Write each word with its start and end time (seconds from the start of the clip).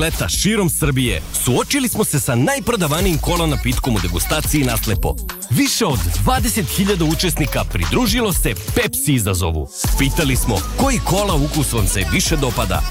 leta 0.00 0.28
širom 0.28 0.70
Srbije 0.70 1.22
suočili 1.44 1.88
smo 1.88 2.04
se 2.04 2.20
sa 2.20 2.34
najprodavanijim 2.34 3.18
kola 3.18 3.46
napitkom 3.46 3.96
u 3.96 4.00
degustaciji 4.02 4.64
naslepo. 4.64 5.14
Više 5.50 5.86
od 5.86 5.98
20.000 6.26 7.12
učesnika 7.12 7.64
pridružilo 7.72 8.32
se 8.32 8.54
Pepsi 8.74 9.12
izazovu. 9.12 9.68
Pitali 9.98 10.36
smo 10.36 10.56
koji 10.80 10.98
kola 10.98 11.34
ukus 11.34 11.72
vam 11.72 11.86
se 11.86 12.04
više 12.12 12.36
dopada. 12.36 12.82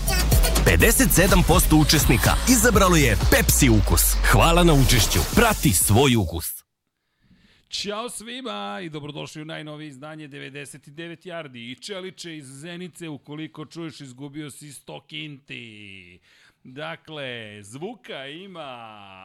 57% 0.65 1.81
učesnika 1.81 2.31
izabralo 2.49 2.95
je 2.95 3.17
Pepsi 3.31 3.69
ukus. 3.69 4.01
Hvala 4.31 4.63
na 4.63 4.73
učešću. 4.73 5.19
Prati 5.35 5.73
svoj 5.73 6.15
ukus. 6.15 6.59
Ćao 7.69 8.09
svima 8.09 8.79
i 8.83 8.89
dobrodošli 8.89 9.41
u 9.41 9.45
najnovije 9.45 9.87
izdanje 9.87 10.27
99 10.27 11.27
Yardi 11.27 11.71
i 11.71 11.75
Čeliče 11.75 12.37
iz 12.37 12.45
Zenice, 12.45 13.09
ukoliko 13.09 13.65
čuješ 13.65 14.01
izgubio 14.01 14.51
si 14.51 14.67
100 14.67 15.07
kinti. 15.07 16.19
Dakle, 16.63 17.59
zvuka 17.63 18.27
ima, 18.27 18.67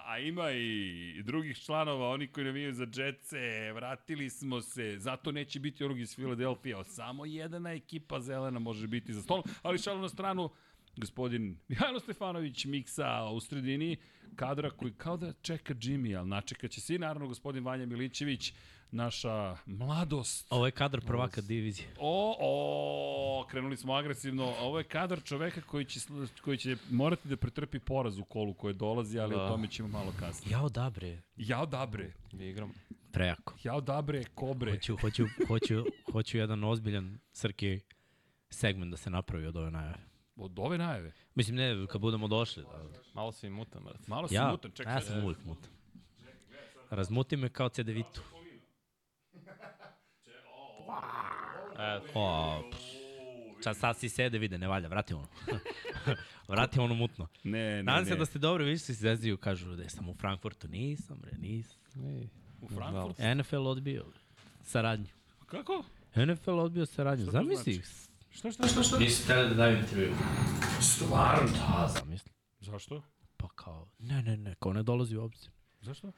a 0.06 0.18
ima 0.18 0.50
i 0.50 1.22
drugih 1.22 1.58
članova, 1.58 2.08
oni 2.08 2.26
koji 2.26 2.44
navijaju 2.44 2.72
za 2.72 2.86
džetce, 2.86 3.72
vratili 3.72 4.30
smo 4.30 4.60
se, 4.60 4.98
zato 4.98 5.32
neće 5.32 5.60
biti 5.60 5.84
onog 5.84 6.00
iz 6.00 6.14
Filadelfija, 6.16 6.84
samo 6.84 7.24
jedna 7.24 7.72
ekipa 7.72 8.20
zelena 8.20 8.58
može 8.58 8.86
biti 8.86 9.12
za 9.12 9.22
stolom, 9.22 9.44
ali 9.62 9.78
šalu 9.78 10.00
na 10.00 10.08
stranu, 10.08 10.50
gospodin 10.96 11.58
Mihajlo 11.68 12.00
Stefanović 12.00 12.64
miksa 12.64 13.24
u 13.24 13.40
sredini. 13.40 13.96
Kadra 14.36 14.70
koji 14.70 14.92
kao 14.92 15.16
da 15.16 15.32
čeka 15.32 15.74
Jimmy, 15.74 16.18
ali 16.18 16.28
načekat 16.28 16.70
će 16.70 16.80
se 16.80 16.94
i 16.94 16.98
naravno 16.98 17.28
gospodin 17.28 17.64
Vanja 17.64 17.86
Milićević, 17.86 18.52
naša 18.90 19.56
mladost. 19.66 20.46
Ovo 20.50 20.66
je 20.66 20.72
kadar 20.72 21.00
prvaka 21.00 21.40
divizije. 21.40 21.88
O, 21.98 22.36
o, 22.40 23.46
krenuli 23.50 23.76
smo 23.76 23.92
agresivno. 23.92 24.54
Ovo 24.60 24.78
je 24.78 24.84
kadar 24.84 25.22
čoveka 25.22 25.60
koji 25.60 25.84
će, 25.84 26.00
koji 26.42 26.58
će 26.58 26.76
morati 26.90 27.28
da 27.28 27.36
pretrpi 27.36 27.78
poraz 27.78 28.18
u 28.18 28.24
kolu 28.24 28.54
koje 28.54 28.74
dolazi, 28.74 29.18
ali 29.18 29.34
da. 29.34 29.44
o 29.44 29.48
tome 29.48 29.68
ćemo 29.68 29.88
malo 29.88 30.12
kasnije. 30.18 30.52
Jao 30.52 30.68
dabre. 30.68 31.22
Jao 31.36 31.66
dabre. 31.66 32.12
Mi 32.32 32.48
igramo. 32.48 32.72
Prejako. 33.12 33.54
Jao 33.62 33.80
dabre, 33.80 34.24
kobre. 34.34 34.72
Hoću, 34.72 34.96
hoću, 34.96 35.24
hoću, 35.48 35.84
hoću 36.12 36.38
jedan 36.38 36.64
ozbiljan 36.64 37.18
srki 37.32 37.80
segment 38.50 38.90
da 38.90 38.96
se 38.96 39.10
napravi 39.10 39.46
od 39.46 39.56
ove 39.56 39.70
najave. 39.70 39.98
Od 40.36 40.58
ove 40.58 40.78
najave? 40.78 41.12
Mislim, 41.34 41.56
ne, 41.56 41.86
kad 41.86 42.00
budemo 42.00 42.28
došli. 42.28 42.62
Da. 42.62 43.00
Malo 43.14 43.32
si 43.32 43.50
mutan, 43.50 43.84
brat. 43.84 44.08
Malo 44.08 44.28
si 44.28 44.34
ja, 44.34 44.50
mutan, 44.50 44.70
čekaj. 44.70 44.94
Ja 44.94 45.00
sam 45.00 45.24
uvijek 45.24 45.44
mutan. 45.44 45.70
Razmuti 46.90 47.36
me 47.36 47.48
kao 47.48 47.68
CD-vitu. 47.68 48.20
E, 51.78 52.00
O, 52.14 52.62
Čas 53.62 53.78
sad 53.78 53.98
si 53.98 54.08
sede 54.08 54.38
vide, 54.38 54.58
ne 54.58 54.68
valja, 54.68 54.88
vrati 54.88 55.14
ono. 55.14 55.26
vrati 56.48 56.80
ono 56.80 56.94
mutno. 56.94 57.28
Ne, 57.44 57.76
ne, 57.76 57.82
Nadam 57.82 58.04
se 58.04 58.10
ne. 58.10 58.16
da 58.16 58.26
ste 58.26 58.38
dobri, 58.38 58.64
vi 58.64 58.78
se 58.78 58.92
zeziju, 58.92 59.36
kažu 59.36 59.76
da 59.76 59.88
sam 59.88 60.08
u 60.08 60.14
Frankfurtu. 60.14 60.68
Nisam, 60.68 61.18
bre, 61.20 61.30
nisam. 61.38 61.78
ej, 61.96 62.28
U 62.60 62.68
Frankfurt? 62.68 63.18
NFL 63.36 63.66
odbio 63.66 64.04
saradnju. 64.62 65.06
Kako? 65.46 65.84
NFL 66.16 66.50
odbio 66.50 66.86
saradnju. 66.86 67.24
Zamisli. 67.24 67.72
znači? 67.74 67.88
Šta, 68.30 68.50
šta, 68.50 68.68
šta, 68.68 68.82
šta? 68.82 68.98
Nisi 68.98 69.22
hteli 69.24 69.48
da 69.48 69.54
daju 69.54 69.78
intervju. 69.78 70.14
Stvarno? 70.80 71.48
Da, 71.52 71.88
zamisli. 71.98 72.32
Zašto? 72.60 73.02
Pa 73.36 73.48
kao, 73.48 73.88
ne, 73.98 74.22
ne, 74.22 74.36
ne, 74.36 74.54
kao 74.54 74.72
ne 74.72 74.82
dolazi 74.82 75.16
u 75.16 75.22
obzir. 75.22 75.50
Zašto? 75.80 76.12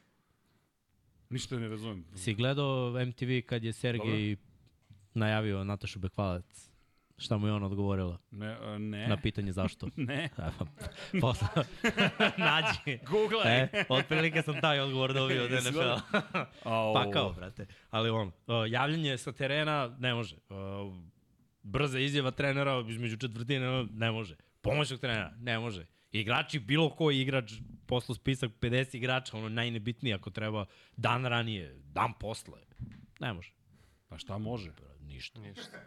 Ništa 1.30 1.58
ne 1.58 1.68
razumem. 1.68 2.04
Si 2.14 2.34
gledao 2.34 3.04
MTV 3.06 3.30
kad 3.46 3.64
je 3.64 3.72
Sergej 3.72 4.36
najavio 5.16 5.64
Natašu 5.64 5.98
Bekvalac? 5.98 6.70
Šta 7.18 7.36
mu 7.36 7.46
je 7.46 7.52
ona 7.52 7.66
odgovorila 7.66 8.18
Ne, 8.30 8.56
a, 8.60 8.78
ne. 8.78 9.08
na 9.08 9.16
pitanje 9.16 9.52
zašto? 9.52 9.88
Ne. 9.96 10.28
Posle, 11.20 11.48
nađi. 12.38 12.98
Googlaj. 13.10 13.60
E, 13.60 13.84
otprilike 13.88 14.42
sam 14.42 14.60
taj 14.60 14.80
odgovor 14.80 15.14
dobio 15.14 15.44
od 15.44 15.50
NFL. 15.50 16.18
Pa 16.94 17.10
kao, 17.12 17.32
brate. 17.32 17.66
Ali 17.90 18.10
on, 18.10 18.28
uh, 18.28 18.54
javljanje 18.68 19.18
sa 19.18 19.32
terena 19.32 19.96
ne 19.98 20.14
može. 20.14 20.36
Uh, 20.36 20.94
brza 21.62 21.98
izjava 21.98 22.30
trenera 22.30 22.84
između 22.88 23.16
četvrtine 23.16 23.86
ne 23.92 24.10
može. 24.10 24.36
Pomoćnog 24.60 25.00
trenera 25.00 25.32
ne 25.38 25.58
može. 25.58 25.86
Igrači, 26.12 26.58
bilo 26.58 26.90
koji 26.90 27.20
igrač, 27.20 27.52
poslu 27.86 28.14
spisak 28.14 28.50
50 28.60 28.96
igrača, 28.96 29.36
ono 29.36 29.48
najnebitnije 29.48 30.14
ako 30.14 30.30
treba, 30.30 30.64
dan 30.96 31.24
ranije, 31.24 31.80
dan 31.84 32.12
posle. 32.20 32.60
Ne 33.20 33.32
može. 33.32 33.52
Pa 34.08 34.18
šta 34.18 34.38
može? 34.38 34.72
Ništa. 35.06 35.40
Ništa. 35.40 35.78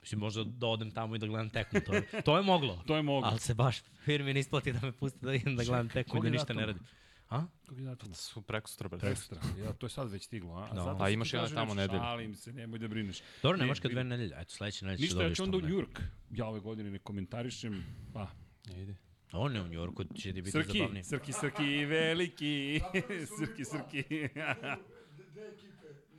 Mislim, 0.00 0.20
možda 0.20 0.44
da 0.44 0.66
odem 0.66 0.90
tamo 0.90 1.16
i 1.16 1.18
da 1.18 1.26
gledam 1.26 1.50
tekmu. 1.50 1.80
To 1.80 1.94
je, 1.94 2.02
to 2.24 2.36
je 2.36 2.42
moglo. 2.42 2.82
To 2.86 2.96
je 2.96 3.02
moglo. 3.02 3.30
Ali 3.30 3.40
se 3.40 3.54
baš 3.54 3.82
firmi 4.04 4.34
ne 4.34 4.40
isplati 4.40 4.72
da 4.72 4.80
me 4.82 4.92
pusti 4.92 5.18
da 5.22 5.34
idem 5.34 5.56
da 5.56 5.64
gledam 5.64 5.88
tekmu 5.88 6.20
i 6.20 6.22
da 6.22 6.30
ništa 6.30 6.52
ne 6.52 6.66
radim. 6.66 6.82
A? 7.28 7.46
Kog 7.68 7.78
je 7.78 7.84
datum? 7.84 8.14
su 8.14 8.42
preko 8.42 8.68
sutra, 8.68 8.88
brat. 8.88 9.00
Prekstra. 9.00 9.40
Ja, 9.58 9.72
to 9.72 9.86
je 9.86 9.90
sad 9.90 10.10
već 10.10 10.24
stiglo, 10.24 10.54
a? 10.54 10.74
No. 10.74 10.84
Zato 10.84 10.96
A 10.96 10.98
sam 10.98 11.12
imaš 11.12 11.30
ti 11.30 11.36
jedan 11.36 11.50
tamo 11.50 11.74
nedelju. 11.74 12.00
Šalim 12.00 12.34
se, 12.34 12.52
nemoj 12.52 12.78
da 12.78 12.88
brineš. 12.88 13.22
Dobro, 13.42 13.56
Ne, 13.56 13.64
nemaš 13.64 13.80
kad 13.80 13.90
dve 13.90 14.04
nedelje. 14.04 14.34
Eto, 14.38 14.54
sledeće 14.54 14.84
nedelje 14.84 14.98
ću 14.98 15.02
Ništa, 15.02 15.16
ja 15.16 15.22
dobiješ 15.22 15.36
ću 15.36 15.42
onda 15.42 15.56
u 15.56 15.60
York. 15.60 16.00
Ja 16.30 16.46
ove 16.46 16.60
godine 16.60 16.90
ne 16.90 16.98
komentarišem. 16.98 17.84
Pa, 18.14 18.28
Ide. 18.76 18.96
On 19.32 19.54
je 19.54 19.62
u 19.62 19.68
Njorku, 19.68 20.04
će 20.04 20.32
ti 20.32 20.42
biti 20.42 20.50
Srki, 20.50 20.78
zabavnije. 20.78 21.04
Srki, 21.04 21.32
Srki, 21.32 21.84
veliki. 21.84 22.80
Srki, 23.38 23.64
Srki. 23.64 24.04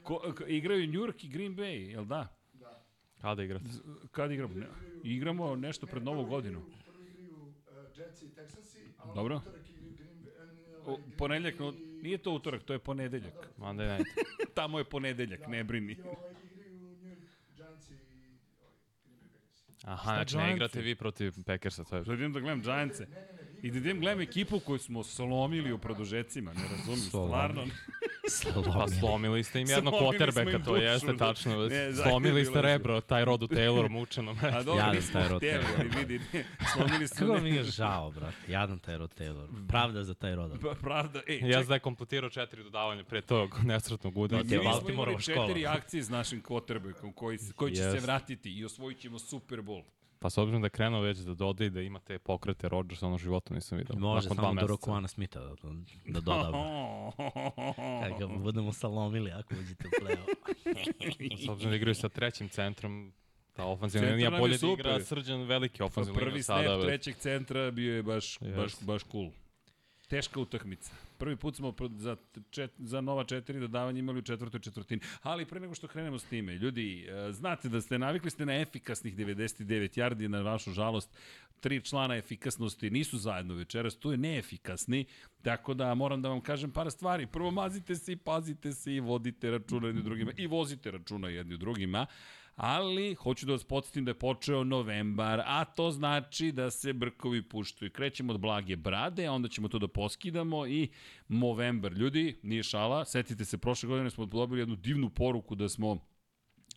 Ko, 0.03 0.33
ko, 0.37 0.45
igraju 0.47 0.87
New 0.87 1.01
York 1.01 1.23
i 1.23 1.27
Green 1.27 1.55
Bay, 1.55 1.91
jel 1.91 2.05
da? 2.05 2.39
Kada 3.21 3.43
igrate? 3.43 3.65
Kad 4.11 4.31
igramo? 4.31 4.53
Ne, 4.55 4.67
igramo 5.03 5.55
nešto 5.55 5.87
pred 5.87 6.03
novu 6.03 6.25
godinu. 6.25 6.59
Uh, 6.59 6.65
Jetsi 7.97 8.25
i 8.25 8.29
a 8.97 9.13
Dobro. 9.13 9.35
u 9.35 9.39
utorak 9.39 9.69
igraju 9.69 9.91
Green 9.97 10.23
Bay. 10.23 10.87
uh, 10.87 10.93
O, 10.93 10.99
ponedeljak, 11.17 11.59
no, 11.59 11.73
nije 12.01 12.17
to 12.17 12.31
utorak, 12.31 12.63
to 12.63 12.73
je 12.73 12.79
ponedeljak. 12.79 13.49
Monday 13.57 13.97
night. 13.97 14.11
Tamo 14.55 14.77
je 14.77 14.83
ponedeljak, 14.83 15.47
ne 15.47 15.63
brini. 15.63 15.93
I 15.93 16.01
ovaj, 16.01 16.33
igraju 16.53 16.79
New 16.79 17.09
York 17.09 17.19
Giants 17.55 17.89
i 17.89 17.93
ovaj, 17.93 18.05
Green 19.03 19.19
Bay 19.19 19.31
Packers. 19.31 19.83
Aha, 19.83 20.15
znači 20.15 20.37
ne 20.37 20.53
igrate 20.53 20.81
vi 20.81 20.95
protiv 20.95 21.33
Packersa, 21.45 21.83
to 21.83 21.97
je... 21.97 22.05
Sad 22.05 22.13
idem 22.13 22.33
da 22.33 22.39
gledam 22.39 22.61
Giantse. 22.61 23.07
I 23.61 23.71
da 23.71 23.77
idem 23.77 23.99
gledam 23.99 24.21
ekipu 24.21 24.59
koju 24.59 24.79
smo 24.79 25.03
slomili 25.03 25.73
u 25.73 25.77
produžecima, 25.77 26.53
ne 26.53 26.61
razumim, 26.71 27.71
Slomili. 28.29 28.63
stvarno. 28.63 28.85
Pa 28.85 28.99
slomili 28.99 29.43
ste 29.43 29.61
im 29.61 29.67
im 29.69 29.91
quarterbacka, 29.91 30.63
to 30.65 30.71
dušu, 30.71 30.83
jeste 30.83 31.07
da. 31.07 31.17
tačno. 31.17 31.67
Ne, 31.67 31.93
slomili 31.93 32.45
ste 32.45 32.61
rebro, 32.61 33.01
taj 33.01 33.25
rodu 33.25 33.47
Taylor 33.47 33.89
mučeno. 33.99 34.35
A 34.41 34.63
dobro, 34.63 34.79
Jadan 34.79 35.01
taj 35.13 35.27
Rod 35.27 35.41
Taylor. 35.41 35.65
ali 35.79 35.89
vidi, 35.97 36.21
slomili 36.73 37.07
su 37.07 37.15
Kako 37.19 37.37
mi 37.37 37.49
je 37.49 37.63
žao, 37.63 38.11
brate. 38.11 38.37
Jadan 38.47 38.79
taj 38.79 38.97
Rod 38.97 39.15
Taylor. 39.19 39.67
Pravda 39.67 40.03
za 40.03 40.13
taj 40.13 40.35
Rod. 40.35 40.59
Pa, 40.61 40.75
pravda, 40.81 41.21
ej, 41.27 41.39
Ja 41.43 41.63
da 41.63 41.73
je 41.73 41.79
kompletirao 41.79 42.29
četiri 42.29 42.63
dodavanja 42.63 43.03
pre 43.03 43.21
tog 43.21 43.59
nesretnog 43.63 44.17
udara. 44.17 44.43
je 44.47 44.59
Mi 44.59 44.65
smo 44.79 44.89
imali 44.89 45.21
četiri 45.21 45.67
akcije 45.67 46.03
s 46.03 46.09
našim 46.09 46.43
quarterbackom 46.43 47.13
koji, 47.13 47.37
koji 47.55 47.71
će 47.71 47.81
se 47.81 47.87
Jest. 47.87 48.03
vratiti 48.05 48.51
i 48.51 48.65
osvojit 48.65 48.99
ćemo 48.99 49.19
Super 49.19 49.59
Bowl. 49.59 49.83
Pa 50.21 50.29
s 50.29 50.37
obzirom 50.37 50.61
da 50.61 50.65
je 50.65 50.69
krenuo 50.69 51.01
već 51.01 51.17
da 51.17 51.33
doda 51.33 51.65
i 51.65 51.69
da 51.69 51.81
ima 51.81 51.99
te 51.99 52.19
pokrete 52.19 52.69
Rodgers, 52.69 53.03
ono 53.03 53.17
životu 53.17 53.53
nisam 53.53 53.77
vidio. 53.77 53.95
Može 53.95 54.29
samo 54.29 54.53
do. 54.61 54.67
Rokuana 54.67 55.07
Smitha 55.07 55.39
da, 55.39 55.55
da 56.05 56.19
dodam. 56.19 56.53
Kad 58.03 58.19
ga 58.19 58.27
budemo 58.27 58.73
salomili 58.73 59.31
ako 59.31 59.53
uđete 59.55 59.87
u 59.87 59.91
play-off. 60.03 61.45
S 61.45 61.49
obzirom 61.49 61.71
da 61.71 61.75
igraju 61.75 61.95
sa 61.95 62.09
trećim 62.09 62.49
centrom, 62.49 63.13
ta 63.53 63.65
ofenzivna 63.65 64.07
Centar 64.07 64.15
linija 64.23 64.39
bolje 64.39 64.51
da 64.51 64.57
super. 64.57 64.85
igra 64.85 65.03
srđan 65.03 65.41
veliki 65.41 65.83
ofenzivna 65.83 66.19
linija 66.19 66.31
Prvi 66.31 66.43
sada. 66.43 66.63
snap 66.63 66.77
već. 66.77 66.85
trećeg 66.87 67.15
centra 67.15 67.71
bio 67.71 67.95
je 67.95 68.03
baš, 68.03 68.39
baš, 68.39 68.51
Jest. 68.51 68.85
baš 68.85 69.01
cool. 69.11 69.29
Teška 70.07 70.39
utakmica. 70.39 70.91
Prvi 71.19 71.35
put 71.35 71.55
smo 71.55 71.73
za, 71.97 72.15
čet, 72.49 72.71
za 72.77 73.01
nova 73.01 73.23
četiri 73.23 73.59
dodavanja 73.59 73.99
imali 73.99 74.19
u 74.19 74.21
četvrtoj 74.21 74.59
četvrtini. 74.59 75.01
Ali 75.21 75.45
pre 75.45 75.59
nego 75.59 75.75
što 75.75 75.87
krenemo 75.87 76.19
s 76.19 76.23
time, 76.23 76.55
ljudi, 76.55 77.07
e, 77.09 77.31
znate 77.31 77.69
da 77.69 77.81
ste 77.81 77.99
navikli 77.99 78.29
ste 78.29 78.45
na 78.45 78.59
efikasnih 78.61 79.15
99 79.15 79.99
yardi, 79.99 80.27
na 80.27 80.41
vašu 80.41 80.71
žalost, 80.71 81.17
tri 81.59 81.81
člana 81.81 82.15
efikasnosti 82.15 82.89
nisu 82.89 83.17
zajedno 83.17 83.53
večeras, 83.53 83.99
tu 83.99 84.11
je 84.11 84.17
neefikasni, 84.17 85.05
tako 85.41 85.73
da 85.73 85.93
moram 85.95 86.21
da 86.21 86.29
vam 86.29 86.41
kažem 86.41 86.71
par 86.71 86.91
stvari. 86.91 87.27
Prvo, 87.27 87.51
mazite 87.51 87.95
se 87.95 88.11
i 88.11 88.15
pazite 88.15 88.73
se 88.73 88.93
i 88.93 88.99
vodite 88.99 89.51
računa 89.51 89.87
jedni 89.87 90.03
drugima 90.03 90.31
i 90.37 90.47
vozite 90.47 90.91
računa 90.91 91.29
jedni 91.29 91.57
drugima 91.57 92.05
ali 92.59 93.15
hoću 93.15 93.45
da 93.45 93.51
vas 93.51 93.63
podsjetim 93.63 94.05
da 94.05 94.11
je 94.11 94.19
počeo 94.19 94.63
novembar, 94.63 95.41
a 95.45 95.65
to 95.65 95.91
znači 95.91 96.51
da 96.51 96.71
se 96.71 96.93
brkovi 96.93 97.41
puštaju. 97.41 97.91
Krećemo 97.91 98.33
od 98.33 98.39
blage 98.39 98.75
brade, 98.75 99.29
onda 99.29 99.47
ćemo 99.47 99.67
to 99.67 99.79
da 99.79 99.87
poskidamo 99.87 100.67
i 100.67 100.89
novembar. 101.27 101.93
Ljudi, 101.93 102.39
nije 102.43 102.63
šala, 102.63 103.05
setite 103.05 103.45
se, 103.45 103.57
prošle 103.57 103.89
godine 103.89 104.09
smo 104.09 104.25
dobili 104.25 104.61
jednu 104.61 104.75
divnu 104.75 105.09
poruku 105.09 105.55
da 105.55 105.69
smo 105.69 105.97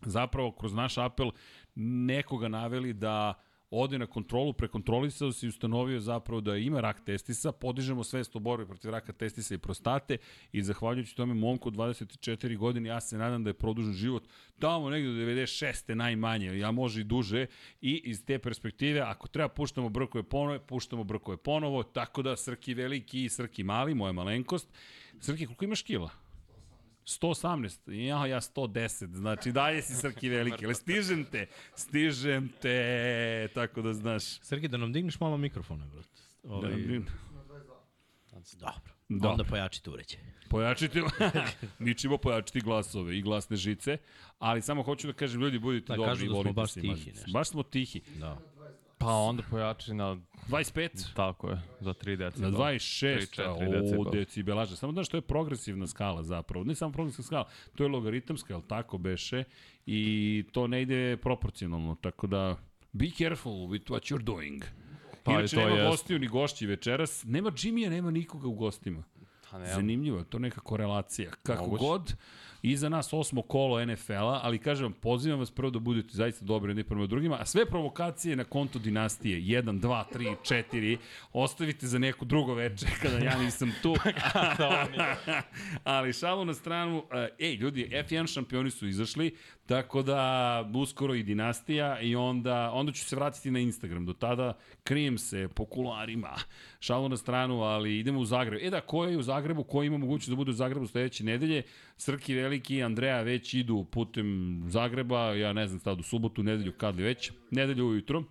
zapravo 0.01 0.51
kroz 0.51 0.73
naš 0.73 0.97
apel 0.97 1.31
nekoga 1.75 2.47
naveli 2.47 2.93
da 2.93 3.33
ode 3.73 3.99
na 3.99 4.05
kontrolu, 4.05 4.53
prekontrolisao 4.53 5.31
se 5.31 5.45
i 5.45 5.49
ustanovio 5.49 5.99
zapravo 5.99 6.41
da 6.41 6.57
ima 6.57 6.81
rak 6.81 7.01
testisa, 7.05 7.51
podižemo 7.51 8.03
svest 8.03 8.35
o 8.35 8.39
borbi 8.39 8.65
protiv 8.65 8.91
raka 8.91 9.13
testisa 9.13 9.55
i 9.55 9.57
prostate 9.57 10.17
i 10.51 10.63
zahvaljujući 10.63 11.15
tome 11.15 11.33
momku 11.33 11.67
od 11.67 11.75
24 11.75 12.57
godine, 12.57 12.89
ja 12.89 13.01
se 13.01 13.17
nadam 13.17 13.43
da 13.43 13.49
je 13.49 13.53
produžen 13.53 13.93
život 13.93 14.27
tamo 14.59 14.89
negde 14.89 15.07
do 15.07 15.15
96. 15.15 15.93
najmanje, 15.93 16.57
ja 16.57 16.71
može 16.71 17.01
i 17.01 17.03
duže 17.03 17.45
i 17.81 18.01
iz 18.05 18.25
te 18.25 18.39
perspektive, 18.39 18.99
ako 18.99 19.27
treba 19.27 19.49
puštamo 19.49 19.89
brkove 19.89 20.23
ponovo, 20.23 20.59
puštamo 20.59 21.03
brkove 21.03 21.37
ponovo, 21.37 21.83
tako 21.83 22.21
da 22.21 22.35
Srki 22.35 22.73
veliki 22.73 23.23
i 23.23 23.29
Srki 23.29 23.63
mali, 23.63 23.93
moja 23.93 24.11
malenkost. 24.11 24.67
Srki, 25.19 25.45
koliko 25.45 25.65
imaš 25.65 25.81
kila? 25.81 26.22
118, 27.05 27.91
ja, 27.91 28.25
ja 28.25 28.41
110, 28.41 29.15
znači 29.15 29.51
dalje 29.51 29.81
si 29.81 29.93
Srki 29.93 30.29
veliki, 30.29 30.65
ali 30.65 30.75
stižem 30.75 31.25
te, 31.25 31.47
stižem 31.75 32.49
te, 32.61 33.47
tako 33.53 33.81
da 33.81 33.93
znaš. 33.93 34.23
Srki, 34.23 34.67
da 34.67 34.77
nam 34.77 34.93
digneš 34.93 35.19
malo 35.19 35.37
mikrofone, 35.37 35.85
brate. 35.85 36.09
Da, 36.43 36.53
Ovaj, 36.53 36.71
da, 36.71 36.99
Dobro. 38.59 38.93
Da. 39.09 39.29
Onda 39.29 39.43
pojači 39.43 39.83
tu 39.83 39.91
uređaj. 39.91 40.19
Pojačiti, 40.49 41.01
mi 41.79 41.95
ćemo 41.95 42.17
pojačiti 42.17 42.61
glasove 42.61 43.17
i 43.17 43.21
glasne 43.21 43.57
žice, 43.57 43.97
ali 44.39 44.61
samo 44.61 44.83
hoću 44.83 45.07
da 45.07 45.13
kažem, 45.13 45.41
ljudi, 45.41 45.59
budite 45.59 45.93
Da, 45.93 45.97
dobri 45.97 46.25
i 46.25 46.27
da 46.27 46.33
smo 46.33 46.35
volite 46.35 46.53
baš 46.53 46.71
se 46.71 46.79
i 46.79 46.83
tihi 46.83 47.11
nešto. 47.11 47.31
Baš 47.33 47.49
smo 47.49 47.63
tihi. 47.63 48.01
Da. 48.19 48.39
Pa 49.03 49.13
onda 49.13 49.43
pojači 49.49 49.93
na, 49.93 50.17
25? 50.49 51.13
tako 51.15 51.49
je, 51.49 51.61
za 51.79 51.93
3 51.93 52.15
decibela. 52.15 52.51
Na 52.51 52.57
26, 52.57 53.41
3-4 53.41 54.07
o, 54.07 54.11
decibelaža. 54.11 54.75
Samo 54.75 54.93
znaš, 54.93 55.09
to 55.09 55.17
je 55.17 55.21
progresivna 55.21 55.87
skala 55.87 56.23
zapravo. 56.23 56.65
Ne 56.65 56.75
samo 56.75 56.91
progresivna 56.91 57.23
skala, 57.25 57.47
to 57.75 57.83
je 57.83 57.89
logaritamska, 57.89 58.53
jel 58.53 58.61
tako 58.67 58.97
beše? 58.97 59.43
I 59.85 60.43
to 60.51 60.67
ne 60.67 60.81
ide 60.81 61.17
proporcionalno, 61.17 61.95
tako 62.01 62.27
da 62.27 62.57
be 62.91 63.09
careful 63.17 63.53
with 63.53 63.85
what 63.85 64.13
you're 64.13 64.23
doing. 64.23 64.63
Pa 65.23 65.31
Inače, 65.31 65.55
nema 65.55 65.71
jest. 65.71 65.89
gostiju 65.89 66.19
ni 66.19 66.27
gošći 66.27 66.65
večeras. 66.67 67.23
Nema 67.23 67.51
Jimmya, 67.63 67.89
nema 67.89 68.11
nikoga 68.11 68.47
u 68.47 68.53
gostima. 68.53 69.03
Pa 69.51 69.59
ne, 69.59 69.73
Zanimljivo, 69.73 70.17
je 70.17 70.25
to 70.25 70.39
neka 70.39 70.61
korelacija. 70.61 71.31
Kako 71.43 71.63
Moguće. 71.63 71.83
god, 71.85 72.15
iza 72.63 72.89
nas 72.89 73.13
osmo 73.13 73.41
kolo 73.41 73.85
NFL-a, 73.85 74.39
ali 74.43 74.59
kažem 74.59 74.83
vam, 74.83 74.93
pozivam 74.93 75.39
vas 75.39 75.51
prvo 75.51 75.69
da 75.69 75.79
budete 75.79 76.09
zaista 76.11 76.45
dobri 76.45 76.69
jedni 76.69 76.83
prema 76.83 77.07
drugima, 77.07 77.37
a 77.39 77.45
sve 77.45 77.65
provokacije 77.65 78.35
na 78.35 78.43
konto 78.43 78.79
dinastije, 78.79 79.39
1, 79.39 79.79
2, 79.79 80.03
3, 80.13 80.35
4, 80.71 80.97
ostavite 81.33 81.87
za 81.87 81.99
neko 81.99 82.25
drugo 82.25 82.53
veče 82.53 82.85
kada 83.01 83.17
ja 83.17 83.37
nisam 83.37 83.71
tu. 83.81 83.95
ali 85.83 86.13
šalu 86.13 86.45
na 86.45 86.53
stranu, 86.53 87.03
ej, 87.39 87.55
ljudi, 87.55 87.89
F1 87.91 88.33
šampioni 88.33 88.71
su 88.71 88.87
izašli, 88.87 89.35
tako 89.65 90.01
da 90.01 90.71
uskoro 90.75 91.15
i 91.15 91.23
dinastija 91.23 91.99
i 91.99 92.15
onda, 92.15 92.71
onda 92.73 92.91
ću 92.91 93.05
se 93.05 93.15
vratiti 93.15 93.51
na 93.51 93.59
Instagram. 93.59 94.05
Do 94.05 94.13
tada 94.13 94.57
krijem 94.83 95.17
se 95.17 95.47
po 95.55 95.65
kularima. 95.65 96.35
Šalu 96.79 97.09
na 97.09 97.17
stranu, 97.17 97.61
ali 97.61 97.99
idemo 97.99 98.19
u 98.19 98.25
Zagreb. 98.25 98.59
E 98.63 98.69
da, 98.69 98.81
ko 98.81 99.05
je 99.05 99.17
u 99.17 99.21
Zagrebu, 99.21 99.63
ko 99.63 99.83
ima 99.83 99.97
mogućnost 99.97 100.29
da 100.29 100.35
bude 100.35 100.51
u 100.51 100.53
Zagrebu 100.53 100.87
sledeće 100.87 101.23
nedelje? 101.23 101.63
Srki 101.97 102.33
Veliki 102.53 102.83
Andreja 102.83 103.21
već 103.21 103.53
idu 103.53 103.85
putem 103.91 104.61
Zagreba, 104.67 105.33
ja 105.33 105.53
ne 105.53 105.67
znam 105.67 105.79
sad 105.79 105.99
u 105.99 106.03
subotu, 106.03 106.43
nedelju, 106.43 106.71
kad 106.77 106.95
li 106.95 107.03
već, 107.03 107.31
nedelju 107.51 107.87
ujutro. 107.87 108.23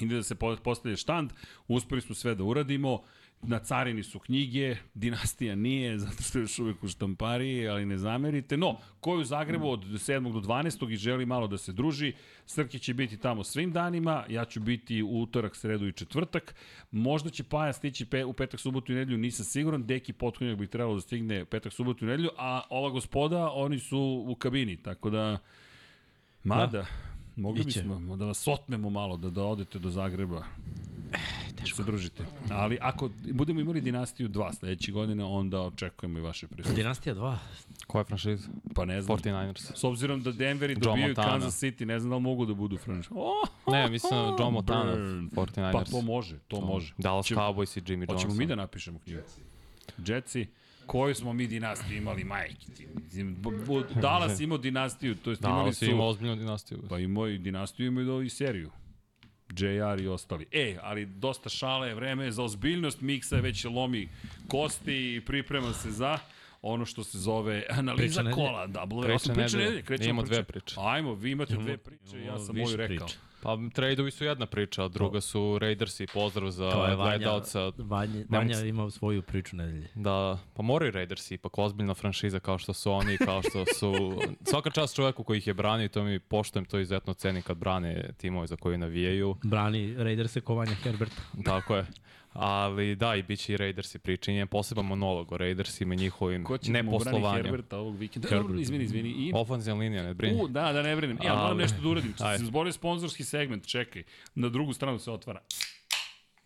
Ide 0.00 0.14
da 0.14 0.22
se 0.22 0.34
po- 0.34 0.56
postavlja 0.56 0.96
štand, 0.96 1.30
uspeli 1.68 2.00
smo 2.00 2.14
sve 2.14 2.34
da 2.34 2.44
uradimo, 2.44 3.02
na 3.42 3.58
carini 3.58 4.02
su 4.02 4.18
knjige, 4.18 4.76
dinastija 4.94 5.54
nije, 5.54 5.98
zato 6.04 6.22
što 6.22 6.38
je 6.38 6.42
još 6.42 6.58
uvek 6.58 6.84
u 6.84 6.88
štampariji, 6.88 7.68
ali 7.68 7.86
ne 7.86 7.98
zamerite. 7.98 8.56
No, 8.56 8.76
ko 9.00 9.14
je 9.14 9.20
u 9.20 9.24
Zagrebu 9.24 9.68
od 9.68 9.84
7. 9.84 10.32
do 10.32 10.40
12. 10.40 10.92
i 10.92 10.96
želi 10.96 11.26
malo 11.26 11.46
da 11.46 11.58
se 11.58 11.72
druži, 11.72 12.12
Srki 12.46 12.78
će 12.78 12.94
biti 12.94 13.16
tamo 13.16 13.44
svim 13.44 13.72
danima, 13.72 14.24
ja 14.28 14.44
ću 14.44 14.60
biti 14.60 15.02
u 15.02 15.20
utorak, 15.20 15.56
sredu 15.56 15.86
i 15.86 15.92
četvrtak. 15.92 16.54
Možda 16.90 17.30
će 17.30 17.44
Paja 17.44 17.72
stići 17.72 18.06
pe, 18.06 18.24
u 18.24 18.32
petak, 18.32 18.60
subotu 18.60 18.92
i 18.92 18.94
nedelju, 18.94 19.18
nisam 19.18 19.44
siguran. 19.44 19.86
Deki 19.86 20.12
Potkonjak 20.12 20.58
bi 20.58 20.66
trebalo 20.66 20.94
da 20.94 21.00
stigne 21.00 21.44
petak, 21.44 21.72
subotu 21.72 22.04
i 22.04 22.08
nedelju, 22.08 22.30
a 22.38 22.62
ova 22.70 22.90
gospoda, 22.90 23.50
oni 23.50 23.78
su 23.78 24.24
u 24.28 24.34
kabini, 24.34 24.76
tako 24.76 25.10
da... 25.10 25.38
Mada, 26.44 26.66
da. 26.66 26.86
mogli 27.36 27.64
bismo 27.64 28.16
da 28.16 28.24
vas 28.24 28.48
otmemo 28.48 28.90
malo, 28.90 29.16
da, 29.16 29.30
da 29.30 29.44
odete 29.44 29.78
do 29.78 29.90
Zagreba. 29.90 30.44
Da 31.60 31.74
se 31.74 31.82
družite. 31.82 32.24
Ali 32.50 32.78
ako 32.80 33.10
budemo 33.24 33.60
imali 33.60 33.80
dinastiju 33.80 34.28
2 34.28 34.54
sledeće 34.54 34.92
godine, 34.92 35.24
onda 35.24 35.60
očekujemo 35.60 36.18
i 36.18 36.22
vaše 36.22 36.46
prisutstvo. 36.46 36.76
Dinastija 36.76 37.14
2. 37.14 37.36
Koja 37.86 38.00
je 38.00 38.04
franšiza? 38.04 38.48
Pa 38.74 38.84
ne 38.84 39.02
znam. 39.02 39.18
49ers. 39.18 39.76
S 39.76 39.84
obzirom 39.84 40.22
da 40.22 40.32
Denveri 40.32 40.74
Montana. 40.76 41.28
Kansas 41.28 41.62
City, 41.62 41.84
ne 41.84 42.00
znam 42.00 42.10
da 42.10 42.16
li 42.16 42.22
mogu 42.22 42.46
da 42.46 42.54
budu 42.54 42.76
franšize. 42.78 43.14
Oh, 43.14 43.48
Ne, 43.72 43.90
mislim 43.90 44.12
na 44.14 44.36
Joe 44.38 44.50
Montana, 44.50 44.92
burn. 44.92 45.30
49ers. 45.30 45.72
Pa 45.72 45.84
to 45.84 46.00
može, 46.02 46.38
to 46.48 46.60
može. 46.60 46.94
Dallas 46.98 47.26
Hoćemo- 47.26 47.40
Cowboys 47.40 47.78
i 47.78 47.82
Jimmy 47.82 48.00
Hoćemo 48.00 48.20
Johnson. 48.20 48.38
mi 48.38 48.46
da 48.46 48.54
napišemo 48.54 48.98
knjigu. 48.98 49.20
Jetsi. 50.06 50.46
Koju 50.86 51.14
smo 51.14 51.32
mi 51.32 51.46
dinastiju 51.46 51.96
imali, 51.96 52.24
majke 52.24 52.66
ti. 52.76 52.88
Dallas 54.02 54.40
imao 54.40 54.58
dinastiju, 54.58 55.14
to 55.14 55.30
jest 55.30 55.42
imali 55.42 55.56
Dallas 55.56 55.76
su... 55.76 55.84
je 55.84 55.90
imao 55.90 56.08
ozbiljnu 56.08 56.36
dinastiju. 56.36 56.78
Pa 56.88 56.98
imao 56.98 57.28
i 57.28 57.38
dinastiju, 57.38 57.86
imao 57.86 58.22
i 58.22 58.28
seriju. 58.30 58.70
JR 59.56 60.00
i 60.00 60.08
ostali. 60.08 60.46
E, 60.52 60.76
ali 60.82 61.06
dosta 61.06 61.48
šale, 61.48 61.94
vreme 61.94 62.24
je 62.24 62.32
za 62.32 62.42
ozbiljnost, 62.42 63.00
Miksa 63.00 63.36
je 63.36 63.42
već 63.42 63.64
lomi 63.64 64.08
kosti 64.48 65.14
i 65.16 65.20
priprema 65.26 65.72
se 65.72 65.90
za 65.90 66.18
ono 66.62 66.84
što 66.84 67.04
se 67.04 67.18
zove 67.18 67.64
analiza 67.70 68.30
kola. 68.34 68.66
Double, 68.66 69.06
Priča 69.08 69.32
nedelje. 69.32 69.82
Krećemo 69.82 70.10
Imamo 70.10 70.22
priče. 70.22 70.34
dve 70.34 70.44
priče. 70.44 70.74
Ajmo, 70.78 71.14
vi 71.14 71.30
imate 71.30 71.54
dve 71.56 71.76
priče, 71.76 72.24
ja 72.24 72.38
sam 72.38 72.56
moju 72.56 72.76
rekao. 72.76 73.06
priča. 73.06 73.18
Pa 73.42 73.58
tradeovi 73.72 74.10
su 74.10 74.24
jedna 74.24 74.46
priča, 74.46 74.84
a 74.84 74.88
druga 74.88 75.20
su 75.20 75.58
Raidersi. 75.58 76.06
Pozdrav 76.06 76.50
za 76.50 76.70
To 76.70 76.86
je 76.86 76.96
Vanja, 76.96 77.16
gledalca. 77.18 77.72
Vanja, 77.78 78.24
Vanja 78.28 78.54
se- 78.54 78.68
imao 78.68 78.90
svoju 78.90 79.22
priču 79.22 79.56
nedelje. 79.56 79.88
Da, 79.94 80.38
pa 80.54 80.62
moraju 80.62 80.92
Raidersi, 80.92 81.34
ipak 81.34 81.58
ozbiljna 81.58 81.94
franšiza 81.94 82.38
kao 82.40 82.58
što 82.58 82.72
su 82.72 82.92
oni, 82.92 83.16
kao 83.18 83.42
što 83.42 83.64
su... 83.68 83.92
Svaka 84.50 84.70
čast 84.70 84.96
čoveku 84.96 85.24
koji 85.24 85.38
ih 85.38 85.46
je 85.46 85.54
branio, 85.54 85.84
i 85.84 85.88
to 85.88 86.04
mi 86.04 86.18
poštojem, 86.18 86.64
to 86.64 86.78
izuzetno 86.78 87.14
cenim 87.14 87.42
kad 87.42 87.56
brane 87.56 88.10
timove 88.16 88.46
za 88.46 88.56
koje 88.56 88.78
navijaju. 88.78 89.36
Brani 89.42 89.94
Raiders 89.94 90.32
se 90.32 90.40
kovanja 90.40 90.74
Herberta. 90.74 91.22
Tako 91.44 91.76
je. 91.76 91.86
Ali 92.32 92.96
da, 92.96 93.14
i 93.14 93.22
bit 93.22 93.40
će 93.40 93.52
i 93.52 93.56
Raidersi 93.56 93.98
pričinjen, 93.98 94.48
poseban 94.48 94.84
monolog 94.84 95.32
o 95.32 95.36
Raidersima 95.36 95.94
i 95.94 95.96
njihovim 95.96 96.44
Ko 96.44 96.58
će 96.58 96.72
da 96.72 96.82
neposlovanjem. 96.82 97.44
Herberta 97.44 97.78
ovog 97.78 97.96
vikenda? 97.96 98.28
Dobro, 98.30 98.58
izvini, 98.58 98.84
izvini. 98.84 99.08
I... 99.08 99.32
Ofenzivna 99.34 99.80
linija, 99.80 100.02
ne 100.02 100.14
brini. 100.14 100.42
U, 100.42 100.48
da, 100.48 100.72
da 100.72 100.82
ne 100.82 100.96
brinem. 100.96 101.18
Ja 101.24 101.34
moram 101.34 101.56
nešto 101.56 101.82
da 101.82 101.88
uradim. 101.88 102.14
Ajde. 102.20 102.38
Se 102.38 102.44
zborio 102.44 102.72
sponzorski 102.72 103.24
segment, 103.24 103.66
čekaj. 103.66 104.02
Na 104.34 104.48
drugu 104.48 104.72
stranu 104.72 104.98
se 104.98 105.10
otvara. 105.10 105.40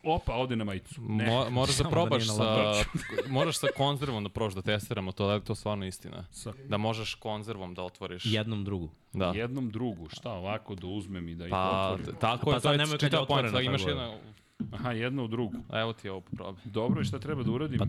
Opa, 0.04 0.34
ode 0.34 0.56
na 0.56 0.64
majicu. 0.64 0.94
Ne. 1.02 1.26
Mo, 1.26 1.50
moraš 1.50 1.76
da 1.76 1.84
da 1.84 1.90
probaš 1.90 2.26
na 2.26 2.32
sa, 2.32 2.72
moraš 3.36 3.58
sa 3.58 3.66
konzervom 3.76 4.24
da 4.24 4.30
probaš 4.30 4.54
da 4.54 4.62
testiramo 4.62 5.12
to, 5.12 5.26
da 5.26 5.32
je 5.34 5.44
to 5.44 5.54
stvarno 5.54 5.86
istina. 5.86 6.26
Sa 6.30 6.52
Da 6.68 6.76
možeš 6.76 7.14
konzervom 7.14 7.74
da 7.74 7.82
otvoriš. 7.82 8.22
Jednom 8.26 8.64
drugu. 8.64 8.90
Da. 9.12 9.32
jednom 9.34 9.70
drugu, 9.70 10.08
šta 10.08 10.32
ovako 10.32 10.74
da 10.74 10.86
uzmem 10.86 11.28
i 11.28 11.34
da 11.34 11.44
ih 11.46 11.50
Pa, 11.50 11.90
otvorim. 11.90 12.14
t- 12.14 12.20
tako 12.20 12.50
Pa 12.50 12.54
je, 12.56 12.60
sad 12.60 12.76
to 12.76 12.92
je 12.92 12.98
čitav 12.98 13.26
point, 13.26 13.52
da 13.52 13.60
imaš 13.60 13.82
jedna, 13.86 14.18
Aha, 14.72 14.92
jedna 14.92 15.22
u 15.22 15.28
drugu. 15.28 15.54
a 15.68 15.80
evo 15.80 15.92
ti 15.92 16.08
ovo 16.08 16.20
probi. 16.20 16.60
Dobro, 16.64 17.00
i 17.00 17.04
šta 17.04 17.18
treba 17.18 17.42
da 17.42 17.50
uradim? 17.50 17.78
Pa, 17.78 17.84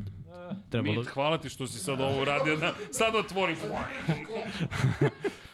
Trebalo... 0.70 0.96
Mit, 0.96 1.08
hvala 1.08 1.38
ti 1.38 1.50
što 1.50 1.68
si 1.68 1.80
sad 1.80 2.02
ovo 2.02 2.22
uradio. 2.22 2.56
Da, 2.56 2.74
sad 2.92 3.16
otvorim. 3.16 3.58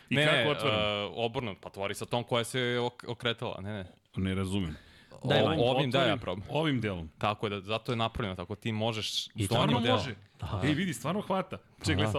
I 0.09 0.15
ne, 0.15 0.25
kako 0.25 0.35
ne, 0.37 0.49
otvorim? 0.49 0.77
uh, 0.77 1.13
obrnuto, 1.15 1.59
pa 1.61 1.69
tvori 1.69 1.95
sa 1.95 2.05
tom 2.05 2.23
koja 2.23 2.43
se 2.43 2.79
ok 2.81 3.03
okretala, 3.07 3.61
ne, 3.61 3.73
ne. 3.73 3.85
ne 4.17 4.35
razumem. 4.35 4.75
Daj, 5.23 5.41
O- 5.41 5.45
Vanja, 5.45 5.61
ovim 5.61 5.91
da 5.91 6.01
ja 6.01 6.17
probam. 6.17 6.43
Ovim 6.49 6.81
delom. 6.81 7.09
Tako 7.17 7.45
je, 7.45 7.49
da, 7.49 7.61
zato 7.61 7.91
je 7.91 7.95
napravljeno, 7.95 8.35
tako 8.35 8.55
ti 8.55 8.71
možeš 8.71 9.27
I 9.27 9.45
Stvarno 9.45 9.79
delom. 9.79 9.97
može. 9.97 10.15
Ej, 10.63 10.73
vidi, 10.73 10.93
stvarno 10.93 11.21
hvata. 11.21 11.57
Čekaj, 11.85 12.03
Aha. 12.03 12.11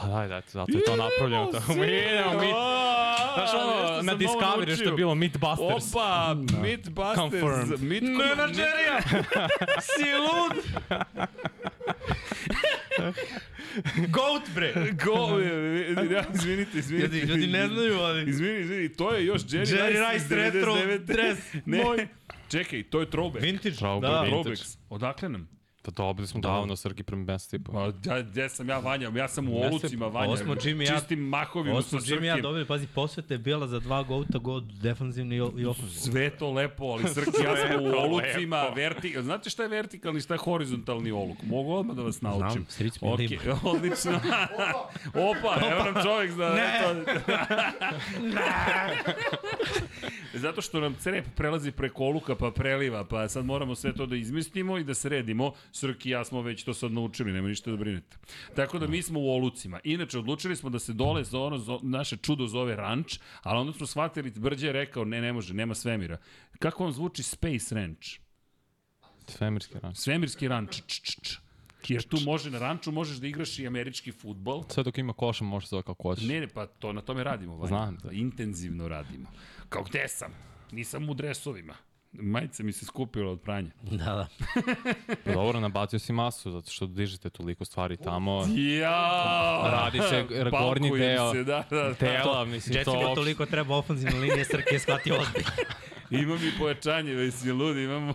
Pa 0.00 0.06
daj, 0.08 0.28
daj, 0.28 0.42
zato 0.46 0.72
je 0.72 0.84
to 0.84 0.96
napravljeno. 0.96 1.46
Tako. 1.46 1.74
Mi 1.74 1.86
idemo, 1.86 2.40
mi... 2.40 2.46
Znaš 3.34 3.50
ono, 3.54 4.02
na 4.02 4.16
Discovery 4.16 4.74
što 4.80 4.84
je 4.84 4.92
bilo 4.92 5.14
Meatbusters. 5.14 5.94
Opa, 5.94 6.36
Meatbusters. 6.62 7.14
Confirmed. 7.16 7.82
Meat 7.82 8.02
Menadžerija! 8.02 9.00
si 9.88 10.04
lud! 10.12 10.64
Goat, 14.08 14.42
bre! 14.54 14.72
Go, 15.04 15.38
ja, 16.10 16.24
izvinite, 16.34 16.78
izvinite. 16.78 17.16
Ljudi, 17.16 17.20
ljudi 17.20 17.46
ne 17.46 17.68
znaju, 17.68 17.98
ali... 18.00 18.30
Izvini, 18.30 18.60
izvini, 18.60 18.88
to 18.88 19.14
je 19.14 19.26
još 19.26 19.42
Jerry, 19.42 19.76
Jerry 19.76 20.12
Rice, 20.12 20.34
Rice 20.34 20.36
retro 20.36 20.74
99. 20.74 20.98
dres. 20.98 21.38
Ne, 21.64 21.84
Moj. 21.84 22.08
čekaj, 22.48 22.82
to 22.82 23.00
je 23.00 23.06
throwback. 23.10 23.42
Vintage, 23.42 23.76
Throwback, 23.76 24.00
da. 24.00 24.24
Throwback. 24.24 24.76
Odakle 24.90 25.28
nam? 25.28 25.57
Pa 25.88 25.92
dobili 25.92 26.26
smo 26.26 26.40
davno 26.40 26.76
Srki 26.76 27.02
prema 27.02 27.24
best 27.24 27.50
tipa. 27.50 27.72
Pa, 27.72 27.92
ja, 28.10 28.22
gde 28.22 28.48
sam 28.48 28.68
ja 28.68 28.78
Vanja? 28.78 29.10
Ja 29.16 29.28
sam 29.28 29.48
u 29.48 29.60
olucima 29.62 30.06
Vanja. 30.06 30.26
ovo 30.28 30.36
smo 30.36 30.54
Jimmy 30.54 30.82
ja- 30.82 30.98
Čistim 30.98 31.18
mahovima 31.18 31.72
Ovo 31.72 31.82
sa 31.82 31.88
smo 31.88 31.98
Jimmy 31.98 32.24
ja 32.24 32.34
Srkim. 32.34 32.42
dobili, 32.42 32.66
pazi, 32.66 32.86
posvete 32.86 33.34
je 33.34 33.38
bila 33.38 33.66
za 33.66 33.80
dva 33.80 34.02
gouta, 34.02 34.38
god 34.38 34.64
defanzivni 34.64 35.34
i, 35.34 35.38
i 35.38 35.66
ofenzivni. 35.66 36.12
Sve 36.12 36.30
to 36.30 36.52
lepo, 36.52 36.84
ali 36.84 37.08
Srki, 37.08 37.42
ja 37.44 37.56
sam 37.56 37.84
u 37.84 37.88
olucima, 38.04 38.62
verti... 38.76 39.14
Znate 39.20 39.50
šta 39.50 39.62
je 39.62 39.68
vertikalni, 39.68 40.20
šta 40.20 40.34
je 40.34 40.38
horizontalni 40.38 41.10
oluk? 41.10 41.38
Mogu 41.42 41.72
odmah 41.72 41.96
da 41.96 42.02
vas 42.02 42.20
naučim. 42.20 42.50
Znam, 42.50 42.66
stric 42.68 43.00
mi 43.00 43.12
Okej, 43.12 43.26
libar. 43.26 43.48
odlično. 43.74 44.20
Opa, 45.08 45.70
evo 45.70 45.84
nam 45.92 46.02
čovjek 46.04 46.32
zna. 46.32 46.48
Ne. 46.48 46.82
To... 46.82 47.12
Zato 50.38 50.62
što 50.62 50.80
nam 50.80 50.94
crep 50.94 51.24
prelazi 51.36 51.72
preko 51.72 52.04
oluka 52.04 52.34
pa 52.34 52.50
preliva, 52.50 53.04
pa 53.04 53.28
sad 53.28 53.44
moramo 53.44 53.74
sve 53.74 53.92
to 53.92 54.06
da 54.06 54.16
izmestimo 54.16 54.78
i 54.78 54.84
da 54.84 54.94
sredimo. 54.94 55.52
Srki 55.78 56.08
i 56.08 56.12
ja 56.12 56.24
smo 56.24 56.42
već 56.42 56.64
to 56.64 56.74
sad 56.74 56.92
naučili, 56.92 57.32
nema 57.32 57.48
ništa 57.48 57.70
da 57.70 57.76
brinete. 57.76 58.16
Tako 58.56 58.78
da 58.78 58.86
mi 58.86 59.02
smo 59.02 59.20
u 59.20 59.30
olucima. 59.30 59.80
Inače, 59.84 60.18
odlučili 60.18 60.56
smo 60.56 60.70
da 60.70 60.78
se 60.78 60.92
dole 60.92 61.24
za 61.24 61.38
ono, 61.40 61.58
zo, 61.58 61.80
naše 61.82 62.16
čudo 62.16 62.46
zove 62.46 62.76
ranč, 62.76 63.18
ali 63.42 63.60
onda 63.60 63.72
smo 63.72 63.86
shvatili, 63.86 64.30
Brđe 64.30 64.66
je 64.66 64.72
rekao, 64.72 65.04
ne, 65.04 65.20
ne 65.20 65.32
može, 65.32 65.54
nema 65.54 65.74
svemira. 65.74 66.18
Kako 66.58 66.84
vam 66.84 66.92
zvuči 66.92 67.22
Space 67.22 67.74
Ranch? 67.74 68.08
Svemirski 69.28 69.78
ran. 69.82 69.94
Svemirski 69.94 70.48
ranč, 70.48 70.80
č, 70.86 71.00
č, 71.02 71.20
č. 71.22 71.38
Jer 71.88 72.02
tu 72.02 72.16
može, 72.24 72.50
na 72.50 72.58
ranču 72.58 72.92
možeš 72.92 73.16
da 73.16 73.26
igraš 73.26 73.58
i 73.58 73.66
američki 73.66 74.12
futbol. 74.12 74.64
Sve 74.68 74.82
dok 74.82 74.98
ima 74.98 75.12
koša 75.12 75.44
može 75.44 75.66
se 75.66 75.70
zove 75.70 75.82
kako 75.82 76.02
hoćeš. 76.02 76.26
Ne, 76.28 76.40
ne, 76.40 76.48
pa 76.48 76.66
to 76.66 76.92
na 76.92 77.00
tome 77.00 77.24
radimo. 77.24 77.56
Vanja. 77.56 77.68
Znam, 77.68 77.96
da. 78.02 78.12
Intenzivno 78.12 78.88
radimo. 78.88 79.30
Kao 79.68 79.82
gde 79.82 80.08
sam? 80.08 80.32
Nisam 80.72 81.08
u 81.08 81.14
dresovima. 81.14 81.74
Majica 82.12 82.62
mi 82.62 82.72
se 82.72 82.86
skupila 82.86 83.32
od 83.32 83.40
pranja. 83.40 83.70
Da, 83.82 83.96
da. 84.04 84.28
Pa 85.24 85.32
Dobro, 85.32 85.60
nabacio 85.60 85.98
si 85.98 86.12
masu, 86.12 86.50
zato 86.50 86.70
što 86.70 86.86
dižete 86.86 87.30
toliko 87.30 87.64
stvari 87.64 87.96
tamo. 87.96 88.44
Ja! 88.56 89.60
Radi 89.72 90.00
se 90.08 90.26
gornji 90.50 90.90
deo 90.98 91.32
Se, 91.32 91.44
da, 91.44 91.64
da, 91.70 91.82
da. 91.82 91.94
tela, 91.94 92.44
mislim, 92.44 92.84
to 92.84 92.94
Jessica 92.94 93.14
toliko 93.14 93.46
treba 93.46 93.76
ofenzivna 93.76 94.18
linija, 94.18 94.44
Srke 94.44 94.74
je 94.74 94.78
shvatio 94.78 95.14
ozbiljno. 95.20 95.50
Imam 96.22 96.38
i 96.38 96.58
pojačanje, 96.58 97.14
već 97.14 97.34
si 97.34 97.52
ludi, 97.52 97.84
imamo... 97.84 98.14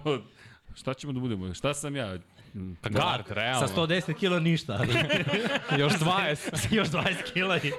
Šta 0.75 0.93
ćemo 0.93 1.13
da 1.13 1.19
budemo? 1.19 1.53
Šta 1.53 1.73
sam 1.73 1.95
ja? 1.95 2.17
Pa 2.81 2.89
Gard, 2.89 3.25
realno. 3.29 3.67
Sa 3.67 3.75
110 3.75 4.13
kila 4.13 4.39
ništa, 4.39 4.73
ali 4.79 4.93
Još 5.81 5.93
20. 5.93 6.75
još 6.77 6.87
20 6.87 7.33
kila 7.33 7.57
i 7.57 7.71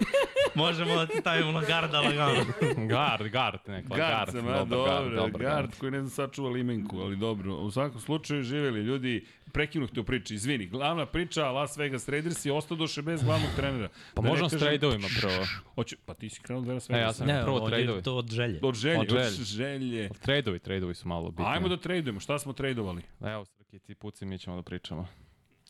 možemo 0.55 0.95
da 0.95 1.07
ti 1.07 1.17
stavimo 1.21 1.53
na 1.53 1.61
garda 1.63 2.01
lagano. 2.01 2.45
Gard, 2.89 3.29
gard, 3.29 3.61
neka. 3.67 3.97
Gard 3.97 4.31
sam, 4.31 4.49
a, 4.49 4.65
dobar 4.65 4.69
dobro, 4.69 5.17
dobar 5.17 5.43
gard 5.43 5.71
koji 5.75 5.93
ne 5.93 5.99
znam 6.01 6.11
sačuva 6.11 6.51
limenku, 6.51 6.99
ali 6.99 7.17
dobro. 7.17 7.55
U 7.55 7.71
svakom 7.71 8.01
slučaju 8.01 8.43
živeli 8.43 8.81
ljudi, 8.81 9.25
prekinuh 9.53 9.91
te 9.91 10.01
u 10.01 10.05
priči, 10.05 10.35
izvini. 10.35 10.67
Glavna 10.67 11.07
priča 11.07 11.51
Las 11.51 11.77
Vegas 11.77 12.09
Raiders 12.09 12.45
je 12.45 12.53
ostadoše 12.53 13.03
bez 13.03 13.23
glavnog 13.23 13.51
trenera. 13.57 13.89
Pa 14.15 14.23
Da 14.23 14.25
ne 14.25 14.31
možemo 14.31 14.49
s 14.49 14.53
tradeovima 14.53 15.09
prvo. 15.21 15.47
Hoće, 15.75 15.97
pa 15.99 16.15
ti 16.15 16.31
si 16.31 16.41
krenuo 16.41 16.63
od 16.63 16.69
Las 16.69 16.91
E, 16.91 16.93
ja 16.93 16.99
Vegas. 16.99 17.17
sam 17.17 17.27
Ne, 17.27 17.43
prvo 17.43 17.61
tradeovi. 17.61 18.03
to 18.03 18.15
od 18.15 18.31
želje. 18.31 18.61
Od 18.63 18.75
želje, 18.75 18.99
Od 18.99 19.03
od 19.03 19.19
želje. 19.19 19.45
želje. 19.45 20.09
Tradeovi, 20.11 20.59
tradeovi 20.59 20.95
su 20.95 21.09
malo 21.09 21.31
bitni. 21.31 21.45
Ajmo 21.47 21.69
da 21.69 21.77
tradujemo, 21.77 22.21
šta 22.21 22.39
smo 22.39 22.53
tradovali? 22.53 23.03
Evo, 23.23 23.45
Srki, 23.47 23.79
ti 23.79 23.95
puci, 23.95 24.25
mi 24.25 24.39
ćemo 24.39 24.57
da 24.57 24.63
pričamo. 24.63 25.07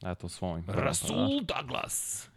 Eto, 0.03 0.29
svojim. 0.29 0.65
Rasul 0.69 1.41
Douglas. 1.43 2.29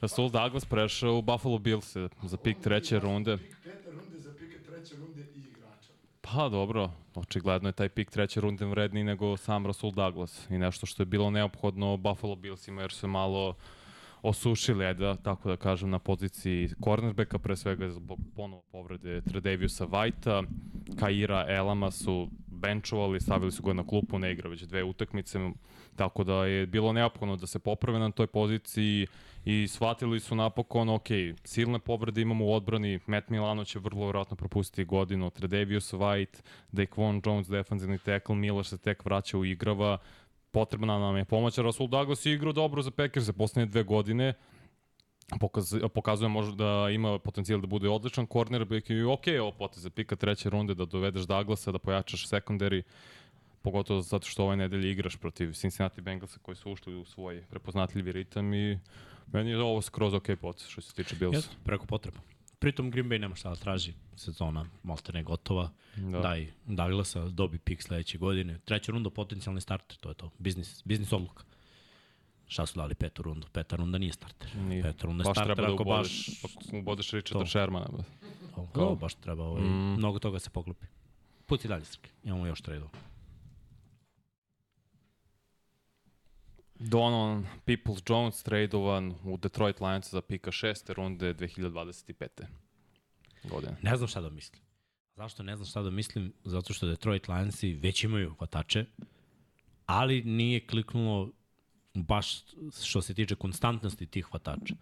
Rasul 0.00 0.30
Douglas 0.30 0.64
prešao 0.64 1.18
u 1.18 1.22
Buffalo 1.22 1.58
Bills 1.58 1.96
za 2.22 2.36
pik 2.36 2.60
treće 2.60 2.98
runde. 2.98 3.36
Pik 3.36 3.56
pete 3.64 3.90
runde 3.90 4.18
za 4.18 4.30
pike 4.38 4.58
treće 4.58 4.96
runde 4.96 5.26
i 5.36 5.38
igrača. 5.38 5.92
Pa 6.20 6.48
dobro, 6.48 6.90
očigledno 7.14 7.68
je 7.68 7.72
taj 7.72 7.88
pik 7.88 8.10
treće 8.10 8.40
runde 8.40 8.64
vredniji 8.64 9.04
nego 9.04 9.36
sam 9.36 9.66
Rasul 9.66 9.90
Douglas 9.90 10.50
i 10.50 10.58
nešto 10.58 10.86
što 10.86 11.02
je 11.02 11.06
bilo 11.06 11.30
neophodno 11.30 11.96
Buffalo 11.96 12.36
Billsima 12.36 12.80
jer 12.82 12.92
su 12.92 13.08
malo 13.08 13.54
osušili, 14.22 14.84
ajde 14.84 15.04
da, 15.04 15.16
tako 15.16 15.48
da 15.48 15.56
kažem, 15.56 15.90
na 15.90 15.98
poziciji 15.98 16.68
cornerbacka, 16.84 17.38
pre 17.38 17.56
svega 17.56 17.90
zbog 17.90 18.18
ponovo 18.36 18.62
povrede 18.72 19.20
Tredaviusa 19.20 19.86
Whitea, 19.86 20.46
Kaira 20.98 21.44
Elama 21.48 21.90
su 21.90 22.28
benchovali, 22.46 23.20
stavili 23.20 23.52
su 23.52 23.62
ga 23.62 23.72
na 23.72 23.86
klupu, 23.86 24.18
ne 24.18 24.32
igra 24.32 24.50
već 24.50 24.62
dve 24.62 24.84
utakmice, 24.84 25.38
tako 25.96 26.24
da 26.24 26.46
je 26.46 26.66
bilo 26.66 26.92
neophodno 26.92 27.36
da 27.36 27.46
se 27.46 27.58
poprave 27.58 27.98
na 27.98 28.10
toj 28.10 28.26
poziciji 28.26 29.06
i 29.50 29.68
shvatili 29.68 30.20
su 30.20 30.34
napokon, 30.34 30.88
ok, 30.88 31.08
silne 31.44 31.78
povrede 31.78 32.20
imamo 32.20 32.44
u 32.44 32.52
odbrani, 32.52 33.00
Matt 33.06 33.28
Milano 33.28 33.64
će 33.64 33.78
vrlo 33.78 34.04
vjerojatno 34.04 34.36
propustiti 34.36 34.84
godinu, 34.84 35.30
Tredavius 35.30 35.92
White, 35.92 36.40
Daquan 36.72 37.20
Jones, 37.26 37.48
defensivni 37.48 37.98
tackle, 37.98 38.34
Miller 38.34 38.66
se 38.66 38.78
tek 38.78 39.04
vraća 39.04 39.38
u 39.38 39.44
igrava, 39.44 39.98
potrebna 40.50 40.98
nam 40.98 41.16
je 41.16 41.24
pomoć, 41.24 41.58
Rasul 41.58 41.88
Douglas 41.88 42.26
je 42.26 42.34
igrao 42.34 42.52
dobro 42.52 42.82
za 42.82 42.90
Packers 42.90 43.26
za 43.26 43.32
poslednje 43.32 43.70
dve 43.70 43.82
godine, 43.82 44.34
Pokaz, 45.40 45.74
pokazuje 45.94 46.28
možda 46.28 46.64
da 46.64 46.90
ima 46.90 47.18
potencijal 47.18 47.60
da 47.60 47.66
bude 47.66 47.88
odličan 47.88 48.26
cornerback 48.26 48.90
i 48.90 49.02
ok, 49.02 49.24
ovo 49.40 49.52
potez 49.52 49.82
za 49.82 49.90
pika 49.90 50.16
treće 50.16 50.50
runde 50.50 50.74
da 50.74 50.84
dovedeš 50.84 51.22
Douglasa, 51.22 51.72
da 51.72 51.78
pojačaš 51.78 52.28
secondary, 52.28 52.82
pogotovo 53.62 54.00
zato 54.00 54.26
što 54.26 54.44
ove 54.44 54.56
nedelje 54.56 54.90
igraš 54.90 55.16
protiv 55.16 55.52
Cincinnati 55.52 56.00
Bengalsa 56.00 56.38
koji 56.42 56.56
su 56.56 56.72
ušli 56.72 56.94
u 56.94 57.04
svoj 57.04 57.44
prepoznatljivi 57.50 58.12
ritam 58.12 58.54
i 58.54 58.78
meni 59.32 59.50
je 59.50 59.62
ovo 59.62 59.82
skroz 59.82 60.14
ok 60.14 60.26
potez 60.40 60.68
što 60.68 60.80
se 60.80 60.94
tiče 60.94 61.16
Bills. 61.16 61.34
Jeste, 61.34 61.56
preko 61.64 61.86
potreba. 61.86 62.18
Pritom 62.58 62.90
Green 62.90 63.08
Bay 63.08 63.18
nema 63.18 63.34
šta 63.34 63.48
da 63.48 63.56
traži, 63.56 63.94
sezona 64.16 64.66
malte 64.82 65.12
ne 65.12 65.22
gotova. 65.22 65.70
Da. 65.96 66.02
Da. 66.10 66.18
Daj 66.20 66.52
Douglasa, 66.66 67.28
dobi 67.28 67.58
pik 67.58 67.82
sledeće 67.82 68.18
godine. 68.18 68.58
Treća 68.64 68.92
runda, 68.92 69.10
potencijalni 69.10 69.60
starter, 69.60 69.96
to 69.96 70.08
je 70.08 70.14
to. 70.14 70.30
Biznis, 70.38 70.82
biznis 70.84 71.12
odluka. 71.12 71.44
Šta 72.46 72.66
su 72.66 72.78
dali 72.78 72.94
petu 72.94 73.22
rundu? 73.22 73.46
Peta 73.52 73.76
runda 73.76 73.98
nije 73.98 74.12
starter. 74.12 74.56
Nije. 74.56 74.82
Peta 74.82 75.06
runda 75.06 75.22
je 75.22 75.24
baš 75.24 75.34
starter 75.34 75.56
treba 75.56 75.68
da 75.68 75.74
ako 75.74 75.84
baš... 75.84 76.26
pa 76.42 76.76
ubodeš 76.76 77.10
Richarda. 77.10 77.46
Shermana. 77.46 77.86
To, 78.54 78.68
to 78.74 78.94
baš 78.94 79.14
treba, 79.14 79.44
ovaj, 79.44 79.62
mm. 79.62 79.94
mnogo 79.98 80.18
toga 80.18 80.38
se 80.38 80.50
poklopi. 80.50 80.86
Puci 81.46 81.68
dalje, 81.68 81.84
Srke. 81.84 82.10
Imamo 82.24 82.46
još 82.46 82.60
tradova. 82.60 82.90
Donovan 86.78 87.46
Peoples 87.64 88.02
Jones 88.08 88.42
tradovan 88.42 89.14
u 89.24 89.36
Detroit 89.36 89.80
Lions 89.80 90.10
za 90.10 90.20
pika 90.20 90.52
šeste 90.52 90.94
runde 90.94 91.34
2025. 91.34 92.26
godine. 93.44 93.76
Ne 93.82 93.96
znam 93.96 94.08
šta 94.08 94.20
da 94.20 94.30
mislim. 94.30 94.62
Zašto 95.16 95.42
ne 95.42 95.56
znam 95.56 95.66
šta 95.66 95.82
da 95.82 95.90
mislim? 95.90 96.32
Zato 96.44 96.72
što 96.72 96.86
Detroit 96.86 97.28
Lionsi 97.28 97.74
već 97.74 98.04
imaju 98.04 98.34
hvatače, 98.38 98.84
ali 99.86 100.22
nije 100.22 100.66
kliknulo 100.66 101.30
baš 101.94 102.44
što 102.82 103.02
se 103.02 103.14
tiče 103.14 103.34
konstantnosti 103.34 104.06
tih 104.06 104.24
hvatača. 104.24 104.74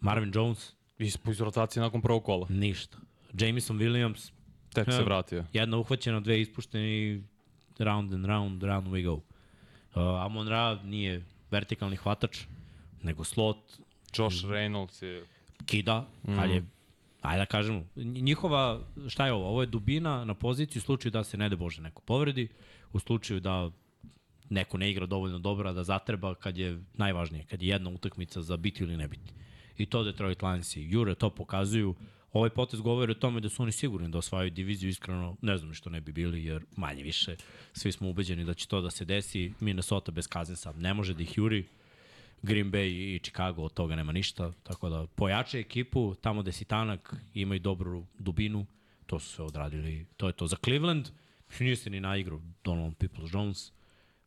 Marvin 0.00 0.32
Jones, 0.34 0.72
Iz, 0.98 1.16
iz 1.30 1.40
rotacije 1.40 1.80
nakon 1.82 2.02
prvog 2.02 2.24
kola. 2.24 2.46
ništa. 2.50 2.98
Jameson 3.40 3.78
Williams, 3.78 4.32
Tek 4.74 4.92
se 4.92 5.02
vratio. 5.04 5.44
jedna 5.52 5.76
uhvaćena, 5.78 6.20
dve 6.20 6.40
ispuštene 6.40 6.98
i 6.98 7.22
round 7.78 8.14
and 8.14 8.24
round, 8.24 8.62
round 8.62 8.86
we 8.88 9.04
go. 9.04 9.14
Uh, 9.14 9.22
Amon 10.00 10.48
Ra 10.48 10.82
nije 10.84 11.24
vertikalni 11.50 11.96
hvatač, 11.96 12.44
nego 13.02 13.24
slot, 13.24 13.58
Josh 14.16 14.44
Reynolds 14.44 15.02
je 15.02 15.24
kida, 15.66 16.06
mm. 16.28 16.38
ali 16.38 16.54
je, 16.54 16.64
ajde 17.20 17.38
da 17.38 17.46
kažemo, 17.46 17.84
nj- 17.96 18.22
njihova, 18.22 18.80
šta 19.08 19.26
je 19.26 19.32
ovo? 19.32 19.48
Ovo 19.48 19.60
je 19.60 19.66
dubina 19.66 20.24
na 20.24 20.34
poziciju 20.34 20.80
u 20.80 20.82
slučaju 20.82 21.12
da 21.12 21.24
se 21.24 21.36
ne 21.36 21.48
de 21.48 21.56
Bože 21.56 21.82
neko 21.82 22.02
povredi, 22.02 22.48
u 22.92 22.98
slučaju 22.98 23.40
da 23.40 23.70
neko 24.50 24.78
ne 24.78 24.90
igra 24.90 25.06
dovoljno 25.06 25.38
dobro, 25.38 25.72
da 25.72 25.84
zatreba 25.84 26.34
kad 26.34 26.58
je 26.58 26.82
najvažnije, 26.94 27.44
kad 27.44 27.62
je 27.62 27.68
jedna 27.68 27.90
utakmica 27.90 28.42
za 28.42 28.56
biti 28.56 28.84
ili 28.84 28.96
ne 28.96 29.08
biti. 29.08 29.32
I 29.78 29.86
to 29.86 30.04
Detroit 30.04 30.42
Lions 30.42 30.76
i 30.76 30.90
Jure 30.90 31.14
to 31.14 31.30
pokazuju. 31.30 31.94
Ovaj 32.36 32.50
potez 32.50 32.80
govori 32.80 33.12
o 33.12 33.14
tome 33.14 33.40
da 33.40 33.48
su 33.48 33.62
oni 33.62 33.72
sigurni 33.72 34.08
da 34.08 34.18
osvajaju 34.18 34.50
diviziju, 34.50 34.90
iskreno 34.90 35.36
ne 35.42 35.58
znam 35.58 35.74
što 35.74 35.90
ne 35.90 36.00
bi 36.00 36.12
bili, 36.12 36.44
jer 36.44 36.64
manje 36.76 37.02
više 37.02 37.36
svi 37.72 37.92
smo 37.92 38.10
ubeđeni 38.10 38.44
da 38.44 38.54
će 38.54 38.66
to 38.68 38.80
da 38.80 38.90
se 38.90 39.04
desi. 39.04 39.52
Minnesota 39.60 40.12
bez 40.12 40.26
Kazensa 40.28 40.72
ne 40.72 40.94
može 40.94 41.14
da 41.14 41.22
ih 41.22 41.38
juri. 41.38 41.64
Green 42.42 42.72
Bay 42.72 43.14
i 43.14 43.18
Chicago 43.22 43.62
od 43.62 43.72
toga 43.72 43.96
nema 43.96 44.12
ništa, 44.12 44.52
tako 44.62 44.88
da 44.88 45.06
pojače 45.06 45.60
ekipu, 45.60 46.14
tamo 46.14 46.42
gde 46.42 46.52
si 46.52 46.64
tanak, 46.64 47.14
imaju 47.34 47.60
dobru 47.60 48.06
dubinu, 48.18 48.66
to 49.06 49.18
su 49.18 49.28
sve 49.28 49.44
odradili, 49.44 50.06
to 50.16 50.26
je 50.26 50.32
to. 50.32 50.46
Za 50.46 50.56
Cleveland, 50.64 51.08
nije 51.60 51.76
se 51.76 51.90
ni 51.90 52.00
na 52.00 52.16
igru 52.16 52.42
Donovan 52.64 52.94
Peoples-Jones, 52.94 53.72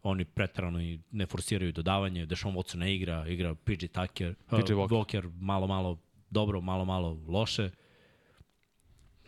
oni 0.04 0.26
pretrano 0.26 0.82
i 0.82 1.00
ne 1.12 1.26
forsiraju 1.26 1.72
dodavanje, 1.72 2.26
Deshaun 2.26 2.56
Watson 2.56 2.78
ne 2.78 2.96
igra, 2.96 3.28
igra 3.28 3.56
PJ 3.56 3.86
Tucker, 3.86 4.36
uh, 4.52 4.60
Walker. 4.60 4.90
Walker 4.90 5.32
malo, 5.40 5.68
malo 5.68 5.98
dobro, 6.30 6.62
malo, 6.62 6.86
malo 6.86 7.22
loše. 7.28 7.70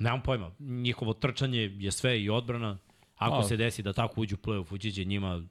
Nemam 0.01 0.21
pojma, 0.21 0.51
njihovo 0.59 1.13
trčanje 1.13 1.59
je 1.59 1.91
sve 1.91 2.21
i 2.21 2.29
odbrana, 2.29 2.77
ako 3.15 3.35
A. 3.35 3.43
se 3.43 3.57
desi 3.57 3.83
da 3.83 3.93
tako 3.93 4.21
uđu 4.21 4.35
u 4.35 4.45
play-off, 4.47 4.73
ući 4.73 4.91
će 4.91 5.05
njima 5.05 5.43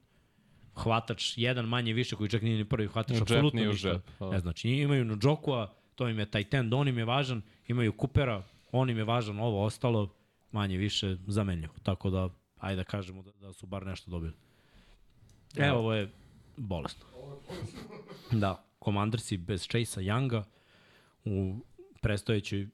hvatač, 0.75 1.33
jedan 1.37 1.65
manje 1.65 1.93
više 1.93 2.17
koji 2.17 2.31
čak 2.31 2.43
nije 2.43 2.59
ni 2.59 2.65
prvi 2.65 2.89
hvatač, 2.89 3.17
Džep 3.17 3.23
apsolutno 3.23 3.61
ništa. 3.61 4.01
da. 4.21 4.31
Ne 4.31 4.41
znači, 4.41 4.69
imaju 4.71 5.05
Nujokua, 5.05 5.75
to 5.95 6.09
im 6.09 6.19
je 6.19 6.31
taj 6.31 6.45
tend, 6.45 6.75
on 6.75 6.89
im 6.89 6.99
je 6.99 7.05
važan, 7.05 7.43
imaju 7.69 7.93
Coopera, 8.01 8.43
on 8.73 8.91
im 8.91 8.99
je 8.99 9.05
važan, 9.05 9.41
ovo 9.41 9.65
ostalo 9.65 10.15
manje 10.53 10.77
više 10.77 11.17
zamenljivo. 11.27 11.75
Tako 11.83 12.11
da, 12.11 12.29
ajde 12.59 12.77
da 12.77 12.85
kažemo 12.85 13.23
da, 13.23 13.33
da 13.33 13.53
su 13.53 13.67
bar 13.67 13.87
nešto 13.87 14.11
dobili. 14.11 14.33
Evo, 15.57 15.79
ovo 15.79 15.95
je 15.95 16.11
bolesno. 16.57 17.07
Da, 18.31 18.65
komandarsi 18.79 19.37
bez 19.37 19.63
Chase-a 19.63 20.03
Younga 20.03 20.43
u 21.25 21.57
prestojećoj 22.01 22.69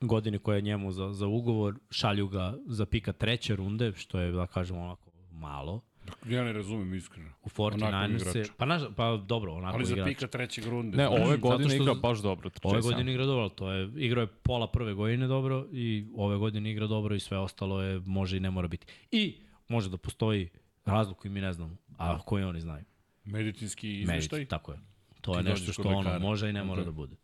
godini 0.00 0.38
koja 0.38 0.56
je 0.56 0.62
njemu 0.62 0.92
za, 0.92 1.12
za 1.12 1.26
ugovor, 1.26 1.74
šalju 1.90 2.28
ga 2.28 2.54
za 2.66 2.86
pika 2.86 3.12
treće 3.12 3.56
runde, 3.56 3.92
što 3.92 4.20
je, 4.20 4.32
da 4.32 4.46
kažemo, 4.46 4.80
onako 4.82 5.10
malo. 5.32 5.80
Ja 6.26 6.44
ne 6.44 6.52
razumem 6.52 6.94
iskreno. 6.94 7.28
U 7.42 7.48
Onakvog 7.58 7.90
49ers 7.90 8.30
igrača. 8.30 8.52
pa, 8.56 8.64
naš, 8.64 8.82
pa 8.96 9.16
dobro, 9.18 9.54
onako 9.54 9.76
Ali 9.76 9.84
za 9.84 9.92
igrač. 9.92 10.08
pika 10.08 10.26
trećeg 10.26 10.66
runde. 10.66 10.96
Ne, 10.96 11.08
ove 11.08 11.36
godine 11.36 11.76
igra 11.76 11.94
baš 11.94 12.18
dobro. 12.18 12.50
Ove 12.62 12.80
godine 12.80 13.12
igra 13.12 13.26
dobro, 13.26 13.48
to 13.48 13.72
je, 13.72 13.90
igrao 13.96 14.22
je 14.22 14.26
pola 14.26 14.66
prve 14.66 14.94
godine 14.94 15.26
dobro 15.26 15.66
i 15.72 16.06
ove 16.16 16.36
godine 16.36 16.70
igra 16.70 16.86
dobro 16.86 17.14
i 17.14 17.20
sve 17.20 17.38
ostalo 17.38 17.82
je, 17.82 18.00
može 18.00 18.36
i 18.36 18.40
ne 18.40 18.50
mora 18.50 18.68
biti. 18.68 18.86
I 19.10 19.36
može 19.68 19.90
da 19.90 19.96
postoji 19.96 20.48
razlog 20.84 21.18
koji 21.18 21.32
mi 21.32 21.40
ne 21.40 21.52
znamo, 21.52 21.76
a 21.98 22.18
koji 22.20 22.44
oni 22.44 22.60
znaju. 22.60 22.84
Medicinski 23.24 24.00
izveštaj. 24.00 24.36
Medici, 24.38 24.50
tako 24.50 24.72
je. 24.72 24.78
To 25.20 25.32
Ti 25.32 25.38
je 25.38 25.42
nešto 25.42 25.72
što 25.72 25.88
ono 25.88 26.18
može 26.18 26.50
i 26.50 26.52
ne 26.52 26.64
mora 26.64 26.80
Ok. 26.80 26.86
da 26.86 26.92
bude. 26.92 27.16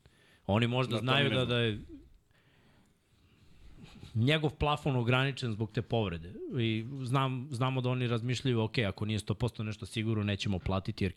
Oni 0.47 0.67
možda 0.67 0.95
Da, 0.95 1.01
znaju 1.01 1.31
da, 1.31 1.45
da 1.45 1.59
je 1.59 1.81
njegov 4.17 4.51
plafon 4.51 4.97
ograničen 4.97 5.53
zbog 5.53 5.73
te 5.73 5.83
povrede. 5.83 6.35
I 6.61 6.87
znam, 7.03 7.49
znamo 7.51 7.81
da 7.81 7.89
oni 7.89 8.07
razmišljaju, 8.07 8.61
ok, 8.61 8.79
ako 8.79 9.05
nije 9.05 9.19
100% 9.19 9.63
nešto 9.63 9.87
sigurno, 9.87 10.25
nećemo 10.25 10.59
platiti, 10.59 11.05
jer 11.05 11.13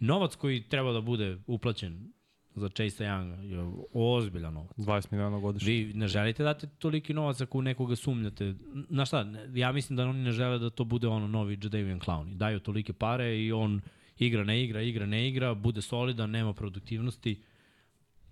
novac 0.00 0.36
koji 0.36 0.62
treba 0.62 0.92
da 0.92 1.00
bude 1.00 1.38
uplaćen 1.46 2.12
za 2.54 2.68
Chase 2.68 3.04
Younga 3.04 3.40
je 3.42 3.84
ozbiljan 3.92 4.54
novac. 4.54 4.76
20 4.76 5.12
miliona 5.12 5.38
godišnje. 5.38 5.72
Vi 5.72 5.92
ne 5.94 6.08
želite 6.08 6.42
dati 6.42 6.66
toliki 6.78 7.14
novac 7.14 7.40
ako 7.40 7.62
nekoga 7.62 7.96
sumnjate. 7.96 8.54
Na 8.88 9.06
šta, 9.06 9.26
ja 9.54 9.72
mislim 9.72 9.96
da 9.96 10.02
oni 10.02 10.22
ne 10.22 10.32
žele 10.32 10.58
da 10.58 10.70
to 10.70 10.84
bude 10.84 11.08
ono 11.08 11.28
novi 11.28 11.58
Jadavian 11.62 12.00
Clowney. 12.00 12.34
Daju 12.34 12.60
tolike 12.60 12.92
pare 12.92 13.38
i 13.38 13.52
on 13.52 13.80
igra, 14.18 14.44
ne 14.44 14.64
igra, 14.64 14.82
igra, 14.82 15.06
ne 15.06 15.28
igra, 15.28 15.54
bude 15.54 15.82
solidan, 15.82 16.30
nema 16.30 16.52
produktivnosti. 16.52 17.42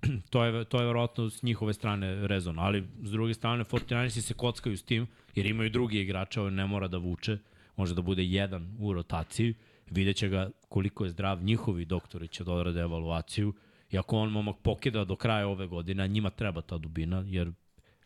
to 0.31 0.45
je, 0.45 0.65
to 0.65 0.81
je 0.81 0.87
verovatno 0.87 1.31
s 1.31 1.43
njihove 1.43 1.73
strane 1.73 2.27
rezon. 2.27 2.59
Ali 2.59 2.85
s 3.03 3.11
druge 3.11 3.35
strane, 3.35 3.65
49ersi 3.65 4.21
se 4.21 4.35
kockaju 4.35 4.77
s 4.77 4.83
tim, 4.83 5.07
jer 5.35 5.47
imaju 5.47 5.71
drugi 5.71 6.01
igrača, 6.01 6.43
on 6.43 6.55
ne 6.55 6.67
mora 6.67 6.89
da 6.89 6.99
vuče, 6.99 7.39
može 7.77 7.95
da 7.95 8.03
bude 8.03 8.25
jedan 8.25 8.77
u 8.79 8.93
rotaciji, 8.93 9.55
vidjet 9.91 10.17
će 10.17 10.29
ga 10.29 10.51
koliko 10.69 11.05
je 11.05 11.11
zdrav, 11.11 11.43
njihovi 11.43 11.85
doktori 11.85 12.29
će 12.29 12.45
da 12.45 12.53
odrade 12.53 12.81
evaluaciju, 12.81 13.55
i 13.91 13.99
ako 13.99 14.17
on 14.17 14.31
momak 14.31 14.57
pokida 14.63 15.05
do 15.05 15.17
kraja 15.17 15.49
ove 15.49 15.67
godine, 15.67 16.09
njima 16.09 16.31
treba 16.31 16.61
ta 16.61 16.79
dubina, 16.79 17.25
jer 17.27 17.53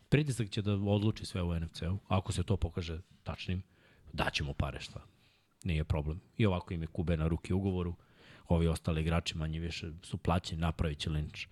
pritisak 0.09 0.49
će 0.49 0.61
da 0.61 0.73
odluči 0.73 1.25
sve 1.25 1.41
u 1.41 1.59
NFC-u, 1.59 1.97
ako 2.07 2.31
se 2.31 2.43
to 2.43 2.57
pokaže 2.57 2.99
tačnim, 3.23 3.63
daćemo 4.13 4.53
pare 4.53 4.79
šta. 4.79 4.99
Nije 5.63 5.83
problem. 5.83 6.21
I 6.37 6.45
ovako 6.45 6.73
im 6.73 6.81
je 6.81 6.87
Kube 6.87 7.17
na 7.17 7.27
ruki 7.27 7.53
ugovoru, 7.53 7.95
ovi 8.47 8.67
ostali 8.67 9.01
igrači 9.01 9.37
manje 9.37 9.59
više 9.59 9.91
su 10.03 10.17
plaćeni, 10.17 10.61
napravit 10.61 10.99
će 10.99 11.09
Lynch 11.09 11.47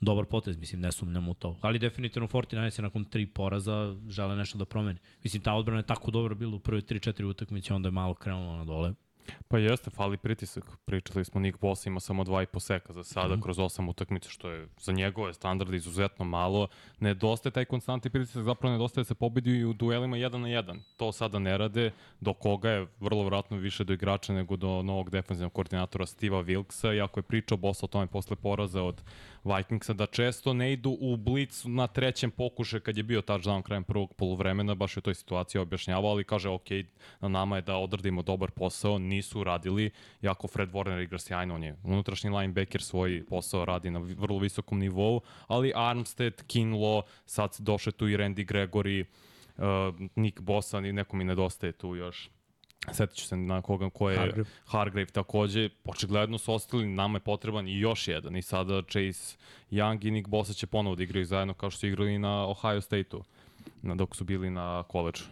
dobar 0.00 0.24
potez, 0.24 0.56
mislim, 0.56 0.80
ne 0.80 0.92
sumnjam 0.92 1.28
u 1.28 1.34
to. 1.34 1.58
Ali 1.60 1.78
definitivno 1.78 2.28
49 2.28 2.70
se 2.70 2.82
nakon 2.82 3.04
tri 3.04 3.26
poraza 3.26 3.96
žele 4.08 4.36
nešto 4.36 4.58
da 4.58 4.64
promeni. 4.64 4.98
Mislim, 5.24 5.42
ta 5.42 5.54
odbrana 5.54 5.80
je 5.80 5.86
tako 5.86 6.10
dobro 6.10 6.34
bila 6.34 6.56
u 6.56 6.58
prve 6.58 6.80
3-4 6.80 7.24
utakmice, 7.24 7.74
onda 7.74 7.86
je 7.86 7.92
malo 7.92 8.14
krenulo 8.14 8.56
na 8.56 8.64
dole. 8.64 8.94
Pa 9.48 9.58
jeste, 9.58 9.90
fali 9.90 10.16
pritisak. 10.16 10.64
Pričali 10.84 11.24
smo, 11.24 11.40
Nick 11.40 11.60
Bosa 11.60 11.88
ima 11.90 12.00
samo 12.00 12.24
dva 12.24 12.42
i 12.42 12.46
po 12.46 12.60
seka 12.60 12.92
za 12.92 13.04
sada 13.04 13.34
Mhm. 13.34 13.42
kroz 13.42 13.58
osam 13.58 13.88
utakmica, 13.88 14.28
što 14.30 14.50
je 14.50 14.68
za 14.80 14.92
njegove 14.92 15.34
standarde 15.34 15.76
izuzetno 15.76 16.24
malo. 16.24 16.68
Nedostaje 17.00 17.52
taj 17.52 17.64
konstantni 17.64 18.10
pritisak, 18.10 18.42
zapravo 18.42 18.72
nedostaje 18.72 19.02
da 19.02 19.06
se 19.06 19.14
pobedi 19.14 19.50
i 19.50 19.64
u 19.64 19.72
duelima 19.72 20.16
jedan 20.16 20.40
na 20.40 20.48
jedan. 20.48 20.80
To 20.96 21.12
sada 21.12 21.38
ne 21.38 21.58
rade, 21.58 21.90
do 22.20 22.32
koga 22.32 22.70
je 22.70 22.86
vrlo 23.00 23.24
vratno 23.24 23.56
više 23.56 23.84
do 23.84 23.92
igrača 23.92 24.32
nego 24.32 24.56
do 24.56 24.82
novog 24.82 25.10
defensivnog 25.10 25.52
koordinatora 25.52 26.06
Steve'a 26.06 26.44
Wilksa, 26.44 26.96
iako 26.96 27.18
je 27.20 27.24
pričao 27.24 27.56
Bosa 27.58 27.86
o 27.86 27.88
tome 27.88 28.06
posle 28.06 28.36
poraza 28.36 28.82
od 28.82 29.02
Vikingsa, 29.44 29.92
da 29.92 30.06
često 30.06 30.52
ne 30.54 30.72
idu 30.72 30.96
u 31.00 31.16
blic 31.16 31.64
na 31.64 31.86
trećem 31.86 32.30
pokuše 32.30 32.80
kad 32.80 32.96
je 32.96 33.02
bio 33.02 33.20
touchdown 33.22 33.62
krajem 33.62 33.84
prvog 33.84 34.14
poluvremena, 34.14 34.74
baš 34.74 34.96
je 34.96 34.98
u 34.98 35.02
toj 35.02 35.14
situaciji 35.14 35.60
objašnjavao, 35.60 36.10
ali 36.10 36.24
kaže, 36.24 36.48
ok, 36.48 36.66
na 37.20 37.28
nama 37.28 37.56
je 37.56 37.62
da 37.62 37.76
odradimo 37.76 38.22
dobar 38.22 38.50
posao, 38.50 38.98
nisu 39.20 39.40
uradili, 39.40 39.90
jako 40.22 40.48
Fred 40.48 40.70
Warner 40.72 41.02
igra 41.02 41.18
sjajno, 41.18 41.54
on 41.54 41.64
je 41.64 41.76
unutrašnji 41.84 42.30
linebacker, 42.30 42.82
svoj 42.82 43.24
posao 43.28 43.64
radi 43.64 43.90
na 43.90 43.98
vrlo 43.98 44.38
visokom 44.38 44.78
nivou, 44.78 45.20
ali 45.46 45.72
Armstead, 45.74 46.42
Kinlo, 46.46 47.02
sad 47.26 47.56
došle 47.58 47.92
tu 47.92 48.08
i 48.08 48.16
Randy 48.16 48.44
Gregory, 48.46 49.04
uh, 49.04 49.64
Nick 50.16 50.40
Bosa, 50.40 50.80
ni- 50.80 50.92
neko 50.92 51.16
mi 51.16 51.24
nedostaje 51.24 51.72
tu 51.72 51.96
još. 51.96 52.30
Setit 52.92 53.16
ću 53.16 53.26
se 53.26 53.36
na 53.36 53.62
koga 53.62 53.90
ko 53.90 54.10
je 54.10 54.16
Hargrave. 54.18 54.48
Hargrave 54.66 55.06
takođe, 55.06 55.68
očigledno 55.84 56.38
su 56.38 56.52
ostali, 56.54 56.86
nama 56.86 57.16
je 57.16 57.20
potreban 57.20 57.68
i 57.68 57.78
još 57.80 58.08
jedan 58.08 58.36
i 58.36 58.42
sada 58.42 58.82
Chase 58.82 59.36
Young 59.70 60.06
i 60.06 60.10
Nick 60.10 60.28
Bosa 60.28 60.52
će 60.52 60.66
ponovo 60.66 60.96
da 60.96 61.02
igraju 61.02 61.24
zajedno 61.24 61.54
kao 61.54 61.70
što 61.70 61.80
su 61.80 61.86
igrali 61.86 62.18
na 62.18 62.46
Ohio 62.48 62.80
State-u 62.80 63.22
na, 63.82 63.94
dok 63.94 64.16
su 64.16 64.24
bili 64.24 64.50
na 64.50 64.82
koleđu. 64.88 65.24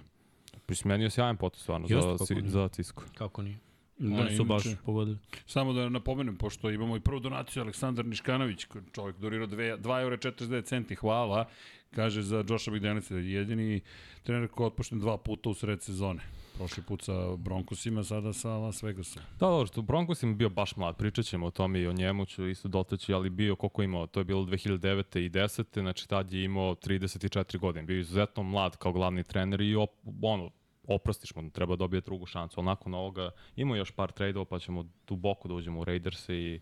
Prismenio 0.67 1.11
sjajan 1.11 1.37
potes 1.37 1.63
stvarno 1.63 1.87
Jeste, 1.91 2.17
za, 2.19 2.27
si, 2.27 2.35
za 2.47 2.69
Cisco. 2.69 3.03
Kako 3.15 3.43
nije? 3.43 3.59
Da, 3.99 4.21
Oni 4.21 4.37
su 4.37 4.45
baš 4.45 4.65
inače- 4.65 4.81
pogodili. 4.85 5.19
Samo 5.47 5.73
da 5.73 5.89
napomenem, 5.89 6.37
pošto 6.37 6.71
imamo 6.71 6.97
i 6.97 7.01
prvu 7.01 7.21
donaciju, 7.21 7.63
Aleksandar 7.63 8.07
Niškanović, 8.07 8.67
čovjek 8.93 9.19
donirao 9.19 9.47
2 9.47 10.01
eura 10.01 10.17
49 10.17 10.65
centi, 10.65 10.95
hvala, 10.95 11.49
kaže 11.91 12.23
za 12.23 12.45
Josha 12.49 12.71
McDanielsa, 12.71 13.15
jedini 13.15 13.81
trener 14.23 14.49
ko 14.49 14.63
je 14.63 14.67
otpušten 14.67 14.99
dva 14.99 15.17
puta 15.19 15.51
u 15.51 15.55
sred 15.55 15.83
sezone. 15.83 16.21
Prošli 16.57 16.83
put 16.83 17.03
sa 17.03 17.37
Broncosima, 17.37 18.05
sada 18.05 18.33
sa 18.33 18.49
Las 18.51 18.83
Vegasom. 18.83 19.23
Da, 19.33 19.47
dobro, 19.47 19.67
što 19.67 19.83
Broncos 19.83 20.23
im 20.23 20.39
bio 20.39 20.49
baš 20.49 20.77
mlad, 20.77 20.97
pričat 20.97 21.25
ćemo 21.25 21.47
o 21.47 21.51
tome 21.51 21.81
i 21.81 21.87
o 21.87 21.93
njemu 21.93 22.27
ću 22.27 22.49
isto 22.49 22.69
dotaći, 22.69 23.13
ali 23.13 23.31
bio 23.31 23.57
koliko 23.57 23.83
imao, 23.83 24.07
to 24.07 24.21
je 24.21 24.25
bilo 24.25 24.43
2009. 24.43 25.19
i 25.19 25.31
10. 25.31 25.81
Znači 25.81 26.09
tad 26.09 26.33
je 26.33 26.45
imao 26.45 26.75
34 26.75 27.59
godine, 27.59 27.83
bio 27.85 28.01
izuzetno 28.01 28.43
mlad 28.43 28.77
kao 28.77 28.93
glavni 28.93 29.25
trener 29.25 29.61
i 29.61 29.75
op, 29.75 29.91
ono, 30.23 30.51
oprostiš 30.89 31.35
mu, 31.35 31.51
treba 31.51 31.73
da 31.73 31.79
dobije 31.79 32.01
drugu 32.01 32.27
šansu. 32.27 32.61
Onako 32.61 32.91
na 32.91 32.99
ovoga 32.99 33.31
ima 33.57 33.77
još 33.77 33.91
par 33.91 34.13
trade 34.13 34.45
pa 34.51 34.59
ćemo 34.59 34.85
duboko 35.09 35.49
da 35.49 35.55
uđemo 35.55 35.81
u 35.81 35.85
Raiders 35.85 36.29
i 36.29 36.61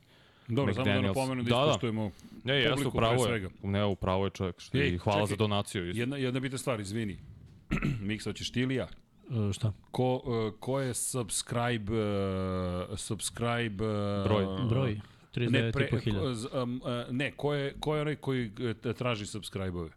Dobro, 0.49 0.75
samo 0.75 0.85
da 0.85 1.01
napomenem 1.01 1.45
da, 1.45 1.51
Da, 1.51 1.57
da. 1.57 1.67
ispoštujemo 1.67 2.11
Ne, 2.45 2.55
jeste, 2.55 2.71
publiku 2.71 2.91
pre 2.91 2.99
upravo 2.99 3.15
je. 3.15 3.21
svega. 3.21 3.49
Ne, 3.63 3.85
upravo 3.85 4.25
je 4.25 4.31
čovjek. 4.31 4.61
Što, 4.61 4.79
Ej, 4.79 4.89
I 4.89 4.99
hvala 4.99 5.19
čekaj. 5.19 5.27
za 5.29 5.37
donaciju. 5.37 5.89
Isto. 5.89 6.01
Jedna, 6.01 6.17
jedna 6.17 6.41
bitna 6.41 6.59
stvar, 6.59 6.81
izvini. 6.81 7.19
Miksa, 8.01 8.31
hoćeš 8.31 8.51
ti 8.51 8.61
ili 8.61 8.75
ja? 8.75 8.89
E, 9.49 9.53
šta? 9.53 9.73
Ko, 9.91 10.15
uh, 10.17 10.61
ko 10.61 10.81
je 10.81 10.95
subscribe, 10.95 11.93
uh, 11.93 12.99
subscribe 12.99 13.85
uh, 13.85 14.25
Broj. 14.25 14.45
Broj? 14.69 15.01
Ne, 15.37 15.73
pre, 15.73 15.89
39.500. 15.91 16.21
ko, 16.21 16.35
z- 16.35 16.49
um, 16.55 16.81
uh, 16.85 16.91
ne, 17.11 17.33
ko 17.33 17.55
je, 17.55 17.75
ko 17.81 17.95
je 17.95 18.03
onaj 18.03 18.17
koji 18.17 18.51
traži 18.97 19.27
subscribe-ove? 19.27 19.91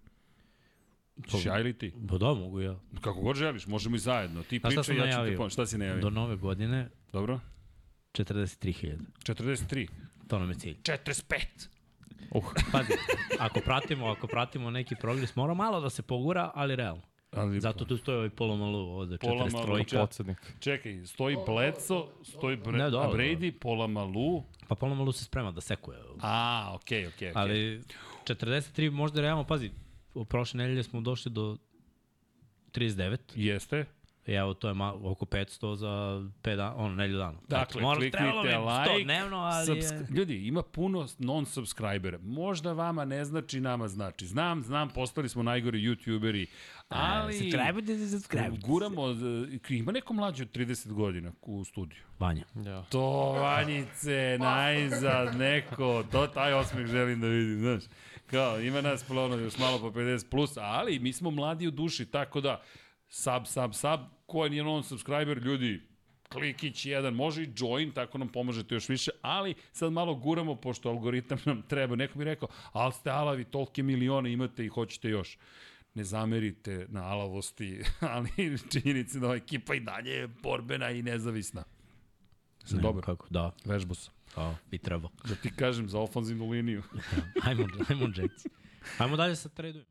Ćeš 1.27 1.45
ja 1.45 1.60
ili 1.60 1.77
ti? 1.77 1.93
Pa 2.10 2.17
da, 2.17 2.34
mogu 2.34 2.62
ja. 2.62 2.75
Kako 3.01 3.19
god 3.21 3.36
želiš, 3.36 3.67
možemo 3.67 3.95
i 3.95 3.99
zajedno. 3.99 4.43
Ti 4.43 4.60
šta 4.60 4.67
pričaj, 4.67 4.84
sam 4.84 4.95
ja 4.95 5.01
ću 5.01 5.10
te 5.10 5.15
najavio? 5.15 5.38
pomoći. 5.38 5.53
Šta 5.53 5.65
si 5.65 5.77
najavio? 5.77 6.01
Do 6.01 6.10
nove 6.10 6.36
godine 6.36 6.89
Dobro? 7.13 7.39
43.000. 8.13 8.97
43. 9.23 9.88
To 10.27 10.39
nam 10.39 10.49
je 10.49 10.55
cilj. 10.55 10.77
45. 10.84 11.45
Uh, 12.32 12.43
Pazi, 12.71 12.93
ako 13.39 13.60
pratimo, 13.60 14.08
ako 14.08 14.27
pratimo 14.27 14.71
neki 14.71 14.95
progres, 14.95 15.36
mora 15.36 15.53
malo 15.53 15.82
da 15.82 15.89
se 15.89 16.01
pogura, 16.01 16.51
ali 16.55 16.75
realno. 16.75 17.01
Ali, 17.32 17.60
Zato 17.62 17.86
tu 17.86 17.97
stoji 17.97 18.17
ovaj 18.17 18.29
Polomalu, 18.29 18.79
ovde 18.79 19.17
Pola 19.17 19.45
43. 19.45 19.53
Malu, 19.53 19.79
ča- 19.79 19.99
podsednik. 19.99 20.53
Čekaj, 20.60 21.05
stoji 21.05 21.38
Bleco, 21.45 22.08
stoji 22.23 22.58
Bre, 22.58 22.77
Ne, 22.77 22.89
dobro, 22.89 23.17
Brady, 23.17 23.51
Pola 23.60 23.88
Malu. 23.88 24.43
Pa 24.67 24.75
Polomalu 24.75 25.12
se 25.12 25.23
sprema 25.23 25.51
da 25.51 25.62
sekuje. 25.62 25.97
A, 26.21 26.71
okej, 26.75 27.08
okej, 27.08 27.29
okej. 27.29 27.41
Ali 27.41 27.82
43 28.25 28.91
možda 28.91 29.21
realno, 29.21 29.43
pazi, 29.43 29.71
prošle 30.25 30.58
nedelje 30.58 30.84
smo 30.84 31.01
došli 31.01 31.32
do 31.32 31.58
39. 32.71 33.17
Jeste. 33.36 33.86
I 34.29 34.34
evo, 34.34 34.53
to 34.53 34.67
je 34.67 34.73
malo, 34.73 34.99
oko 35.03 35.25
500 35.25 35.75
za 35.75 35.88
5 36.43 36.55
dana, 36.55 36.75
ono, 36.75 36.95
nedelju 36.95 37.17
dana. 37.17 37.38
Dakle, 37.47 37.82
Eto, 37.82 37.93
kliknite 37.93 38.17
trebalo 38.17 38.43
mi 38.43 38.49
100 38.49 38.93
like, 38.93 39.03
dnevno, 39.03 39.38
ali 39.38 39.77
je... 39.77 40.08
Ljudi, 40.10 40.47
ima 40.47 40.63
puno 40.63 41.08
non-subscribera. 41.19 42.19
Možda 42.21 42.73
vama 42.73 43.05
ne 43.05 43.25
znači, 43.25 43.60
nama 43.60 43.88
znači. 43.88 44.27
Znam, 44.27 44.63
znam, 44.63 44.89
postali 44.89 45.29
smo 45.29 45.43
najgori 45.43 45.82
youtuberi, 45.82 46.45
ali... 46.89 47.34
Subscribe-ite 47.34 47.97
se, 47.97 48.10
subscribe 48.10 48.58
Guramo, 48.62 49.10
e, 49.69 49.75
ima 49.75 49.91
neko 49.91 50.13
mlađe 50.13 50.43
od 50.43 50.51
30 50.51 50.93
godina 50.93 51.32
u 51.41 51.63
studiju. 51.63 52.01
Vanja. 52.19 52.43
Ja. 52.65 52.84
To, 52.89 53.32
Vanjice, 53.32 54.38
najzad, 54.39 55.36
neko, 55.36 56.03
to 56.12 56.27
taj 56.27 56.53
osmeh 56.53 56.86
želim 56.86 57.21
da 57.21 57.27
vidim, 57.27 57.60
znaš. 57.60 57.84
Kao, 58.29 58.61
ima 58.61 58.81
nas 58.81 59.03
plono 59.03 59.35
još 59.35 59.57
malo 59.57 59.79
po 59.79 59.91
50 59.91 60.29
plus, 60.29 60.57
ali 60.57 60.99
mi 60.99 61.13
smo 61.13 61.31
mladi 61.31 61.67
u 61.67 61.71
duši, 61.71 62.05
tako 62.05 62.41
da, 62.41 62.61
sub, 63.09 63.45
sub, 63.45 63.73
sub, 63.73 63.99
ko 64.25 64.49
nije 64.49 64.63
non-subscriber, 64.63 65.37
ljudi, 65.37 65.81
klikić 66.29 66.85
jedan, 66.85 67.13
može 67.13 67.43
i 67.43 67.49
join, 67.57 67.91
tako 67.91 68.17
nam 68.17 68.29
pomožete 68.29 68.75
još 68.75 68.89
više, 68.89 69.11
ali 69.21 69.53
sad 69.71 69.93
malo 69.93 70.15
guramo, 70.15 70.55
pošto 70.55 70.89
algoritam 70.89 71.37
nam 71.45 71.61
treba. 71.61 71.95
Neko 71.95 72.19
mi 72.19 72.25
rekao, 72.25 72.49
ali 72.71 72.93
ste 72.93 73.09
alavi, 73.09 73.43
tolike 73.43 73.83
milione 73.83 74.31
imate 74.31 74.65
i 74.65 74.67
hoćete 74.69 75.09
još. 75.09 75.37
Ne 75.93 76.03
zamerite 76.03 76.85
na 76.89 77.03
alavosti, 77.03 77.81
ali 78.13 78.57
činjenice 78.71 79.19
da 79.19 79.25
ova 79.25 79.35
ekipa 79.35 79.75
i 79.75 79.79
dalje 79.79 80.11
je 80.11 80.27
borbena 80.27 80.91
i 80.91 81.01
nezavisna. 81.01 81.63
Sam 82.65 82.77
Ne, 82.77 82.81
dobar, 82.81 83.03
Kako, 83.03 83.27
da, 83.29 83.51
vežbu 83.65 83.95
sam. 83.95 84.18
Kao, 84.39 84.56
bi 84.71 84.78
trebao. 84.78 85.10
Da 85.28 85.36
ti 85.36 85.52
kažem 85.56 85.89
za 85.89 85.99
ofanzivnu 85.99 86.49
liniju. 86.49 86.84
Ajmo, 87.47 87.67
ajmo 87.89 88.06
Jetsi. 88.06 88.49
Ajmo 88.97 89.17
dalje 89.17 89.36
sa 89.36 89.49
tradujem. 89.49 89.86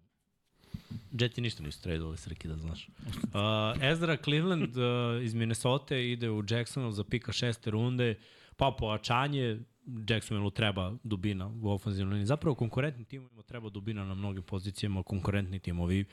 Jeti 1.12 1.40
ništa 1.40 1.62
nisu 1.62 1.82
tradovali, 1.82 2.16
Srki, 2.16 2.48
da 2.48 2.56
znaš. 2.56 2.88
Uh, 2.88 3.82
Ezra 3.82 4.16
Cleveland 4.16 4.76
uh, 4.76 5.24
iz 5.24 5.34
Minnesota 5.34 5.96
ide 5.96 6.30
u 6.30 6.44
Jacksonville 6.50 6.94
za 6.94 7.04
pika 7.04 7.32
šeste 7.32 7.70
runde, 7.70 8.14
pa 8.56 8.76
pojačanje, 8.78 9.60
Jacksonville 10.08 10.50
treba 10.50 10.92
dubina 11.04 11.46
u 11.62 11.70
ofenzivnoj 11.70 12.12
liniji. 12.12 12.26
Zapravo 12.26 12.54
konkurentnim 12.54 13.04
timovima 13.04 13.42
treba 13.42 13.70
dubina 13.70 14.04
na 14.04 14.14
mnogim 14.14 14.42
pozicijama, 14.42 15.02
konkurentni 15.02 15.58
timovi 15.58 16.04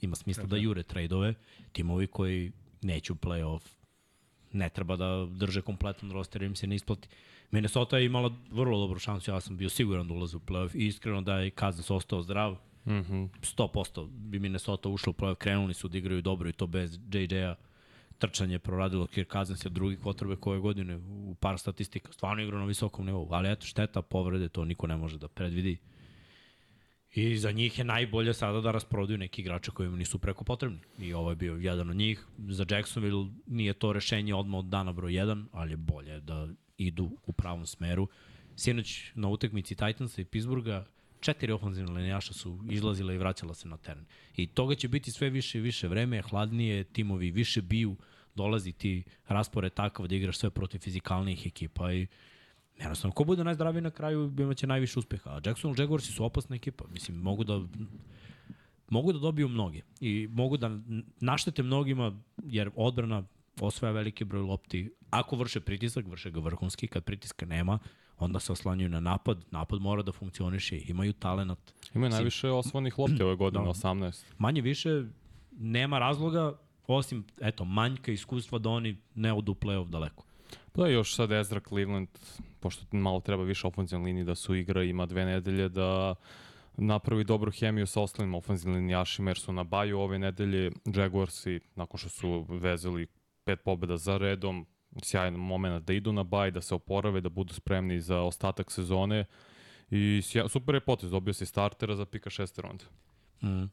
ima 0.00 0.16
smisla 0.16 0.44
da 0.44 0.56
jure 0.56 0.82
tradeove, 0.82 1.34
timovi 1.72 2.06
koji 2.06 2.52
neće 2.82 3.12
u 3.12 3.16
playoff, 3.16 3.81
ne 4.52 4.68
treba 4.68 4.96
da 4.96 5.26
drže 5.30 5.62
kompletan 5.62 6.10
roster, 6.10 6.42
im 6.42 6.56
se 6.56 6.66
ne 6.66 6.74
isplati. 6.74 7.08
Minnesota 7.50 7.98
je 7.98 8.06
imala 8.06 8.30
vrlo 8.50 8.78
dobru 8.78 8.98
šansu, 8.98 9.30
ja 9.30 9.40
sam 9.40 9.56
bio 9.56 9.68
siguran 9.68 10.08
da 10.08 10.14
ulaze 10.14 10.36
u 10.36 10.40
playoff 10.40 10.76
i 10.76 10.86
iskreno 10.86 11.22
da 11.22 11.38
je 11.38 11.50
Kazans 11.50 11.90
ostao 11.90 12.22
zdrav, 12.22 12.52
mm 12.86 12.90
-hmm. 12.90 13.28
100% 13.40 14.08
bi 14.08 14.38
Minnesota 14.38 14.88
ušla 14.88 15.10
u 15.10 15.14
playoff, 15.14 15.34
krenuli 15.34 15.74
su 15.74 15.88
da 15.88 15.98
igraju 15.98 16.22
dobro 16.22 16.48
i 16.48 16.52
to 16.52 16.66
bez 16.66 16.98
JJ-a 17.12 17.54
trčanje 18.18 18.58
proradilo 18.58 19.06
Kirk 19.06 19.32
Cousins 19.32 19.64
je 19.64 19.70
drugi 19.70 19.96
kvotrbe 19.96 20.36
koje 20.36 20.60
godine 20.60 20.96
u 20.96 21.34
par 21.34 21.58
statistika, 21.58 22.12
stvarno 22.12 22.42
igra 22.42 22.58
na 22.58 22.64
visokom 22.64 23.06
nivou, 23.06 23.28
ali 23.30 23.50
eto 23.50 23.66
šteta, 23.66 24.02
povrede, 24.02 24.48
to 24.48 24.64
niko 24.64 24.86
ne 24.86 24.96
može 24.96 25.18
da 25.18 25.28
predvidi. 25.28 25.78
I 27.14 27.36
za 27.36 27.50
njih 27.52 27.78
je 27.78 27.84
najbolje 27.84 28.34
sada 28.34 28.60
da 28.60 28.70
rasprodaju 28.70 29.18
neki 29.18 29.42
igrače 29.42 29.70
koji 29.70 29.86
im 29.86 29.96
nisu 29.96 30.18
preko 30.18 30.44
potrebni. 30.44 30.78
I 30.98 31.14
ovo 31.14 31.30
je 31.30 31.36
bio 31.36 31.56
jedan 31.56 31.90
od 31.90 31.96
njih. 31.96 32.26
Za 32.38 32.66
Jacksonville 32.70 33.26
nije 33.46 33.72
to 33.72 33.92
rešenje 33.92 34.34
odmah 34.34 34.58
od 34.58 34.64
dana 34.64 34.92
broj 34.92 35.12
1, 35.12 35.44
ali 35.52 35.72
je 35.72 35.76
bolje 35.76 36.20
da 36.20 36.48
idu 36.78 37.10
u 37.26 37.32
pravom 37.32 37.66
smeru. 37.66 38.08
Sinoć 38.56 39.12
na 39.14 39.28
utekmici 39.28 39.74
Titansa 39.74 40.20
i 40.20 40.24
Pittsburgha 40.24 40.84
četiri 41.20 41.52
ofenzivne 41.52 41.92
linijaša 41.92 42.32
su 42.32 42.58
izlazila 42.70 43.12
i 43.12 43.18
vraćala 43.18 43.54
se 43.54 43.68
na 43.68 43.76
teren. 43.76 44.04
I 44.36 44.46
toga 44.46 44.74
će 44.74 44.88
biti 44.88 45.10
sve 45.10 45.30
više 45.30 45.58
i 45.58 45.60
više 45.60 45.88
vreme, 45.88 46.22
hladnije, 46.22 46.84
timovi 46.84 47.30
više 47.30 47.62
biju, 47.62 47.96
dolazi 48.34 48.72
ti 48.72 49.02
raspored 49.28 49.74
takav 49.74 50.06
da 50.06 50.14
igraš 50.14 50.38
sve 50.38 50.50
protiv 50.50 50.78
fizikalnijih 50.78 51.46
ekipa 51.46 51.92
i 51.92 52.06
jednostavno, 52.78 53.14
ko 53.14 53.24
bude 53.24 53.44
najzdraviji 53.44 53.82
na 53.82 53.90
kraju, 53.90 54.32
imaće 54.38 54.66
najviše 54.66 54.98
uspeha. 54.98 55.30
A 55.30 55.40
Jacksonville 55.44 55.82
Jaguarsi 55.82 56.12
su 56.12 56.24
opasna 56.24 56.56
ekipa. 56.56 56.84
Mislim, 56.92 57.16
mogu 57.16 57.44
da 57.44 57.60
mogu 58.90 59.12
da 59.12 59.18
dobiju 59.18 59.48
mnoge 59.48 59.80
i 60.00 60.28
mogu 60.30 60.56
da 60.56 60.78
naštete 61.20 61.62
mnogima 61.62 62.20
jer 62.44 62.70
odbrana 62.76 63.24
osvaja 63.60 63.92
veliki 63.92 64.24
broj 64.24 64.42
lopti. 64.42 64.90
Ako 65.10 65.36
vrše 65.36 65.60
pritisak, 65.60 66.06
vrše 66.06 66.30
ga 66.30 66.40
vrhunski, 66.40 66.86
kad 66.86 67.04
pritiska 67.04 67.46
nema, 67.46 67.78
onda 68.18 68.40
se 68.40 68.52
oslanjaju 68.52 68.88
na 68.88 69.00
napad, 69.00 69.44
napad 69.50 69.80
mora 69.80 70.02
da 70.02 70.12
funkcioniše, 70.12 70.80
imaju 70.86 71.12
talenat. 71.12 71.58
Imaju 71.94 72.10
najviše 72.10 72.48
osvojenih 72.48 72.98
lopti 72.98 73.22
ove 73.22 73.36
godine, 73.36 73.64
Da. 73.66 73.70
18. 73.70 74.24
Manje 74.38 74.60
više 74.60 75.04
nema 75.58 75.98
razloga, 75.98 76.52
osim, 76.86 77.24
eto, 77.40 77.64
manjka 77.64 78.12
iskustva 78.12 78.58
da 78.58 78.70
oni 78.70 78.96
ne 79.14 79.32
odu 79.32 79.52
u 79.52 79.54
play-off 79.54 79.88
daleko. 79.88 80.24
Da, 80.74 80.88
još 80.88 81.14
sad 81.14 81.32
Ezra 81.32 81.60
Cleveland, 81.68 82.08
pošto 82.60 82.96
malo 82.96 83.20
treba 83.20 83.42
više 83.42 83.66
ofenzivne 83.66 84.04
linije 84.04 84.24
da 84.24 84.34
su 84.34 84.54
igra, 84.54 84.82
ima 84.82 85.06
dve 85.06 85.24
nedelje 85.24 85.68
da 85.68 86.14
napravi 86.76 87.24
dobru 87.24 87.50
hemiju 87.50 87.86
sa 87.86 88.00
ostalim 88.00 88.34
ofenzivnim 88.34 88.80
linijašima, 88.80 89.30
jer 89.30 89.38
su 89.38 89.52
na 89.52 89.64
baju 89.64 89.98
ove 89.98 90.18
nedelje 90.18 90.70
Jaguarsi, 90.84 91.60
nakon 91.74 91.98
što 91.98 92.08
su 92.08 92.46
vezali 92.48 93.06
pet 93.44 93.60
pobjeda 93.64 93.96
za 93.96 94.16
redom, 94.18 94.66
sjajan 95.02 95.34
moment 95.34 95.84
da 95.86 95.92
idu 95.92 96.12
na 96.12 96.22
baj, 96.22 96.50
da 96.50 96.60
se 96.60 96.74
oporave, 96.74 97.20
da 97.20 97.28
budu 97.28 97.54
spremni 97.54 98.00
za 98.00 98.20
ostatak 98.20 98.70
sezone. 98.70 99.24
I 99.90 100.20
sja, 100.24 100.48
super 100.48 100.74
je 100.74 100.80
potez, 100.80 101.10
dobio 101.10 101.34
si 101.34 101.46
startera 101.46 101.96
za 101.96 102.04
pika 102.06 102.30
šeste 102.30 102.62
runde. 102.62 102.84
Mm. 103.42 103.70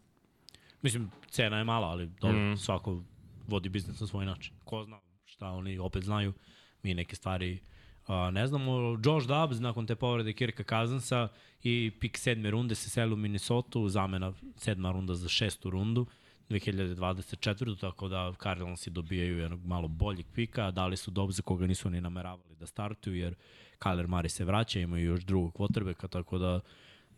Mislim, 0.82 1.12
cena 1.30 1.58
je 1.58 1.64
mala, 1.64 1.88
ali 1.88 2.08
dobro, 2.08 2.38
Mm. 2.40 2.58
svako 2.58 3.02
vodi 3.48 3.70
biznis 3.70 4.00
na 4.00 4.08
svoj 4.08 4.26
način. 4.26 4.54
Ko 4.64 4.84
zna 4.84 5.00
šta 5.26 5.48
oni 5.52 5.78
opet 5.78 6.04
znaju, 6.04 6.34
mi 6.84 6.94
neke 6.94 7.16
stvari 7.16 7.60
a, 8.08 8.32
ne 8.32 8.48
znamo. 8.48 9.00
Josh 9.06 9.28
Dobbs 9.28 9.60
nakon 9.60 9.88
te 9.88 9.96
povrede 9.96 10.34
Kirka 10.34 10.64
Kazansa 10.64 11.28
i 11.64 11.92
pik 12.00 12.18
sedme 12.18 12.52
runde 12.52 12.76
se 12.76 12.90
seli 12.90 13.14
u 13.14 13.16
Minnesota, 13.16 13.80
zamena 13.90 14.34
sedma 14.58 14.92
runda 14.92 15.16
za 15.16 15.30
šestu 15.30 15.70
rundu. 15.70 16.06
2024. 16.50 17.80
tako 17.80 18.08
da 18.08 18.34
Cardinalsi 18.44 18.90
dobijaju 18.90 19.38
jednog 19.38 19.66
malo 19.66 19.88
boljeg 19.88 20.26
pika, 20.34 20.72
dali 20.72 20.98
su 20.98 21.12
Dobbsa 21.12 21.42
koga 21.42 21.68
nisu 21.68 21.90
ni 21.90 22.02
nameravali 22.02 22.56
da 22.60 22.66
startuju, 22.66 23.16
jer 23.16 23.36
Kyler 23.80 24.08
Murray 24.08 24.28
se 24.28 24.46
vraća, 24.46 24.80
imaju 24.80 25.06
još 25.06 25.24
drugog 25.24 25.54
quarterbacka, 25.54 26.08
tako 26.08 26.38
da 26.38 26.60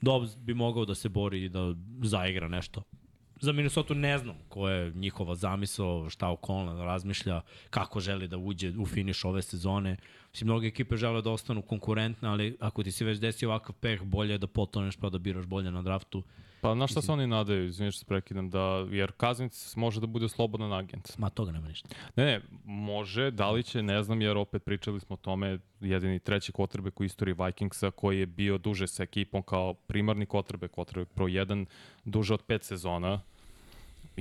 Dobbs 0.02 0.38
bi 0.38 0.54
mogao 0.54 0.86
da 0.86 0.96
se 0.96 1.10
bori 1.10 1.44
i 1.44 1.50
da 1.50 1.76
zaigra 2.04 2.48
nešto. 2.48 2.84
Za 3.42 3.52
Minnesota 3.52 3.94
ne 3.94 4.18
znam 4.18 4.36
ko 4.50 4.70
je 4.70 4.92
njihova 4.96 5.36
zamisao, 5.36 6.10
šta 6.10 6.28
O'Connell 6.28 6.84
razmišlja, 6.84 7.42
kako 7.70 8.00
želi 8.00 8.28
da 8.28 8.38
uđe 8.38 8.74
u 8.78 8.86
finiš 8.86 9.26
ove 9.26 9.42
sezone. 9.42 9.98
Mislim, 10.32 10.48
mnoge 10.48 10.68
ekipe 10.68 10.98
žele 10.98 11.22
da 11.22 11.32
ostanu 11.32 11.62
konkurentne, 11.62 12.30
ali 12.30 12.58
ako 12.60 12.84
ti 12.84 12.92
se 12.92 13.06
već 13.06 13.20
desi 13.20 13.46
ovakav 13.46 13.76
peh, 13.76 14.02
bolje 14.02 14.32
je 14.32 14.38
da 14.38 14.48
potoneš 14.48 14.98
pa 14.98 15.10
da 15.10 15.18
biraš 15.18 15.46
bolje 15.46 15.72
na 15.72 15.82
draftu. 15.82 16.24
Pa 16.62 16.76
na 16.76 16.88
šta 16.88 17.02
se 17.02 17.12
oni 17.12 17.28
nadaju, 17.28 17.66
izvinite 17.66 17.92
što 17.92 18.00
se 18.00 18.06
prekidam, 18.06 18.50
da, 18.50 18.88
jer 18.92 19.12
Kaznic 19.12 19.76
može 19.76 20.00
da 20.00 20.08
bude 20.08 20.30
slobodan 20.30 20.74
agent. 20.74 21.18
Ma 21.18 21.30
toga 21.30 21.52
nema 21.52 21.68
ništa. 21.68 21.90
Ne, 22.16 22.26
ne, 22.26 22.42
može, 22.66 23.32
da 23.32 23.52
li 23.52 23.64
će, 23.64 23.84
ne 23.84 24.04
znam, 24.04 24.22
jer 24.22 24.38
opet 24.38 24.64
pričali 24.64 25.00
smo 25.00 25.14
o 25.14 25.18
tome, 25.18 25.60
jedini 25.80 26.20
treći 26.20 26.52
kotrbe 26.52 26.92
u 27.00 27.04
istoriji 27.04 27.36
Vikingsa 27.46 27.92
koji 27.92 28.20
je 28.20 28.26
bio 28.26 28.58
duže 28.58 28.88
sa 28.88 29.04
ekipom 29.04 29.44
kao 29.44 29.74
primarni 29.74 30.26
kotrbe, 30.26 30.68
kotrbe 30.68 31.06
pro 31.06 31.26
1, 31.26 31.66
duže 32.06 32.34
od 32.34 32.42
pet 32.42 32.64
sezona. 32.64 33.22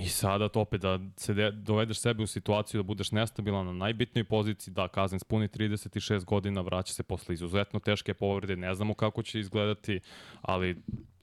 I 0.01 0.09
sada 0.09 0.49
to 0.49 0.61
opet 0.61 0.81
da 0.81 0.99
se 1.17 1.35
de, 1.35 1.51
dovedeš 1.51 2.01
sebe 2.01 2.23
u 2.23 2.27
situaciju 2.27 2.79
da 2.79 2.87
budeš 2.87 3.13
nestabilan 3.13 3.67
na 3.67 3.73
najbitnijoj 3.73 4.25
poziciji, 4.25 4.75
da 4.75 4.89
Kazan 4.89 5.19
spuni 5.19 5.49
36 5.49 6.25
godina, 6.25 6.61
vraća 6.61 6.93
se 6.93 7.03
posle 7.03 7.35
izuzetno 7.35 7.81
teške 7.81 8.15
povrede, 8.15 8.57
ne 8.57 8.75
znamo 8.75 8.95
kako 8.95 9.23
će 9.23 9.41
izgledati, 9.41 10.01
ali 10.43 10.77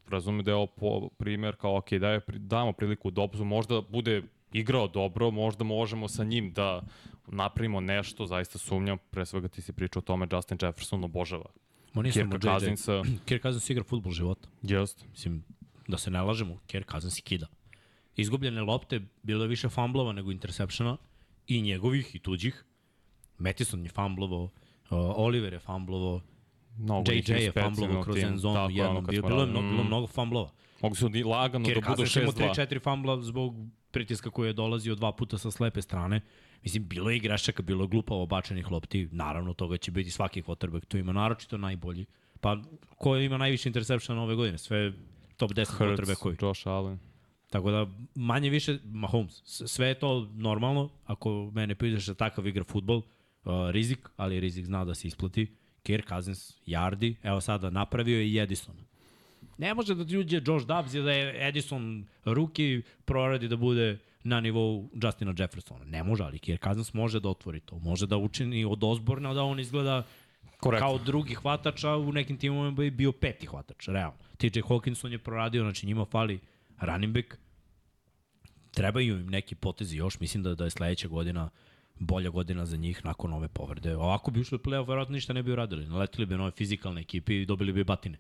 razume 0.10 0.44
da 0.44 0.52
je 0.52 0.56
ovo 0.56 0.68
po, 0.68 1.10
primer 1.18 1.56
kao, 1.56 1.78
ok, 1.78 1.94
daj, 1.94 2.20
damo 2.28 2.74
priliku 2.74 3.12
Dobzu, 3.12 3.44
možda 3.44 3.82
bude 3.82 4.24
igrao 4.54 4.88
dobro, 4.88 5.32
možda 5.32 5.64
možemo 5.64 6.08
sa 6.08 6.24
njim 6.24 6.54
da 6.54 6.82
napravimo 7.28 7.82
nešto, 7.82 8.26
zaista 8.26 8.58
sumnjam, 8.58 8.98
pre 9.12 9.26
svega 9.26 9.48
ti 9.48 9.62
si 9.62 9.74
pričao 9.74 10.00
o 10.00 10.04
tome, 10.04 10.28
Justin 10.32 10.58
Jefferson 10.62 11.04
obožava. 11.04 11.46
Ma 11.94 12.02
nisam 12.02 12.32
Kirka. 12.32 12.48
Cousinsa, 12.48 13.02
Kirk 13.28 13.42
Cousins 13.42 13.70
igra 13.70 13.84
futbol 13.84 14.12
života. 14.12 14.50
jest. 14.62 15.06
Mislim, 15.12 15.44
da 15.88 15.98
se 15.98 16.12
ne 16.12 16.22
lažemo, 16.22 16.58
Kirk 16.68 16.92
Cousins 16.92 17.20
i 17.20 17.22
kida. 17.22 17.48
Izgubljene 18.18 18.62
lopte, 18.62 19.02
bilo 19.24 19.44
je 19.44 19.48
više 19.48 19.70
famblova 19.70 20.14
nego 20.14 20.32
intersepšena, 20.32 20.98
i 21.48 21.62
njegovih 21.62 22.16
i 22.16 22.20
tuđih. 22.20 22.64
Mattison 23.38 23.84
je 23.84 23.90
famblovo, 23.90 24.44
uh, 24.44 24.50
Oliver 25.16 25.54
je 25.54 25.60
famblovo, 25.60 26.22
Mnogo 26.78 27.12
JJ 27.12 27.32
je 27.34 27.52
famblovo 27.52 28.04
kroz 28.04 28.18
end 28.18 28.40
zonu 28.40 28.56
Tako 28.56 28.70
je, 28.70 28.76
jednom. 28.76 28.98
ono 28.98 29.08
Bilo, 29.08 29.28
bilo, 29.28 29.42
je 29.42 29.48
mnogo, 29.48 29.68
bilo 29.68 29.84
Mm. 29.84 29.88
mnogo 29.88 30.08
famblova. 30.08 30.50
Mogu 30.82 30.96
su 30.96 31.10
ni 31.10 31.24
lagano 31.24 31.66
Kirk 31.66 31.84
da 31.84 31.90
budu 31.90 31.98
Cousins 31.98 32.16
imao 32.16 32.32
6-2. 32.32 32.56
3-4 32.56 32.84
fambla 32.84 33.22
zbog 33.22 33.56
pritiska 33.92 34.30
koji 34.30 34.50
je 34.50 34.54
dolazio 34.54 34.96
dva 34.96 35.12
puta 35.12 35.38
sa 35.38 35.52
slepe 35.52 35.82
strane. 35.82 36.22
Mislim, 36.64 36.88
bilo 36.88 37.10
je 37.10 37.18
i 37.18 37.20
grešaka, 37.20 37.64
bilo 37.64 37.84
je 37.84 37.88
glupavo 37.88 38.26
bačenih 38.26 38.72
lopti. 38.72 39.08
Naravno, 39.12 39.54
toga 39.54 39.78
će 39.78 39.92
biti 39.92 40.12
svaki 40.12 40.42
quarterback. 40.42 40.86
Tu 40.86 40.98
ima 40.98 41.12
naročito 41.14 41.58
najbolji. 41.58 42.06
Pa, 42.42 42.58
ko 42.98 43.18
ima 43.18 43.38
najviše 43.38 43.70
interceptiona 43.70 44.24
ove 44.24 44.36
godine? 44.36 44.58
Sve 44.58 44.94
top 45.38 45.52
10 45.52 45.56
Hurts, 45.56 45.80
quarterbackovi. 45.80 46.36
Josh 46.42 46.68
Allen. 46.68 47.00
Tako 47.50 47.72
da, 47.72 47.88
manje 48.16 48.50
više, 48.50 48.78
Mahomes, 48.84 49.42
sve 49.46 49.88
je 49.88 50.00
to 50.00 50.30
normalno, 50.34 50.90
ako 51.06 51.52
mene 51.54 51.76
pitaš 51.76 52.06
da 52.06 52.14
takav 52.14 52.48
igra 52.48 52.64
futbol, 52.64 52.98
uh, 52.98 53.70
rizik, 53.70 54.10
ali 54.18 54.40
rizik 54.40 54.66
zna 54.66 54.86
da 54.86 54.96
se 54.96 55.08
isplati. 55.08 55.56
Kirk 55.84 56.10
Cousins, 56.10 56.54
Yardi, 56.66 57.16
evo 57.24 57.42
sada 57.42 57.70
napravio 57.70 58.20
je 58.20 58.30
i 58.30 58.40
Edison. 58.40 58.76
Ne 59.58 59.74
može 59.74 59.96
da 59.96 60.20
uđe 60.20 60.42
Josh 60.46 60.66
Dobbs 60.66 60.94
i 60.94 61.02
da 61.02 61.12
je 61.12 61.48
Edison 61.48 62.06
ruki 62.26 62.82
proradi 63.06 63.48
da 63.48 63.56
bude 63.56 63.98
na 64.24 64.40
nivou 64.40 64.90
Justina 65.04 65.34
Jeffersona. 65.38 65.86
Ne 65.86 66.04
može, 66.04 66.24
ali 66.24 66.40
Kirk 66.40 66.64
Cousins 66.64 66.94
može 66.94 67.20
da 67.20 67.30
otvori 67.30 67.60
to. 67.60 67.80
Može 67.80 68.08
da 68.08 68.18
učini 68.18 68.66
od 68.66 68.84
Osborna 68.84 69.34
da 69.34 69.44
on 69.44 69.60
izgleda 69.60 70.04
Korektno. 70.60 70.88
kao 70.88 70.98
drugi 70.98 71.34
hvatač, 71.34 71.84
a 71.84 71.98
u 71.98 72.12
nekim 72.12 72.38
timovima 72.38 72.72
bi 72.72 72.92
bio 72.92 73.12
peti 73.12 73.46
hvatač, 73.46 73.88
realno. 73.88 74.20
TJ 74.38 74.60
Hawkinson 74.60 75.12
je 75.12 75.18
proradio, 75.18 75.64
znači 75.64 75.86
njima 75.86 76.06
fali 76.06 76.40
running 76.80 77.14
back, 77.14 77.38
trebaju 78.72 79.20
im 79.20 79.30
neki 79.30 79.56
potezi 79.56 79.98
još, 79.98 80.20
mislim 80.20 80.44
da, 80.44 80.56
da 80.56 80.64
je 80.64 80.70
sledeća 80.70 81.08
godina 81.08 81.50
bolja 82.00 82.30
godina 82.30 82.66
za 82.66 82.78
njih 82.78 83.06
nakon 83.06 83.34
ove 83.34 83.48
povrede. 83.48 83.96
Ovako 83.96 84.32
bi 84.32 84.40
ušli 84.40 84.56
u 84.56 84.60
play-off, 84.60 84.88
verovatno 84.88 85.14
ništa 85.14 85.34
ne 85.34 85.44
bi 85.44 85.52
uradili. 85.52 85.88
Naletili 85.88 86.26
bi 86.26 86.38
nove 86.38 86.52
fizikalne 86.52 87.02
ekipe 87.02 87.42
i 87.42 87.46
dobili 87.46 87.74
bi 87.74 87.84
batine. 87.84 88.18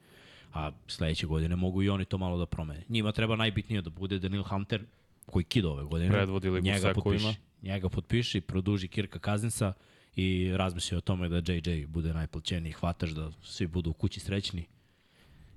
A 0.54 0.72
sledeće 0.88 1.28
godine 1.28 1.56
mogu 1.56 1.84
i 1.84 1.90
oni 1.90 2.06
to 2.06 2.18
malo 2.18 2.38
da 2.38 2.46
promene. 2.46 2.84
Njima 2.90 3.12
treba 3.12 3.36
najbitnije 3.36 3.82
da 3.82 3.90
bude 3.90 4.20
Daniel 4.20 4.44
Hunter, 4.44 4.86
koji 5.26 5.44
kida 5.44 5.70
ove 5.70 5.84
godine. 5.84 6.12
Predvodi 6.12 6.50
ligu 6.50 6.66
njega 6.66 6.94
potpiši. 6.94 7.36
Njega 7.62 7.90
potpiši, 7.90 8.42
produži 8.42 8.88
Kirka 8.88 9.20
Kazinsa 9.20 9.74
i 10.16 10.52
razmisli 10.56 10.98
o 10.98 11.02
tome 11.02 11.30
da 11.30 11.54
JJ 11.54 11.86
bude 11.88 12.14
najplaćeniji 12.14 12.72
hvatač, 12.72 13.10
da 13.10 13.32
svi 13.44 13.68
budu 13.68 13.90
u 13.90 13.94
kući 13.94 14.20
srećni. 14.20 14.66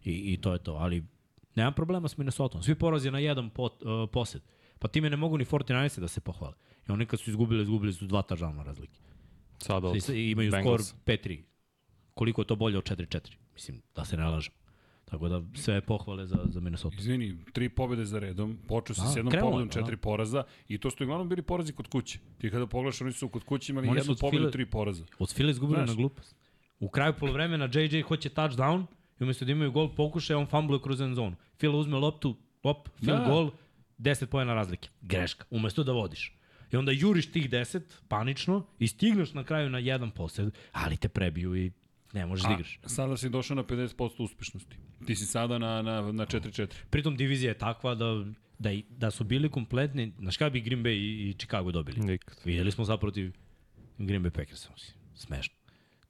I, 0.05 0.33
I 0.33 0.37
to 0.37 0.53
je 0.53 0.59
to. 0.59 0.73
Ali 0.73 1.05
Nemam 1.55 1.75
problema 1.75 2.09
s 2.09 2.17
Minnesota. 2.17 2.63
Svi 2.63 2.75
porazi 2.75 3.11
na 3.11 3.19
jedan 3.19 3.51
pot, 3.51 3.83
uh, 3.83 4.11
posed. 4.13 4.43
Pa 4.79 4.89
time 4.89 5.11
ne 5.11 5.17
mogu 5.17 5.39
ni 5.39 5.45
49 5.45 6.01
da 6.01 6.09
se 6.09 6.21
pohvale. 6.21 6.55
I 6.89 6.93
oni 6.93 7.07
kad 7.07 7.21
su 7.21 7.31
izgubili, 7.31 7.63
izgubili 7.63 7.93
su 7.93 8.07
dva 8.07 8.23
tažalna 8.23 8.63
razlike. 8.63 9.01
Sada 9.59 9.89
od 9.89 10.09
I, 10.09 10.31
imaju 10.31 10.51
Bengals. 10.51 10.89
skor 10.89 10.99
5-3. 11.07 11.43
Koliko 12.15 12.41
je 12.41 12.47
to 12.47 12.57
bolje 12.57 12.79
od 12.79 12.85
4-4? 12.85 13.21
Mislim, 13.55 13.83
da 13.95 14.05
se 14.05 14.17
ne 14.17 14.25
lažem. 14.25 14.53
Tako 15.05 15.29
da 15.29 15.43
sve 15.55 15.81
pohvale 15.81 16.27
za, 16.27 16.39
za 16.45 16.61
Minnesota. 16.61 16.97
Izvini, 16.99 17.39
tri 17.53 17.69
pobede 17.69 18.05
za 18.05 18.19
redom, 18.19 18.59
počeo 18.69 18.95
si 18.95 19.01
Da, 19.01 19.07
s 19.07 19.17
jednom 19.17 19.35
pobedom, 19.41 19.69
da. 19.69 19.73
četiri 19.73 19.97
poraza 19.97 20.45
i 20.69 20.79
to 20.79 20.91
su 20.91 21.05
uglavnom 21.05 21.29
bili 21.29 21.43
porazi 21.43 21.73
kod 21.73 21.89
kuće. 21.89 22.19
Ti 22.39 22.51
kada 22.51 22.67
pogledaš, 22.67 23.01
oni 23.01 23.13
su 23.13 23.29
kod 23.29 23.45
kuće 23.45 23.73
imali 23.73 23.89
Oni 23.89 23.99
jednu 23.99 24.15
pobedu, 24.21 24.43
File- 24.43 24.53
tri 24.53 24.67
poraza. 24.67 25.05
Od 25.19 25.33
Fila 25.33 25.51
izgubili 25.51 25.87
na 25.87 25.95
glupost. 25.95 26.37
U 26.81 26.89
kraju 26.89 27.15
polovremena 27.19 27.69
JJ 27.75 28.03
hoće 28.03 28.29
touchdown 28.29 28.87
i 29.21 29.25
umesto 29.25 29.45
da 29.45 29.53
imaju 29.53 29.73
gol 29.73 29.95
pokušaj, 29.95 30.37
on 30.37 30.47
fumbluje 30.47 30.83
kroz 30.83 31.01
end 31.01 31.15
zonu. 31.15 31.37
Fila 31.59 31.77
uzme 31.77 31.97
loptu, 31.99 32.37
op, 32.63 32.89
Fil 32.97 33.17
Da. 33.17 33.25
gol, 33.25 33.51
10 33.99 34.27
pojena 34.27 34.55
razlike. 34.55 34.89
Greška. 35.03 35.45
Umesto 35.51 35.85
da 35.85 35.93
vodiš. 35.93 36.37
I 36.73 36.77
onda 36.77 36.93
juriš 36.93 37.27
tih 37.27 37.51
10, 37.51 37.81
panično, 38.09 38.67
i 38.79 38.87
stigneš 38.87 39.33
na 39.33 39.45
kraju 39.45 39.71
na 39.71 39.79
jedan 39.79 40.11
posed, 40.11 40.51
ali 40.73 40.97
te 40.97 41.09
prebiju 41.09 41.57
i 41.57 41.73
ne 42.13 42.27
možeš 42.27 42.47
da 42.47 42.53
igraš. 42.53 42.79
A 42.83 42.89
sada 42.89 43.17
si 43.17 43.29
došao 43.29 43.55
na 43.55 43.65
50% 43.65 44.11
uspešnosti. 44.19 44.77
Ti 45.07 45.17
si 45.17 45.27
sada 45.27 45.59
na, 45.59 45.83
na, 45.83 46.03
na 46.03 46.27
4-4. 46.27 46.67
Pritom 46.91 47.17
divizija 47.17 47.49
je 47.49 47.59
takva 47.59 47.95
da, 47.95 48.25
da, 48.59 48.73
i- 48.73 48.85
da 48.91 49.11
su 49.11 49.25
bili 49.25 49.49
kompletni, 49.49 50.13
znaš 50.19 50.37
kada 50.37 50.51
bi 50.51 50.61
Green 50.61 50.83
Bay 50.83 50.91
i, 50.91 51.31
i 51.31 51.35
Chicago 51.35 51.73
dobili? 51.73 52.01
Nikad. 52.01 52.37
Videli 52.45 52.73
smo 52.73 52.97
protiv 52.97 53.33
Green 53.99 54.23
Bay 54.23 54.31
Packersa. 54.31 54.69
mislim, 54.73 54.97
Smešno. 55.15 55.55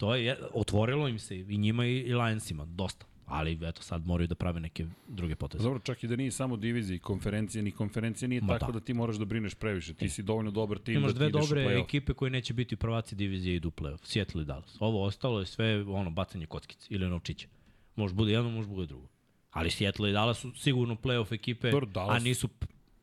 To 0.01 0.15
je, 0.15 0.37
otvorilo 0.55 1.09
im 1.09 1.19
se 1.19 1.39
i 1.41 1.59
njima 1.59 1.87
i, 1.87 1.99
i 1.99 2.15
Lionsima, 2.15 2.65
dosta. 2.65 3.07
Ali 3.27 3.59
eto 3.63 3.83
sad 3.83 4.07
moraju 4.07 4.27
da 4.27 4.35
prave 4.35 4.61
neke 4.61 4.87
druge 5.09 5.35
poteze. 5.37 5.65
Dobro, 5.65 5.79
čak 5.79 6.05
i 6.05 6.09
da 6.09 6.17
nije 6.17 6.31
samo 6.31 6.57
divizija 6.57 6.97
i 6.97 6.99
konferencija, 6.99 7.63
ni 7.63 7.71
konferencija 7.71 8.29
nije 8.29 8.41
Ma 8.41 8.59
tako 8.59 8.73
da. 8.73 8.79
da. 8.79 8.85
ti 8.85 8.95
moraš 8.95 9.17
da 9.17 9.25
brineš 9.25 9.55
previše. 9.55 9.95
Ti 9.95 10.09
si 10.09 10.23
dovoljno 10.23 10.51
dobar 10.51 10.79
tim 10.79 10.95
Imaš 10.95 11.07
da 11.07 11.13
ti 11.13 11.19
dve 11.19 11.29
ideš 11.29 11.41
dobre 11.43 11.65
play-off. 11.67 11.85
ekipe 11.85 12.13
koje 12.13 12.31
neće 12.31 12.55
biti 12.55 12.77
prvaci 12.77 13.15
divizije 13.15 13.53
i 13.53 13.57
idu 13.57 13.69
u 13.69 13.73
play-off. 13.73 13.99
Seattle 14.05 14.43
i 14.43 14.47
Dallas. 14.47 14.77
Ovo 14.81 15.05
ostalo 15.05 15.41
je 15.41 15.47
sve 15.47 15.83
ono 15.83 16.11
bacanje 16.11 16.47
kockice 16.47 16.87
ili 16.91 17.09
novčića. 17.09 17.49
Može 17.97 18.15
bude 18.15 18.33
jedno, 18.33 18.51
može 18.51 18.69
bude 18.69 18.87
drugo. 18.87 19.09
Ali 19.51 19.71
Seattle 19.71 20.11
i 20.11 20.13
Dallas 20.13 20.39
su 20.39 20.53
sigurno 20.53 20.95
play-off 20.95 21.33
ekipe, 21.35 21.71
Dobro, 21.71 21.87
Dallas- 21.87 22.17
a 22.17 22.19
nisu 22.19 22.49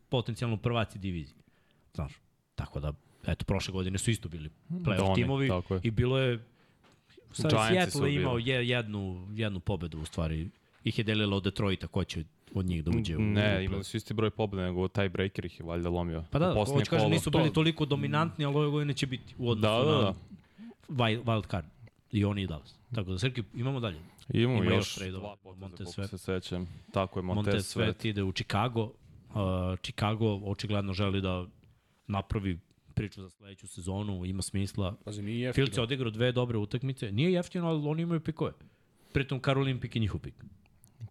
potencijalno 0.09 0.57
prvaci 0.57 0.99
divizije. 0.99 1.37
Znaš, 1.93 2.13
tako 2.55 2.79
da, 2.79 2.93
eto, 3.27 3.45
prošle 3.45 3.71
godine 3.71 3.97
su 3.97 4.11
isto 4.11 4.29
bili 4.29 4.49
play-off 4.71 5.03
Oni, 5.03 5.15
timovi 5.15 5.49
i 5.83 5.91
bilo 5.91 6.17
je 6.19 6.45
Sad 7.31 7.51
Seattle 7.51 8.13
je 8.13 8.15
imao 8.15 8.37
je, 8.37 8.67
jednu, 8.69 9.27
jednu 9.31 9.59
pobedu 9.59 9.99
u 9.99 10.05
stvari. 10.05 10.49
Ih 10.83 10.97
je 10.97 11.03
delilo 11.03 11.37
od 11.37 11.43
Detroita, 11.43 11.87
ko 11.87 12.03
će 12.03 12.23
od 12.53 12.65
njih 12.65 12.83
da 12.83 12.91
uđe 12.91 13.17
u... 13.17 13.19
u 13.19 13.23
Ne, 13.23 13.41
play-off. 13.41 13.65
imali 13.65 13.83
su 13.83 13.97
isti 13.97 14.13
broj 14.13 14.29
pobjede, 14.29 14.63
nego 14.63 14.87
taj 14.87 15.09
breaker 15.09 15.45
ih 15.45 15.59
je 15.59 15.65
valjda 15.65 15.89
lomio. 15.89 16.23
Pa 16.31 16.39
da, 16.39 16.51
U 16.53 16.65
hoću 16.65 16.89
kažem, 16.89 17.09
nisu 17.11 17.31
bili 17.31 17.53
toliko 17.53 17.85
dominantni, 17.85 18.45
ali 18.45 18.55
ove 18.55 18.69
godine 18.69 18.93
će 18.93 19.07
biti 19.07 19.35
u 19.37 19.49
odnosu 19.49 19.85
Da, 19.85 19.91
da, 19.91 19.97
da. 19.97 20.03
na 20.03 20.13
wild, 20.89 21.23
wild 21.23 21.47
card. 21.51 21.65
I 22.11 22.25
oni 22.25 22.41
i 22.41 22.47
Dallas. 22.47 22.75
Tako 22.95 23.11
da, 23.11 23.19
Srki, 23.19 23.43
imamo 23.53 23.79
dalje. 23.79 23.99
Imamo 24.29 24.63
Ima 24.63 24.75
još 24.75 24.97
još 24.97 25.09
dva 25.11 25.35
poteza, 25.35 25.59
koliko 25.67 25.83
Sweat. 25.83 26.07
se 26.07 26.17
sećam. 26.17 26.67
Tako 26.91 27.19
je, 27.19 27.23
Montez 27.23 27.45
Montez 27.45 27.75
Sweat. 27.75 28.05
ide 28.05 28.23
u 28.23 28.31
Chicago. 28.31 28.83
Uh, 28.83 28.91
Chicago 29.83 30.35
očigledno 30.35 30.93
želi 30.93 31.21
da 31.21 31.45
napravi 32.07 32.59
priču 32.97 33.21
za 33.21 33.29
sledeću 33.29 33.67
sezonu, 33.67 34.25
ima 34.25 34.41
smisla. 34.41 34.95
Pazi, 35.05 35.21
nije 35.21 35.39
jeftino. 35.39 35.65
Filc 35.65 35.77
je 35.77 35.83
odigrao 35.83 36.11
dve 36.11 36.31
dobre 36.31 36.57
utakmice. 36.57 37.11
Nije 37.11 37.33
jeftino, 37.33 37.67
ali 37.67 37.87
oni 37.87 38.01
imaju 38.01 38.19
pikove. 38.19 38.51
Pritom 39.13 39.39
Karolin 39.39 39.79
pik 39.79 39.95
i 39.95 39.99
njihov 39.99 40.19
pik. 40.19 40.33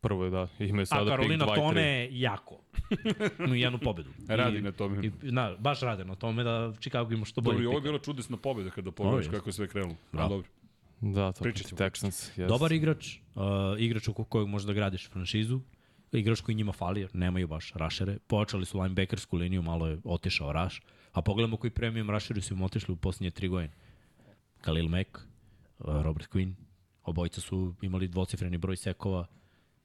Prvo 0.01 0.25
je 0.25 0.31
da, 0.31 0.49
imaju 0.59 0.83
A 0.83 0.87
sada 0.87 1.05
pik 1.05 1.09
2 1.09 1.17
Karolina 1.17 1.45
i 1.45 1.49
3. 1.49 1.55
tone 1.55 2.09
jako. 2.13 2.61
Imaju 3.39 3.55
jednu 3.55 3.79
pobedu. 3.79 4.11
Radi 4.29 4.59
I, 4.59 4.63
na 4.63 4.73
tome. 4.73 5.07
I, 5.07 5.11
na, 5.23 5.57
baš 5.59 5.81
rade 5.81 6.05
na 6.05 6.15
tome 6.15 6.45
da 6.45 6.73
Chicago 6.81 7.15
ima 7.15 7.25
što 7.25 7.41
bolje 7.41 7.57
Dobro, 7.57 7.69
ovo 7.69 7.79
je 7.79 7.83
bila 7.83 7.99
čudesna 7.99 8.37
pobeda 8.37 8.71
kada 8.71 8.91
pogledaš 8.91 9.29
kako 9.29 9.49
je 9.49 9.53
sve 9.53 9.69
krenulo. 9.69 9.95
A, 9.95 10.17
Bravo. 10.17 10.29
dobro. 10.29 10.49
Da, 11.01 11.33
to 11.33 11.53
ćemo, 11.53 11.79
Texans. 11.79 12.31
Yes. 12.37 12.49
Dobar 12.49 12.73
igrač, 12.73 13.17
uh, 13.35 13.43
igrač 13.79 14.09
oko 14.09 14.25
kojeg 14.25 14.49
možeš 14.49 14.67
da 14.67 14.73
gradiš 14.73 15.11
franšizu, 15.11 15.61
igrač 16.13 16.41
koji 16.41 16.55
njima 16.55 16.73
fali, 16.73 17.01
jer 17.01 17.11
nemaju 17.15 17.49
baš 17.49 17.73
rašere. 17.75 18.19
Počeli 18.27 18.65
su 18.65 18.81
linebackersku 18.81 19.37
liniju, 19.37 19.63
malo 19.63 19.87
je 19.87 19.99
otišao 20.05 20.53
raš, 20.53 20.81
a 21.17 21.23
pogledamo 21.23 21.57
koji 21.57 21.71
premium 21.71 22.11
rašeri 22.11 22.41
su 22.41 22.55
im 22.55 22.63
otišli 22.63 22.93
u 22.93 22.97
posljednje 22.97 23.31
tri 23.31 23.49
godine. 23.49 23.73
Khalil 24.61 24.89
Mack, 24.89 25.09
uh, 25.17 26.03
Robert 26.03 26.29
Quinn, 26.29 26.53
obojica 27.03 27.41
su 27.41 27.75
imali 27.83 28.09
dvocifreni 28.09 28.59
broj 28.59 28.77
sekova, 28.77 29.27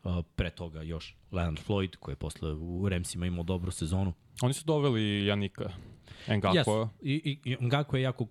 uh, 0.03 0.25
pre 0.35 0.49
toga 0.49 0.81
još 0.81 1.15
Leonard 1.31 1.59
Floyd, 1.67 1.95
koji 1.95 2.13
je 2.13 2.17
posle 2.17 2.53
u 2.53 2.89
Ramsima 2.89 3.25
imao 3.25 3.43
dobru 3.43 3.71
sezonu. 3.71 4.13
Oni 4.41 4.53
su 4.53 4.65
doveli 4.65 5.25
Janika 5.25 5.69
Ngakua. 6.27 6.51
Jesu. 6.53 6.89
I, 7.01 7.39
i, 7.43 7.51
i 7.51 7.65
Ngako 7.65 7.97
je 7.97 8.03
jako 8.03 8.27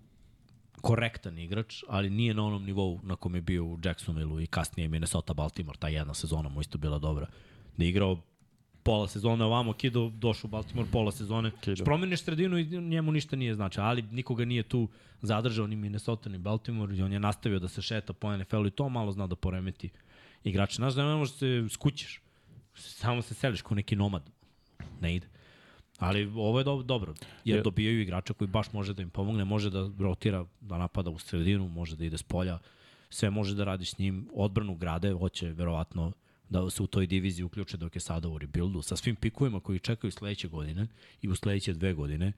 korektan 0.81 1.37
igrač, 1.37 1.83
ali 1.87 2.09
nije 2.09 2.33
na 2.33 2.45
onom 2.45 2.65
nivou 2.65 2.99
na 3.03 3.15
kom 3.15 3.35
je 3.35 3.41
bio 3.41 3.65
u 3.65 3.79
Jacksonvilleu 3.83 4.39
i 4.39 4.47
kasnije 4.47 4.87
Minnesota 4.87 5.33
Baltimore, 5.33 5.77
ta 5.79 5.87
jedna 5.87 6.13
sezona 6.13 6.49
mu 6.49 6.61
isto 6.61 6.77
bila 6.77 6.99
dobra. 6.99 7.27
Da 7.77 7.83
je 7.83 7.89
igrao 7.89 8.21
pola 8.83 9.07
sezone 9.07 9.45
ovamo, 9.45 9.73
Kido 9.73 10.09
došao 10.09 10.47
u 10.47 10.51
Baltimore 10.51 10.87
pola 10.91 11.11
sezone. 11.11 11.51
Kido. 11.61 11.83
Promeniš 11.83 12.21
sredinu 12.21 12.57
i 12.57 12.65
njemu 12.65 13.11
ništa 13.11 13.35
nije 13.35 13.55
znači, 13.55 13.79
ali 13.79 14.01
nikoga 14.01 14.45
nije 14.45 14.63
tu 14.63 14.87
zadržao 15.21 15.67
ni 15.67 15.75
Minnesota 15.75 16.29
ni 16.29 16.37
Baltimore 16.37 16.95
i 16.95 17.01
on 17.01 17.13
je 17.13 17.19
nastavio 17.19 17.59
da 17.59 17.67
se 17.67 17.81
šeta 17.81 18.13
po 18.13 18.37
NFL-u 18.37 18.67
i 18.67 18.71
to 18.71 18.89
malo 18.89 19.11
zna 19.11 19.27
da 19.27 19.35
poremeti 19.35 19.89
igrače. 20.43 20.75
Znaš 20.75 20.93
da 20.93 21.05
ne 21.05 21.15
možeš 21.15 21.35
se 21.35 21.65
skućiš, 21.69 22.21
samo 22.75 23.21
se 23.21 23.33
seliš 23.33 23.61
kao 23.61 23.75
neki 23.75 23.95
nomad. 23.95 24.29
Ne 25.01 25.15
ide. 25.15 25.27
Ali 25.99 26.25
ovo 26.25 26.57
je 26.59 26.63
do, 26.63 26.83
dobro, 26.83 27.13
jer 27.45 27.57
Je- 27.57 27.63
dobijaju 27.63 28.01
igrača 28.01 28.33
koji 28.33 28.47
baš 28.47 28.73
može 28.73 28.93
da 28.93 29.01
im 29.01 29.09
pomogne, 29.09 29.45
može 29.45 29.69
da 29.69 29.89
rotira, 29.99 30.45
da 30.61 30.77
napada 30.77 31.09
u 31.09 31.19
sredinu, 31.19 31.67
može 31.67 31.95
da 31.95 32.05
ide 32.05 32.17
s 32.17 32.23
polja, 32.23 32.59
sve 33.09 33.29
može 33.29 33.55
da 33.55 33.63
radi 33.63 33.85
s 33.85 33.97
njim, 33.97 34.27
odbranu 34.33 34.75
grade, 34.75 35.11
hoće 35.13 35.47
verovatno 35.49 36.11
da 36.51 36.69
se 36.69 36.83
u 36.83 36.87
toj 36.87 37.07
diviziji 37.07 37.43
uključe 37.43 37.77
dok 37.77 37.95
je 37.95 38.01
sada 38.01 38.27
u 38.27 38.37
rebuildu, 38.37 38.81
sa 38.81 38.95
svim 38.95 39.15
pikovima 39.15 39.59
koji 39.59 39.79
čekaju 39.79 40.11
sledeće 40.11 40.47
godine 40.47 40.87
i 41.21 41.29
u 41.29 41.35
sledeće 41.35 41.73
dve 41.73 41.93
godine, 41.93 42.33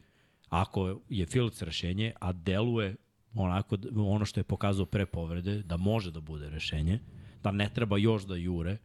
ako 0.49 0.99
je 1.09 1.25
Fields 1.25 1.61
rešenje, 1.61 2.13
a 2.19 2.31
deluje 2.31 2.95
onako, 3.35 3.77
ono 3.95 4.25
što 4.25 4.39
je 4.39 4.43
pokazao 4.43 4.85
pre 4.85 5.05
povrede, 5.05 5.63
da 5.63 5.77
može 5.77 6.11
da 6.11 6.19
bude 6.19 6.49
rešenje, 6.49 6.99
da 7.43 7.51
ne 7.51 7.69
treba 7.73 7.97
još 7.97 8.23
da 8.23 8.35
jure 8.35 8.77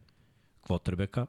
kvotrbeka, 0.61 1.25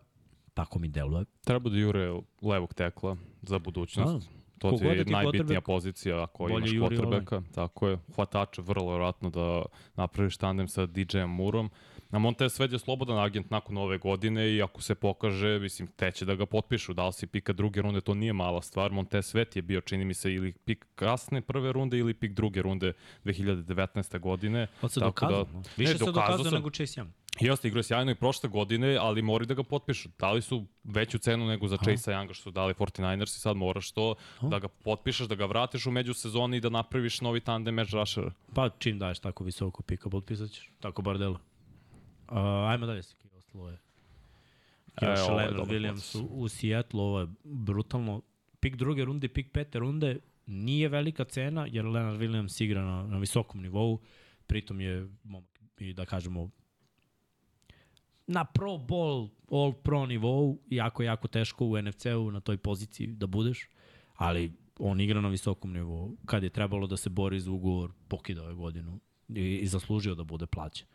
tako 0.55 0.79
mi 0.79 0.89
deluje. 0.89 1.25
Treba 1.45 1.71
da 1.71 1.77
jure 1.77 2.21
levog 2.43 2.75
tekla 2.75 3.17
za 3.43 3.59
budućnost. 3.59 4.29
to 4.59 4.71
ti 4.71 4.77
kogod 4.77 4.81
da 4.81 4.99
je 4.99 5.05
ti 5.05 5.13
najbitnija 5.13 5.61
pozicija 5.61 6.23
ako 6.23 6.49
imaš 6.49 6.71
quarterbacka. 6.71 7.43
Tako 7.55 7.89
je. 7.89 7.99
Hvatače 8.15 8.63
vrlo 8.63 8.91
vjerojatno 8.91 9.31
da 9.31 9.63
napraviš 9.97 10.37
tandem 10.37 10.69
sa 10.69 10.87
DJ-em 10.87 11.31
Murom. 11.31 11.71
A 12.11 12.19
Montez 12.19 12.61
je 12.63 12.79
slobodan 12.79 13.19
agent 13.19 13.51
nakon 13.51 13.79
ove 13.79 13.99
godine 13.99 14.55
i 14.55 14.63
ako 14.63 14.83
se 14.83 14.95
pokaže, 14.95 15.59
mislim, 15.59 15.89
te 15.89 16.13
će 16.13 16.25
da 16.25 16.35
ga 16.35 16.47
potpišu. 16.47 16.93
Da 16.95 17.07
li 17.07 17.13
si 17.13 17.27
pika 17.27 17.53
druge 17.53 17.83
runde, 17.83 18.01
to 18.01 18.15
nije 18.15 18.33
mala 18.33 18.63
stvar. 18.63 18.93
Montez 18.93 19.27
Svet 19.27 19.57
je 19.57 19.63
bio, 19.63 19.81
čini 19.81 20.05
mi 20.05 20.15
se, 20.15 20.35
ili 20.35 20.53
pik 20.55 20.87
kasne 20.95 21.41
prve 21.41 21.73
runde 21.73 21.99
ili 21.99 22.15
pik 22.15 22.33
druge 22.33 22.63
runde 22.63 22.93
2019. 23.25 24.19
godine. 24.19 24.67
On 24.83 24.89
se 24.91 25.01
Tako 25.01 25.27
dokazao. 25.27 25.45
da- 25.45 25.53
Da, 25.53 25.69
Više 25.77 25.93
Ne, 25.93 25.99
se 25.99 26.05
dokazao 26.05 26.45
sam. 26.45 26.55
nego 26.55 26.71
Chase 26.71 27.01
Young. 27.01 27.09
Jeste, 27.41 27.69
igrao 27.69 27.79
je 27.79 27.85
sjajno 27.85 28.11
i 28.11 28.15
prošle 28.15 28.49
godine, 28.49 28.97
ali 28.97 29.23
moraju 29.23 29.47
da 29.47 29.55
ga 29.55 29.63
potpišu. 29.63 30.09
Dali 30.19 30.43
su 30.43 30.65
veću 30.85 31.19
cenu 31.19 31.47
nego 31.47 31.69
za 31.69 31.77
Chase 31.77 32.11
Younga 32.11 32.35
što 32.35 32.43
su 32.43 32.51
dali 32.51 32.75
49ers 32.75 33.37
i 33.37 33.41
sad 33.41 33.57
moraš 33.57 33.91
to 33.93 34.15
da 34.43 34.59
ga 34.59 34.69
potpišeš, 34.69 35.27
da 35.27 35.35
ga 35.35 35.45
vratiš 35.47 35.87
u 35.87 35.91
međusezoni 35.91 36.57
i 36.57 36.61
da 36.61 36.69
napraviš 36.69 37.21
novi 37.21 37.41
tandem 37.41 37.79
edge 37.79 37.91
rushera. 37.93 38.33
Pa 38.55 38.69
čim 38.71 38.99
daješ 38.99 39.19
tako 39.19 39.45
visoko 39.45 39.83
pika, 39.83 40.11
potpisat 40.11 40.51
ćeš. 40.51 40.71
Tako 40.81 41.03
bar 41.03 41.19
delo. 41.19 41.39
Uh, 42.31 42.37
ajmo 42.71 42.87
dalje 42.87 43.03
se 43.03 43.15
ostalo 43.51 43.69
je. 43.69 43.79
E, 45.03 45.07
Još 45.07 45.19
je 45.19 45.35
Leonard 45.35 45.71
Williams 45.71 46.21
u, 46.21 46.43
u 46.43 46.49
Seattle, 46.49 47.01
ovo 47.01 47.21
je 47.21 47.27
brutalno. 47.45 48.23
Pik 48.61 48.77
druge 48.77 49.05
runde, 49.05 49.29
pik 49.29 49.53
pete 49.53 49.79
runde, 49.79 50.19
nije 50.47 50.89
velika 50.89 51.25
cena, 51.25 51.67
jer 51.71 51.87
Leonard 51.87 52.21
Williams 52.21 52.65
igra 52.65 52.85
na, 52.85 53.07
na 53.07 53.19
visokom 53.19 53.63
nivou, 53.63 54.01
pritom 54.47 54.81
je, 54.81 55.09
momak, 55.25 55.61
i 55.79 55.93
da 55.93 56.05
kažemo, 56.05 56.51
na 58.27 58.45
pro 58.45 58.79
ball, 58.79 59.29
all 59.51 59.73
pro 59.73 60.07
nivou, 60.07 60.59
jako, 60.71 61.03
jako 61.03 61.29
teško 61.29 61.65
u 61.65 61.83
NFC-u 61.83 62.31
na 62.31 62.41
toj 62.41 62.57
poziciji 62.57 63.07
da 63.07 63.27
budeš, 63.27 63.69
ali 64.15 64.53
on 64.79 65.01
igra 65.01 65.21
na 65.21 65.29
visokom 65.29 65.73
nivou. 65.73 66.17
Kad 66.27 66.43
je 66.43 66.51
trebalo 66.51 66.87
da 66.87 66.97
se 66.97 67.11
bori 67.11 67.41
za 67.41 67.51
ugovor, 67.51 67.93
pokidao 68.09 68.49
je 68.49 68.55
godinu 68.55 69.01
i, 69.29 69.57
i 69.57 69.67
zaslužio 69.67 70.15
da 70.15 70.25
bude 70.25 70.47
plaćen. 70.47 70.87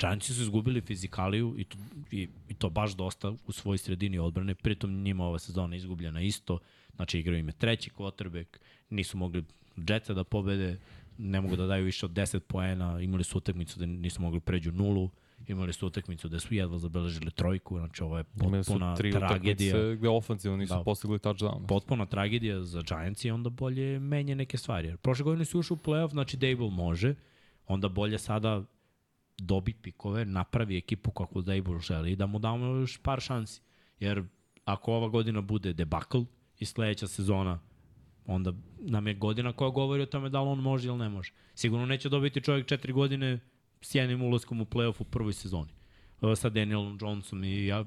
Giantsi 0.00 0.34
su 0.34 0.42
izgubili 0.42 0.80
fizikaliju 0.80 1.54
i 1.58 1.64
to, 1.64 1.78
i, 2.10 2.28
i 2.48 2.54
to 2.54 2.70
baš 2.70 2.96
dosta 2.96 3.32
u 3.46 3.52
svojoj 3.52 3.78
sredini 3.78 4.18
odbrane, 4.18 4.54
pritom 4.54 5.02
njima 5.02 5.24
ova 5.24 5.38
sezona 5.38 5.76
izgubljena 5.76 6.20
isto, 6.22 6.58
znači 6.96 7.18
igraju 7.18 7.38
ime 7.38 7.52
treći 7.52 7.90
quarterback, 7.90 8.46
nisu 8.90 9.16
mogli 9.16 9.44
Jetsa 9.88 10.14
da 10.14 10.24
pobede, 10.24 10.78
ne 11.18 11.40
mogu 11.40 11.56
da 11.56 11.66
daju 11.66 11.84
više 11.84 12.06
od 12.06 12.12
10 12.12 12.38
poena, 12.40 13.00
imali 13.00 13.24
su 13.24 13.38
utakmicu 13.38 13.78
da 13.78 13.86
nisu 13.86 14.22
mogli 14.22 14.40
pređu 14.40 14.72
nulu, 14.72 15.10
imali 15.46 15.72
su 15.72 15.86
utakmicu 15.86 16.28
da 16.28 16.40
su 16.40 16.54
jedva 16.54 16.78
zabeležili 16.78 17.30
trojku, 17.30 17.78
znači 17.78 18.02
ovo 18.02 18.18
je 18.18 18.24
potpuna 18.24 18.96
tri 18.96 19.12
tragedija. 19.12 19.94
gde 19.94 20.08
ofenzivno 20.08 20.56
nisu 20.56 20.74
Da. 20.74 20.82
postigli 20.82 21.18
touchdown. 21.18 21.66
Potpuna 21.66 22.06
tragedija 22.06 22.62
za 22.62 22.82
Giants 22.82 23.24
i 23.24 23.30
onda 23.30 23.50
bolje 23.50 23.98
menje 23.98 24.34
neke 24.34 24.56
stvari. 24.56 24.88
Jer 24.88 24.96
prošle 24.96 25.24
godine 25.24 25.44
su 25.44 25.58
ušli 25.58 25.74
u 25.74 25.76
playoff, 25.76 26.10
znači 26.10 26.36
Dable 26.36 26.70
može, 26.70 27.14
onda 27.66 27.88
bolje 27.88 28.18
sada 28.18 28.64
dobi 29.38 29.72
pikove, 29.72 30.24
napravi 30.24 30.76
ekipu 30.76 31.10
kako 31.10 31.42
Dable 31.42 31.80
želi 31.80 32.12
i 32.12 32.16
da 32.16 32.26
mu 32.26 32.38
damo 32.38 32.66
još 32.66 32.98
par 33.02 33.20
šansi. 33.20 33.60
Jer 34.00 34.24
ako 34.64 34.92
ova 34.92 35.08
godina 35.08 35.40
bude 35.40 35.72
debakl 35.72 36.20
i 36.58 36.64
sledeća 36.64 37.06
sezona 37.06 37.60
onda 38.26 38.52
nam 38.78 39.06
je 39.06 39.14
godina 39.14 39.52
koja 39.52 39.70
govori 39.70 40.02
o 40.02 40.06
tome 40.06 40.28
da 40.28 40.42
li 40.42 40.48
on 40.48 40.58
može 40.58 40.88
ili 40.88 40.98
ne 40.98 41.08
može. 41.08 41.32
Sigurno 41.54 41.86
neće 41.86 42.08
dobiti 42.08 42.40
čovjek 42.40 42.66
četiri 42.66 42.92
godine 42.92 43.40
s 43.80 43.94
jednim 43.94 44.22
ulaskom 44.22 44.60
u 44.60 44.64
playoff 44.64 45.00
u 45.00 45.04
prvoj 45.04 45.32
sezoni. 45.32 45.72
E, 46.22 46.36
Sa 46.36 46.48
Danielom 46.48 46.98
Johnsonom 47.00 47.44
i 47.44 47.66
ja, 47.66 47.84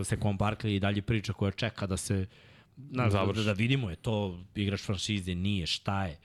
e, 0.00 0.04
Sekon 0.04 0.38
Barkley 0.38 0.76
i 0.76 0.80
dalje 0.80 1.02
priča 1.02 1.32
koja 1.32 1.50
čeka 1.50 1.86
da 1.86 1.96
se 1.96 2.26
znaš, 2.90 3.12
da, 3.12 3.42
da, 3.44 3.52
vidimo 3.52 3.90
je 3.90 3.96
to 3.96 4.44
igrač 4.54 4.80
franšize, 4.80 5.34
nije, 5.34 5.66
šta 5.66 6.06
je. 6.06 6.18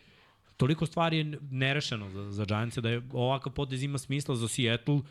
Toliko 0.62 0.86
stvari 0.86 1.18
je 1.18 1.40
nerešeno 1.52 2.10
za, 2.10 2.32
za 2.32 2.46
Giants 2.46 2.78
da 2.78 2.90
je 2.90 3.02
ovakav 3.14 3.54
potez 3.54 3.84
ima 3.84 3.98
smisla 3.98 4.36
za 4.36 4.48
Seattle, 4.48 5.02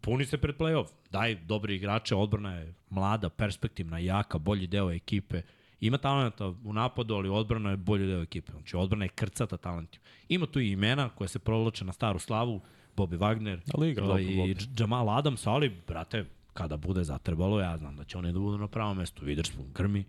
puni 0.00 0.26
se 0.26 0.38
pred 0.38 0.56
playoff. 0.56 0.86
Daj 1.10 1.34
dobri 1.34 1.76
igrače, 1.76 2.14
odbrana 2.14 2.54
je 2.54 2.74
mlada, 2.90 3.28
perspektivna, 3.28 3.98
jaka, 3.98 4.38
bolji 4.38 4.66
deo 4.66 4.90
ekipe. 4.90 5.42
Ima 5.80 5.98
talenta 5.98 6.46
u 6.64 6.72
napadu, 6.72 7.14
ali 7.14 7.28
odbrana 7.28 7.70
je 7.70 7.76
bolji 7.76 8.06
deo 8.06 8.22
ekipe. 8.22 8.52
Znači, 8.52 8.76
odbrana 8.76 9.04
je 9.04 9.08
krcata 9.08 9.56
talentima. 9.56 10.04
Ima 10.28 10.46
tu 10.46 10.60
i 10.60 10.70
imena 10.70 11.08
koje 11.08 11.28
se 11.28 11.38
provlače 11.38 11.84
na 11.84 11.92
staru 11.92 12.18
slavu, 12.18 12.60
Bobby 12.96 13.18
Wagner 13.18 13.60
Ali 13.74 13.90
igra 13.90 14.06
dobro 14.06 14.22
i 14.22 14.36
Bobby. 14.36 14.80
Jamal 14.80 15.10
Adams, 15.10 15.46
ali, 15.46 15.72
brate, 15.86 16.24
kada 16.52 16.76
bude 16.76 17.04
zatrebalo, 17.04 17.60
ja 17.60 17.78
znam 17.78 17.96
da 17.96 18.04
će 18.04 18.18
oni 18.18 18.32
da 18.32 18.38
budu 18.38 18.58
na 18.58 18.68
pravom 18.68 18.96
mestu. 18.96 19.26
Witherspoon 19.26 19.72
grmi, 19.74 20.04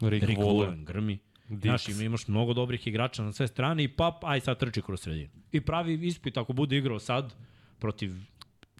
Rick, 0.00 0.26
Rick. 0.26 0.40
Woolen 0.40 0.84
grmi. 0.84 1.18
Znaš, 1.60 1.88
ima, 1.88 2.02
imaš 2.02 2.28
mnogo 2.28 2.54
dobrih 2.54 2.86
igrača 2.86 3.22
na 3.22 3.32
sve 3.32 3.48
strane 3.48 3.84
i 3.84 3.88
pap, 3.88 4.24
aj 4.24 4.40
sad 4.40 4.58
trči 4.58 4.82
kroz 4.82 5.00
sredinu. 5.00 5.30
I 5.52 5.60
pravi 5.60 6.06
ispit 6.06 6.36
ako 6.36 6.52
bude 6.52 6.76
igrao 6.78 6.98
sad 6.98 7.34
protiv 7.78 8.12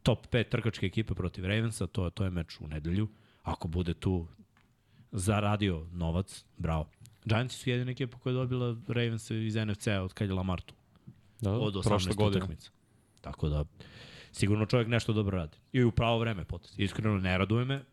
top 0.03 0.27
5 0.27 0.49
trkačke 0.49 0.87
ekipe 0.87 1.15
protiv 1.15 1.45
Ravensa, 1.45 1.87
to, 1.87 2.11
to 2.11 2.25
je 2.25 2.31
meč 2.31 2.61
u 2.61 2.69
nedelju. 2.69 3.09
Ako 3.43 3.69
bude 3.69 3.95
tu 3.95 4.27
zaradio 5.13 5.87
novac, 5.93 6.45
bravo. 6.57 6.91
Giantsi 7.25 7.59
su 7.59 7.71
jedina 7.71 7.91
ekipa 7.91 8.19
koja 8.19 8.31
je 8.31 8.35
dobila 8.35 8.77
Ravens 8.89 9.31
iz 9.31 9.55
NFC-a 9.57 10.03
od 10.03 10.13
kad 10.13 10.29
je 10.29 10.35
Lamar 10.35 10.61
tu. 10.61 10.75
Da, 11.41 11.53
Od 11.53 11.73
prošle 11.85 12.13
18 12.13 12.17
godine. 12.17 12.39
utakmica. 12.39 12.71
Tako 13.21 13.49
da, 13.49 13.65
sigurno 14.33 14.67
čovjek 14.67 14.89
nešto 14.89 15.13
dobro 15.13 15.39
radi. 15.39 15.57
I 15.73 15.85
u 15.85 15.93
pravo 15.93 16.19
vreme 16.19 16.45
potez. 16.45 16.75
Iskreno 16.77 17.19
ne 17.19 17.39
raduje 17.39 17.65
me. 17.65 17.85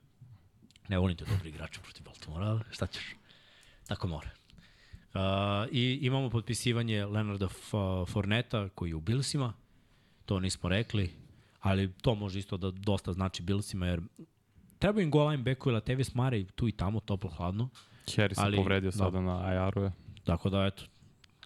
Ne 0.87 0.97
volim 0.97 1.17
te 1.17 1.25
dobri 1.25 1.49
igrače 1.49 1.79
protiv 1.81 2.03
Baltimora, 2.03 2.45
ali 2.45 2.61
šta 2.71 2.87
ćeš? 2.87 3.15
Tako 3.87 4.07
mora. 4.07 4.29
Uh, 5.13 5.21
I 5.71 5.99
imamo 6.01 6.29
potpisivanje 6.29 7.05
Leonarda 7.05 7.45
F 7.45 7.71
Forneta 8.07 8.69
koji 8.69 8.89
je 8.89 8.95
u 8.95 9.01
Billsima. 9.01 9.53
To 10.25 10.39
nismo 10.39 10.69
rekli, 10.69 11.09
ali 11.59 11.93
to 11.93 12.15
može 12.15 12.39
isto 12.39 12.57
da 12.57 12.71
dosta 12.71 13.13
znači 13.13 13.43
Billsima 13.43 13.87
jer 13.87 14.01
treba 14.79 15.01
im 15.01 15.11
goal 15.11 15.29
line 15.29 15.43
backu 15.43 15.69
i 15.69 15.73
Latavius 15.73 16.13
Murray 16.13 16.51
tu 16.55 16.67
i 16.67 16.71
tamo 16.71 16.99
toplo 16.99 17.29
hladno. 17.29 17.69
Harry 18.05 18.51
se 18.51 18.57
povredio 18.57 18.91
da. 18.91 18.97
sada 18.97 19.21
na 19.21 19.67
IR-u. 19.67 19.91
Tako 20.23 20.49
da, 20.49 20.65
eto, 20.65 20.83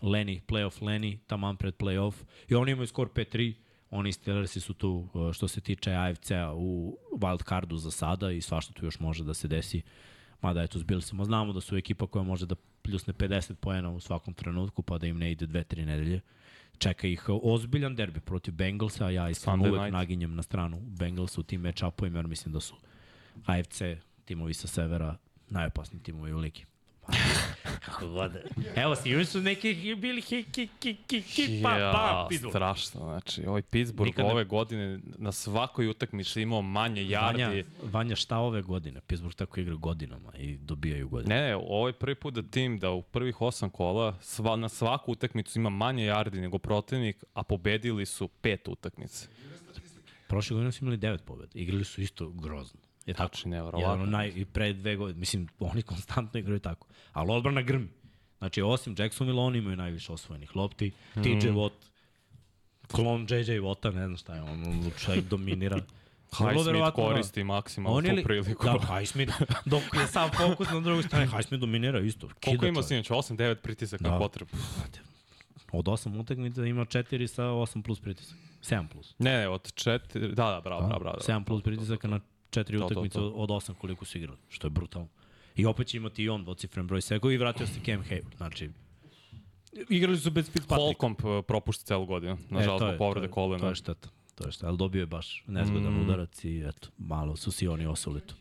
Lenny, 0.01 0.41
playoff 0.47 0.81
Lenny, 0.81 1.17
taman 1.27 1.57
pred 1.57 1.75
playoff. 1.77 2.13
I 2.49 2.55
oni 2.55 2.71
imaju 2.71 2.87
skor 2.87 3.09
5-3, 3.09 3.53
oni 3.89 4.11
Steelersi 4.11 4.59
su 4.59 4.73
tu 4.73 5.07
uh, 5.13 5.33
što 5.33 5.47
se 5.47 5.61
tiče 5.61 5.91
AFC-a 5.91 6.53
u 6.53 6.97
wild 7.11 7.49
cardu 7.49 7.77
za 7.77 7.91
sada 7.91 8.31
i 8.31 8.41
svašta 8.41 8.73
tu 8.73 8.85
još 8.85 8.99
može 8.99 9.23
da 9.23 9.33
se 9.33 9.47
desi. 9.47 9.81
Mada 10.41 10.61
eto, 10.61 10.79
s 10.79 10.83
Billsima 10.83 11.25
znamo 11.25 11.53
da 11.53 11.61
su 11.61 11.77
ekipa 11.77 12.07
koja 12.07 12.23
može 12.23 12.45
da 12.45 12.55
pljusne 12.83 13.13
50 13.13 13.53
poena 13.53 13.89
u 13.89 13.99
svakom 13.99 14.33
trenutku, 14.33 14.81
pa 14.81 14.97
da 14.97 15.07
im 15.07 15.17
ne 15.17 15.31
ide 15.31 15.47
2-3 15.47 15.85
nedelje. 15.85 16.21
Čeka 16.77 17.07
ih 17.07 17.25
ozbiljan 17.29 17.95
derbi 17.95 18.19
protiv 18.19 18.53
Bengalsa, 18.53 19.09
ja 19.09 19.29
iskreno 19.29 19.63
uvek 19.63 19.81
night. 19.81 19.93
naginjem 19.93 20.35
na 20.35 20.43
stranu 20.43 20.79
Bengalsa 20.79 21.41
u 21.41 21.43
tim 21.43 21.61
match-upovima, 21.61 22.15
jer 22.15 22.27
mislim 22.27 22.53
da 22.53 22.59
su 22.59 22.75
AFC 23.45 23.81
timovi 24.25 24.53
sa 24.53 24.67
severa 24.67 25.17
najopasniji 25.49 26.03
timovi 26.03 26.33
u 26.33 26.37
ligi. 26.37 26.65
Kako 27.79 28.07
god. 28.07 28.31
Evo, 28.75 28.95
svi 28.95 29.25
su 29.25 29.41
neki 29.41 29.95
bili 29.95 30.21
hi, 30.21 30.45
hi, 30.55 30.67
hi, 30.83 30.97
hi, 31.09 31.21
hi, 31.21 31.59
pa, 31.63 31.69
pa, 31.93 32.27
pidu. 32.29 32.49
strašno. 32.49 33.01
Znači, 33.01 33.45
ovaj 33.45 33.61
Pittsburgh 33.61 34.07
Nikad 34.09 34.25
ne- 34.25 34.31
ove 34.31 34.43
godine 34.43 34.99
na 35.17 35.31
svakoj 35.31 35.87
utakmici 35.87 36.41
imao 36.41 36.61
manje 36.61 37.01
Vanja, 37.03 37.49
yardi. 37.49 37.63
Vanja, 37.83 38.15
šta 38.15 38.37
ove 38.37 38.61
godine? 38.61 39.01
Pittsburgh 39.01 39.35
tako 39.35 39.59
igra 39.59 39.75
godinama 39.75 40.31
i 40.37 40.57
dobijaju 40.57 41.09
godine. 41.09 41.35
Ne, 41.35 41.55
ovo 41.55 41.87
je 41.87 41.93
prvi 41.93 42.15
put 42.15 42.33
da 42.33 42.41
tim 42.41 42.79
da 42.79 42.91
u 42.91 43.01
prvih 43.01 43.41
osam 43.41 43.69
kola 43.69 44.17
sva, 44.21 44.55
na 44.55 44.69
svaku 44.69 45.11
utakmicu 45.11 45.59
ima 45.59 45.69
manje 45.69 46.03
yardi 46.07 46.41
nego 46.41 46.57
protivnik, 46.57 47.23
a 47.33 47.43
pobedili 47.43 48.05
su 48.05 48.27
pet 48.27 48.67
utakmice. 48.67 49.27
Prošle 50.27 50.53
godine 50.53 50.71
su 50.71 50.83
imali 50.83 50.97
devet 50.97 51.25
pobjeda. 51.25 51.51
Igrali 51.55 51.83
su 51.83 52.01
isto 52.01 52.29
grozno. 52.29 52.79
Je 53.05 53.11
Jedan 53.11 53.27
nevjerovatno. 53.45 54.03
od 54.03 54.09
naj, 54.09 54.31
I 54.35 54.45
pre 54.45 54.73
dve 54.73 54.95
godine. 54.95 55.19
Mislim, 55.19 55.47
oni 55.59 55.81
konstantno 55.81 56.39
igraju 56.39 56.59
tako. 56.59 56.87
Ali 57.13 57.31
odbrana 57.31 57.61
grmi. 57.61 57.87
Znači, 58.37 58.61
osim 58.61 58.95
Jacksonville, 58.97 59.41
oni 59.41 59.57
imaju 59.57 59.75
najviše 59.77 60.11
osvojenih 60.13 60.55
lopti. 60.55 60.91
TJ 61.13 61.19
Mhm. 61.19 61.47
Watt, 61.49 61.71
klon 62.87 63.21
JJ 63.21 63.33
Watta, 63.59 63.85
ne 63.85 64.05
znam 64.05 64.17
šta 64.17 64.35
je, 64.35 64.41
on, 64.41 64.63
čovjek 64.97 65.25
dominira. 65.25 65.77
Highsmith 66.33 66.79
da. 66.79 66.91
koristi 66.91 67.43
maksimalno 67.43 68.01
tu 68.01 68.07
ili, 68.07 68.23
priliku. 68.23 68.63
da, 68.65 68.79
Highsmith, 68.89 69.33
dok 69.65 69.83
je 69.93 70.07
sam 70.07 70.29
fokus 70.31 70.67
na 70.69 70.79
drugoj 70.79 71.03
strani, 71.03 71.27
Highsmith 71.27 71.61
dominira 71.61 71.99
isto. 71.99 72.27
Koliko 72.27 72.41
Kida 72.51 72.67
ima 72.67 72.75
čovjek. 72.75 72.87
sinoć? 73.05 73.09
8-9 73.09 73.55
pritisaka 73.55 74.03
Da. 74.03 74.09
da. 74.09 74.17
potrebu. 74.17 74.51
Od 75.71 75.85
8 75.85 76.19
utakmica 76.19 76.65
ima 76.65 76.81
4 76.83 77.27
sa 77.27 77.43
8 77.43 77.81
plus 77.81 77.99
pritisak. 77.99 78.37
7 78.61 78.87
plus. 78.87 79.15
Ne, 79.19 79.31
ne, 79.31 79.47
od 79.49 79.73
4, 79.73 79.99
da, 80.19 80.45
da, 80.45 80.61
bravo, 80.61 80.87
bravo, 80.87 80.99
bravo. 80.99 81.17
7 81.19 81.43
plus 81.43 81.63
pritisaka 81.63 82.07
na 82.07 82.19
4 82.55 82.79
to, 82.79 82.85
utakmice 82.85 83.13
to. 83.15 83.27
od 83.27 83.49
8 83.49 83.73
koliko 83.73 84.05
su 84.05 84.17
igrali, 84.17 84.37
što 84.49 84.67
je 84.67 84.71
brutalno. 84.71 85.07
I 85.55 85.65
opet 85.65 85.87
će 85.87 85.97
imati 85.97 86.23
i 86.23 86.29
on 86.29 86.43
dvocifren 86.43 86.87
broj 86.87 87.01
sekova 87.01 87.33
i 87.33 87.37
vratio 87.37 87.67
se 87.67 87.73
Cam 87.75 88.03
Hayward. 88.03 88.37
Znači, 88.37 88.69
igrali 89.89 90.17
su 90.17 90.31
bez 90.31 90.45
Fitzpatricka. 90.45 90.75
Holcomb 90.77 91.17
uh, 91.19 91.45
propušta 91.45 91.83
celu 91.85 92.05
godinu, 92.05 92.37
nažalost, 92.49 92.79
to 92.79 92.85
zbog 92.85 92.91
je- 92.91 92.97
povrede 92.97 93.27
kolena. 93.29 93.59
To 93.59 93.69
je 93.69 93.75
šteta. 93.75 94.09
To 94.35 94.45
je 94.45 94.51
šteta, 94.51 94.67
ali 94.67 94.77
dobio 94.77 94.99
je 94.99 95.05
baš 95.07 95.43
nezgodan 95.47 95.93
Mm. 95.93 96.01
udarac 96.01 96.43
i 96.43 96.59
eto, 96.61 96.87
malo 96.97 97.35
su 97.35 97.51
si 97.51 97.67
oni 97.67 97.85
osuli 97.85 98.21
to. 98.21 98.35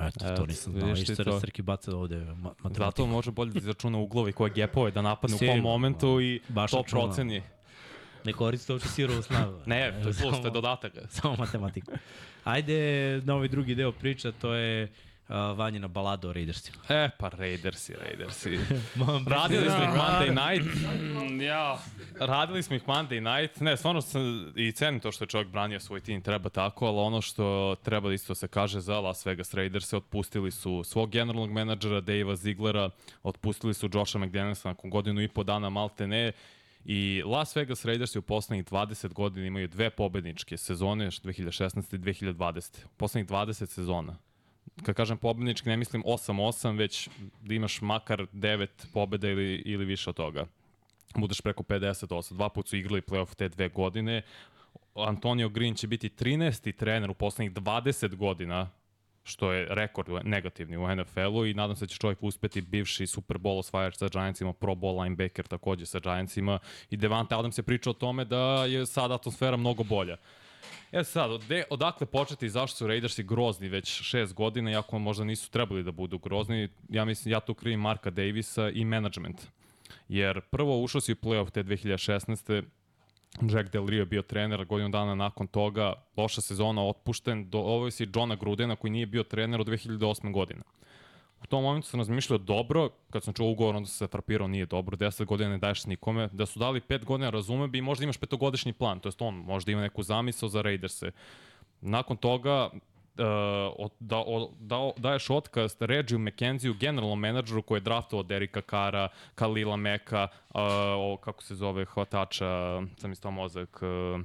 Eto, 0.00 0.34
to 0.36 0.46
nisam 0.46 0.72
znao. 0.72 0.88
Viš 0.88 1.06
to. 1.16 1.40
Srki 1.40 1.62
baca 1.62 1.96
ovde 1.96 2.16
ma 2.18 2.34
matematiku. 2.34 2.74
Zato 2.76 3.06
može 3.06 3.30
bolje 3.30 3.52
da 3.52 3.58
izračuna 3.58 3.98
uglove 3.98 4.32
koje 4.32 4.50
gepove 4.50 4.90
da 4.90 5.02
napadne 5.02 5.36
u 5.36 5.40
kom 5.40 5.60
momentu 5.60 6.20
i 6.20 6.40
Baš 6.48 6.70
to 6.70 6.76
računa. 6.76 7.02
proceni. 7.02 7.42
Ne 8.24 8.32
koristi 8.32 8.72
uopšte 8.72 8.88
sirovu 8.88 9.22
snagu. 9.22 9.60
Ne, 9.66 9.92
to 10.02 10.08
je 10.08 10.14
plus, 10.14 10.40
to 10.40 10.46
je 10.46 10.50
dodatak. 10.50 10.92
Samo 11.20 11.36
matematiku. 11.36 11.92
Ajde 12.44 12.76
na 13.24 13.34
ovaj 13.34 13.48
drugi 13.48 13.74
deo 13.74 13.92
priča, 13.92 14.32
to 14.32 14.54
je 14.54 14.84
uh, 15.28 15.34
Vanjina 15.58 15.88
balada 15.88 16.28
o 16.28 16.32
Raidersima. 16.32 16.76
E, 16.88 17.10
pa 17.18 17.28
Raidersi, 17.28 17.94
Raidersi. 17.94 18.50
Radili 19.36 19.70
smo 19.70 19.82
ih 19.82 19.90
Monday 19.90 20.30
night, 20.30 20.76
Ja. 21.42 21.78
radili 22.18 22.62
smo 22.62 22.76
ih 22.76 22.82
Monday 22.86 23.40
night. 23.40 23.60
Ne, 23.60 23.76
stvarno 23.76 24.00
sam 24.00 24.52
i 24.56 24.72
cenim 24.72 25.00
to 25.00 25.12
što 25.12 25.24
je 25.24 25.28
čovjek 25.28 25.48
branio 25.48 25.80
svoj 25.80 26.00
tim, 26.00 26.22
treba 26.22 26.48
tako, 26.48 26.86
ali 26.86 26.98
ono 26.98 27.20
što 27.20 27.76
treba 27.82 28.12
isto 28.12 28.34
se 28.34 28.48
kaže 28.48 28.80
za 28.80 29.00
Las 29.00 29.26
Vegas 29.26 29.54
Raiders, 29.54 29.92
otpustili 29.92 30.50
su 30.50 30.84
svog 30.84 31.10
generalnog 31.10 31.50
menadžera 31.50 32.00
Davea 32.00 32.36
Ziglera, 32.36 32.90
otpustili 33.22 33.74
su 33.74 33.88
Josha 33.92 34.18
McDanielsa 34.18 34.68
nakon 34.68 34.90
godinu 34.90 35.20
i 35.22 35.28
po 35.28 35.42
dana 35.42 35.70
malte 35.70 36.06
ne, 36.06 36.32
I 36.84 37.22
Las 37.26 37.56
Vegas 37.56 37.84
Raiders 37.84 38.16
u 38.16 38.22
poslednjih 38.22 38.64
20 38.64 39.12
godina 39.12 39.46
imaju 39.46 39.68
dve 39.68 39.90
pobedničke 39.90 40.56
sezone, 40.56 41.06
2016. 41.06 41.94
i 41.94 41.98
2020. 41.98 42.84
U 42.84 42.88
poslednjih 42.96 43.30
20 43.30 43.66
sezona. 43.66 44.16
Kad 44.82 44.94
kažem 44.94 45.18
pobednički, 45.18 45.68
ne 45.68 45.76
mislim 45.76 46.02
8-8, 46.02 46.78
već 46.78 47.08
da 47.40 47.54
imaš 47.54 47.80
makar 47.80 48.26
9 48.32 48.66
pobeda 48.92 49.28
ili, 49.28 49.54
ili 49.54 49.84
više 49.84 50.10
od 50.10 50.16
toga. 50.16 50.46
Budeš 51.16 51.40
preko 51.40 51.62
58. 51.62 52.34
Dva 52.34 52.48
put 52.48 52.68
su 52.68 52.76
igrali 52.76 53.02
playoff 53.02 53.34
te 53.34 53.48
dve 53.48 53.68
godine. 53.68 54.22
Antonio 54.94 55.48
Green 55.48 55.74
će 55.74 55.86
biti 55.86 56.08
13. 56.08 56.76
trener 56.76 57.10
u 57.10 57.14
poslednjih 57.14 57.52
20 57.52 58.14
godina 58.14 58.70
što 59.24 59.52
je 59.52 59.66
rekord 59.70 60.08
negativni 60.24 60.76
u 60.76 60.96
NFL-u 60.96 61.46
i 61.46 61.54
nadam 61.54 61.76
se 61.76 61.84
da 61.84 61.88
će 61.88 61.98
čovjek 61.98 62.22
uspeti 62.22 62.60
bivši 62.60 63.06
Super 63.06 63.38
Bowl 63.38 63.58
osvajač 63.58 63.96
sa 63.96 64.08
Giantsima, 64.08 64.52
Pro 64.52 64.74
Bowl 64.74 65.02
linebacker 65.02 65.46
takođe 65.46 65.86
sa 65.86 65.98
Giantsima 65.98 66.58
i 66.90 66.96
Devante 66.96 67.34
Adams 67.34 67.58
je 67.58 67.62
pričao 67.62 67.90
o 67.90 67.94
tome 67.94 68.24
da 68.24 68.64
je 68.64 68.86
sad 68.86 69.12
atmosfera 69.12 69.56
mnogo 69.56 69.84
bolja. 69.84 70.16
E 70.92 71.04
sad, 71.04 71.30
ode, 71.30 71.64
odakle 71.70 72.06
početi 72.06 72.46
i 72.46 72.50
zašto 72.50 72.76
su 72.76 72.86
Raidersi 72.86 73.22
grozni 73.22 73.68
već 73.68 74.02
šest 74.02 74.34
godina, 74.34 74.70
iako 74.70 74.98
možda 74.98 75.24
nisu 75.24 75.50
trebali 75.50 75.82
da 75.82 75.90
budu 75.90 76.18
grozni, 76.18 76.68
ja 76.88 77.04
mislim, 77.04 77.32
ja 77.32 77.40
tu 77.40 77.54
krivim 77.54 77.80
Marka 77.80 78.10
Davisa 78.10 78.70
i 78.70 78.84
management. 78.84 79.46
Jer 80.08 80.40
prvo 80.40 80.82
ušao 80.82 81.00
si 81.00 81.12
u 81.12 81.16
playoff 81.16 81.50
te 81.50 81.62
2016. 81.64 82.62
Jack 83.40 83.72
Del 83.72 83.86
Rio 83.86 84.06
bio 84.06 84.22
trener, 84.22 84.64
godinu 84.64 84.88
dana 84.88 85.14
nakon 85.14 85.46
toga, 85.46 85.94
loša 86.16 86.40
sezona, 86.40 86.84
otpušten, 86.88 87.50
do, 87.50 87.58
ovo 87.58 87.90
si 87.90 88.08
Johna 88.14 88.36
Grudena 88.36 88.76
koji 88.76 88.90
nije 88.90 89.06
bio 89.06 89.22
trener 89.22 89.60
od 89.60 89.66
2008. 89.66 90.32
godine. 90.32 90.62
U 91.42 91.46
tom 91.46 91.62
momentu 91.62 91.88
sam 91.88 92.00
razmišljao 92.00 92.38
dobro, 92.38 92.88
kad 93.10 93.24
sam 93.24 93.34
čuo 93.34 93.50
ugovor, 93.50 93.76
onda 93.76 93.88
se 93.88 94.06
frapirao, 94.06 94.48
nije 94.48 94.66
dobro, 94.66 94.96
10 94.96 95.24
godina 95.24 95.50
ne 95.50 95.58
daješ 95.58 95.86
nikome, 95.86 96.28
da 96.32 96.46
su 96.46 96.58
dali 96.58 96.80
5 96.80 97.04
godina, 97.04 97.30
razume 97.30 97.68
bi, 97.68 97.80
možda 97.80 98.04
imaš 98.04 98.16
petogodišnji 98.16 98.72
plan, 98.72 99.00
to 99.00 99.08
jest 99.08 99.22
on 99.22 99.34
možda 99.34 99.72
ima 99.72 99.80
neku 99.80 100.02
zamisao 100.02 100.48
za 100.48 100.62
Raiderse. 100.62 101.10
Nakon 101.80 102.16
toga, 102.16 102.70
od, 103.76 103.92
da, 104.00 104.18
od, 104.18 104.50
da, 104.60 104.90
daješ 104.96 105.30
otkaz 105.30 105.76
Regiju 105.80 106.18
McKenziju, 106.18 106.74
generalnom 106.74 107.20
menadžeru 107.20 107.62
koji 107.62 107.76
je 107.76 107.80
draftovao 107.80 108.22
Derika 108.22 108.60
Kara, 108.60 109.08
Kalila 109.34 109.76
Meka, 109.76 110.28
uh, 110.32 110.60
o, 110.98 111.18
kako 111.20 111.42
se 111.42 111.54
zove, 111.54 111.84
hvatača, 111.84 112.82
sam 112.96 113.12
isto 113.12 113.30
mozak, 113.30 113.80
uh, 113.82 114.20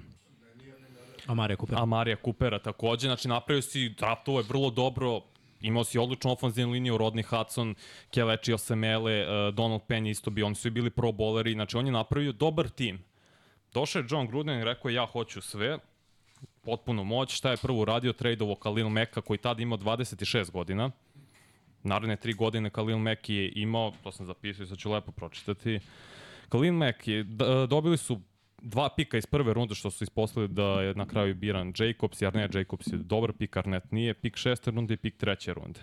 A 1.28 1.34
Marija 1.34 1.58
Cooper. 1.58 1.78
Amarija 1.80 2.16
Kupera 2.16 2.60
takođe, 2.60 3.08
znači 3.08 3.28
napravio 3.28 3.62
si, 3.62 3.90
draftovo 3.90 4.40
je 4.40 4.46
vrlo 4.50 4.70
dobro, 4.70 5.22
imao 5.62 5.84
si 5.84 6.00
odličnu 6.00 6.32
ofenzivnu 6.32 6.74
liniju, 6.74 6.98
Rodney 6.98 7.26
Hudson, 7.26 7.76
Kelechi 8.12 8.54
Osemele, 8.54 9.22
uh, 9.22 9.54
Donald 9.54 9.82
Penn 9.88 10.08
isto 10.08 10.30
bio, 10.30 10.46
oni 10.46 10.56
su 10.56 10.68
i 10.68 10.72
bili 10.72 10.90
pro 10.90 11.12
bowleri, 11.12 11.54
znači 11.54 11.78
on 11.78 11.86
je 11.86 11.92
napravio 11.92 12.32
dobar 12.32 12.70
tim. 12.70 13.04
Došao 13.74 14.00
je 14.00 14.06
John 14.10 14.28
Gruden 14.28 14.60
i 14.60 14.64
rekao 14.64 14.90
ja 14.90 15.06
hoću 15.06 15.42
sve, 15.42 15.78
potpuno 16.62 17.04
moć, 17.04 17.36
šta 17.36 17.52
je 17.52 17.58
prvo 17.58 17.82
uradio, 17.82 18.14
tradeovo 18.14 18.56
Khalil 18.56 18.90
Meka 18.90 19.22
koji 19.22 19.38
tada 19.38 19.62
imao 19.62 19.78
26 19.78 20.52
godina, 20.52 20.92
naredne 21.84 22.16
tri 22.16 22.34
godine 22.34 22.70
Khalil 22.70 22.98
Mack 22.98 23.30
je 23.30 23.52
imao, 23.56 23.94
to 24.04 24.12
sam 24.12 24.26
zapisao 24.26 24.64
i 24.64 24.68
sad 24.68 24.78
ću 24.78 24.92
lepo 24.92 25.12
pročitati, 25.12 25.80
Khalil 26.50 26.74
Mack 26.74 27.08
je, 27.08 27.24
dobili 27.70 27.98
su 27.98 28.22
dva 28.62 28.90
pika 28.90 29.18
iz 29.18 29.26
prve 29.26 29.54
runde 29.54 29.76
što 29.76 29.92
su 29.92 30.04
ispostavili 30.04 30.54
da 30.54 30.82
je 30.82 30.96
na 30.96 31.08
kraju 31.08 31.36
biran 31.36 31.74
Jacobs, 31.78 32.22
jer 32.22 32.36
ne 32.36 32.50
Jacobs 32.54 32.88
je 32.88 32.98
dobar 32.98 33.34
pik, 33.34 33.58
Arnett 33.58 33.92
nije, 33.92 34.14
pik 34.14 34.38
šeste 34.38 34.72
runde 34.72 34.94
i 34.94 34.98
pik 34.98 35.18
treće 35.18 35.54
runde. 35.54 35.80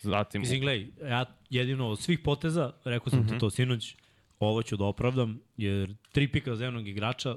Zatim, 0.00 0.40
Mislim, 0.40 0.60
gledaj, 0.60 0.86
ja 1.10 1.24
jedino 1.50 1.88
od 1.88 2.00
svih 2.00 2.18
poteza, 2.18 2.72
rekao 2.84 3.10
sam 3.10 3.18
mm 3.18 3.22
-hmm. 3.22 3.32
ti 3.32 3.38
to 3.38 3.50
sinoć, 3.50 3.96
ovo 4.38 4.62
ću 4.62 4.76
da 4.76 4.84
opravdam, 4.84 5.40
jer 5.56 5.94
tri 6.12 6.28
pika 6.28 6.56
za 6.56 6.64
jednog 6.64 6.88
igrača 6.88 7.36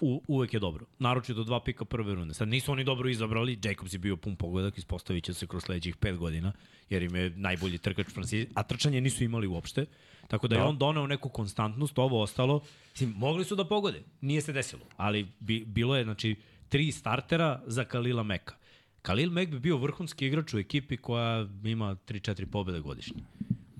u, 0.00 0.22
uvek 0.26 0.54
je 0.54 0.60
dobro. 0.60 0.86
Naročito 0.98 1.44
dva 1.44 1.60
pika 1.60 1.84
prve 1.84 2.14
runde. 2.14 2.34
Sad 2.34 2.48
nisu 2.48 2.72
oni 2.72 2.84
dobro 2.84 3.08
izabrali, 3.08 3.58
Jacobs 3.64 3.92
je 3.92 3.98
bio 3.98 4.16
pun 4.16 4.36
pogodak, 4.36 4.78
ispostavit 4.78 5.24
će 5.24 5.34
se 5.34 5.46
kroz 5.46 5.62
sledećih 5.62 5.96
pet 5.96 6.16
godina, 6.16 6.52
jer 6.90 7.02
im 7.02 7.16
je 7.16 7.30
najbolji 7.30 7.78
trkač 7.78 8.06
Francis, 8.06 8.48
a 8.54 8.62
trčanje 8.62 9.00
nisu 9.00 9.24
imali 9.24 9.46
uopšte. 9.46 9.86
Tako 10.28 10.48
da, 10.48 10.56
da. 10.56 10.62
je 10.62 10.68
on 10.68 10.78
doneo 10.78 11.06
neku 11.06 11.28
konstantnost, 11.28 11.98
ovo 11.98 12.22
ostalo, 12.22 12.62
mislim, 12.92 13.14
mogli 13.16 13.44
su 13.44 13.56
da 13.56 13.64
pogode, 13.64 14.02
nije 14.20 14.40
se 14.40 14.52
desilo, 14.52 14.82
ali 14.96 15.26
bi, 15.40 15.64
bilo 15.64 15.96
je, 15.96 16.04
znači, 16.04 16.36
tri 16.68 16.92
startera 16.92 17.62
za 17.66 17.84
Kalila 17.84 18.22
Meka. 18.22 18.54
Kalil 19.02 19.30
Mek 19.30 19.50
bi 19.50 19.58
bio 19.58 19.76
vrhunski 19.76 20.26
igrač 20.26 20.54
u 20.54 20.58
ekipi 20.58 20.96
koja 20.96 21.46
ima 21.64 21.96
3-4 22.08 22.46
pobjede 22.46 22.80
godišnje. 22.80 23.22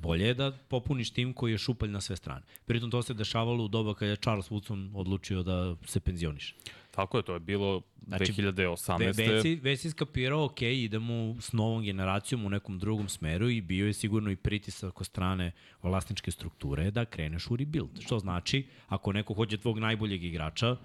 Bolje 0.00 0.26
je 0.26 0.34
da 0.34 0.52
popuniš 0.68 1.10
tim 1.10 1.32
koji 1.32 1.52
je 1.52 1.58
šupalj 1.58 1.90
na 1.90 2.00
sve 2.00 2.16
strane. 2.16 2.42
Pritom 2.66 2.90
to 2.90 3.02
se 3.02 3.14
dešavalo 3.14 3.64
u 3.64 3.68
doba 3.68 3.94
kada 3.94 4.10
je 4.10 4.16
Charles 4.16 4.50
Woodson 4.50 4.90
odlučio 4.94 5.42
da 5.42 5.76
se 5.84 6.00
penzioniše. 6.00 6.54
Tako 6.90 7.16
je, 7.16 7.22
to 7.22 7.34
je 7.34 7.40
bilo 7.40 7.82
znači, 8.06 8.32
2018. 8.32 8.98
Ve, 8.98 9.12
već, 9.12 9.42
si, 9.42 9.54
već 9.54 9.80
si 9.80 9.90
skapirao, 9.90 10.44
ok, 10.44 10.62
idemo 10.62 11.36
s 11.40 11.52
novom 11.52 11.82
generacijom 11.82 12.46
u 12.46 12.50
nekom 12.50 12.78
drugom 12.78 13.08
smeru 13.08 13.48
i 13.48 13.60
bio 13.60 13.86
je 13.86 13.92
sigurno 13.92 14.30
i 14.30 14.36
pritisak 14.36 15.00
od 15.00 15.06
strane 15.06 15.52
vlasničke 15.82 16.30
strukture 16.30 16.90
da 16.90 17.04
kreneš 17.04 17.50
u 17.50 17.56
rebuild. 17.56 18.00
Što 18.00 18.18
znači, 18.18 18.66
ako 18.88 19.12
neko 19.12 19.34
hoće 19.34 19.56
tvog 19.56 19.78
najboljeg 19.78 20.24
igrača, 20.24 20.76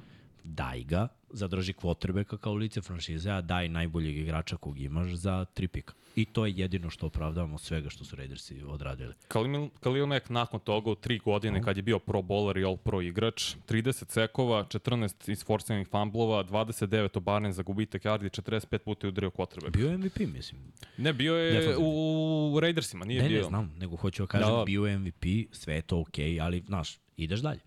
daj 0.44 0.84
ga, 0.84 1.08
zadrži 1.30 1.74
kvotrbeka 1.74 2.38
kao 2.38 2.54
lice 2.54 2.82
franšize, 2.82 3.32
a 3.32 3.42
daj 3.42 3.70
najboljeg 3.70 4.18
igrača 4.18 4.58
kog 4.58 4.80
imaš 4.80 5.12
za 5.12 5.46
tri 5.46 5.68
pika. 5.68 5.94
I 6.16 6.26
to 6.26 6.46
je 6.46 6.54
jedino 6.56 6.90
što 6.90 7.06
opravdavamo 7.06 7.58
svega 7.58 7.90
što 7.90 8.06
su 8.06 8.16
Raidersi 8.16 8.64
odradili. 8.68 9.14
Khalil, 9.28 9.70
Khalil 9.80 10.06
Mack 10.06 10.30
nakon 10.30 10.60
toga 10.60 10.92
u 10.92 10.96
tri 10.96 11.20
godine 11.20 11.64
kad 11.64 11.78
je 11.78 11.84
bio 11.84 12.00
pro 12.00 12.22
bowler 12.22 12.60
i 12.62 12.66
all 12.66 12.78
pro 12.78 13.02
igrač, 13.02 13.56
30 13.68 14.12
sekova, 14.12 14.64
14 14.64 15.32
isforcenih 15.32 15.88
fumblova, 15.88 16.44
29 16.44 17.18
obaren 17.18 17.54
za 17.54 17.64
gubitak 17.64 18.02
yardi, 18.04 18.42
45 18.42 18.78
puta 18.78 19.08
je 19.08 19.10
udario 19.10 19.30
quarterback. 19.30 19.72
Bio 19.72 19.90
je 19.90 19.98
MVP, 19.98 20.20
mislim. 20.20 20.62
Ne, 20.98 21.14
bio 21.14 21.36
je 21.36 21.78
u, 21.78 22.52
u 22.56 22.60
Raidersima, 22.60 23.06
nije 23.06 23.24
ne, 23.24 23.30
bio. 23.30 23.42
Ne, 23.42 23.48
znam, 23.48 23.76
nego 23.78 23.96
hoću 23.96 24.24
da 24.24 24.28
kažem, 24.28 24.56
da. 24.56 24.64
bio 24.66 24.86
je 24.86 24.98
MVP, 24.98 25.26
sve 25.52 25.76
je 25.76 25.82
to 25.82 26.00
okej, 26.00 26.32
okay, 26.32 26.44
ali, 26.44 26.64
znaš, 26.68 27.00
ideš 27.18 27.40
dalje. 27.40 27.60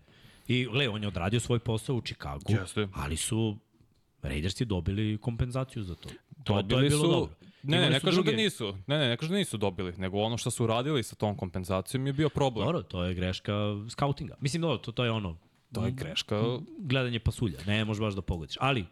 I, 0.47 0.65
gle, 0.65 0.89
on 0.89 1.01
je 1.01 1.07
odradio 1.07 1.39
svoj 1.39 1.59
posao 1.59 1.95
u 1.95 2.01
Chicagu, 2.01 2.51
Jeste. 2.51 2.87
ali 2.93 3.17
su 3.17 3.57
Raidersi 4.21 4.65
dobili 4.65 5.17
kompenzaciju 5.17 5.83
za 5.83 5.95
to. 5.95 6.09
To, 6.43 6.61
dobili 6.61 6.69
to 6.69 6.83
je 6.83 6.89
bilo 6.89 7.03
su, 7.03 7.11
dobro. 7.11 7.35
Ne, 7.67 7.79
ne, 7.79 7.89
ne 7.89 7.99
kažu 7.99 8.15
druge- 8.15 8.31
da 8.31 8.37
nisu. 8.37 8.73
Ne, 8.87 8.97
ne, 8.97 9.07
ne 9.07 9.17
kažu 9.17 9.31
da 9.31 9.37
nisu 9.37 9.57
dobili, 9.57 9.93
nego 9.97 10.19
ono 10.19 10.37
što 10.37 10.51
su 10.51 10.63
uradili 10.63 11.03
sa 11.03 11.15
tom 11.15 11.35
kompenzacijom 11.35 12.07
je 12.07 12.13
bio 12.13 12.29
problem. 12.29 12.65
Dobro, 12.65 12.81
to 12.81 13.03
je 13.03 13.13
greška 13.13 13.53
skautinga. 13.89 14.35
Mislim, 14.39 14.61
dobro, 14.61 14.77
to, 14.77 14.91
to 14.91 15.03
je 15.03 15.11
ono, 15.11 15.37
To 15.73 15.85
je 15.85 15.91
greška. 15.91 16.41
gledanje 16.79 17.19
pasulja. 17.19 17.59
Ne, 17.65 17.85
možeš 17.85 18.01
baš 18.01 18.13
da 18.13 18.21
pogodiš. 18.21 18.55
Ali, 18.59 18.85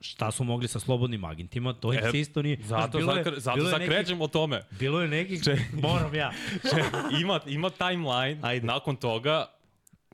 šta 0.00 0.30
su 0.30 0.44
mogli 0.44 0.68
sa 0.68 0.80
slobodnim 0.80 1.24
agentima, 1.24 1.72
to 1.72 1.92
im 1.92 1.98
E, 1.98 2.10
se 2.10 2.20
isto 2.20 2.42
nije... 2.42 2.58
Zato, 2.62 2.98
bilo 2.98 3.12
je- 3.14 3.24
zato 3.36 3.56
bilo 3.56 3.70
je 3.70 4.16
o 4.20 4.28
tome. 4.28 4.62
Bilo 4.72 5.00
je 5.00 5.08
nekih... 5.08 5.40
Moram 5.74 6.14
ja. 6.14 6.32
ima, 7.20 7.40
ima 7.46 7.70
timeline, 7.70 8.38
Ajde. 8.42 8.66
nakon 8.66 8.96
toga 8.96 9.46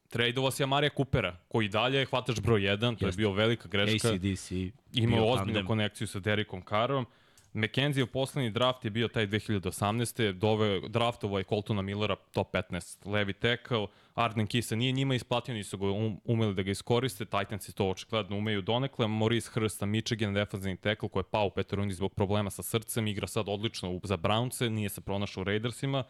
tradeova 0.08 0.50
si 0.50 0.62
Amarija 0.62 0.90
Kupera, 0.90 1.36
koji 1.48 1.68
dalje 1.68 1.98
je 1.98 2.06
hvatač 2.06 2.40
broj 2.40 2.60
1, 2.60 2.78
to 2.78 3.04
je 3.04 3.08
Jeste. 3.08 3.16
bio 3.16 3.32
velika 3.32 3.68
greška. 3.68 4.08
ACDC. 4.08 4.50
Imao 4.92 5.24
ozbiljnu 5.24 5.36
tandem. 5.44 5.66
konekciju 5.66 6.06
sa 6.06 6.20
Derikom 6.20 6.62
Carrom. 6.62 7.06
McKenzie 7.52 8.02
u 8.02 8.06
poslednji 8.06 8.50
draft 8.50 8.84
je 8.84 8.90
bio 8.90 9.08
taj 9.08 9.26
2018. 9.26 10.32
Dove, 10.32 10.80
draftovao 10.88 11.38
je 11.38 11.44
Coltona 11.44 11.82
Millera 11.82 12.16
top 12.32 12.54
15 12.54 13.06
levi 13.06 13.32
tackle. 13.32 13.86
Arden 14.14 14.46
Kisa 14.46 14.76
nije 14.76 14.92
njima 14.92 15.14
isplatio, 15.14 15.54
nisu 15.54 15.78
ga 15.78 15.86
um, 15.86 16.20
umeli 16.24 16.54
da 16.54 16.62
ga 16.62 16.70
iskoriste. 16.70 17.24
Titansi 17.24 17.74
to 17.74 17.90
očigledno 17.90 18.36
umeju 18.36 18.62
donekle. 18.62 19.08
Maurice 19.08 19.50
Hurst 19.54 19.78
sa 19.78 19.86
Michigan, 19.86 20.34
defensivni 20.34 20.76
tackle 20.76 21.08
koji 21.08 21.20
je 21.20 21.30
pao 21.30 21.46
u 21.46 21.50
peterundi 21.50 21.94
zbog 21.94 22.14
problema 22.14 22.50
sa 22.50 22.62
srcem. 22.62 23.06
Igra 23.06 23.26
sad 23.26 23.48
odlično 23.48 24.00
za 24.02 24.16
Brownce, 24.16 24.68
nije 24.68 24.88
se 24.88 25.00
pronašao 25.00 25.40
u 25.40 25.44
Raidersima. 25.44 26.04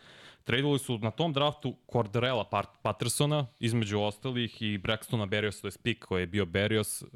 Tradovali 0.45 0.79
su 0.79 0.99
na 0.99 1.11
tom 1.11 1.33
draftu 1.33 1.77
Cordarella 1.93 2.45
Pat 2.45 2.67
Pattersona, 2.83 3.47
između 3.61 4.01
ostalih, 4.01 4.63
i 4.63 4.79
Braxtona 4.79 5.27
Berriosa, 5.27 5.61
to 5.61 5.69
je 5.69 5.73
pick 5.83 6.05
koji 6.05 6.23
je 6.23 6.27
bio 6.27 6.47
Berrios 6.47 7.03
uh, 7.03 7.09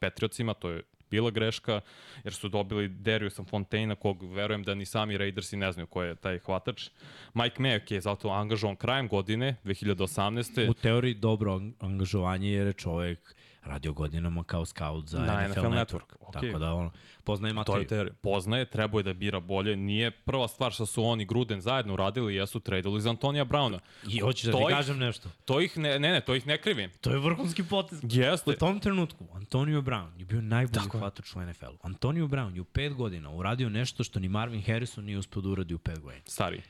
Patriotsima, 0.00 0.54
to 0.54 0.70
je 0.70 0.82
bila 1.14 1.30
greška, 1.30 1.80
jer 2.24 2.34
su 2.34 2.48
dobili 2.48 2.88
Dariusa 2.88 3.44
Fontaina, 3.44 3.94
kog 3.94 4.22
verujem 4.34 4.62
da 4.62 4.74
ni 4.74 4.86
sami 4.86 5.18
Raidersi 5.18 5.56
ne 5.56 5.72
znaju 5.72 5.86
ko 5.86 6.02
je 6.02 6.14
taj 6.14 6.38
hvatač. 6.38 6.88
Mike 7.34 7.62
Mayock 7.62 7.92
je 7.92 8.00
zato 8.00 8.28
angažovan 8.28 8.76
krajem 8.76 9.08
godine, 9.08 9.56
2018. 9.64 10.70
U 10.70 10.74
teoriji 10.74 11.14
dobro 11.14 11.52
ang- 11.54 11.72
angažovanje 11.80 12.50
jer 12.52 12.66
je 12.66 12.72
čovek 12.72 13.34
radio 13.64 13.92
godinama 13.92 14.44
kao 14.44 14.64
scout 14.66 15.08
za 15.08 15.18
Na 15.18 15.24
NFL, 15.40 15.50
NFL 15.50 15.66
Network. 15.66 15.76
Network, 15.76 16.14
okej. 16.20 16.40
Tako 16.42 16.58
da 16.58 16.72
on 16.72 16.90
poznaje 17.24 17.50
To 17.50 17.54
je 17.54 17.58
materiju. 17.58 17.88
teorija. 17.88 18.14
Poznaje, 18.14 18.64
trebao 18.64 18.98
je 18.98 19.02
da 19.02 19.12
bira 19.12 19.40
bolje. 19.40 19.76
Nije 19.76 20.10
prva 20.10 20.48
stvar 20.48 20.72
što 20.72 20.86
su 20.86 21.04
oni 21.04 21.24
Gruden 21.24 21.60
zajedno 21.60 21.92
uradili, 21.94 22.34
jesu 22.34 22.60
tradili 22.60 23.00
za 23.00 23.10
Antonija 23.10 23.44
Brauna. 23.44 23.78
I 24.08 24.18
hoćeš 24.18 24.44
da 24.44 24.52
ti 24.52 24.58
ih- 24.60 24.68
kažem 24.68 24.98
nešto. 24.98 25.28
To 25.44 25.60
ih 25.60 25.78
ne, 25.78 25.98
ne, 25.98 26.10
ne, 26.10 26.20
to 26.20 26.34
ih 26.34 26.46
ne 26.46 26.58
krivim. 26.58 26.90
To 27.00 27.10
je 27.10 27.18
vrhunski 27.18 27.62
potez. 27.64 28.00
Jeste. 28.04 28.50
U 28.50 28.54
tom 28.54 28.80
trenutku 28.80 29.26
Antonio 29.34 29.80
Brown 29.80 30.18
je 30.18 30.24
bio 30.24 30.40
najbolji 30.40 30.88
hvatač 30.90 31.36
u 31.36 31.40
NFL-u. 31.40 31.78
Antonio 31.82 32.26
Brown 32.26 32.54
je 32.54 32.60
u 32.60 32.64
pet 32.64 32.94
godina 32.94 33.30
uradio 33.30 33.68
nešto 33.68 34.04
što 34.04 34.20
ni 34.20 34.28
Marvin 34.28 34.62
Harrison 34.62 35.04
nije 35.04 35.18
uspio 35.18 35.42
da 35.42 35.48
uradi 35.48 35.74
u 35.74 35.78
pet 35.78 36.00
godina. 36.00 36.22
Stari. 36.26 36.62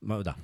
Ma, 0.00 0.18
da. 0.18 0.34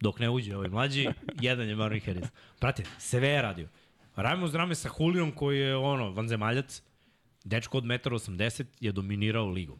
Dok 0.00 0.18
ne 0.18 0.30
uđe 0.30 0.56
ovaj 0.56 0.68
mlađi, 0.68 1.08
jedan 1.40 1.68
je 1.68 1.76
Marvin 1.76 2.00
Harrison. 2.00 2.30
Prate, 2.58 2.82
sve 2.98 3.28
je 3.28 3.42
radio. 3.42 3.68
Rame 4.16 4.44
uz 4.44 4.54
rame 4.54 4.74
sa 4.74 4.88
Hulijom 4.88 5.32
koji 5.32 5.58
je 5.58 5.76
ono, 5.76 6.10
vanzemaljac, 6.10 6.82
dečko 7.44 7.78
od 7.78 7.84
1,80 7.84 8.60
m 8.60 8.66
je 8.80 8.92
dominirao 8.92 9.46
ligom. 9.46 9.78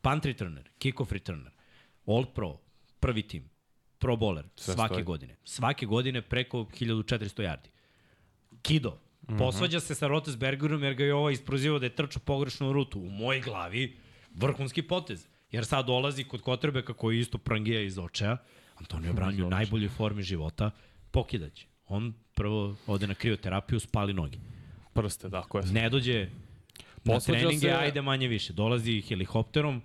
Punt 0.00 0.24
returner, 0.24 0.70
kickoff 0.78 1.12
returner, 1.12 1.52
All 2.06 2.26
Pro, 2.26 2.58
prvi 3.00 3.22
tim, 3.22 3.50
Pro 3.98 4.16
bowler, 4.16 4.44
Sve 4.56 4.74
svake 4.74 4.94
stoji. 4.94 5.04
godine. 5.04 5.36
Svake 5.44 5.86
godine 5.86 6.22
preko 6.22 6.58
1400 6.58 7.42
yardi. 7.42 7.68
Kido, 8.62 8.98
posvađa 9.38 9.80
se 9.80 9.94
sa 9.94 10.06
Rotesbergerom 10.06 10.82
jer 10.82 10.94
ga 10.94 11.04
je 11.04 11.14
ovaj 11.14 11.32
isprozivao 11.32 11.78
da 11.78 11.86
je 11.86 11.94
trčao 11.94 12.22
pogrešnu 12.24 12.72
rutu. 12.72 13.00
U 13.00 13.10
mojoj 13.10 13.40
glavi 13.40 13.96
vrhunski 14.34 14.82
potez. 14.82 15.26
Jer 15.50 15.66
sad 15.66 15.86
dolazi 15.86 16.24
kod 16.24 16.40
Kotrbeka 16.40 16.92
koji 16.92 17.18
isto 17.18 17.38
prangija 17.38 17.80
iz 17.80 17.98
očeja. 17.98 18.36
Antonio 18.74 19.12
Brown 19.12 19.38
je 19.38 19.44
u 19.44 19.50
najboljoj 19.50 19.88
formi 19.88 20.22
života. 20.22 20.70
Pokidaće. 21.10 21.66
On 21.88 22.14
prvo 22.34 22.76
ode 22.86 23.06
na 23.06 23.14
krioterapiju, 23.14 23.80
spali 23.80 24.12
noge. 24.12 24.38
Prste, 24.92 25.28
da, 25.28 25.42
koje 25.42 25.64
Ne 25.66 25.90
dođe 25.90 26.28
na 27.04 27.14
Posvađa 27.14 27.40
treninge, 27.40 27.68
se- 27.68 27.72
ajde 27.72 28.02
manje 28.02 28.28
više. 28.28 28.52
Dolazi 28.52 29.00
helikopterom, 29.00 29.82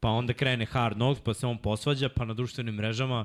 pa 0.00 0.08
onda 0.08 0.32
krene 0.32 0.66
hard 0.66 0.96
knocks, 0.96 1.20
pa 1.20 1.34
se 1.34 1.46
on 1.46 1.58
posvađa, 1.58 2.08
pa 2.08 2.24
na 2.24 2.34
društvenim 2.34 2.74
mrežama 2.74 3.24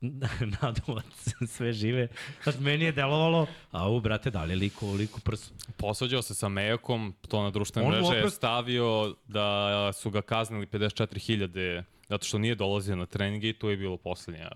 nadovac, 0.62 1.04
sve 1.48 1.72
žive. 1.72 2.08
Znaš, 2.42 2.58
meni 2.58 2.84
je 2.84 2.92
delovalo, 2.92 3.46
a 3.70 3.90
u, 3.90 4.00
brate, 4.00 4.30
da 4.30 4.44
li 4.44 4.52
je 4.52 4.56
liku, 4.56 4.90
liku 4.92 5.20
prsu? 5.20 5.52
Posvađao 5.76 6.22
se 6.22 6.34
sa 6.34 6.48
Mejokom, 6.48 7.14
to 7.28 7.42
na 7.42 7.50
društvene 7.50 7.88
mreže 7.88 8.14
je 8.14 8.30
stavio 8.30 9.14
da 9.26 9.92
su 9.92 10.10
ga 10.10 10.22
kaznili 10.22 10.66
54.000 10.66 11.82
zato 12.08 12.26
što 12.26 12.38
nije 12.38 12.54
dolazio 12.54 12.96
na 12.96 13.06
treninge 13.06 13.48
i 13.48 13.52
to 13.52 13.70
je 13.70 13.76
bilo 13.76 13.96
poslednja 13.96 14.50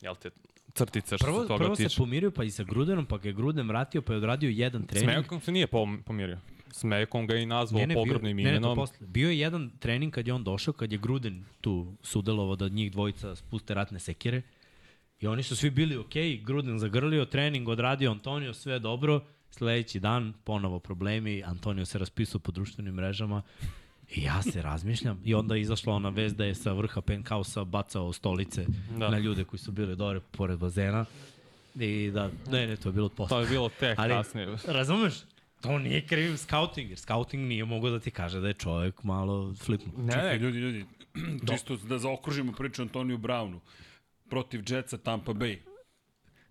jel 0.00 0.14
te, 0.14 0.30
crtica 0.74 1.16
što 1.16 1.26
Prvo, 1.26 1.42
se 1.42 1.48
toga 1.48 1.64
prvo 1.64 1.76
se 1.76 1.84
tiče. 1.84 1.96
pomirio 1.98 2.30
pa 2.30 2.44
i 2.44 2.50
sa 2.50 2.62
Grudenom, 2.64 3.06
pa 3.06 3.18
ga 3.18 3.28
je 3.28 3.32
Gruden 3.32 3.68
vratio, 3.68 4.02
pa 4.02 4.12
je 4.12 4.16
odradio 4.16 4.50
jedan 4.50 4.86
trening. 4.86 5.10
Mejokom 5.10 5.40
se 5.40 5.52
nije 5.52 5.66
pom- 5.66 6.02
pomirio. 6.02 6.38
S 6.70 6.84
Mejokom 6.84 7.26
ga 7.26 7.34
je 7.34 7.42
i 7.42 7.46
nazvao 7.46 7.86
bio- 7.86 7.94
pogrebnim 7.94 8.36
ne, 8.36 8.42
ne, 8.42 8.50
to 8.50 8.56
imenom. 8.56 8.76
posle. 8.76 8.96
Bio 9.00 9.30
je 9.30 9.38
jedan 9.38 9.70
trening 9.78 10.12
kad 10.12 10.26
je 10.26 10.34
on 10.34 10.44
došao, 10.44 10.74
kad 10.74 10.92
je 10.92 10.98
Gruden 10.98 11.44
tu 11.60 11.96
sudelovao 12.02 12.56
da 12.56 12.68
njih 12.68 12.92
dvojica 12.92 13.36
spuste 13.36 13.74
ratne 13.74 13.98
sekire. 13.98 14.42
I 15.20 15.26
oni 15.26 15.42
su 15.42 15.56
svi 15.56 15.70
bili 15.70 15.96
okej, 15.96 16.22
okay, 16.22 16.44
Gruden 16.44 16.78
zagrlio, 16.78 17.24
trening 17.24 17.68
odradio 17.68 18.10
Antonio, 18.10 18.54
sve 18.54 18.78
dobro. 18.78 19.20
Sledeći 19.50 20.00
dan, 20.00 20.32
ponovo 20.44 20.78
problemi, 20.78 21.42
Antonio 21.44 21.84
se 21.84 21.98
raspisao 21.98 22.40
po 22.40 22.52
društvenim 22.52 22.94
mrežama. 22.94 23.42
I 24.14 24.22
ja 24.22 24.42
se 24.42 24.62
razmišljam. 24.62 25.20
I 25.24 25.34
onda 25.34 25.54
je 25.54 25.60
izašla 25.60 25.94
ona 25.94 26.08
vez 26.08 26.34
da 26.34 26.44
je 26.44 26.54
sa 26.54 26.72
vrha 26.72 27.00
penthausa 27.00 27.64
bacao 27.64 28.12
stolice 28.12 28.66
da. 28.98 29.08
Na 29.10 29.18
ljude 29.18 29.44
koji 29.44 29.60
su 29.60 29.72
bili 29.72 29.96
dore 29.96 30.20
pored 30.20 30.58
bazena. 30.58 31.04
I 31.74 32.10
da, 32.14 32.30
ne, 32.50 32.66
ne, 32.66 32.76
to 32.76 32.88
je 32.88 32.92
bilo 32.92 33.06
od 33.06 33.12
posle. 33.12 33.36
To 33.36 33.40
je 33.40 33.46
bilo 33.48 33.68
tek 33.68 33.98
Ali- 33.98 34.14
kasnije. 34.14 34.56
Razumeš? 34.66 35.14
To 35.60 35.78
nije 35.78 36.06
kriv 36.06 36.36
scouting, 36.36 36.88
jer 36.90 36.98
scouting 36.98 37.48
nije 37.48 37.64
mogao 37.64 37.90
da 37.90 38.00
ti 38.00 38.10
kaže 38.10 38.40
da 38.40 38.48
je 38.48 38.54
čovjek 38.54 39.02
malo 39.02 39.54
flipnu. 39.54 39.92
Ne, 39.96 40.12
Čekaj, 40.12 40.32
ne, 40.32 40.38
ljudi, 40.38 40.58
ljudi, 40.58 40.84
čisto 41.52 41.76
da 41.76 41.98
zaokružimo 41.98 42.52
priču 42.52 42.82
Antoniju 42.82 43.18
Brownu 43.18 43.58
protiv 44.30 44.62
Jetsa 44.68 44.98
Tampa 44.98 45.32
Bay. 45.32 45.58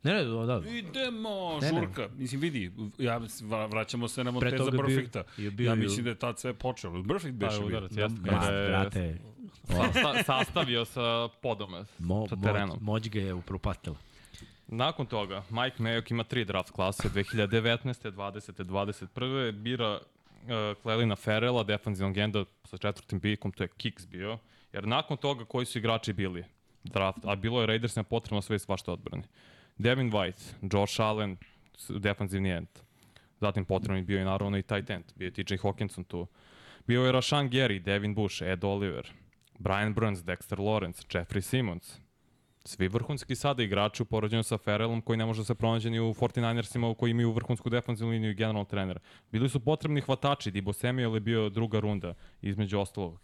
Ne, 0.04 0.14
ne, 0.14 0.24
da, 0.24 0.45
da. 0.47 0.70
Idemo, 0.70 1.60
Ne, 1.62 1.72
ne. 1.72 1.80
žurka. 1.80 2.10
Mislim, 2.16 2.41
vidi, 2.41 2.72
ja, 2.97 3.20
vra- 3.20 3.68
vraćamo 3.68 4.08
se 4.08 4.24
na 4.24 4.32
Pre 4.32 4.34
Monteza 4.34 4.58
toga 4.58 4.72
bio- 4.78 4.86
Perfecta. 4.88 5.24
je 5.38 5.52
bio 5.52 5.70
ja 5.70 5.76
mislim 5.76 6.04
da 6.04 6.10
je 6.10 6.16
tad 6.16 6.39
sve 6.39 6.54
počelo. 6.54 7.04
Perfect 7.04 7.39
Pa, 7.39 7.45
beše 7.45 7.58
bio. 7.58 7.68
udarac, 7.68 7.91
jeste. 7.91 8.22
Ma, 8.22 8.28
kada 8.30 8.52
je 8.52 8.68
brate, 8.70 9.18
sa- 9.93 10.24
sastavio 10.26 10.86
sa 10.86 11.02
podome, 11.41 11.84
mo, 11.99 12.28
sa 12.28 12.36
moć, 12.36 12.43
terenom. 12.43 12.78
moć 12.82 13.10
ga 13.10 13.20
je 13.20 13.34
upropastila. 13.34 13.95
Nakon 14.68 15.06
toga, 15.06 15.43
Mike 15.49 15.78
Mayock 15.80 16.12
ima 16.12 16.24
tri 16.24 16.45
draft 16.45 16.72
klase, 16.72 17.10
2019. 17.10 18.12
20. 18.12 18.64
21. 18.64 19.52
Bira 19.54 19.91
uh, 19.91 20.02
Clelina 20.82 21.16
Ferrella, 21.16 21.64
defanzivnog 21.64 22.18
enda 22.18 22.43
sa 22.64 22.78
četvrtim 22.78 23.20
pikom, 23.20 23.52
to 23.52 23.64
je 23.64 23.68
Kicks 23.70 24.08
bio. 24.08 24.38
Jer 24.74 24.88
nakon 24.88 25.18
toga 25.18 25.45
koji 25.45 25.66
su 25.66 25.78
igrači 25.78 26.14
bili 26.14 26.43
draft, 26.84 27.20
a 27.24 27.36
bilo 27.36 27.62
je 27.62 27.68
Raidersima 27.68 28.04
potrebno 28.04 28.41
sve 28.41 28.56
i 28.56 28.60
svašta 28.60 28.93
odbrani. 28.93 29.24
Devin 29.78 30.12
White, 30.12 30.42
Josh 30.74 31.02
Allen, 31.02 31.38
defanzivni 31.90 32.50
end. 32.50 32.68
Zatim 33.40 33.66
potrebno 33.66 33.98
je 33.98 34.04
bio 34.04 34.22
i 34.22 34.26
naravno 34.26 34.58
i 34.58 34.64
tight 34.64 34.90
end, 34.90 35.04
bio 35.16 35.26
je 35.26 35.32
TJ 35.32 35.56
Hawkinson 35.56 36.04
tu. 36.04 36.28
Bio 36.88 37.06
je 37.06 37.12
Rashan 37.12 37.50
Gary, 37.50 37.80
Devin 37.80 38.16
Bush, 38.16 38.42
Ed 38.42 38.64
Oliver, 38.64 39.12
Brian 39.60 39.94
Burns, 39.94 40.20
Dexter 40.20 40.58
Lawrence, 40.58 41.06
Jeffrey 41.10 41.42
Simmons, 41.42 42.00
svi 42.66 42.88
vrhunski 42.88 43.36
sada 43.36 43.64
igrači 43.64 44.04
u 44.04 44.44
sa 44.44 44.58
Ferrellom 44.58 45.02
koji 45.02 45.18
ne 45.18 45.26
može 45.26 45.42
da 45.42 45.46
se 45.46 45.56
pronađe 45.56 45.90
ni 45.90 46.00
u 46.00 46.14
49ersima 46.14 46.96
koji 46.96 47.12
imaju 47.12 47.32
vrhunsku 47.32 47.70
defensivnu 47.70 48.12
liniju 48.12 48.32
i 48.32 48.34
generalnog 48.34 48.68
trenera. 48.68 49.00
Bili 49.32 49.50
su 49.50 49.60
potrebni 49.60 50.02
hvatači, 50.02 50.52
Dibo 50.52 50.74
Samuel 50.74 51.14
je 51.14 51.20
bio 51.20 51.50
druga 51.50 51.80
runda 51.80 52.14
između 52.42 52.80
ostalog. 52.80 53.20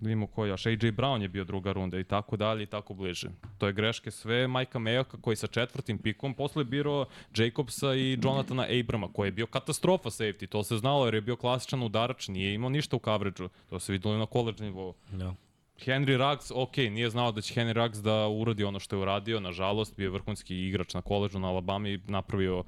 Vidimo 0.00 0.26
ko 0.26 0.44
još, 0.46 0.66
AJ 0.66 0.72
Brown 0.76 1.22
je 1.22 1.28
bio 1.28 1.44
druga 1.44 1.72
runda 1.72 1.98
i 1.98 2.04
tako 2.04 2.36
dalje 2.36 2.62
i 2.62 2.66
tako 2.66 2.94
bliže. 2.94 3.28
To 3.58 3.66
je 3.66 3.72
greške 3.72 4.10
sve 4.10 4.46
Majka 4.46 4.78
Mejoka 4.78 5.16
koji 5.20 5.36
sa 5.36 5.46
četvrtim 5.46 5.98
pikom 5.98 6.34
posle 6.34 6.64
biro 6.64 7.06
Jacobsa 7.36 7.94
i 7.94 8.18
Jonathana 8.22 8.66
Abrama 8.80 9.08
koji 9.12 9.28
je 9.28 9.32
bio 9.32 9.46
katastrofa 9.46 10.10
safety, 10.10 10.46
to 10.48 10.62
se 10.64 10.76
znalo 10.76 11.04
jer 11.04 11.14
je 11.14 11.20
bio 11.20 11.36
klasičan 11.36 11.82
udarač, 11.82 12.28
nije 12.28 12.54
imao 12.54 12.70
ništa 12.70 12.96
u 12.96 13.00
coverage-u, 13.04 13.48
to 13.70 13.78
se 13.80 13.92
videlo 13.92 14.14
i 14.14 14.18
na 14.18 14.26
college 14.26 14.64
nivou. 14.64 14.94
Da. 15.12 15.34
Henry 15.78 16.16
Ruggs, 16.30 16.50
ok, 16.54 16.76
nije 16.76 17.10
znao 17.10 17.32
da 17.32 17.40
će 17.40 17.54
Henry 17.54 17.72
Ruggs 17.72 17.98
da 17.98 18.28
uradi 18.28 18.64
ono 18.64 18.78
što 18.80 18.96
je 18.96 19.02
uradio, 19.02 19.40
nažalost, 19.40 19.96
bio 19.96 20.04
je 20.06 20.10
vrhunski 20.10 20.56
igrač 20.68 20.94
na 20.94 21.02
koleđu 21.02 21.38
na 21.38 21.48
Alabama 21.48 21.88
i 21.88 22.00
napravio, 22.06 22.64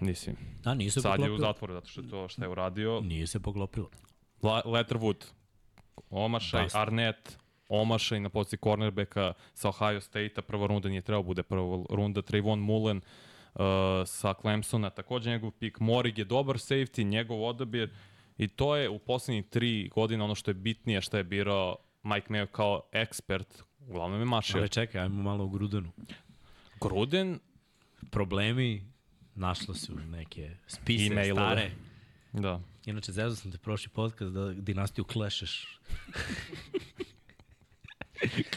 mislim, 0.00 0.36
Da, 0.64 0.74
nije 0.74 0.90
se 0.90 1.00
sad 1.00 1.10
je 1.10 1.24
u 1.24 1.28
poklopilo. 1.28 1.48
zatvoru 1.48 1.74
zato 1.74 1.88
što 1.88 2.00
je 2.00 2.08
to 2.08 2.28
što 2.28 2.42
je 2.42 2.48
uradio. 2.48 3.00
Nije 3.00 3.26
se 3.26 3.40
poklopilo. 3.40 3.88
La, 4.42 4.62
Letterwood, 4.64 5.24
Omašaj, 6.10 6.62
Dosta. 6.62 6.80
Arnett, 6.80 7.38
Omašaj 7.68 8.20
na 8.20 8.28
poziciji 8.28 8.58
cornerbacka 8.62 9.32
sa 9.54 9.68
Ohio 9.68 10.00
State-a, 10.00 10.42
prva 10.42 10.66
runda 10.66 10.88
nije 10.88 11.02
trebao 11.02 11.22
bude 11.22 11.42
prva 11.42 11.84
runda, 11.90 12.22
Trayvon 12.22 12.58
Mullen 12.58 12.96
uh, 13.54 13.60
sa 14.06 14.34
Clemsona, 14.34 14.90
takođe 14.90 15.30
njegov 15.30 15.50
pik, 15.50 15.80
Morig 15.80 16.18
je 16.18 16.24
dobar 16.24 16.56
safety, 16.56 17.04
njegov 17.04 17.44
odabir 17.44 17.90
i 18.38 18.48
to 18.48 18.76
je 18.76 18.88
u 18.88 18.98
poslednjih 18.98 19.44
tri 19.46 19.88
godine 19.94 20.24
ono 20.24 20.34
što 20.34 20.50
je 20.50 20.54
bitnije 20.54 21.00
što 21.00 21.16
je 21.16 21.24
birao 21.24 21.76
Mike 22.02 22.26
Mayo 22.28 22.46
kao 22.46 22.82
ekspert, 22.92 23.62
uglavnom 23.78 24.20
je 24.20 24.24
mašio. 24.24 24.58
Ali 24.58 24.68
čekaj, 24.68 25.00
ajmo 25.00 25.22
malo 25.22 25.44
u 25.44 25.48
Grudenu. 25.48 25.90
Gruden, 26.80 27.38
Problemi, 28.10 28.84
našlo 29.34 29.74
su 29.74 29.94
neke 29.94 30.50
spise 30.66 31.12
E-mailove. 31.12 31.46
stare. 31.46 31.70
da. 32.32 32.60
Inače, 32.90 33.12
zezao 33.12 33.36
sam 33.36 33.52
te 33.52 33.58
prošli 33.58 33.88
podcast 33.90 34.32
da 34.32 34.48
dinastiju 34.48 35.04
klešeš. 35.04 35.66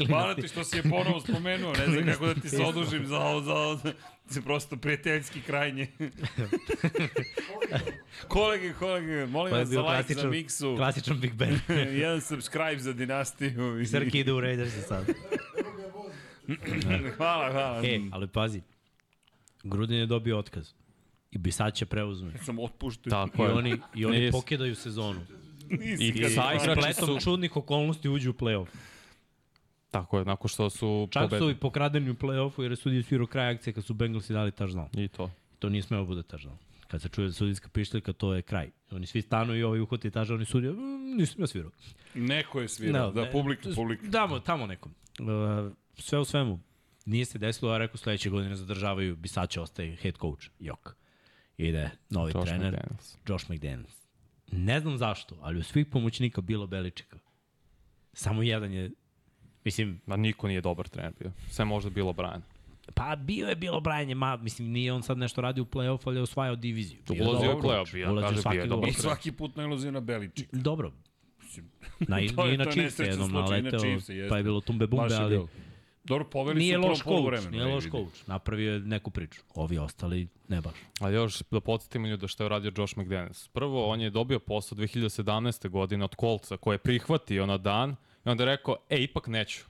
Hvala 0.07 0.35
ti 0.35 0.47
što 0.47 0.63
si 0.63 0.77
je 0.77 0.83
ponovo 0.83 1.19
spomenuo, 1.21 1.73
ne 1.73 1.85
znam 1.85 2.05
kako 2.05 2.25
da 2.25 2.33
ti 2.33 2.49
se 2.49 2.57
odužim 2.59 3.05
za 3.05 3.19
ovo, 3.19 3.41
za 3.41 3.53
ovo, 3.53 3.79
za 4.27 4.41
prosto 4.41 4.77
prijateljski 4.77 5.41
krajnje. 5.41 5.87
kolege, 8.27 8.73
kolege, 8.73 9.25
molim 9.25 9.53
je 9.53 9.59
vas 9.59 9.69
za 9.69 9.81
like 9.81 10.13
za 10.13 10.27
miksu, 10.27 10.75
klasičan 10.75 11.19
Big 11.19 11.33
Ben. 11.33 11.59
jedan 11.93 12.21
subscribe 12.21 12.77
za 12.77 12.93
dinastiju. 12.93 13.81
i- 13.81 13.85
Srki 13.85 14.19
ide 14.19 14.33
u 14.33 14.41
Raidersi 14.41 14.81
sad. 14.81 15.05
hvala, 17.17 17.51
hvala. 17.51 17.81
E, 17.83 17.99
ali 18.11 18.27
pazi, 18.27 18.61
Gruden 19.63 19.97
je 19.97 20.05
dobio 20.05 20.39
otkaz. 20.39 20.73
I 21.33 21.37
Bisać 21.37 21.75
će 21.75 21.85
preuzme. 21.85 22.33
Sam 22.37 22.59
otpušten. 22.59 23.09
Tako 23.09 23.43
I 23.43 23.45
je. 23.45 23.53
oni, 23.53 23.77
i 23.95 24.05
oni 24.05 24.17
Nis- 24.19 24.31
pokidaju 24.31 24.75
sezonu. 24.75 25.19
Nisi 25.69 26.03
I 26.05 26.29
sa 26.29 26.53
igrači 26.53 26.93
su- 26.95 27.19
čudnih 27.19 27.57
okolnosti 27.57 28.09
uđu 28.09 28.29
u 28.29 28.33
play-off. 28.33 28.67
Tako 29.91 30.19
je, 30.19 30.25
nakon 30.25 30.47
što 30.47 30.69
su 30.69 31.07
Čak 31.11 31.23
su 31.23 31.29
pobedili. 31.29 31.51
i 31.51 31.55
pokradeni 31.55 32.09
u 32.09 32.15
play-offu 32.15 32.61
jer 32.61 32.71
je 32.71 32.75
sudija 32.75 33.03
svirao 33.03 33.27
kraj 33.27 33.49
akcije 33.49 33.73
kad 33.73 33.85
su 33.85 33.93
Bengalsi 33.93 34.33
dali 34.33 34.51
touchdown. 34.51 34.87
I 34.95 35.07
to. 35.07 35.31
To 35.59 35.69
nije 35.69 35.81
smeo 35.81 36.05
bude 36.05 36.21
touchdown. 36.23 36.55
Kad 36.87 37.01
se 37.01 37.09
čuje 37.09 37.31
sudijska 37.31 37.69
pišteljka, 37.69 38.13
to 38.13 38.33
je 38.33 38.41
kraj. 38.41 38.69
Oni 38.91 39.05
svi 39.05 39.21
stanu 39.21 39.55
i 39.55 39.63
ovaj 39.63 39.79
uhvati 39.79 40.09
touchdown 40.11 40.41
i 40.41 40.45
sudija, 40.45 40.71
mm, 40.73 40.77
nisam 41.17 41.41
ja 41.41 41.47
svirao. 41.47 41.71
Neko 42.13 42.61
je 42.61 42.67
svirao, 42.67 43.11
da, 43.11 43.21
ne, 43.21 43.31
publika, 43.31 43.69
publika. 43.75 44.07
Damo, 44.07 44.39
tamo 44.39 44.67
nekom. 44.67 44.91
Uh, 45.19 45.27
sve 45.95 46.19
u 46.19 46.25
svemu, 46.25 46.59
nije 47.05 47.25
se 47.25 47.37
desilo, 47.39 47.71
ja 47.71 47.77
rekao 47.77 47.97
sledeće 47.97 48.29
godine 48.29 48.55
zadržavaju, 48.55 49.15
Bisaća 49.15 49.61
ostaje 49.61 49.95
head 49.95 50.15
coach, 50.17 50.47
jok. 50.59 50.95
Ide 51.57 51.89
novi 52.09 52.31
Josh 52.35 52.45
trener, 52.45 52.73
McDaniels. 52.73 53.17
Josh 53.27 53.51
McDaniels. 53.51 53.95
Ne 54.51 54.79
znam 54.79 54.97
zašto, 54.97 55.37
ali 55.41 55.59
u 55.59 55.63
svih 55.63 55.85
pomoćnika 55.85 56.41
bilo 56.41 56.67
Beličika. 56.67 57.17
Samo 58.13 58.43
jedan 58.43 58.73
je, 58.73 58.91
mislim, 59.65 60.01
Ma 60.05 60.17
niko 60.17 60.47
nije 60.47 60.61
dobar 60.61 60.87
trener 60.87 61.13
bio. 61.19 61.31
Sve 61.49 61.65
možda 61.65 61.89
bilo 61.89 62.13
Brian. 62.13 62.41
pa 62.93 63.15
bio 63.15 63.47
je 63.47 63.55
bilo 63.55 63.79
brajanje, 63.79 64.15
ma, 64.15 64.37
mislim, 64.37 64.71
nije 64.71 64.93
on 64.93 65.03
sad 65.03 65.17
nešto 65.17 65.41
radio 65.41 65.63
u 65.63 65.67
play-off, 65.67 65.99
ali 66.05 66.15
je 66.17 66.21
osvajao 66.21 66.55
diviziju. 66.55 66.99
Bio 67.09 67.29
Ulazio 67.29 67.49
je 67.49 67.55
u 67.55 67.61
play-off, 67.61 67.97
ja 67.97 68.11
Ulazio 68.11 68.27
kažem, 68.27 68.41
svaki 68.41 68.55
bio 68.55 68.61
je 68.61 68.67
dobar 68.67 68.79
dobar 68.79 68.89
I 68.89 68.93
svaki 68.93 69.31
put 69.31 69.55
nailazio 69.55 69.91
na 69.91 69.99
Beličik. 69.99 70.49
Dobro. 70.51 70.91
Na, 71.99 72.17
To 72.35 72.41
je- 72.41 72.47
nije 72.47 72.57
na 72.57 72.63
je 72.63 72.71
Chiefs 72.71 72.99
jednom 72.99 73.31
naleteo, 73.31 73.79
pa 74.29 74.37
je 74.37 74.43
bilo 74.43 74.61
tumbe 74.61 74.87
bumbe, 74.87 75.13
je 75.13 75.19
ali 75.19 75.29
bilo. 75.29 75.47
Dobro, 76.03 76.29
poveli 76.29 76.59
nije 76.59 76.75
su 76.75 76.79
u 76.79 76.81
prvom 76.81 76.91
loš 76.91 77.03
poluvremenu, 77.03 77.51
nije 77.51 77.65
loš 77.65 77.89
coach. 77.91 78.27
Napravio 78.27 78.73
je 78.73 78.79
neku 78.79 79.11
priču. 79.11 79.41
Ovi 79.55 79.77
ostali 79.77 80.27
ne 80.47 80.61
baš. 80.61 80.73
A 80.99 81.09
još 81.09 81.41
da 81.51 81.59
podsjetimo 81.59 82.07
ljude 82.07 82.27
što 82.27 82.43
je 82.43 82.45
uradio 82.45 82.71
Josh 82.77 82.97
McDaniels. 82.97 83.47
Prvo, 83.47 83.87
on 83.87 84.01
je 84.01 84.09
dobio 84.09 84.39
posao 84.39 84.77
2017. 84.77 85.69
godine 85.69 86.05
od 86.05 86.15
Kolca 86.15 86.57
koje 86.57 86.75
je 86.75 86.77
prihvatio 86.77 87.45
na 87.45 87.57
dan 87.57 87.95
i 88.25 88.29
onda 88.29 88.43
je 88.43 88.45
rekao, 88.45 88.75
e, 88.89 89.03
ipak 89.03 89.27
neću. 89.27 89.63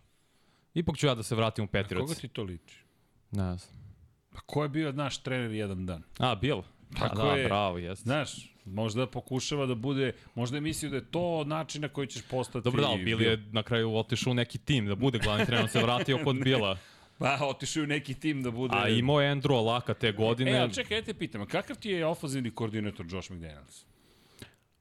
Ipak 0.74 0.98
ću 0.98 1.08
ja 1.08 1.16
da 1.16 1.24
se 1.24 1.36
vratim 1.36 1.66
u 1.66 1.68
Koga 1.68 1.82
Patriots. 1.84 2.20
ti 2.20 2.28
to 2.28 2.44
liči? 2.44 2.84
Ne 3.32 3.58
znam. 3.58 3.84
Pa 4.30 4.40
ko 4.40 4.64
je 4.64 4.70
bio 4.70 4.92
naš 4.92 5.18
trener 5.18 5.52
jedan 5.52 5.86
dan? 5.86 6.04
A, 6.18 6.36
Bill. 6.36 6.62
Tako 7.00 7.16
da, 7.16 7.34
je. 7.34 7.46
bravo, 7.46 7.78
jeste. 7.78 8.04
Znaš, 8.04 8.53
možda 8.66 9.07
pokušava 9.07 9.66
da 9.66 9.76
bude, 9.76 10.14
možda 10.36 10.57
je 10.57 10.61
mislio 10.61 10.89
da 10.89 10.95
je 10.95 11.11
to 11.11 11.43
način 11.43 11.82
na 11.82 11.88
koji 11.88 12.07
ćeš 12.07 12.22
postati... 12.22 12.64
Dobro 12.64 12.82
da, 12.82 13.03
Bill 13.03 13.22
je 13.22 13.38
na 13.51 13.64
kraju 13.64 13.95
otišao 13.95 14.32
u 14.32 14.34
neki 14.34 14.57
tim 14.57 14.88
da 14.88 14.95
bude 14.95 15.20
glavni 15.20 15.45
trener, 15.45 15.64
on 15.64 15.70
se 15.70 15.84
vratio 15.84 16.20
kod 16.24 16.36
Bila. 16.43 16.78
Pa, 17.18 17.38
otišao 17.41 17.84
u 17.84 17.88
neki 17.88 18.14
tim 18.14 18.43
da 18.43 18.51
bude... 18.51 18.76
A 18.78 18.89
imao 18.89 19.22
je 19.22 19.36
Andrew 19.36 19.57
Alaka 19.57 19.93
te 19.93 20.11
godine. 20.11 20.51
E, 20.51 20.59
ali 20.59 20.74
čekaj, 20.74 20.97
ja 20.97 21.01
te 21.01 21.14
pitam, 21.14 21.45
kakav 21.45 21.76
ti 21.76 21.89
je 21.89 22.05
ofazivni 22.05 22.51
koordinator 22.51 23.05
Josh 23.09 23.32
McDaniels? 23.32 23.86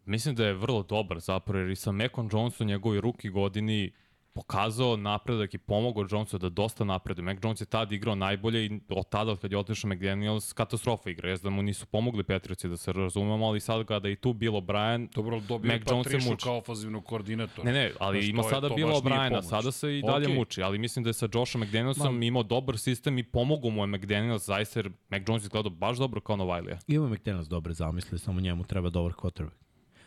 Mislim 0.04 0.34
da 0.34 0.46
je 0.46 0.54
vrlo 0.54 0.82
dobar 0.82 1.20
zapravo, 1.20 1.58
jer 1.58 1.70
i 1.70 1.76
sa 1.76 1.92
Mekon 1.92 2.28
Jonesu 2.32 2.64
njegovi 2.64 3.00
ruki 3.00 3.28
godini 3.28 3.92
pokazao 4.34 4.96
napredak 4.96 5.54
i 5.54 5.58
pomogao 5.58 6.06
Jonesu 6.10 6.38
da 6.38 6.48
dosta 6.48 6.84
napreduje. 6.84 7.24
Mac 7.24 7.38
Jones 7.42 7.60
je 7.60 7.66
tad 7.66 7.92
igrao 7.92 8.14
najbolje 8.14 8.66
i 8.66 8.80
od 8.88 9.08
tada, 9.08 9.32
od 9.32 9.40
kad 9.40 9.52
je 9.52 9.58
otišao 9.58 9.90
McDaniels, 9.90 10.52
katastrofa 10.52 11.10
igra. 11.10 11.28
Jezda 11.30 11.50
mu 11.50 11.62
nisu 11.62 11.86
pomogli 11.86 12.22
Petrioci 12.24 12.68
da 12.68 12.76
se 12.76 12.92
razumemo, 12.92 13.46
ali 13.46 13.60
sad 13.60 13.86
kada 13.86 14.08
je 14.08 14.16
tu 14.16 14.32
bilo 14.32 14.60
Brian, 14.60 15.08
Dobro, 15.14 15.40
dobio 15.40 15.72
Mac 15.72 15.82
Jones 15.90 16.06
se 16.06 16.30
muči. 16.30 16.44
kao 16.44 16.56
ofazivnog 16.58 17.04
koordinatora. 17.04 17.64
Ne, 17.64 17.72
ne, 17.72 17.92
ali 17.98 18.18
Znaš, 18.22 18.30
ima 18.30 18.42
sada 18.42 18.68
to 18.68 18.74
bilo 18.74 19.00
pomoć. 19.02 19.44
sada 19.48 19.72
se 19.72 19.98
i 19.98 20.02
dalje 20.02 20.26
Okej. 20.26 20.36
muči, 20.36 20.62
ali 20.62 20.78
mislim 20.78 21.02
da 21.02 21.08
je 21.08 21.14
sa 21.14 21.28
Joshom 21.34 21.60
McDanielsom 21.62 22.22
imao 22.22 22.42
dobar 22.42 22.78
sistem 22.78 23.18
i 23.18 23.22
pomogao 23.24 23.70
mu 23.70 23.82
je 23.82 23.86
McDaniels 23.86 24.46
zaista 24.46 24.78
jer 24.78 24.90
Mac 25.08 25.22
Jones 25.28 25.42
izgledao 25.42 25.70
baš 25.70 25.98
dobro 25.98 26.20
kao 26.20 26.36
Novajlija. 26.36 26.78
Ima 26.88 27.08
McDaniels 27.08 27.48
dobre 27.48 27.74
zamisle, 27.74 28.18
samo 28.18 28.40
njemu 28.40 28.64
treba 28.64 28.90
dobar 28.90 29.12
quarterback. 29.12 29.54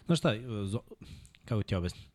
Znaš 0.05 0.19
šta, 0.19 0.34
zo, 0.65 0.80
kako 1.45 1.63
ti 1.63 1.76
objasnim? 1.76 2.14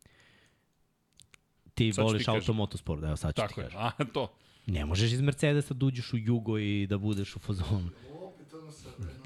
Ti 1.81 1.93
Sad 1.93 2.05
voliš 2.05 2.19
kažem. 2.19 2.35
automotosport, 2.35 3.03
evo 3.03 3.15
sad 3.15 3.29
ću 3.29 3.41
ti 3.41 3.47
Tako 3.47 3.61
je. 3.61 3.67
kažem. 3.67 3.79
A, 3.79 3.91
to. 4.05 4.33
Ne 4.65 4.85
možeš 4.85 5.11
iz 5.11 5.21
Mercedesa 5.21 5.73
da 5.73 5.85
uđeš 5.85 6.13
u 6.13 6.17
jugo 6.17 6.57
i 6.57 6.87
da 6.87 6.97
budeš 6.97 7.35
u 7.35 7.39
fazonu. 7.39 7.89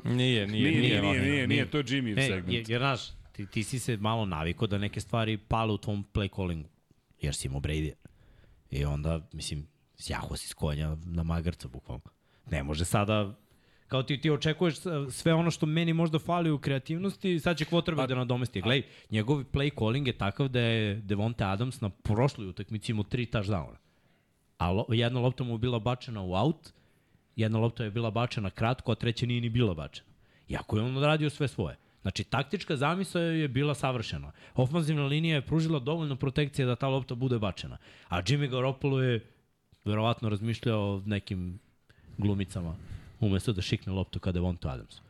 Nije, 0.06 0.48
nije, 0.48 0.48
Nije, 0.48 0.72
nije, 0.72 0.82
nije, 0.82 1.02
ovako. 1.02 1.20
nije, 1.22 1.48
nije, 1.48 1.72
to 1.72 1.78
je 1.78 1.84
Jimmy 1.84 2.16
Ne, 2.16 2.22
segment. 2.24 2.50
jer, 2.50 2.70
jer 2.70 2.80
znaš, 2.82 3.02
ti, 3.32 3.46
ti 3.46 3.64
si 3.64 3.80
se 3.80 3.98
malo 3.98 4.26
naviko 4.26 4.68
da 4.68 4.78
neke 4.78 5.02
stvari 5.02 5.38
pale 5.38 5.74
u 5.74 5.78
tvom 5.78 6.06
play 6.14 6.36
callingu, 6.36 6.70
jer 7.22 7.36
si 7.36 7.48
imao 7.48 7.60
Brady. 7.60 7.92
I 8.72 8.86
onda, 8.86 9.30
mislim, 9.34 9.68
sjaho 9.96 10.38
si 10.38 10.48
s 10.48 10.54
konja 10.54 10.98
na 11.06 11.24
magarca, 11.24 11.68
bukvalno. 11.68 12.02
Ne 12.46 12.64
može 12.64 12.86
sada 12.86 13.36
kao 13.88 14.04
ti, 14.04 14.22
ti 14.22 14.30
očekuješ 14.32 14.86
uh, 14.86 14.92
sve 15.10 15.34
ono 15.34 15.52
što 15.52 15.66
meni 15.66 15.94
možda 15.94 16.20
fali 16.20 16.52
u 16.52 16.60
kreativnosti, 16.60 17.40
sad 17.40 17.58
će 17.58 17.66
quarterback 17.66 17.96
Pa- 17.96 18.08
da 18.08 18.16
nadomesti. 18.16 18.62
Glej, 18.62 18.84
njegov 19.10 19.44
play 19.44 19.80
calling 19.80 20.08
je 20.08 20.18
takav 20.18 20.48
da 20.48 20.60
je 20.60 20.96
Devonte 20.96 21.44
Adams 21.44 21.82
na 21.82 21.90
prošloj 21.90 22.48
utakmici 22.48 22.92
imao 22.92 23.04
tri 23.04 23.26
touchdowna. 23.26 23.76
A 24.58 24.72
lo, 24.72 24.86
jedna 24.90 25.20
lopta 25.20 25.44
mu 25.44 25.54
je 25.54 25.58
bila 25.58 25.80
bačena 25.80 26.22
u 26.22 26.34
out, 26.34 26.74
jedna 27.36 27.60
lopta 27.60 27.84
je 27.84 27.92
bila 27.92 28.12
bačena 28.12 28.50
kratko, 28.50 28.92
a 28.92 28.96
treća 28.96 29.26
nije 29.26 29.42
ni 29.42 29.50
bila 29.50 29.74
bačena. 29.74 30.08
Iako 30.50 30.78
je 30.78 30.84
on 30.84 30.98
odradio 30.98 31.30
sve 31.30 31.48
svoje. 31.48 31.78
Znači, 32.02 32.24
taktička 32.24 32.76
zamisla 32.76 33.22
je 33.22 33.48
bila 33.48 33.76
savršena. 33.76 34.32
Ofanzivna 34.56 35.06
linija 35.06 35.36
je 35.36 35.42
pružila 35.42 35.80
dovoljno 35.80 36.16
protekcije 36.16 36.66
da 36.66 36.76
ta 36.76 36.88
lopta 36.88 37.16
bude 37.16 37.40
bačena. 37.40 37.78
A 38.10 38.22
Jimmy 38.22 38.50
Garoppolo 38.50 39.02
je 39.02 39.26
verovatno 39.86 40.30
razmišljao 40.30 40.96
o 40.96 41.02
nekim 41.06 41.60
glumicama 42.18 42.76
umesto 43.26 43.54
da 43.54 43.62
šikne 43.62 43.94
loptu 43.94 44.20
kada 44.20 44.40
je 44.40 44.44
Vonto 44.44 44.68
Adams. 44.70 45.02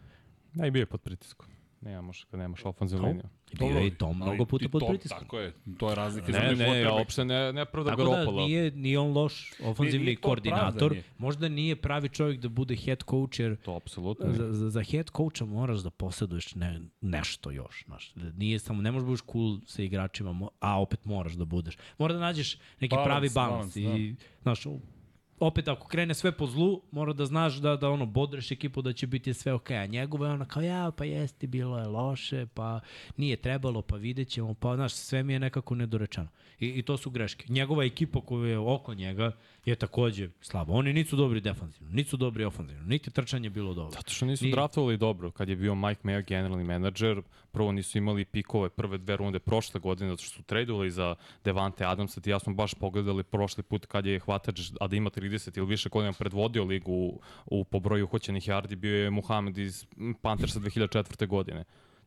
Ne, 0.54 0.68
i 0.68 0.72
bio 0.72 0.80
je 0.80 0.86
pod 0.86 1.02
pritiskom. 1.02 1.46
Nemaš, 1.82 2.24
kad 2.24 2.40
nemaš 2.40 2.66
ofanzivnu 2.66 3.04
Kao? 3.04 3.10
liniju. 3.10 3.30
I 3.52 3.58
bio 3.58 3.80
je 3.80 3.88
i 3.88 3.92
to 3.92 4.14
mnogo 4.14 4.46
puta 4.46 4.70
pod 4.70 4.82
to- 4.82 4.88
pritiskom. 4.88 5.20
Tako 5.20 5.40
je, 5.40 5.54
to 5.78 5.90
je 5.90 5.96
razlika 5.96 6.32
Ne, 6.32 6.38
između 6.44 6.62
ne, 6.64 6.80
ja 6.80 6.94
uopšte 6.94 7.26
ne, 7.26 7.54
ne 7.54 7.66
pravda 7.66 7.92
Tako 7.92 8.04
da 8.04 8.10
Garoppolo. 8.10 8.46
nije, 8.46 8.72
nije 8.72 9.00
on 9.00 9.12
loš 9.12 9.52
ofanzivni 9.62 9.98
Nije- 9.98 10.06
nije 10.06 10.16
to 10.16 10.22
koordinator. 10.22 10.78
pravda, 10.80 10.90
nije. 10.92 11.04
Možda 11.18 11.50
nije 11.50 11.76
pravi 11.76 12.10
čovjek 12.10 12.40
da 12.40 12.50
bude 12.50 12.76
head 12.76 13.04
coach, 13.04 13.40
jer 13.40 13.56
To 13.58 13.76
apsolutno 13.76 14.32
za, 14.32 14.54
za, 14.54 14.70
za 14.70 14.84
head 14.84 15.10
coacha 15.10 15.46
moraš 15.46 15.80
da 15.80 15.90
posjeduješ 15.90 16.56
ne, 16.56 16.82
nešto 17.02 17.52
još. 17.52 17.84
Znaš. 17.86 18.14
Da 18.14 18.32
Nije 18.32 18.60
samo, 18.60 18.82
ne 18.82 18.92
možeš 18.92 19.04
da 19.04 19.08
budeš 19.08 19.24
cool 19.24 19.60
sa 19.66 19.82
igračima, 19.82 20.50
a 20.60 20.82
opet 20.82 21.06
moraš 21.06 21.34
da 21.34 21.46
budeš. 21.46 21.78
Mora 21.98 22.14
da 22.14 22.20
nađeš 22.20 22.58
neki 22.80 22.92
Balans, 22.92 23.08
pravi 23.08 23.30
balans. 23.32 23.76
I, 23.76 24.16
znaš, 24.42 24.66
u- 24.66 24.80
opet 25.40 25.68
ako 25.68 25.88
krene 25.88 26.14
sve 26.14 26.32
po 26.32 26.48
zlu, 26.48 26.82
mora 26.92 27.14
da 27.14 27.26
znaš 27.26 27.56
da, 27.56 27.76
da 27.76 27.90
ono, 27.90 28.06
bodreš 28.06 28.52
ekipu 28.52 28.82
da 28.82 28.94
će 28.94 29.08
biti 29.08 29.34
sve 29.34 29.54
okej. 29.54 29.78
A 29.78 29.86
njegova 29.86 30.28
je 30.28 30.34
ona 30.34 30.46
kao, 30.46 30.62
ja, 30.64 30.92
pa 30.98 31.06
jeste, 31.06 31.48
bilo 31.48 31.80
je 31.80 31.88
loše, 31.88 32.46
pa 32.54 32.80
nije 33.18 33.38
trebalo, 33.38 33.82
pa 33.82 33.96
vidjet 33.96 34.28
ćemo, 34.28 34.54
pa 34.54 34.76
znaš, 34.76 34.94
sve 34.94 35.24
mi 35.24 35.34
je 35.34 35.40
nekako 35.40 35.76
nedorečeno. 35.76 36.28
I, 36.60 36.68
I 36.68 36.82
to 36.82 36.98
su 36.98 37.10
greške. 37.10 37.46
Njegova 37.50 37.84
ekipa 37.84 38.22
koja 38.22 38.50
je 38.50 38.58
oko 38.58 38.94
njega 38.94 39.32
je 39.66 39.76
takođe 39.76 40.30
slaba. 40.42 40.74
Oni 40.74 40.94
nisu 40.94 41.16
dobri 41.16 41.42
defanzivno, 41.42 41.90
nisu 41.94 42.18
dobri 42.18 42.46
ofanzivno, 42.46 42.84
niti 42.84 43.12
trčanje 43.12 43.50
bilo 43.50 43.74
dobro. 43.74 43.92
Zato 43.92 44.12
što 44.14 44.26
nisu 44.26 44.46
Ni- 44.46 44.52
draftovali 44.52 44.98
dobro. 44.98 45.32
Kad 45.32 45.50
je 45.50 45.56
bio 45.56 45.76
Mike 45.76 46.02
Mayo 46.04 46.28
generalni 46.28 46.64
menadžer, 46.64 47.22
prvo 47.52 47.72
nisu 47.72 47.98
imali 47.98 48.26
pikove 48.26 48.70
prve 48.70 48.98
dve 48.98 49.18
runde 49.18 49.40
prošle 49.40 49.80
godine, 49.80 50.10
zato 50.10 50.24
što 50.24 50.36
su 50.36 50.44
tradovali 50.44 50.92
za 50.92 51.16
Devante 51.44 51.86
Adamsa. 51.86 52.22
Ti 52.22 52.30
ja 52.30 52.40
smo 52.40 52.54
baš 52.54 52.74
pogledali 52.74 53.24
prošli 53.24 53.64
put 53.64 53.86
kad 53.86 54.06
je 54.06 54.20
hvatač, 54.20 54.62
a 54.80 54.88
da 54.88 54.96
ima 54.96 55.10
30 55.10 55.58
ili 55.58 55.68
više 55.68 55.90
godina 55.90 56.14
predvodio 56.14 56.64
ligu 56.64 56.92
u, 56.92 57.22
u 57.46 57.64
po 57.64 57.80
broju 57.80 58.04
uhoćenih 58.04 58.44
yardi, 58.44 58.76
bio 58.76 59.04
je 59.04 59.10
Muhammed 59.10 59.58
iz 59.58 59.86
Panthersa 60.22 60.60
2004. 60.60 61.28
godine. 61.28 61.64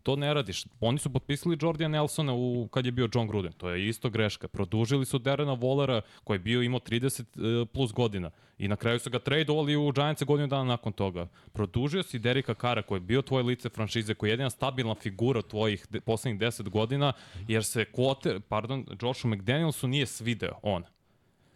To 0.09 0.16
ne 0.16 0.34
radiš. 0.34 0.64
Oni 0.80 0.98
su 0.98 1.12
potpisali 1.12 1.59
Jordija 1.61 1.88
Nelsona 1.88 2.32
u, 2.34 2.68
kad 2.72 2.86
je 2.86 2.92
bio 2.92 3.09
John 3.14 3.28
Gruden. 3.28 3.52
To 3.52 3.70
je 3.70 3.88
isto 3.88 4.11
greška. 4.11 4.48
Produžili 4.48 5.06
su 5.06 5.18
Derena 5.18 5.56
Wallera 5.56 6.00
koji 6.24 6.34
je 6.34 6.38
bio 6.38 6.62
imao 6.62 6.80
30 6.80 7.22
e, 7.62 7.66
plus 7.66 7.92
godina. 7.92 8.30
I 8.59 8.68
na 8.68 8.76
kraju 8.76 8.98
su 8.98 9.11
ga 9.11 9.18
tradovali 9.18 9.76
u 9.76 9.92
Giantse 9.92 10.24
godinu 10.24 10.46
dana 10.46 10.64
nakon 10.64 10.92
toga. 10.92 11.28
Produžio 11.52 12.02
si 12.02 12.18
Derika 12.18 12.54
Kara 12.54 12.82
koji 12.82 12.96
je 12.96 13.00
bio 13.00 13.22
tvoje 13.22 13.44
lice 13.44 13.68
franšize, 13.68 14.14
koji 14.14 14.30
je 14.30 14.32
jedina 14.32 14.50
stabilna 14.50 14.94
figura 14.94 15.42
tvojih 15.42 15.86
de, 15.90 16.00
poslednjih 16.00 16.40
10 16.40 16.68
godina, 16.68 17.12
jer 17.48 17.64
se 17.64 17.84
kvote, 17.84 18.40
pardon, 18.40 18.86
Joshu 19.02 19.28
McDanielsu 19.28 19.88
nije 19.88 20.06
svideo 20.06 20.59
on. 20.62 20.84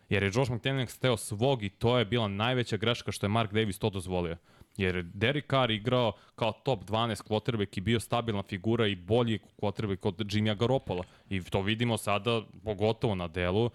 Jer 0.08 0.22
je 0.22 0.30
Josh 0.34 0.52
McDaniels 0.52 0.98
teo 0.98 1.16
svog 1.16 1.62
i 1.62 1.68
to 1.68 1.98
je 1.98 2.04
bila 2.04 2.28
najveća 2.28 2.76
greška 2.76 3.12
što 3.12 3.26
je 3.26 3.30
Mark 3.30 3.52
Davis 3.52 3.78
to 3.78 3.90
dozvolio. 3.90 4.36
Jer 4.76 4.96
je 4.96 5.02
Derek 5.02 5.50
Carr 5.50 5.70
igrao 5.70 6.12
kao 6.34 6.52
top 6.52 6.84
12 6.84 7.22
quarterback 7.28 7.78
i 7.78 7.80
bio 7.80 8.00
stabilna 8.00 8.42
figura 8.42 8.86
i 8.86 8.96
bolji 8.96 9.38
quarterback 9.58 10.08
od 10.08 10.34
Jimmya 10.34 10.54
Garoppola. 10.54 11.04
I 11.30 11.42
to 11.42 11.62
vidimo 11.62 11.96
sada, 11.96 12.42
pogotovo 12.64 13.14
na 13.14 13.28
delu, 13.28 13.70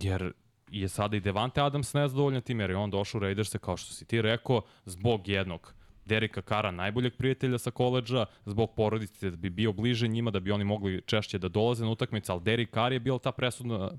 jer 0.00 0.32
je 0.70 0.88
sada 0.88 1.16
i 1.16 1.20
Devante 1.20 1.60
Adams 1.60 1.94
nezadovoljan 1.94 2.42
tim, 2.42 2.60
jer 2.60 2.70
je 2.70 2.76
on 2.76 2.90
došao 2.90 3.18
u 3.18 3.22
Raiderse, 3.22 3.58
kao 3.58 3.76
što 3.76 3.92
si 3.92 4.04
ti 4.04 4.22
rekao, 4.22 4.62
zbog 4.84 5.28
jednog 5.28 5.74
Derika 6.06 6.42
Kara, 6.42 6.70
najboljeg 6.70 7.16
prijatelja 7.16 7.58
sa 7.58 7.70
koleđa, 7.70 8.26
zbog 8.44 8.74
porodice 8.76 9.30
da 9.30 9.36
bi 9.36 9.50
bio 9.50 9.72
bliže 9.72 10.08
njima, 10.08 10.30
da 10.30 10.40
bi 10.40 10.50
oni 10.50 10.64
mogli 10.64 11.02
češće 11.06 11.38
da 11.38 11.48
dolaze 11.48 11.84
na 11.84 11.90
utakmice, 11.90 12.32
ali 12.32 12.40
Derek 12.40 12.74
Carr 12.74 12.92
je 12.92 13.00
bila 13.00 13.18
ta 13.18 13.32
presudna 13.32 13.84
uh, 13.84 13.90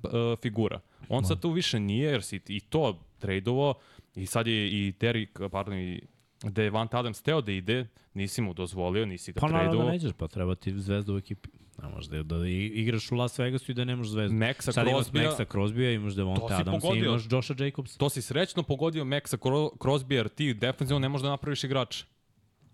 figura. 0.41 0.79
On 1.09 1.25
sad 1.25 1.41
tu 1.41 1.51
više 1.51 1.79
nije, 1.79 2.11
jer 2.11 2.23
si 2.23 2.41
i 2.47 2.59
to 2.59 2.99
tradeovo 3.19 3.73
i 4.15 4.25
sad 4.25 4.47
je 4.47 4.67
i 4.67 4.93
Derek, 4.99 5.39
pardon, 5.51 5.79
i 5.79 6.01
Devante 6.43 6.97
Adams 6.97 7.21
teo 7.21 7.41
da 7.41 7.51
ide, 7.51 7.87
nisi 8.13 8.41
mu 8.41 8.53
dozvolio, 8.53 9.05
nisi 9.05 9.31
ga 9.31 9.39
Pa 9.39 9.47
naravno 9.47 9.63
tradeovo. 9.63 9.85
da 9.85 9.91
nećeš, 9.91 10.11
pa 10.13 10.27
treba 10.27 10.55
ti 10.55 10.73
zvezda 10.73 11.13
u 11.13 11.17
ekipi. 11.17 11.49
Ne 11.83 11.89
možeš 11.89 12.09
da, 12.09 12.23
da 12.25 12.47
igraš 12.47 13.11
u 13.11 13.15
Las 13.15 13.39
Vegasu 13.39 13.71
i 13.71 13.75
da 13.75 13.85
nemaš 13.85 14.07
zvezdu. 14.07 14.37
Maxa 14.37 14.61
Sad 14.63 14.87
imaš 14.87 15.05
Crosbya- 15.05 15.27
Maxa 15.27 15.45
Crosbya, 15.45 15.91
imaš 15.91 16.13
Devonta 16.13 16.63
i 16.95 16.99
imaš 16.99 17.21
Josha 17.31 17.53
Jacobs. 17.57 17.97
To 17.97 18.09
si 18.09 18.21
srećno 18.21 18.63
pogodio 18.63 19.03
Maxa 19.03 19.37
Cro- 19.37 19.77
Crosby, 19.77 20.13
jer 20.13 20.29
ti 20.29 20.53
defensivno 20.53 20.99
ne 20.99 21.09
možeš 21.09 21.23
da 21.23 21.29
napraviš 21.29 21.63
igrača. 21.63 22.05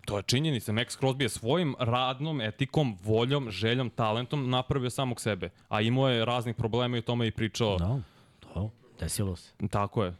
To 0.04 0.16
je 0.16 0.22
činjenica. 0.22 0.72
Max 0.72 1.00
Crosby 1.00 1.22
je 1.22 1.28
svojim 1.28 1.74
radnom, 1.78 2.40
etikom, 2.40 2.98
voljom, 3.02 3.50
željom, 3.50 3.90
talentom 3.90 4.50
napravio 4.50 4.90
samog 4.90 5.20
sebe. 5.20 5.50
A 5.68 5.80
imao 5.80 6.08
je 6.08 6.24
raznih 6.24 6.54
problema 6.56 6.96
i 6.96 6.98
o 6.98 7.02
tome 7.02 7.26
i 7.26 7.30
pričao. 7.30 7.76
Da, 7.78 8.00
to, 8.40 8.70
desilo 9.00 9.36
se. 9.36 9.52
Tako 9.70 10.04
je. 10.04 10.14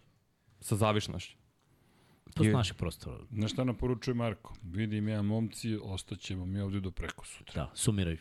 Sa 0.60 0.76
zavišnošću. 0.76 1.36
To 2.34 2.44
s 2.44 2.46
naših 2.46 2.74
prostora. 2.74 3.16
Na 3.30 3.48
šta 3.48 3.64
naporučuje 3.64 4.14
Marko? 4.14 4.54
Vidim 4.62 5.08
ja, 5.08 5.22
momci, 5.22 5.78
ostaćemo 5.82 6.46
mi 6.46 6.60
ovde 6.60 6.80
do 6.80 6.90
preko 6.90 7.26
sutra. 7.26 7.64
Da, 7.64 7.70
sumiraj. 7.74 8.16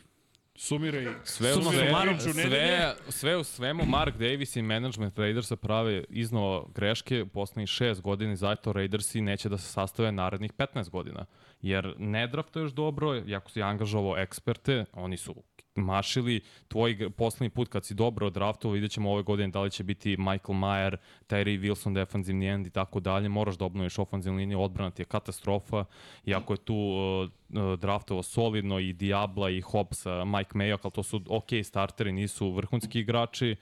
Sumiraj, 0.56 1.06
Sve 1.24 1.52
u, 1.54 1.62
sumiraj 1.62 2.18
sve, 2.18 2.34
nedelje. 2.34 2.66
sve, 2.66 2.94
sve 3.08 3.36
u 3.36 3.44
svemu 3.44 3.86
Mark 3.86 4.16
Davis 4.16 4.56
i 4.56 4.62
management 4.62 5.18
Raidersa 5.18 5.56
prave 5.56 6.04
iznova 6.08 6.64
greške 6.74 7.22
u 7.22 7.26
poslednjih 7.26 7.68
šest 7.68 8.00
godina 8.00 8.32
i 8.32 8.36
zato 8.36 8.72
Raidersi 8.72 9.20
neće 9.20 9.48
da 9.48 9.58
se 9.58 9.72
sastave 9.72 10.12
narednih 10.12 10.52
15 10.52 10.90
godina. 10.90 11.26
Jer 11.62 11.94
ne 11.98 12.26
draftuješ 12.26 12.72
dobro, 12.72 13.14
jako 13.26 13.50
si 13.50 13.62
angažovao 13.62 14.16
eksperte, 14.18 14.84
oni 14.92 15.16
su 15.16 15.34
mašili, 15.74 16.40
tvoj 16.68 17.10
poslednji 17.10 17.50
put 17.50 17.68
kad 17.68 17.84
si 17.84 17.94
dobro 17.94 18.30
draftovao, 18.30 18.74
vidjet 18.74 18.92
ćemo 18.92 19.12
ove 19.12 19.22
godine 19.22 19.48
da 19.48 19.60
li 19.60 19.70
će 19.70 19.84
biti 19.84 20.16
Michael 20.16 20.58
Mayer, 20.58 20.96
Tyree 21.28 21.60
Wilson, 21.60 21.94
defanzivni 21.94 22.46
end 22.46 22.66
i 22.66 22.70
tako 22.70 23.00
dalje, 23.00 23.28
moraš 23.28 23.56
da 23.56 23.64
obnoviš 23.64 23.98
ofanzivnu 23.98 24.38
liniju, 24.38 24.60
odbrana 24.60 24.90
ti 24.90 25.02
je 25.02 25.06
katastrofa, 25.06 25.84
iako 26.24 26.52
je 26.52 26.56
tu 26.56 26.74
uh, 26.74 27.78
draftovao 27.78 28.22
solidno 28.22 28.78
i 28.78 28.92
Diabla 28.92 29.50
i 29.50 29.60
Hobbsa, 29.60 30.24
Mike 30.24 30.58
Mayock, 30.58 30.78
ali 30.82 30.92
to 30.92 31.02
su 31.02 31.20
ok 31.28 31.48
starteri, 31.64 32.12
nisu 32.12 32.50
vrhunski 32.50 33.00
igrači, 33.00 33.56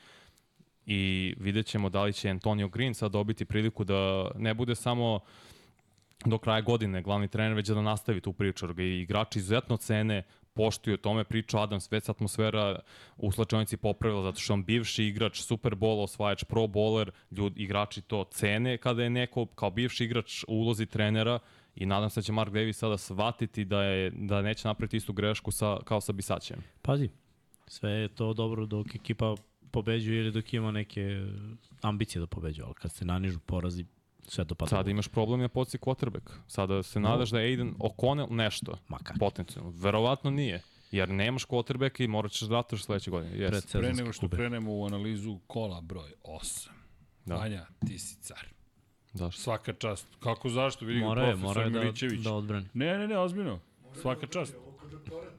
i 0.86 1.34
vidjet 1.38 1.66
ćemo 1.66 1.88
da 1.88 2.02
li 2.02 2.12
će 2.12 2.30
Antonio 2.30 2.68
Green 2.68 2.94
sad 2.94 3.12
dobiti 3.12 3.44
priliku 3.44 3.84
da 3.84 4.30
ne 4.36 4.54
bude 4.54 4.74
samo 4.74 5.20
do 6.24 6.38
kraja 6.38 6.60
godine 6.60 7.02
glavni 7.02 7.28
trener, 7.28 7.54
već 7.54 7.68
da 7.68 7.82
nastavi 7.82 8.20
tu 8.20 8.32
priču, 8.32 8.66
i 8.78 9.00
igrači 9.00 9.38
izuzetno 9.38 9.76
cene, 9.76 10.22
poštuju 10.54 10.94
o 10.94 10.96
tome 10.96 11.24
priču 11.24 11.58
Adams, 11.58 11.92
već 11.92 12.08
atmosfera 12.08 12.78
u 13.16 13.32
slačionici 13.32 13.76
popravila 13.76 14.22
zato 14.22 14.40
što 14.40 14.52
on 14.52 14.64
bivši 14.64 15.04
igrač, 15.04 15.40
Super 15.40 15.74
Bowl, 15.74 16.02
osvajač, 16.02 16.44
Pro 16.44 16.62
Bowler, 16.62 17.10
ljudi, 17.30 17.62
igrači 17.62 18.02
to 18.02 18.24
cene 18.24 18.78
kada 18.78 19.02
je 19.02 19.10
neko 19.10 19.46
kao 19.46 19.70
bivši 19.70 20.04
igrač 20.04 20.44
u 20.48 20.54
ulozi 20.54 20.86
trenera 20.86 21.38
i 21.74 21.86
nadam 21.86 22.10
se 22.10 22.20
da 22.20 22.24
će 22.24 22.32
Mark 22.32 22.52
Davis 22.52 22.78
sada 22.78 22.98
shvatiti 22.98 23.64
da, 23.64 23.82
je, 23.82 24.10
da 24.10 24.42
neće 24.42 24.68
napraviti 24.68 24.96
istu 24.96 25.12
grešku 25.12 25.50
sa, 25.50 25.78
kao 25.84 26.00
sa 26.00 26.12
Bisaćem. 26.12 26.58
Pazi, 26.82 27.08
sve 27.66 27.90
je 27.90 28.08
to 28.08 28.32
dobro 28.32 28.66
dok 28.66 28.94
ekipa 28.94 29.34
pobeđuje 29.70 30.20
ili 30.20 30.32
dok 30.32 30.54
ima 30.54 30.70
neke 30.70 31.26
ambicije 31.80 32.20
da 32.20 32.26
pobeđuje, 32.26 32.64
ali 32.64 32.74
kad 32.74 32.92
se 32.92 33.04
nanižu 33.04 33.38
porazi, 33.40 33.84
sve 34.22 34.44
to 34.44 34.54
pada. 34.54 34.68
Sada 34.68 34.90
imaš 34.90 35.08
problem 35.08 35.40
na 35.40 35.48
poziciji 35.48 35.80
quarterback. 35.80 36.30
Sada 36.46 36.82
se 36.82 37.00
nadaš 37.00 37.30
da 37.30 37.40
je 37.40 37.46
Aiden 37.46 37.74
O'Connell 37.74 38.30
nešto. 38.30 38.78
Ma 38.88 38.98
kako? 38.98 39.18
Potencijalno. 39.18 39.70
Verovatno 39.70 40.30
nije. 40.30 40.62
Jer 40.90 41.08
nemaš 41.08 41.46
quarterback 41.46 42.04
i 42.04 42.08
morat 42.08 42.32
ćeš 42.32 42.40
da 42.40 42.54
rataš 42.54 42.82
sledeće 42.82 43.10
godine. 43.10 43.36
Yes. 43.38 43.72
Pre 43.72 43.92
nego 43.92 44.12
što 44.12 44.20
klube. 44.20 44.36
krenemo 44.36 44.72
u 44.72 44.86
analizu 44.86 45.38
kola 45.46 45.80
broj 45.80 46.10
8. 46.24 46.66
Da. 46.66 46.72
Da. 47.26 47.34
Vanja, 47.34 47.66
ti 47.86 47.98
si 47.98 48.16
car. 48.16 48.46
Zašto? 49.12 49.42
Svaka 49.42 49.72
čast. 49.72 50.06
Kako 50.20 50.48
zašto? 50.48 50.84
Vidi 50.84 51.00
ga 51.00 51.06
Mora 51.06 51.22
je, 51.22 51.36
mora 51.36 51.62
je 51.62 51.70
da, 51.70 51.80
Milićević. 51.80 52.20
da 52.20 52.32
odbrani. 52.32 52.66
Ne, 52.74 52.98
ne, 52.98 53.08
ne, 53.08 53.18
ozbiljno. 53.18 53.58
Svaka 53.94 54.26
čast. 54.26 54.54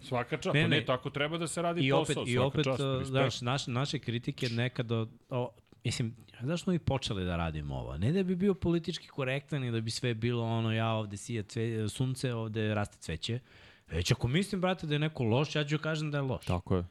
Svaka 0.01 0.37
čast. 0.37 0.53
Ne, 0.53 0.61
Ne, 0.61 0.67
ne. 0.67 0.77
ne, 0.77 0.85
tako 0.85 1.09
treba 1.09 1.37
da 1.37 1.47
se 1.47 1.61
radi 1.61 1.81
I 1.81 1.91
opet, 1.91 2.07
posao. 2.07 2.23
i 2.23 2.33
svaka 2.33 2.47
opet, 2.47 2.63
čast, 2.63 2.79
uh, 2.79 2.85
respekt. 2.87 3.07
znaš, 3.07 3.41
naše, 3.41 3.71
naše 3.71 3.99
kritike 3.99 4.49
nekada, 4.49 5.05
o, 5.29 5.49
mislim, 5.85 6.15
zašto 6.41 6.57
smo 6.57 6.73
mi 6.73 6.79
počeli 6.79 7.25
da 7.25 7.35
radimo 7.37 7.75
ovo? 7.75 7.97
Ne 7.97 8.11
da 8.11 8.23
bi 8.23 8.35
bio 8.35 8.53
politički 8.53 9.07
korektan 9.07 9.63
i 9.63 9.71
da 9.71 9.81
bi 9.81 9.91
sve 9.91 10.13
bilo 10.13 10.43
ono, 10.43 10.73
ja 10.73 10.89
ovde 10.89 11.17
sije 11.17 11.43
cve, 11.43 11.89
sunce, 11.89 12.33
ovde 12.33 12.73
raste 12.73 12.97
cveće, 12.99 13.39
već 13.87 14.11
ako 14.11 14.27
mislim, 14.27 14.61
brate, 14.61 14.87
da 14.87 14.95
je 14.95 14.99
neko 14.99 15.23
loš, 15.23 15.55
ja 15.55 15.63
ću 15.63 15.77
kažem 15.77 16.11
da 16.11 16.17
je 16.17 16.21
loš. 16.21 16.45
Tako 16.45 16.75
je. 16.75 16.83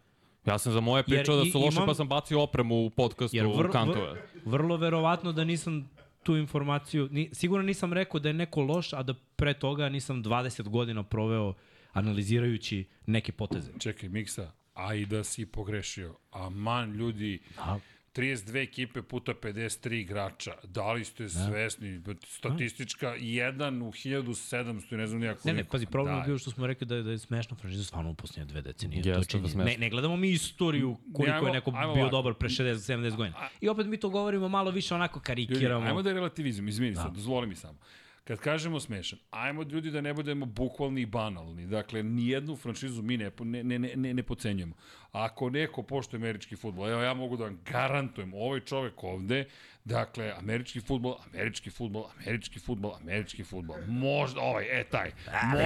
Ja 0.46 0.58
sam 0.58 0.72
za 0.72 0.80
moje 0.80 1.02
pričao 1.02 1.36
da 1.36 1.44
su 1.44 1.60
loše, 1.60 1.76
imam- 1.76 1.86
pa 1.86 1.94
sam 1.94 2.08
bacio 2.08 2.40
opremu 2.40 2.76
u 2.76 2.90
podcastu 2.90 3.36
Jer 3.36 3.46
vr, 3.48 3.66
u 3.66 3.70
kantove. 3.70 4.10
vr, 4.10 4.18
vrlo 4.44 4.76
verovatno 4.76 5.32
da 5.32 5.44
nisam 5.44 5.90
tu 6.22 6.36
informaciju, 6.36 7.08
ni, 7.10 7.30
sigurno 7.32 7.66
nisam 7.66 7.92
rekao 7.92 8.20
da 8.20 8.28
je 8.28 8.32
neko 8.32 8.62
loš, 8.62 8.92
a 8.92 9.02
da 9.02 9.14
pre 9.36 9.54
toga 9.54 9.88
nisam 9.88 10.22
20 10.24 10.68
godina 10.68 11.02
proveo 11.02 11.54
analizirajući 11.92 12.84
neke 13.06 13.32
poteze. 13.32 13.70
Čekaj, 13.78 14.08
Miksa, 14.08 14.52
a 14.74 14.94
i 14.94 15.06
da 15.06 15.24
si 15.24 15.46
pogrešio. 15.46 16.14
Aman, 16.30 16.92
ljudi, 16.92 17.38
A, 17.58 17.78
32 18.12 18.56
ekipe 18.58 19.02
puta 19.02 19.32
53 19.34 19.92
igrača. 19.92 20.52
Da 20.64 20.92
li 20.92 21.04
ste 21.04 21.28
svesni? 21.28 22.00
Statistička, 22.28 23.08
jedan 23.10 23.82
u 23.82 23.86
1700, 23.86 24.56
ne 24.92 25.06
znam 25.06 25.20
nijako. 25.20 25.40
Ne, 25.44 25.54
ne, 25.54 25.64
pazi, 25.64 25.86
problem 25.86 26.16
je 26.16 26.22
bio 26.22 26.38
što 26.38 26.50
smo 26.50 26.66
rekli 26.66 26.86
da 26.86 26.96
je, 26.96 27.02
da 27.02 27.10
je 27.10 27.18
smešna 27.18 27.56
franšiza 27.56 27.84
stvarno 27.84 28.10
u 28.10 28.14
posljednje 28.14 28.44
dve 28.44 28.62
decenije. 28.62 29.02
to 29.02 29.08
je 29.08 29.14
Jeste 29.14 29.38
da 29.38 29.64
ne, 29.64 29.76
ne 29.78 29.90
gledamo 29.90 30.16
mi 30.16 30.30
istoriju 30.30 30.96
koliko 31.12 31.34
ajmo- 31.34 31.46
je 31.46 31.52
neko 31.52 31.70
ajmo 31.70 31.94
bio 31.94 32.02
ovako. 32.02 32.10
dobar 32.12 32.34
pre 32.34 32.48
60-70 32.48 33.16
godina. 33.16 33.36
I 33.60 33.68
opet 33.68 33.86
mi 33.86 33.96
to 33.96 34.08
govorimo 34.10 34.48
malo 34.48 34.70
više 34.70 34.94
onako 34.94 35.18
Ljudi, 35.18 35.26
karikiramo. 35.26 35.86
ajmo 35.86 36.02
da 36.02 36.10
je 36.10 36.14
relativizam, 36.14 36.68
izvini 36.68 36.94
da. 36.94 37.02
sad, 37.02 37.14
dozvoli 37.14 37.46
mi 37.46 37.54
samo. 37.54 37.78
Kad 38.24 38.38
kažemo 38.38 38.80
smešan, 38.80 39.18
ajmo 39.30 39.62
ljudi 39.62 39.90
da 39.90 40.00
ne 40.00 40.14
budemo 40.14 40.46
bukvalni 40.46 41.00
i 41.00 41.06
banalni. 41.06 41.66
Dakle, 41.66 42.02
nijednu 42.02 42.56
franšizu 42.56 43.02
mi 43.02 43.16
ne, 43.16 43.30
ne, 43.40 43.62
ne, 43.64 43.78
ne, 43.78 44.14
ne, 44.14 44.22
pocenjujemo. 44.22 44.74
Ako 45.12 45.50
neko 45.50 45.82
poštuje 45.82 46.18
američki 46.18 46.56
futbol, 46.56 46.90
evo 46.90 47.02
ja 47.02 47.14
mogu 47.14 47.36
da 47.36 47.44
vam 47.44 47.58
garantujem, 47.64 48.34
ovaj 48.34 48.60
čovek 48.60 49.04
ovde, 49.04 49.44
dakle, 49.84 50.32
američki 50.38 50.80
futbol, 50.80 51.16
američki 51.32 51.70
futbol, 51.70 52.06
američki 52.18 52.60
futbol, 52.60 52.94
američki 53.00 53.44
futbol, 53.44 53.76
možda 53.88 54.40
ovaj, 54.40 54.80
e 54.80 54.84
taj, 54.84 55.12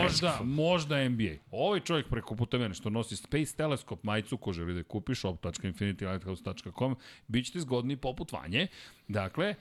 možda, 0.03 0.39
možda 0.43 1.09
NBA. 1.09 1.37
Ovaj 1.51 1.81
čovjek 1.81 2.09
preko 2.09 2.37
puta 2.37 2.59
mene 2.59 2.75
što 2.75 2.91
nosi 2.91 3.17
Space 3.17 3.57
Telescope 3.57 4.01
majicu 4.05 4.37
ko 4.37 4.53
želi 4.53 4.73
da 4.73 4.81
je 4.81 4.85
kupi 4.85 5.15
shop.infinitylighthouse.com 5.15 6.97
bit 7.29 7.47
ćete 7.47 7.61
zgodni 7.61 7.97
poput 7.97 8.33
vanje. 8.33 8.67
Dakle, 9.09 9.55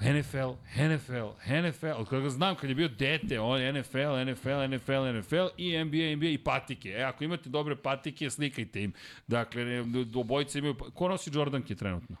NFL, 0.00 0.52
NFL, 0.76 1.28
NFL, 1.68 1.86
od 1.96 2.08
koga 2.08 2.30
znam 2.30 2.56
kad 2.56 2.70
je 2.70 2.74
bio 2.74 2.88
dete, 2.88 3.40
on 3.40 3.60
je 3.60 3.72
NFL, 3.72 3.98
NFL, 4.32 4.50
NFL, 4.68 5.18
NFL 5.18 5.46
i 5.56 5.84
NBA, 5.84 6.16
NBA 6.16 6.26
i 6.26 6.38
patike. 6.44 6.88
E, 6.88 7.02
ako 7.02 7.24
imate 7.24 7.48
dobre 7.48 7.76
patike, 7.76 8.30
slikajte 8.30 8.82
im. 8.82 8.92
Dakle, 9.26 9.84
obojice 10.14 10.58
imaju... 10.58 10.74
Ko 10.74 11.08
nosi 11.08 11.30
Jordanke 11.34 11.74
trenutno? 11.74 12.16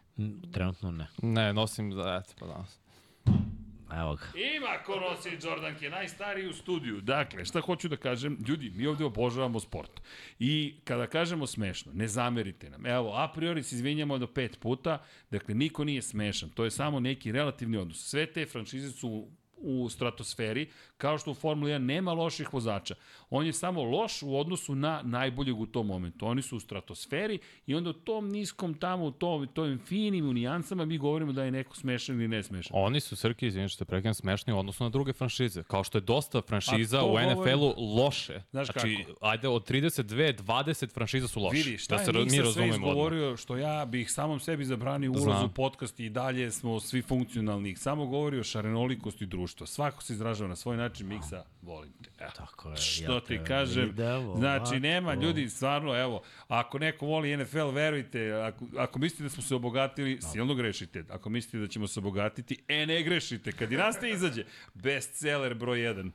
Trenutno 0.52 0.90
ne. 0.90 1.06
Ne, 1.22 1.52
nosim 1.52 1.92
za, 1.92 2.22
eto, 2.24 2.34
pa 2.38 2.46
danas. 2.46 2.85
Evo 3.96 4.14
ga. 4.14 4.40
Ima 4.56 4.78
ko 4.86 5.00
nosi 5.00 5.46
Jordanke, 5.46 5.90
najstariji 5.90 6.48
u 6.48 6.52
studiju. 6.52 7.00
Dakle, 7.00 7.44
šta 7.44 7.60
hoću 7.60 7.88
da 7.88 7.96
kažem, 7.96 8.38
ljudi, 8.48 8.70
mi 8.70 8.86
ovde 8.86 9.04
obožavamo 9.04 9.60
sport. 9.60 10.00
I 10.38 10.74
kada 10.84 11.06
kažemo 11.06 11.46
smešno, 11.46 11.92
ne 11.94 12.08
zamerite 12.08 12.70
nam. 12.70 12.86
Evo, 12.86 13.12
a 13.14 13.32
priori 13.32 13.62
se 13.62 13.74
izvinjamo 13.74 14.18
do 14.18 14.26
pet 14.26 14.60
puta, 14.60 15.04
dakle, 15.30 15.54
niko 15.54 15.84
nije 15.84 16.02
smešan. 16.02 16.50
To 16.50 16.64
je 16.64 16.70
samo 16.70 17.00
neki 17.00 17.32
relativni 17.32 17.76
odnos. 17.76 18.08
Sve 18.08 18.26
te 18.26 18.46
franšize 18.46 18.92
su 18.92 19.28
u 19.56 19.88
stratosferi, 19.88 20.68
kao 20.98 21.18
što 21.18 21.30
u 21.30 21.34
Formuli 21.34 21.72
1 21.72 21.78
nema 21.78 22.12
loših 22.12 22.52
vozača. 22.52 22.94
On 23.30 23.46
je 23.46 23.52
samo 23.52 23.84
loš 23.84 24.22
u 24.22 24.38
odnosu 24.38 24.74
na 24.74 25.02
najboljeg 25.04 25.60
u 25.60 25.66
tom 25.66 25.86
momentu. 25.86 26.26
Oni 26.26 26.42
su 26.42 26.56
u 26.56 26.60
stratosferi 26.60 27.38
i 27.66 27.74
onda 27.74 27.90
u 27.90 27.92
tom 27.92 28.28
niskom 28.28 28.74
tamo, 28.74 29.04
u 29.04 29.10
tom, 29.10 29.46
tom 29.46 29.78
finim 29.78 30.26
nijansama 30.34 30.84
mi 30.84 30.98
govorimo 30.98 31.32
da 31.32 31.44
je 31.44 31.50
neko 31.50 31.76
smešan 31.76 32.16
ili 32.16 32.28
ne 32.28 32.42
smešan. 32.42 32.72
Oni 32.74 33.00
su, 33.00 33.16
Srki, 33.16 33.46
izvinite 33.46 33.68
što 33.68 33.84
te 33.84 33.88
prekinem, 33.88 34.14
smešni 34.14 34.52
u 34.52 34.58
odnosu 34.58 34.84
na 34.84 34.90
druge 34.90 35.12
franšize. 35.12 35.62
Kao 35.62 35.84
što 35.84 35.98
je 35.98 36.02
dosta 36.02 36.42
franšiza 36.42 37.04
u 37.04 37.18
NFL-u 37.18 37.96
loše. 37.96 38.42
Znaš 38.50 38.66
znači, 38.72 39.04
kako? 39.06 39.26
ajde, 39.26 39.48
od 39.48 39.70
32, 39.70 40.42
20 40.42 40.94
franšiza 40.94 41.28
su 41.28 41.40
loše. 41.40 41.56
Vidi, 41.56 41.78
šta 41.78 41.96
da 41.96 42.04
se 42.04 42.12
mi 42.12 42.30
sve 42.30 42.42
razumemo 42.42 42.72
odmah. 42.72 42.88
izgovorio, 42.88 43.36
što 43.36 43.56
ja 43.56 43.84
bih 43.84 44.12
samom 44.12 44.40
sebi 44.40 44.64
zabranio 44.64 45.12
ulaz 45.12 45.44
u 45.44 45.48
podcast 45.48 46.00
i 46.00 46.10
dalje 46.10 46.50
smo 46.50 46.80
svi 46.80 47.02
funkcionalni. 47.02 47.76
Samo 47.76 48.06
govori 48.06 48.38
o 48.38 48.44
šarenolikosti 48.44 49.26
društva. 49.26 49.45
Svako 49.48 50.02
se 50.02 50.12
izražava 50.12 50.48
na 50.48 50.56
svoj 50.56 50.76
način, 50.76 51.06
Miksa, 51.06 51.44
volim 51.62 51.92
te. 51.92 52.10
Evo. 52.18 52.30
Tako 52.36 52.70
je. 52.70 52.76
Što 52.76 53.14
ja 53.14 53.20
ti 53.20 53.40
kažem, 53.46 53.88
idemo 53.88 54.36
znači 54.36 54.80
nema 54.80 55.08
ovako. 55.08 55.22
ljudi, 55.22 55.48
stvarno, 55.48 55.96
evo, 56.00 56.22
ako 56.48 56.78
neko 56.78 57.06
voli 57.06 57.36
NFL, 57.36 57.68
verujte, 57.68 58.32
ako, 58.32 58.64
ako 58.78 58.98
mislite 58.98 59.22
da 59.22 59.28
smo 59.28 59.42
se 59.42 59.54
obogatili, 59.54 60.18
silno 60.32 60.54
grešite. 60.54 61.04
Ako 61.10 61.28
mislite 61.28 61.58
da 61.58 61.68
ćemo 61.68 61.86
se 61.86 62.00
obogatiti, 62.00 62.58
e, 62.68 62.86
ne 62.86 63.02
grešite. 63.02 63.52
Kad 63.52 63.72
i 63.72 63.76
nas 63.76 64.00
te 64.00 64.10
izađe, 64.10 64.44
bestseller 64.74 65.54
broj 65.54 65.78
1. 65.78 66.10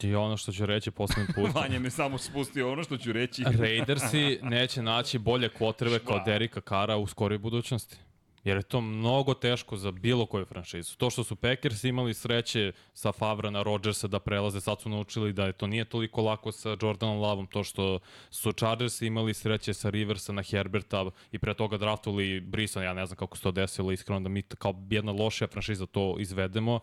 I 0.00 0.14
ono 0.14 0.36
što 0.36 0.52
ću 0.52 0.66
reći 0.66 0.90
poslednji 0.90 1.34
put. 1.34 1.54
Vanja 1.54 1.78
me 1.78 1.90
samo 1.90 2.18
spustio 2.18 2.72
ono 2.72 2.82
što 2.82 2.96
ću 2.96 3.12
reći. 3.12 3.44
Raidersi 3.58 4.38
neće 4.42 4.82
naći 4.82 5.18
bolje 5.18 5.48
kvotrebe 5.48 5.98
kao 5.98 6.22
Derika 6.26 6.60
Kara 6.60 6.96
u 6.96 7.06
skoroj 7.06 7.38
budućnosti. 7.38 7.96
Jer 8.44 8.56
je 8.56 8.62
to 8.62 8.80
mnogo 8.80 9.34
teško 9.34 9.76
za 9.76 9.90
bilo 9.90 10.26
koju 10.26 10.44
franšizu. 10.44 10.96
To 10.96 11.10
što 11.10 11.24
su 11.24 11.36
Packers 11.36 11.84
imali 11.84 12.14
sreće 12.14 12.72
sa 12.94 13.12
Favra 13.12 13.50
na 13.50 13.62
Rodgersa 13.62 14.08
da 14.08 14.18
prelaze, 14.18 14.60
sad 14.60 14.80
su 14.80 14.88
naučili 14.88 15.32
da 15.32 15.46
je 15.46 15.52
to 15.52 15.66
nije 15.66 15.84
toliko 15.84 16.22
lako 16.22 16.52
sa 16.52 16.76
Jordanom 16.82 17.18
Lavom. 17.18 17.46
To 17.46 17.64
što 17.64 17.98
su 18.30 18.52
Chargers 18.52 19.02
imali 19.02 19.34
sreće 19.34 19.74
sa 19.74 19.90
Riversa 19.90 20.32
na 20.32 20.42
Herberta 20.42 21.10
i 21.32 21.38
pre 21.38 21.54
toga 21.54 21.78
draftovali 21.78 22.40
Brisa, 22.40 22.82
ja 22.82 22.94
ne 22.94 23.06
znam 23.06 23.16
kako 23.16 23.36
se 23.36 23.42
to 23.42 23.52
desilo, 23.52 23.92
iskreno 23.92 24.20
da 24.20 24.28
mi 24.28 24.42
kao 24.42 24.74
jedna 24.90 25.12
lošija 25.12 25.48
franšiza 25.48 25.86
to 25.86 26.16
izvedemo. 26.18 26.80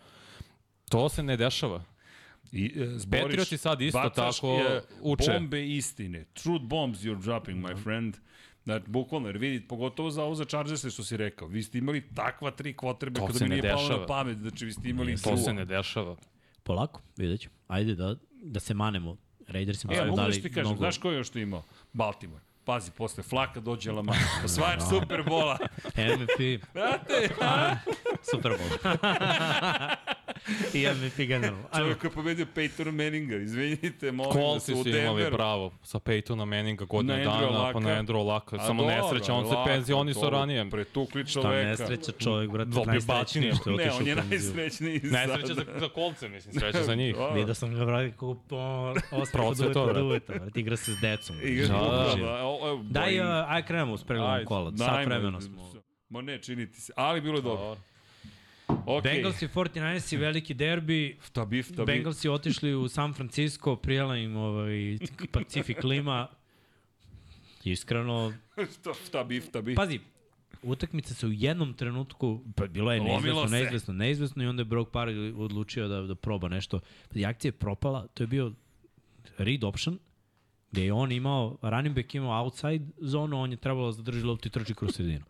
To 0.89 1.09
se 1.09 1.23
ne 1.23 1.37
dešava. 1.37 1.83
I, 2.51 2.65
e, 2.65 2.85
zboriš, 2.85 3.23
Patrioti 3.23 3.57
sad 3.57 3.81
isto 3.81 4.09
tako 4.15 4.47
e, 4.47 4.81
uče. 5.01 5.31
Bombe 5.31 5.67
istine. 5.67 6.25
Truth 6.33 6.65
bombs 6.65 6.99
you're 6.99 7.23
dropping, 7.23 7.65
my 7.65 7.83
friend. 7.83 8.17
Znači, 8.63 8.85
bukvalno, 8.87 9.27
jer 9.27 9.37
vidi, 9.37 9.61
pogotovo 9.61 10.11
za 10.11 10.23
ovo 10.23 10.35
za 10.35 10.45
Chargers 10.45 10.85
što 10.85 11.03
si 11.03 11.17
rekao. 11.17 11.47
Vi 11.47 11.63
ste 11.63 11.77
imali 11.77 12.09
takva 12.09 12.51
tri 12.51 12.73
kvotrebe 12.73 13.19
To 13.19 13.27
kada 13.27 13.39
mi 13.41 13.49
nije 13.49 13.61
palo 13.63 13.75
na 13.75 13.87
dešava. 13.87 14.05
pamet. 14.07 14.37
Znači, 14.37 14.65
vi 14.65 14.73
ste 14.73 14.89
imali 14.89 15.17
To 15.17 15.37
se 15.37 15.53
ne 15.53 15.65
dešava. 15.65 16.15
Polako, 16.63 17.01
vidjet 17.17 17.39
ćemo. 17.41 17.55
Ajde 17.67 17.95
da, 17.95 18.15
da 18.33 18.59
se 18.59 18.73
manemo. 18.73 19.17
Raidersima 19.47 19.93
E, 19.93 19.95
su 19.95 20.03
mogu 20.03 20.15
dali 20.15 20.33
da 20.33 20.41
ti 20.41 20.49
kažem, 20.49 20.63
mnogo... 20.63 20.77
znaš 20.77 20.97
ko 20.97 21.11
je 21.11 21.17
još 21.17 21.29
to 21.29 21.39
imao? 21.39 21.63
Baltimore. 21.93 22.43
Pazi, 22.63 22.91
posle 22.91 23.23
Flaka 23.23 23.59
dođe 23.59 23.91
Lamar. 23.91 24.15
Osvajač 24.45 24.81
Superbola. 24.91 25.57
MVP. 25.87 26.63
Super 28.23 28.51
Bowl. 28.51 28.95
I 30.73 30.87
MVP 30.87 31.17
generalno. 31.17 31.63
Čovjek 31.77 31.97
koji 31.97 32.09
je 32.09 32.13
pobedio 32.13 32.45
Peytona 32.55 32.91
Manninga. 32.93 33.35
Izvinite, 33.35 34.11
molim 34.11 34.29
vas, 34.33 34.43
Coltsi 34.43 34.73
u 34.73 34.83
su 34.83 34.89
imali 34.89 35.01
Denveru. 35.01 35.35
bravo 35.37 35.71
sa 35.83 35.99
Peytona 35.99 36.45
Manninga 36.45 36.85
godinu 36.85 37.13
Na 37.13 37.23
dana, 37.23 37.69
pa 37.73 37.79
na. 37.79 37.89
Andrew 37.91 38.25
Laka. 38.25 38.55
A 38.55 38.59
Samo 38.59 38.83
nesreća, 38.83 39.33
on 39.33 39.45
se 39.45 39.53
lako, 39.53 39.69
penzionisao 39.69 40.21
to 40.21 40.29
ranije. 40.29 40.69
Pretukli 40.69 41.25
Šta 41.25 41.41
čoveka. 41.41 41.69
nesreća 41.69 42.11
čovjek, 42.13 42.51
brate, 42.51 42.69
Dobio 42.69 42.85
najsrećniji 42.85 43.51
što 43.53 43.69
je 43.69 43.75
Ne, 43.77 43.83
otišao 43.83 43.99
on 43.99 44.07
je 44.07 44.15
najsrećniji 44.17 44.99
Nesreća 45.03 45.47
sad. 45.47 45.55
za, 45.57 45.79
za 45.79 45.89
kolce, 45.89 46.29
mislim, 46.29 46.53
sreća 46.53 46.83
za 46.83 46.95
njih. 46.95 47.15
Da. 47.21 47.27
Vidio 47.29 47.53
sam 47.53 47.75
ga, 47.75 47.85
brate, 47.85 48.11
kako 48.11 48.35
po 48.35 48.55
osmeh 48.55 49.13
od 49.13 49.29
Procvetao, 49.31 49.83
uveta 49.83 49.93
brate. 49.93 50.01
uveta, 50.01 50.33
brate, 50.35 50.59
igra 50.59 50.77
se 50.77 50.91
s 50.91 50.99
decom. 50.99 51.35
Igra 51.43 51.67
Da, 51.67 51.73
da, 51.73 52.15
da, 52.15 52.15
da. 52.15 52.83
Daj, 52.83 53.19
aj 53.47 53.65
krenemo 53.65 53.97
s 53.97 54.03
pregledom 54.03 54.45
kola. 54.45 54.71
Sat 54.71 54.77
Dajmo, 54.87 55.05
vremena 55.05 55.41
smo. 55.41 55.71
Ma 56.09 56.21
ne, 56.21 56.37
čini 56.37 56.71
ti 56.71 56.81
se. 56.81 56.93
Ali 56.95 57.21
bilo 57.21 57.35
je 57.35 57.41
dobro. 57.41 57.77
Ok. 58.85 59.03
Bengals 59.03 59.41
i 59.41 59.47
49ers 59.47 60.13
i 60.13 60.17
veliki 60.17 60.53
derbi. 60.53 61.17
Šta 61.25 61.45
bi, 61.45 61.63
šta 61.63 61.85
bi. 61.85 61.91
Bengals 61.91 62.25
je 62.25 62.31
otišli 62.31 62.73
u 62.75 62.87
San 62.87 63.13
Francisco, 63.13 63.75
prijela 63.75 64.17
im 64.17 64.37
ovaj, 64.37 64.97
Pacific 65.31 65.77
klima. 65.77 66.27
Iskreno, 67.63 68.33
šta, 68.79 68.93
šta 69.07 69.23
bi, 69.23 69.41
šta 69.41 69.61
bi. 69.61 69.75
pazi, 69.75 69.99
utakmica 70.63 71.13
se 71.13 71.27
u 71.27 71.31
jednom 71.31 71.73
trenutku, 71.73 72.41
pa 72.55 72.67
bilo 72.67 72.91
je 72.91 73.01
neizvesno, 73.01 73.45
neizvesno, 73.45 73.93
neizvesno 73.93 74.43
i 74.43 74.47
onda 74.47 74.61
je 74.61 74.65
Brock 74.65 74.91
Parry 74.91 75.33
odlučio 75.37 75.87
da, 75.87 76.01
da 76.01 76.15
proba 76.15 76.47
nešto. 76.47 76.79
Pazi, 77.09 77.25
akcija 77.25 77.49
je 77.49 77.53
propala, 77.53 78.07
to 78.07 78.23
je 78.23 78.27
bio 78.27 78.51
read 79.37 79.63
option, 79.63 79.99
gde 80.71 80.85
je 80.85 80.93
on 80.93 81.11
imao, 81.11 81.57
running 81.61 81.95
back 81.95 82.15
imao 82.15 82.43
outside 82.43 82.85
zonu, 82.97 83.41
on 83.41 83.51
je 83.51 83.57
trebalo 83.57 83.85
da 83.85 83.91
zadrži 83.91 84.23
loptu 84.23 84.47
i 84.47 84.51
trči 84.51 84.73
kroz 84.73 84.95
sredinu. 84.95 85.25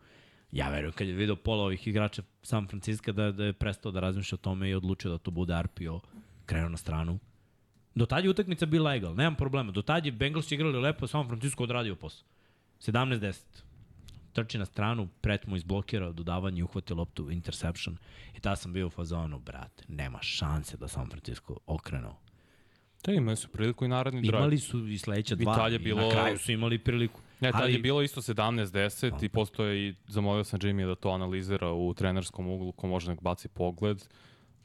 Ja 0.52 0.68
verujem 0.68 0.92
kad 0.92 1.06
je 1.06 1.14
video 1.14 1.36
pola 1.36 1.64
ovih 1.64 1.86
igrača 1.86 2.22
San 2.42 2.68
Francisco 2.68 3.12
da, 3.12 3.32
da 3.32 3.44
je 3.44 3.52
prestao 3.52 3.92
da 3.92 4.00
razmišlja 4.00 4.36
o 4.36 4.44
tome 4.44 4.70
i 4.70 4.74
odlučio 4.74 5.10
da 5.10 5.18
to 5.18 5.30
bude 5.30 5.62
RPO, 5.62 6.00
krenuo 6.46 6.68
na 6.68 6.76
stranu. 6.76 7.18
Do 7.94 8.06
tad 8.06 8.24
je 8.24 8.30
utakmica 8.30 8.66
bila 8.66 8.94
egal, 8.94 9.14
nemam 9.14 9.34
problema. 9.34 9.72
Do 9.72 9.82
tad 9.82 10.06
je 10.06 10.12
Bengals 10.12 10.52
igrali 10.52 10.80
lepo, 10.80 11.06
San 11.06 11.26
Francisco 11.28 11.64
odradio 11.64 11.96
posao. 11.96 12.26
17-10. 12.80 13.42
Trči 14.32 14.58
na 14.58 14.64
stranu, 14.64 15.08
pret 15.20 15.46
mu 15.46 15.56
izblokirao, 15.56 16.12
dodavanje 16.12 16.60
i 16.60 16.62
uhvati 16.62 16.94
loptu, 16.94 17.30
interception. 17.30 17.96
I 18.36 18.40
tada 18.40 18.56
sam 18.56 18.72
bio 18.72 18.86
u 18.86 18.90
fazonu, 18.90 19.38
brate, 19.38 19.84
nema 19.88 20.18
šanse 20.22 20.76
da 20.76 20.88
San 20.88 21.10
Francisco 21.10 21.56
okrenuo. 21.66 22.16
Da, 23.04 23.12
imali 23.12 23.36
su 23.36 23.48
priliku 23.48 23.84
i 23.84 23.88
naredni 23.88 24.20
drive. 24.20 24.38
Imali 24.38 24.58
su 24.58 24.88
i 24.88 24.98
sledeća 24.98 25.34
I 25.34 25.36
dva. 25.36 25.54
tad 25.54 25.72
je 25.72 25.76
I 25.76 25.78
bilo- 25.78 26.02
na 26.02 26.10
kraju 26.10 26.38
su 26.38 26.52
imali 26.52 26.78
priliku. 26.78 27.20
Ne, 27.40 27.52
tad 27.52 27.60
Ali- 27.62 27.72
je 27.72 27.78
bilo 27.78 28.02
isto 28.02 28.20
17-10 28.22 29.22
i 29.22 29.28
postoje 29.28 29.88
i 29.88 29.94
zamolio 30.06 30.44
sam 30.44 30.60
Jimmy 30.60 30.86
da 30.86 30.94
to 30.94 31.10
analizira 31.10 31.72
u 31.72 31.94
trenerskom 31.94 32.48
uglu, 32.48 32.72
ko 32.72 32.86
može 32.86 33.10
nek 33.10 33.20
baci 33.20 33.48
pogled. 33.48 34.04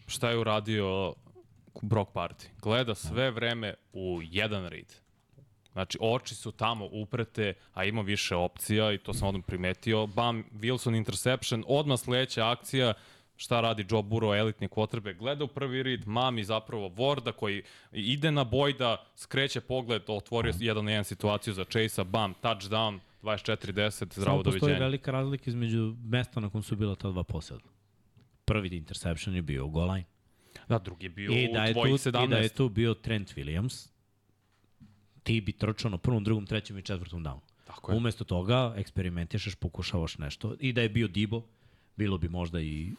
Šta 0.07 0.29
je 0.29 0.37
uradio 0.37 1.13
Brock 1.81 2.11
Party? 2.13 2.45
Gleda 2.61 2.95
sve 2.95 3.31
vreme 3.31 3.73
u 3.93 4.19
jedan 4.23 4.67
read. 4.67 4.93
Znači, 5.71 5.97
oči 6.01 6.35
su 6.35 6.51
tamo 6.51 6.87
uprete, 6.91 7.53
a 7.73 7.85
ima 7.85 8.01
više 8.01 8.35
opcija 8.35 8.93
i 8.93 8.97
to 8.97 9.13
sam 9.13 9.27
odmah 9.27 9.43
primetio. 9.47 10.07
Bam, 10.07 10.43
Wilson 10.53 10.97
interception, 10.97 11.63
odmah 11.67 11.99
sledeća 11.99 12.49
akcija, 12.49 12.93
šta 13.37 13.61
radi 13.61 13.85
Joe 13.89 14.03
Burrow, 14.03 14.39
elitni 14.39 14.67
quarterback, 14.67 15.17
gleda 15.17 15.43
u 15.43 15.47
prvi 15.47 15.83
rid, 15.83 16.07
mami 16.07 16.43
zapravo 16.43 16.87
Vorda 16.87 17.31
koji 17.31 17.63
ide 17.91 18.31
na 18.31 18.43
Bojda, 18.43 19.05
skreće 19.15 19.61
pogled, 19.61 20.01
otvorio 20.07 20.53
jedan 20.59 20.85
na 20.85 20.91
jedan 20.91 21.03
situaciju 21.03 21.53
za 21.53 21.63
Chase-a, 21.63 22.03
bam, 22.03 22.33
touchdown, 22.41 22.99
24-10, 23.21 24.13
zdravo 24.13 24.43
Samo 24.43 24.43
postoji 24.43 24.75
velika 24.75 25.11
razlika 25.11 25.43
između 25.49 25.95
mesta 26.03 26.39
na 26.39 26.49
kom 26.49 26.63
su 26.63 26.75
bila 26.75 26.95
ta 26.95 27.09
dva 27.09 27.23
poseda. 27.23 27.69
Prvi 28.45 28.77
interception 28.77 29.35
je 29.35 29.41
bio 29.41 29.65
u 29.65 29.69
goal 29.69 29.91
line. 29.91 30.05
Da, 30.67 30.79
drugi 30.79 31.05
je 31.05 31.09
bio 31.09 31.31
I 31.31 31.53
da, 31.53 31.63
je 31.63 31.71
u 31.71 31.73
tvojih 31.73 32.01
tu, 32.03 32.09
17. 32.09 32.25
I 32.25 32.27
da 32.27 32.37
je 32.37 32.49
tu 32.49 32.69
bio 32.69 32.93
Trent 32.93 33.35
Williams, 33.35 33.89
ti 35.23 35.41
bi 35.41 35.51
trčao 35.51 35.91
na 35.91 35.97
prvom, 35.97 36.23
drugom, 36.23 36.45
trećem 36.45 36.77
i 36.77 36.81
četvrtom 36.81 37.23
downu. 37.23 37.39
Tako 37.67 37.91
je. 37.91 37.97
Umesto 37.97 38.23
toga 38.23 38.73
eksperimentišeš, 38.77 39.55
pokušavaš 39.55 40.17
nešto. 40.17 40.55
I 40.59 40.73
da 40.73 40.81
je 40.81 40.89
bio 40.89 41.07
Dibo, 41.07 41.41
bilo 41.95 42.17
bi 42.17 42.29
možda 42.29 42.61
i 42.61 42.91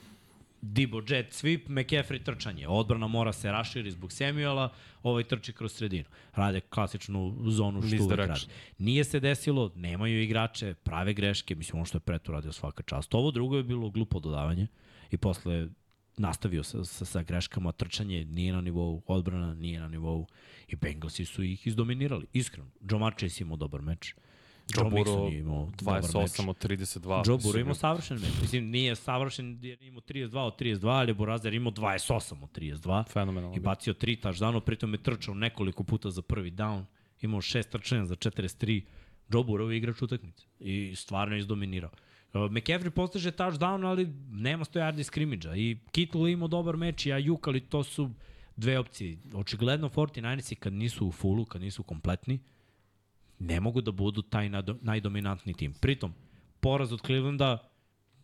Dibo 0.61 1.03
jet 1.09 1.33
sweep, 1.33 1.69
McCaffrey 1.69 2.23
trčanje. 2.23 2.69
Odbrana 2.69 3.07
mora 3.07 3.33
se 3.33 3.53
raširi 3.53 3.91
zbog 3.91 4.13
Samuela, 4.13 4.73
ovaj 5.03 5.25
trči 5.25 5.53
kroz 5.53 5.73
sredinu. 5.73 6.05
Rade 6.35 6.61
klasičnu 6.61 7.37
zonu 7.47 7.83
što 7.83 8.05
uvek 8.05 8.19
rade. 8.19 8.41
Nije 8.79 9.05
se 9.05 9.21
desilo, 9.21 9.73
nemaju 9.75 10.23
igrače, 10.23 10.75
prave 10.75 11.13
greške, 11.13 11.55
mislim 11.55 11.77
ono 11.77 11.85
što 11.85 11.97
je 11.97 12.01
Preto 12.01 12.33
radio 12.33 12.53
svaka 12.53 12.83
čast. 12.83 13.15
Ovo 13.15 13.31
drugo 13.31 13.57
je 13.57 13.63
bilo 13.63 13.91
glupo 13.91 14.21
dodavanje 14.21 14.67
i 15.11 15.17
posle 15.17 15.69
nastavio 16.17 16.63
sa, 16.63 16.85
sa, 16.85 17.05
sa 17.05 17.23
greškama, 17.23 17.73
trčanje 17.73 18.25
nije 18.25 18.53
na 18.53 18.61
nivou, 18.61 19.03
odbrana 19.07 19.55
nije 19.55 19.81
na 19.81 19.89
nivou 19.89 20.27
i 20.69 20.77
Bengalsi 20.77 21.25
su 21.25 21.43
ih 21.43 21.67
izdominirali, 21.67 22.27
iskreno. 22.33 22.71
Joe 22.91 23.01
Marchese 23.01 23.45
imao 23.45 23.57
dobar 23.57 23.83
meč. 23.83 24.15
Joe, 24.77 24.85
Joe 24.85 24.91
Burrow 24.91 25.33
je 25.33 25.39
imao 25.39 25.69
dobar 25.79 26.03
meč. 26.03 26.11
28 26.11 26.49
od 26.49 26.66
32. 26.66 27.29
Joe 27.29 27.39
Burrow 27.39 27.61
imao 27.61 27.75
savršen 27.75 28.21
meč. 28.21 28.31
Mislim, 28.41 28.71
nije 28.71 28.97
savršen 28.97 29.59
jer 29.62 29.83
je 29.83 29.89
imao 29.89 30.01
32 30.01 30.39
od 30.39 30.61
32, 30.61 30.89
ali 30.89 31.14
Burazer 31.14 31.55
imao 31.55 31.73
28 31.73 32.43
od 32.43 32.59
32. 32.59 33.09
Fenomenalno. 33.12 33.57
I 33.57 33.61
bacio 33.61 33.95
tri 33.95 34.16
touchdowna, 34.16 34.61
pritom 34.61 34.93
je 34.95 35.03
trčao 35.03 35.35
nekoliko 35.35 35.85
puta 35.85 36.11
za 36.11 36.23
prvi 36.23 36.51
down. 36.51 36.85
Imao 37.21 37.41
šest 37.41 37.71
trčanja 37.71 38.05
za 38.05 38.16
43. 38.16 38.83
Joe 39.33 39.45
Burrow 39.45 39.69
je 39.69 39.77
igrač 39.77 40.03
utakmice 40.03 40.47
i 40.61 40.93
stvarno 40.97 41.35
je 41.35 41.39
izdominirao. 41.39 41.91
Uh, 42.35 42.41
McCaffrey 42.41 42.91
postiže 42.91 43.31
touchdown, 43.31 43.87
ali 43.87 44.09
nema 44.31 44.64
100 44.64 44.81
yardi 44.81 45.03
skrimidža. 45.03 45.57
I 45.57 45.79
Kittle 45.93 46.31
je 46.31 46.33
imao 46.33 46.49
dobar 46.49 46.77
meč 46.77 47.07
i 47.07 47.11
Ayuk, 47.11 47.49
ali 47.49 47.61
to 47.61 47.85
su 47.85 48.11
dve 48.57 48.79
opcije. 48.79 49.16
Očigledno 49.35 49.89
49ersi 49.89 50.55
kad 50.55 50.73
nisu 50.73 51.07
u 51.07 51.12
fullu, 51.12 51.45
kad 51.45 51.61
nisu 51.62 51.83
kompletni, 51.83 52.39
ne 53.39 53.61
mogu 53.61 53.80
da 53.80 53.91
budu 53.91 54.22
taj 54.22 54.49
nado, 54.49 54.76
najdominantniji 54.80 55.55
tim. 55.55 55.72
Pritom, 55.72 56.14
poraz 56.61 56.93
od 56.93 57.01
Clevelanda, 57.01 57.59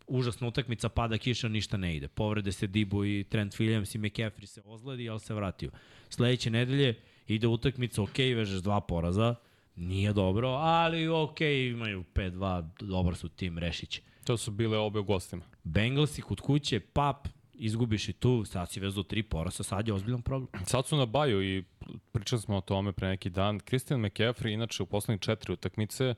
užasna 0.07 0.49
utakmica, 0.49 0.89
pada 0.89 1.19
kiša, 1.19 1.49
ništa 1.49 1.77
ne 1.77 1.97
ide. 1.97 2.09
Povrede 2.09 2.53
se 2.53 2.67
Dibu 2.67 3.05
i 3.05 3.25
Trent 3.25 3.55
Williams 3.55 3.97
i 3.97 3.99
McCaffrey 3.99 4.47
se 4.47 4.63
ozledi, 4.65 5.09
ali 5.09 5.21
se 5.21 5.35
vratio. 5.35 5.71
Sledeće 6.09 6.51
nedelje 6.51 7.01
ide 7.27 7.47
utakmica, 7.47 8.03
ok, 8.03 8.19
vežeš 8.19 8.63
dva 8.63 8.81
poraza, 8.81 9.35
nije 9.77 10.13
dobro, 10.13 10.49
ali 10.49 11.09
ok, 11.09 11.41
imaju 11.41 12.05
5-2, 12.15 12.69
dobar 12.81 13.17
su 13.17 13.29
tim, 13.29 13.59
rešiće. 13.59 14.03
To 14.25 14.37
su 14.37 14.51
bile 14.51 14.79
obe 14.79 14.99
u 14.99 15.05
gostima. 15.05 15.45
Bengalsi 15.65 16.23
kod 16.23 16.41
kuće, 16.41 16.81
pap, 16.81 17.29
izgubiš 17.55 18.09
i 18.09 18.13
tu, 18.13 18.45
sad 18.45 18.71
si 18.71 18.81
vezao 18.81 19.03
tri 19.03 19.23
porasa, 19.23 19.63
sad 19.63 19.89
je 19.89 19.95
ozbiljan 19.95 20.23
problem. 20.23 20.49
Sad 20.67 20.87
su 20.87 20.97
na 20.97 21.07
baju 21.07 21.43
i 21.43 21.65
pričali 22.13 22.43
smo 22.43 22.57
o 22.57 22.61
tome 22.61 22.93
pre 22.93 23.09
neki 23.09 23.31
dan. 23.31 23.61
Christian 23.61 24.01
McCaffrey, 24.01 24.53
inače 24.53 24.83
u 24.83 24.87
poslednjih 24.87 25.21
četiri 25.21 25.53
utakmice, 25.53 26.15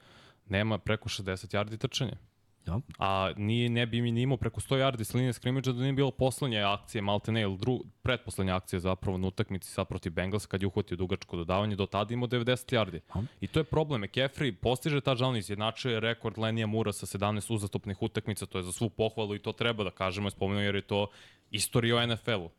nema 0.49 0.79
preko 0.79 1.09
60 1.09 1.57
yardi 1.57 1.79
trčanja. 1.79 2.17
Ja. 2.67 2.81
A 2.99 3.33
nije, 3.37 3.69
ne 3.69 3.87
bi 3.87 4.03
mi 4.03 4.13
ni 4.13 4.23
imao 4.23 4.37
preko 4.37 4.61
100 4.61 4.77
yardi 4.77 5.05
s 5.05 5.15
linije 5.15 5.33
skrimidža 5.33 5.73
da 5.73 5.81
nije 5.81 5.93
bilo 5.93 6.11
poslednje 6.11 6.61
akcije 6.61 7.03
Maltene 7.03 7.41
ili 7.41 7.59
dru, 7.59 7.81
pretposlednja 8.03 8.57
akcija 8.57 8.81
zapravo 8.81 9.19
na 9.19 9.29
utakmici 9.29 9.71
sad 9.71 9.89
protiv 9.89 10.13
Bengals 10.13 10.47
kad 10.47 10.63
je 10.63 10.67
uhvatio 10.67 10.97
dugačko 10.97 11.37
dodavanje, 11.37 11.77
do 11.77 11.87
tada 11.87 12.15
imao 12.15 12.29
90 12.29 12.77
yardi. 12.77 13.01
I 13.41 13.47
to 13.47 13.61
je 13.61 13.65
problem. 13.65 14.03
McCaffrey 14.03 14.53
postiže 14.53 15.01
ta 15.01 15.15
žalni, 15.15 15.39
izjednačuje 15.39 16.01
rekord 16.01 16.39
Lenija 16.39 16.67
Mura 16.67 16.93
sa 16.93 17.07
17 17.07 17.55
uzastopnih 17.55 18.03
utakmica, 18.03 18.47
to 18.47 18.59
je 18.59 18.65
za 18.65 18.73
svu 18.73 18.91
pohvalu 18.91 19.35
i 19.35 19.39
to 19.39 19.53
treba 19.53 19.85
da 19.85 19.91
kažemo, 19.91 20.31
spomenuo 20.31 20.63
jer 20.63 20.75
je 20.75 20.83
to 20.83 21.07
istorija 21.51 21.97
o 21.97 22.07
NFL-u. 22.07 22.51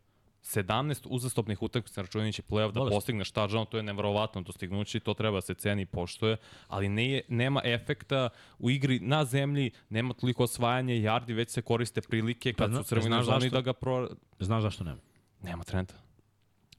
17 0.47 1.07
uzastopnih 1.09 1.61
utakmica 1.61 2.01
računajući 2.01 2.41
play-off 2.41 2.71
da 2.71 2.79
postigneš 2.79 3.31
touchdown, 3.31 3.69
to 3.69 3.77
je 3.77 3.83
neverovatno 3.83 4.41
dostignuće 4.41 4.97
i 4.97 5.01
to 5.01 5.13
treba 5.13 5.37
da 5.37 5.41
se 5.41 5.53
ceni 5.53 5.81
i 5.81 5.85
poštuje, 5.85 6.37
ali 6.67 6.89
ne 6.89 7.09
je, 7.09 7.21
nema 7.27 7.61
efekta 7.63 8.29
u 8.59 8.69
igri 8.69 8.99
na 8.99 9.25
zemlji, 9.25 9.71
nema 9.89 10.13
toliko 10.13 10.43
osvajanja 10.43 10.93
yardi, 10.93 11.33
već 11.35 11.49
se 11.49 11.61
koriste 11.61 12.01
prilike 12.01 12.53
kad 12.53 12.69
zna- 12.69 12.77
su 12.77 12.83
crveni 12.83 13.23
zoni 13.23 13.49
da 13.49 13.61
ga 13.61 13.73
pro... 13.73 14.09
Znaš 14.39 14.61
zašto 14.61 14.83
nema? 14.83 14.99
Nema 15.41 15.63
trenda. 15.63 15.93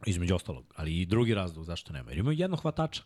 Između 0.07 0.35
ostalog, 0.35 0.65
ali 0.77 1.01
i 1.01 1.07
drugi 1.07 1.35
razlog 1.35 1.65
zašto 1.65 1.93
nema. 1.93 2.11
Jer 2.11 2.19
imaju 2.19 2.39
jednog 2.39 2.61
hvatača. 2.61 3.03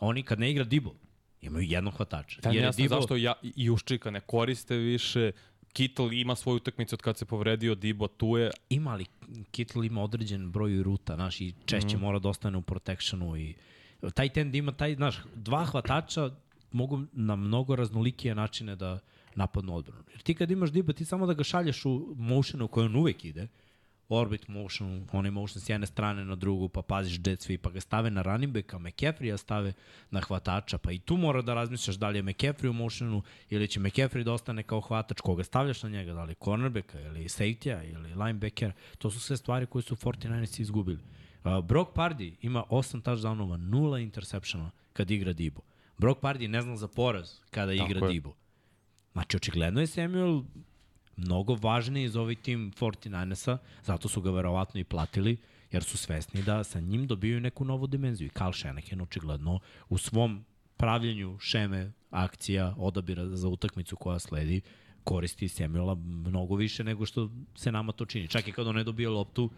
Oni 0.00 0.22
kad 0.22 0.40
ne 0.40 0.50
igra 0.50 0.64
Dibo, 0.64 0.94
imaju 1.40 1.66
jednog 1.68 1.94
hvatača. 1.94 2.40
Da, 2.40 2.50
Jer 2.50 2.64
je 2.64 2.70
Dibo, 2.76 2.94
zašto 2.94 3.16
ja, 3.16 3.34
i 3.42 3.52
Juščika 3.56 4.10
ne 4.10 4.20
koriste 4.20 4.76
više, 4.76 5.32
Kittle 5.76 6.20
ima 6.20 6.34
svoju 6.34 6.56
utakmicu 6.56 6.94
od 6.94 7.02
kad 7.02 7.18
se 7.18 7.24
povredio, 7.24 7.74
Dibo 7.74 8.08
tu 8.08 8.36
je, 8.36 8.50
ima 8.70 8.90
ali 8.90 9.06
Kittle 9.50 9.86
ima 9.86 10.02
određen 10.02 10.50
broj 10.50 10.82
ruta, 10.82 11.14
znaš, 11.14 11.40
i 11.40 11.54
češće 11.66 11.96
mm. 11.96 12.00
mora 12.00 12.18
da 12.18 12.28
ostane 12.28 12.58
u 12.58 12.62
protectionu 12.62 13.36
i 13.36 13.54
taj 14.14 14.28
tend 14.28 14.54
ima 14.54 14.72
taj, 14.72 14.94
znaš, 14.94 15.18
dva 15.34 15.64
hvatača 15.64 16.30
mogu 16.72 17.02
na 17.12 17.36
mnogo 17.36 17.76
raznolikije 17.76 18.34
načine 18.34 18.76
da 18.76 18.98
napadnu 19.34 19.76
odbranu. 19.76 20.02
Jer 20.12 20.22
ti 20.22 20.34
kad 20.34 20.50
imaš 20.50 20.70
Diba, 20.70 20.92
ti 20.92 21.04
samo 21.04 21.26
da 21.26 21.34
ga 21.34 21.44
šalješ 21.44 21.84
u 21.84 22.14
motionu 22.16 22.64
u 22.64 22.68
kojoj 22.68 22.86
on 22.86 22.96
uvek 22.96 23.24
ide, 23.24 23.48
orbit 24.08 24.48
motion, 24.48 25.06
onaj 25.12 25.30
motion 25.30 25.60
s 25.60 25.68
jedne 25.68 25.86
strane 25.86 26.24
na 26.24 26.34
drugu, 26.34 26.68
pa 26.68 26.82
paziš 26.82 27.18
jet 27.26 27.40
sweep, 27.40 27.58
pa 27.58 27.70
ga 27.70 27.80
stave 27.80 28.10
na 28.10 28.22
running 28.22 28.52
backa, 28.52 28.78
McCaffrey 28.78 29.36
stave 29.36 29.72
na 30.10 30.20
hvatača, 30.20 30.78
pa 30.78 30.92
i 30.92 30.98
tu 30.98 31.16
mora 31.16 31.42
da 31.42 31.54
razmišljaš 31.54 31.96
da 31.96 32.08
li 32.08 32.18
je 32.18 32.22
McCaffrey 32.22 32.70
u 32.70 32.72
motionu 32.72 33.22
ili 33.50 33.68
će 33.68 33.80
McCaffrey 33.80 34.22
da 34.22 34.32
ostane 34.32 34.62
kao 34.62 34.80
hvatač, 34.80 35.20
koga 35.20 35.44
stavljaš 35.44 35.82
na 35.82 35.88
njega, 35.88 36.14
da 36.14 36.24
li 36.24 36.34
cornerbacka 36.44 37.00
ili 37.00 37.24
safety-a 37.24 37.82
ili 37.84 38.14
linebackera, 38.14 38.72
to 38.98 39.10
su 39.10 39.20
sve 39.20 39.36
stvari 39.36 39.66
koje 39.66 39.82
su 39.82 39.96
49ers 39.96 40.60
izgubili. 40.60 41.02
Uh, 41.44 41.64
Brock 41.64 41.92
Pardy 41.94 42.34
ima 42.42 42.64
8 42.70 43.02
touchdownova, 43.02 43.58
0 43.58 44.02
interceptiona 44.02 44.70
kad 44.92 45.10
igra 45.10 45.32
Dibo. 45.32 45.60
Brock 45.98 46.20
Pardy 46.20 46.48
ne 46.48 46.62
zna 46.62 46.76
za 46.76 46.88
poraz 46.88 47.40
kada 47.50 47.76
Tako 47.76 47.90
igra 47.90 48.06
je. 48.06 48.12
Dibo. 48.12 48.34
Znači, 49.12 49.36
očigledno 49.36 49.80
je 49.80 49.86
Samuel 49.86 50.42
mnogo 51.16 51.54
važniji 51.54 52.08
za 52.08 52.20
ovaj 52.20 52.34
tim 52.34 52.72
49ersa, 52.72 53.56
zato 53.82 54.08
su 54.08 54.20
ga 54.20 54.30
verovatno 54.30 54.80
i 54.80 54.84
platili, 54.84 55.36
jer 55.72 55.84
su 55.84 55.98
svesni 55.98 56.42
da 56.42 56.64
sa 56.64 56.80
njim 56.80 57.06
dobijaju 57.06 57.40
neku 57.40 57.64
novu 57.64 57.86
dimenziju. 57.86 58.26
I 58.26 58.30
Kyle 58.30 58.52
Shanahan 58.54 59.00
očigledno 59.00 59.58
u 59.88 59.98
svom 59.98 60.44
pravljenju 60.76 61.38
šeme, 61.40 61.92
akcija, 62.10 62.74
odabira 62.78 63.26
za 63.26 63.48
utakmicu 63.48 63.96
koja 63.96 64.18
sledi, 64.18 64.60
koristi 65.04 65.48
Samuela 65.48 65.94
mnogo 65.96 66.54
više 66.54 66.84
nego 66.84 67.06
što 67.06 67.30
se 67.54 67.72
nama 67.72 67.92
to 67.92 68.04
čini. 68.04 68.28
Čak 68.28 68.48
i 68.48 68.52
kada 68.52 68.70
on 68.70 68.76
ne 68.76 68.84
dobije 68.84 69.08
loptu, 69.08 69.50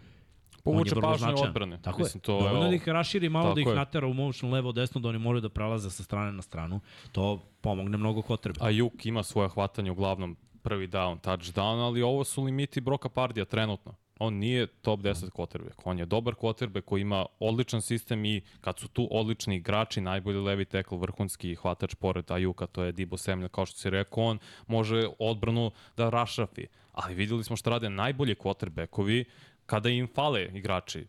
Povuče 0.63 0.95
je 0.95 1.01
pažnju 1.01 1.17
značajan. 1.17 1.47
odbrane. 1.47 1.79
Tako 1.81 1.99
Mislim, 1.99 2.19
je. 2.19 2.21
to 2.21 2.31
je 2.31 2.37
Dovoljno 2.37 2.59
ovo. 2.59 2.69
da 2.69 2.75
ih 2.75 2.87
raširi 2.87 3.29
malo 3.29 3.53
da 3.53 3.61
ih 3.61 3.67
je. 3.67 3.75
natera 3.75 4.07
u 4.07 4.13
motion 4.13 4.51
levo 4.51 4.71
desno 4.71 5.01
da 5.01 5.09
oni 5.09 5.17
moraju 5.19 5.41
da 5.41 5.49
prelaze 5.49 5.89
sa 5.89 6.03
strane 6.03 6.31
na 6.31 6.41
stranu. 6.41 6.79
To 7.11 7.39
pomogne 7.61 7.97
mnogo 7.97 8.21
kotrebe. 8.21 8.59
a 8.61 8.69
Juk 8.69 9.05
ima 9.05 9.23
svoje 9.23 9.49
hvatanje 9.49 9.91
uglavnom 9.91 10.35
prvi 10.59 10.87
down, 10.87 11.19
touchdown, 11.19 11.79
ali 11.85 12.01
ovo 12.01 12.23
su 12.23 12.43
limiti 12.43 12.81
Broka 12.81 13.09
Pardija 13.09 13.45
trenutno. 13.45 13.95
On 14.19 14.33
nije 14.33 14.67
top 14.67 14.99
10 14.99 15.29
quarterback. 15.29 15.81
On 15.83 15.99
je 15.99 16.05
dobar 16.05 16.33
quarterback 16.35 16.85
koji 16.85 17.01
ima 17.01 17.25
odličan 17.39 17.81
sistem 17.81 18.25
i 18.25 18.41
kad 18.61 18.79
su 18.79 18.87
tu 18.87 19.07
odlični 19.11 19.55
igrači, 19.55 20.01
najbolji 20.01 20.39
levi 20.39 20.65
tackle, 20.65 20.97
vrhunski 20.97 21.55
hvatač 21.55 21.95
pored 21.95 22.31
Ajuka, 22.31 22.67
to 22.67 22.83
je 22.83 22.91
Dibo 22.91 23.17
Samuel, 23.17 23.49
kao 23.49 23.65
što 23.65 23.77
si 23.77 23.89
rekao, 23.89 24.23
on 24.23 24.39
može 24.67 25.07
odbranu 25.19 25.71
da 25.97 26.09
rašrafi. 26.09 26.65
Ali 26.91 27.15
videli 27.15 27.43
smo 27.43 27.55
šta 27.55 27.69
rade 27.69 27.89
najbolji 27.89 28.35
quarterbackovi 28.35 29.25
kada 29.65 29.89
im 29.89 30.07
fale 30.07 30.43
igrači. 30.53 31.07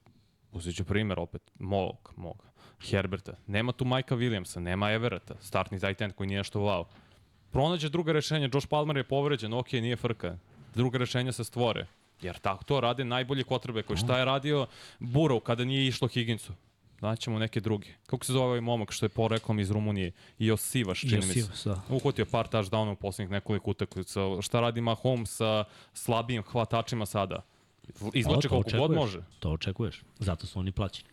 Uzet 0.52 0.76
ću 0.76 0.84
primer 0.84 1.18
opet, 1.18 1.50
mog, 1.58 2.12
mog, 2.16 2.46
Herberta. 2.80 3.32
Nema 3.46 3.72
tu 3.72 3.84
Majka 3.84 4.16
Williamsa, 4.16 4.60
nema 4.60 4.90
Everetta, 4.90 5.34
startni 5.40 5.80
tight 5.80 6.00
end 6.00 6.12
koji 6.12 6.26
nije 6.26 6.38
nešto 6.38 6.60
wow. 6.60 6.84
Pronađe 7.52 7.88
druga 7.88 8.12
rešenja, 8.12 8.48
Josh 8.54 8.66
Palmer 8.66 8.96
je 8.96 9.04
povređen, 9.04 9.52
ok, 9.52 9.72
nije 9.72 9.96
frka. 9.96 10.36
Druga 10.74 10.98
rešenja 10.98 11.32
se 11.32 11.44
stvore. 11.44 11.86
Jer 12.22 12.38
tako 12.38 12.64
to 12.64 12.80
rade 12.80 13.04
najbolji 13.04 13.44
kotrbe 13.44 13.82
koji 13.82 13.96
šta 13.96 14.18
je 14.18 14.24
radio 14.24 14.66
Burrow 15.00 15.40
kada 15.40 15.64
nije 15.64 15.86
išlo 15.86 16.08
Higginsu. 16.08 16.52
Daćemo 17.00 17.38
neke 17.38 17.60
druge. 17.60 17.88
Kako 18.06 18.24
se 18.24 18.32
zove 18.32 18.46
ovaj 18.46 18.60
momak 18.60 18.92
što 18.92 19.06
je 19.06 19.10
poreklom 19.10 19.60
iz 19.60 19.70
Rumunije? 19.70 20.12
Iosivaš, 20.38 21.00
čini 21.00 21.26
mi 21.26 21.34
se. 21.34 21.68
Da. 21.68 21.82
Uhvatio 21.88 22.26
par 22.26 22.48
touchdownova 22.48 22.92
u 22.92 22.96
poslednjih 22.96 23.30
nekoliko 23.30 23.70
utakmica. 23.70 24.20
Šta 24.42 24.60
radi 24.60 24.80
Mahomes 24.80 25.36
sa 25.36 25.64
slabijim 25.94 26.42
hvatačima 26.42 27.06
sada? 27.06 27.42
Izlače 28.14 28.48
to 28.48 28.48
koliko 28.48 28.70
god 28.70 28.90
očekuješ. 28.90 28.98
može. 29.00 29.22
To 29.38 29.50
očekuješ. 29.50 30.02
Zato 30.18 30.46
su 30.46 30.58
oni 30.58 30.72
plaćeni. 30.72 31.08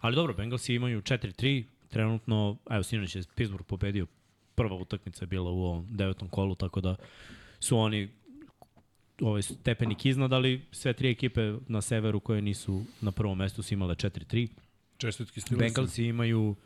Ali 0.00 0.16
dobro, 0.16 0.34
Bengalsi 0.34 0.74
imaju 0.74 1.02
4-3. 1.02 1.64
Trenutno, 1.90 2.56
evo, 2.70 2.82
sinoć 2.82 3.16
je 3.16 3.22
Pittsburgh 3.34 3.66
pobedio. 3.66 4.06
Prva 4.54 4.76
utakmica 4.76 5.22
je 5.22 5.26
bila 5.26 5.50
u 5.50 5.64
ovom 5.64 5.86
devetom 5.90 6.28
kolu, 6.28 6.54
tako 6.54 6.80
da 6.80 6.96
su 7.60 7.78
oni 7.78 8.08
ovaj 9.20 9.42
stepenik 9.42 10.06
iznad, 10.06 10.32
ali 10.32 10.60
sve 10.72 10.92
tri 10.92 11.10
ekipe 11.10 11.54
na 11.68 11.80
severu 11.80 12.20
koje 12.20 12.42
nisu 12.42 12.84
na 13.00 13.12
prvom 13.12 13.38
mestu 13.38 13.62
su 13.62 13.74
imale 13.74 13.94
4-3. 13.94 14.48
Čestitki 14.98 15.40
Steelersi. 15.40 15.74
Bengalsi 15.74 16.04
imaju 16.04 16.48
uh, 16.48 16.56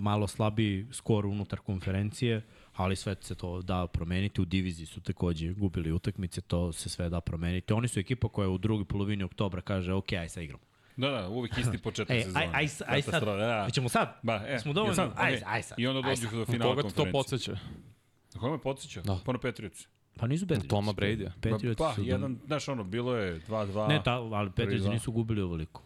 malo 0.00 0.26
slabiji 0.26 0.86
skor 0.92 1.26
unutar 1.26 1.58
konferencije, 1.58 2.42
ali 2.74 2.96
sve 2.96 3.16
se 3.20 3.34
to 3.34 3.62
da 3.62 3.86
promeniti. 3.86 4.40
U 4.40 4.44
diviziji 4.44 4.86
su 4.86 5.00
takođe 5.00 5.52
gubili 5.52 5.92
utakmice, 5.92 6.40
to 6.40 6.72
se 6.72 6.88
sve 6.88 7.08
da 7.08 7.20
promeniti. 7.20 7.72
Oni 7.72 7.88
su 7.88 8.00
ekipa 8.00 8.28
koja 8.28 8.48
u 8.48 8.58
drugoj 8.58 8.84
polovini 8.84 9.24
oktobra 9.24 9.60
kaže, 9.60 9.92
ok, 9.92 10.12
aj 10.12 10.28
sad 10.28 10.42
igramo. 10.42 10.62
Da, 10.98 11.10
da, 11.10 11.28
uvijek 11.28 11.58
isti 11.58 11.78
početak 11.78 12.10
Ej, 12.10 12.22
sezone. 12.22 12.44
aj, 12.44 12.50
aj, 12.54 12.68
aj 12.86 13.02
sad, 13.02 13.22
da. 13.24 13.64
hoćemo 13.64 13.88
sad? 13.88 14.08
Ba, 14.22 14.42
e, 14.46 14.58
Smo 14.58 14.72
dovoljno? 14.72 14.94
sad, 14.94 15.12
Aj, 15.16 15.42
aj 15.46 15.62
sad. 15.62 15.78
I 15.78 15.86
onda 15.86 16.08
dođu 16.08 16.28
do 16.30 16.44
finala 16.46 16.70
Koga 16.70 16.82
te 16.82 16.88
to 16.88 16.94
konferencije. 16.94 17.12
podsjeća? 17.12 17.52
Na 18.34 18.40
koga 18.40 18.52
me 18.52 18.60
podsjeća? 18.60 19.00
Da. 19.02 19.18
Pa 19.24 19.32
na 19.32 19.38
Patriots. 19.38 19.86
Pa 20.16 20.26
nisu 20.26 20.46
Patriots. 20.46 20.68
Toma 20.68 20.92
Brady-a. 20.92 21.30
Patriots 21.42 21.78
Pa, 21.78 21.94
su... 21.94 22.02
jedan, 22.02 22.38
znaš 22.46 22.68
ono, 22.68 22.84
bilo 22.84 23.16
je 23.16 23.40
2-2. 23.40 23.88
Ne, 23.88 24.02
ta, 24.04 24.12
ali 24.12 24.50
Patriots 24.50 24.86
nisu 24.86 25.12
gubili 25.12 25.42
ovoliko. 25.42 25.82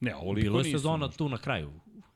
Ne, 0.00 0.14
ovoliko 0.16 0.42
Bilo 0.42 0.58
je 0.58 0.64
nisu. 0.64 0.78
sezona 0.78 1.08
tu 1.08 1.28
na 1.28 1.38
kraju, 1.38 1.72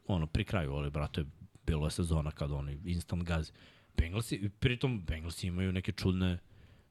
ono, 0.07 0.26
pri 0.26 0.44
kraju, 0.44 0.72
ali, 0.72 0.90
brate, 0.90 1.24
bilo 1.66 1.86
je 1.86 1.90
sezona 1.90 2.30
kad 2.30 2.53
oni 2.53 2.78
instant 2.84 3.22
gazi. 3.22 3.53
Bengalsi, 3.97 4.51
pritom 4.61 5.01
Bengalsi 5.01 5.47
imaju 5.47 5.72
neke 5.72 5.92
čudne, 5.92 6.38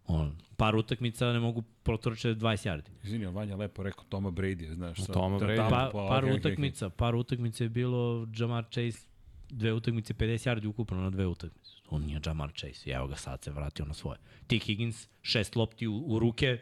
on, 0.08 0.36
par 0.58 0.76
utakmica 0.76 1.26
ne 1.26 1.40
mogu 1.40 1.62
protrče 1.84 2.30
20 2.30 2.42
yardi. 2.66 2.90
Izvini, 3.04 3.26
Vanja 3.26 3.56
lepo 3.56 3.84
rekao 3.84 4.04
Toma 4.06 4.32
Brady, 4.32 4.74
znaš. 4.74 4.98
sad, 4.98 5.14
Toma 5.14 5.40
da 5.40 5.46
Brady. 5.46 5.70
Pa, 5.70 5.90
par 5.94 6.24
okej, 6.24 6.36
utakmica, 6.36 6.90
par 6.90 7.16
utakmica 7.16 7.64
je 7.64 7.70
bilo 7.70 8.28
Jamar 8.34 8.64
Chase, 8.66 9.08
dve 9.50 9.74
utakmice 9.74 10.14
50 10.14 10.26
yardi 10.50 10.68
ukupno 10.68 10.98
na 10.98 11.10
dve 11.10 11.26
utakmice. 11.28 11.72
On 11.90 12.02
nije 12.02 12.22
Jamar 12.26 12.52
Chase, 12.52 12.90
i 12.90 12.94
evo 12.94 13.08
ga 13.08 13.16
sad 13.16 13.44
se 13.44 13.52
vratio 13.52 13.86
na 13.86 13.94
svoje. 13.94 14.18
T. 14.48 14.58
Higgins, 14.58 15.08
šest 15.22 15.56
lopti 15.56 15.88
u, 15.88 15.98
u 15.98 16.20
ruke, 16.20 16.60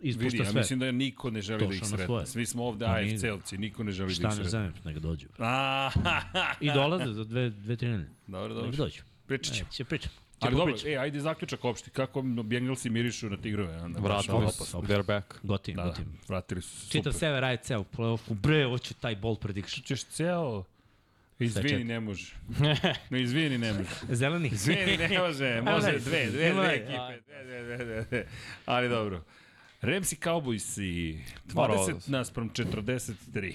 ispušta 0.00 0.26
Vidi, 0.26 0.38
ja 0.38 0.44
sve. 0.44 0.60
mislim 0.60 0.78
da 0.78 0.92
niko 0.92 1.30
ne 1.30 1.40
želi 1.40 1.58
da 1.58 1.64
ih 1.64 1.70
Došao 1.70 1.88
sretne. 1.88 2.06
svoje. 2.06 2.26
Svi 2.26 2.46
smo 2.46 2.64
ovde 2.64 2.86
nije. 2.88 2.98
AFC-ovci, 3.08 3.58
niko 3.58 3.84
ne 3.84 3.92
želi 3.92 4.08
da 4.08 4.14
Šta 4.14 4.22
ih 4.22 4.28
ne 4.28 4.34
sretne. 4.34 4.48
znam, 4.50 4.72
neka 4.84 5.00
dođu. 5.00 5.28
A, 5.38 5.90
I 6.60 6.70
dolaze 6.70 7.12
za 7.12 7.24
dve, 7.24 7.50
dve, 7.50 7.76
tri 7.76 7.88
nedelje. 7.88 8.10
dobro, 8.26 8.48
Neka 8.48 8.54
dobro. 8.56 8.76
dođu. 8.76 9.02
Pričat 9.26 9.54
ćemo. 9.54 9.68
E, 9.68 9.72
će 9.72 9.84
pričam. 9.84 10.10
Ali 10.40 10.56
dobro, 10.56 10.74
pričam. 10.74 10.90
e, 10.90 10.96
ajde 10.96 11.20
zaključak 11.20 11.64
opšti. 11.64 11.90
Kako 11.90 12.22
Bengalsi 12.22 12.90
mirišu 12.90 13.30
na 13.30 13.36
tigrove? 13.36 13.76
Onda, 13.82 14.00
baš 14.00 14.28
Vratili 14.28 14.52
su, 14.52 14.78
they're 14.78 15.06
back. 15.06 15.34
Gotim, 15.42 15.76
Da, 15.76 15.82
gotim. 15.84 16.04
da, 16.04 16.10
vratili 16.28 16.62
su 16.62 16.80
se. 16.80 16.90
Čitav 16.90 17.12
Super. 17.12 17.18
sever 17.20 17.44
AFC 17.44 17.70
u 17.70 17.84
play-offu. 17.96 18.34
Bre, 18.34 18.64
hoću 18.64 18.94
taj 18.94 19.16
ball 19.16 19.36
prediction. 19.36 19.82
Ćeš 19.84 20.04
ceo... 20.04 20.64
Izvini, 21.38 21.84
ne 21.84 22.00
može. 22.00 22.34
Ne, 23.10 23.22
izvini, 23.22 23.58
ne 23.58 23.72
može. 23.72 23.88
Zeleni. 24.08 24.48
Izvini, 24.48 24.96
ne 24.96 25.18
može. 25.18 25.60
Može 25.72 25.86
Ajde, 25.86 25.98
dve, 25.98 26.26
dve, 26.26 26.52
dve 26.52 26.66
ekipe. 26.74 27.20
Dve, 27.26 27.44
dve, 27.44 27.62
dve, 27.76 27.84
dve, 27.84 28.04
dve. 28.04 28.26
Ali 28.66 28.88
dobro. 28.88 29.22
Ramsi 29.80 30.16
Cowboysi 30.16 31.18
20 31.46 31.54
Moralo. 31.54 32.00
naspram 32.06 32.50
43. 32.50 33.54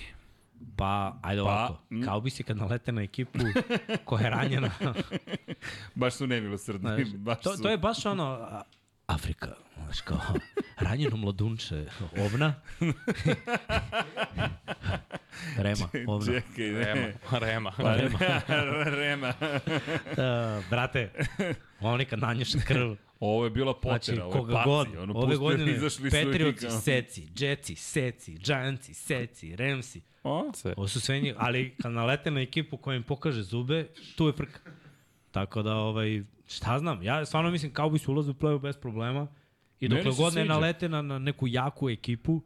Pa, 0.75 1.19
ajde 1.21 1.41
ovako. 1.41 1.77
mm. 1.89 2.01
Kao 2.01 2.21
bi 2.21 2.29
se 2.29 2.43
kad 2.43 2.57
nalete 2.57 2.91
na 2.91 3.01
ekipu 3.01 3.39
koja 4.05 4.23
je 4.23 4.29
ranjena. 4.29 4.71
Baš 5.95 6.13
su 6.13 6.27
nemilosrdni. 6.27 6.79
Znaš, 6.95 7.13
Baš 7.15 7.41
to, 7.41 7.57
su... 7.57 7.63
to 7.63 7.69
je 7.69 7.77
baš 7.77 8.05
ono... 8.05 8.47
Afrika, 9.07 9.53
znaš 9.77 10.01
kao, 10.01 10.19
ranjeno 10.77 11.17
mladunče, 11.17 11.85
ovna. 12.17 12.53
Rema, 15.57 15.89
ovna. 16.07 16.25
Čekaj, 16.25 16.65
ne. 16.65 16.83
Rema. 16.83 17.11
Rema. 17.39 17.71
Pa, 17.71 17.95
Rema. 18.85 19.33
Uh, 20.11 20.17
brate, 20.69 21.11
oni 21.81 22.05
kad 22.05 22.19
nanješ 22.19 22.49
krv, 22.67 22.95
Ovo 23.19 23.43
je 23.43 23.49
bila 23.49 23.73
Znači, 23.81 24.11
potera, 24.11 24.25
ovo 24.25 24.49
je 24.49 24.53
paci. 24.53 24.65
god, 24.65 24.87
Ono, 24.99 25.13
ove 25.15 25.37
godine, 25.37 25.71
izašli 25.71 26.11
su 26.11 26.17
i 26.17 26.23
Patriotsi, 26.23 26.65
kao- 26.65 26.79
Seci, 26.79 27.27
Jetsi, 27.35 27.75
Seci, 27.75 28.37
Giantsi, 28.37 28.93
Seci, 28.93 29.55
Ramsi, 29.55 30.01
O? 30.23 30.51
Se. 30.53 30.73
ovo 30.77 30.87
su 30.87 31.01
sve 31.01 31.19
njih, 31.19 31.33
ali 31.37 31.75
kad 31.81 31.91
nalete 31.91 32.31
na 32.31 32.41
ekipu 32.41 32.77
koja 32.77 32.95
im 32.95 33.03
pokaže 33.03 33.43
zube, 33.43 33.87
tu 34.15 34.27
je 34.27 34.33
frka. 34.33 34.59
Tako 35.31 35.61
da, 35.61 35.75
ovaj, 35.75 36.23
šta 36.47 36.79
znam, 36.79 37.03
ja 37.03 37.25
stvarno 37.25 37.51
mislim 37.51 37.73
kao 37.73 37.89
bi 37.89 37.99
su 37.99 38.11
ulaze 38.11 38.31
u 38.31 38.33
play 38.33 38.59
bez 38.59 38.77
problema 38.77 39.27
i 39.79 39.89
Meni 39.89 40.03
dok 40.03 40.13
se 40.13 40.21
god 40.21 40.33
ne 40.33 40.45
nalete 40.45 40.89
na, 40.89 41.01
na 41.01 41.19
neku 41.19 41.47
jaku 41.47 41.89
ekipu, 41.89 42.41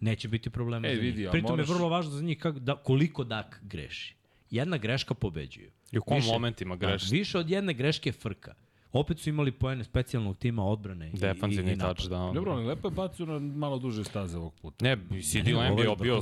neće 0.00 0.28
biti 0.28 0.50
problema 0.50 0.88
Ej, 0.88 0.94
za 0.94 1.00
vidi, 1.00 1.20
njih. 1.20 1.30
Pritom 1.30 1.50
moraš- 1.50 1.68
je 1.68 1.74
vrlo 1.74 1.88
važno 1.88 2.10
za 2.10 2.22
njih 2.22 2.38
kak, 2.38 2.58
da, 2.58 2.76
koliko 2.76 3.24
Dak 3.24 3.60
greši. 3.62 4.14
Jedna 4.50 4.76
greška 4.76 5.14
pobeđuje. 5.14 5.70
I 5.92 5.98
u 5.98 6.02
kom 6.02 6.16
Više- 6.16 6.28
momentima 6.28 6.76
greš? 6.76 7.02
Da, 7.02 7.08
više 7.10 7.38
od 7.38 7.50
jedne 7.50 7.74
greške 7.74 8.08
je 8.08 8.12
frka. 8.12 8.54
Opet 8.92 9.18
su 9.18 9.28
imali 9.28 9.52
poene 9.52 9.84
specijalnog 9.84 10.38
tima 10.38 10.64
odbrane 10.64 11.06
i, 11.06 11.10
i, 11.10 11.18
Defanzivni 11.18 11.76
touchdown. 11.76 12.34
Dobro, 12.34 12.52
ali 12.52 12.66
lepo 12.66 12.88
je 12.88 12.92
bacio 12.92 13.26
na 13.26 13.38
malo 13.38 13.78
duže 13.78 14.04
staze 14.04 14.38
ovog 14.38 14.54
puta. 14.54 14.84
Ne, 14.84 14.96
CD 15.22 15.48
Lamb 15.48 15.78
je 15.78 15.96
bio, 16.02 16.20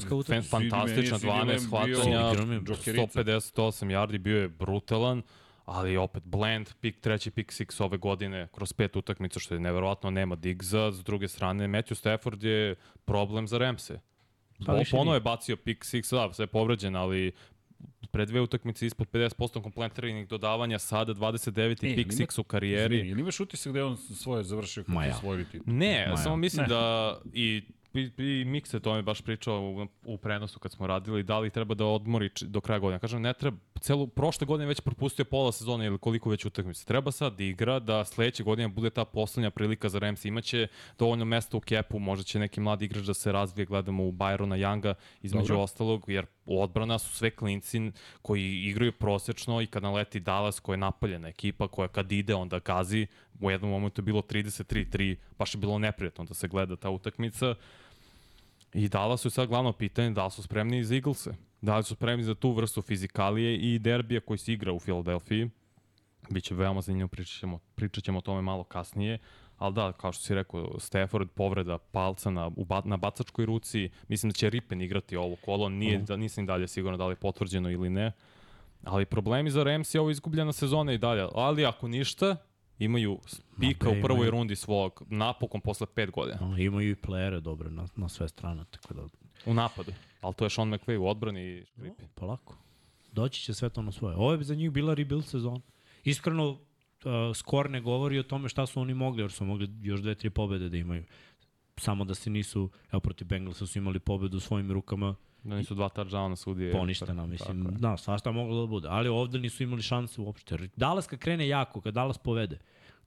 fantastičan, 0.51 1.19
CD 1.19 1.25
Lamb 1.25 1.51
12 1.51 1.59
bio 1.59 1.69
hvatanja, 1.69 2.31
igrao 2.31 2.47
mi 2.47 2.55
je 2.55 2.61
džokerica. 2.61 3.21
158 3.21 3.87
yardi, 3.87 4.19
bio 4.19 4.41
je 4.41 4.49
brutalan, 4.49 5.23
ali 5.65 5.97
opet 5.97 6.23
blend, 6.25 6.69
pik, 6.81 7.01
treći 7.01 7.31
pik 7.31 7.53
six 7.53 7.83
ove 7.83 7.97
godine, 7.97 8.49
kroz 8.55 8.73
pet 8.73 8.97
utakmica, 8.97 9.41
što 9.41 9.55
je 9.55 9.61
neverovatno, 9.61 10.11
nema 10.11 10.37
Diggsa, 10.37 10.93
s 10.93 11.05
druge 11.05 11.29
strane, 11.29 11.69
Matthew 11.69 11.95
Stafford 11.95 12.43
je 12.43 12.75
problem 13.05 13.49
za 13.49 13.59
Remse. 13.59 14.01
Pa 14.67 14.81
Ponovo 14.91 15.15
je 15.15 15.21
bacio 15.21 15.57
pik 15.57 15.85
six, 15.85 16.11
da, 16.11 16.33
sve 16.33 16.43
je 16.43 16.47
povređen, 16.47 16.97
ali 16.97 17.33
pre 18.11 18.27
dve 18.27 18.41
utakmice 18.41 18.87
ispod 18.87 19.09
50% 19.09 19.63
kompletiranih 19.63 20.29
dodavanja, 20.29 20.79
sada 20.79 21.15
29. 21.15 21.85
E, 21.85 21.93
ima- 21.93 22.13
six 22.13 22.41
u 22.41 22.45
karijeri. 22.45 22.95
Izvini, 22.95 23.11
ili 23.11 23.21
imaš 23.21 23.41
utisak 23.41 23.73
da 23.73 23.79
je 23.79 23.85
on 23.85 23.97
svoje 23.97 24.45
završio 24.45 24.85
kako 24.85 25.03
ja. 25.03 25.15
svoj 25.15 25.45
titul? 25.45 25.75
Ne, 25.75 26.07
Ma 26.11 26.17
samo 26.17 26.37
mislim 26.37 26.63
Ne. 26.63 26.69
da 26.69 27.17
i 27.33 27.63
i, 27.95 28.01
i 28.01 28.45
Mix 28.45 28.75
je 28.75 28.81
to 28.81 28.95
mi 28.95 29.03
baš 29.03 29.21
pričao 29.23 29.61
u, 29.63 29.87
u 30.05 30.17
prenosu 30.19 30.59
kad 30.59 30.73
smo 30.73 30.87
radili, 30.87 31.23
da 31.23 31.39
li 31.39 31.51
treba 31.51 31.75
da 31.75 31.85
odmori 31.87 32.31
do 32.41 32.61
kraja 32.61 32.79
godine. 32.79 33.01
Kažem, 33.01 33.23
ne 33.23 33.33
treba, 33.33 33.57
celu, 33.81 34.07
prošle 34.07 34.47
godine 34.47 34.67
već 34.67 34.81
propustio 34.81 35.25
pola 35.25 35.53
sezone 35.53 35.87
ili 35.87 35.99
koliko 35.99 36.31
već 36.31 36.45
utakmica. 36.45 36.85
Treba 36.85 37.13
sad 37.13 37.37
da 37.37 37.45
igra, 37.45 37.79
da 37.79 38.05
sledeće 38.05 38.43
godine 38.43 38.69
bude 38.69 38.91
ta 38.91 39.05
poslednja 39.05 39.51
prilika 39.51 39.89
za 39.89 39.99
Rams. 39.99 40.25
Imaće 40.25 40.67
dovoljno 40.99 41.25
mesta 41.25 41.57
u 41.57 41.61
kepu, 41.61 41.99
možda 41.99 42.25
će 42.25 42.39
neki 42.39 42.61
mladi 42.61 42.85
igrač 42.85 43.05
da 43.05 43.15
se 43.15 43.33
razvije, 43.33 43.67
gledamo 43.67 44.05
u 44.05 44.13
Byrona 44.13 44.57
Younga, 44.59 44.95
između 45.23 45.49
Dobro. 45.49 45.63
ostalog, 45.63 46.05
jer 46.07 46.27
odbrana 46.57 46.99
su 46.99 47.17
sve 47.17 47.31
klinci 47.31 47.93
koji 48.23 48.65
igraju 48.65 48.93
prosečno 48.93 49.61
i 49.61 49.67
kad 49.67 49.83
naleti 49.83 50.21
Dallas 50.21 50.61
koja 50.61 50.75
je 50.75 50.79
napaljena 50.79 51.29
ekipa 51.29 51.69
koja 51.69 51.89
kad 51.89 52.13
ide 52.13 52.35
onda 52.35 52.59
gazi, 52.59 53.07
u 53.41 53.51
jednom 53.51 53.71
momentu 53.71 54.01
je 54.01 54.05
bilo 54.05 54.23
33-3, 54.23 55.17
baš 55.39 55.55
je 55.55 55.59
bilo 55.59 55.79
neprijatno 55.79 56.25
da 56.25 56.35
se 56.35 56.49
gleda 56.49 56.77
ta 56.77 56.91
utakmica. 56.91 57.55
I 58.75 58.89
Dallas 58.89 59.21
su 59.21 59.31
sad 59.31 59.49
glavno 59.49 59.73
pitanje 59.73 60.11
da 60.11 60.25
li 60.25 60.31
su 60.31 60.43
spremni 60.43 60.85
za 60.85 60.95
Eaglese. 60.95 61.35
Da 61.61 61.77
li 61.77 61.85
su 61.85 61.95
spremni 61.95 62.25
za 62.25 62.35
tu 62.35 62.53
vrstu 62.53 62.83
fizikalije 62.83 63.57
i 63.57 63.79
derbija 63.79 64.21
koji 64.21 64.39
se 64.39 64.53
igra 64.53 64.73
u 64.73 64.81
Filadelfiji. 64.81 65.51
Biće 66.31 66.55
veoma 66.55 66.81
zanimljivo, 66.81 67.09
pričat 67.09 67.41
ćemo, 67.41 67.59
pričat 67.75 68.05
ćemo 68.05 68.19
o 68.19 68.23
tome 68.23 68.43
malo 68.43 68.65
kasnije. 68.65 69.19
Ali 69.59 69.75
da, 69.75 69.93
kao 69.93 70.13
što 70.13 70.23
si 70.23 70.35
rekao, 70.35 70.81
Stafford 70.81 71.29
povreda 71.31 71.79
palca 71.79 72.31
na, 72.31 72.47
u 72.57 72.65
ba, 72.65 72.83
na 72.85 72.97
bacačkoj 72.97 73.47
ruci. 73.47 73.91
Mislim 74.09 74.31
da 74.31 74.35
će 74.35 74.51
Ripen 74.51 74.83
igrati 74.83 75.17
ovo 75.17 75.37
kolo. 75.37 75.69
Nije, 75.69 75.99
da, 75.99 76.17
nisam 76.17 76.45
i 76.45 76.47
dalje 76.47 76.69
sigurno 76.69 76.97
da 76.97 77.07
li 77.07 77.13
je 77.13 77.17
potvrđeno 77.17 77.71
ili 77.71 77.91
ne. 77.91 78.13
Ali 78.85 79.05
problemi 79.07 79.51
za 79.51 79.63
Rams 79.63 79.95
je 79.95 80.01
ovo 80.01 80.11
izgubljena 80.11 80.53
sezona 80.53 80.93
i 80.93 80.99
dalje. 80.99 81.29
Ali 81.35 81.67
ako 81.67 81.89
ništa, 81.89 82.37
imaju 82.79 83.19
pika 83.61 83.91
bre, 83.91 83.99
u 83.99 84.03
prvoj 84.03 84.17
imaju. 84.17 84.31
rundi 84.31 84.57
svog, 84.57 85.03
napokon 85.07 85.61
posle 85.61 85.87
pet 85.87 86.11
godina. 86.11 86.39
No, 86.41 86.59
imaju 86.59 86.91
i 86.91 86.95
playere 86.95 87.41
dobre 87.41 87.71
na, 87.71 87.87
na 87.97 88.09
sve 88.09 88.29
strane, 88.29 88.65
tako 88.71 88.95
da... 88.95 89.03
U 89.47 89.55
napadu. 89.55 89.93
Ali 90.21 90.35
to 90.35 90.45
je 90.45 90.51
Sean 90.51 90.69
McVay 90.69 90.97
u 90.97 91.09
odbrani 91.09 91.41
i 91.41 91.65
Škripi. 91.65 92.03
No, 92.03 92.09
polako. 92.15 92.55
Doći 93.13 93.43
će 93.43 93.55
sve 93.55 93.69
to 93.69 93.83
na 93.83 93.93
svoje. 93.93 94.17
Ovo 94.17 94.33
je 94.33 94.43
za 94.43 94.55
njih 94.55 94.71
bila 94.71 94.95
rebuild 94.95 95.27
sezona. 95.27 95.61
Iskreno, 96.05 96.59
uh, 97.05 97.37
skor 97.37 97.71
ne 97.71 97.81
govori 97.81 98.19
o 98.19 98.23
tome 98.23 98.49
šta 98.49 98.67
su 98.67 98.81
oni 98.81 98.95
mogli, 98.95 99.23
jer 99.23 99.33
su 99.33 99.45
mogli 99.45 99.69
još 99.83 100.01
dve, 100.01 100.15
tri 100.15 100.31
pobede 100.31 100.69
da 100.69 100.77
imaju. 100.77 101.05
Samo 101.77 102.05
da 102.05 102.15
se 102.15 102.31
nisu, 102.31 102.71
evo 102.93 103.01
protiv 103.01 103.27
Bengalsa 103.27 103.67
su 103.67 103.79
imali 103.79 103.99
pobedu 103.99 104.37
u 104.37 104.41
svojim 104.41 104.73
rukama, 104.73 105.15
Da 105.43 105.57
nisu 105.57 105.75
dva 105.75 105.89
touchdowna 105.89 106.37
sudije. 106.37 106.73
poništena, 106.73 107.27
mislim. 107.27 107.65
Da, 107.79 107.97
svašta 107.97 108.33
moglo 108.33 108.61
da 108.61 108.67
bude. 108.67 108.89
Ali 108.91 109.09
ovde 109.09 109.39
nisu 109.39 109.63
imali 109.63 109.83
šanse 109.83 110.21
uopšte. 110.21 110.69
Dallas 110.77 111.07
kad 111.07 111.19
krene 111.19 111.49
jako, 111.49 111.81
kad 111.81 111.95
Dallas 111.95 112.19
povede, 112.19 112.59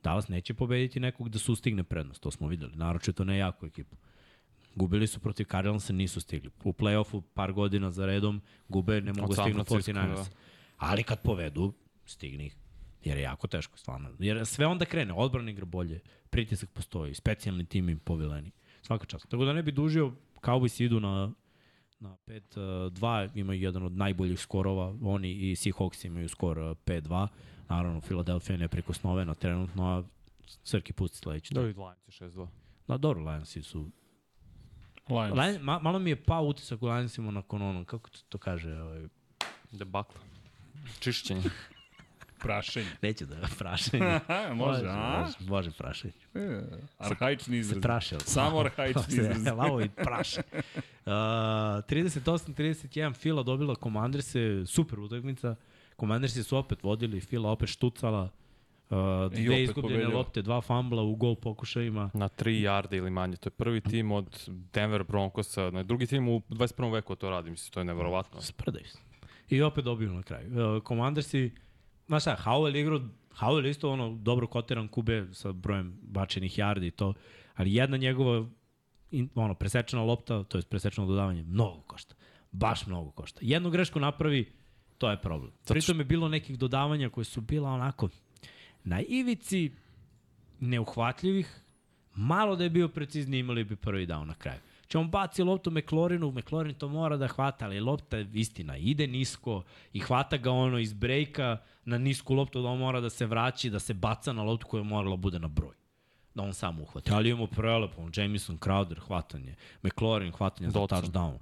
Dallas 0.03 0.27
neće 0.27 0.53
pobediti 0.53 0.99
nekog 0.99 1.29
da 1.29 1.39
sustigne 1.39 1.83
prednost, 1.83 2.21
to 2.21 2.31
smo 2.31 2.47
videli. 2.47 2.71
Naročito 2.75 3.23
ne 3.23 3.37
jako 3.37 3.65
ekipu. 3.65 3.95
Gubili 4.75 5.07
su 5.07 5.19
protiv 5.19 5.45
Cardinalsa, 5.51 5.93
nisu 5.93 6.21
stigli. 6.21 6.49
U 6.63 6.73
play-offu 6.73 7.21
par 7.33 7.53
godina 7.53 7.91
za 7.91 8.05
redom 8.05 8.41
gube, 8.69 9.01
ne 9.01 9.13
mogu 9.13 9.33
stignu 9.33 9.63
Francisco, 9.63 9.91
49ers. 9.91 10.15
da. 10.15 10.25
Ali 10.77 11.03
kad 11.03 11.21
povedu, 11.21 11.73
stigni 12.05 12.45
ih. 12.45 12.55
Jer 13.03 13.17
je 13.17 13.23
jako 13.23 13.47
teško, 13.47 13.77
stvarno. 13.77 14.09
Jer 14.19 14.45
sve 14.45 14.65
onda 14.67 14.85
krene, 14.85 15.13
odbrana 15.13 15.51
igra 15.51 15.65
bolje, 15.65 15.99
pritisak 16.29 16.69
postoji, 16.69 17.13
specijalni 17.13 17.65
tim 17.65 17.89
im 17.89 17.99
povileni. 17.99 18.51
Svaka 18.81 19.05
čast. 19.05 19.29
Tako 19.29 19.45
da 19.45 19.53
ne 19.53 19.63
bi 19.63 19.71
dužio, 19.71 20.13
Cowboys 20.41 20.83
idu 20.83 20.99
na 20.99 21.31
na 22.01 22.17
5-2, 22.27 23.29
imaju 23.35 23.61
jedan 23.61 23.83
od 23.83 23.97
najboljih 23.97 24.39
skorova, 24.39 24.95
oni 25.01 25.31
i 25.31 25.55
Seahawks 25.55 26.05
imaju 26.05 26.29
skor 26.29 26.59
uh, 26.59 26.77
5-2, 26.85 27.27
naravno 27.69 28.01
Philadelphia 28.01 28.53
je 28.53 28.57
neprikosnovena 28.57 29.33
trenutno, 29.33 29.85
a 29.85 30.03
Srki 30.63 30.93
pusti 30.93 31.17
sledeći. 31.17 31.53
Da, 31.53 31.61
i 31.61 31.63
Lions 31.63 32.21
je 32.21 32.29
6-2. 32.29 32.47
Da, 32.87 32.97
dobro, 32.97 33.23
Lionsi 33.23 33.63
su... 33.63 33.89
Lions. 35.09 35.37
Lions, 35.37 35.61
ma, 35.61 35.79
malo 35.79 35.99
mi 35.99 36.09
je 36.09 36.23
pao 36.23 36.43
utisak 36.43 36.81
u 36.81 36.85
Lionsima 36.85 37.31
nakon 37.31 37.61
onom, 37.61 37.85
kako 37.85 38.09
to, 38.09 38.19
to 38.29 38.37
kaže, 38.37 38.81
ovaj, 38.81 39.07
Debakla. 39.71 40.21
Čišćenje. 40.99 41.41
Prašenje. 42.41 42.87
neću 43.01 43.25
da 43.25 43.35
prašenje. 43.59 44.05
Aha, 44.27 44.53
može, 44.53 44.85
a? 44.87 45.19
Može, 45.21 45.37
može 45.49 45.71
prašenje. 45.71 46.13
E, 46.35 46.61
Arhaični 46.97 47.57
izraz. 47.57 47.81
Prašao. 47.81 48.19
Samo 48.19 48.59
arhaični 48.59 49.03
izraz. 49.09 49.45
Lavo 49.47 49.81
i 49.81 49.89
praše. 49.89 50.41
Uh, 51.05 51.11
38-31 51.11 53.13
Fila 53.13 53.43
dobila 53.43 53.75
Commanderse, 53.75 54.65
super 54.65 54.99
utakmica. 54.99 55.55
Commandersi 55.99 56.43
su 56.43 56.57
opet 56.57 56.83
vodili, 56.83 57.21
Fila 57.21 57.51
opet 57.51 57.69
štucala. 57.69 58.29
Uh, 58.89 58.97
dve 59.33 59.63
izgubljene 59.63 59.95
pobedio. 59.95 60.17
lopte, 60.17 60.41
dva 60.41 60.61
fambla 60.61 61.01
u 61.03 61.15
gol 61.15 61.35
pokušajima. 61.35 62.09
Na 62.13 62.29
3 62.29 62.61
jarde 62.61 62.97
ili 62.97 63.09
manje. 63.09 63.37
To 63.37 63.47
je 63.47 63.51
prvi 63.51 63.81
tim 63.81 64.11
od 64.11 64.49
Denver 64.73 65.03
Broncosa. 65.03 65.69
Na 65.71 65.83
drugi 65.83 66.07
tim 66.07 66.29
u 66.29 66.39
21. 66.39 66.93
veku 66.93 67.15
to 67.15 67.29
radi. 67.29 67.49
Mislim, 67.51 67.71
to 67.73 67.79
je 67.79 67.85
neverovatno. 67.85 68.41
Sprdaju 68.41 68.85
se. 68.85 68.97
I 69.49 69.61
opet 69.61 69.85
dobiju 69.85 70.13
na 70.13 70.23
kraju. 70.23 70.75
Uh, 70.75 70.83
Commandersi, 70.87 71.51
znaš 72.11 72.23
šta, 72.23 72.35
Howell 72.43 72.75
igrao, 72.75 72.99
Howell 73.39 73.69
isto 73.69 73.91
ono 73.91 74.15
dobro 74.15 74.47
kotiran 74.47 74.87
kube 74.87 75.27
sa 75.33 75.51
brojem 75.51 75.99
bačenih 76.01 76.59
yardi 76.59 76.87
i 76.87 76.91
to, 76.91 77.13
ali 77.55 77.73
jedna 77.73 77.97
njegova 77.97 78.45
in, 79.11 79.29
ono, 79.35 79.55
presečena 79.55 80.03
lopta, 80.03 80.43
to 80.43 80.57
je 80.57 80.61
presečeno 80.61 81.07
dodavanje, 81.07 81.43
mnogo 81.43 81.81
košta. 81.81 82.15
Baš 82.51 82.87
mnogo 82.87 83.11
košta. 83.11 83.39
Jednu 83.43 83.69
grešku 83.69 83.99
napravi, 83.99 84.51
to 84.97 85.09
je 85.09 85.21
problem. 85.21 85.51
Pritom 85.67 85.99
je 85.99 86.05
bilo 86.05 86.29
nekih 86.29 86.57
dodavanja 86.57 87.09
koje 87.09 87.25
su 87.25 87.41
bila 87.41 87.69
onako 87.69 88.09
na 88.83 89.01
ivici 89.01 89.71
neuhvatljivih, 90.59 91.61
malo 92.15 92.55
da 92.55 92.63
je 92.63 92.69
bio 92.69 92.87
precizni 92.87 93.39
imali 93.39 93.63
bi 93.63 93.75
prvi 93.75 94.07
down 94.07 94.23
na 94.23 94.33
kraju. 94.33 94.59
Če 94.91 94.97
on 94.97 95.07
baci 95.07 95.43
loptu 95.43 95.71
McLaurinu, 95.71 96.31
McLaurin 96.31 96.75
to 96.75 96.87
mora 96.89 97.15
da 97.17 97.27
hvata, 97.27 97.65
ali 97.65 97.79
lopta 97.79 98.17
je 98.17 98.27
istina, 98.33 98.77
ide 98.77 99.07
nisko 99.07 99.61
i 99.93 99.99
hvata 99.99 100.37
ga 100.37 100.51
ono 100.53 100.79
iz 100.79 100.93
brejka 100.93 101.53
na 101.85 101.97
nisku 101.97 102.33
loptu 102.33 102.61
da 102.61 102.67
on 102.67 102.79
mora 102.79 102.99
da 102.99 103.09
se 103.09 103.25
vraći, 103.25 103.69
da 103.69 103.79
se 103.79 103.93
baca 103.95 104.33
na 104.33 104.43
loptu 104.43 104.67
koja 104.67 104.83
morala 104.85 105.15
bude 105.17 105.39
na 105.39 105.47
broj 105.49 105.75
da 106.33 106.43
on 106.43 106.53
sam 106.53 106.79
uhvati. 106.79 107.11
Ali 107.11 107.29
imamo 107.29 107.47
prelepo, 107.47 108.01
Jameson, 108.15 108.57
Crowder, 108.57 108.99
hvatanje, 108.99 109.55
McLaurin, 109.81 110.31
hvatanje 110.31 110.69
za 110.69 110.79
Dotson. 110.79 110.99
touchdown. 111.01 111.37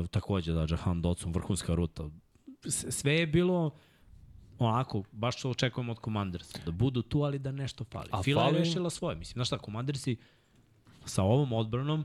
Uh, 0.00 0.06
takođe 0.08 0.52
da, 0.52 0.66
Jahan 0.70 1.02
Dotson, 1.02 1.32
vrhunska 1.32 1.74
ruta. 1.74 2.04
S- 2.64 2.86
Sve 2.90 3.14
je 3.14 3.26
bilo 3.26 3.70
onako, 4.58 5.02
baš 5.12 5.38
što 5.38 5.50
očekujemo 5.50 5.92
od 5.92 5.98
Commandersa. 6.00 6.58
Da 6.64 6.70
budu 6.72 7.02
tu, 7.02 7.22
ali 7.22 7.38
da 7.38 7.52
nešto 7.52 7.84
fali. 7.84 8.08
A 8.12 8.22
Fila 8.22 8.42
je 8.42 8.46
fali 8.46 8.58
im- 8.58 8.64
rešila 8.64 8.90
svoje. 8.90 9.16
Mislim, 9.16 9.34
znaš 9.34 9.46
šta, 9.46 9.58
Commandersi 9.58 10.16
sa 11.04 11.22
ovom 11.22 11.52
odbranom 11.52 12.04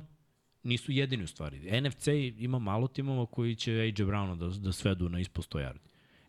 nisu 0.63 0.91
jedini 0.91 1.23
u 1.23 1.27
stvari. 1.27 1.81
NFC 1.81 2.07
ima 2.37 2.59
malo 2.59 2.87
timova 2.87 3.25
koji 3.25 3.55
će 3.55 3.71
AJ 3.71 3.91
Browna 3.91 4.35
da, 4.37 4.47
da 4.47 4.71
svedu 4.71 5.09
na 5.09 5.19
ispod 5.19 5.47
100 5.47 5.59
yardi. 5.59 5.79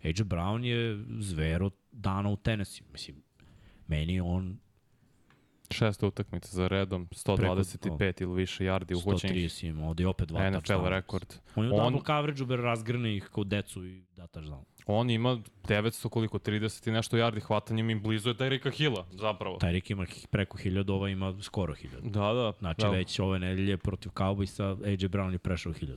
AJ 0.03 0.25
Brown 0.25 0.65
je 0.65 1.05
zver 1.23 1.63
od 1.63 1.75
dana 1.93 2.31
u 2.31 2.37
Tennessee. 2.37 2.87
Mislim, 2.93 3.23
meni 3.87 4.21
on 4.21 4.59
Šesta 5.71 6.07
utakmica 6.07 6.49
za 6.49 6.69
redom, 6.69 7.09
125 7.11 8.23
ili 8.23 8.35
više 8.35 8.65
jardi 8.65 8.95
uhoćenih. 8.95 9.37
130 9.51 9.67
ima, 9.67 9.89
ovde 9.89 10.03
je 10.03 10.09
opet 10.09 10.29
dva 10.29 10.51
NFL 10.51 10.89
rekord. 10.89 11.35
On 11.55 11.65
je 11.65 11.71
u 11.71 11.75
On- 11.75 11.93
double 11.93 12.07
coverage-u, 12.07 12.47
ber 12.47 12.61
razgrne 12.61 13.17
ih 13.17 13.29
kao 13.33 13.45
decu 13.45 13.87
i 13.87 14.05
da 14.17 14.27
touchdown. 14.27 14.65
On 14.87 15.11
ima 15.11 15.39
900 15.69 16.09
koliko, 16.09 16.39
30 16.39 16.89
i 16.89 16.93
nešto 16.93 17.17
jardi 17.17 17.41
hvatanjem 17.41 17.91
i 17.91 17.95
blizu 17.95 18.29
je 18.29 18.35
Derika 18.35 18.71
Hilla, 18.71 19.07
zapravo. 19.11 19.59
Rik 19.63 19.91
ima 19.91 20.07
preko 20.31 20.59
1000, 20.59 20.93
ova 20.93 21.09
ima 21.09 21.35
skoro 21.43 21.75
1000. 21.75 22.11
Da, 22.11 22.33
da. 22.33 22.53
Znači 22.59 22.81
da. 22.81 22.91
već 22.91 23.19
ove 23.19 23.39
nedelje 23.39 23.77
protiv 23.77 24.11
Cowboysa 24.11 24.85
AJ 24.87 25.09
Brown 25.09 25.33
je 25.33 25.39
prešao 25.39 25.73
1000. 25.73 25.97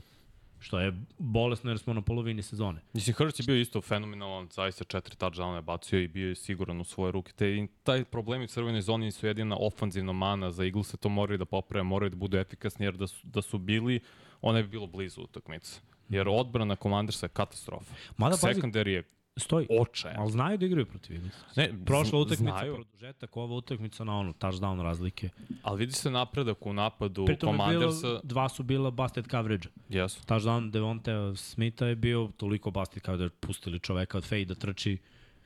Što 0.59 0.79
je 0.79 0.93
bolesno 1.17 1.71
jer 1.71 1.79
smo 1.79 1.93
na 1.93 2.01
polovini 2.01 2.43
sezone. 2.43 2.81
Mislim, 2.93 3.15
Hurts 3.15 3.39
je 3.39 3.43
bio 3.43 3.55
isto 3.55 3.81
fenomenalan, 3.81 4.47
zaista 4.51 4.83
četiri 4.83 5.15
touchdowna 5.15 5.55
je 5.55 5.61
bacio 5.61 5.99
i 5.99 6.07
bio 6.07 6.29
je 6.29 6.35
siguran 6.35 6.81
u 6.81 6.83
svoje 6.83 7.11
ruke. 7.11 7.31
Te, 7.31 7.49
i 7.49 7.67
taj 7.83 8.05
problemi 8.05 8.45
u 8.45 8.47
crvenoj 8.47 8.81
zoni 8.81 9.11
su 9.11 9.27
jedina 9.27 9.57
ofanzivna 9.59 10.13
mana 10.13 10.51
za 10.51 10.63
Eaglese, 10.63 10.97
to 10.97 11.09
moraju 11.09 11.37
da 11.37 11.45
poprave, 11.45 11.83
moraju 11.83 12.09
da 12.09 12.15
budu 12.15 12.37
efikasni, 12.37 12.85
jer 12.85 12.97
da 12.97 13.07
su, 13.07 13.27
da 13.27 13.41
su 13.41 13.57
bili, 13.57 13.99
ona 14.41 14.61
bi 14.61 14.67
bilo 14.67 14.87
blizu 14.87 15.21
utakmice. 15.21 15.81
Jer 16.09 16.27
odbrana 16.29 16.75
Commandersa 16.75 17.25
je 17.25 17.29
katastrofa. 17.29 17.93
Mada, 18.17 18.35
Secondary 18.35 18.87
je 18.87 19.03
Stoji. 19.37 19.67
očajan. 19.69 20.19
Ali 20.19 20.31
znaju 20.31 20.57
da 20.57 20.65
igraju 20.65 20.85
protiv 20.85 21.15
Eaglesa. 21.15 21.37
Ne, 21.55 21.73
Prošla 21.85 22.19
utakmica, 22.19 22.51
znaju. 22.57 22.73
produžetak, 22.73 23.37
ova 23.37 23.55
utakmica 23.55 24.03
na 24.03 24.19
ono, 24.19 24.33
touchdown 24.33 24.81
razlike. 24.83 25.29
Ali 25.63 25.79
vidi 25.79 25.91
se 25.93 26.11
napredak 26.11 26.65
u 26.65 26.73
napadu 26.73 27.25
Pritom 27.25 27.49
Commandersa. 27.49 28.07
bilo, 28.07 28.21
dva 28.23 28.49
su 28.49 28.63
bila 28.63 28.91
busted 28.91 29.27
coverage. 29.31 29.69
Jesu. 29.89 30.21
Touchdown 30.25 30.71
Devonte 30.71 31.11
Smitha 31.35 31.85
je 31.85 31.95
bio 31.95 32.29
toliko 32.37 32.71
da 33.17 33.23
je 33.23 33.29
pustili 33.29 33.79
čoveka 33.79 34.17
od 34.17 34.23
fade 34.23 34.45
da 34.45 34.55
trči. 34.55 34.97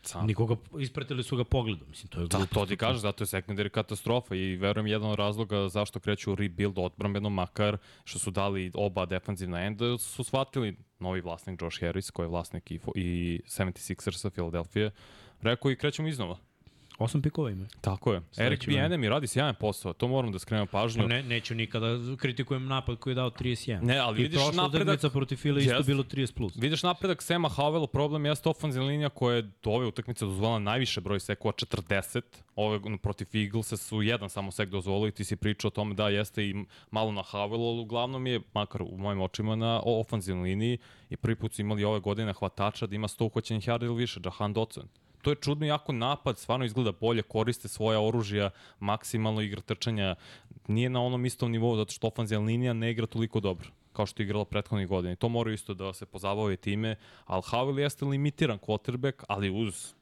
Sam. 0.04 0.28
Nikoga, 0.28 0.56
ispratili 0.80 1.24
su 1.24 1.38
ga 1.38 1.44
pogledom. 1.44 1.88
Mislim, 1.90 2.10
to 2.10 2.20
je 2.22 2.28
Da, 2.28 2.38
glupost. 2.38 2.54
to 2.54 2.66
ti 2.66 2.78
kažeš, 2.78 3.02
zato 3.02 3.24
je 3.24 3.28
secondary 3.28 3.70
katastrofa 3.70 4.36
i 4.36 4.56
verujem 4.56 4.88
jedan 4.88 5.10
od 5.10 5.20
razloga 5.20 5.68
zašto 5.70 6.00
kreću 6.00 6.36
rebuild 6.36 6.78
odbrambeno, 6.78 7.30
makar 7.30 7.78
što 8.04 8.20
su 8.20 8.32
dali 8.32 8.72
oba 8.74 9.06
defanzivna 9.06 9.62
enda, 9.62 9.98
su 9.98 10.24
shvatili 10.24 10.78
novi 11.00 11.22
vlasnik 11.22 11.62
Josh 11.62 11.80
Harris, 11.82 12.12
koji 12.12 12.26
je 12.26 12.30
vlasnik 12.30 12.72
i, 12.72 12.80
i 12.96 13.42
76ersa 13.46 14.30
Philadelphia, 14.30 14.92
rekao 15.42 15.72
i 15.72 15.76
krećemo 15.76 16.08
iznova. 16.08 16.38
Osam 17.02 17.22
pikova 17.22 17.52
ima. 17.52 17.66
Tako 17.82 18.14
je. 18.14 18.22
Eric. 18.38 18.66
Bijenem 18.66 19.04
i 19.04 19.10
radi 19.10 19.28
sjajan 19.28 19.56
posao, 19.60 19.94
to 19.94 20.08
moram 20.08 20.32
da 20.32 20.40
skrenem 20.40 20.68
pažnju. 20.68 21.04
Pa 21.04 21.08
ne, 21.08 21.24
neću 21.24 21.56
nikada 21.56 21.88
kritikujem 22.18 22.66
napad 22.66 22.98
koji 23.00 23.12
je 23.12 23.16
dao 23.16 23.30
31. 23.30 23.82
Ne, 23.82 23.98
ali 23.98 24.20
I 24.20 24.24
vidiš 24.24 24.40
napredak- 24.40 24.82
utakmica 24.82 25.10
protiv 25.10 25.36
Fila 25.38 25.60
isto 25.60 25.84
bilo 25.84 26.04
30 26.04 26.34
plus. 26.34 26.54
Vidiš 26.56 26.84
napredak 26.84 27.22
Sema 27.22 27.50
Havela, 27.50 27.88
problem 27.88 28.26
jeste 28.26 28.50
ofenzivna 28.50 28.88
linija 28.88 29.10
koja 29.10 29.36
je 29.36 29.42
do 29.42 29.70
ove 29.70 29.86
utakmice 29.86 30.26
dozvolila 30.26 30.60
najviše 30.60 31.02
broj 31.02 31.20
sekova, 31.20 31.54
40. 31.54 32.22
Ove 32.56 32.80
protiv 32.98 33.28
Eaglesa 33.34 33.78
su 33.78 34.02
jedan 34.02 34.30
samo 34.30 34.52
sek 34.52 34.70
dozvolili, 34.70 35.12
ti 35.12 35.24
si 35.24 35.36
pričao 35.36 35.68
o 35.68 35.72
tome 35.72 35.94
da 35.96 36.10
jeste 36.10 36.44
i 36.46 36.56
malo 36.92 37.12
na 37.12 37.24
Havelu, 37.24 37.70
ali 37.70 37.80
uglavnom 37.80 38.28
je, 38.28 38.42
makar 38.54 38.82
u 38.82 38.98
mojim 38.98 39.22
očima, 39.22 39.56
na 39.56 39.82
ofenzivnoj 39.86 40.44
liniji 40.44 40.78
i 41.10 41.18
prvi 41.18 41.36
put 41.36 41.54
su 41.54 41.62
imali 41.62 41.84
ove 41.84 42.00
godine 42.00 42.34
hvatača 42.34 42.88
da 42.88 42.96
ima 42.96 43.08
100 43.08 43.24
uhoćenih 43.26 43.64
yarda 43.68 43.86
ili 43.86 43.96
više, 43.96 44.20
Jahan 44.26 44.54
Dotson. 44.54 44.88
To 45.22 45.30
je 45.30 45.36
čudno 45.36 45.66
jako 45.66 45.92
napad, 45.92 46.38
stvarno 46.38 46.66
izgleda 46.66 46.92
bolje, 46.92 47.22
koriste 47.22 47.68
svoja 47.68 48.02
oružja, 48.02 48.50
maksimalno 48.80 49.42
igra 49.42 49.62
trčanja, 49.62 50.16
nije 50.68 50.90
na 50.90 51.02
onom 51.02 51.26
istom 51.26 51.52
nivou, 51.52 51.76
zato 51.76 51.92
što 51.92 52.08
ofenzivna 52.08 52.46
linija 52.46 52.74
ne 52.74 52.92
igra 52.92 53.06
toliko 53.06 53.40
dobro 53.40 53.68
kao 53.94 54.06
što 54.06 54.22
je 54.22 54.26
igrala 54.26 54.46
prethodnih 54.46 54.88
godina. 54.88 55.14
I 55.14 55.16
to 55.16 55.30
moraju 55.30 55.54
isto 55.54 55.74
da 55.74 55.94
se 55.94 56.06
pozabave 56.06 56.56
time, 56.56 56.96
ali 57.26 57.42
Howell 57.42 57.80
jeste 57.80 58.06
limitiran 58.06 58.60
quarterback, 58.60 59.24
ali 59.28 59.50
uz 59.50 59.94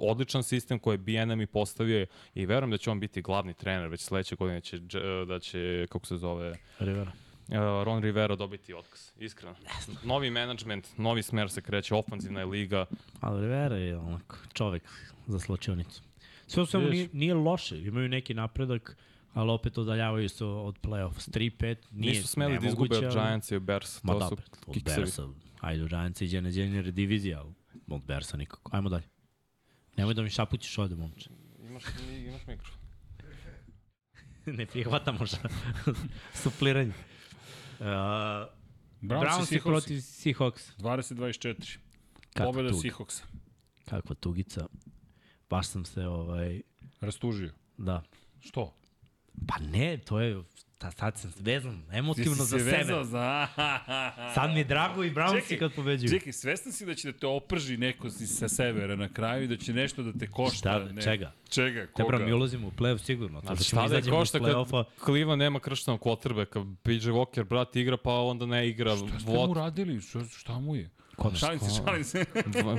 odličan 0.00 0.42
sistem 0.42 0.78
koji 0.78 0.94
je 0.94 0.98
BNM 0.98 1.40
i 1.40 1.46
postavio 1.46 2.06
i 2.34 2.46
verujem 2.46 2.70
da 2.70 2.78
će 2.78 2.90
on 2.90 3.00
biti 3.00 3.22
glavni 3.22 3.54
trener 3.54 3.88
već 3.88 4.00
sledeće 4.00 4.36
godine 4.36 4.60
će, 4.60 4.78
da 5.26 5.38
će, 5.38 5.86
kako 5.90 6.06
se 6.06 6.16
zove, 6.16 6.58
Rivera. 6.78 7.12
Uh, 7.48 7.84
Ron 7.84 8.02
Rivera 8.02 8.36
dobiti 8.36 8.74
otkaz, 8.74 9.12
iskreno. 9.18 9.56
Novi 10.04 10.30
management, 10.30 10.98
novi 10.98 11.22
smer 11.22 11.50
se 11.50 11.60
kreće, 11.60 11.94
ofanzivna 11.94 12.40
je 12.40 12.46
liga, 12.46 12.86
Ali 13.20 13.40
Rivera 13.40 13.76
je 13.76 13.96
onako 13.96 14.36
čovek 14.52 14.82
za 15.26 15.38
slačionicu. 15.38 16.02
Sve 16.46 16.62
u 16.62 16.66
svemu 16.66 16.88
nije, 16.88 17.08
nije 17.12 17.34
loše, 17.34 17.78
imaju 17.78 18.08
neki 18.08 18.34
napredak, 18.34 18.96
ali 19.34 19.50
opet 19.50 19.78
odaljavaju 19.78 20.28
se 20.28 20.44
od 20.44 20.78
play-off. 20.82 21.18
S 21.18 21.28
3-5 21.28 21.76
nije 21.90 22.12
Nisu 22.12 22.28
smeli 22.28 22.58
da 22.58 22.66
izgube 22.66 22.96
od 22.96 23.12
Giants 23.12 23.50
i 23.50 23.56
od 23.56 23.62
Bears. 23.62 24.02
Ma 24.02 24.12
To 24.12 24.18
dobro, 24.18 24.36
su 24.36 24.60
od 24.66 24.74
kiksevi. 24.74 25.00
Bersa, 25.00 25.28
ajde 25.60 25.82
od 25.82 25.88
Giantsa 25.88 26.24
iđe 26.24 26.40
na 26.40 26.50
dženjer 26.50 26.92
divizija, 26.92 27.40
ali 27.40 27.54
od 27.88 28.02
Bersa 28.04 28.36
nikako. 28.36 28.70
Ajmo 28.74 28.88
dalje. 28.88 29.08
Nemoj 29.96 30.14
da 30.14 30.22
mi 30.22 30.30
šapućiš 30.30 30.78
ovde, 30.78 30.94
momče. 30.94 31.30
Imaš, 31.68 31.84
imaš 32.26 32.46
mikrofon. 32.46 32.78
ne 34.58 34.66
prihvatamo 34.66 35.26
šta. 35.26 35.48
Supliranje. 36.42 36.92
Uh, 37.80 37.86
Browns, 39.00 39.52
i 39.52 39.60
protiv 39.60 40.00
Seahawks. 40.00 40.72
Seahawks. 40.76 40.76
20-24. 40.78 41.78
Kakva 42.34 42.52
Pobeda. 42.52 42.74
Seahawksa. 42.74 43.24
Kakva 43.84 44.14
tugica. 44.14 44.66
Baš 45.50 45.66
sam 45.66 45.84
se, 45.84 46.06
ovaj, 46.06 46.60
Rastužio. 47.00 47.50
da. 47.76 48.02
Što? 48.40 48.74
Pa 49.48 49.58
ne, 49.58 49.98
to 49.98 50.20
je, 50.20 50.42
ta, 50.78 50.90
sad 50.90 51.18
sam 51.18 51.32
vezan 51.40 51.82
emotivno 51.92 52.34
Ti 52.34 52.40
si 52.40 52.46
za 52.46 52.58
se 52.58 52.64
sebe. 52.64 52.76
vezao 52.76 53.04
Za... 53.04 53.46
Sad 54.34 54.50
mi 54.50 54.58
je 54.58 54.64
drago 54.64 55.04
i 55.04 55.10
Brownsi 55.10 55.40
Čekaj, 55.42 55.58
kad 55.58 55.72
pobeđuju. 55.72 56.10
Čekaj, 56.10 56.32
svestan 56.32 56.72
si 56.72 56.86
da 56.86 56.94
će 56.94 57.12
da 57.12 57.18
te 57.18 57.26
oprži 57.26 57.76
neko 57.76 58.10
si 58.10 58.26
sa 58.26 58.48
severa 58.48 58.96
na 58.96 59.08
kraju 59.08 59.44
i 59.44 59.46
da 59.46 59.56
će 59.56 59.72
nešto 59.72 60.02
da 60.02 60.18
te 60.18 60.26
košta? 60.26 60.56
Šta, 60.56 60.92
ne. 60.92 61.02
čega? 61.02 61.32
Čega? 61.48 61.86
Koga? 61.86 62.08
bro, 62.08 62.26
mi 62.26 62.32
ulazimo 62.32 62.68
u 62.68 62.70
play-off 62.70 62.98
sigurno. 62.98 63.40
Znači, 63.40 63.58
da 63.58 63.64
šta 63.64 63.88
da 63.88 64.10
košta 64.10 64.38
kad 64.38 64.48
play-offa. 64.48 64.84
Cleveland 65.04 65.38
nema 65.38 65.60
krštenog 65.60 66.00
quarterbacka, 66.00 66.74
PJ 66.82 67.10
Walker, 67.10 67.44
brat, 67.44 67.76
igra, 67.76 67.96
pa 67.96 68.12
onda 68.12 68.46
ne 68.46 68.68
igra. 68.68 68.96
Šta 68.96 69.20
ste 69.20 69.30
mu 69.30 69.54
radili? 69.54 70.00
Šta, 70.00 70.24
šta 70.24 70.58
mu 70.58 70.76
je? 70.76 70.90
Ko- 71.18 71.34
Šalim 71.34 71.58
se, 71.60 71.70
šalim 71.76 72.04
se. 72.12 72.24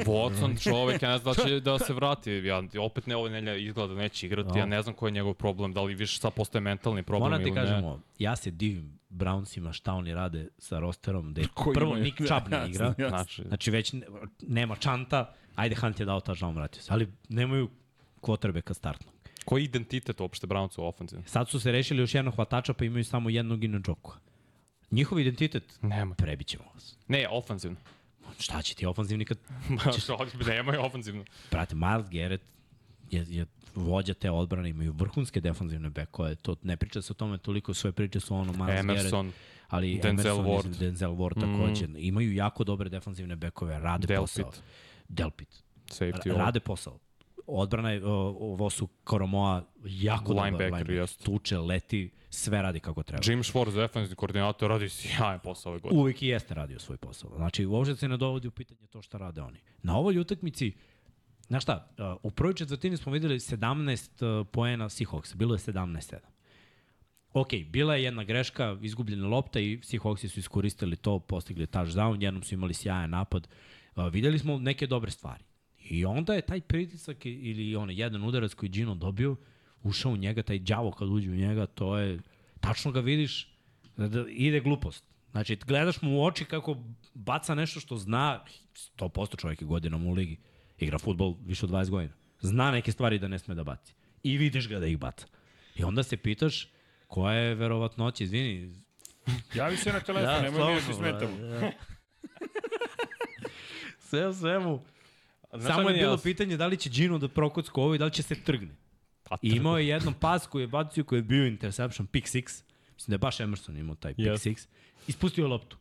Watson, 0.05 0.63
čovek, 0.63 1.01
ja 1.01 1.09
ne 1.09 1.17
znam 1.17 1.33
da 1.35 1.43
će 1.43 1.59
da 1.61 1.79
se 1.79 1.93
vrati. 1.93 2.31
Ja, 2.31 2.63
opet 2.77 3.07
ne, 3.07 3.15
ove 3.15 3.29
nelje 3.31 3.63
izgleda 3.63 3.93
da 3.93 4.01
neće 4.01 4.25
igrati. 4.25 4.59
Ja 4.59 4.65
ne 4.65 4.81
znam 4.81 4.95
koji 4.95 5.09
je 5.09 5.13
njegov 5.13 5.33
problem, 5.33 5.73
da 5.73 5.81
li 5.81 5.95
više 5.95 6.19
sad 6.19 6.33
postaje 6.33 6.61
mentalni 6.61 7.03
problem 7.03 7.29
Moram 7.29 7.43
ti 7.43 7.49
ili 7.49 7.55
ne. 7.55 7.61
kažemo, 7.61 8.01
ja 8.19 8.35
se 8.35 8.51
divim 8.51 8.99
Brownsima 9.09 9.73
šta 9.73 9.93
oni 9.93 10.13
rade 10.13 10.47
sa 10.57 10.79
rosterom, 10.79 11.31
gde 11.31 11.43
Koji 11.53 11.73
prvo 11.73 11.89
imaju- 11.89 12.03
Nick 12.03 12.17
Chubb 12.17 12.47
ne 12.49 12.67
igra, 12.69 12.85
jasno. 12.87 13.07
Znači, 13.09 13.43
znači 13.43 13.71
već 13.71 13.93
ne- 13.93 14.05
nema 14.41 14.75
čanta, 14.75 15.33
ajde 15.55 15.75
Hunt 15.75 15.99
je 15.99 16.05
dao 16.05 16.19
ta 16.19 16.33
žal 16.33 16.51
vratio 16.51 16.81
se, 16.81 16.93
ali 16.93 17.07
nemaju 17.29 17.69
kvotrbeka 18.21 18.73
startnog. 18.73 19.13
koji 19.45 19.61
je 19.61 19.65
identitet 19.65 20.19
uopšte 20.19 20.47
Brownsu 20.47 20.79
u 20.79 20.85
ofenzivno? 20.85 21.25
Sad 21.27 21.49
su 21.49 21.59
se 21.59 21.71
rešili 21.71 21.99
još 21.99 22.15
jednog 22.15 22.35
hvatača 22.35 22.73
pa 22.73 22.85
imaju 22.85 23.03
samo 23.03 23.29
jednog 23.29 23.63
ina 23.63 23.79
Džokua. 23.79 24.15
Njihov 24.91 25.19
identitet, 25.19 25.63
Nema. 25.81 26.15
prebićemo 26.15 26.63
vas. 26.73 26.97
Ne, 27.07 27.27
ofenzivno. 27.29 27.77
Šta 28.39 28.61
će 28.61 28.75
ti 28.75 28.85
ofenzivni 28.85 29.25
kad, 29.25 29.37
Nemaju 30.47 30.81
ofenzivno. 30.81 31.23
brate, 31.51 31.75
Miles 31.75 32.09
Garrett 32.09 32.43
je, 33.11 33.25
je 33.29 33.45
vođa 33.75 34.13
te 34.13 34.31
odbrane, 34.31 34.69
imaju 34.69 34.91
vrhunske 34.97 35.41
defanzivne 35.41 35.89
bekove, 35.89 36.35
to 36.35 36.55
ne 36.63 36.77
priča 36.77 37.01
se 37.01 37.13
o 37.13 37.15
tome 37.15 37.37
toliko, 37.37 37.73
sve 37.73 37.91
priče 37.91 38.19
su 38.19 38.35
ono 38.35 38.53
Miles 38.53 38.67
Garrett, 38.67 38.89
Emerson, 38.89 39.31
ali 39.67 39.99
Denzel 40.03 40.31
Emerson, 40.31 40.45
Ward. 40.45 40.63
Ward. 40.63 40.79
Denzel 40.79 41.11
Ward 41.11 41.39
takođe. 41.41 41.87
Imaju 41.97 42.33
jako 42.33 42.63
dobre 42.63 42.89
defanzivne 42.89 43.35
bekove, 43.35 43.79
rade 43.79 44.07
Delpit. 44.07 44.45
posao. 44.45 44.51
Delpit. 45.07 45.63
safety, 45.87 46.35
rade 46.37 46.59
posao. 46.59 46.99
Odbrana 47.47 47.91
je, 47.91 48.05
ovo 48.05 48.69
su 48.69 48.87
Koromoa 49.03 49.63
jako 49.85 50.33
dobar 50.33 50.45
Linebacker, 50.45 50.89
jest. 50.91 51.23
Tuče, 51.23 51.57
leti, 51.57 52.11
sve 52.29 52.61
radi 52.61 52.79
kako 52.79 53.03
treba. 53.03 53.23
Jim 53.25 53.43
Schwartz, 53.43 53.75
defensivni 53.75 54.15
koordinator, 54.15 54.69
radi 54.69 54.89
sjajan 54.89 55.39
posao 55.39 55.71
ove 55.71 55.79
godine. 55.79 56.01
Uvijek 56.01 56.21
i 56.21 56.27
jeste 56.27 56.53
radio 56.53 56.79
svoj 56.79 56.97
posao. 56.97 57.31
Znači, 57.35 57.65
uopšte 57.65 57.95
se 57.95 58.07
ne 58.07 58.17
dovodi 58.17 58.47
u 58.47 58.51
pitanje 58.51 58.87
to 58.87 59.01
šta 59.01 59.17
rade 59.17 59.41
oni. 59.41 59.59
Na 59.83 59.97
ovoj 59.97 60.19
utakmici, 60.19 60.73
znaš 61.47 61.63
šta, 61.63 61.91
uh, 61.97 62.19
u 62.23 62.31
prvoj 62.31 62.53
četvrtini 62.53 62.97
smo 62.97 63.11
videli 63.11 63.35
17 63.35 64.39
uh, 64.41 64.47
poena 64.51 64.89
Seahawks, 64.89 65.35
bilo 65.35 65.55
je 65.55 65.59
17-7. 65.59 66.15
Ok, 67.33 67.49
bila 67.69 67.95
je 67.95 68.03
jedna 68.03 68.23
greška, 68.23 68.77
izgubljena 68.81 69.27
lopta 69.27 69.59
i 69.59 69.77
Seahawksi 69.77 70.27
su 70.27 70.39
iskoristili 70.39 70.95
to, 70.95 71.19
postigli 71.19 71.67
touchdown, 71.67 72.23
jednom 72.23 72.43
su 72.43 72.55
imali 72.55 72.73
sjajan 72.73 73.09
napad. 73.09 73.47
Uh, 73.95 74.07
videli 74.07 74.39
smo 74.39 74.59
neke 74.59 74.87
dobre 74.87 75.11
stvari. 75.11 75.43
I 75.89 76.05
onda 76.05 76.33
je 76.33 76.41
taj 76.41 76.61
pritisak 76.61 77.25
ili 77.25 77.75
onaj 77.75 78.01
jedan 78.01 78.23
udarac 78.23 78.53
koji 78.53 78.69
Gino 78.69 78.95
dobio, 78.95 79.35
ušao 79.83 80.11
u 80.11 80.17
njega, 80.17 80.43
taj 80.43 80.59
đavo 80.59 80.91
kad 80.91 81.09
uđe 81.09 81.29
u 81.29 81.35
njega, 81.35 81.65
to 81.65 81.97
je, 81.97 82.19
tačno 82.59 82.91
ga 82.91 82.99
vidiš, 82.99 83.53
da, 83.97 84.07
da 84.07 84.25
ide 84.29 84.59
glupost. 84.59 85.03
Znači, 85.31 85.55
gledaš 85.55 86.01
mu 86.01 86.19
u 86.19 86.25
oči 86.25 86.45
kako 86.45 86.77
baca 87.13 87.55
nešto 87.55 87.79
što 87.79 87.95
zna, 87.95 88.45
100% 88.97 89.39
čovjek 89.41 89.61
je 89.61 89.67
godinom 89.67 90.07
u 90.07 90.13
ligi, 90.13 90.37
igra 90.77 90.99
futbol 90.99 91.35
više 91.45 91.65
od 91.65 91.71
20 91.71 91.89
godina. 91.89 92.13
Zna 92.41 92.71
neke 92.71 92.91
stvari 92.91 93.19
da 93.19 93.27
ne 93.27 93.39
sme 93.39 93.55
da 93.55 93.63
baci. 93.63 93.93
I 94.23 94.37
vidiš 94.37 94.69
ga 94.69 94.79
da 94.79 94.87
ih 94.87 94.97
baca. 94.97 95.27
I 95.75 95.83
onda 95.83 96.03
se 96.03 96.17
pitaš 96.17 96.67
koja 97.07 97.33
je 97.33 97.55
verovatnoća, 97.55 98.23
izvini, 98.23 98.73
Javi 99.53 99.77
se 99.77 99.93
na 99.93 99.99
telefon, 99.99 100.29
ja, 100.29 100.41
nemoj 100.51 100.73
mi 100.73 100.81
da 100.81 100.87
ti 100.87 100.93
smetamo. 100.93 101.33
Sve 104.09 104.27
u 104.27 104.33
svemu. 104.33 104.83
Znaš 105.49 105.63
šta 105.63 105.73
Samo 105.73 105.89
je 105.89 105.97
bilo 105.97 106.17
pitanje 106.17 106.57
da 106.57 106.67
li 106.67 106.77
će 106.77 106.89
Gino 106.89 107.17
da 107.17 107.27
prokocka 107.27 107.81
ovo 107.81 107.95
i 107.95 107.97
da 107.97 108.05
li 108.05 108.11
će 108.11 108.23
se 108.23 108.35
trgne. 108.35 108.75
I 109.41 109.49
imao 109.49 109.77
je 109.77 109.87
jedan 109.87 110.13
pas 110.13 110.47
koji 110.47 110.63
je 110.63 110.67
bacio 110.67 111.03
koji 111.03 111.19
je 111.19 111.23
bio 111.23 111.47
interception, 111.47 112.07
pick 112.07 112.27
six. 112.27 112.63
Mislim 112.93 113.11
da 113.11 113.13
je 113.13 113.17
baš 113.17 113.39
Emerson 113.39 113.77
imao 113.77 113.95
taj 113.95 114.13
pick 114.13 114.27
Yes. 114.27 114.49
six. 114.49 114.67
Ispustio 115.07 115.43
je 115.43 115.47
loptu. 115.47 115.77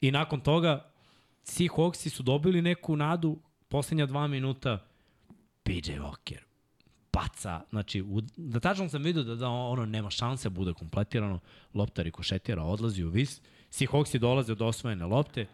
I 0.00 0.10
nakon 0.10 0.40
toga 0.40 0.90
Seahawksi 1.44 2.08
su 2.08 2.22
dobili 2.22 2.62
neku 2.62 2.96
nadu 2.96 3.38
poslednja 3.68 4.06
dva 4.06 4.26
minuta 4.26 4.86
PJ 5.62 5.90
Walker 5.92 6.46
baca, 7.12 7.60
znači, 7.70 8.02
u, 8.02 8.20
da 8.36 8.60
tačno 8.60 8.88
sam 8.88 9.02
vidio 9.02 9.22
da, 9.22 9.34
da 9.34 9.48
ono 9.48 9.86
nema 9.86 10.10
šanse 10.10 10.50
bude 10.50 10.72
kompletirano, 10.72 11.38
lopta 11.74 12.02
rikošetira, 12.02 12.62
odlazi 12.62 13.04
u 13.04 13.08
vis, 13.08 13.40
Seahawksi 13.70 14.18
dolaze 14.18 14.52
od 14.52 14.62
osvojene 14.62 15.06
lopte, 15.06 15.46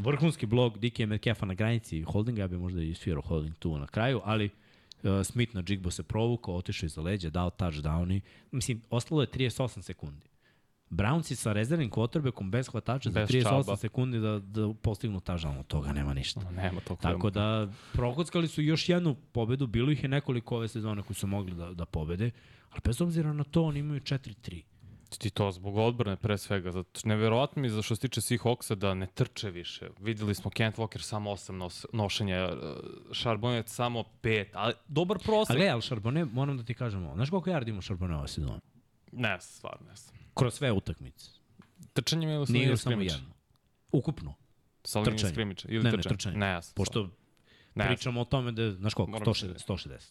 vrhunski 0.00 0.46
blok 0.46 0.78
DK 0.78 0.98
Metcalfa 0.98 1.46
na 1.46 1.54
granici 1.54 2.02
holdinga, 2.02 2.40
ja 2.42 2.48
bi 2.48 2.58
možda 2.58 2.82
i 2.82 2.94
svirao 2.94 3.22
holding 3.22 3.54
tu 3.58 3.78
na 3.78 3.86
kraju, 3.86 4.20
ali 4.24 4.50
Smith 5.24 5.54
na 5.54 5.62
Jigbo 5.68 5.90
se 5.90 6.02
provukao, 6.02 6.56
otišao 6.56 6.86
iza 6.86 7.00
leđa, 7.00 7.30
dao 7.30 7.50
touchdown 7.50 8.12
i, 8.16 8.20
mislim, 8.50 8.82
ostalo 8.90 9.20
je 9.20 9.26
38 9.26 9.82
sekundi. 9.82 10.26
Brownsi 10.90 11.34
sa 11.34 11.52
rezervnim 11.52 11.90
quarterbackom 11.90 12.50
bez 12.50 12.68
hvatača 12.68 13.10
za 13.10 13.20
Bez 13.20 13.28
38 13.30 13.62
Chuba. 13.62 13.76
sekundi 13.76 14.20
da, 14.20 14.38
da 14.38 14.74
postignu 14.82 15.20
touchdown, 15.20 15.58
od 15.58 15.66
toga 15.66 15.92
nema 15.92 16.14
ništa. 16.14 16.50
Nema 16.50 16.80
to 16.80 16.96
Tako 16.96 17.30
da, 17.30 17.68
prokockali 17.92 18.48
su 18.48 18.62
još 18.62 18.88
jednu 18.88 19.14
pobedu, 19.32 19.66
bilo 19.66 19.90
ih 19.92 20.02
je 20.02 20.08
nekoliko 20.08 20.56
ove 20.56 20.68
sezone 20.68 21.02
koji 21.02 21.14
su 21.14 21.26
mogli 21.26 21.54
da, 21.54 21.72
da 21.74 21.84
pobede, 21.84 22.30
ali 22.70 22.80
bez 22.84 23.00
obzira 23.00 23.32
na 23.32 23.44
to 23.44 23.62
oni 23.62 23.80
imaju 23.80 24.00
4-3. 24.00 24.62
Ti 25.12 25.30
to 25.30 25.50
zbog 25.50 25.76
odbrane 25.76 26.16
pre 26.16 26.38
svega. 26.38 26.72
Zato 26.72 26.98
što 26.98 27.08
neverovatno 27.08 27.62
mi 27.62 27.68
je 27.68 27.72
za 27.72 27.82
što 27.82 27.96
se 27.96 28.00
tiče 28.00 28.20
Seahawksa 28.20 28.74
da 28.74 28.94
ne 28.94 29.06
trče 29.06 29.50
više. 29.50 29.88
Videli 30.00 30.34
smo 30.34 30.50
Kent 30.50 30.76
Walker 30.76 30.98
samo 31.00 31.30
8 31.30 31.50
nos, 31.52 31.86
nošenja, 31.92 32.44
uh, 32.46 32.58
Charbonnet 33.12 33.68
samo 33.68 34.04
5, 34.22 34.46
ali 34.52 34.74
dobar 34.88 35.18
prosek. 35.18 35.56
gledaj, 35.56 35.72
ali 35.72 35.82
Charbonnet, 35.82 36.28
moram 36.32 36.56
da 36.56 36.64
ti 36.64 36.74
kažem 36.74 37.04
ovo, 37.04 37.14
znaš 37.14 37.30
koliko 37.30 37.50
yardi 37.50 37.68
ima 37.68 37.80
Charbonnet 37.80 38.18
ove 38.18 38.28
sezone? 38.28 38.60
Ne, 39.12 39.40
stvarno 39.40 39.86
ne 39.88 39.96
znam. 39.96 40.16
Kroz 40.34 40.54
sve 40.54 40.72
utakmice. 40.72 41.30
Trčanjem 41.92 42.30
ili 42.30 42.46
sa 42.46 42.52
Nije 42.52 42.60
linije 42.60 42.64
igrao 42.64 42.76
samo 42.76 42.92
skrimiča? 42.92 43.14
jedno. 43.16 43.34
Ukupno. 43.92 44.34
Sa 44.84 44.98
linije 44.98 45.16
Trčanje. 45.16 45.32
skrimiča 45.32 45.68
ili 45.68 45.84
Ne, 45.84 45.90
ne, 45.90 45.96
trčanje? 45.96 46.16
trčanje. 46.16 46.36
Ne, 46.36 46.46
jasno. 46.46 46.74
Pošto 46.74 47.08
ne, 47.74 47.86
pričamo 47.86 48.20
o 48.20 48.24
tome 48.24 48.52
da, 48.52 48.62
je, 48.62 48.72
znaš 48.72 48.94
koliko, 48.94 49.10
Moram 49.10 49.26
160. 49.26 49.66
160. 49.68 50.10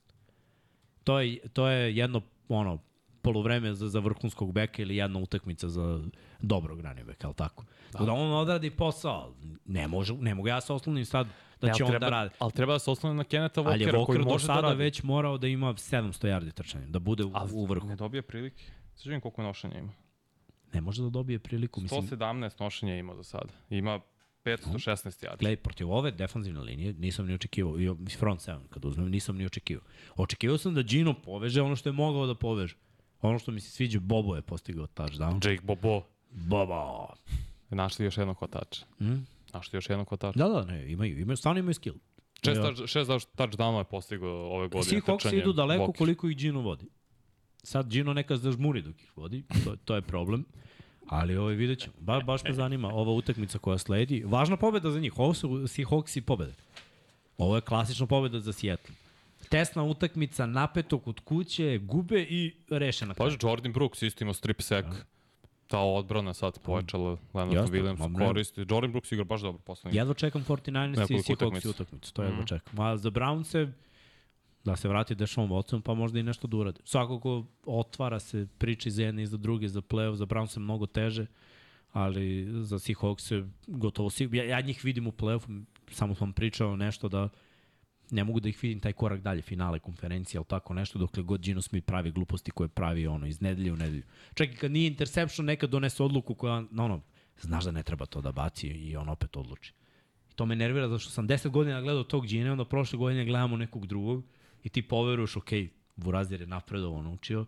To 1.04 1.20
je, 1.20 1.40
to 1.54 1.68
je 1.68 1.96
jedno, 1.98 2.22
ono, 2.50 2.80
poluvreme 3.22 3.74
za, 3.74 3.90
za 3.90 4.00
vrhunskog 4.00 4.52
beka 4.52 4.82
ili 4.82 4.96
jedna 4.96 5.20
utakmica 5.20 5.70
za 5.70 6.04
dobrog 6.40 6.82
running 6.82 7.08
beka, 7.08 7.28
ali 7.28 7.36
tako? 7.36 7.64
Da. 7.94 8.06
da 8.06 8.12
on 8.12 8.34
odradi 8.34 8.70
posao, 8.70 9.34
ne, 9.66 9.88
može, 9.88 10.14
ne 10.14 10.36
mogu 10.36 10.48
ja 10.48 10.62
se 10.62 10.74
oslonim 10.74 11.06
sad 11.06 11.28
da 11.62 11.68
Ne, 11.68 11.74
će 11.74 11.84
ali 11.84 11.88
on 11.88 11.92
treba, 11.92 12.06
da 12.06 12.10
radi. 12.10 12.36
Ali 12.40 12.52
treba 12.52 12.74
da 12.74 12.80
se 12.80 12.92
oslone 12.92 13.16
na 13.16 13.24
Keneta 13.24 13.62
Ali 13.62 13.84
je 13.84 13.88
Walkera 13.88 14.06
koji 14.06 14.20
Walker 14.20 14.24
do 14.24 14.30
može 14.30 14.48
da 14.48 14.54
sada 14.54 14.68
radi. 14.68 14.80
već 14.80 15.04
morao 15.04 15.38
da 15.38 15.48
ima 15.48 15.74
700 15.74 16.28
yardi 16.28 16.52
trčanja, 16.52 16.86
da 16.88 17.00
bude 17.00 17.24
u, 17.24 17.32
u 17.54 17.66
vrhu. 17.66 17.88
Ne 17.88 17.96
dobije 17.96 18.22
prilike. 18.22 18.64
Vidim 19.06 19.22
koliko 19.22 19.44
nošenja 19.44 19.80
ima. 19.80 19.94
Ne 20.74 20.82
može 20.82 21.04
da 21.04 21.10
dobije 21.10 21.40
priliku, 21.40 21.82
mislim, 21.82 22.02
117 22.02 22.62
nošenja 22.62 22.96
ima 22.96 23.14
do 23.14 23.24
sada. 23.24 23.50
Ima 23.70 24.00
516 24.46 25.26
yardi. 25.26 25.40
Gledaj, 25.40 25.56
protiv 25.56 25.92
ove 25.92 26.12
defanzivne 26.12 26.60
linije 26.62 26.94
nisam 26.94 27.26
ni 27.26 27.34
očekivao, 27.34 27.80
i 27.80 27.90
front 28.20 28.42
seven 28.42 28.68
kad 28.70 28.86
uzmem, 28.86 29.10
nisam 29.10 29.38
ni 29.38 29.46
očekivao. 29.46 29.84
Očekivao 30.16 30.58
sam 30.58 30.74
da 30.74 30.82
Gino 30.82 31.14
poveže 31.14 31.62
ono 31.62 31.76
što 31.76 31.90
je 31.90 31.94
mogao 31.94 32.28
da 32.28 32.36
poveže. 32.36 32.76
Ono 33.22 33.40
što 33.40 33.52
mi 33.52 33.60
se 33.60 33.72
sviđa, 33.72 34.00
Bobo 34.00 34.36
je 34.36 34.42
postigao 34.42 34.88
touchdown. 34.88 35.50
Jake 35.50 35.62
Bobo. 35.64 36.02
Bobo! 36.32 37.08
Našli 37.70 38.06
još 38.06 38.18
jednog 38.18 38.38
hvatača. 38.38 38.86
Mm? 39.00 39.14
Našli 39.54 39.78
još 39.78 39.90
jednog 39.90 40.10
hvatača. 40.10 40.40
Da, 40.40 40.48
da, 40.48 40.66
ne, 40.66 40.92
imaju, 40.92 41.20
imaju, 41.20 41.38
stvarno 41.38 41.60
imaju 41.60 41.74
skill. 41.74 41.96
Šest, 42.46 42.62
touch- 42.62 42.88
šest 42.88 43.10
touchdownova 43.36 43.78
je 43.78 43.84
postigao 43.84 44.30
ove 44.30 44.68
godine. 44.68 44.84
Svi 44.84 45.02
Hawks 45.02 45.38
idu 45.38 45.54
daleko 45.54 45.84
Walker. 45.84 45.98
koliko 45.98 46.30
ih 46.30 46.38
Gino 46.38 46.62
vodi. 46.62 46.86
Sad 47.64 47.90
Gino 47.90 48.14
neka 48.14 48.38
zažmuri 48.38 48.82
dok 48.82 49.02
ih 49.02 49.18
vodi, 49.18 49.44
to, 49.66 49.76
to 49.86 49.96
je 49.96 50.02
problem. 50.02 50.46
Ali 51.08 51.38
ovaj, 51.38 51.56
vidjet 51.56 51.80
ćemo. 51.80 51.94
Ba, 52.00 52.20
baš 52.20 52.44
me 52.44 52.54
zanima 52.54 52.88
ova 52.88 53.12
utakmica 53.12 53.58
koja 53.60 53.78
sledi. 53.78 54.24
Važna 54.26 54.58
pobeda 54.58 54.92
za 54.92 55.00
njih. 55.00 55.20
Ovo 55.20 55.34
su 55.34 55.50
Seahawks 55.50 56.18
i 56.18 56.22
pobede. 56.22 56.54
Ovo 57.38 57.56
je 57.56 57.62
klasična 57.62 58.06
pobeda 58.06 58.40
za 58.40 58.54
Seattle. 58.54 58.96
Tesna 59.52 59.84
utakmica, 59.84 60.46
napeto 60.46 61.00
kod 61.00 61.20
kuće, 61.20 61.78
gube 61.78 62.22
i 62.22 62.54
reše 62.70 63.06
na 63.06 63.14
kraju. 63.14 63.28
Paži, 63.28 63.38
Jordan 63.48 63.74
Brooks 63.74 64.02
isto 64.02 64.24
imao 64.24 64.34
strip 64.34 64.62
sack. 64.62 64.88
Ta 65.68 65.80
odbrana 65.80 66.34
sad 66.34 66.60
pojačala, 66.60 67.18
Leonard 67.34 67.58
Jeste, 67.58 67.78
Williams 67.78 68.28
koristi. 68.28 68.66
Jordan 68.70 68.92
Brooks 68.92 69.12
igra 69.12 69.24
baš 69.24 69.42
dobro 69.42 69.62
poslednji. 69.62 69.98
Jedva 69.98 70.14
čekam 70.14 70.46
49ers 70.46 71.04
i 71.04 71.24
Seahawks 71.24 71.66
utakmicu. 71.66 72.14
To 72.14 72.24
jedva 72.24 72.46
čekam. 72.46 72.80
A 72.80 72.98
za 72.98 73.10
Brownse, 73.10 73.72
da 74.64 74.76
se 74.76 74.88
vrati 74.88 75.16
Dešom 75.16 75.50
Watson, 75.50 75.82
pa 75.82 75.94
možda 75.94 76.20
i 76.20 76.24
nešto 76.24 76.48
da 76.48 76.58
urade. 76.58 76.80
Svakako 76.84 77.46
otvara 77.66 78.20
se 78.20 78.48
priča 78.58 78.90
za 78.90 79.04
jedne 79.04 79.24
i 79.24 79.28
za 79.28 79.38
druge, 79.38 79.68
za 79.68 79.82
playoff, 79.82 80.14
za 80.14 80.26
Brownse 80.26 80.60
mnogo 80.60 80.86
teže, 80.86 81.26
ali 81.92 82.48
za 82.64 82.80
Seahawks 82.80 83.32
je 83.32 83.50
gotovo 83.68 84.10
sigurno. 84.10 84.44
Ja, 84.44 84.50
ja 84.50 84.62
njih 84.62 84.86
vidim 84.86 85.08
u 85.08 85.12
playoffu, 85.12 85.64
samo 85.92 86.16
sam 86.16 86.34
pričao 86.34 86.76
nešto 86.76 87.10
da 87.10 87.30
ne 88.12 88.24
mogu 88.24 88.40
da 88.40 88.50
ih 88.50 88.64
vidim 88.64 88.80
taj 88.80 88.94
korak 88.94 89.22
dalje, 89.22 89.42
finale 89.42 89.80
konferencije, 89.80 90.40
ali 90.40 90.46
tako 90.46 90.74
nešto, 90.74 91.00
dokle 91.00 91.24
god 91.24 91.42
Gino 91.42 91.62
Smith 91.62 91.88
pravi 91.88 92.12
gluposti 92.12 92.52
koje 92.52 92.68
pravi 92.70 93.08
ono, 93.08 93.28
iz 93.28 93.42
nedelje 93.42 93.74
u 93.74 93.76
nedelju. 93.76 94.04
Čak 94.34 94.50
i 94.50 94.56
kad 94.56 94.72
nije 94.72 94.88
interception, 94.88 95.46
nekad 95.46 95.70
donese 95.70 96.04
odluku 96.04 96.36
koja, 96.36 96.64
ono, 96.78 97.02
znaš 97.42 97.64
da 97.64 97.72
ne 97.72 97.84
treba 97.84 98.06
to 98.06 98.22
da 98.22 98.32
baci 98.32 98.68
i 98.68 98.96
on 98.96 99.10
opet 99.10 99.38
odluči. 99.38 99.74
I 100.32 100.34
to 100.36 100.46
me 100.46 100.56
nervira 100.56 100.88
zato 100.88 101.00
što 101.00 101.12
sam 101.12 101.28
10 101.28 101.50
godina 101.50 101.82
gledao 101.82 102.04
tog 102.04 102.28
Gina, 102.28 102.52
onda 102.52 102.66
prošle 102.66 102.98
godine 102.98 103.26
gledamo 103.26 103.58
nekog 103.58 103.88
drugog 103.88 104.24
i 104.64 104.70
ti 104.70 104.82
poveruješ, 104.82 105.38
ok, 105.38 105.50
Burazir 105.96 106.42
je 106.42 106.48
napredovo 106.48 107.02
naučio 107.02 107.46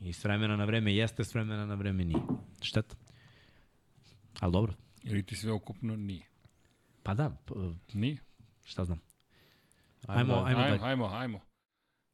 i 0.00 0.12
s 0.12 0.24
vremena 0.24 0.56
na 0.56 0.64
vreme 0.64 0.94
jeste, 0.94 1.24
s 1.24 1.34
vremena 1.34 1.66
na 1.66 1.74
vreme 1.74 2.04
nije. 2.04 2.20
Šteta. 2.60 2.96
Ali 4.40 4.52
dobro. 4.52 4.74
Ili 5.02 5.22
ti 5.22 5.36
sve 5.36 5.52
okupno 5.52 5.96
nije. 5.96 6.26
Pa 7.02 7.14
da, 7.14 7.36
Nije. 7.92 8.16
šta 8.64 8.84
znam. 8.84 9.00
Ajmo, 10.06 10.44
ajmo, 10.46 10.60
Ajmo, 10.60 10.84
ajmo, 10.84 11.06
ajmo. 11.06 11.40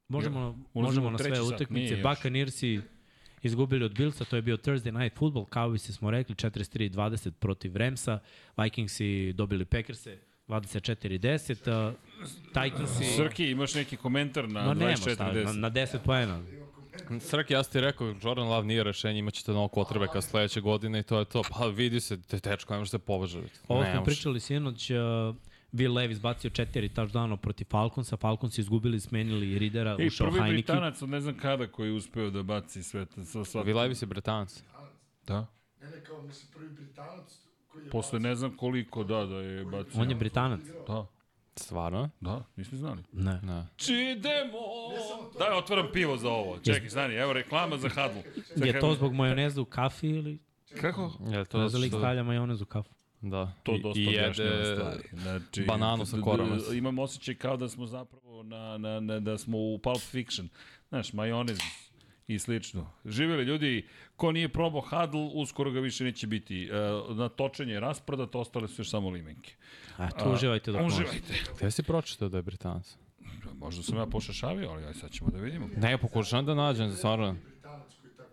Možemo, 0.08 0.58
u 0.74 0.82
možemo 0.82 1.10
na 1.10 1.18
sve 1.18 1.40
utakmice. 1.40 1.96
Buccaneersi 1.96 2.80
izgubili 3.42 3.84
od 3.84 3.94
Billsa, 3.94 4.24
to 4.24 4.36
je 4.36 4.42
bio 4.42 4.56
Thursday 4.56 5.00
Night 5.00 5.18
Football, 5.18 5.44
kao 5.44 5.74
i 5.74 5.78
se 5.78 5.92
smo 5.92 6.10
rekli, 6.10 6.34
43-20 6.34 7.30
protiv 7.30 7.76
Ramsa. 7.76 8.18
Vikingsi 8.56 9.32
dobili 9.32 9.64
Packerse 9.64 10.18
24-10. 10.48 11.88
Uh, 11.88 11.94
Titansi... 12.46 13.04
Srki, 13.04 13.50
imaš 13.50 13.74
neki 13.74 13.96
komentar 13.96 14.48
na 14.48 14.64
No 14.64 14.74
nema 14.74 14.96
šta, 14.96 15.10
na, 15.10 15.32
24-10? 15.32 15.56
na 15.56 15.70
10 15.70 15.98
poena. 16.04 16.42
Srki, 17.20 17.52
ja 17.52 17.62
ti 17.62 17.80
rekao, 17.80 18.14
Jordan 18.22 18.48
Love 18.48 18.66
nije 18.66 18.84
rešenje, 18.84 19.18
imaćete 19.18 19.52
novog 19.52 19.72
potrebeka 19.74 20.20
sledeće 20.20 20.60
godine 20.60 21.00
i 21.00 21.02
to 21.02 21.18
je 21.18 21.24
to. 21.24 21.42
Pa 21.50 21.66
vidi 21.66 22.00
se, 22.00 22.22
te 22.22 22.38
tečko, 22.38 22.72
ne 22.72 22.78
možete 22.78 22.98
povežati. 22.98 23.50
Ovo 23.68 23.82
ne 23.82 23.92
smo 23.92 24.04
pričali 24.04 24.40
sinoć, 24.40 24.90
uh, 24.90 24.98
Will 25.72 25.94
Levis 25.94 26.20
bacio 26.20 26.50
četiri 26.50 26.88
touchdowna 26.88 27.36
protiv 27.36 27.64
Falconsa, 27.64 28.16
Falcons 28.16 28.58
izgubili, 28.58 29.00
smenili 29.00 29.58
Ridera, 29.58 29.96
I 29.98 30.06
ušao 30.06 30.26
prvi 30.26 30.40
Heineke. 30.40 30.54
Britanac 30.54 31.02
od 31.02 31.08
ne 31.08 31.20
znam 31.20 31.36
kada 31.36 31.66
koji 31.66 31.88
je 31.88 31.92
uspeo 31.94 32.30
da 32.30 32.42
baci 32.42 32.82
sve 32.82 33.06
to. 33.06 33.24
Sva, 33.24 33.44
sva, 33.44 33.62
Vi 33.62 33.72
Levis 33.72 34.02
je 34.02 34.06
Bretanac. 34.06 34.62
Da. 35.26 35.46
Ne, 35.82 35.90
ne, 35.90 36.04
kao 36.04 36.22
mislim 36.22 36.52
prvi 36.52 36.68
Britanac 36.68 37.38
koji 37.68 37.84
je 37.84 37.90
Posle 37.90 38.20
ne 38.20 38.34
znam 38.34 38.56
koliko, 38.56 39.04
da, 39.04 39.26
da 39.26 39.36
je 39.36 39.64
bacio. 39.64 40.00
On 40.00 40.10
je 40.10 40.16
Britanac. 40.16 40.60
Da, 40.86 41.06
Stvarno? 41.56 42.10
da, 42.20 42.44
nismo 42.56 42.78
znali. 42.78 43.02
Ne. 43.12 43.40
Ne. 43.42 43.66
Čidemo! 43.76 44.58
Daj, 45.38 45.58
otvaram 45.58 45.86
pivo 45.92 46.16
za 46.16 46.28
ovo. 46.28 46.58
Čekaj, 46.58 46.90
stani, 46.90 47.14
evo 47.14 47.32
reklama 47.32 47.76
za 47.76 47.88
Hadlu. 47.88 48.22
Je 48.56 48.80
to 48.80 48.94
zbog 48.94 49.14
majoneza 49.14 49.60
u 49.60 49.64
kafi 49.64 50.08
ili... 50.08 50.38
Kako? 50.80 51.12
Je 51.30 51.44
to 51.44 51.58
lik 51.58 51.88
što- 51.90 51.98
stavlja 51.98 52.22
majonez 52.22 52.62
u 52.62 52.64
kafu? 52.64 52.90
Da. 53.20 53.52
To 53.62 53.74
I- 53.74 53.82
dosta 53.82 54.00
I 54.00 54.04
jede 54.04 54.74
stvari. 54.74 55.08
Znači, 55.12 55.64
bananu 55.64 56.06
sa 56.06 56.20
korom. 56.20 56.60
Imam 56.74 56.98
osjećaj 56.98 57.34
kao 57.34 57.56
da 57.56 57.68
smo 57.68 57.86
zapravo 57.86 58.42
na, 58.42 58.78
na, 58.78 59.00
na, 59.00 59.20
da 59.20 59.38
smo 59.38 59.58
u 59.58 59.78
Pulp 59.78 60.00
Fiction. 60.00 60.48
Znaš, 60.88 61.12
majonez 61.12 61.58
i 62.26 62.38
slično. 62.38 62.90
Živjeli 63.04 63.44
ljudi, 63.44 63.86
ko 64.16 64.32
nije 64.32 64.48
probao 64.48 64.80
hadl, 64.80 65.18
uskoro 65.34 65.70
ga 65.70 65.80
više 65.80 66.04
neće 66.04 66.26
biti. 66.26 66.64
E, 66.64 67.14
na 67.14 67.28
točenje 67.28 67.72
je 67.72 67.80
rasprodat, 67.80 68.34
ostale 68.34 68.68
su 68.68 68.80
još 68.80 68.90
samo 68.90 69.10
limenke. 69.10 69.54
Eto, 69.98 70.32
uživajte 70.32 70.72
dok 70.72 70.82
možete. 70.82 71.02
Uživajte. 71.02 71.34
Gde 71.58 71.70
si 71.70 71.82
pročitao 71.82 72.28
da 72.28 72.36
je 72.36 72.42
Britanac? 72.42 72.96
Možda 73.58 73.82
sam 73.82 73.96
ja 73.96 74.06
pošašavio, 74.06 74.70
ali 74.70 74.84
aj 74.84 74.94
sad 74.94 75.10
ćemo 75.10 75.30
da 75.30 75.38
vidimo. 75.38 75.68
Ne, 75.76 75.98
pokušam 75.98 76.46
da 76.46 76.54
nađem, 76.54 76.92
stvarno. 76.92 77.36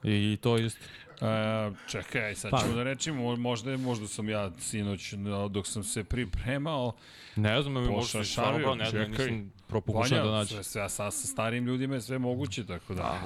I 0.03 0.38
to 0.41 0.57
isto. 0.57 0.85
E, 1.22 1.72
čekaj, 1.88 2.35
sad 2.35 2.52
Pa. 2.52 2.57
ćemo 2.57 2.73
da 2.73 2.84
rečimo, 2.84 3.35
možda, 3.35 3.77
možda 3.77 4.07
sam 4.07 4.30
ja 4.30 4.52
sinoć, 4.60 5.11
no, 5.11 5.48
dok 5.48 5.68
sam 5.68 5.84
se 5.84 6.03
pripremao, 6.03 6.94
Ne 7.35 7.61
znam, 7.61 7.73
mi 7.73 7.80
možda 7.80 8.19
Pošašavio, 8.19 8.60
stvarno 8.60 8.76
ne 8.76 8.89
znam, 8.89 9.11
čekaj. 9.11 9.26
nisam 9.26 9.52
propokušao 9.68 10.26
da 10.26 10.31
nađem. 10.31 10.48
sve, 10.48 10.64
sve, 10.64 10.89
sa, 10.89 11.11
sa 11.11 11.27
starijim 11.27 11.65
ljudima 11.65 11.95
je 11.95 12.02
sve 12.02 12.18
moguće, 12.18 12.65
tako 12.65 12.94
da... 12.94 13.19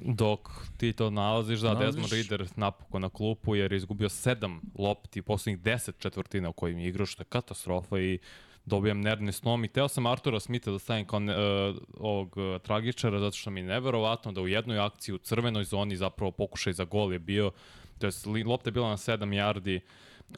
Dok 0.00 0.50
ti 0.76 0.92
to 0.92 1.10
nalaziš, 1.10 1.60
da, 1.60 1.72
Nalaziš? 1.74 1.86
Desmond 1.94 2.12
Reader 2.12 2.48
napokon 2.56 3.02
na 3.02 3.08
klupu 3.08 3.56
jer 3.56 3.72
je 3.72 3.76
izgubio 3.76 4.08
sedam 4.08 4.60
lopti 4.78 5.22
poslednjih 5.22 5.60
deset 5.62 5.98
četvrtina 5.98 6.48
u 6.48 6.52
kojim 6.52 6.78
je 6.78 6.88
igrao, 6.88 7.06
što 7.06 7.22
je 7.22 7.26
katastrofa 7.26 7.98
i 7.98 8.18
dobijam 8.64 9.00
nervni 9.00 9.32
snom 9.32 9.64
i 9.64 9.68
teo 9.68 9.88
sam 9.88 10.06
Artura 10.06 10.40
Smitha 10.40 10.70
da 10.70 10.78
stavim 10.78 11.06
kao 11.06 11.18
ne, 11.20 11.32
uh, 11.32 11.76
ovog 11.96 12.36
uh, 12.36 12.60
tragičara 12.62 13.20
zato 13.20 13.36
što 13.36 13.50
mi 13.50 13.60
je 13.60 13.66
neverovatno 13.66 14.32
da 14.32 14.40
u 14.40 14.48
jednoj 14.48 14.78
akciji 14.78 15.14
u 15.14 15.18
crvenoj 15.18 15.64
zoni 15.64 15.96
zapravo 15.96 16.30
pokušaj 16.30 16.72
za 16.72 16.84
gol 16.84 17.12
je 17.12 17.18
bio, 17.18 17.50
to 17.98 18.06
je 18.06 18.44
lopta 18.44 18.68
je 18.68 18.72
bila 18.72 18.88
na 18.88 18.96
7 18.96 19.18
yardi 19.18 19.80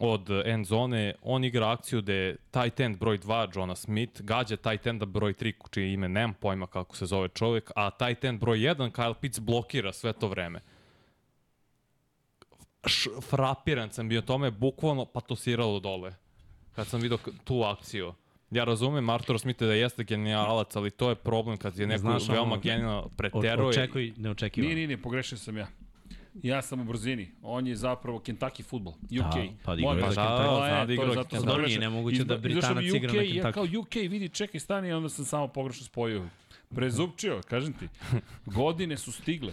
od 0.01 0.31
end 0.45 0.67
zone, 0.67 1.15
on 1.23 1.45
igra 1.45 1.71
akciju 1.71 2.03
gde 2.03 2.37
tight 2.51 2.81
end 2.81 2.99
broj 2.99 3.19
2, 3.19 3.57
Johna 3.57 3.75
Smith, 3.75 4.23
gađa 4.23 4.57
tight 4.57 4.87
enda 4.87 5.07
broj 5.07 5.33
3, 5.33 5.53
čije 5.71 5.93
ime 5.93 6.09
nemam 6.09 6.35
pojma 6.35 6.67
kako 6.67 6.97
se 6.97 7.07
zove 7.07 7.29
čovjek, 7.29 7.71
a 7.77 7.91
tight 7.91 8.25
end 8.25 8.41
broj 8.41 8.59
1, 8.59 8.91
Kyle 8.91 9.15
Pitts, 9.15 9.41
blokira 9.41 9.93
sve 9.93 10.13
to 10.13 10.29
vreme. 10.29 10.61
Frapiran 13.21 13.91
sam 13.91 14.09
bio 14.09 14.21
tome, 14.21 14.51
bukvalno 14.51 15.05
patosiralo 15.05 15.81
dole. 15.81 16.26
Kad 16.77 16.87
sam 16.87 17.01
vidio 17.01 17.19
tu 17.45 17.63
akciju. 17.63 18.13
Ja 18.51 18.65
razumem 18.65 19.11
Artura 19.11 19.39
Smitha 19.39 19.67
da 19.67 19.75
jeste 19.75 20.05
genijalac, 20.05 20.77
ali 20.77 20.91
to 20.91 21.09
je 21.09 21.15
problem 21.15 21.57
kad 21.57 21.79
je 21.79 21.87
neko 21.87 22.01
Znaš, 22.01 22.29
veoma 22.29 22.53
ono, 22.53 22.61
genijalno 22.61 23.09
preteruje. 23.09 23.69
očekuj, 23.69 24.13
ne 24.17 24.31
očekivano. 24.31 24.67
Nije, 24.67 24.75
nije, 24.75 24.87
nije, 24.87 25.03
pogrešio 25.03 25.39
sam 25.39 25.57
ja. 25.57 25.67
Ja 26.43 26.63
sam 26.63 26.81
u 26.81 26.85
brzini. 26.85 27.31
On 27.43 27.67
je 27.67 27.77
zapravo 27.77 28.19
Kentucky 28.19 28.65
futbol. 28.65 28.93
UK. 28.93 29.35
Da, 29.35 29.47
pa 29.65 29.77
za. 29.77 29.83
Kentucky. 29.83 30.15
To 30.15 30.15
Da, 30.15 30.71
da 30.71 30.85
to 30.85 30.91
je 30.91 30.95
igrao 30.95 31.15
zato 31.15 31.29
Kentucky. 31.29 31.31
sam 31.31 31.41
Dobro, 31.41 31.55
pogrešio. 31.55 31.79
nije 31.79 31.91
nemoguće 31.91 32.25
da 32.25 32.37
Britanac 32.39 32.85
igra 32.85 33.13
na 33.13 33.19
UK, 33.19 33.27
Ja 33.27 33.43
Kentucky. 33.43 33.53
kao 33.53 33.81
UK, 33.81 33.95
vidi, 33.95 34.29
čekaj, 34.29 34.61
stani, 34.61 34.93
onda 34.93 35.09
sam 35.09 35.25
samo 35.25 35.49
pogrešno 35.49 35.87
spojio. 35.87 36.27
Prezupčio, 36.75 37.41
kažem 37.49 37.73
ti. 37.73 37.89
Godine 38.47 38.97
su 38.97 39.13
stigle. 39.13 39.53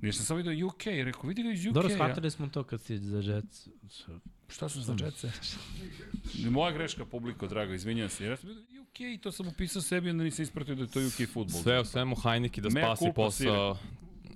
Nisam 0.00 0.24
samo 0.26 0.36
vidio 0.36 0.66
UK, 0.66 0.84
rekao, 0.86 1.28
vidi 1.28 1.42
ga 1.42 1.50
iz 1.50 1.66
UK. 1.66 1.72
Dobro, 1.74 1.90
ja. 1.90 1.94
shvatili 1.94 2.30
smo 2.30 2.48
to 2.48 2.62
kad 2.64 2.80
si 2.80 2.98
za 2.98 3.18
Jets. 3.18 3.68
Šta 4.48 4.68
su 4.68 4.80
za 4.80 4.94
džetce? 4.94 5.30
Moja 6.50 6.72
greška, 6.72 7.04
publiko, 7.04 7.46
drago, 7.46 7.72
izvinjam 7.72 8.08
se. 8.08 8.26
Ja 8.26 8.36
sam 8.36 8.48
vidio 8.48 8.82
UK 8.82 9.22
to 9.22 9.32
sam 9.32 9.48
upisao 9.48 9.82
sebi, 9.82 10.10
onda 10.10 10.24
nisam 10.24 10.42
ispratio 10.42 10.74
da 10.74 10.82
je 10.82 10.88
to 10.88 11.00
UK 11.00 11.28
futbol. 11.32 11.62
Sve 11.62 11.80
u 11.80 11.84
svemu 11.84 12.16
Heineke 12.16 12.60
da 12.60 12.68
Mea 12.70 12.96
spasi 12.96 13.12
posao 13.14 13.76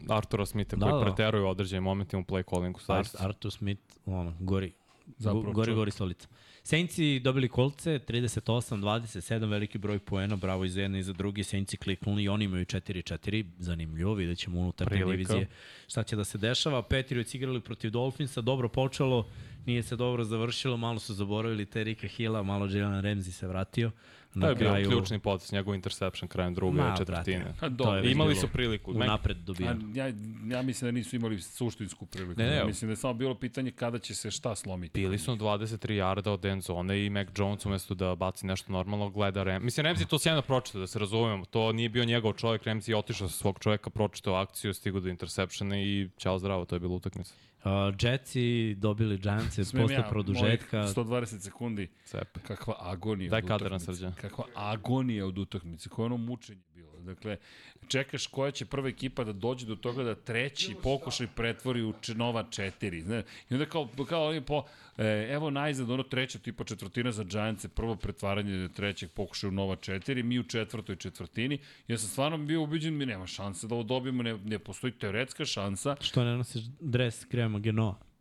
Artura 0.08 0.46
Smitha 0.46 0.76
Da, 0.76 0.90
koji 0.90 0.98
da. 0.98 1.04
preteruje 1.06 1.44
u 1.44 1.48
određenim 1.48 1.82
momentima 1.82 2.20
u 2.22 2.24
play 2.24 2.50
callingu. 2.50 2.80
Art. 2.88 3.14
Artur 3.18 3.52
Smith, 3.52 3.82
ono, 4.06 4.34
gori. 4.40 4.72
Zapravo 5.18 5.38
Zapravo, 5.38 5.52
gori, 5.52 5.66
čovjek. 5.66 5.76
gori 5.76 5.90
stolica. 5.90 6.28
Saintsi 6.64 7.20
dobili 7.20 7.48
kolce, 7.48 7.98
38-27, 8.08 9.50
veliki 9.50 9.78
broj 9.78 9.98
poena, 9.98 10.36
bravo 10.36 10.64
i 10.64 10.68
za 10.68 10.82
jedne 10.82 10.98
i 10.98 11.02
za 11.02 11.12
drugi. 11.12 11.44
Saintsi 11.44 11.76
kliknuli 11.76 12.22
i 12.22 12.28
oni 12.28 12.44
imaju 12.44 12.64
4-4, 12.64 13.44
zanimljivo, 13.58 14.14
vidjet 14.14 14.38
ćemo 14.38 14.60
unutar 14.60 14.88
te 14.88 14.94
Prilika. 14.94 15.10
divizije 15.10 15.48
šta 15.88 16.02
će 16.02 16.16
da 16.16 16.24
se 16.24 16.38
dešava. 16.38 16.82
Patriots 16.82 17.34
igrali 17.34 17.60
protiv 17.60 17.90
Dolphinsa, 17.90 18.40
dobro 18.40 18.68
počelo, 18.68 19.28
nije 19.66 19.82
se 19.82 19.96
dobro 19.96 20.24
završilo, 20.24 20.76
malo 20.76 20.98
su 20.98 21.14
zaboravili 21.14 21.66
Terika 21.66 22.06
Hilla, 22.06 22.42
malo 22.42 22.66
Jalen 22.66 23.04
Ramsey 23.04 23.30
se 23.30 23.46
vratio. 23.46 23.90
To 24.32 24.38
Na 24.38 24.46
je 24.46 24.54
bio 24.54 24.68
kraju, 24.68 24.88
ključni 24.88 25.18
potes, 25.18 25.52
njegov 25.52 25.74
interception 25.74 26.28
krajem 26.28 26.54
druge 26.54 26.76
Ma, 26.78 26.94
četvrtine. 26.98 27.38
brate. 27.38 27.56
A, 27.56 27.68
to 27.68 27.68
dobro, 27.68 27.94
je 27.94 28.02
već 28.02 28.12
Imali 28.12 28.28
bilo 28.30 28.40
su 28.40 28.48
priliku. 28.48 28.90
u 28.90 28.94
Mek- 28.94 29.06
napred 29.06 29.36
A, 29.50 29.62
ja, 29.94 30.06
ja 30.48 30.62
mislim 30.62 30.86
da 30.86 30.92
nisu 30.92 31.16
imali 31.16 31.40
suštinsku 31.40 32.06
priliku. 32.06 32.34
Ne, 32.36 32.46
ne, 32.46 32.56
ja 32.56 32.64
mislim 32.64 32.88
da 32.88 32.92
je 32.92 32.96
samo 32.96 33.14
bilo 33.14 33.34
pitanje 33.34 33.70
kada 33.70 33.98
će 33.98 34.14
se 34.14 34.30
šta 34.30 34.54
slomiti. 34.54 35.00
Bili 35.00 35.18
su 35.18 35.30
na 35.30 35.36
23 35.36 35.78
yarda 35.94 36.28
od 36.28 36.44
end 36.44 36.62
zone 36.62 37.06
i 37.06 37.10
Mac 37.10 37.28
Jones 37.36 37.66
umesto 37.66 37.94
da 37.94 38.14
baci 38.14 38.46
nešto 38.46 38.72
normalno 38.72 39.10
gleda 39.10 39.42
Rem. 39.42 39.64
Mislim, 39.64 39.86
Ramsey 39.86 40.06
to 40.06 40.18
sjajno 40.18 40.42
pročitao, 40.42 40.80
da 40.80 40.86
se 40.86 40.98
razumemo. 40.98 41.44
To 41.44 41.72
nije 41.72 41.88
bio 41.88 42.04
njegov 42.04 42.32
čovjek, 42.32 42.62
Ramsey 42.62 42.90
je 42.90 42.96
otišao 42.96 43.28
sa 43.28 43.34
svog 43.34 43.58
čovjeka, 43.58 43.90
pročitao 43.90 44.34
akciju, 44.34 44.74
stigao 44.74 45.00
do 45.00 45.08
interseptiona 45.08 45.78
i 45.78 46.08
ćao 46.18 46.38
zdravo, 46.38 46.64
to 46.64 46.76
je 46.76 46.80
bila 46.80 46.94
utakmica. 46.94 47.34
Uh, 47.64 47.70
Jetsi 48.02 48.74
dobili 48.74 49.18
Smijem 49.64 49.88
posle 49.88 50.10
produžetka. 50.10 50.78
mojih 50.78 50.96
120 50.96 51.38
sekundi. 51.40 51.88
Cepe. 52.04 52.40
Kakva 52.40 52.74
agonija 52.80 53.30
Daj 53.30 53.40
od 53.40 53.46
utakmice. 53.60 53.84
Srđan. 53.84 54.12
Kakva 54.14 54.44
agonija 54.54 55.26
od 55.26 55.38
utakmice. 55.38 55.88
Koje 55.88 56.06
ono 56.06 56.16
mučenje. 56.16 56.62
Dakle, 57.02 57.36
čekaš 57.88 58.26
koja 58.26 58.50
će 58.50 58.66
prva 58.66 58.88
ekipa 58.88 59.24
da 59.24 59.32
dođe 59.32 59.66
do 59.66 59.76
toga 59.76 60.04
da 60.04 60.14
treći 60.14 60.74
pokušaj 60.82 61.26
pretvori 61.26 61.82
u 61.82 61.94
nova 62.14 62.44
četiri. 62.50 63.02
Znaš, 63.02 63.24
I 63.50 63.54
onda 63.54 63.66
kao, 63.66 63.88
kao 64.08 64.28
oni 64.28 64.40
po, 64.40 64.64
e, 64.98 65.28
evo 65.30 65.50
najzad, 65.50 65.90
ono 65.90 66.02
treća 66.02 66.38
tipa 66.38 66.64
četvrtina 66.64 67.12
za 67.12 67.24
Giants, 67.24 67.66
prvo 67.74 67.96
pretvaranje 67.96 68.68
trećeg 68.68 69.10
pokušaja 69.10 69.48
u 69.48 69.52
nova 69.52 69.76
četiri, 69.76 70.22
mi 70.22 70.38
u 70.38 70.42
četvrtoj 70.42 70.96
četvrtini. 70.96 71.58
Ja 71.88 71.98
sam 71.98 72.08
stvarno 72.08 72.38
bio 72.38 72.62
ubiđen, 72.62 72.96
mi 72.96 73.06
nema 73.06 73.26
šanse 73.26 73.66
da 73.66 73.74
ovo 73.74 73.84
dobijemo, 73.84 74.22
ne, 74.22 74.38
ne 74.44 74.58
postoji 74.58 74.92
teoretska 74.92 75.44
šansa. 75.44 75.96
Što 76.00 76.24
ne 76.24 76.36
nosiš 76.36 76.62
dres 76.80 77.24
krema 77.24 77.58
Genoa? 77.58 78.11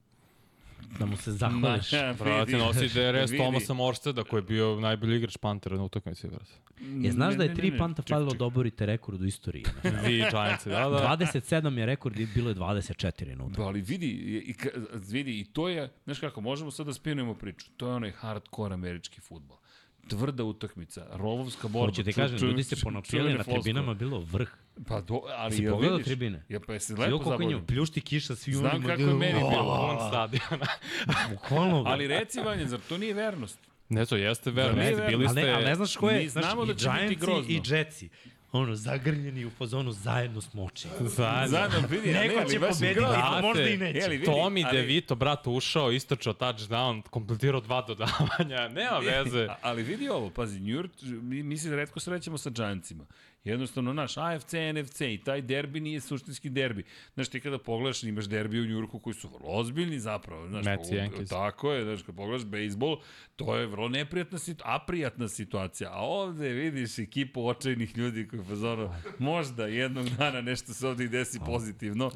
Da 0.99 1.05
mu 1.05 1.17
se 1.17 1.31
zahvališ. 1.31 1.91
Ma, 1.91 2.13
Brate, 2.19 2.57
nosi 2.57 2.87
DRS. 2.87 3.31
Tomasa 3.37 3.73
Morsteda 3.73 4.23
koji 4.23 4.37
je 4.37 4.41
bio 4.43 4.79
najbolji 4.79 5.17
igrač 5.17 5.37
Pantera 5.37 5.77
na 5.77 5.83
utakmici, 5.83 6.27
brate. 6.27 6.51
Je, 7.01 7.11
znaš 7.11 7.31
Ne, 7.31 7.37
da 7.37 7.43
je 7.43 7.55
tri 7.55 7.71
ne, 7.71 7.77
panta 7.77 8.01
falilo 8.01 8.33
da 8.33 8.45
oborite 8.45 8.85
rekord 8.85 9.21
u 9.21 9.25
istoriji? 9.25 9.65
Vi 10.05 10.17
Giants, 10.17 10.65
da, 10.65 10.89
da. 10.89 11.17
27 11.19 11.77
je 11.77 11.85
rekord 11.85 12.19
i 12.19 12.27
bilo 12.35 12.49
je 12.49 12.55
24 12.55 13.35
na 13.35 13.47
Da, 13.47 13.63
ali 13.63 13.81
vidi, 13.81 14.07
i, 14.07 14.55
vidi, 14.93 15.39
i 15.39 15.45
to 15.45 15.69
je, 15.69 15.89
znaš 16.03 16.19
kako, 16.19 16.41
možemo 16.41 16.71
sad 16.71 16.85
da 16.85 16.93
spinujemo 16.93 17.33
priču, 17.33 17.71
to 17.77 17.87
je 17.87 17.93
onaj 17.93 18.11
hardcore 18.11 18.73
američki 18.73 19.21
futbol. 19.21 19.60
Tvrda 20.11 20.43
utakmica, 20.43 21.07
rovovska 21.11 21.67
borba. 21.67 21.85
Hoće 21.87 22.03
ti 22.03 22.09
ču- 22.09 22.15
kažem, 22.15 22.39
ču- 22.39 22.45
ljudi 22.45 22.63
se 22.63 22.75
čuvene 23.03 23.37
na 23.37 23.43
tribinama, 23.43 23.93
bilo 23.93 24.19
vrh. 24.21 24.49
Pa 24.87 25.01
do, 25.01 25.21
ali 25.27 25.55
Si 25.55 25.63
jel 25.63 25.71
pogledao 25.71 25.97
vidiš? 25.97 26.05
tribine? 26.05 26.43
Ja, 26.49 26.59
pa 26.59 26.73
jesi 26.73 26.93
lepo 26.95 27.37
njemu 27.39 27.65
pljušti 27.67 28.01
kiša 28.01 28.35
svi 28.35 28.53
Znam 28.53 28.71
onima. 28.71 28.87
kako 28.87 29.01
je 29.01 29.07
meni 29.07 29.39
bilo. 29.41 29.87
Pun 29.89 29.97
stadiona. 30.09 30.65
Bukvalno. 31.31 31.83
Ali 31.87 32.07
reci, 32.07 32.39
Vanja, 32.39 32.67
zar 32.67 32.79
to 32.79 32.97
nije 32.97 33.13
vernost? 33.13 33.59
Ne, 33.89 34.05
to 34.05 34.15
jeste 34.17 34.51
verno. 34.51 34.75
Da, 34.75 34.81
jeste, 34.81 34.95
verno. 34.95 35.09
Bili 35.09 35.25
Ali 35.25 35.35
ne, 35.35 35.41
ste... 35.41 35.51
ali 35.51 35.65
ne 35.65 35.75
znaš 35.75 35.95
ko 35.95 36.09
je, 36.09 36.29
znaš, 36.29 36.45
da 36.45 36.75
će 36.75 36.89
i 36.95 36.99
biti 36.99 37.15
Giantsi 37.15 37.15
grozno. 37.15 37.51
i 37.51 37.61
Jetsi. 37.65 38.09
Ono, 38.51 38.75
zagrljeni 38.75 39.45
u 39.45 39.49
fazonu 39.49 39.91
zajedno 39.91 40.41
smo 40.41 40.63
oči. 40.63 40.87
Zajedno. 40.99 41.47
Zajedno, 41.47 41.87
vidi, 41.89 42.11
Neko 42.13 42.49
će 42.49 42.59
pobediti. 42.59 42.99
Brate, 42.99 43.41
možda 43.41 43.63
i 43.63 43.77
neće. 43.77 43.99
Je 43.99 44.07
li, 44.07 44.17
vidi, 44.17 44.31
ali- 44.31 44.63
DeVito, 44.71 45.15
brat, 45.15 45.47
ušao, 45.47 45.91
istrčao 45.91 46.33
touchdown, 46.33 47.01
kompletirao 47.01 47.61
dva 47.61 47.81
dodavanja, 47.81 48.67
nema 48.79 48.97
veze. 48.97 49.47
Ali 49.61 49.83
vidi 49.83 50.09
ovo, 50.09 50.29
pazi, 50.29 50.59
New 50.59 50.75
York, 50.75 50.89
mi, 51.21 51.43
mi 51.43 51.57
se 51.57 51.75
redko 51.75 51.99
srećemo 51.99 52.37
sa 52.37 52.49
Giantsima. 52.49 53.05
Jednostavno, 53.43 53.93
naš 53.93 54.17
AFC, 54.17 54.53
NFC 54.73 55.01
i 55.01 55.21
taj 55.25 55.41
derbi 55.41 55.79
nije 55.79 56.01
suštinski 56.01 56.49
derbi. 56.49 56.83
Znaš, 57.13 57.27
ti 57.27 57.39
kada 57.39 57.57
pogledaš, 57.57 58.03
imaš 58.03 58.25
derbi 58.25 58.59
u 58.59 58.65
Njurku 58.65 58.99
koji 58.99 59.13
su 59.13 59.29
vrlo 59.29 59.49
ozbiljni 59.49 59.99
zapravo. 59.99 60.47
Znaš, 60.47 60.65
Mets 60.65 60.89
i 60.89 60.93
Yankees. 60.93 61.29
Tako 61.29 61.71
je, 61.73 61.83
znaš, 61.83 62.01
kad 62.01 62.15
pogledaš 62.15 62.45
bejsbol, 62.45 62.97
to 63.35 63.55
je 63.55 63.67
vrlo 63.67 63.89
neprijatna 63.89 64.37
situacija, 64.37 64.75
aprijatna 64.75 65.27
situacija. 65.27 65.89
A 65.93 65.99
ovde 65.99 66.49
vidiš 66.49 66.99
ekipu 66.99 67.47
očajnih 67.47 67.97
ljudi 67.97 68.27
koji 68.27 68.43
fazono, 68.43 68.95
možda 69.19 69.67
jednog 69.67 70.09
dana 70.09 70.41
nešto 70.41 70.73
se 70.73 70.87
ovde 70.87 71.03
i 71.03 71.09
desi 71.09 71.39
pozitivno. 71.45 72.11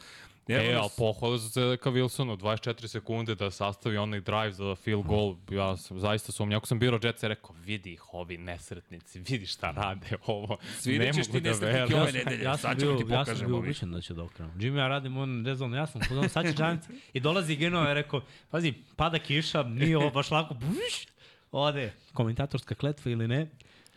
Evo 0.47 0.61
E, 0.61 0.67
ali 0.67 0.75
nas- 0.75 0.95
pohvale 0.95 1.39
su 1.39 1.49
se 1.49 1.77
ka 1.77 1.89
Wilsonu, 1.89 2.37
24 2.37 2.87
sekunde 2.87 3.35
da 3.35 3.51
sastavi 3.51 3.97
onaj 3.97 4.19
drive 4.21 4.51
za 4.51 4.75
field 4.75 5.05
goal. 5.05 5.35
Ja 5.51 5.77
sam 5.77 5.99
zaista 5.99 6.31
sumnjao. 6.31 6.57
Ako 6.57 6.67
sam 6.67 6.79
birao 6.79 6.99
Jets, 7.03 7.23
ja 7.23 7.29
rekao, 7.29 7.55
vidi 7.55 7.93
ih 7.93 8.13
ovi 8.13 8.37
nesretnici, 8.37 9.19
vidi 9.21 9.45
šta 9.45 9.71
rade 9.71 10.07
ovo. 10.25 10.57
Svirat 10.79 11.15
ćeš 11.15 11.27
ti 11.27 11.41
nesretnike 11.41 11.73
verujem. 11.73 12.01
ove 12.01 12.11
nedelje. 12.13 12.43
ja 12.43 12.57
sam 12.57 12.71
Sad 12.71 12.79
ćemo 12.79 12.91
bio, 12.91 12.97
ti 12.97 13.03
ja 13.03 13.15
sam 13.15 13.25
pokažemo 13.25 13.47
bio 13.47 13.57
mi. 13.57 13.61
ubićen 13.61 13.91
da 13.91 14.01
će 14.01 14.13
da 14.13 14.23
okrenu. 14.23 14.51
Jimmy 14.53 14.77
ja 14.77 14.87
radim 14.87 15.17
on 15.17 15.45
rezon, 15.45 15.73
ja 15.73 15.87
sam 15.87 16.01
pozvan, 16.01 16.29
sad 16.29 16.45
će 16.45 16.53
Giants 16.53 16.85
i 17.13 17.19
dolazi 17.19 17.55
Genova 17.55 17.91
i 17.91 17.95
rekao, 17.95 18.21
pazi, 18.49 18.73
pada 18.95 19.19
kiša, 19.19 19.63
nije 19.63 19.97
ovo 19.97 20.09
baš 20.09 20.31
lako, 20.31 20.53
buš, 20.53 21.07
ode, 21.51 21.93
komentatorska 22.13 22.75
kletva 22.75 23.11
ili 23.11 23.27
ne, 23.27 23.47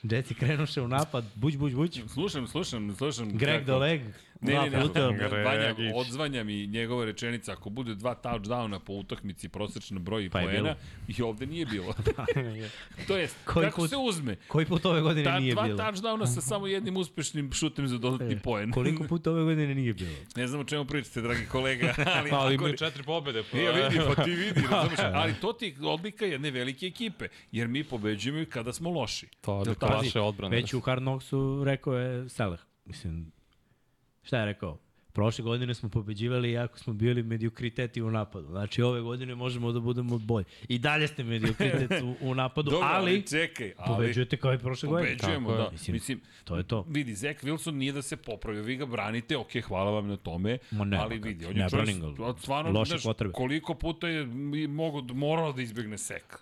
Jetsi 0.03 0.35
krenuše 0.35 0.81
u 0.83 0.89
napad, 0.89 1.25
buć, 1.35 1.57
buć, 1.57 1.73
buć, 1.73 2.01
Slušam, 2.09 2.47
slušam, 2.47 2.95
slušam. 2.95 3.29
Greg 3.31 3.55
kako- 3.57 3.65
the 3.65 3.75
leg, 3.75 4.01
Ne, 4.41 4.53
dva 4.53 4.63
ne, 4.63 4.71
ne, 4.71 5.29
ne, 5.29 5.45
Vanja, 5.45 5.75
odzvanja 5.95 6.45
mi 6.45 6.67
njegova 6.67 7.05
rečenica, 7.05 7.53
ako 7.53 7.71
bude 7.71 7.95
dva 7.95 8.15
touchdowna 8.15 8.79
po 8.79 8.93
utakmici, 8.93 9.49
prosečna 9.49 9.99
broj 9.99 10.25
i 10.25 10.31
Pa 10.31 10.41
je 10.41 10.47
poena, 10.47 10.75
i 11.09 11.23
ovde 11.23 11.47
nije 11.47 11.67
bilo. 11.67 11.95
to 13.09 13.17
jest, 13.17 13.37
Koji 13.45 13.67
kako 13.67 13.77
put? 13.77 13.91
se 13.91 13.97
uzme? 13.99 14.37
koji 14.49 14.67
put 14.67 14.87
ove 14.87 15.01
godine 15.01 15.25
Ta, 15.25 15.39
nije 15.41 15.55
dva 15.55 15.63
bilo? 15.63 15.79
touchdowna 15.79 16.27
sa 16.27 16.41
samo 16.41 16.67
jednim 16.67 16.97
uspešnim 16.97 17.53
šutem 17.53 17.89
za 17.89 17.99
dodatni 17.99 18.35
E, 18.35 18.39
poen. 18.39 18.71
Koliko 18.73 19.05
puta 19.09 19.31
ove 19.31 19.43
godine 19.45 19.75
nije 19.75 19.95
bilo? 19.95 20.15
Ne 20.37 20.47
znam 20.47 20.61
o 20.61 20.65
čemu 20.65 20.85
pričate, 20.85 21.21
dragi 21.21 21.47
kolega, 21.47 21.95
ali... 21.99 22.31
Ali 22.33 22.47
ako- 22.47 22.53
imaju 22.55 22.77
četiri 22.77 23.03
pobede. 23.03 23.43
Pa, 23.43 23.59
Ja 23.59 23.71
vidi, 23.73 24.01
pa 24.09 24.25
ti 24.25 24.31
vidi, 24.31 24.61
razumeš, 24.71 24.99
ali 25.05 25.35
to 25.35 25.53
ti 25.53 25.67
je 25.67 25.87
odlika 25.89 26.25
jedne 26.25 26.51
velike 26.51 26.87
ekipe, 26.87 27.29
jer 27.53 27.69
mi 27.69 27.85
pobeđujemo 27.85 28.41
i 28.41 28.47
kada 28.47 28.73
smo 28.73 28.91
loši. 28.91 29.27
To 29.41 29.53
je 29.53 29.55
Jel 29.55 29.61
odlika 29.63 29.87
vaše 29.87 30.21
odbrane. 30.21 30.57
Već 30.57 30.75
u 30.75 30.81
Hard 30.81 31.01
Knocksu 31.01 31.63
rekao 31.65 31.95
je 31.95 32.29
Seleh. 32.29 32.61
Mislim, 32.85 33.33
šta 34.29 34.39
je 34.39 34.45
rekao? 34.45 34.79
Prošle 35.13 35.45
godine 35.45 35.75
smo 35.75 35.89
pobeđivali 35.89 36.51
iako 36.51 36.79
smo 36.79 36.93
bili 36.93 37.23
mediokriteti 37.23 38.03
u 38.03 38.11
napadu. 38.11 38.47
Znači 38.47 38.83
ove 38.83 39.01
godine 39.01 39.35
možemo 39.35 39.73
da 39.73 39.81
budemo 39.81 40.19
bolji. 40.19 40.45
I 40.69 40.79
dalje 40.79 41.09
ste 41.09 41.25
mediokritet 41.25 41.91
u, 42.03 42.15
u 42.31 42.35
napadu, 42.35 42.71
Dobro, 42.71 42.89
ali, 42.91 43.11
ali 43.13 43.27
čekaj, 43.27 43.73
ali 43.77 43.97
pobeđujete 43.97 44.37
kao 44.37 44.55
i 44.55 44.59
prošle 44.59 44.89
godine. 44.89 45.17
pobeđujemo, 45.17 45.53
da. 45.53 45.69
Mislim, 45.73 45.95
Mislim, 45.95 46.21
To 46.45 46.57
je 46.57 46.63
to. 46.63 46.85
vidi, 46.89 47.15
Zach 47.15 47.45
Wilson 47.45 47.71
nije 47.71 47.93
da 47.93 48.03
se 48.03 48.17
popravi, 48.17 48.63
vi 48.63 48.77
ga 48.77 48.87
branite, 48.87 49.37
ok, 49.37 49.53
hvala 49.65 49.91
vam 49.91 50.09
na 50.09 50.17
tome, 50.17 50.59
Ma 50.71 50.85
nema 50.85 51.03
ali 51.03 51.19
vidi, 51.19 51.47
on 51.47 51.55
ne 51.55 51.63
je 51.63 51.71
čovjek, 51.71 51.97
stvarno, 52.39 52.71
Loše 52.71 52.89
znaš, 52.89 53.03
potrebe. 53.03 53.33
koliko 53.33 53.75
puta 53.75 54.09
je 54.09 54.27
mogo, 54.69 55.15
morao 55.15 55.53
da 55.53 55.63
izbegne 55.63 55.99
sek. 55.99 56.39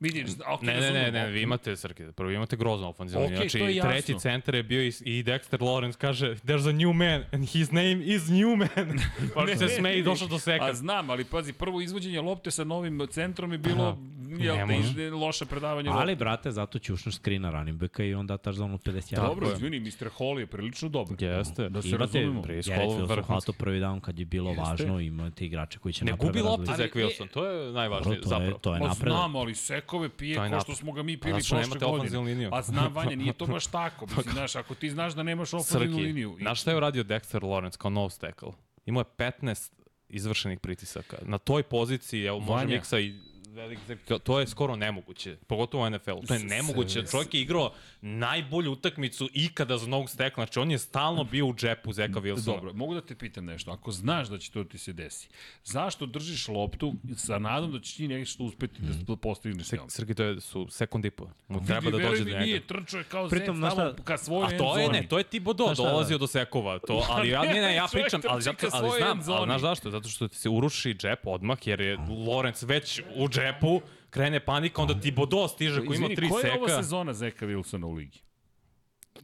Vidiš, 0.00 0.30
ok, 0.46 0.62
Ne, 0.62 0.80
ne, 0.80 0.90
ne, 0.92 1.12
ne, 1.12 1.26
vi 1.30 1.42
imate, 1.42 1.76
Srke, 1.76 2.12
prvo 2.12 2.30
imate 2.30 2.56
grozno 2.56 2.88
ofenzivno. 2.88 3.26
Okej, 3.26 3.36
znači, 3.36 3.80
treći 3.82 4.18
centar 4.18 4.54
je 4.54 4.62
bio 4.62 4.82
i, 4.82 4.92
i 5.00 5.24
Dexter 5.24 5.58
Lawrence 5.58 5.96
kaže, 5.96 6.34
there's 6.34 6.68
a 6.68 6.72
new 6.72 6.92
man 6.92 7.24
and 7.32 7.48
his 7.48 7.70
name 7.70 8.04
is 8.04 8.22
Newman. 8.22 9.00
pa 9.34 9.44
Ne, 9.44 9.56
se 9.56 9.64
ne, 9.64 9.70
smeje 9.70 9.98
i 9.98 10.02
došao 10.02 10.28
do 10.28 10.38
seka. 10.38 10.64
A 10.64 10.74
znam, 10.74 11.10
ali 11.10 11.24
pazi, 11.24 11.52
prvo 11.52 11.80
izvođenje 11.80 12.20
lopte 12.20 12.50
sa 12.50 12.64
novim 12.64 13.06
centrom 13.10 13.52
je 13.52 13.58
bilo 13.58 13.98
jel, 14.30 14.56
ne 14.58 14.66
može. 14.68 14.78
iz- 15.02 15.12
loše 15.12 15.46
predavanje. 15.46 15.90
Ali, 15.90 16.16
brate, 16.16 16.50
zato 16.50 16.78
ćušnaš 16.78 17.14
skrina 17.14 17.50
running 17.50 17.78
backa 17.78 18.04
i 18.04 18.14
onda 18.14 18.36
taš 18.38 18.54
za 18.54 18.64
ono 18.64 18.78
51. 18.78 19.16
Dobro, 19.18 19.46
je. 19.46 19.52
izvini, 19.52 19.80
Mr. 19.80 20.08
Hall 20.10 20.40
je 20.40 20.46
prilično 20.46 20.88
dobar. 20.88 21.22
Jeste. 21.22 21.68
Da 21.68 21.82
se 21.82 21.88
Imate 21.88 22.00
razumemo. 22.00 22.42
Garrett 22.42 22.68
Hall 22.68 22.88
Wilson 22.90 23.22
hvatao 23.22 23.54
prvi 23.54 23.80
down 23.80 24.00
kad 24.00 24.18
je 24.18 24.24
bilo 24.24 24.50
Jeste. 24.50 24.62
važno, 24.62 25.00
imate 25.00 25.46
igrače 25.46 25.78
koji 25.78 25.92
će 25.92 26.04
Ne 26.04 26.10
napraviti 26.10 26.38
gubi 26.38 26.50
lopte 26.50 26.70
razliku. 26.70 26.98
Zach 26.98 27.10
Wilson, 27.10 27.28
to 27.28 27.46
je 27.46 27.72
najvažnije 27.72 28.20
to 28.20 28.24
je- 28.24 28.28
zapravo. 28.30 28.58
to 28.58 28.74
je 28.74 28.80
Ma 28.80 28.86
napredak. 28.86 29.12
znam, 29.12 29.36
ali 29.36 29.54
sekove 29.54 30.08
pije 30.10 30.30
je 30.30 30.36
ko 30.36 30.44
što 30.44 30.50
napred. 30.50 30.76
smo 30.76 30.92
ga 30.92 31.02
mi 31.02 31.16
pili 31.16 31.32
prošle 31.32 31.60
nemate 31.60 31.86
godine. 31.86 32.48
A 32.52 32.62
znam, 32.62 32.94
Vanja, 32.94 33.16
nije 33.16 33.32
to 33.32 33.46
baš 33.56 33.66
tako. 33.66 34.06
Mislim, 34.06 34.32
znaš, 34.32 34.56
ako 34.56 34.74
ti 34.74 34.90
znaš 34.90 35.14
da 35.14 35.22
nemaš 35.22 35.54
ofenzivnu 35.54 35.96
liniju. 35.98 36.36
znaš 36.38 36.60
šta 36.60 36.70
je 36.70 36.76
uradio 36.76 37.04
Dexter 37.04 37.40
Lawrence 37.42 37.76
kao 37.76 37.90
nose 37.90 38.20
tackle? 38.20 38.52
Imao 38.86 39.00
je 39.00 39.04
15 39.16 39.72
izvršenih 40.08 40.58
pritisaka. 40.58 41.16
Na 41.22 41.38
toj 41.38 41.62
poziciji, 41.62 42.22
evo, 42.22 42.40
može 42.40 42.66
miksa 42.66 42.98
i 42.98 43.14
velik 43.54 43.78
to 44.22 44.40
je 44.40 44.46
skoro 44.46 44.76
nemoguće, 44.76 45.36
pogotovo 45.46 45.86
u 45.86 45.90
NFL-u. 45.90 46.22
To 46.26 46.34
je 46.34 46.40
nemoguće. 46.40 47.06
Čovjek 47.10 47.34
je 47.34 47.40
igrao 47.40 47.72
najbolju 48.00 48.72
utakmicu 48.72 49.28
ikada 49.32 49.78
za 49.78 49.86
novog 49.86 50.10
stekla. 50.10 50.44
Znači, 50.44 50.58
on 50.58 50.70
je 50.70 50.78
stalno 50.78 51.24
bio 51.24 51.46
u 51.46 51.54
džepu 51.54 51.92
Zeka 51.92 52.20
Wilsona. 52.20 52.44
Dobro, 52.44 52.72
mogu 52.72 52.94
da 52.94 53.00
te 53.00 53.14
pitam 53.14 53.44
nešto. 53.44 53.70
Ako 53.70 53.92
znaš 53.92 54.28
da 54.28 54.38
će 54.38 54.50
to 54.50 54.64
ti 54.64 54.78
se 54.78 54.92
desi, 54.92 55.28
zašto 55.64 56.06
držiš 56.06 56.48
loptu 56.48 56.94
sa 57.16 57.38
nadom 57.38 57.72
da 57.72 57.80
ćeš 57.80 57.94
ti 57.94 58.08
nešto 58.08 58.44
uspeti 58.44 58.82
da 58.82 59.16
postigneš 59.16 59.66
s 59.66 59.72
njom? 59.72 59.90
Srki, 59.90 60.14
to 60.14 60.22
je, 60.22 60.40
su 60.40 60.66
sekund 60.70 61.04
i 61.04 61.10
po. 61.10 61.28
Mu 61.48 61.66
treba 61.66 61.90
da 61.90 61.98
dođe 61.98 62.24
do 62.24 62.30
njega. 62.30 62.44
Nije, 62.44 62.66
trčao 62.66 62.98
je 62.98 63.04
kao 63.04 63.28
Pritom, 63.28 63.60
tamo 63.60 63.70
šta- 63.70 63.94
ka 64.04 64.18
svojoj 64.18 64.54
A 64.54 64.58
to 64.58 64.78
je, 64.78 64.88
ne, 64.88 65.06
to 65.08 65.18
je 65.18 65.24
Znaš 65.56 65.76
šta? 65.76 65.90
dolazio 65.90 66.18
do 66.18 66.26
sekova. 66.26 66.78
To, 66.78 67.06
ali 67.10 67.28
ja, 67.28 67.42
ne, 67.42 67.60
ne, 67.60 67.74
ja 67.74 67.86
pričam, 67.92 68.20
ali, 68.28 68.44
ali 68.46 68.70
svojoj 68.70 69.00
znam, 69.00 69.20
ali 69.26 69.46
znaš 69.46 69.60
zašto? 69.60 69.90
Zato 69.90 70.08
što 70.08 70.28
ti 70.28 70.36
se 70.36 70.48
uruši 70.48 70.94
džep 70.94 71.26
odmah, 71.26 71.66
jer 71.66 71.80
je 71.80 71.98
Lorenz 72.26 72.62
već 72.62 73.02
u 73.14 73.28
džepu, 73.38 73.80
krene 74.10 74.40
panika, 74.40 74.82
onda 74.82 75.00
Tibodo 75.00 75.48
stiže 75.48 75.76
koji 75.76 75.86
ima 75.86 75.94
Izvini, 75.94 76.16
tri 76.16 76.28
koja 76.28 76.46
je 76.46 76.58
ova 76.58 76.68
seka. 76.68 76.82
sezona 76.82 77.12
Zeka 77.12 77.46
Wilsona 77.46 77.84
u 77.84 77.92
ligi? 77.92 78.20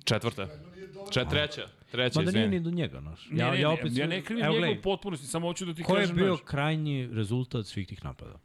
Četvrta. 0.05 0.49
Čet, 1.11 1.29
treća. 1.29 1.69
Treća, 1.91 2.21
Ma 2.21 2.25
da 2.25 2.31
nije 2.31 2.49
ni 2.49 2.61
do 2.61 2.71
njega. 2.71 3.01
Ne, 3.01 3.11
Ja, 3.11 3.51
ne, 3.51 3.61
ja, 3.61 3.69
ne, 3.69 3.75
opet, 3.75 3.93
ja 3.97 4.07
ne 4.07 4.23
krivim 4.23 4.45
njega 4.45 4.59
gledaj, 4.59 4.79
u 4.79 4.83
potpunosti, 4.83 5.27
samo 5.27 5.49
hoću 5.49 5.65
da 5.65 5.75
ti 5.75 5.83
Ko 5.83 5.97
je 5.97 6.01
kažem, 6.01 6.17
bio 6.17 6.27
znaš, 6.27 6.41
krajnji 6.45 7.09
rezultat 7.13 7.67
svih 7.67 7.87
tih 7.89 8.05
napada? 8.05 8.39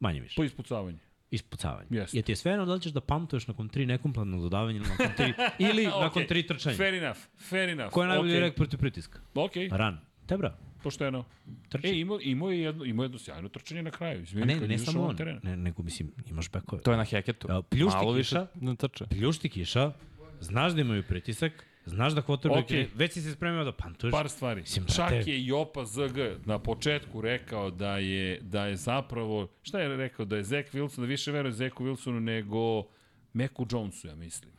Manje 0.00 0.20
više. 0.20 0.34
po 0.36 0.44
ispucavanju. 0.44 0.98
Ispucavanje. 1.30 1.86
Jeste. 1.90 2.16
Je 2.16 2.22
ti 2.22 2.32
je 2.32 2.36
sve 2.36 2.52
jedno 2.52 2.66
da 2.66 2.74
li 2.74 2.80
ćeš 2.80 2.92
da 2.92 3.00
pamtuješ 3.00 3.46
nakon 3.46 3.68
tri 3.68 3.86
nekompletnog 3.86 4.42
dodavanja 4.42 4.76
ili 4.76 4.88
nakon 4.88 5.06
tri, 5.16 5.32
ili 5.70 5.86
nakon 5.86 6.22
Ok, 6.22 6.28
tri 6.28 6.46
trčanja? 6.46 6.76
Fair 6.76 6.94
enough, 6.94 7.18
fair 7.48 7.68
enough. 7.68 7.92
Ko 7.92 8.02
je 8.02 8.08
najbolji 8.08 8.32
Ok, 8.32 8.36
okay. 8.36 8.40
rek 8.40 8.54
protiv 8.54 8.78
pritiska? 8.80 9.18
Ok, 9.34 9.52
Ran. 9.70 10.00
Tebra. 10.26 10.56
Pošteno. 10.82 11.24
Trči. 11.68 11.86
E, 11.88 11.98
imao, 11.98 12.18
imao, 12.22 12.50
je 12.50 12.60
jedno, 12.60 12.84
imao 12.84 13.04
je 13.04 13.06
jedno 13.06 13.18
sjajno 13.18 13.48
trčanje 13.48 13.82
na 13.82 13.90
kraju. 13.90 14.18
A 14.18 14.22
Izvini, 14.22 14.46
ne, 14.46 14.68
ne 14.68 14.78
samo 14.78 15.02
on, 15.02 15.16
teren. 15.16 15.40
ne, 15.42 15.56
nego 15.56 15.82
mislim, 15.82 16.12
imaš 16.30 16.50
bekove. 16.50 16.82
To 16.82 16.90
je 16.90 16.96
na 16.96 17.04
Heketu. 17.04 17.48
Evo, 17.50 17.62
pljušti 17.62 17.96
Malo 17.96 18.14
kiša. 18.14 18.46
na 18.54 18.74
trče. 18.74 19.04
Pljušti 19.10 19.48
kiša, 19.48 19.92
znaš 20.40 20.72
da 20.72 20.80
imaju 20.80 21.02
pritisak, 21.02 21.52
znaš 21.86 22.12
da 22.12 22.22
quarterback, 22.22 22.64
Okej. 22.64 22.84
okay. 22.84 22.88
već 22.94 23.12
si 23.12 23.22
se 23.22 23.32
spremio 23.32 23.64
da 23.64 23.72
pantuješ. 23.72 24.12
Par 24.12 24.28
stvari. 24.28 24.60
Mislim, 24.60 24.86
Čak 24.96 25.26
je 25.26 25.46
Jopa 25.46 25.84
ZG 25.84 26.18
na 26.44 26.58
početku 26.58 27.20
rekao 27.20 27.70
da 27.70 27.98
je, 27.98 28.40
da 28.40 28.66
je 28.66 28.76
zapravo, 28.76 29.48
šta 29.62 29.80
je 29.80 29.96
rekao, 29.96 30.24
da 30.26 30.36
je 30.36 30.44
Zach 30.44 30.74
Wilson, 30.74 31.00
da 31.00 31.06
više 31.06 31.32
veruje 31.32 31.52
Zeku 31.52 31.84
Wilsonu 31.84 32.20
nego 32.20 32.84
Meku 33.32 33.66
Jonesu, 33.70 34.06
ja 34.06 34.14
mislim. 34.14 34.52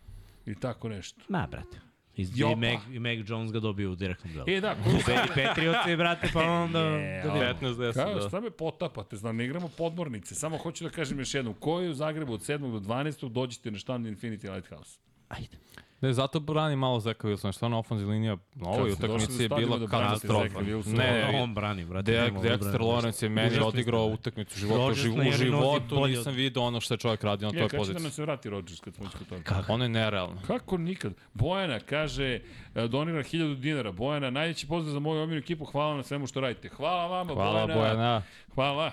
Ili 0.45 0.55
tako 0.55 0.89
nešto. 0.89 1.21
Ma, 1.29 1.47
brate. 1.51 1.88
I, 2.19 2.27
Jopa. 2.35 2.51
i, 2.51 2.55
Meg, 2.55 2.79
I 2.91 2.99
Meg 2.99 3.29
Jones 3.29 3.51
ga 3.51 3.59
dobio 3.59 3.91
u 3.91 3.95
direktnom 3.95 4.33
delu. 4.33 4.45
E 4.47 4.61
da, 4.61 4.75
Ubedi 4.85 5.45
Patriotsi, 5.45 5.95
brate, 5.95 6.29
pa 6.33 6.43
onda... 6.63 6.79
Je, 6.79 7.23
da 7.23 7.33
vidimo. 7.33 7.73
15 7.73 7.75
10 7.75 7.93
Kao, 7.93 8.15
da. 8.15 8.27
šta 8.27 8.39
me 8.41 8.51
potapate, 8.51 9.17
znam, 9.17 9.35
ne 9.37 9.45
igramo 9.45 9.69
podmornice. 9.77 10.35
Samo 10.35 10.57
hoću 10.57 10.83
da 10.83 10.89
kažem 10.89 11.19
još 11.19 11.33
jednom, 11.33 11.53
ko 11.53 11.79
je 11.79 11.89
u 11.89 11.93
Zagrebu 11.93 12.33
od 12.33 12.41
7. 12.41 12.71
do 12.71 12.79
12. 12.79 13.29
dođite 13.29 13.71
na 13.71 13.77
štand 13.77 14.05
Infinity 14.05 14.53
Lighthouse. 14.53 14.99
Ajde. 15.29 15.57
Ne, 16.01 16.13
zato 16.13 16.39
brani 16.39 16.75
malo 16.75 16.99
Zeka 16.99 17.27
Wilsona, 17.27 17.51
što 17.51 17.65
ona 17.65 17.77
ofenzivna 17.77 18.13
linija 18.13 18.37
na 18.55 18.69
ovoj 18.69 18.91
utakmici 18.91 19.43
je 19.43 19.49
bila 19.49 19.77
da 19.77 19.87
katastrofa. 19.87 20.61
Ne, 20.85 21.39
on 21.43 21.53
brani, 21.53 21.85
brate. 21.85 22.11
Nema 22.11 22.39
Dexter 22.39 22.79
Lawrence 22.79 23.23
je 23.23 23.29
meni 23.29 23.59
odigrao 23.59 24.05
utakmicu 24.05 24.59
života. 24.59 24.83
U, 24.83 24.87
Rodgers 24.87 25.01
živ, 25.01 25.17
na 25.17 25.29
u 25.29 25.31
životu 25.31 26.07
nisam 26.07 26.33
video 26.33 26.63
ono 26.63 26.81
što 26.81 26.93
je 26.93 26.97
čovjek 26.97 27.23
radio 27.23 27.47
na 27.47 27.59
toj 27.59 27.69
kada 27.69 27.83
će 27.83 27.87
da 27.87 27.93
nam 27.93 27.93
poziciji. 27.93 28.11
se 28.11 28.21
vrati 28.21 28.49
Rodgers 28.49 28.79
kad 28.79 28.95
smo 28.95 29.05
kod 29.17 29.27
toga? 29.27 29.63
Ono 29.67 29.85
je 29.85 29.89
nerealno. 29.89 30.41
Kako 30.47 30.77
nikad? 30.77 31.13
Bojana 31.33 31.79
kaže, 31.79 32.39
e, 32.75 32.87
donira 32.87 33.23
1000 33.23 33.55
dinara. 33.55 33.91
Bojana, 33.91 34.29
najveći 34.29 34.67
pozdrav 34.67 34.93
za 34.93 34.99
moju 34.99 35.21
omiljenu 35.21 35.39
ekipu, 35.43 35.65
hvala 35.65 35.95
na 35.97 36.03
svemu 36.03 36.27
što 36.27 36.41
radite. 36.41 36.69
Hvala 36.69 37.07
vama, 37.07 37.33
Hvala 37.33 37.67
Bojana. 37.67 37.73
Bojana. 37.75 38.21
Hvala. 38.55 38.91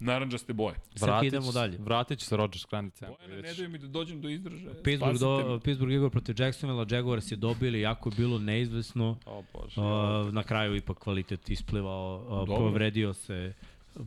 Naranđaste 0.00 0.52
boje. 0.52 0.76
Sad 0.94 1.24
idemo 1.24 1.52
dalje. 1.52 1.78
Vratit 1.78 2.18
će 2.18 2.26
se 2.26 2.36
Rodgers 2.36 2.64
decembra. 2.64 3.16
Bojana, 3.18 3.42
ne 3.42 3.54
daju 3.54 3.68
mi 3.68 3.78
da 3.78 3.86
dođem 3.86 4.20
do 4.20 4.28
izražaja. 4.28 4.74
Pittsburgh, 4.84 5.20
do, 5.20 5.60
Pittsburgh 5.64 5.94
igra 5.94 6.10
protiv 6.10 6.34
Jacksonville, 6.38 6.86
Jaguars 6.90 7.32
je 7.32 7.36
dobili, 7.36 7.80
jako 7.80 8.08
je 8.08 8.14
bilo 8.16 8.38
neizvesno. 8.38 9.18
O 9.26 9.42
bože. 9.52 9.80
Uh, 9.80 10.32
na 10.32 10.42
kraju 10.42 10.76
ipak 10.76 10.98
kvalitet 10.98 11.50
isplivao, 11.50 12.26
uh, 12.42 12.56
povredio 12.56 13.14
se 13.14 13.52
uh, 13.96 14.02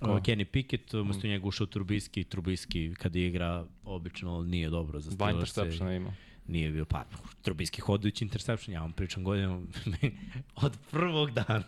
Kenny 0.00 0.44
Pickett, 0.44 0.94
umesto 0.94 1.26
njega 1.26 1.46
ušao 1.46 1.66
Trubiski, 1.66 2.24
Trubiski 2.24 2.94
kad 2.94 3.16
igra 3.16 3.64
obično 3.84 4.42
nije 4.42 4.70
dobro 4.70 5.00
za 5.00 5.10
Dva 5.10 5.26
Steelers. 5.26 5.50
interceptiona 5.50 5.94
ima. 5.94 6.14
Nije 6.46 6.70
bio, 6.70 6.84
pa 6.84 7.04
Trubiski 7.42 7.80
hodajući 7.80 8.24
interception, 8.24 8.74
ja 8.74 8.80
vam 8.80 8.92
pričam 8.92 9.24
godinama, 9.24 9.62
od 10.56 10.78
prvog 10.90 11.30
dana, 11.30 11.64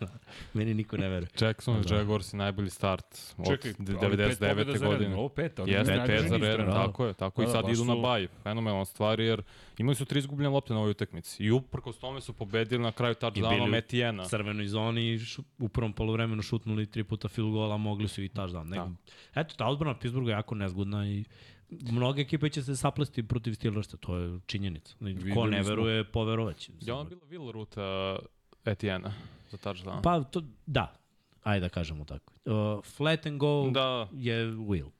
meni 0.54 0.74
niko 0.74 0.96
ne 0.96 1.08
veruje. 1.08 1.28
Jackson 1.40 1.82
Da. 1.82 1.96
Jaguars 1.96 2.32
je 2.32 2.36
najbolji 2.36 2.70
start 2.70 3.04
od 3.36 3.46
Čekaj, 3.46 3.72
ali 3.78 3.86
pet 3.86 3.98
pobjeda 4.00 4.24
99. 4.24 4.38
za 4.38 4.46
redom, 4.72 4.88
godine. 4.88 5.16
Ovo 5.16 5.28
pet, 5.28 5.58
ali 5.58 5.70
Jeste, 5.72 6.02
pet 6.06 6.20
za 6.20 6.36
redom, 6.36 6.40
trenera. 6.40 6.72
tako 6.74 7.06
je. 7.06 7.14
Tako 7.14 7.42
i 7.42 7.44
Da, 7.44 7.46
da, 7.46 7.52
sad 7.52 7.64
baš 7.64 7.72
idu 7.72 7.84
na 7.84 7.94
su- 7.94 8.00
baj. 8.00 8.26
Fenomenalan 8.42 8.86
stvar 8.86 9.20
jer 9.20 9.42
imali 9.78 9.94
su 9.96 10.04
tri 10.04 10.18
izgubljene 10.18 10.48
lopte 10.48 10.72
na 10.72 10.78
ovoj 10.78 10.90
utakmici. 10.90 11.44
I 11.44 11.50
uprkos 11.50 11.98
tome 11.98 12.20
su 12.20 12.32
pobedili 12.32 12.82
na 12.82 12.92
kraju 12.92 13.14
touchdownom 13.14 13.56
bili 13.56 13.72
u 13.72 13.74
Etijena. 13.74 14.24
crvenoj 14.24 14.66
zoni 14.66 15.12
i 15.12 15.18
šu, 15.18 15.42
u 15.58 15.68
prvom 15.68 15.92
poluvremenu 15.92 16.42
šutnuli 16.42 16.86
tri 16.86 17.04
puta 17.04 17.28
field 17.28 17.52
goala, 17.52 17.76
mogli 17.76 18.08
su 18.08 18.22
i 18.22 18.28
touchdown. 18.28 18.64
Nego, 18.64 18.90
Eto, 19.34 19.54
ta 19.56 19.66
odbrana 19.66 19.98
Pittsburgha 19.98 20.30
je 20.30 20.34
jako 20.34 20.54
nezgodna 20.54 21.08
i 21.08 21.24
mnoge 21.92 22.22
ekipe 22.22 22.48
će 22.48 22.62
se 22.62 22.76
saplesti 22.76 23.22
protiv 23.22 23.52
Steelersa, 23.54 23.96
to 23.96 24.16
je 24.16 24.40
činjenica. 24.46 24.94
Ko 25.34 25.46
ne 25.46 25.62
veruje, 25.62 26.04
poverovaće. 26.04 26.72
Je 26.80 26.92
ona 26.92 27.04
bila 27.04 27.20
Will 27.30 27.52
ruta 27.52 28.18
Etijena 28.64 29.12
za 29.50 29.56
touchdown? 29.56 30.02
Pa, 30.02 30.22
to, 30.22 30.42
da, 30.66 30.94
ajde 31.42 31.60
da 31.60 31.68
kažemo 31.68 32.04
tako. 32.04 32.32
Uh, 32.44 32.84
flat 32.84 33.26
and 33.26 33.38
go 33.38 33.70
Da. 33.70 34.08
je 34.12 34.46
Will. 34.46 34.90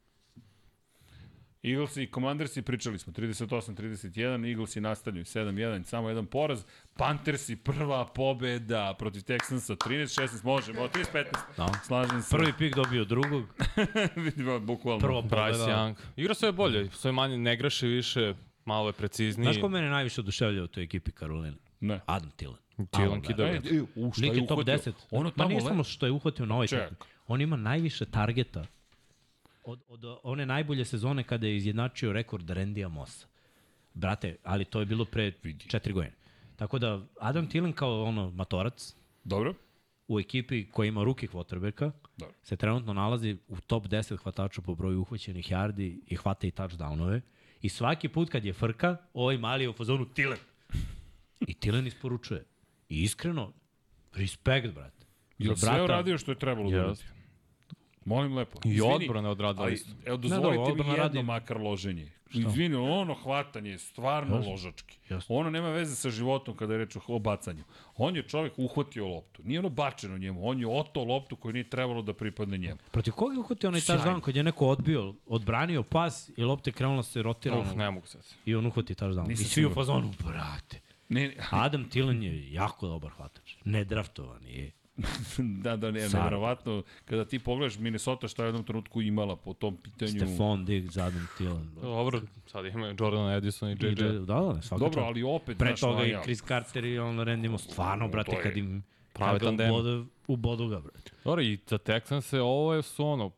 Eagles 1.65 1.97
i 1.97 2.07
Commandersi 2.07 2.63
pričali 2.63 2.99
smo, 2.99 3.13
38-31, 3.13 4.51
Eaglesi 4.51 4.81
nastavljaju 4.81 5.25
7-1, 5.25 5.83
samo 5.85 6.09
jedan 6.09 6.27
poraz. 6.27 6.65
Panthersi 6.97 7.57
prva 7.57 8.07
pobeda 8.07 8.95
protiv 8.99 9.21
Texansa, 9.21 9.77
13-16, 9.77 10.45
možemo, 10.45 10.81
13-15, 10.81 11.25
Da. 11.57 11.69
slažem 11.85 12.23
se. 12.23 12.37
Prvi 12.37 12.53
pik 12.59 12.75
dobio 12.75 13.05
drugog, 13.05 13.45
Vidimo, 14.17 14.61
bukvalno. 14.61 15.01
prvo 15.01 15.23
Bryce 15.23 15.29
pobeda. 15.53 15.67
Young. 15.69 15.95
Igra 16.17 16.35
sve 16.35 16.53
bolje, 16.53 16.91
sve 16.91 17.13
manje 17.13 17.39
ne 17.39 17.57
greše 17.57 17.87
više, 17.87 18.35
malo 18.65 18.89
je 18.89 18.93
precizniji. 18.93 19.45
Znaš 19.45 19.61
ko 19.61 19.69
mene 19.69 19.91
najviše 19.91 20.21
oduševlja 20.21 20.65
u 20.65 20.67
toj 20.67 20.83
ekipi 20.85 21.13
Karoline? 21.13 21.57
Ne. 21.81 22.01
Adam. 22.07 22.31
Thielen 22.31 22.59
Alo, 23.13 23.23
kida. 23.23 23.45
brate. 23.45 23.69
E, 23.69 23.83
u, 23.95 24.13
šta 24.13 24.23
Lik 24.23 24.33
je 24.33 24.37
je 24.37 24.47
top 24.47 24.59
uhvatio? 24.59 24.93
10. 24.93 24.97
Ono 25.11 25.25
Ma 25.25 25.31
tamo 25.31 25.49
nije 25.49 25.63
le... 25.63 25.69
samo 25.69 25.85
što 25.85 26.07
je 26.07 26.13
uhvatio 26.13 26.47
na 26.47 26.55
ovoj 26.55 26.67
Ček. 26.67 26.81
On 27.27 27.41
ima 27.41 27.57
najviše 27.57 28.05
targeta 28.05 28.67
od, 29.65 29.83
od 29.89 30.19
one 30.23 30.47
najbolje 30.47 30.85
sezone 30.85 31.23
kada 31.23 31.47
je 31.47 31.57
izjednačio 31.57 32.13
rekord 32.13 32.51
Rendija 32.51 32.89
Mossa. 32.89 33.27
Brate, 33.95 34.37
ali 34.43 34.65
to 34.65 34.81
je 34.81 34.87
bilo 34.87 35.05
pre 35.05 35.33
Vidi. 35.43 35.69
četiri 35.69 35.93
godine. 35.93 36.15
Tako 36.57 36.79
da 36.79 37.01
Adam 37.21 37.49
Thielen 37.49 37.73
kao 37.73 38.03
ono 38.05 38.31
matorac 38.31 38.95
Dobro. 39.25 39.55
u 40.09 40.21
ekipi 40.21 40.67
koja 40.67 40.89
ima 40.89 41.01
quarterbacka 41.01 41.91
Dobro. 42.17 42.35
se 42.43 42.57
trenutno 42.57 42.93
nalazi 42.93 43.37
u 43.49 43.57
top 43.61 43.87
10 43.87 44.17
hvatača 44.17 44.63
po 44.63 44.75
broju 44.75 45.01
uhvaćenih 45.01 45.51
yardi 45.51 46.01
i 46.07 46.17
hvata 46.17 46.47
i 46.47 46.51
touchdownove. 46.51 47.21
I 47.63 47.69
svaki 47.69 48.09
put 48.09 48.31
kad 48.31 48.45
je 48.45 48.53
frka, 48.53 48.97
ovaj 49.15 49.39
mali 49.39 49.65
je 49.65 49.69
u 49.69 49.73
fazonu 49.73 50.05
Thielen. 50.07 50.39
I 51.41 51.55
Thielen 51.55 51.87
isporučuje. 51.87 52.45
I 52.89 53.03
iskreno, 53.03 53.53
respekt, 54.13 54.75
brate. 54.75 55.07
Jel 55.39 55.55
Za 55.55 55.61
sve 55.61 55.71
brata- 55.71 55.85
uradio 55.85 56.19
što 56.19 56.31
je 56.31 56.39
trebalo 56.39 56.71
da 56.71 56.77
uradi? 56.77 57.01
Molim 58.05 58.35
lepo. 58.35 58.59
I 58.65 58.69
Izvini, 58.69 58.95
odbrana 58.95 59.29
je 59.29 59.33
odradila 59.33 59.71
isto. 59.71 59.91
evo, 60.05 60.17
Ne, 60.17 60.23
dozvolite 60.23 60.57
dobro, 60.59 60.85
mi 60.85 60.91
jedno 60.91 60.97
radi- 60.97 61.23
makar 61.23 61.57
loženje. 61.59 62.11
Izvini, 62.33 62.75
ono 62.77 63.15
hvatanje 63.15 63.71
je 63.71 63.79
stvarno 63.79 64.37
Jasno. 64.37 64.51
ložački. 64.51 64.99
Jasno. 65.11 65.37
Ono 65.37 65.51
nema 65.51 65.69
veze 65.69 65.97
sa 65.97 66.11
životom 66.11 66.57
kada 66.57 66.73
je 66.73 66.79
reč 66.79 66.97
o- 67.09 67.19
bacanju. 67.19 67.65
On 67.97 68.17
je 68.17 68.23
čovek 68.25 68.53
uhvatio 68.57 69.07
loptu. 69.07 69.43
Nije 69.45 69.59
ono 69.59 69.69
bačeno 69.69 70.19
njemu. 70.19 70.49
On 70.49 70.61
je 70.61 70.67
oto 70.69 71.05
loptu 71.05 71.37
koju 71.37 71.53
nije 71.53 71.71
trebalo 71.71 72.03
da 72.03 72.13
pripadne 72.15 72.59
njemu. 72.59 72.79
Protiv 72.91 73.13
koga 73.13 73.35
je 73.35 73.41
uhvatio 73.41 73.69
onaj 73.69 73.81
Sjajno. 73.81 74.03
touchdown 74.03 74.21
kad 74.21 74.37
je 74.37 74.43
neko 74.43 74.67
odbio, 74.67 75.15
odbranio 75.27 75.83
pas 75.83 76.31
i 76.37 76.43
lopta 76.43 76.71
je 76.71 76.75
krenula 76.75 77.03
se 77.03 77.23
rotirano 77.23 77.63
Uf, 77.63 77.75
ne 77.75 77.91
mogu 77.91 78.07
se. 78.07 78.19
i 78.47 78.55
on 78.55 78.67
uhvati 78.67 78.95
touchdown. 78.95 79.29
Nisam 79.29 79.45
I 79.45 79.49
svi 79.49 79.67
u 79.67 79.71
fazonu, 79.71 80.11
brate. 80.21 80.81
Ne, 81.09 81.29
ne, 81.29 81.35
Adam 81.51 81.85
Thielen 81.85 82.23
je 82.23 82.53
jako 82.53 82.87
dobar 82.87 83.11
hvatač. 83.11 83.55
Nedraftovan 83.65 84.43
je. 84.45 84.71
da, 85.65 85.77
da, 85.77 85.91
ne, 85.91 86.01
nevjerovatno. 86.01 86.83
Kada 87.05 87.25
ti 87.25 87.39
pogledaš 87.39 87.79
Minnesota 87.79 88.29
šta 88.29 88.43
je 88.43 88.47
u 88.47 88.49
jednom 88.49 88.65
trenutku 88.65 89.03
imala 89.03 89.37
po 89.37 89.53
tom 89.53 89.77
pitanju. 89.77 90.11
Stefan 90.11 90.65
Diggs, 90.65 90.97
Adam 90.97 91.29
Thielen. 91.37 91.69
Dobro, 91.83 92.21
sad 92.47 92.67
imaju 92.67 92.97
Jordan 92.99 93.31
Edison 93.33 93.69
i 93.71 93.73
I, 93.73 93.87
JJ. 93.87 93.95
da, 93.95 94.19
da, 94.19 94.63
svaka 94.63 94.85
Dobro, 94.85 95.03
ali 95.03 95.23
opet, 95.23 95.59
Pre 95.59 95.75
toga 95.75 96.05
i 96.05 96.17
Chris 96.23 96.43
Carter 96.43 96.85
i 96.85 96.99
on 96.99 97.17
Randy 97.19 97.59
Stvarno, 97.59 98.09
brate, 98.09 98.37
je 98.37 98.43
kad 98.43 98.57
im 98.57 98.85
pravi 99.13 99.33
kad 99.33 99.41
ga 99.41 99.47
tandem. 99.47 99.71
ubode, 99.71 100.05
ubodu 100.27 100.69
ga, 100.69 100.81
brate. 100.81 101.11
Dobro, 101.25 101.43
i 101.43 101.59
za 101.67 101.79
Texanse 101.79 102.41
ovo 102.41 102.75
je 102.75 102.83
su 102.83 103.07
ono, 103.07 103.31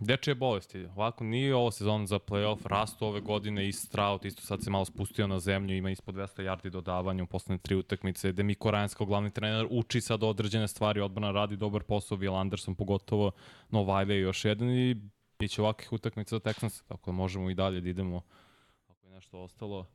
dečije 0.00 0.34
bolesti. 0.34 0.84
Ovako 0.96 1.24
nije 1.24 1.54
ovo 1.54 1.70
sezon 1.70 2.06
za 2.06 2.18
playoff, 2.18 2.66
rastu 2.66 3.06
ove 3.06 3.20
godine 3.20 3.68
i 3.68 3.72
Stroud 3.72 4.24
isto 4.24 4.42
sad 4.42 4.62
se 4.62 4.70
malo 4.70 4.84
spustio 4.84 5.26
na 5.26 5.40
zemlju, 5.40 5.76
ima 5.76 5.90
ispod 5.90 6.14
200 6.14 6.42
yardi 6.42 6.70
dodavanja 6.70 7.22
u 7.22 7.26
poslednje 7.26 7.58
tri 7.58 7.74
utakmice. 7.74 8.32
Demiko 8.32 8.68
Ryans 8.68 8.96
kao 8.96 9.06
glavni 9.06 9.30
trener 9.30 9.66
uči 9.70 10.00
sad 10.00 10.22
određene 10.22 10.68
stvari, 10.68 11.00
odbrana 11.00 11.30
radi 11.30 11.56
dobar 11.56 11.82
posao, 11.82 12.18
Will 12.18 12.40
Anderson 12.40 12.74
pogotovo, 12.74 13.30
no 13.70 13.80
Wiley 13.80 14.10
je 14.10 14.20
još 14.20 14.44
jedan 14.44 14.70
i 14.70 14.96
bit 15.38 15.50
će 15.50 15.62
ovakvih 15.62 15.92
utakmica 15.92 16.36
za 16.36 16.40
Texans, 16.40 16.82
tako 16.88 17.10
da 17.10 17.16
možemo 17.16 17.50
i 17.50 17.54
dalje 17.54 17.80
da 17.80 17.88
idemo 17.88 18.22
ako 18.88 19.06
je 19.06 19.12
nešto 19.12 19.38
ostalo. 19.38 19.86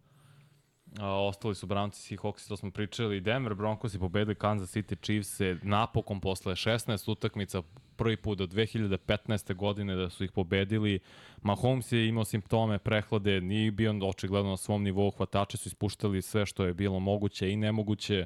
A, 0.98 1.28
ostali 1.28 1.56
su 1.56 1.68
Brownci 1.68 2.14
i 2.14 2.18
Seahawks, 2.18 2.48
to 2.48 2.58
smo 2.58 2.72
pričali. 2.72 3.22
Denver 3.22 3.54
Broncos 3.54 3.94
i 3.94 4.00
pobedili 4.00 4.36
Kansas 4.36 4.76
City 4.76 5.02
Chiefs 5.02 5.30
se 5.30 5.58
napokon 5.64 6.20
posle 6.20 6.56
16 6.56 7.12
utakmica 7.12 7.62
prvi 7.96 8.18
put 8.18 8.42
od 8.42 8.54
2015. 8.54 9.56
godine 9.56 9.96
da 9.96 10.10
su 10.10 10.24
ih 10.24 10.32
pobedili. 10.32 11.00
Mahomes 11.42 11.92
je 11.92 12.08
imao 12.08 12.26
simptome 12.26 12.80
prehlade, 12.80 13.42
nije 13.42 13.72
bio 13.72 14.08
očigledno 14.10 14.50
na 14.50 14.58
svom 14.58 14.84
nivou, 14.84 15.12
hvatači 15.12 15.58
su 15.58 15.68
ispuštali 15.68 16.22
sve 16.22 16.46
što 16.46 16.66
je 16.66 16.74
bilo 16.74 17.00
moguće 17.00 17.52
i 17.52 17.58
nemoguće. 17.58 18.26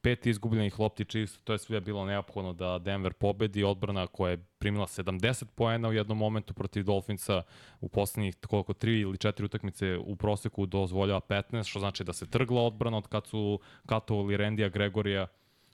Pet 0.00 0.26
izgubljenih 0.26 0.80
lopti 0.80 1.04
Chiefs, 1.04 1.42
to 1.44 1.52
je 1.52 1.58
sve 1.58 1.80
bilo 1.80 2.04
neophodno 2.04 2.52
da 2.52 2.78
Denver 2.78 3.12
pobedi. 3.12 3.64
Odbrana 3.64 4.06
koja 4.06 4.30
je 4.30 4.44
primila 4.58 4.86
70 4.86 5.44
poena 5.54 5.88
u 5.88 5.92
jednom 5.92 6.18
momentu 6.18 6.54
protiv 6.54 6.84
Dolfinca 6.84 7.42
u 7.80 7.88
poslednjih 7.88 8.36
koliko, 8.46 8.72
tri 8.72 9.00
ili 9.00 9.18
četiri 9.18 9.44
utakmice 9.44 9.98
u 9.98 10.16
proseku 10.16 10.66
dozvoljava 10.66 11.20
15, 11.20 11.64
što 11.64 11.80
znači 11.80 12.04
da 12.04 12.12
se 12.12 12.30
trgla 12.30 12.62
odbrana 12.62 12.96
od 12.96 13.08
kad 13.08 13.26
su 13.26 13.60
katovali 13.86 14.36
Rendija 14.36 14.68
Gregorija 14.68 15.26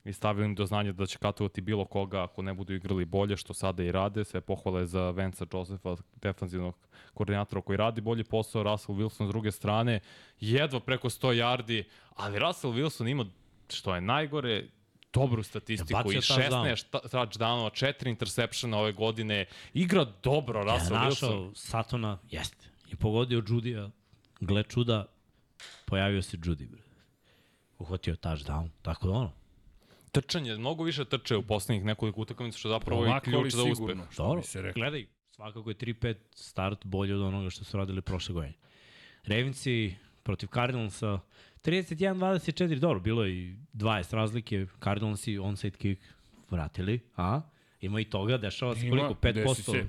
i 0.05 0.13
stavili 0.13 0.47
im 0.47 0.55
do 0.55 0.67
znanja 0.67 0.93
da 0.93 1.07
će 1.07 1.19
katovati 1.19 1.61
bilo 1.61 1.85
koga 1.85 2.25
ako 2.25 2.43
ne 2.43 2.55
budu 2.55 2.75
igrali 2.75 3.05
bolje, 3.05 3.37
što 3.37 3.55
sada 3.55 3.83
i 3.83 3.93
rade. 3.93 4.25
Sve 4.25 4.41
pohvale 4.41 4.87
za 4.87 5.11
Venca 5.11 5.47
Josefa, 5.53 5.97
defanzivnog 6.23 6.75
koordinatora 7.15 7.61
koji 7.61 7.77
radi 7.77 8.01
bolji 8.01 8.25
posao. 8.25 8.63
Russell 8.63 8.99
Wilson 8.99 9.27
s 9.27 9.29
druge 9.29 9.53
strane, 9.53 10.01
jedva 10.41 10.81
preko 10.81 11.11
100 11.11 11.35
yardi, 11.35 11.85
ali 12.17 12.39
Russell 12.39 12.73
Wilson 12.73 13.11
ima, 13.11 13.27
što 13.75 13.95
je 13.95 14.01
najgore, 14.01 14.65
dobru 15.13 15.43
statistiku 15.43 16.13
i 16.13 16.17
touchdown. 16.17 16.63
16 16.65 16.85
ta- 16.91 17.09
touchdownova, 17.11 17.71
4 17.71 18.09
interseptiona 18.09 18.79
ove 18.79 18.93
godine. 18.93 19.47
Igra 19.75 20.07
dobro 20.23 20.59
Ja 20.61 20.75
Russell 20.75 20.97
Wilson. 20.97 21.05
našao 21.05 21.53
Satona, 21.55 22.19
jeste. 22.31 22.67
I 22.93 22.97
pogodio 22.97 23.43
Judija. 23.49 23.91
Gle 24.41 24.63
čuda, 24.63 25.07
pojavio 25.85 26.23
se 26.23 26.37
Judy, 26.37 26.69
bre. 26.69 26.83
Uhvatio 27.79 28.15
touchdown. 28.15 28.69
Tako 28.83 29.07
da 29.07 29.13
ono. 29.13 29.33
Trčanje, 30.13 30.57
mnogo 30.57 30.85
više 30.85 31.05
trče 31.05 31.37
u 31.37 31.43
poslednjih 31.43 31.85
nekoliko 31.85 32.21
utakmica, 32.21 32.59
što 32.59 32.69
je 32.69 32.73
zapravo 32.73 33.03
ali 33.03 33.21
ključ 33.21 33.53
za 33.53 33.63
uspeh. 33.63 33.97
Dobro, 34.17 34.43
gledaj, 34.75 35.07
svakako 35.31 35.71
je 35.71 35.77
3-5 35.77 36.15
start 36.35 36.85
bolje 36.85 37.15
od 37.15 37.21
onoga 37.21 37.51
što 37.51 37.65
su 37.65 37.77
radili 37.77 38.01
prošle 38.03 38.33
godine. 38.33 38.55
Ravensi 39.25 39.95
protiv 40.23 40.49
Cardinalsa. 40.55 41.19
31-24, 41.65 42.79
dobro, 42.79 43.01
bilo 43.01 43.25
je 43.25 43.33
i 43.35 43.57
20 43.75 44.15
razlike. 44.15 44.67
Cardinalsi 44.85 45.39
onside 45.39 45.77
kick 45.77 46.03
vratili, 46.51 47.01
a? 47.17 47.41
Ima 47.81 48.01
i 48.01 48.05
toga, 48.05 48.39
dešava 48.39 48.75
se 48.75 48.91
koliko? 48.91 49.17
desi 49.23 49.63
5%? 49.63 49.71
se. 49.71 49.89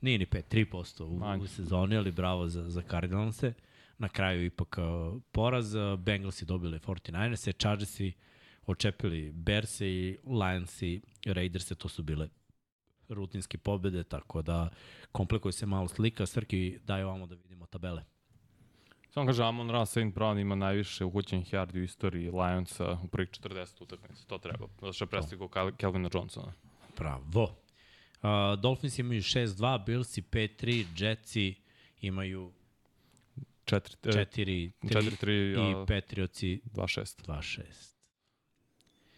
Nije 0.00 0.18
ni 0.18 0.26
5, 0.26 0.42
3% 0.72 1.38
u, 1.38 1.42
u 1.42 1.46
sezoni, 1.46 1.96
ali 1.96 2.12
bravo 2.12 2.48
za, 2.48 2.70
za 2.70 2.82
Cardinalse. 2.90 3.52
Na 3.98 4.08
kraju 4.08 4.44
ipak 4.44 4.76
uh, 4.78 5.20
poraz. 5.32 5.74
Bengalsi 5.98 6.44
dobili 6.44 6.78
49erse, 6.78 7.58
Chargersi 7.58 8.12
očepili 8.66 9.32
Berse 9.32 9.88
i 9.88 10.18
Lionsi, 10.26 11.00
Raiderse, 11.26 11.74
to 11.74 11.88
su 11.88 12.02
bile 12.02 12.28
rutinske 13.08 13.58
pobede, 13.58 14.04
tako 14.04 14.42
da 14.42 14.70
komplikuje 15.12 15.52
se 15.52 15.66
malo 15.66 15.88
slika. 15.88 16.26
Srki, 16.26 16.78
daj 16.84 17.02
ovamo 17.02 17.26
da 17.26 17.34
vidimo 17.34 17.66
tabele. 17.66 18.04
Samo 19.10 19.26
kaže, 19.26 19.44
Amon 19.44 19.70
Ra 19.70 19.86
St. 19.86 19.96
Brown 20.14 20.38
ima 20.40 20.54
najviše 20.54 21.04
uhućenih 21.04 21.52
yardi 21.54 21.78
u 21.80 21.82
istoriji 21.82 22.30
Lionsa 22.30 22.98
u 23.04 23.08
prvih 23.08 23.28
40 23.30 23.82
utakmica. 23.82 24.24
To 24.26 24.38
treba. 24.38 24.66
Zato 24.80 24.92
što 24.92 25.04
je 25.04 25.08
prestigao 25.08 25.48
Kel- 25.48 25.76
Kelvina 25.76 26.08
Johnsona. 26.14 26.52
Bravo. 26.96 27.42
Uh, 27.42 27.50
Dolphins 28.60 28.98
imaju 28.98 29.20
6-2, 29.20 29.84
Billsi 29.86 30.22
5-3, 30.22 30.84
Jetsi 30.96 31.54
imaju 32.00 32.52
4, 33.64 33.96
4-3 34.02 34.70
4-3, 34.82 35.82
i 35.82 35.86
Patriotsi 35.86 36.60
2-6. 36.74 37.26
2-6. 37.26 37.62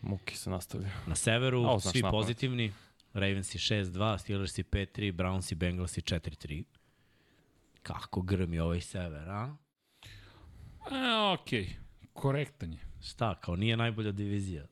Muki 0.01 0.37
se 0.37 0.51
nastavlja. 0.51 0.89
Na 1.07 1.15
severu 1.15 1.65
A, 1.67 1.81
svi 1.81 2.03
napamet. 2.03 2.13
pozitivni. 2.23 2.73
Ravensi 3.13 3.59
6-2, 3.59 4.19
Steelersi 4.19 4.63
5-3, 4.63 5.13
Brownsi, 5.13 5.55
Bengalsi 5.55 6.01
4-3. 6.01 6.65
Kako 7.83 8.23
grmi 8.23 8.59
ovaj 8.59 8.81
sever, 8.81 9.29
a? 9.29 9.57
A, 10.91 11.37
okej. 11.41 11.77
Korektan 12.13 12.73
je. 12.73 12.79
Šta, 13.03 13.35
kao 13.41 13.57
nije 13.57 13.77
najbolja 13.77 14.13
divizija. 14.13 14.67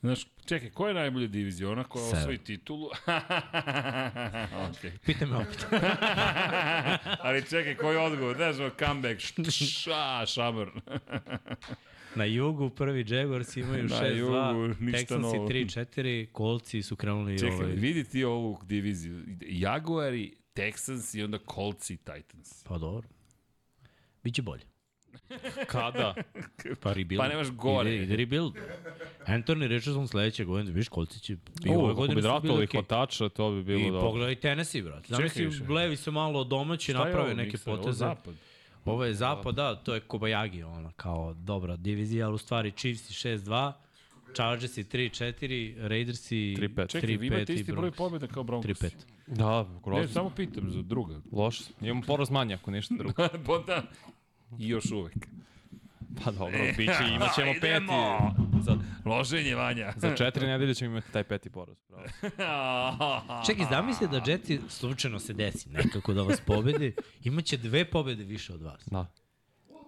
Znaš, 0.00 0.26
čekaj, 0.46 0.70
koja 0.70 0.88
je 0.88 0.94
najbolja 0.94 1.26
divizija? 1.26 1.70
Ona 1.70 1.84
koja 1.84 2.04
Sever. 2.04 2.18
osvoji 2.18 2.38
titulu? 2.38 2.88
okej. 4.70 4.92
Pitaj 5.06 5.28
me 5.28 5.36
opet. 5.36 5.66
Ali 7.24 7.44
čekaj, 7.48 7.74
koji 7.76 7.94
je 7.96 8.00
odgovor? 8.00 8.36
Znaš, 8.36 8.56
comeback, 8.78 9.20
ša, 9.50 10.26
šamar. 10.26 10.68
Na 12.14 12.24
jugu 12.24 12.70
prvi 12.70 13.04
Jaguars 13.08 13.56
imaju 13.56 13.84
Na 13.84 13.96
6-2, 13.96 14.16
jugu, 14.18 14.74
ništa 14.80 15.14
Texansi 15.14 15.20
novo. 15.20 15.48
3-4, 15.48 16.32
Kolci 16.32 16.82
su 16.82 16.96
krenuli 16.96 17.38
Čekaj, 17.38 17.54
ovaj... 17.54 17.72
vidi 17.72 18.04
ti 18.04 18.24
ovu 18.24 18.60
diviziju. 18.62 19.24
Jaguari, 19.40 20.34
Texans 20.54 21.18
i 21.18 21.22
onda 21.22 21.38
Colts 21.54 21.90
i 21.90 21.96
Titans. 21.96 22.64
Pa 22.64 22.78
dobro. 22.78 23.08
Biće 24.24 24.42
bolje. 24.42 24.62
Kada? 25.66 26.14
Pa 26.80 26.92
rebuild. 26.92 27.20
Pa 27.22 27.28
nemaš 27.28 27.50
gore. 27.50 27.94
Ide, 27.94 28.04
ide 28.04 28.16
rebuild. 28.16 28.52
Anthony 29.26 29.66
Richardson 29.66 30.08
sledeće 30.08 30.44
godine, 30.44 30.70
viš 30.70 30.88
kolci 30.88 31.20
će... 31.20 31.32
I 31.64 31.70
ove 31.70 31.94
godine 31.94 32.14
bi 32.14 32.22
draftovali 32.22 32.64
okej. 32.64 32.80
hvatača, 32.80 33.28
to 33.28 33.50
bi 33.50 33.62
bilo 33.62 33.80
I 33.80 33.90
dobro. 33.90 34.00
pogledaj 34.00 34.34
Tennessee, 34.34 34.82
brat. 34.82 35.06
Zamisli. 35.06 35.50
Blevi 35.66 35.96
se 35.96 36.10
malo 36.10 36.44
domaći, 36.44 36.92
naprave 36.92 37.34
neke? 37.34 37.56
Ovo 37.66 37.76
je 37.76 37.80
poteze. 37.80 37.98
zapad. 37.98 38.34
Ovo 38.84 39.04
je 39.04 39.14
zapad, 39.14 39.54
da, 39.54 39.76
to 39.76 39.94
je 39.94 40.00
Kobayagi, 40.00 40.62
ona, 40.62 40.92
kao 40.96 41.34
dobra 41.34 41.76
divizija, 41.76 42.26
ali 42.26 42.34
u 42.34 42.38
stvari 42.38 42.70
Chiefs 42.70 43.10
i 43.10 43.28
6-2, 43.28 43.72
Chargers 44.34 44.78
i 44.78 44.84
3-4, 44.84 45.88
Raiders 45.88 46.32
i 46.32 46.56
3-5. 46.58 46.88
Čekaj, 46.88 47.16
vi 47.16 47.26
imate 47.26 47.44
3-5 47.44 47.50
i 47.50 47.54
isti 47.60 47.72
broj 47.72 47.90
pobjeda 47.90 48.26
kao 48.26 48.42
Broncos. 48.42 48.70
3-5. 48.70 48.90
Da, 49.30 49.62
Ne, 49.62 49.80
grozno. 49.84 50.08
samo 50.14 50.30
pitam 50.30 50.70
za 50.70 50.82
druga. 50.82 51.20
Loš. 51.32 51.60
Imamo 51.80 52.02
poraz 52.06 52.30
manje 52.30 52.54
ako 52.54 52.70
ništa 52.70 52.94
drugo. 52.98 53.28
pa 53.46 53.58
da. 53.66 53.82
I 54.58 54.68
još 54.68 54.90
uvek. 54.92 55.14
Pa 56.24 56.30
dobro, 56.30 56.58
bit 56.76 56.90
će, 56.98 57.14
imat 57.14 57.34
ćemo 57.34 57.52
peti. 57.60 57.86
Za, 58.62 58.76
Loženje, 59.04 59.54
Vanja. 59.54 59.92
za 59.96 60.16
četiri 60.16 60.46
nedelje 60.46 60.74
ćemo 60.74 60.90
imati 60.90 61.12
taj 61.12 61.24
peti 61.24 61.50
poraz. 61.50 61.76
Bravo. 62.36 63.22
Čekaj, 63.46 63.66
zamisli 63.70 64.08
da 64.08 64.20
Jetsi 64.26 64.60
slučajno 64.68 65.18
se 65.18 65.32
desi 65.32 65.68
nekako 65.70 66.12
da 66.12 66.22
vas 66.22 66.40
pobedi, 66.40 66.94
imaće 67.24 67.56
dve 67.56 67.84
pobede 67.90 68.24
više 68.24 68.52
od 68.54 68.62
vas. 68.62 68.82
Da. 68.90 69.06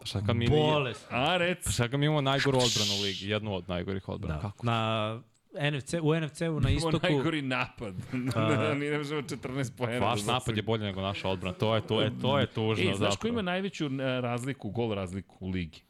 Pa 0.00 0.06
šta 0.06 0.22
kad 0.26 0.36
mi, 0.36 0.48
Bolest. 0.48 1.06
A, 1.10 1.36
rec. 1.36 1.64
pa 1.64 1.70
šta 1.70 1.88
kad 1.88 2.00
mi 2.00 2.06
imamo 2.06 2.20
najgoru 2.20 2.58
odbranu 2.58 3.00
u 3.00 3.02
ligi, 3.02 3.28
jednu 3.28 3.54
od 3.54 3.68
najgorih 3.68 4.08
odbrana. 4.08 4.34
Da. 4.34 4.40
Kako? 4.40 4.66
Na 4.66 5.20
NFC, 5.52 5.94
u 6.02 6.14
NFC-u 6.20 6.60
na 6.60 6.70
Imamo 6.70 6.88
istoku... 6.88 7.06
najgori 7.06 7.42
napad. 7.42 7.94
Mi 8.78 8.86
ne 8.86 8.98
možemo 8.98 9.22
14 9.22 9.76
poena. 9.76 10.06
Vaš 10.06 10.20
da 10.20 10.32
napad 10.32 10.56
je 10.56 10.62
bolji 10.62 10.82
nego 10.84 11.00
naša 11.00 11.28
odbrana. 11.28 11.56
To 11.56 11.74
je, 11.74 11.80
to 11.86 12.00
je, 12.02 12.12
to 12.22 12.38
je 12.38 12.46
tužno 12.46 12.90
Ej, 12.90 12.94
znaš 12.96 13.16
ko 13.16 13.28
ima 13.28 13.42
najveću 13.42 13.86
e, 13.86 14.20
razliku, 14.20 14.70
gol 14.70 14.94
razliku 14.94 15.36
u 15.40 15.50
ligi? 15.50 15.82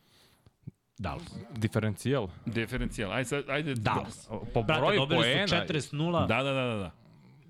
Dallas. 0.99 1.35
Diferencijal. 1.57 2.29
Diferencijal. 2.47 3.13
Ajde, 3.13 3.25
sad, 3.25 3.45
ajde. 3.49 3.75
Dallas. 3.75 4.29
Po 4.55 4.63
Brate, 4.63 4.81
broju 4.81 4.99
dobili 4.99 5.23
poena. 5.23 5.49
su 5.49 5.55
40-0 5.55 6.27
Da, 6.27 6.43
da, 6.43 6.53
da, 6.53 6.65
da, 6.65 6.77
da. 6.77 6.91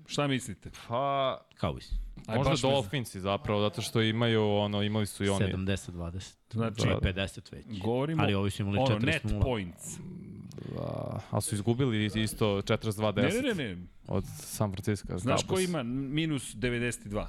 Šta 0.05 0.27
mislite? 0.27 0.71
Pa, 0.87 1.37
Cowboys. 1.61 1.93
Aj, 2.27 2.37
možda 2.37 2.67
Dolphinsi 2.69 3.19
zapravo, 3.19 3.61
zato 3.61 3.81
što 3.81 4.01
imaju, 4.01 4.43
ono, 4.43 4.83
imali 4.83 5.05
su 5.05 5.23
i 5.23 5.29
oni. 5.29 5.45
70-20. 5.45 6.33
Znači, 6.51 6.81
Znači, 6.81 7.05
50 7.05 7.51
već. 7.51 7.65
Govorimo 7.81 8.23
Ali 8.23 8.33
ovi 8.33 8.51
su 8.51 8.61
imali 8.61 8.77
ono, 8.77 8.99
net 8.99 9.23
40-0. 9.23 9.43
points. 9.43 9.97
A, 10.77 11.19
ali 11.31 11.41
su 11.41 11.55
izgubili 11.55 12.05
isto 12.05 12.45
42-10 12.57 13.15
Ne, 13.15 13.41
ne, 13.41 13.55
ne, 13.55 13.75
ne. 13.75 13.83
od 14.07 14.23
San 14.35 14.71
Francisco. 14.71 15.17
Znaš 15.17 15.43
ko 15.43 15.59
ima 15.59 15.83
minus 15.83 16.55
92? 16.55 17.25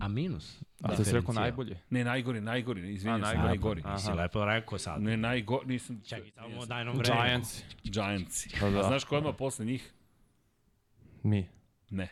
A 0.00 0.08
minus? 0.08 0.60
A 0.82 0.96
ti 0.96 1.04
si 1.04 1.12
rekao 1.12 1.34
najbolje? 1.34 1.76
Ne, 1.90 2.04
najgori, 2.04 2.40
najgori, 2.40 2.94
izvinjam 2.94 3.18
se, 3.18 3.24
najgori. 3.24 3.46
najgori. 3.46 3.82
Aha. 3.84 3.98
Si 3.98 4.12
lepo 4.12 4.44
rekao 4.44 4.78
sad. 4.78 5.02
Ne, 5.02 5.16
najgori, 5.16 5.66
nisam... 5.66 6.00
Čekaj, 6.02 6.30
samo 6.30 6.66
daj 6.66 6.84
nam 6.84 6.96
vreme. 6.96 7.20
Giants. 7.22 7.62
Giants. 7.84 8.46
Pa 8.60 8.70
da. 8.70 8.80
A 8.80 8.82
znaš 8.82 9.04
ko 9.04 9.16
odmah 9.16 9.34
posle 9.38 9.64
njih? 9.64 9.92
Mi. 11.22 11.48
Ne. 11.90 12.08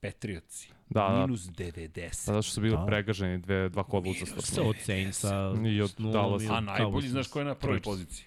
Patriotsi. 0.00 0.68
Da, 0.90 1.00
da. 1.02 1.20
Minus 1.20 1.40
90. 1.42 2.00
Pa 2.26 2.32
zato 2.32 2.42
što 2.42 2.52
su 2.52 2.60
bili 2.60 2.76
Da. 2.76 2.86
pregaženi 2.86 3.38
dve, 3.38 3.68
dva 3.68 3.82
kola 3.84 4.02
Sa 4.04 4.10
uzastopno. 4.10 4.70
od 4.70 4.76
Saintsa. 4.78 5.52
I 5.66 5.80
od 5.80 5.90
s 5.90 5.98
nulom 5.98 6.12
Dallasa. 6.12 6.44
i 6.44 6.48
A 6.48 6.60
najbolji, 6.60 7.08
znaš 7.08 7.28
ko 7.28 7.38
je 7.38 7.44
na 7.44 7.54
prvoj 7.54 7.80
poziciji? 7.82 8.26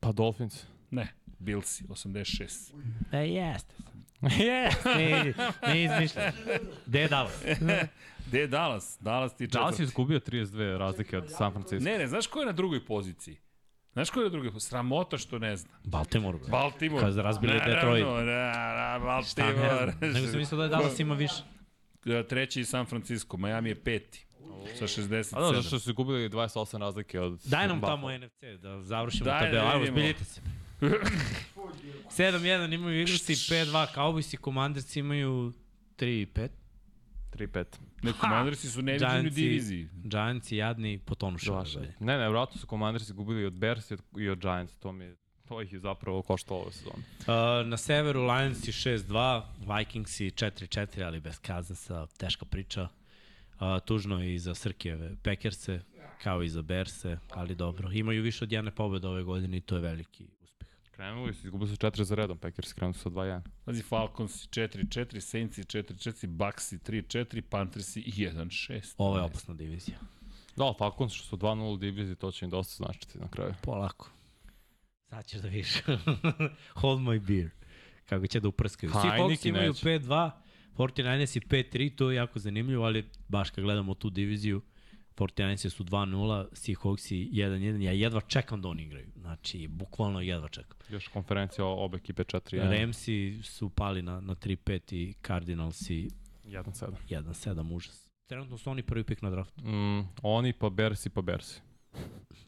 Pa 0.00 0.12
Dolphins. 0.12 0.66
Ne, 0.90 1.08
Billsi, 1.38 1.84
86. 1.84 2.72
E, 3.12 3.18
jeste. 3.38 3.74
ne, 4.20 4.70
ne 5.66 5.84
izmišljaš. 5.84 6.34
Gde 6.86 7.00
je 7.00 7.08
Dallas? 7.08 7.42
Gde 8.26 8.40
je 8.40 8.46
Dallas? 8.46 8.98
Dallas 9.00 9.36
ti 9.36 9.44
je 9.44 9.48
Dallas 9.48 9.68
je 9.68 9.76
četvrti. 9.76 9.82
izgubio 9.82 10.20
32 10.20 10.78
razlike 10.78 11.18
od 11.18 11.24
San 11.28 11.52
Francisco. 11.52 11.84
Ne, 11.84 11.98
ne, 11.98 12.06
znaš 12.06 12.26
ko 12.26 12.40
je 12.40 12.46
na 12.46 12.52
drugoj 12.52 12.84
poziciji? 12.84 13.36
Znaš 13.92 14.10
ko 14.10 14.20
je 14.20 14.24
na 14.24 14.30
drugoj 14.30 14.50
poziciji? 14.50 14.68
Sramota 14.68 15.18
što 15.18 15.38
ne 15.38 15.56
zna. 15.56 15.70
Baltimore, 15.84 16.38
bro. 16.38 16.48
Baltimore. 16.48 17.00
Kad 17.00 17.16
razbili 17.16 17.52
Naravno, 17.52 17.74
Detroit. 17.74 18.06
Na, 18.06 18.22
na, 18.98 19.22
Šta 19.22 19.46
ne 19.46 19.52
Baltimore. 19.54 19.92
znam. 19.98 20.12
Nego 20.12 20.26
sam 20.26 20.38
mislio 20.38 20.58
da 20.58 20.64
je 20.64 20.68
Dallas 20.70 20.98
ima 20.98 21.14
više. 21.14 21.42
Treći 22.28 22.60
je 22.60 22.64
San 22.64 22.86
Francisco, 22.86 23.36
Miami 23.36 23.68
je 23.68 23.84
peti. 23.84 24.26
Sa 24.78 24.84
67. 24.86 25.36
A 25.36 25.40
da, 25.40 25.46
zato 25.46 25.62
što 25.62 25.78
su 25.78 25.90
izgubili 25.90 26.28
28 26.30 26.78
razlike 26.78 27.20
od 27.20 27.40
Daj 27.44 27.68
nam 27.68 27.80
Buffalo. 27.80 27.96
tamo 27.96 28.26
NFC 28.26 28.42
da 28.62 28.82
završimo 28.82 29.24
Daj, 29.24 29.40
tabelu. 29.40 29.64
da 29.64 29.70
Ajmo, 29.72 29.86
zbiljite 29.86 30.24
se. 30.24 30.40
7-1 32.10 32.74
imaju 32.74 33.00
igrci, 33.00 33.32
5-2 33.34 33.86
Cowboys 33.94 34.34
i 34.34 34.42
Commanders 34.44 34.96
imaju 34.96 35.52
3-5. 35.98 36.48
3-5. 37.32 37.64
Ne, 38.02 38.12
Commandersi 38.20 38.70
su 38.70 38.82
neviđeni 38.82 39.26
u 39.26 39.30
diviziji. 39.30 39.88
Giants 39.94 40.52
i 40.52 40.56
jadni 40.56 40.98
potonuše. 40.98 41.50
Ne, 42.00 42.18
ne, 42.18 42.28
vratno 42.28 42.60
su 42.60 42.66
Commanders 42.66 43.04
izgubili 43.04 43.44
od 43.46 43.52
Bears 43.52 43.90
i 43.90 43.94
od, 43.94 44.00
i 44.18 44.28
od 44.28 44.38
Giants. 44.40 44.74
To 44.78 44.92
mi 44.92 45.04
je, 45.04 45.16
to 45.48 45.62
ih 45.62 45.72
je 45.72 45.78
zapravo 45.78 46.22
koštalo 46.22 46.60
ove 46.60 46.72
sezone. 46.72 46.96
Uh, 47.20 47.66
na 47.66 47.76
severu 47.76 48.22
Lions 48.22 48.68
i 48.68 48.72
6-2, 48.72 49.42
Vikings 49.78 50.20
i 50.20 50.30
4-4, 50.30 51.04
ali 51.04 51.20
bez 51.20 51.40
Cousinsa, 51.46 52.06
teška 52.06 52.44
priča. 52.44 52.88
Uh, 53.60 53.66
tužno 53.84 54.22
je 54.22 54.34
i 54.34 54.38
za 54.38 54.54
Srkijeve 54.54 55.16
Packerse, 55.22 55.80
kao 56.22 56.42
i 56.42 56.48
za 56.48 56.62
Berse, 56.62 57.18
ali 57.30 57.54
dobro. 57.54 57.92
Imaju 57.92 58.22
više 58.22 58.44
od 58.44 58.52
jedne 58.52 58.70
pobjede 58.70 59.08
ove 59.08 59.22
godine 59.22 59.56
i 59.56 59.60
to 59.60 59.74
je 59.74 59.80
veliki 59.80 60.26
uspeh. 60.42 60.68
Krenuli 60.90 61.34
su, 61.34 61.46
izgubili 61.46 61.70
su 61.70 61.76
4 61.76 62.02
za 62.02 62.14
redom, 62.14 62.38
Packers 62.38 62.72
krenuli 62.72 62.94
su 62.94 63.00
sa 63.00 63.10
2-1. 63.10 63.40
Pazi, 63.64 63.82
Falcons 63.82 64.48
4-4, 64.48 65.20
Saints 65.20 65.58
4-4, 65.58 66.26
Bucks 66.26 66.72
3-4, 66.72 67.40
Panthers 67.40 67.96
1-6. 67.96 68.94
Ovo 68.98 69.16
je 69.18 69.22
opasna 69.22 69.54
divizija. 69.54 69.98
Da, 70.56 70.74
Falcons 70.78 71.12
što 71.12 71.26
su 71.26 71.36
2-0 71.36 71.72
u 71.72 71.76
diviziji, 71.76 72.16
to 72.16 72.30
će 72.30 72.44
im 72.44 72.50
dosta 72.50 72.84
značiti 72.84 73.18
na 73.18 73.28
kraju. 73.28 73.54
Polako. 73.62 74.10
Sad 75.10 75.26
ćeš 75.26 75.40
da 75.40 75.48
vidiš. 75.48 75.72
Hold 76.80 77.00
my 77.00 77.20
beer. 77.26 77.50
Kako 78.06 78.26
će 78.26 78.40
da 78.40 78.48
uprskaju. 78.48 78.92
Svi 78.92 79.00
Heineken 79.00 79.26
Hawks 79.26 79.48
imaju 79.48 79.68
neće. 79.68 79.86
5-2, 79.86 80.30
49ers 80.80 81.36
i 81.36 81.40
5-3, 81.40 81.94
to 81.94 82.10
je 82.10 82.16
jako 82.16 82.38
zanimljivo, 82.38 82.84
ali 82.84 83.04
baš 83.28 83.50
kad 83.50 83.64
gledamo 83.64 83.94
tu 83.94 84.10
diviziju, 84.10 84.62
49ers 85.16 85.68
su 85.68 85.84
2-0, 85.84 86.46
Seahawks 86.52 87.14
i 87.14 87.30
1-1, 87.32 87.80
ja 87.80 87.92
jedva 87.92 88.20
čekam 88.20 88.62
da 88.62 88.68
oni 88.68 88.82
igraju. 88.82 89.06
Znači, 89.16 89.68
bukvalno 89.68 90.20
jedva 90.20 90.48
čekam. 90.48 90.78
Još 90.88 91.08
konferencija 91.08 91.66
obe 91.66 91.96
ekipe 91.96 92.22
4-1. 92.22 92.80
Ramsi 92.80 93.40
su 93.42 93.70
pali 93.70 94.02
na, 94.02 94.20
na 94.20 94.34
3-5 94.34 94.94
i 94.94 95.14
Cardinals 95.26 95.90
i 95.90 96.10
1-7. 96.44 96.90
1-7, 97.08 97.74
užas. 97.74 98.10
trenutno 98.26 98.58
su 98.58 98.70
oni 98.70 98.82
prvi 98.82 99.04
pik 99.04 99.22
na 99.22 99.30
draftu. 99.30 99.64
Mm, 99.64 100.08
oni 100.22 100.52
pa 100.52 100.68
Bersi 100.70 101.10
pa 101.10 101.22
Bersi. 101.22 101.60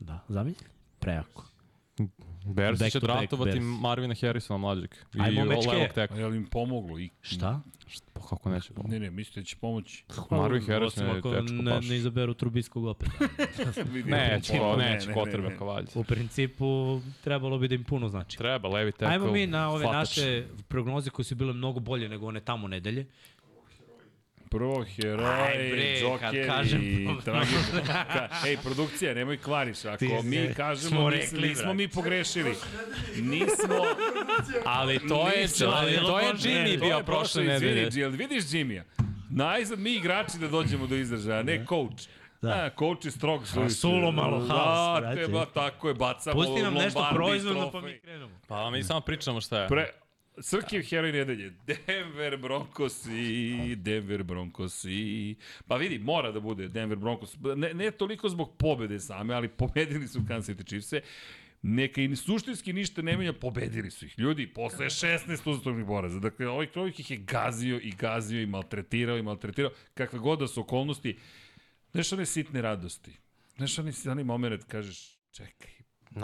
Da, 0.01 0.25
zamisli? 0.29 0.67
Prejako. 0.99 1.45
Bersi 2.45 2.85
Back 2.85 2.93
će 2.93 3.01
draftovati 3.01 3.51
Bears. 3.51 3.65
Marvina 3.81 4.15
Harrisona 4.21 4.59
mlađeg. 4.59 4.91
I 5.15 5.21
Ajmo, 5.21 5.45
mečke. 5.45 5.99
je 6.17 6.27
li 6.27 6.37
im 6.37 6.47
pomoglo? 6.47 6.99
I, 6.99 7.11
Šta? 7.21 7.61
Pa 8.13 8.21
kako 8.21 8.51
neće 8.51 8.73
pomoći? 8.73 8.93
Ne, 8.93 9.01
ne, 9.01 9.11
mislite 9.11 9.41
da 9.41 9.45
će 9.45 9.57
pomoći. 9.57 10.05
Marvin 10.31 10.67
Harrison 10.67 11.07
je 11.07 11.19
ako 11.19 11.31
dečko 11.31 11.53
ne, 11.55 11.73
baš. 11.73 11.89
ne 11.89 11.97
izaberu 11.97 12.35
Trubiskog 12.35 12.85
opet. 12.85 13.09
Neće, 14.07 14.53
Ne, 14.53 14.59
ko, 14.59 14.77
ne, 14.77 14.91
neće 14.91 15.09
ne, 15.09 15.15
Kotrbe 15.15 15.49
ne. 15.49 15.57
Kavalj. 15.59 15.85
U 15.95 16.05
principu 16.05 17.01
trebalo 17.25 17.59
bi 17.59 17.69
da 17.69 17.75
im 17.75 17.85
puno 17.85 18.09
znači. 18.09 18.39
Treba, 18.39 18.69
levi 18.69 18.93
tackle. 18.93 19.09
Ajmo 19.09 19.33
mi 19.33 19.47
na 19.47 19.71
ove 19.71 19.85
hvatač. 19.85 19.95
naše 20.17 20.45
prognoze 20.69 21.11
koje 21.11 21.25
su 21.25 21.35
bile 21.35 21.53
mnogo 21.53 21.81
bolje 21.81 22.09
nego 22.09 22.27
one 22.27 22.41
tamo 22.41 22.69
nedelje. 22.69 23.07
Prvo 24.53 24.85
heroj, 24.87 25.27
kažem- 26.47 26.83
i 27.11 27.25
tragi. 27.25 27.55
Ka, 27.87 28.29
ej, 28.47 28.57
produkcija, 28.57 29.15
nemoj 29.15 29.37
kvariš. 29.37 29.85
Ako 29.85 29.97
Ti 29.97 30.09
mi 30.25 30.55
kažemo, 30.57 30.89
smo 30.89 31.11
nismo, 31.11 31.11
rekli, 31.11 31.49
nismo 31.49 31.75
mi 31.75 31.89
pogrešili. 31.89 32.55
Nismo... 33.17 33.85
Ali 34.65 35.09
to 35.09 35.29
je, 35.29 35.43
nismo, 35.43 35.67
ali 35.69 35.97
to 35.97 36.21
je 36.21 36.33
Jimmy 36.35 36.79
to 36.79 36.85
bio 36.85 36.97
je 36.97 37.05
prošle 37.05 37.43
izvini, 37.45 37.75
nedelje. 37.75 38.01
Jel 38.01 38.11
vidiš 38.11 38.45
Jimmya? 38.45 38.85
Najzad 39.31 39.79
mi 39.79 39.93
igrači 39.93 40.39
da 40.39 40.49
dođemo 40.49 40.87
do 40.87 40.97
izražaja, 40.97 41.43
ne 41.43 41.65
coach. 41.69 42.09
Da. 42.43 42.49
Da. 42.49 42.55
A, 42.55 42.71
coach 42.71 43.05
je 43.05 43.11
strog 43.11 43.47
svoj. 43.47 43.71
sulo 43.71 44.13
malo 44.13 44.39
haos, 44.39 44.49
Da, 44.49 45.01
brate. 45.01 45.17
te, 45.17 45.29
ba, 45.29 45.47
tako 45.47 45.89
je, 45.89 45.95
bacamo 45.95 46.35
Pusti 46.35 46.63
nam 46.63 46.75
nešto 46.75 47.09
proizvodno 47.15 47.71
pa 47.71 47.81
mi 47.81 47.99
krenemo. 47.99 48.41
Pa 48.49 48.71
mi 48.71 48.83
samo 48.83 49.01
pričamo 49.01 49.41
šta 49.41 49.63
je. 49.63 49.69
Pre, 49.69 49.91
Srkiv 50.39 50.83
heroj 50.83 51.13
nedelje. 51.13 51.53
Denver 51.67 52.37
Broncos 52.37 53.07
i 53.07 53.77
Denver 53.77 54.23
Broncos 54.23 54.85
i... 54.85 55.37
Pa 55.69 55.77
vidi, 55.77 55.99
mora 55.99 56.33
da 56.33 56.41
bude 56.41 56.69
Denver 56.69 56.99
Broncos. 56.99 57.37
Ne, 57.57 57.75
ne 57.75 57.91
toliko 57.91 58.29
zbog 58.29 58.57
pobede 58.59 59.01
same, 59.01 59.35
ali 59.35 59.49
pobedili 59.49 60.09
su 60.09 60.25
Kansas 60.29 60.57
City 60.57 60.67
Chiefs-e. 60.67 61.01
Neka 61.63 62.01
i 62.01 62.17
suštinski 62.17 62.73
ništa 62.73 63.03
ne 63.03 63.17
menja, 63.17 63.33
pobedili 63.33 63.91
su 63.91 64.07
ih. 64.07 64.19
Ljudi, 64.19 64.47
posle 64.47 64.87
16 64.87 65.51
uzastopnih 65.51 65.87
boraza. 65.87 66.19
Dakle, 66.19 66.49
ovaj 66.49 66.67
čovjek 66.67 67.01
ih 67.01 67.11
je 67.11 67.17
gazio 67.17 67.81
i 67.83 67.91
gazio 67.91 68.43
i 68.43 68.47
maltretirao 68.47 69.19
i 69.19 69.23
maltretirao. 69.23 69.71
Kakve 69.95 70.19
god 70.19 70.39
da 70.39 70.47
su 70.47 70.61
okolnosti. 70.61 71.17
Znaš 71.93 72.13
one 72.13 72.27
sitne 72.27 72.63
radosti. 72.63 73.11
Znaš 73.57 73.79
onaj, 73.79 73.93
onaj 74.11 74.25
moment 74.25 74.65
kažeš, 74.65 75.19
čekaj, 75.33 75.71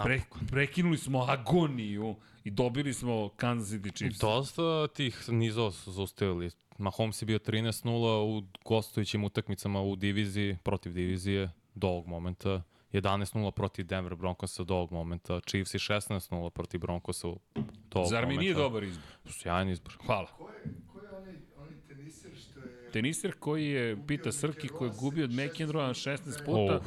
pre, 0.03 0.21
prekinuli 0.51 0.97
smo 0.97 1.25
agoniju 1.29 2.15
i 2.43 2.51
dobili 2.51 2.93
smo 2.93 3.29
Kansas 3.29 3.69
City 3.71 3.95
Chiefs. 3.95 4.19
Dosta 4.19 4.87
tih 4.87 5.29
nizova 5.29 5.71
su 5.71 5.91
zaustavili. 5.91 6.49
Mahomes 6.77 7.21
je 7.21 7.25
bio 7.25 7.39
13-0 7.39 7.89
u 8.19 8.43
gostujućim 8.65 9.23
utakmicama 9.23 9.81
u 9.81 9.95
diviziji, 9.95 10.57
protiv 10.63 10.93
divizije 10.93 11.51
do 11.75 11.87
ovog 11.87 12.07
momenta. 12.07 12.61
11-0 12.93 13.51
protiv 13.51 13.85
Denver 13.85 14.15
Broncosa 14.15 14.63
do 14.63 14.75
ovog 14.75 14.91
momenta. 14.91 15.39
Chiefs 15.41 15.73
i 15.73 15.77
16-0 15.77 16.49
protiv 16.49 16.79
Broncosa 16.79 17.27
do 17.55 17.63
ovog 17.93 18.09
Zar 18.09 18.21
mi 18.21 18.25
momenta. 18.25 18.41
nije 18.41 18.53
dobar 18.53 18.83
izbor? 18.83 19.03
Sjajan 19.29 19.69
izbor. 19.69 19.97
Hvala. 20.05 20.27
Ko 20.27 20.49
je, 20.49 20.63
ko 20.93 20.99
je 21.01 21.09
onaj, 21.11 21.33
onaj 21.57 21.73
teniser 21.87 22.31
što 22.37 22.59
je... 22.59 22.91
Teniser 22.91 23.33
koji 23.39 23.67
je, 23.67 24.07
pita 24.07 24.31
Srki, 24.31 24.67
koji 24.67 24.89
je 24.89 24.95
gubio 24.99 25.23
od 25.23 25.31
McEnroya 25.31 26.17
16 26.17 26.45
puta, 26.45 26.75
Oh, 26.75 26.81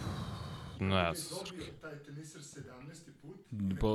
ne 0.80 0.96
je 0.96 1.14
znam. 1.14 1.44
dobio 1.46 1.64
taj 1.80 1.98
teniser 1.98 2.40
17. 2.40 2.64
put. 3.22 3.36
po, 3.36 3.41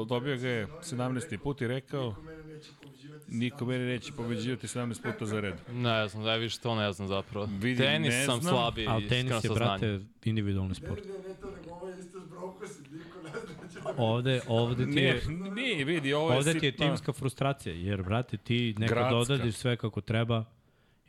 dobio 0.08 0.38
ga 0.38 0.48
je 0.48 0.68
17. 0.68 1.38
put 1.38 1.62
i 1.62 1.68
rekao, 1.68 2.16
Niko 2.16 2.26
mene 2.26 2.44
neće 2.54 2.72
pobeđivati 2.82 3.36
niko 3.36 3.66
17 3.66 3.68
mene 3.68 3.86
neće 3.86 4.12
puta 4.12 4.22
za 4.22 4.24
pobeđivati 4.24 4.68
17 4.68 5.14
puta 5.14 5.26
za 5.26 5.40
red. 5.40 5.56
Ne 5.72 6.08
znam, 6.08 6.24
da 6.24 6.34
je 6.34 6.40
više 6.40 6.60
to 6.60 6.76
ne 6.76 6.92
znam 6.94 7.08
zapravo. 7.08 7.46
Vidi, 7.60 7.78
Tenis 7.78 8.14
ne 8.14 8.26
sam 8.26 8.42
znam, 8.42 8.54
slabiji, 8.54 8.88
Ali 8.88 9.08
tenis 9.08 9.44
je, 9.44 9.50
brate, 9.50 10.00
individualni 10.26 10.76
sport. 10.76 11.06
Ne, 11.06 11.12
ne, 11.12 11.18
ne 11.18 11.36
to, 11.42 11.52
nego 11.52 11.76
ovo 11.76 11.90
je 11.90 12.00
isto 12.00 12.20
s 12.22 12.30
Broncosi, 12.30 12.82
niko 12.82 13.22
ne 13.24 13.30
zna 13.30 13.64
da 13.64 13.70
će 13.74 13.80
da... 13.80 13.94
Ovde, 13.98 14.42
ovde 14.48 14.86
ti 14.86 14.92
Ne, 14.92 15.02
je, 15.02 15.22
nije, 15.56 15.86
vidi, 15.86 16.14
ovo 16.14 16.32
je 16.32 16.38
ovde 16.38 16.60
ti 16.60 16.66
je 16.66 16.72
timska 16.72 17.14
frustracija, 17.14 17.76
jer, 17.76 18.04
brate, 18.04 18.38
ti 18.38 18.76
nekad 18.78 18.98
Gradska. 18.98 19.16
odradiš 19.18 19.56
sve 19.56 19.78
kako 19.78 20.02
treba 20.02 20.46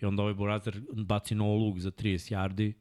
i 0.00 0.04
onda 0.04 0.22
ovaj 0.22 0.34
burazer 0.34 0.80
baci 0.92 1.34
no 1.34 1.54
luk 1.54 1.78
za 1.78 1.90
30 1.90 2.34
yardi, 2.34 2.72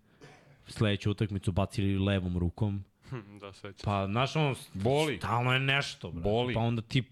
sledeću 0.67 1.11
utakmicu 1.11 1.51
baci 1.51 1.81
levom 1.83 2.37
rukom, 2.37 2.83
da, 3.41 3.53
sveća. 3.53 3.83
pa, 3.83 4.07
znaš, 4.07 4.35
ono, 4.35 4.55
Boli. 4.73 5.17
stalno 5.17 5.53
je 5.53 5.59
nešto, 5.59 6.11
brate. 6.11 6.29
Boli. 6.29 6.53
Pa 6.53 6.59
onda 6.59 6.81
ti 6.81 7.03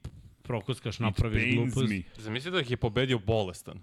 prokuskaš, 0.42 1.00
napraviš 1.00 1.56
glupost. 1.56 1.90
me. 1.90 2.02
Zamislite 2.18 2.56
da 2.56 2.62
ih 2.62 2.72
je 2.72 2.78
pobedio 2.78 3.20
bolestan. 3.20 3.80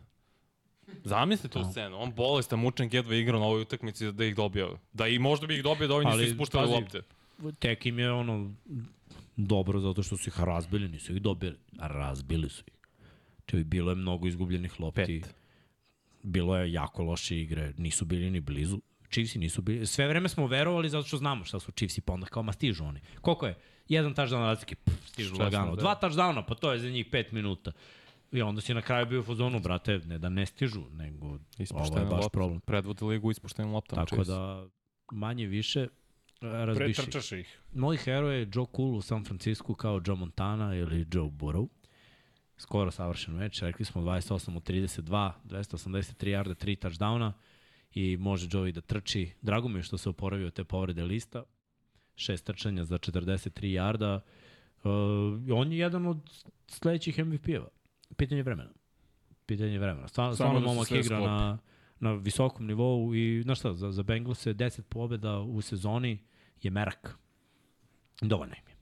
Zamislite 1.05 1.53
tu 1.53 1.65
scenu, 1.71 2.03
on 2.03 2.13
bolestan, 2.15 2.59
mučen 2.59 2.89
jedva 2.93 3.15
igrao 3.15 3.41
na 3.41 3.47
ovoj 3.47 3.63
utakmici 3.63 4.13
da 4.13 4.25
ih 4.25 4.35
dobio. 4.37 4.79
Da 4.93 5.09
i 5.09 5.19
možda 5.19 5.47
bi 5.47 5.57
ih 5.57 5.63
dobio 5.63 5.89
da 5.89 5.95
ovi 5.95 6.05
nisu 6.05 6.17
Ali, 6.17 6.27
ispuštali 6.27 6.71
lopte. 6.71 7.03
Tek 7.59 7.87
im 7.87 7.99
je 7.99 8.13
ono 8.13 8.55
dobro 9.37 9.81
zato 9.81 10.03
što 10.03 10.17
su 10.17 10.29
ih 10.29 10.41
razbili, 10.41 10.89
nisu 10.89 11.15
ih 11.15 11.23
dobili, 11.23 11.57
razbili 11.79 12.49
su 12.49 12.65
ih. 12.67 12.75
Čevi, 13.47 13.65
bilo 13.65 13.91
je 13.91 13.95
mnogo 13.95 14.27
izgubljenih 14.27 14.81
lopti. 14.81 15.21
Pet. 15.21 15.35
Bilo 16.23 16.57
je 16.57 16.73
jako 16.73 17.03
loše 17.03 17.41
igre, 17.41 17.73
nisu 17.77 18.05
bili 18.05 18.31
ni 18.31 18.41
blizu. 18.41 18.81
Chiefsi 19.13 19.39
nisu 19.39 19.63
bili, 19.63 19.87
sve 19.87 20.09
vreme 20.09 20.29
smo 20.29 20.47
verovali 20.47 20.89
zato 20.89 21.09
što 21.09 21.17
znamo 21.17 21.45
šta 21.45 21.61
su 21.61 21.73
Chiefsi, 21.73 22.01
pa 22.01 22.13
onda 22.13 22.27
kao, 22.27 22.43
ma 22.43 22.53
stižu 22.53 22.85
oni. 22.85 23.01
Koliko 23.21 23.47
je? 23.47 23.59
Jedan 23.89 24.15
touchdown 24.15 24.41
razlike, 24.41 24.75
pff, 24.75 25.09
stižu 25.09 25.35
16, 25.35 25.41
lagano. 25.41 25.77
da. 25.77 25.81
Dva 25.83 25.99
touchdowna, 26.03 26.45
pa 26.49 26.55
to 26.55 26.73
je 26.73 26.79
za 26.79 26.91
njih 26.91 27.07
pet 27.07 27.33
minuta. 27.33 27.73
I 28.33 28.43
onda 28.43 28.61
si 28.61 28.75
na 28.75 28.83
kraju 28.83 29.07
bio 29.07 29.21
u 29.21 29.23
fazonu, 29.23 29.61
brate, 29.61 29.99
ne 29.99 30.19
da 30.19 30.29
ne 30.29 30.47
stižu, 30.47 30.83
nego 30.93 31.27
ovo 31.27 31.39
je 31.99 32.05
baš 32.05 32.11
lopte. 32.11 32.29
problem. 32.33 32.61
Predvode 32.61 33.05
ligu 33.05 33.31
ispuštenim 33.31 33.73
loptama. 33.73 34.05
Tako 34.05 34.17
Chiefs. 34.17 34.29
da, 34.29 34.67
manje 35.13 35.47
više, 35.47 35.81
e, 35.81 35.89
razbiši. 36.41 37.03
Pretrčaše 37.03 37.41
ih. 37.41 37.61
Moj 37.75 37.97
heroj 37.97 38.39
je 38.39 38.49
Joe 38.55 38.67
Cool 38.77 38.97
u 38.97 39.03
San 39.03 39.25
Francisco 39.25 39.75
kao 39.75 40.01
Joe 40.07 40.17
Montana 40.17 40.75
ili 40.75 41.07
Joe 41.13 41.31
Burrow. 41.31 41.69
Skoro 42.57 42.91
savršen 42.91 43.35
meč, 43.35 43.63
rekli 43.63 43.85
smo 43.85 44.03
28 44.03 44.57
od 44.57 44.63
32, 44.63 45.33
283 45.45 46.15
yarda, 46.19 46.55
3 46.55 46.89
touchdowna 46.89 47.33
i 47.95 48.17
može 48.17 48.49
Joe 48.51 48.69
i 48.69 48.73
da 48.73 48.81
trči. 48.81 49.31
Drago 49.43 49.69
mi 49.69 49.79
je 49.79 49.83
što 49.83 49.99
se 49.99 50.09
oporavio 50.09 50.51
te 50.51 50.65
povrede 50.65 51.05
lista. 51.05 51.43
Šest 52.17 52.47
trčanja 52.47 52.85
za 52.85 52.99
43 52.99 53.51
yarda. 53.61 54.21
Uh, 54.85 55.59
on 55.59 55.73
je 55.73 55.79
jedan 55.79 56.07
od 56.07 56.19
sledećih 56.67 57.19
MVP-eva. 57.19 57.69
Pitanje 58.17 58.43
vremena. 58.43 58.71
Pitanje 59.47 59.79
vremena. 59.79 60.09
Stvarno, 60.09 60.35
stvarno 60.35 60.61
da 60.61 60.67
momak 60.67 60.91
igra 60.91 61.03
sklopi. 61.03 61.25
na, 61.25 61.59
na 62.01 62.13
visokom 62.13 62.67
nivou 62.67 63.15
i, 63.15 63.43
znaš 63.43 63.59
šta, 63.59 63.75
za, 63.75 63.93
za 63.93 64.03
Bengals 64.03 64.47
je 64.47 64.55
10 64.55 64.83
pobjeda 64.83 65.41
u 65.41 65.61
sezoni 65.61 66.19
je 66.63 66.71
merak. 66.71 67.19
Dovoljno 68.21 68.55
im 68.55 68.69
je. 68.69 68.73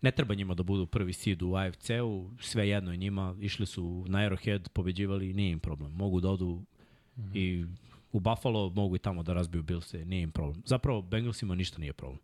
Ne 0.00 0.10
treba 0.10 0.34
njima 0.34 0.54
da 0.54 0.62
budu 0.62 0.86
prvi 0.86 1.12
seed 1.12 1.42
u 1.42 1.54
AFC-u, 1.54 2.30
sve 2.40 2.68
jedno 2.68 2.90
je 2.90 2.96
njima, 2.96 3.36
išli 3.40 3.66
su 3.66 4.04
na 4.08 4.18
Arrowhead, 4.18 4.68
pobeđivali, 4.68 5.32
nije 5.32 5.50
im 5.50 5.60
problem. 5.60 5.92
Mogu 5.92 6.20
da 6.20 6.30
odu 6.30 6.62
mm 7.16 7.22
-hmm. 7.22 7.30
i 7.34 7.66
u 8.18 8.20
Buffalo, 8.20 8.70
mogu 8.70 8.96
i 8.96 8.98
tamo 8.98 9.22
da 9.22 9.32
razbiju 9.32 9.62
Billse, 9.62 10.04
nije 10.04 10.22
im 10.22 10.30
problem. 10.30 10.62
Zapravo, 10.66 11.02
Bengalsima 11.02 11.54
ništa 11.54 11.78
nije 11.78 11.92
problem. 11.92 12.20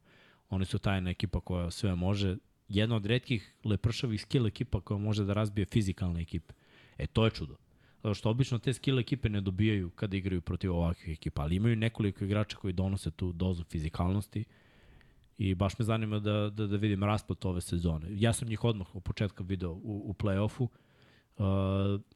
Oni 0.50 0.64
su 0.64 0.78
tajna 0.78 1.10
ekipa 1.10 1.40
koja 1.40 1.70
sve 1.70 1.94
može, 1.94 2.36
jedna 2.68 2.96
od 2.96 3.06
redkih 3.06 3.54
lepršavih 3.64 4.20
skill 4.20 4.46
ekipa 4.46 4.80
koja 4.80 4.98
može 4.98 5.24
da 5.24 5.32
razbije 5.32 5.64
fizikalne 5.64 6.20
ekipe. 6.20 6.54
E, 6.98 7.06
to 7.06 7.24
je 7.24 7.30
čudo. 7.30 7.56
Zato 8.02 8.14
što 8.14 8.30
obično 8.30 8.58
te 8.58 8.72
skill 8.72 8.98
ekipe 8.98 9.28
ne 9.28 9.40
dobijaju 9.40 9.90
kada 9.90 10.16
igraju 10.16 10.40
protiv 10.40 10.74
ovakvih 10.74 11.08
ekipa, 11.08 11.42
ali 11.42 11.56
imaju 11.56 11.76
nekoliko 11.76 12.24
igrača 12.24 12.56
koji 12.56 12.72
donose 12.72 13.10
tu 13.10 13.32
dozu 13.32 13.64
fizikalnosti 13.64 14.44
i 15.38 15.54
baš 15.54 15.78
me 15.78 15.84
zanima 15.84 16.18
da, 16.18 16.50
da, 16.50 16.66
da 16.66 16.76
vidim 16.76 17.04
rasplet 17.04 17.44
ove 17.44 17.60
sezone. 17.60 18.06
Ja 18.10 18.32
sam 18.32 18.48
njih 18.48 18.64
odmah 18.64 18.96
od 18.96 19.02
početka 19.02 19.44
video 19.44 19.72
u, 19.72 20.02
u 20.04 20.14
play-offu. 20.14 20.68
Uh, 21.36 21.44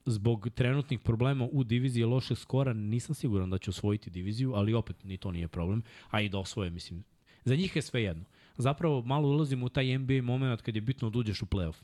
zbog 0.07 0.49
trenutnih 0.55 1.01
problema 1.01 1.49
u 1.53 1.65
diviziji 1.65 2.05
lošeg 2.05 2.39
skora 2.39 2.73
nisam 2.73 3.15
siguran 3.15 3.51
da 3.51 3.59
će 3.59 3.71
osvojiti 3.71 4.11
diviziju, 4.11 4.53
ali 4.55 4.75
opet 4.75 5.05
ni 5.05 5.17
to 5.17 5.33
nije 5.33 5.49
problem. 5.49 5.83
A 6.11 6.21
i 6.21 6.29
da 6.29 6.39
osvoje, 6.39 6.71
mislim. 6.71 7.05
Za 7.45 7.57
njih 7.57 7.77
je 7.77 7.83
sve 7.83 8.03
jedno. 8.03 8.25
Zapravo 8.57 9.03
malo 9.03 9.29
ulazimo 9.29 9.67
u 9.67 9.69
taj 9.69 9.99
NBA 9.99 10.23
moment 10.23 10.63
kad 10.63 10.75
je 10.75 10.81
bitno 10.81 11.11
da 11.11 11.19
uđeš 11.19 11.43
u 11.43 11.47
play-off. 11.47 11.83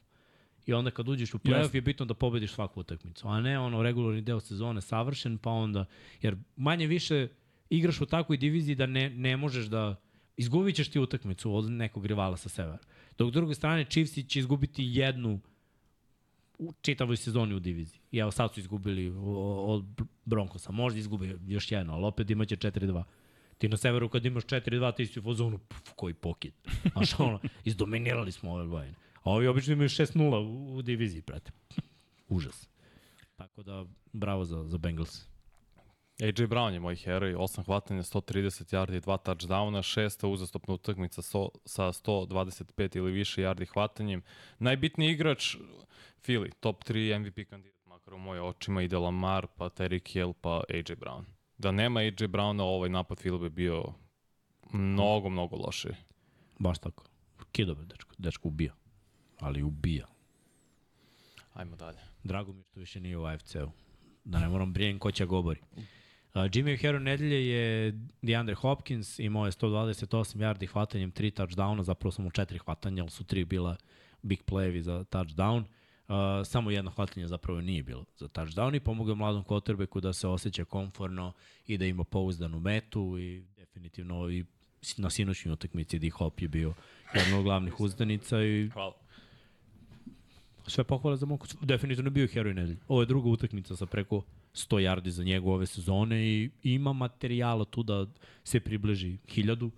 I 0.66 0.72
onda 0.72 0.90
kad 0.90 1.08
uđeš 1.08 1.34
u 1.34 1.38
play-off 1.38 1.58
Jasne. 1.58 1.78
je 1.78 1.82
bitno 1.82 2.06
da 2.06 2.14
pobediš 2.14 2.52
svaku 2.52 2.80
utakmicu, 2.80 3.28
a 3.28 3.40
ne 3.40 3.58
ono 3.58 3.82
regularni 3.82 4.22
deo 4.22 4.40
sezone 4.40 4.80
savršen, 4.80 5.38
pa 5.38 5.50
onda, 5.50 5.84
jer 6.22 6.36
manje 6.56 6.86
više 6.86 7.28
igraš 7.70 8.00
u 8.00 8.06
takvoj 8.06 8.36
diviziji 8.36 8.74
da 8.74 8.86
ne, 8.86 9.10
ne 9.10 9.36
možeš 9.36 9.66
da 9.66 9.96
izgubit 10.36 10.76
ćeš 10.76 10.88
ti 10.88 10.98
utakmicu 10.98 11.54
od 11.54 11.70
nekog 11.70 12.06
rivala 12.06 12.36
sa 12.36 12.48
severa. 12.48 12.78
Dok 13.18 13.30
s 13.30 13.32
druge 13.32 13.54
strane 13.54 13.84
Chiefs 13.84 14.18
će 14.28 14.38
izgubiti 14.38 14.84
jednu 14.84 15.40
u 16.58 16.72
čitavoj 16.82 17.16
sezoni 17.16 17.54
u 17.54 17.60
diviziji. 17.60 18.00
I 18.10 18.18
evo 18.18 18.30
sad 18.30 18.54
su 18.54 18.60
izgubili 18.60 19.12
od 19.66 19.84
Broncosa. 20.24 20.72
Možda 20.72 21.00
izgubi 21.00 21.36
još 21.46 21.72
jedno, 21.72 21.94
ali 21.94 22.04
opet 22.04 22.30
imaće 22.30 22.56
4-2. 22.56 23.02
Ti 23.58 23.68
na 23.68 23.76
severu 23.76 24.08
kad 24.08 24.24
imaš 24.24 24.44
4-2, 24.44 24.96
ti 24.96 25.06
si 25.06 25.18
u 25.18 25.22
fazonu, 25.22 25.58
puf, 25.58 25.92
koji 25.96 26.14
pokid. 26.14 26.52
Znaš 26.92 27.18
ono, 27.20 27.40
izdominirali 27.64 28.32
smo 28.32 28.52
ove 28.52 28.66
godine. 28.66 28.94
A 29.22 29.30
ovi 29.30 29.46
obično 29.46 29.72
imaju 29.72 29.88
6-0 29.88 30.36
u, 30.36 30.76
u 30.76 30.82
diviziji, 30.82 31.22
brate. 31.26 31.52
Užas. 32.28 32.68
Tako 33.36 33.62
da, 33.62 33.84
bravo 34.12 34.44
za, 34.44 34.64
za 34.64 34.78
Bengals. 34.78 35.34
AJ 36.22 36.46
Brown 36.46 36.72
je 36.72 36.80
moj 36.80 36.96
heroj, 36.96 37.34
8 37.34 37.64
hvatanja, 37.64 38.02
130 38.02 38.74
yardi, 38.74 39.00
2 39.00 39.18
touchdowna, 39.24 39.82
šesta 39.82 40.28
uzastopna 40.28 40.74
utakmica 40.74 41.22
so, 41.22 41.48
sa 41.64 41.82
125 41.82 42.96
ili 42.96 43.12
više 43.12 43.42
yardi 43.42 43.66
hvatanjem. 43.72 44.22
Najbitniji 44.58 45.10
igrač, 45.10 45.56
Philly, 46.24 46.50
top 46.60 46.84
3 46.84 47.18
MVP 47.18 47.48
kandidat, 47.50 47.86
makar 47.86 48.14
u 48.14 48.18
moje 48.18 48.42
očima, 48.42 48.82
ide 48.82 48.98
Lamar, 48.98 49.46
pa 49.56 49.68
Terry 49.68 50.12
Hill, 50.12 50.32
pa 50.40 50.62
AJ 50.68 50.94
Brown. 50.94 51.24
Da 51.58 51.70
nema 51.70 52.00
AJ 52.00 52.28
Browna, 52.28 52.62
ovaj 52.62 52.88
napad 52.90 53.18
Philly 53.18 53.40
bi 53.40 53.50
bio 53.50 53.84
mnogo, 54.72 55.28
mnogo 55.28 55.56
lošiji. 55.56 55.92
Baš 56.58 56.78
tako. 56.78 57.04
Kidobe, 57.52 57.84
dečko. 57.84 58.14
Dečko 58.18 58.48
ubija. 58.48 58.72
Ali 59.40 59.62
ubija. 59.62 60.06
Ajmo 61.54 61.76
dalje. 61.76 61.98
Drago 62.22 62.52
mi 62.52 62.62
što 62.62 62.80
više 62.80 63.00
nije 63.00 63.18
u 63.18 63.24
AFC-u. 63.24 63.70
Da 64.24 64.38
ne 64.38 64.48
moram 64.48 64.72
brijem 64.72 64.98
ko 64.98 65.10
će 65.10 65.26
govori. 65.26 65.60
Uh, 65.72 65.82
Jimmy 66.34 66.80
Hero 66.80 66.98
nedelje 66.98 67.48
je 67.48 67.92
DeAndre 68.22 68.54
Hopkins, 68.54 69.18
imao 69.18 69.46
je 69.46 69.52
128 69.52 70.36
yardi 70.38 70.66
hvatanjem, 70.66 71.12
3 71.12 71.42
touchdowna, 71.42 71.82
zapravo 71.82 72.12
samo 72.12 72.30
4 72.30 72.58
hvatanja, 72.58 73.02
ali 73.02 73.10
su 73.10 73.24
3 73.24 73.44
bila 73.44 73.76
big 74.22 74.40
playevi 74.46 74.80
za 74.80 75.04
touchdown. 75.04 75.58
Uh, 75.58 75.66
samo 76.44 76.70
jedno 76.70 76.90
hvatanje 76.90 77.28
zapravo 77.28 77.60
nije 77.60 77.82
bilo 77.82 78.04
za 78.16 78.28
touchdown 78.28 78.76
i 78.76 78.80
pomogao 78.80 79.14
mladom 79.14 79.44
quarterbacku 79.44 80.00
da 80.00 80.12
se 80.12 80.28
osjeća 80.28 80.64
komforno 80.64 81.32
i 81.66 81.78
da 81.78 81.84
ima 81.84 82.04
pouzdanu 82.04 82.60
metu 82.60 83.18
i 83.18 83.44
definitivno 83.56 84.30
i 84.30 84.44
na 84.96 85.10
sinoćnjoj 85.10 85.52
utakmici 85.52 85.98
D 85.98 86.10
Hop 86.10 86.40
je 86.40 86.48
bio 86.48 86.74
jedna 87.14 87.38
od 87.38 87.44
glavnih 87.44 87.80
uzdanica 87.80 88.42
i 88.42 88.68
Hvala. 88.68 88.94
Sve 90.66 90.84
pohvale 90.84 91.16
za 91.16 91.26
Moku. 91.26 91.46
Definitivno 91.62 92.06
je 92.06 92.10
bio 92.12 92.26
heroj 92.26 92.54
nedelje. 92.54 92.78
Ovo 92.88 93.02
je 93.02 93.06
druga 93.06 93.28
utakmica 93.28 93.76
sa 93.76 93.86
preko 93.86 94.22
100 94.54 94.76
yardi 94.76 95.08
za 95.08 95.24
njegu 95.24 95.50
ove 95.50 95.66
sezone 95.66 96.26
i 96.26 96.50
ima 96.62 96.92
materijala 96.92 97.64
tu 97.64 97.82
da 97.82 98.06
se 98.44 98.60
približi 98.60 99.18
hiljadu. 99.28 99.70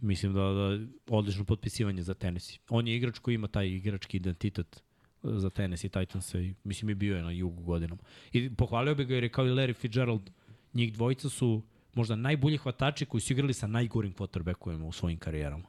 Mislim 0.00 0.34
da, 0.34 0.40
da 0.40 0.78
odlično 1.08 1.44
potpisivanje 1.44 2.02
za 2.02 2.14
Tennessee. 2.14 2.58
On 2.68 2.88
je 2.88 2.96
igrač 2.96 3.18
koji 3.18 3.34
ima 3.34 3.48
taj 3.48 3.68
igrački 3.68 4.16
identitet 4.16 4.82
za 5.22 5.50
Tennessee 5.50 5.90
Titans 5.90 6.34
i 6.34 6.54
mislim 6.64 6.90
i 6.90 6.94
bio 6.94 7.16
je 7.16 7.22
na 7.22 7.30
jugu 7.30 7.62
godinom. 7.62 7.98
I 8.32 8.54
pohvalio 8.54 8.94
bi 8.94 9.04
ga 9.04 9.14
jer 9.14 9.22
je 9.24 9.28
kao 9.28 9.46
i 9.46 9.50
Larry 9.50 9.74
Fitzgerald, 9.74 10.30
njih 10.74 10.92
dvojica 10.92 11.28
su 11.28 11.62
možda 11.94 12.16
najbolji 12.16 12.56
hvatači 12.56 13.06
koji 13.06 13.20
su 13.20 13.32
igrali 13.32 13.54
sa 13.54 13.66
najgorim 13.66 14.14
quarterbackovima 14.14 14.86
u 14.86 14.92
svojim 14.92 15.18
karijerama. 15.18 15.68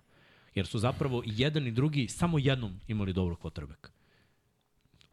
Jer 0.55 0.67
su 0.67 0.79
zapravo 0.79 1.23
i 1.25 1.31
jedan 1.37 1.67
i 1.67 1.71
drugi 1.71 2.07
samo 2.07 2.39
jednom 2.39 2.79
imali 2.87 3.13
dobrog 3.13 3.39
quarterbacka. 3.39 3.89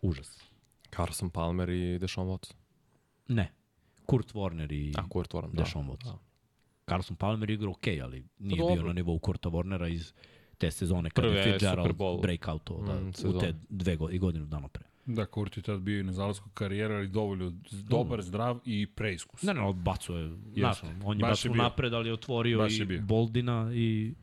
Užas. 0.03 0.43
Carson 0.97 1.31
Palmer 1.31 1.69
i 1.69 1.99
Deshaun 1.99 2.29
Watson. 2.29 2.55
Ne. 3.29 3.53
Kurt 4.07 4.33
Warner 4.33 4.73
i 4.73 4.93
A, 4.97 5.09
Kurt 5.09 5.35
Warner, 5.35 5.53
da. 5.53 5.63
Deshaun 5.63 5.87
Watson. 5.87 6.17
Carson 6.91 7.17
Palmer 7.17 7.51
igrao 7.51 7.71
ok, 7.71 7.87
ali 8.03 8.25
nije 8.39 8.59
Pa 8.59 8.63
dobro. 8.63 8.75
bio 8.75 8.87
na 8.87 8.93
nivou 8.93 9.19
Kurta 9.19 9.49
Warnera 9.49 9.93
iz 9.93 10.13
te 10.61 10.71
sezone 10.71 11.11
kada 11.11 11.29
Prve 11.29 11.39
je 11.39 11.53
Fitzgerald 11.53 11.93
Bowl. 11.93 12.21
breakoutovao 12.23 12.87
da, 12.87 12.95
Mm, 12.95 13.13
u 13.27 13.39
te 13.41 13.55
dve 13.69 13.97
go, 13.97 14.11
i 14.11 14.19
godinu 14.19 14.47
dana 14.47 14.69
pre. 14.69 14.85
Da, 15.07 15.27
Kurt 15.27 15.57
je 15.57 15.63
tad 15.63 15.81
bio 15.81 16.01
i 16.01 16.03
na 16.03 16.13
zalasku 16.13 16.49
karijera, 16.51 16.97
ali 16.97 17.09
dovoljno 17.09 17.53
dobar, 17.71 18.23
zdrav 18.23 18.61
i 18.65 18.87
preiskus. 18.87 19.43
Ne, 19.43 19.55
ne, 19.55 19.63
odbacuo 19.63 20.17
je. 20.17 20.29
Znaš, 20.55 20.83
on 21.05 21.17
je 21.17 21.21
Baš 21.21 21.31
baš 21.31 21.45
je 21.45 21.51
napred, 21.51 21.95
ali 21.95 22.09
je 22.09 22.13
otvorio 22.13 22.59
Baš 22.59 22.73
je 22.73 22.83
i 22.83 22.87
bio. 22.87 23.03
Boldina 23.03 23.71
i 23.75 24.15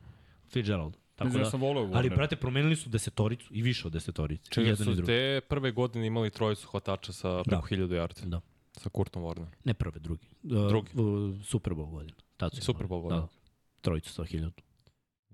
Fitzgerald. 0.50 0.98
Tako 1.16 1.32
ja 1.32 1.44
da, 1.44 1.50
sam 1.50 1.62
voleo 1.62 1.92
ali, 1.94 2.10
brate, 2.10 2.36
promenili 2.36 2.76
su 2.76 2.90
desetoricu 2.90 3.54
i 3.54 3.62
više 3.62 3.88
od 3.88 3.94
desetorice. 3.94 4.52
Čega 4.52 4.68
jedan 4.68 4.82
i 4.82 4.86
su 4.86 4.94
drugi. 4.94 5.08
te 5.08 5.42
prve 5.50 5.72
godine 5.72 6.08
imali 6.08 6.30
trojicu 6.30 6.68
hvatača 6.68 7.14
sa 7.14 7.44
preko 7.44 7.68
Da. 7.70 7.76
1000 7.76 7.88
yardi. 7.88 8.26
Da. 8.26 8.42
Sa 8.72 8.90
Kurtom 8.90 9.24
Warner. 9.24 9.46
Ne 9.64 9.74
prve, 9.74 10.00
drugi. 10.00 10.28
Drugi. 10.44 10.90
Uh, 10.94 11.46
Super 11.46 11.74
Bowl 11.74 11.90
godina. 11.90 12.14
Tad 12.38 12.56
su 12.56 12.62
Super. 12.62 12.88
Bowl 12.88 13.02
godina. 13.02 13.22
Da, 13.22 13.28
trojicu 13.82 14.12
sa 14.14 14.24
hiljadu. 14.24 14.62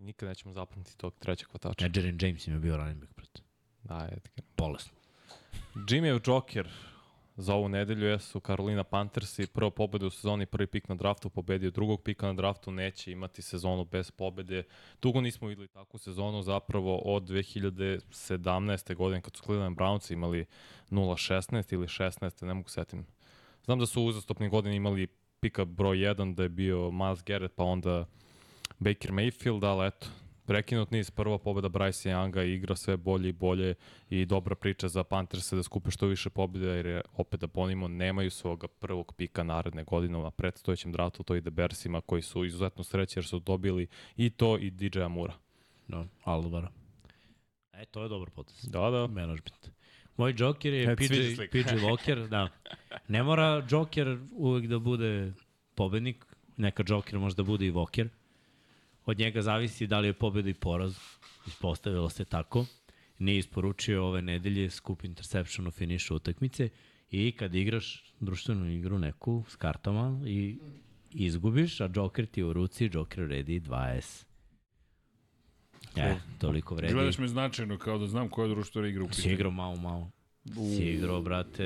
Nikad 0.04 0.30
nećemo 0.30 0.54
zapamtiti 0.54 0.98
tog 0.98 1.14
trećeg 1.20 1.48
hvatača. 1.48 1.86
Edgerin 1.86 2.18
James 2.22 2.48
im 2.48 2.54
je 2.54 2.60
bio 2.60 2.78
running 2.78 3.00
back, 3.00 3.16
brate. 3.16 3.42
Da, 3.84 4.10
Edgar. 4.12 4.46
Bolesno. 4.58 4.94
Jimmy'ev 5.76 6.30
Joker 6.30 6.70
za 7.36 7.56
ovu 7.56 7.70
nedelju 7.70 8.08
jesu 8.08 8.40
Carolina 8.40 8.84
Panthers 8.84 9.40
i 9.40 9.48
prvo 9.48 9.72
pobede 9.72 10.06
u 10.06 10.10
sezoni, 10.10 10.46
prvi 10.46 10.68
pik 10.68 10.90
na 10.90 10.96
draftu, 10.96 11.30
pobedio 11.30 11.72
drugog 11.72 12.02
pika 12.02 12.28
na 12.28 12.34
draftu, 12.34 12.72
neće 12.72 13.12
imati 13.12 13.42
sezonu 13.42 13.86
bez 13.86 14.12
pobede. 14.12 14.64
Dugo 15.02 15.22
nismo 15.22 15.48
videli 15.48 15.68
takvu 15.68 15.98
sezonu, 15.98 16.42
zapravo 16.42 16.98
od 16.98 17.24
2017. 17.24 18.96
godine 18.96 19.22
kad 19.22 19.36
su 19.36 19.44
Cleveland 19.44 19.78
Browns 19.78 20.14
imali 20.14 20.46
0-16 20.90 21.74
ili 21.74 21.88
16, 21.88 22.46
ne 22.46 22.54
mogu 22.54 22.70
setim. 22.70 23.06
Znam 23.66 23.80
da 23.80 23.86
su 23.86 24.04
uzastopni 24.04 24.50
godine 24.50 24.76
imali 24.76 25.08
pika 25.40 25.66
broj 25.66 25.98
1, 25.98 26.36
da 26.36 26.44
je 26.44 26.50
bio 26.50 26.92
Miles 26.92 27.24
Garrett, 27.24 27.56
pa 27.56 27.64
onda 27.64 28.06
Baker 28.80 29.12
Mayfield, 29.12 29.66
ali 29.66 29.88
eto, 29.88 30.08
prekinut 30.46 30.92
niz, 30.92 31.12
prva 31.12 31.38
pobeda 31.38 31.70
Bryce 31.70 32.10
Younga, 32.10 32.44
igra 32.44 32.76
sve 32.76 32.98
bolje 32.98 33.30
i 33.30 33.32
bolje 33.32 33.76
i 34.10 34.26
dobra 34.26 34.56
priča 34.56 34.88
za 34.88 35.04
Panthers 35.04 35.54
da 35.54 35.64
skupe 35.64 35.92
što 35.92 36.08
više 36.08 36.30
pobjeda, 36.30 36.72
jer 36.72 36.86
je, 36.86 37.02
opet 37.14 37.40
da 37.40 37.48
ponimo, 37.48 37.88
nemaju 37.88 38.32
svoga 38.32 38.68
prvog 38.68 39.14
pika 39.18 39.44
naredne 39.44 39.84
godine 39.84 40.20
na 40.20 40.32
predstojećem 40.32 40.92
draftu, 40.92 41.24
to 41.24 41.36
ide 41.36 41.50
Bersima 41.50 42.02
koji 42.02 42.22
su 42.22 42.46
izuzetno 42.46 42.84
sreći 42.84 43.20
jer 43.20 43.26
su 43.26 43.40
dobili 43.40 43.88
i 44.18 44.30
to 44.30 44.58
i 44.58 44.72
DJ 44.72 45.02
Amura. 45.02 45.34
Da, 45.88 46.06
Alvara. 46.24 46.72
E, 47.74 47.86
to 47.86 48.04
je 48.04 48.10
dobar 48.10 48.30
potez. 48.30 48.66
Da, 48.70 48.90
da. 48.90 49.08
Management. 49.08 49.70
Moj 50.18 50.34
Joker 50.38 50.74
je 50.74 50.96
PJ. 50.98 51.14
PJ 51.52 51.76
Walker, 51.76 52.28
da. 52.28 52.50
Ne 53.08 53.24
mora 53.24 53.68
Joker 53.70 54.18
uvek 54.32 54.68
da 54.68 54.80
bude 54.80 55.34
pobednik, 55.76 56.26
neka 56.58 56.84
Joker 56.88 57.20
možda 57.20 57.44
bude 57.44 57.66
i 57.66 57.72
Walker. 57.72 58.10
Od 59.06 59.20
njega 59.20 59.42
zavisi 59.42 59.88
da 59.88 60.00
li 60.00 60.08
je 60.08 60.14
pobeda 60.14 60.50
i 60.50 60.54
poraz. 60.54 60.98
Ispostavilo 61.48 62.10
se 62.10 62.26
tako. 62.26 62.66
Nije 63.20 63.38
isporučio 63.38 64.06
ove 64.06 64.22
nedelje 64.22 64.70
skup 64.70 65.04
interception 65.04 65.68
u 65.68 65.72
finišu 65.72 66.16
utakmice 66.16 66.70
i 67.10 67.32
kad 67.32 67.56
igraš 67.56 68.14
društvenu 68.20 68.70
igru 68.70 69.00
neku 69.00 69.44
s 69.48 69.56
kartama 69.56 70.22
i 70.26 70.58
izgubiš, 71.12 71.82
a 71.82 71.90
Joker 71.96 72.26
ti 72.26 72.40
je 72.40 72.46
u 72.46 72.54
ruci, 72.54 72.90
Joker 72.94 73.28
redi 73.28 73.60
20. 73.60 74.26
E, 75.96 76.16
toliko 76.40 76.76
vredi. 76.76 76.94
Gledaš 76.94 77.18
me 77.18 77.28
značajno, 77.28 77.78
kao 77.78 77.98
da 77.98 78.08
znam 78.08 78.30
koja 78.30 78.48
društvena 78.48 78.88
igra 78.88 79.04
u 79.04 79.08
Si 79.08 79.16
pitanju. 79.16 79.34
igrao 79.34 79.52
malo, 79.52 79.76
malo. 79.76 80.12
Si 80.68 80.84
igrao, 80.84 81.22
brate, 81.22 81.64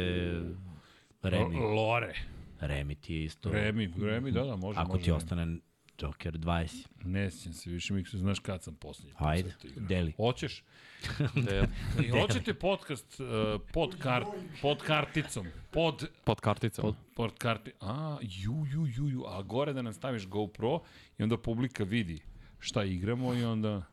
Remi. 1.23 1.55
L- 1.55 1.76
Lore. 1.76 2.14
Remi 2.59 2.95
ti 2.95 3.14
je 3.14 3.23
isto. 3.23 3.51
Remi, 3.51 3.93
Remi, 3.97 4.31
da, 4.31 4.43
da, 4.43 4.55
može. 4.55 4.80
Ako 4.80 4.89
može 4.89 5.03
ti 5.03 5.07
Remi. 5.07 5.18
ostane 5.18 5.57
Joker 6.02 6.34
20. 6.34 6.86
Ne 7.03 7.32
sjećam 7.32 7.53
se, 7.53 7.69
više 7.69 7.94
mi 7.94 8.06
se 8.06 8.18
znaš 8.18 8.40
kad 8.40 8.64
sam 8.64 8.76
posljednji. 8.76 9.11
put 9.11 9.28
Ajde, 9.28 9.53
deli. 9.76 10.14
Hoćeš? 10.18 10.64
De, 11.45 11.68
I 12.06 12.10
hoćete 12.10 12.53
podcast 12.53 13.19
uh, 13.19 13.61
pod, 13.74 13.95
kar, 13.99 14.26
pod 14.61 14.82
karticom. 14.82 15.48
Pod, 15.72 16.10
pod 16.24 16.40
karticama. 16.40 16.88
pod, 16.88 16.95
pod 17.15 17.38
karti... 17.38 17.72
A, 17.82 18.18
ju, 18.22 18.65
ju, 18.72 18.88
ju, 18.88 19.10
ju. 19.10 19.24
A 19.28 19.41
gore 19.41 19.74
da 19.74 19.82
nam 19.82 19.94
staviš 19.94 20.28
GoPro 20.28 20.82
i 21.18 21.24
onda 21.24 21.38
publika 21.38 21.84
vidi 21.84 22.22
šta 22.60 22.84
igramo 22.84 23.34
i 23.34 23.44
onda... 23.44 23.86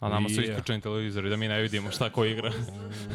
A 0.00 0.08
nama 0.08 0.28
su 0.28 0.42
isključeni 0.42 0.80
televizori 0.80 1.30
da 1.30 1.36
mi 1.36 1.48
ne 1.48 1.62
vidimo 1.62 1.90
šta 1.90 2.10
ko 2.10 2.24
igra. 2.24 2.52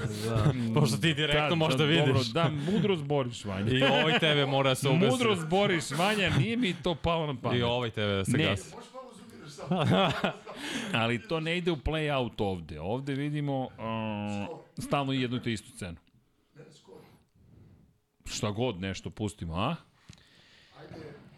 Pošto 0.76 0.98
ti 0.98 1.14
direktno 1.14 1.56
možda 1.56 1.78
da, 1.78 1.84
vidiš. 1.86 2.06
Dobro, 2.06 2.24
da, 2.34 2.50
mudro 2.72 2.96
zboriš, 2.96 3.46
Vanja. 3.46 3.72
I 3.72 3.84
ovaj 3.84 4.20
TV 4.20 4.50
mora 4.50 4.70
da 4.70 4.76
se 4.76 4.90
ugasi. 4.90 5.12
Mudro 5.12 5.36
zboriš, 5.36 5.92
Vanja, 5.92 6.30
nije 6.30 6.58
mi 6.58 6.74
to 6.84 6.96
palo 6.96 7.34
na 7.34 7.42
pamet. 7.42 7.60
I 7.60 7.64
ovaj 7.64 7.90
TV 7.90 8.00
da 8.00 8.26
se 8.26 8.38
Ne. 8.38 8.44
gasi. 8.44 8.76
Ali 11.02 11.28
to 11.28 11.40
ne 11.40 11.58
ide 11.58 11.72
u 11.72 11.76
play 11.78 12.16
out 12.18 12.42
ovde. 12.42 12.80
Ovde 12.80 13.14
vidimo 13.14 13.60
uh, 13.62 14.60
stalno 14.78 15.14
jednu 15.14 15.38
i 15.38 15.42
te 15.42 15.54
istu 15.54 15.72
cenu. 15.78 15.98
Šta 18.26 18.52
god 18.52 18.80
nešto 18.80 19.10
pustimo, 19.10 19.56
a? 19.56 19.76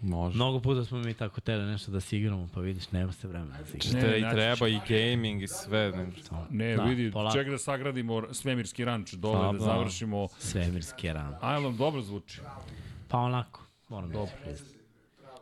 Može. 0.02 0.36
Mnogo 0.36 0.60
puta 0.60 0.86
smo 0.86 1.00
mi 1.00 1.14
tako 1.14 1.42
tele 1.42 1.66
nešto 1.66 1.92
da 1.92 2.00
se 2.00 2.18
igramo, 2.18 2.50
pa 2.54 2.60
vidiš, 2.62 2.92
nema 2.92 3.12
se 3.12 3.28
vremena 3.28 3.58
da 3.60 3.66
se 3.66 3.78
igramo. 3.80 4.08
Ne, 4.08 4.18
i 4.18 4.20
znači- 4.20 4.36
treba 4.36 4.68
i 4.68 4.80
gaming 4.90 5.42
i 5.42 5.48
sve. 5.48 5.92
Ne, 5.92 6.08
Ne, 6.50 6.72
Da, 6.72 6.78
da, 6.78 6.84
vidi, 6.84 7.12
polako. 7.12 7.38
ček 7.38 7.50
da 7.50 7.58
sagradimo 7.58 8.34
svemirski 8.34 8.86
ranč 8.86 9.14
dole, 9.14 9.38
Pa, 9.38 9.46
da 9.48 9.52
da. 9.52 9.60
završimo. 9.60 10.28
Svemirski 10.30 11.08
ran. 11.10 11.36
Ajlom 11.42 11.78
dobro 11.78 12.02
zvuči. 12.02 12.42
Pa 13.08 13.18
onako, 13.18 13.62
moram 13.90 14.12
dobro 14.12 14.32
priznati. 14.44 14.81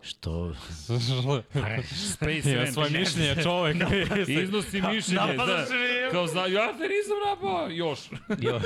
Što? 0.01 0.53
Space 2.13 2.55
Ranch. 2.55 2.73
svoje 2.73 2.89
mišljenje 2.89 3.43
čovek. 3.43 3.77
Iznosi 4.43 4.81
mišljenje, 4.83 5.33
da. 5.37 5.65
Kao 6.11 6.27
zna, 6.27 6.41
ja 6.41 6.67
te 6.67 6.83
nisam 6.83 7.17
napao, 7.29 7.69
još. 7.69 7.99
Jo, 8.39 8.59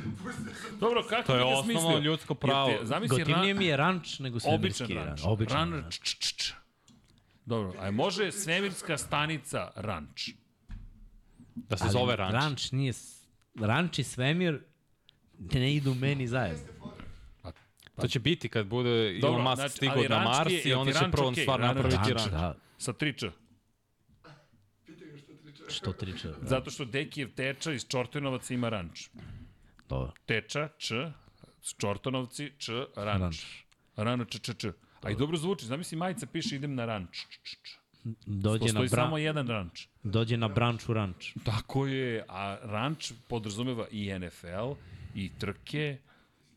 Dobro, 0.80 1.02
kako 1.02 1.22
To 1.22 1.36
je 1.36 1.44
osnovno 1.44 1.64
smislio? 1.80 1.98
ljudsko 2.00 2.34
pravo. 2.34 2.72
Zamisli 2.82 3.18
gotivnije 3.18 3.46
ran, 3.46 3.58
mi 3.58 3.66
je 3.66 3.76
ranč 3.76 4.18
nego 4.18 4.40
svemirski 4.40 4.94
ran. 4.94 5.06
ranč. 5.06 5.20
Običan 5.24 5.56
Ran, 5.56 5.80
ranč. 5.82 5.98
č, 5.98 6.16
č, 6.16 6.34
č. 6.34 6.52
Dobro, 7.44 7.72
a 7.78 7.90
može 7.90 8.32
svemirska 8.32 8.98
stanica 8.98 9.70
ranč? 9.76 10.28
Da 11.54 11.76
se 11.76 11.84
Ali 11.84 11.92
zove 11.92 12.16
ranč. 12.16 12.32
Ranč 12.34 12.72
nije... 12.72 12.92
Ranč 13.54 13.98
i 13.98 14.04
svemir 14.04 14.60
ne 15.38 15.74
idu 15.74 15.94
meni 15.94 16.26
zajedno. 16.26 16.75
To 17.96 18.08
će 18.08 18.20
biti 18.20 18.48
kad 18.48 18.66
bude 18.66 18.90
Dobro, 19.12 19.28
Elon 19.30 19.42
Musk 19.42 19.56
znači, 19.56 19.70
stigao 19.72 20.02
na 20.04 20.18
Mars 20.20 20.52
je- 20.54 20.62
i 20.62 20.74
onda 20.74 20.92
će 20.92 20.98
ranč 21.00 21.12
prvo 21.12 21.28
okej? 21.28 21.42
stvar 21.42 21.60
Ranč- 21.60 21.66
napraviti 21.66 21.96
Ranč, 21.96 22.22
ranč. 22.22 22.30
da, 22.30 22.54
Sa 22.78 22.92
3Č. 22.92 23.30
što 25.68 25.92
triče. 25.92 26.28
Da. 26.30 26.34
Zato 26.42 26.70
što 26.70 26.84
Dekijev 26.86 27.30
teča 27.30 27.72
iz 27.72 27.86
Čortinovaca 27.86 28.54
ima 28.54 28.68
ranč. 28.68 29.08
Dobro. 29.88 30.12
Teča, 30.26 30.68
Č, 30.78 30.94
Čortanovci, 31.74 32.52
Č, 32.58 32.72
ranč. 32.96 33.44
Rano, 33.96 34.24
Č, 34.24 34.38
Č, 34.38 34.54
Č. 34.54 34.72
A 35.02 35.10
i 35.10 35.16
dobro 35.16 35.36
zvuči, 35.36 35.66
zamisli 35.66 35.98
majica 35.98 36.26
piše 36.26 36.56
idem 36.56 36.74
na 36.74 36.84
ranč. 36.86 37.16
Č, 37.18 37.38
Č, 37.42 37.56
Č. 37.62 37.78
Dođe 38.26 38.52
na, 38.54 38.58
Postoji 38.58 38.88
bra... 38.88 39.02
samo 39.02 39.18
jedan 39.18 39.48
ranč. 39.48 39.86
Dođe 40.02 40.36
na 40.36 40.48
branču 40.48 40.92
ranč. 40.92 41.32
Tako 41.44 41.86
je, 41.86 42.24
a 42.28 42.58
ranč 42.62 43.12
podrazumeva 43.28 43.86
i 43.90 44.10
NFL, 44.10 44.72
i 45.14 45.30
trke, 45.30 45.98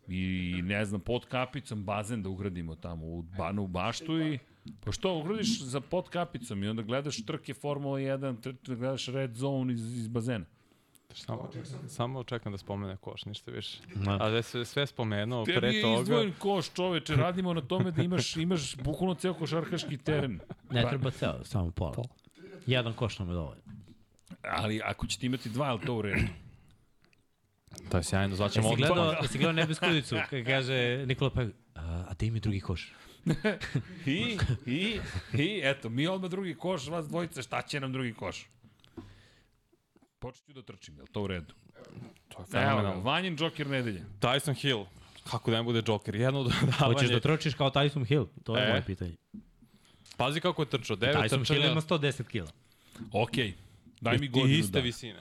i 0.09 0.61
ne 0.61 0.85
znam, 0.85 1.01
pod 1.01 1.25
kapicom 1.25 1.83
bazen 1.83 2.23
da 2.23 2.29
ugradimo 2.29 2.75
tamo 2.75 3.05
u, 3.05 3.21
banu, 3.21 3.63
u 3.63 3.67
baštu 3.67 4.21
i 4.21 4.39
Pa 4.83 4.91
što, 4.91 5.15
ugradiš 5.15 5.61
za 5.61 5.81
pod 5.81 6.09
kapicom 6.09 6.63
i 6.63 6.67
onda 6.67 6.81
gledaš 6.81 7.25
trke 7.25 7.53
Formula 7.53 7.99
1, 7.99 8.41
tr 8.41 8.75
gledaš 8.75 9.07
Red 9.07 9.35
Zone 9.35 9.73
iz, 9.73 9.97
iz 9.97 10.07
bazena. 10.07 10.45
Samo, 11.13 11.49
samo 11.87 12.23
čekam 12.23 12.51
da 12.51 12.57
spomene 12.57 12.97
koš, 12.97 13.25
ništa 13.25 13.51
više. 13.51 13.79
Da. 13.95 14.17
A 14.21 14.29
da 14.29 14.35
je 14.35 14.43
sve, 14.43 14.65
sve 14.65 14.87
spomenuo 14.87 15.45
Tebi 15.45 15.57
pre 15.57 15.69
je 15.69 15.81
toga... 15.81 16.01
izdvojen 16.01 16.33
koš, 16.39 16.73
čoveče, 16.73 17.15
radimo 17.15 17.53
na 17.53 17.61
tome 17.61 17.91
da 17.91 18.01
imaš, 18.01 18.35
imaš 18.35 18.75
bukvalno 18.75 19.15
ceo 19.15 19.33
košarkaški 19.33 19.97
teren. 19.97 20.39
Ne 20.71 20.85
treba 20.89 21.11
ceo, 21.11 21.43
samo 21.43 21.71
pola. 21.71 21.93
Jedan 22.65 22.93
koš 22.93 23.19
nam 23.19 23.29
je 23.29 23.33
dovoljno. 23.33 23.61
Ali 24.43 24.81
ako 24.83 25.07
ćete 25.07 25.25
imati 25.25 25.49
dva, 25.49 25.67
je 25.67 25.73
li 25.73 25.79
to 25.85 25.95
u 25.95 26.01
redu? 26.01 26.27
To 27.91 27.97
je 27.97 28.03
sjajno, 28.03 28.35
zvaćemo 28.35 28.69
odmah. 28.69 28.89
gledao, 28.89 29.15
jesi 29.21 29.37
gledao 29.37 29.53
Nebeskudicu, 29.53 30.15
kada 30.29 30.43
kaže 30.43 31.03
Nikola 31.05 31.31
Peg, 31.31 31.49
a, 31.75 31.81
a 32.09 32.13
da 32.13 32.25
mi 32.25 32.39
drugi 32.39 32.59
koš? 32.59 32.93
I, 34.05 34.37
i, 34.65 34.99
i, 35.33 35.61
eto, 35.63 35.89
mi 35.89 36.07
odmah 36.07 36.29
drugi 36.29 36.55
koš, 36.55 36.87
vas 36.87 37.07
dvojice, 37.07 37.41
šta 37.41 37.61
će 37.61 37.79
nam 37.79 37.93
drugi 37.93 38.13
koš? 38.13 38.47
Počet 40.19 40.45
ću 40.45 40.53
da 40.53 40.61
trčim, 40.61 40.95
je 40.95 41.01
li 41.01 41.07
to 41.07 41.21
u 41.23 41.27
redu? 41.27 41.53
To 42.27 42.41
je 42.41 42.45
Evo 42.45 42.45
fenomenalno. 42.51 43.01
Vanjin 43.01 43.37
Joker 43.39 43.67
nedelje. 43.67 44.03
Tyson 44.19 44.53
Hill. 44.61 44.85
Kako 45.31 45.51
da 45.51 45.57
ne 45.57 45.63
bude 45.63 45.83
Joker? 45.87 46.15
Jedno 46.15 46.43
dodavanje. 46.43 46.75
Hoćeš 46.79 47.09
da 47.09 47.19
trčiš 47.19 47.53
kao 47.53 47.69
Tyson 47.69 48.05
Hill? 48.07 48.25
To 48.43 48.57
je 48.57 48.63
E. 48.65 48.69
moje 48.69 48.85
pitanje. 48.85 49.15
Pazi 50.17 50.39
kako 50.41 50.61
je 50.61 50.69
trčao. 50.69 50.95
Devet 50.95 51.15
Tyson 51.15 51.29
Hill 51.29 51.43
trčanja 51.45 51.71
ima 51.71 51.81
110 51.81 52.23
kila. 52.27 52.51
Okej, 53.13 53.53
daj 54.01 54.17
mi 54.17 54.25
i 54.25 54.29
godinu 54.29 54.59
iste 54.59 54.71
dana. 54.71 54.83
visine. 54.83 55.19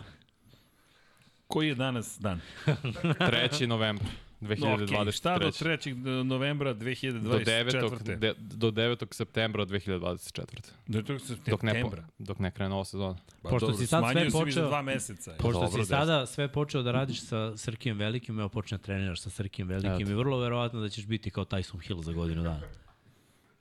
Koji 1.48 1.68
je 1.68 1.74
danas 1.74 2.18
dan? 2.18 2.40
3. 2.66 3.66
novembar 3.66 4.06
No, 4.40 4.46
okej, 4.46 4.86
2023. 4.86 5.12
šta 5.12 5.38
do 5.38 5.46
3. 5.46 5.94
novembra 6.22 6.72
do 6.72 6.84
2024. 6.84 7.44
9. 7.44 8.16
De, 8.16 8.34
do 8.38 8.70
9. 8.70 9.14
septembra 9.14 9.66
2024. 9.66 10.44
Do 10.86 11.02
9. 11.02 11.36
Dok 11.46 11.62
ne, 11.62 11.72
po, 11.72 11.78
septembra. 11.78 12.04
dok 12.18 12.38
ne 12.38 12.50
krene 12.50 12.68
nova 12.68 12.84
sezona. 12.84 13.16
Pa 13.42 13.48
Pošto 13.48 13.66
dobro, 13.66 13.78
si 13.78 13.86
sad 13.86 14.04
sve 14.12 14.30
počeo- 14.30 14.66
dva 14.66 14.82
meseca. 14.82 15.34
Pošto 15.38 15.60
dobro, 15.60 15.84
si 15.84 15.88
sada 15.88 16.26
sve 16.26 16.48
počeo 16.48 16.82
da 16.82 16.92
radiš 16.92 17.20
sa 17.20 17.56
Srkijem 17.56 17.98
Velikim, 17.98 18.38
evo 18.40 18.48
počne 18.48 18.78
da 18.78 18.82
treniraš 18.84 19.20
sa 19.20 19.30
Srkijem 19.30 19.68
Velikim 19.68 19.92
Eto. 20.02 20.10
i 20.10 20.14
vrlo 20.14 20.38
verovatno 20.38 20.80
da 20.80 20.88
ćeš 20.88 21.06
biti 21.06 21.30
kao 21.30 21.44
Tyson 21.44 21.86
Hill 21.86 22.02
za 22.02 22.12
godinu 22.12 22.42
dana. 22.42 22.60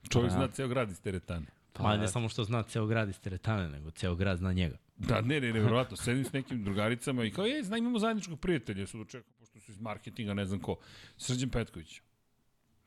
Čovjek 0.08 0.32
zna 0.32 0.48
ceo 0.48 0.68
grad 0.68 0.90
iz 0.90 1.00
teretane. 1.00 1.46
Pa 1.72 1.96
ne 1.96 2.08
samo 2.08 2.28
što 2.28 2.44
zna 2.44 2.62
ceo 2.62 2.86
grad 2.86 3.08
iz 3.08 3.20
teretane, 3.20 3.68
nego 3.68 3.90
ceo 3.90 4.14
grad 4.14 4.38
zna 4.38 4.52
njega. 4.52 4.76
Da, 4.98 5.20
ne, 5.20 5.40
ne, 5.40 5.52
nevjerovatno. 5.52 5.96
Sedim 5.96 6.24
s 6.24 6.32
nekim 6.32 6.64
drugaricama 6.64 7.24
i 7.24 7.30
kao, 7.30 7.46
je, 7.46 7.64
zna, 7.64 7.78
imamo 7.78 7.98
zajedničkog 7.98 8.40
prijatelja, 8.40 8.86
su 8.86 8.98
dočekao, 8.98 9.32
pošto 9.38 9.60
su 9.60 9.72
iz 9.72 9.80
marketinga, 9.80 10.34
ne 10.34 10.44
znam 10.44 10.60
ko. 10.60 10.76
Srđan 11.16 11.50
Petković. 11.50 12.00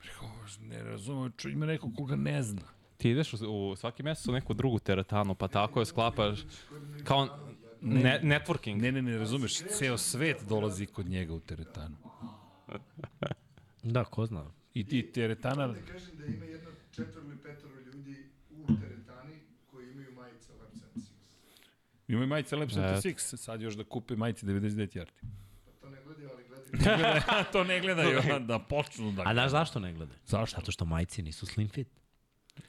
Rekao, 0.04 0.30
ne 0.60 0.82
razumem, 0.82 1.32
čo, 1.36 1.48
ima 1.48 1.66
neko 1.66 1.90
koga 1.96 2.16
ne 2.16 2.42
zna. 2.42 2.62
Ti 2.96 3.10
ideš 3.10 3.32
u, 3.32 3.36
u 3.70 3.76
svaki 3.76 4.02
mesec 4.02 4.28
u 4.28 4.32
neku 4.32 4.54
drugu 4.54 4.78
teretanu, 4.78 5.34
pa 5.34 5.48
tako 5.48 5.80
je 5.80 5.86
sklapaš 5.86 6.40
kao 7.04 7.28
ne, 7.80 8.20
networking. 8.22 8.80
Ne, 8.80 8.92
ne, 8.92 9.02
ne, 9.02 9.18
razumeš, 9.18 9.58
ceo 9.78 9.98
svet 9.98 10.42
dolazi 10.48 10.86
kod 10.86 11.06
njega 11.06 11.34
u 11.34 11.40
teretanu. 11.40 11.96
Da, 13.82 14.04
ko 14.04 14.26
zna. 14.26 14.50
I, 14.74 14.86
i 14.90 15.12
teretana, 15.12 15.66
Da 15.66 15.80
kažem 15.92 16.16
da 16.18 16.24
ima 16.26 16.44
jedno 16.44 16.70
četvoro 16.90 17.26
ili 17.26 17.36
petoro 17.36 17.74
ljudi 17.80 18.16
u 18.50 18.66
teretani 18.80 19.34
koji 19.70 19.90
imaju 19.90 20.12
majice 20.12 20.52
Lab 20.52 20.70
76. 20.96 21.00
ima 22.12 22.24
i 22.24 22.26
majice 22.26 22.56
Lab 22.56 22.68
Eto. 22.68 22.80
76, 22.80 23.36
sad 23.36 23.60
još 23.60 23.74
da 23.74 23.84
kupe 23.84 24.16
majice 24.16 24.46
99 24.46 24.96
jardi. 24.96 25.12
Pa 25.64 25.72
to 25.80 25.90
ne 25.90 25.98
gledaju, 26.04 26.30
ali 26.32 26.44
gledaju. 26.44 27.44
to 27.52 27.64
ne 27.64 27.80
gledaju, 27.80 28.20
a 28.34 28.38
da 28.52 28.58
počnu 28.58 29.12
da... 29.12 29.22
A 29.26 29.32
znaš 29.34 29.50
zašto 29.50 29.80
ne 29.80 29.92
gleda? 29.92 30.14
Zašto? 30.26 30.60
Zato 30.60 30.72
što 30.72 30.84
majci 30.84 31.22
nisu 31.22 31.46
slim 31.46 31.68
fit. 31.68 31.88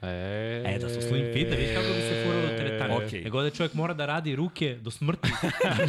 E, 0.01 0.63
E, 0.65 0.79
da 0.81 0.89
su 0.89 1.01
slim 1.01 1.33
fit, 1.33 1.49
da 1.49 1.55
vidiš 1.55 1.75
kako 1.75 1.87
bi 1.87 2.01
se 2.01 2.23
furalo 2.25 2.45
u 2.45 2.57
teretani. 2.57 3.05
Okej. 3.05 3.21
Nego 3.23 3.41
da 3.41 3.49
čovjek 3.49 3.73
mora 3.73 3.93
da 3.93 4.05
radi 4.05 4.35
ruke 4.35 4.77
do 4.81 4.91
smrti. 4.91 5.29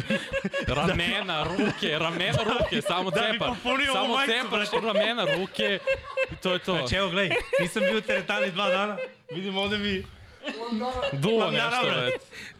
Ramena, 0.77 1.43
ruke, 1.43 1.99
ramena, 1.99 2.37
ruke, 2.43 2.81
samo 2.81 3.11
Da 3.11 3.21
ovu 3.45 3.55
Samo 3.93 4.17
cepaš 4.25 4.71
brate. 4.71 4.87
ramena, 4.87 5.25
ruke 5.35 5.79
i 6.31 6.35
to 6.35 6.53
je 6.53 6.59
to. 6.59 6.73
Znači, 6.77 6.95
evo, 6.95 7.09
gledaj, 7.09 7.37
nisam 7.61 7.83
bio 7.89 7.97
u 7.97 8.01
teretani 8.01 8.51
dva 8.51 8.69
dana. 8.69 8.97
Vidim 9.31 9.57
ovde 9.57 9.77
mi... 9.77 10.03
Duo 11.21 11.51
nešto, 11.51 12.01
već. 12.01 12.13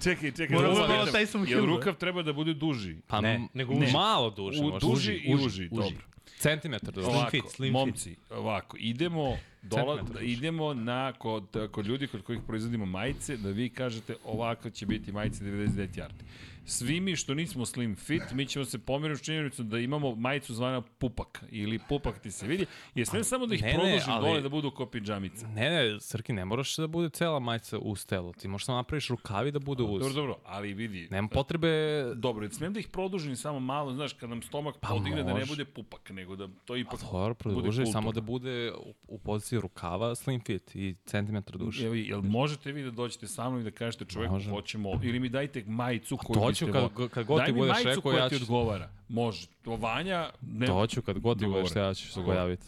Čekaj, 0.03 0.31
čekaj, 0.31 0.55
Moram 0.55 0.75
da 0.75 0.87
malo 0.87 1.05
taj 1.05 1.25
sam 1.25 1.45
Jel 1.47 1.65
rukav 1.65 1.95
treba 1.95 2.21
da 2.23 2.33
bude 2.33 2.53
duži? 2.53 2.95
Pa 3.07 3.21
Ne, 3.21 3.39
ne, 3.39 3.47
nego 3.53 3.73
uži. 3.73 3.91
malo 3.93 4.29
duže. 4.29 4.61
U, 4.61 4.63
možda. 4.63 4.87
duži, 4.87 5.13
i 5.13 5.33
uži, 5.35 5.45
uži, 5.45 5.69
uži. 5.71 5.81
dobro. 5.81 6.05
Centimetar 6.39 6.93
duže. 6.93 7.05
Slim 7.05 7.15
Ovako, 7.17 7.31
fit, 7.31 7.43
slim 7.49 7.67
fit. 7.67 7.73
momci, 7.73 8.15
ovako, 8.29 8.77
idemo, 8.79 9.37
dola, 9.61 10.01
da 10.13 10.19
idemo 10.19 10.73
na, 10.73 11.13
kod, 11.13 11.43
kod 11.71 11.85
ljudi 11.85 12.07
kod 12.07 12.23
kojih 12.23 12.41
proizvodimo 12.47 12.85
majice, 12.85 13.37
da 13.37 13.49
vi 13.49 13.69
kažete 13.69 14.15
ovako 14.25 14.69
će 14.69 14.85
biti 14.85 15.11
majice 15.11 15.43
99 15.43 15.87
yardi. 15.95 16.23
Svi 16.67 16.99
mi 16.99 17.15
što 17.15 17.33
nismo 17.33 17.65
slim 17.65 17.95
fit, 17.95 18.23
mi 18.33 18.45
ćemo 18.45 18.65
se 18.65 18.79
pomeriti 18.79 19.19
s 19.19 19.25
činjenicom 19.25 19.69
da 19.69 19.79
imamo 19.79 20.15
majicu 20.15 20.53
zvana 20.53 20.81
pupak 20.81 21.43
ili 21.49 21.79
pupak 21.89 22.19
ti 22.19 22.31
se 22.31 22.47
vidi, 22.47 22.65
jer 22.95 23.07
sve 23.07 23.23
samo 23.23 23.45
da 23.45 23.55
ih 23.55 23.61
ne, 23.61 23.67
ne, 23.67 23.73
produžim 23.73 24.13
ali- 24.13 24.27
dole 24.27 24.41
da 24.41 24.49
budu 24.49 24.71
ko 24.71 24.85
pidžamica. 24.85 25.47
Ne, 25.47 25.69
ne, 25.69 25.99
Srki, 25.99 26.33
ne 26.33 26.45
moraš 26.45 26.75
da 26.75 26.87
bude 26.87 27.09
cela 27.09 27.39
majica 27.39 27.77
uz 27.77 28.05
telo. 28.05 28.33
Ti 28.33 28.47
možeš 28.47 28.65
samo 28.65 28.77
napraviš 28.77 29.07
rukavi 29.07 29.51
da 29.51 29.59
bude 29.59 29.83
uz. 29.83 30.01
Dobro, 30.01 30.13
dobro, 30.13 30.37
ali 30.45 30.73
vidi, 30.73 31.07
Nema 31.11 31.27
potrebe... 31.27 32.03
Dobro, 32.15 32.49
smijem 32.49 32.73
da 32.73 32.79
ih 32.79 32.87
produžim 32.87 33.35
samo 33.35 33.59
malo, 33.59 33.93
znaš, 33.93 34.13
kad 34.13 34.29
nam 34.29 34.41
stomak 34.41 34.75
Pa 34.79 34.87
podigne 34.87 35.23
da 35.23 35.33
ne 35.33 35.45
bude 35.45 35.65
pupak, 35.65 36.09
nego 36.09 36.35
da 36.35 36.47
to 36.65 36.75
ipak 36.75 36.99
Dobro, 37.01 37.19
bude 37.27 37.35
produži, 37.35 37.85
samo 37.85 38.11
da 38.11 38.21
bude 38.21 38.71
u, 38.71 38.93
u 39.07 39.19
poziciji 39.19 39.59
rukava 39.59 40.15
slim 40.15 40.41
fit 40.41 40.75
i 40.75 40.95
centimetar 41.05 41.57
duže. 41.57 41.85
Evo, 41.85 41.95
jel 41.95 42.21
možete 42.21 42.71
vi 42.71 42.83
da 42.83 42.91
dođete 42.91 43.27
sa 43.27 43.49
mnom 43.49 43.61
i 43.61 43.63
da 43.63 43.71
kažete 43.71 44.05
čoveku 44.05 44.39
hoćemo, 44.49 44.99
ili 45.03 45.19
mi 45.19 45.29
dajte 45.29 45.63
majicu 45.67 46.17
koju 46.17 46.54
to 46.57 46.65
biste 46.65 46.87
ću 46.87 46.95
kad- 46.95 47.09
kad 47.09 47.25
god 47.25 47.45
ti 47.45 47.51
budeš 47.53 47.77
rekao, 47.85 48.11
ja 48.11 48.29
ti 48.29 48.37
ću- 48.37 48.43
odgovara. 48.43 48.89
Može. 49.09 49.47
To 49.61 49.75
Vanja, 49.75 50.29
ne, 50.41 50.65
To 50.67 50.87
ću 50.87 51.01
kad 51.01 51.19
god 51.19 51.39
ti 51.39 51.45
budeš, 51.47 51.75
ja 51.75 51.93
ću 51.93 52.07
se 52.07 52.21
gojaviti. 52.21 52.65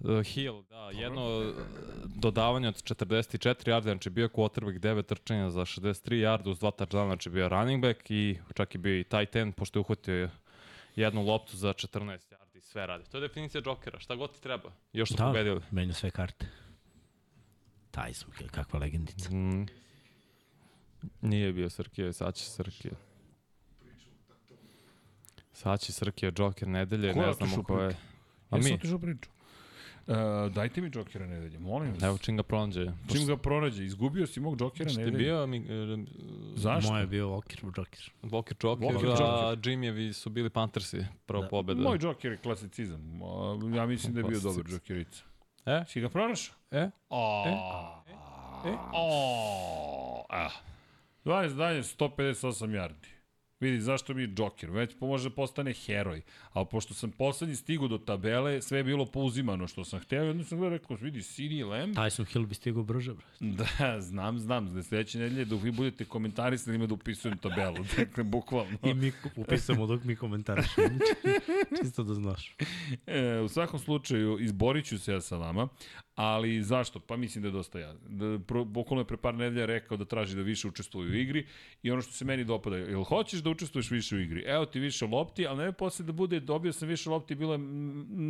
Uh, 0.00 0.22
Hill, 0.22 0.62
da, 0.62 0.90
jedno 0.92 1.38
uh, 1.38 1.54
dodavanje 2.06 2.68
od 2.68 2.82
44 2.82 3.38
yarda, 3.66 3.82
znači 3.82 4.10
bio 4.10 4.28
quarterback 4.28 4.78
9 4.78 5.02
trčanja 5.04 5.50
za 5.50 5.60
63 5.60 5.92
yarda 6.16 6.48
uz 6.48 6.58
dva 6.58 6.70
touchdowna, 6.70 7.06
znači 7.06 7.30
bio 7.30 7.48
running 7.48 7.82
back 7.82 8.10
i 8.10 8.38
čak 8.54 8.74
i 8.74 8.78
bio 8.78 9.00
i 9.00 9.04
tight 9.04 9.36
end, 9.36 9.54
pošto 9.54 9.78
je 9.78 9.80
uhvatio 9.80 10.30
jednu 10.96 11.22
loptu 11.22 11.56
za 11.56 11.68
14 11.68 11.98
yardi 12.30 12.58
i 12.58 12.62
sve 12.62 12.86
radi. 12.86 13.04
To 13.04 13.16
je 13.16 13.20
definicija 13.20 13.62
Jokera, 13.62 13.98
šta 14.00 14.14
god 14.14 14.32
ti 14.32 14.42
treba. 14.42 14.70
Još 14.92 15.08
su 15.08 15.14
Da, 15.14 15.24
pobedili. 15.24 15.60
menja 15.70 15.92
sve 15.92 16.10
karte. 16.10 16.46
Tyson 17.92 18.38
Hill, 18.38 18.50
kakva 18.50 18.78
legendica. 18.78 19.30
Mm. 19.30 19.66
Nije 21.20 21.52
bio 21.52 21.70
Srkije, 21.70 22.12
sad 22.12 22.34
će 22.34 22.44
Srkije. 22.44 22.92
Sad 25.52 25.80
će 25.80 25.92
Srkije, 25.92 26.32
Joker 26.38 26.68
nedelje, 26.68 27.12
Ko 27.12 27.20
je 27.20 27.26
ne 27.26 27.32
znamo 27.32 27.62
ko 27.62 27.80
je. 27.80 27.96
A 28.50 28.56
ja 28.56 28.62
sam 28.62 28.70
mi, 28.70 28.74
otišao 28.74 28.98
priču. 28.98 29.30
Uh, 30.06 30.16
dajte 30.52 30.80
mi 30.80 30.90
Jokera 30.94 31.26
nedelje, 31.26 31.58
molim 31.58 31.92
vas. 31.92 32.02
evo 32.02 32.18
čim 32.18 32.36
ga 32.36 32.42
pronađe. 32.42 32.86
Čim 33.12 33.26
ga 33.26 33.36
pronađe, 33.36 33.84
izgubio 33.84 34.26
si 34.26 34.40
mog 34.40 34.60
Jokera 34.60 34.90
Ste 34.90 34.98
nedelje. 35.00 35.18
bio 35.18 35.46
mi, 35.46 35.56
e, 35.58 36.04
Zašto? 36.54 36.90
Moje 36.92 37.02
je 37.02 37.06
bio 37.06 37.26
Walker 37.28 37.64
Joker. 37.78 38.12
Walker 38.22 38.54
Joker, 38.64 38.88
Walker 38.88 39.22
a 39.22 39.50
Joker. 39.50 39.70
Jimjevi 39.70 40.12
su 40.12 40.30
bili 40.30 40.50
Panthersi, 40.50 41.04
prva 41.26 41.42
Da. 41.42 41.48
pobeda. 41.48 41.82
Moj 41.82 41.98
Joker 42.00 42.32
je 42.32 42.38
klasicizam. 42.38 43.22
Uh, 43.22 43.74
ja 43.74 43.86
mislim 43.86 44.14
da 44.14 44.20
je 44.20 44.24
bio 44.24 44.40
dobar. 44.40 44.64
Jokerica. 44.70 45.24
E? 45.66 45.84
Si 45.88 46.00
ga 46.00 46.08
pronašao? 46.08 46.54
E? 46.70 46.90
O, 47.10 47.44
E? 48.66 48.72
o, 48.92 50.26
ah. 50.30 50.50
20 51.24 51.58
dalje, 51.58 51.82
158 51.82 52.74
yardi. 52.74 53.11
Vidi, 53.62 53.80
zašto 53.80 54.14
mi 54.14 54.22
je 54.22 54.34
Joker? 54.38 54.70
Već 54.70 55.00
može 55.00 55.28
da 55.28 55.34
postane 55.34 55.72
heroj. 55.72 56.22
Ali 56.52 56.66
pošto 56.70 56.94
sam 56.94 57.10
poslednji 57.10 57.56
stigu 57.56 57.88
do 57.88 57.98
tabele, 57.98 58.62
sve 58.62 58.78
je 58.78 58.84
bilo 58.84 59.06
pouzimano 59.06 59.68
što 59.68 59.84
sam 59.84 60.00
hteo. 60.00 60.24
Jedno 60.24 60.44
sam 60.44 60.58
gledao, 60.58 60.78
rekao, 60.78 60.96
vidi, 60.96 61.22
CD 61.22 61.66
Lamb. 61.70 61.96
Tyson 61.96 62.32
Hill 62.32 62.46
bi 62.46 62.54
stigao 62.54 62.82
brže, 62.82 63.14
brate. 63.14 63.36
Da, 63.62 64.00
znam, 64.00 64.38
znam. 64.38 64.74
Da 64.74 64.82
sledeće 64.82 65.18
nedelje 65.18 65.44
dok 65.44 65.62
vi 65.62 65.70
budete 65.70 66.04
komentarisali 66.04 66.76
ima 66.76 66.86
da 66.86 66.94
upisujem 66.94 67.38
tabelu. 67.38 67.76
Dakle, 67.98 68.24
bukvalno. 68.24 68.78
I 68.82 68.94
mi 68.94 69.12
upisamo 69.36 69.86
dok 69.86 70.04
mi 70.04 70.16
komentarišemo. 70.16 70.98
Čisto 71.82 72.02
da 72.02 72.14
znaš. 72.14 72.56
E, 73.06 73.40
u 73.40 73.48
svakom 73.48 73.78
slučaju, 73.78 74.38
izborit 74.40 74.84
ću 74.86 74.98
se 74.98 75.12
ja 75.12 75.20
sa 75.20 75.36
vama, 75.36 75.68
ali 76.14 76.62
zašto? 76.62 77.00
Pa 77.00 77.16
mislim 77.16 77.42
da 77.42 77.48
je 77.48 77.52
dosta 77.52 77.78
ja. 77.78 77.94
Da, 78.08 78.38
pro, 78.46 78.64
bukvalno 78.64 79.00
je 79.00 79.06
pre 79.06 79.16
par 79.16 79.34
nedelja 79.34 79.66
rekao 79.66 79.96
da 79.96 80.04
traži 80.04 80.36
da 80.36 80.42
više 80.42 80.68
učestvuje 80.68 81.10
u 81.10 81.14
igri 81.14 81.46
i 81.82 81.90
ono 81.90 82.02
što 82.02 82.12
se 82.12 82.24
meni 82.24 82.44
dopada, 82.44 82.76
jel 82.76 83.04
hoćeš 83.04 83.40
da 83.40 83.50
učestvuješ 83.52 83.90
više 83.90 84.16
u 84.16 84.20
igri? 84.20 84.42
Evo 84.46 84.66
ti 84.66 84.80
više 84.80 85.06
lopti, 85.06 85.46
ali 85.46 85.64
ne 85.64 85.72
posle 85.72 86.04
da 86.06 86.12
bude 86.12 86.40
dobio 86.40 86.72
sam 86.72 86.88
više 86.88 87.10
lopti, 87.10 87.34
bilo 87.34 87.54
je 87.54 87.58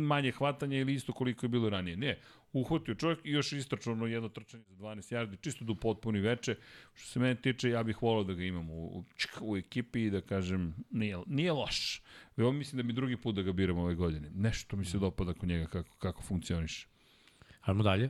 manje 0.09 0.31
hvatanja 0.31 0.77
ili 0.77 0.93
isto 0.93 1.13
koliko 1.13 1.45
je 1.45 1.49
bilo 1.49 1.69
ranije. 1.69 1.97
Ne, 1.97 2.19
uhvatio 2.53 2.95
čovjek 2.95 3.19
i 3.23 3.31
još 3.31 3.53
istračano 3.53 4.05
jedno 4.05 4.29
trčanje 4.29 4.63
za 4.63 4.75
12 4.75 5.15
yardi, 5.15 5.41
čisto 5.41 5.65
da 5.65 5.71
upotpuni 5.71 6.19
veče. 6.19 6.55
Što 6.93 7.07
se 7.07 7.19
mene 7.19 7.35
tiče, 7.35 7.69
ja 7.69 7.83
bih 7.83 8.01
volao 8.01 8.23
da 8.23 8.33
ga 8.33 8.43
imam 8.43 8.69
u, 8.69 8.85
u, 8.85 9.03
u 9.41 9.57
ekipi 9.57 10.03
i 10.03 10.09
da 10.09 10.21
kažem, 10.21 10.75
nije, 10.91 11.17
nije 11.27 11.51
loš. 11.51 12.01
Evo 12.37 12.51
mislim 12.51 12.77
da 12.77 12.83
mi 12.83 12.93
drugi 12.93 13.17
put 13.17 13.35
da 13.35 13.41
ga 13.41 13.51
biramo 13.51 13.81
ove 13.81 13.95
godine. 13.95 14.29
Nešto 14.35 14.77
mi 14.77 14.85
se 14.85 14.99
dopada 14.99 15.33
kod 15.33 15.49
njega 15.49 15.65
kako, 15.65 15.97
kako 15.97 16.21
funkcioniše. 16.21 16.87
Hajmo 17.61 17.83
dalje. 17.83 18.09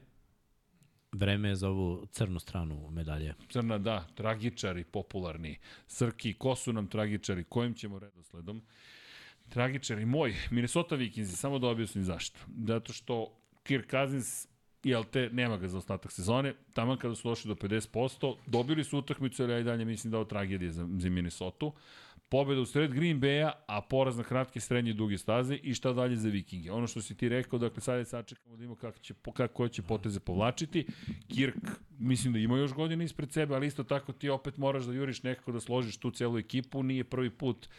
Vreme 1.14 1.50
je 1.50 1.56
za 1.56 1.70
ovu 1.70 2.06
crnu 2.12 2.40
stranu 2.40 2.90
medalje. 2.90 3.34
Crna, 3.50 3.78
da, 3.78 4.08
tragičari, 4.16 4.84
popularni. 4.84 5.58
Srki, 5.88 6.34
ko 6.34 6.56
su 6.56 6.74
nam 6.74 6.88
tragičari, 6.88 7.44
kojim 7.44 7.74
ćemo 7.74 8.00
redosledom? 8.00 8.62
Tragičari, 9.50 10.06
moj, 10.06 10.36
Minnesota 10.52 10.96
Vikings, 10.96 11.36
samo 11.40 11.60
da 11.60 11.68
objasnim 11.68 12.04
zašto. 12.04 12.40
Zato 12.68 12.94
što 12.94 13.38
Kirk 13.64 13.92
Cousins 13.92 14.48
jel 14.84 15.04
te, 15.04 15.30
nema 15.30 15.58
ga 15.58 15.68
za 15.68 15.78
ostatak 15.78 16.12
sezone, 16.12 16.54
tamo 16.74 16.98
kada 16.98 17.16
su 17.16 17.30
došli 17.30 17.48
do 17.48 17.56
50%, 17.56 18.36
dobili 18.46 18.84
su 18.84 18.98
utakmicu, 18.98 19.44
ali 19.44 19.54
ja 19.54 19.60
i 19.60 19.64
dalje 19.64 19.86
mislim 19.86 20.12
da 20.12 20.18
je 20.18 20.28
tragedija 20.28 20.72
za, 20.72 20.88
za 20.98 21.10
Minnesota. 21.10 21.72
Pobeda 22.34 22.62
u 22.62 22.66
sred 22.66 22.94
Green 22.94 23.20
Bay-a, 23.22 23.52
a 23.68 23.82
poraz 23.82 24.18
na 24.18 24.24
kratke, 24.24 24.60
srednje 24.60 24.92
i 24.92 24.94
duge 24.94 25.18
staze 25.18 25.56
i 25.56 25.74
šta 25.74 25.92
dalje 25.94 26.16
za 26.16 26.30
Vikinge. 26.30 26.72
Ono 26.72 26.88
što 26.88 27.02
si 27.02 27.18
ti 27.18 27.30
rekao, 27.30 27.60
dakle 27.60 27.82
sad 27.82 27.98
je 27.98 28.06
sačekamo 28.06 28.56
da 28.56 28.60
vidimo 28.60 28.76
kako 28.76 29.00
će, 29.00 29.14
kako 29.34 29.54
koje 29.54 29.70
će 29.70 29.82
poteze 29.82 30.20
povlačiti. 30.20 30.86
Kirk, 31.28 31.56
mislim 32.00 32.34
da 32.34 32.40
ima 32.40 32.58
još 32.58 32.74
godina 32.74 33.04
ispred 33.04 33.32
sebe, 33.32 33.56
ali 33.56 33.68
isto 33.68 33.84
tako 33.84 34.14
ti 34.14 34.30
opet 34.30 34.58
moraš 34.58 34.84
da 34.84 34.94
juriš 34.94 35.24
nekako 35.24 35.52
da 35.52 35.60
složiš 35.60 35.98
tu 35.98 36.12
celu 36.12 36.38
ekipu, 36.38 36.84
nije 36.84 37.04
prvi 37.04 37.30
put 37.30 37.70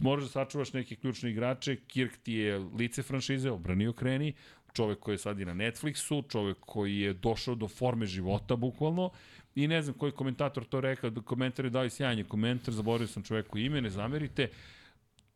moraš 0.00 0.24
da 0.24 0.30
sačuvaš 0.30 0.72
neke 0.72 0.96
ključne 0.96 1.30
igrače, 1.30 1.76
Kirk 1.76 2.16
ti 2.22 2.32
je 2.32 2.58
lice 2.58 3.02
franšize, 3.02 3.50
obranio 3.50 3.92
kreni, 3.92 4.34
čovek 4.72 4.98
koji 4.98 5.14
je 5.14 5.18
sad 5.18 5.40
i 5.40 5.44
na 5.44 5.54
Netflixu, 5.54 6.28
čovek 6.28 6.56
koji 6.60 6.98
je 6.98 7.12
došao 7.12 7.54
do 7.54 7.68
forme 7.68 8.06
života 8.06 8.56
bukvalno 8.56 9.10
i 9.54 9.68
ne 9.68 9.82
znam 9.82 9.94
koji 9.98 10.12
komentator 10.12 10.64
to 10.64 10.80
rekao, 10.80 11.10
da 11.10 11.20
komentar 11.20 11.64
je 11.64 11.70
dao 11.70 11.84
i 11.84 12.24
komentar, 12.28 12.74
zaboravio 12.74 13.08
sam 13.08 13.22
čoveku 13.22 13.58
ime, 13.58 13.80
ne 13.80 13.90
zamerite, 13.90 14.48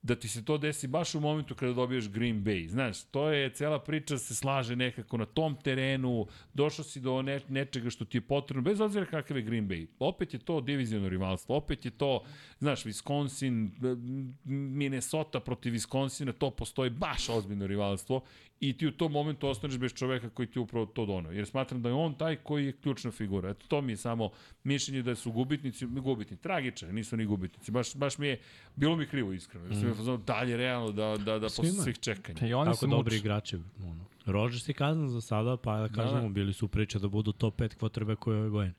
da 0.05 0.15
ti 0.15 0.29
se 0.29 0.45
to 0.45 0.59
desi 0.59 0.87
baš 0.87 1.15
u 1.15 1.21
momentu 1.21 1.55
kada 1.55 1.73
dobiješ 1.73 2.09
Green 2.09 2.45
Bay. 2.45 2.69
Znaš, 2.69 3.03
to 3.05 3.29
je 3.29 3.51
cela 3.51 3.79
priča 3.79 4.19
se 4.19 4.35
slaže 4.35 4.77
nekako 4.77 5.17
na 5.17 5.27
tom 5.27 5.57
terenu, 5.63 6.27
došao 6.55 6.85
si 6.85 7.01
do 7.01 7.23
ne, 7.23 7.41
nečega 7.49 7.91
što 7.91 8.05
ti 8.05 8.17
je 8.17 8.21
potrebno, 8.21 8.63
bez 8.63 8.81
obzira 8.81 9.07
kakav 9.07 9.37
je 9.37 9.43
Green 9.43 9.69
Bay. 9.69 9.87
Opet 9.99 10.35
je 10.35 10.39
to 10.39 10.61
diviziono 10.61 11.09
rivalstvo, 11.09 11.57
opet 11.57 11.85
je 11.85 11.91
to, 11.91 12.25
znaš, 12.59 12.85
Wisconsin, 12.85 13.71
Minnesota 14.45 15.41
protiv 15.41 15.73
Wisconsina, 15.73 16.33
to 16.33 16.51
postoji 16.51 16.91
baš 16.91 17.29
ozbiljno 17.29 17.67
rivalstvo 17.67 18.25
i 18.61 18.77
ti 18.77 18.87
u 18.87 18.93
tom 18.93 19.13
momentu 19.13 19.49
ostaneš 19.49 19.79
bez 19.79 19.93
čoveka 19.93 20.31
koji 20.31 20.47
ti 20.47 20.59
upravo 20.59 20.87
to 20.87 21.07
donao. 21.07 21.33
Jer 21.33 21.47
smatram 21.47 21.83
da 21.83 21.89
je 21.89 21.95
on 21.95 22.15
taj 22.15 22.37
koji 22.37 22.67
je 22.67 22.73
ključna 22.73 23.11
figura. 23.11 23.51
Eto, 23.51 23.67
to 23.69 23.81
mi 23.81 23.93
je 23.93 23.97
samo 23.97 24.31
mišljenje 24.65 25.03
da 25.03 25.15
su 25.15 25.33
gubitnici, 25.33 25.87
gubitni, 25.87 26.37
tragičari, 26.37 26.93
nisu 26.93 27.17
ni 27.17 27.27
gubitnici. 27.27 27.71
Baš, 27.71 27.97
baš 27.97 28.19
mi 28.19 28.27
je, 28.27 28.41
bilo 28.77 28.97
mi 28.97 29.07
krivo 29.07 29.33
iskreno. 29.33 29.67
Mm. 29.67 30.05
Sam 30.05 30.23
dalje 30.27 30.57
realno 30.57 30.93
da, 30.93 31.17
da, 31.17 31.39
da 31.39 31.47
posle 31.47 31.71
svih 31.71 31.99
čekanja. 31.99 32.49
I 32.49 32.55
oni 32.55 32.65
Tako 32.65 32.77
su 32.77 32.87
dobri 32.87 33.17
igrači. 33.17 33.57
Ono. 33.83 34.05
Rodgers 34.27 34.69
je 34.69 34.75
kazan 34.75 35.09
za 35.09 35.21
sada, 35.21 35.57
pa 35.57 35.81
da 35.81 35.89
kažemo, 35.89 36.23
da. 36.23 36.29
bili 36.29 36.53
su 36.53 36.69
priče 36.69 36.99
da 36.99 37.09
budu 37.09 37.33
top 37.33 37.61
5 37.61 37.75
kvotrbe 37.75 38.17
koje 38.17 38.39
ove 38.39 38.49
godine. 38.49 38.75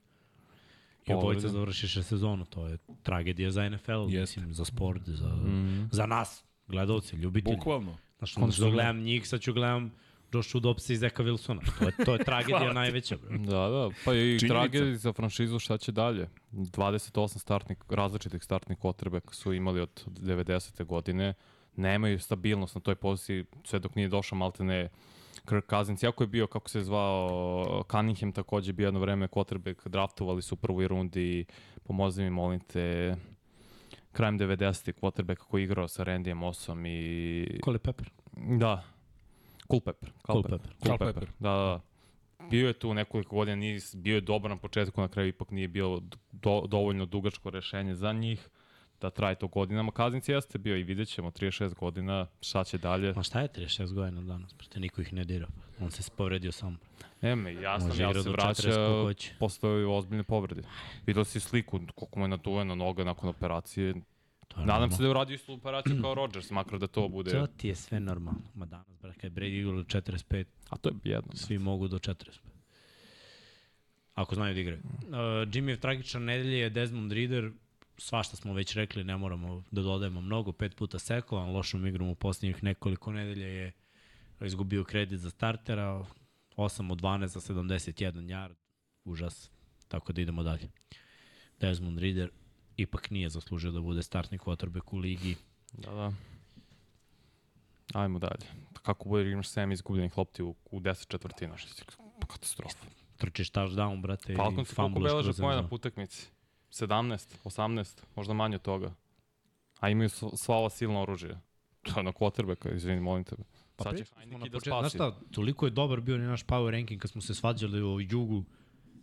I 1.07 1.14
obojica 1.14 1.47
završiše 1.47 2.03
sezonu, 2.03 2.45
to 2.45 2.68
je 2.68 2.77
tragedija 3.03 3.52
za 3.52 3.69
NFL, 3.69 4.06
mislim, 4.06 4.53
za 4.53 4.65
sport, 4.65 5.02
za, 5.06 5.27
mm. 5.27 5.89
za 5.91 6.06
nas, 6.06 6.45
gledalci, 6.68 7.15
ljubitelji. 7.15 7.56
Bukvalno. 7.56 7.97
Znaš, 8.18 8.38
onda 8.38 8.52
što 8.52 8.72
gledam 8.72 9.00
njih, 9.02 9.28
sad 9.28 9.42
ću 9.42 9.54
gledam 9.54 9.92
Josh 10.34 10.56
Udopsa 10.56 10.94
i 10.94 10.98
Zeka 10.98 11.24
Wilsona. 11.24 11.60
To 11.80 11.86
je, 11.86 12.06
to 12.06 12.14
je 12.14 12.24
tragedija 12.30 12.74
najveća. 12.74 13.18
Bro. 13.18 13.38
Da, 13.38 13.70
da. 13.70 13.90
Pa 14.06 14.14
i 14.14 14.18
Činjenica. 14.18 14.48
tragedija 14.48 14.98
za 14.98 15.14
franšizu 15.14 15.60
šta 15.60 15.78
će 15.78 15.92
dalje. 15.92 16.30
28 16.52 17.38
startnih, 17.38 17.78
različitih 17.90 18.44
startnih 18.44 18.78
potrebe 18.82 19.20
su 19.32 19.54
imali 19.54 19.82
od 19.82 20.04
90. 20.08 20.86
godine. 20.86 21.34
Nemaju 21.76 22.20
stabilnost 22.20 22.76
na 22.76 22.82
toj 22.82 22.96
poziciji 22.96 23.46
sve 23.64 23.80
dok 23.80 23.96
nije 23.96 24.08
došao 24.08 24.38
Maltene 24.38 24.90
Kirk 25.50 25.70
Cousins, 25.70 26.04
jako 26.04 26.24
je 26.24 26.28
bio, 26.28 26.48
kako 26.48 26.70
se 26.70 26.82
zvao, 26.84 27.84
Cunningham 27.92 28.32
takođe 28.32 28.74
bio 28.74 28.88
jedno 28.88 29.00
vreme 29.00 29.28
quarterback, 29.28 29.90
draftovali 29.90 30.42
su 30.42 30.56
u 30.56 30.58
prvoj 30.58 30.88
rundi, 30.88 31.46
pomozi 31.84 32.24
mi, 32.24 32.30
molim 32.30 32.60
te, 32.60 33.16
krajem 34.16 34.40
90. 34.40 34.94
quarterback 35.02 35.38
koji 35.38 35.62
je 35.62 35.64
igrao 35.64 35.88
sa 35.88 36.04
Randy 36.04 36.34
Mossom 36.34 36.86
i... 36.86 37.60
Cole 37.66 37.80
Pepper. 37.80 38.10
Da. 38.60 38.84
Culpepper. 39.72 40.12
Culpepper. 40.26 40.60
Culpepper. 40.86 41.30
Da, 41.40 41.50
da, 41.50 41.56
da. 41.58 41.82
Bio 42.50 42.68
je 42.68 42.74
tu 42.74 42.94
nekoliko 42.94 43.36
godina, 43.36 43.56
nije, 43.56 43.80
bio 43.94 44.16
je 44.16 44.22
dobar 44.22 44.52
na 44.52 44.58
početku, 44.58 45.02
na 45.02 45.08
kraju 45.08 45.30
ipak 45.30 45.52
nije 45.52 45.68
bilo 45.68 46.02
do, 46.32 46.64
dovoljno 46.68 47.06
dugačko 47.06 47.50
rešenje 47.50 47.96
za 47.96 48.14
njih 48.14 48.50
da 49.02 49.10
traje 49.10 49.36
to 49.36 49.48
godinama. 49.48 49.92
Kaznic 49.92 50.30
jeste 50.30 50.58
bio 50.58 50.78
i 50.78 50.84
vidjet 50.84 51.08
ćemo 51.08 51.32
36 51.32 51.74
godina, 51.74 52.28
šta 52.42 52.64
će 52.64 52.78
dalje. 52.78 53.14
Ma 53.14 53.24
šta 53.24 53.42
je 53.42 53.48
36 53.48 53.94
godina 53.94 54.22
danas? 54.22 54.54
Prete 54.54 54.80
niko 54.80 55.02
ih 55.02 55.14
ne 55.14 55.24
dira. 55.24 55.48
On 55.80 55.92
se 55.92 56.12
povredio 56.18 56.52
sam. 56.52 56.78
Ne 57.26 57.35
me, 57.35 57.53
jasno, 57.53 57.93
ja 57.99 58.23
se 58.23 58.30
vraća, 58.30 58.72
postoje 59.39 59.88
ozbiljne 59.88 60.23
povrede. 60.23 60.61
Vidio 61.06 61.23
si 61.23 61.39
sliku 61.39 61.80
koliko 61.95 62.19
mu 62.19 62.26
je 62.26 62.30
naduvena 62.30 62.76
noga 62.76 63.03
nakon 63.03 63.30
operacije. 63.30 63.93
To 64.47 64.60
je 64.60 64.65
Nadam 64.65 64.91
se 64.91 64.97
da 64.97 65.03
je 65.03 65.10
uradio 65.10 65.35
istu 65.35 65.53
operaciju 65.53 66.02
kao 66.02 66.14
Rodgers, 66.14 66.52
makar 66.52 66.80
da 66.80 66.88
to 66.88 67.07
bude... 67.07 67.31
To 67.31 67.47
ti 67.47 67.68
je 67.68 67.76
sve 67.76 67.99
normalno. 67.99 68.41
Ma 68.56 68.65
danas, 68.65 68.99
brate, 69.02 69.19
kad 69.19 69.23
je 69.23 69.41
Brady 69.41 69.60
igrao 69.60 69.73
45, 69.73 70.45
A 70.69 70.77
to 70.77 70.89
je 70.89 70.95
jedno. 71.03 71.35
Svi 71.35 71.57
mogu 71.57 71.88
do 71.88 71.97
45. 71.97 72.39
Ako 74.14 74.35
znaju 74.35 74.53
da 74.53 74.60
igraju. 74.60 74.81
Uh, 74.84 75.15
Jimmy 75.53 75.69
je 75.69 75.80
tragičan 75.80 76.23
nedelje 76.23 76.57
je 76.57 76.69
Desmond 76.69 77.11
Reader, 77.11 77.52
svašta 77.97 78.35
smo 78.35 78.53
već 78.53 78.76
rekli, 78.76 79.03
ne 79.03 79.18
moramo 79.18 79.64
da 79.72 79.81
dodajemo 79.81 80.22
mnogo, 80.22 80.52
pet 80.52 80.76
puta 80.76 80.99
sekovan, 80.99 81.52
lošom 81.52 81.88
igrom 81.88 82.10
u 82.10 82.15
posljednjih 82.15 82.64
nekoliko 82.64 83.11
nedelja 83.11 83.47
je 83.47 83.72
izgubio 84.41 84.84
kredit 84.84 85.19
za 85.19 85.30
startera, 85.30 86.06
8 86.57 86.91
od 86.91 87.02
12 87.02 87.27
za 87.27 87.40
71 87.40 88.14
yard, 88.14 88.56
užas, 89.06 89.52
tako 89.88 90.14
da 90.14 90.22
idemo 90.22 90.44
dalje. 90.44 90.69
Desmond 91.60 91.99
Reader 91.99 92.32
ipak 92.77 93.10
nije 93.10 93.30
zaslužio 93.30 93.72
da 93.72 93.82
bude 93.82 94.03
startni 94.03 94.38
quarterback 94.38 94.94
u 94.94 94.98
ligi. 94.98 95.36
Da, 95.73 95.91
da. 95.91 96.14
Ajmo 97.94 98.19
dalje. 98.19 98.45
Kako 98.82 99.10
bude 99.10 99.32
imaš 99.32 99.49
7 99.49 99.73
izgubljenih 99.73 100.18
lopti 100.18 100.44
u, 100.44 100.56
u 100.72 100.80
10 100.80 101.07
četvrtina, 101.07 101.57
što 101.57 101.68
je 101.68 101.86
katastrofa. 102.27 102.86
Trčiš 103.18 103.52
touchdown, 103.52 104.02
brate, 104.02 104.36
Falcons 104.36 104.72
i 104.72 104.76
koliko 104.76 104.99
beleže 104.99 105.34
pojena 105.34 105.68
po 105.68 105.76
utakmici? 105.76 106.27
17, 106.72 107.36
18, 107.44 108.03
možda 108.15 108.34
manje 108.34 108.56
od 108.56 108.61
toga. 108.61 108.94
A 109.80 109.90
imaju 109.90 110.10
sva 110.10 110.57
ova 110.57 110.69
silna 110.69 111.02
oružja. 111.02 111.41
To 111.82 111.99
je 111.99 112.03
na 112.03 112.11
quarterbacka, 112.11 112.76
izvini, 112.76 113.02
molim 113.02 113.23
tebe. 113.23 113.44
Pa 113.76 113.84
Sad 113.84 113.97
će 113.97 114.03
Heineke 114.18 114.49
da 114.49 114.60
spasi. 114.60 114.80
Znaš 114.80 114.93
šta, 114.93 115.19
toliko 115.31 115.65
je 115.65 115.69
dobar 115.69 116.02
bio 116.02 116.18
ni 116.18 116.27
naš 116.27 116.45
power 116.45 116.72
ranking 116.72 117.02
kad 117.02 117.11
smo 117.11 117.22
se 117.22 117.35
svađali 117.35 117.81
o 117.81 117.99
jugu 118.10 118.43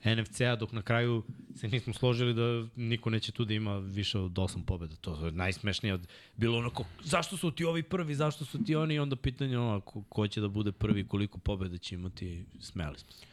NFC-a, 0.04 0.56
dok 0.56 0.72
na 0.72 0.82
kraju 0.82 1.22
se 1.54 1.68
nismo 1.68 1.92
složili 1.92 2.34
da 2.34 2.68
niko 2.76 3.10
neće 3.10 3.32
tu 3.32 3.44
da 3.44 3.54
ima 3.54 3.78
više 3.78 4.18
od 4.18 4.32
8 4.32 4.64
pobjeda. 4.64 4.96
To 4.96 5.26
je 5.26 5.32
najsmešnije. 5.32 5.94
Od, 5.94 6.08
bilo 6.36 6.58
onako, 6.58 6.84
zašto 7.04 7.36
su 7.36 7.50
ti 7.50 7.64
ovi 7.64 7.82
prvi, 7.82 8.14
zašto 8.14 8.44
su 8.44 8.64
ti 8.64 8.76
oni? 8.76 8.94
I 8.94 8.98
onda 8.98 9.16
pitanje 9.16 9.58
ono, 9.58 9.80
ko, 9.80 10.02
ko 10.08 10.28
će 10.28 10.40
da 10.40 10.48
bude 10.48 10.72
prvi, 10.72 11.06
koliko 11.06 11.38
pobjeda 11.38 11.78
će 11.78 11.94
imati, 11.94 12.44
smeli 12.60 12.98
smo 12.98 13.12
se. 13.12 13.26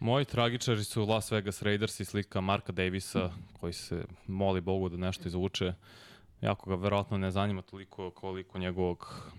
Moji 0.00 0.24
tragičari 0.24 0.84
su 0.84 1.04
Las 1.04 1.30
Vegas 1.30 1.62
Raiders 1.62 2.00
i 2.00 2.04
slika 2.04 2.40
Marka 2.40 2.72
Davisa, 2.72 3.30
koji 3.52 3.72
se 3.72 4.04
moli 4.26 4.60
Bogu 4.60 4.88
da 4.88 4.96
nešto 4.96 5.28
izvuče. 5.28 5.72
Jako 6.40 6.70
ga 6.70 6.76
verovatno 6.76 7.18
ne 7.18 7.30
zanima 7.30 7.62
toliko 7.62 8.10
koliko 8.10 8.58
njegovog 8.58 9.30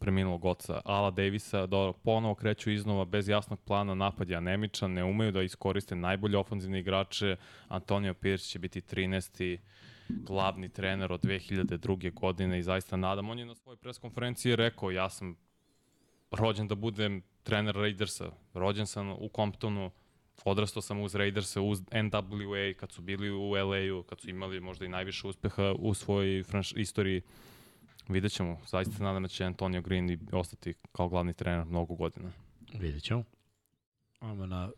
preminulog 0.00 0.44
oca 0.44 0.80
Ala 0.84 1.10
Davisa, 1.10 1.66
da 1.66 1.92
ponovo 2.04 2.34
kreću 2.34 2.70
iznova 2.70 3.04
bez 3.04 3.28
jasnog 3.28 3.60
plana, 3.60 3.94
napad 3.94 4.30
je 4.30 4.36
anemičan, 4.36 4.92
ne 4.92 5.04
umeju 5.04 5.32
da 5.32 5.42
iskoriste 5.42 5.96
najbolje 5.96 6.38
ofenzivne 6.38 6.80
igrače, 6.80 7.36
Antonio 7.68 8.14
Pierce 8.14 8.46
će 8.46 8.58
biti 8.58 8.80
13. 8.80 9.58
glavni 10.08 10.68
trener 10.68 11.12
od 11.12 11.20
2002. 11.20 12.14
godine 12.14 12.58
i 12.58 12.62
zaista 12.62 12.96
nadam. 12.96 13.30
On 13.30 13.38
je 13.38 13.46
na 13.46 13.54
svojoj 13.54 13.76
preskonferenciji 13.76 14.56
rekao, 14.56 14.90
ja 14.90 15.10
sam 15.10 15.36
rođen 16.30 16.68
da 16.68 16.74
budem 16.74 17.22
trener 17.42 17.74
Raidersa. 17.74 18.30
Rođen 18.54 18.86
sam 18.86 19.10
u 19.10 19.30
Comptonu, 19.36 19.90
odrastao 20.44 20.82
sam 20.82 21.00
uz 21.00 21.14
Raidersa, 21.14 21.60
uz 21.60 21.82
NWA, 21.82 22.74
kad 22.74 22.92
su 22.92 23.02
bili 23.02 23.30
u 23.30 23.50
LA-u, 23.50 24.02
kad 24.02 24.20
su 24.20 24.30
imali 24.30 24.60
možda 24.60 24.84
i 24.84 24.88
najviše 24.88 25.26
uspeha 25.26 25.74
u 25.78 25.94
svojoj 25.94 26.44
istoriji. 26.76 27.22
Vidjet 28.08 28.32
ćemo, 28.32 28.58
zaista 28.66 28.94
se 28.94 29.02
nadam 29.02 29.22
da 29.22 29.28
će 29.28 29.44
Antonio 29.44 29.82
Green 29.82 30.10
i 30.10 30.18
ostati 30.32 30.74
kao 30.92 31.08
glavni 31.08 31.34
trener 31.34 31.64
mnogo 31.66 31.94
godina. 31.94 32.32
Vidjet 32.74 33.02
ćemo. 33.02 33.24
Ajmo 34.20 34.46
na 34.46 34.70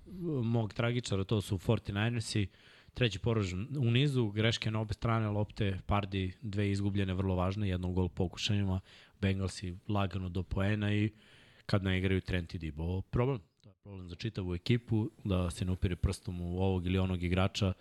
mog 0.43 0.75
tragičara, 0.75 1.25
to 1.25 1.41
su 1.41 1.59
49ersi. 1.59 2.47
Treći 2.95 3.19
poraž 3.19 3.53
u 3.79 3.91
nizu, 3.91 4.31
greške 4.31 4.71
na 4.71 4.81
obe 4.81 4.95
strane 4.95 5.29
lopte, 5.29 5.79
Pardi, 5.87 6.33
dve 6.43 6.71
izgubljene, 6.71 7.15
vrlo 7.15 7.35
važne, 7.35 7.69
jednom 7.69 7.95
gol 7.95 8.09
pokušanjima, 8.09 8.81
Bengalsi 9.21 9.77
lagano 9.89 10.29
do 10.29 10.43
poena 10.43 10.95
i 10.95 11.11
kad 11.67 11.85
ne 11.85 11.99
igraju 11.99 12.21
Trent 12.21 12.55
i 12.55 12.59
Dibo. 12.59 13.01
Problem, 13.01 13.39
to 13.61 13.69
je 13.69 13.75
problem 13.83 14.09
za 14.09 14.15
čitavu 14.15 14.55
ekipu, 14.55 15.11
da 15.25 15.51
se 15.51 15.65
ne 15.65 15.73
upire 15.73 15.97
prstom 15.97 16.41
u 16.41 16.63
ovog 16.63 16.87
ili 16.87 16.99
onog 16.99 17.23
igrača, 17.23 17.73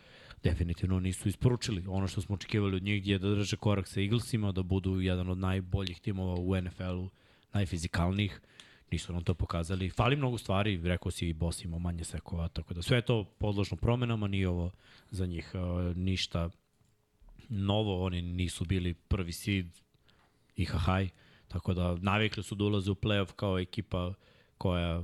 definitivno 0.44 1.00
nisu 1.00 1.30
isporučili. 1.30 1.84
Ono 1.88 2.08
što 2.08 2.22
smo 2.22 2.36
očekivali 2.36 2.76
od 2.76 2.84
njih 2.84 3.08
je 3.08 3.20
da 3.20 3.30
drže 3.30 3.58
korak 3.58 3.88
sa 3.88 4.02
Eaglesima, 4.02 4.52
da 4.52 4.64
budu 4.64 5.02
jedan 5.02 5.30
od 5.30 5.38
najboljih 5.38 6.00
timova 6.00 6.36
u 6.40 6.62
NFL-u, 6.62 7.10
najfizikalnijih 7.54 8.42
nisu 8.92 9.14
nam 9.14 9.24
to 9.24 9.34
pokazali. 9.34 9.90
Fali 9.90 10.16
mnogo 10.16 10.38
stvari, 10.38 10.82
rekao 10.84 11.12
si 11.12 11.30
i 11.30 11.34
Boss 11.34 11.66
ima 11.66 11.80
manje 11.80 12.04
sekova, 12.04 12.48
tako 12.48 12.74
da 12.74 12.82
sve 12.82 12.98
je 12.98 13.02
to 13.02 13.24
podložno 13.24 13.78
promenama, 13.78 14.28
nije 14.28 14.50
ovo 14.50 14.72
za 15.12 15.26
njih 15.26 15.52
uh, 15.54 15.98
ništa 15.98 16.50
novo, 17.50 18.06
oni 18.06 18.22
nisu 18.22 18.66
bili 18.66 18.94
prvi 18.94 19.32
seed 19.32 19.66
i 20.56 20.66
hahaj, 20.66 21.10
tako 21.48 21.74
da 21.74 21.96
navikli 21.96 22.44
su 22.44 22.56
da 22.56 22.64
ulaze 22.64 22.92
u 22.92 22.96
playoff 22.96 23.32
kao 23.36 23.60
ekipa 23.60 24.14
koja 24.58 25.04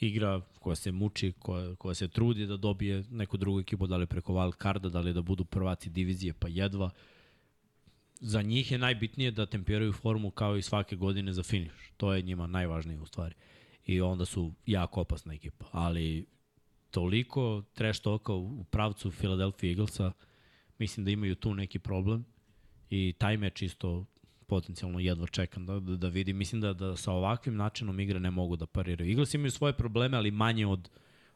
igra, 0.00 0.40
koja 0.58 0.76
se 0.76 0.92
muči, 0.92 1.32
koja, 1.38 1.74
koja 1.74 1.94
se 1.94 2.08
trudi 2.08 2.46
da 2.46 2.56
dobije 2.56 3.04
neku 3.10 3.36
drugu 3.36 3.60
ekipu, 3.60 3.86
da 3.86 3.96
li 3.96 4.06
preko 4.06 4.32
wild 4.32 4.62
carda, 4.62 4.88
da 4.88 5.00
li 5.00 5.12
da 5.12 5.22
budu 5.22 5.44
prvaci 5.44 5.90
divizije, 5.90 6.32
pa 6.32 6.48
jedva. 6.48 6.90
Za 8.20 8.42
njih 8.42 8.72
je 8.72 8.78
najbitnije 8.78 9.30
da 9.30 9.46
tempiraju 9.46 9.92
formu 9.92 10.30
kao 10.30 10.56
i 10.56 10.62
svake 10.62 10.96
godine 10.96 11.32
za 11.32 11.42
finiš. 11.42 11.92
To 11.96 12.14
je 12.14 12.22
njima 12.22 12.46
najvažnije 12.46 13.00
u 13.00 13.06
stvari. 13.06 13.34
I 13.86 14.00
onda 14.00 14.24
su 14.24 14.52
jako 14.66 15.00
opasna 15.00 15.34
ekipa. 15.34 15.66
Ali 15.72 16.26
toliko 16.90 17.62
trash 17.74 18.00
toka 18.00 18.32
u 18.32 18.64
pravcu 18.64 19.10
Philadelphia 19.10 19.70
Eaglesa, 19.70 20.12
mislim 20.78 21.04
da 21.04 21.10
imaju 21.10 21.34
tu 21.34 21.54
neki 21.54 21.78
problem 21.78 22.24
i 22.90 23.14
taj 23.18 23.36
meč 23.36 23.62
isto 23.62 24.06
potencijalno 24.46 25.00
jedva 25.00 25.26
čekam 25.26 25.66
da, 25.66 25.80
da, 25.80 25.96
da 25.96 26.08
vidim. 26.08 26.36
Mislim 26.36 26.60
da, 26.60 26.72
da 26.72 26.96
sa 26.96 27.12
ovakvim 27.12 27.56
načinom 27.56 28.00
igre 28.00 28.20
ne 28.20 28.30
mogu 28.30 28.56
da 28.56 28.66
pariraju. 28.66 29.10
Eagles 29.10 29.34
imaju 29.34 29.50
svoje 29.50 29.72
probleme, 29.72 30.16
ali 30.16 30.30
manje 30.30 30.66
od 30.66 30.90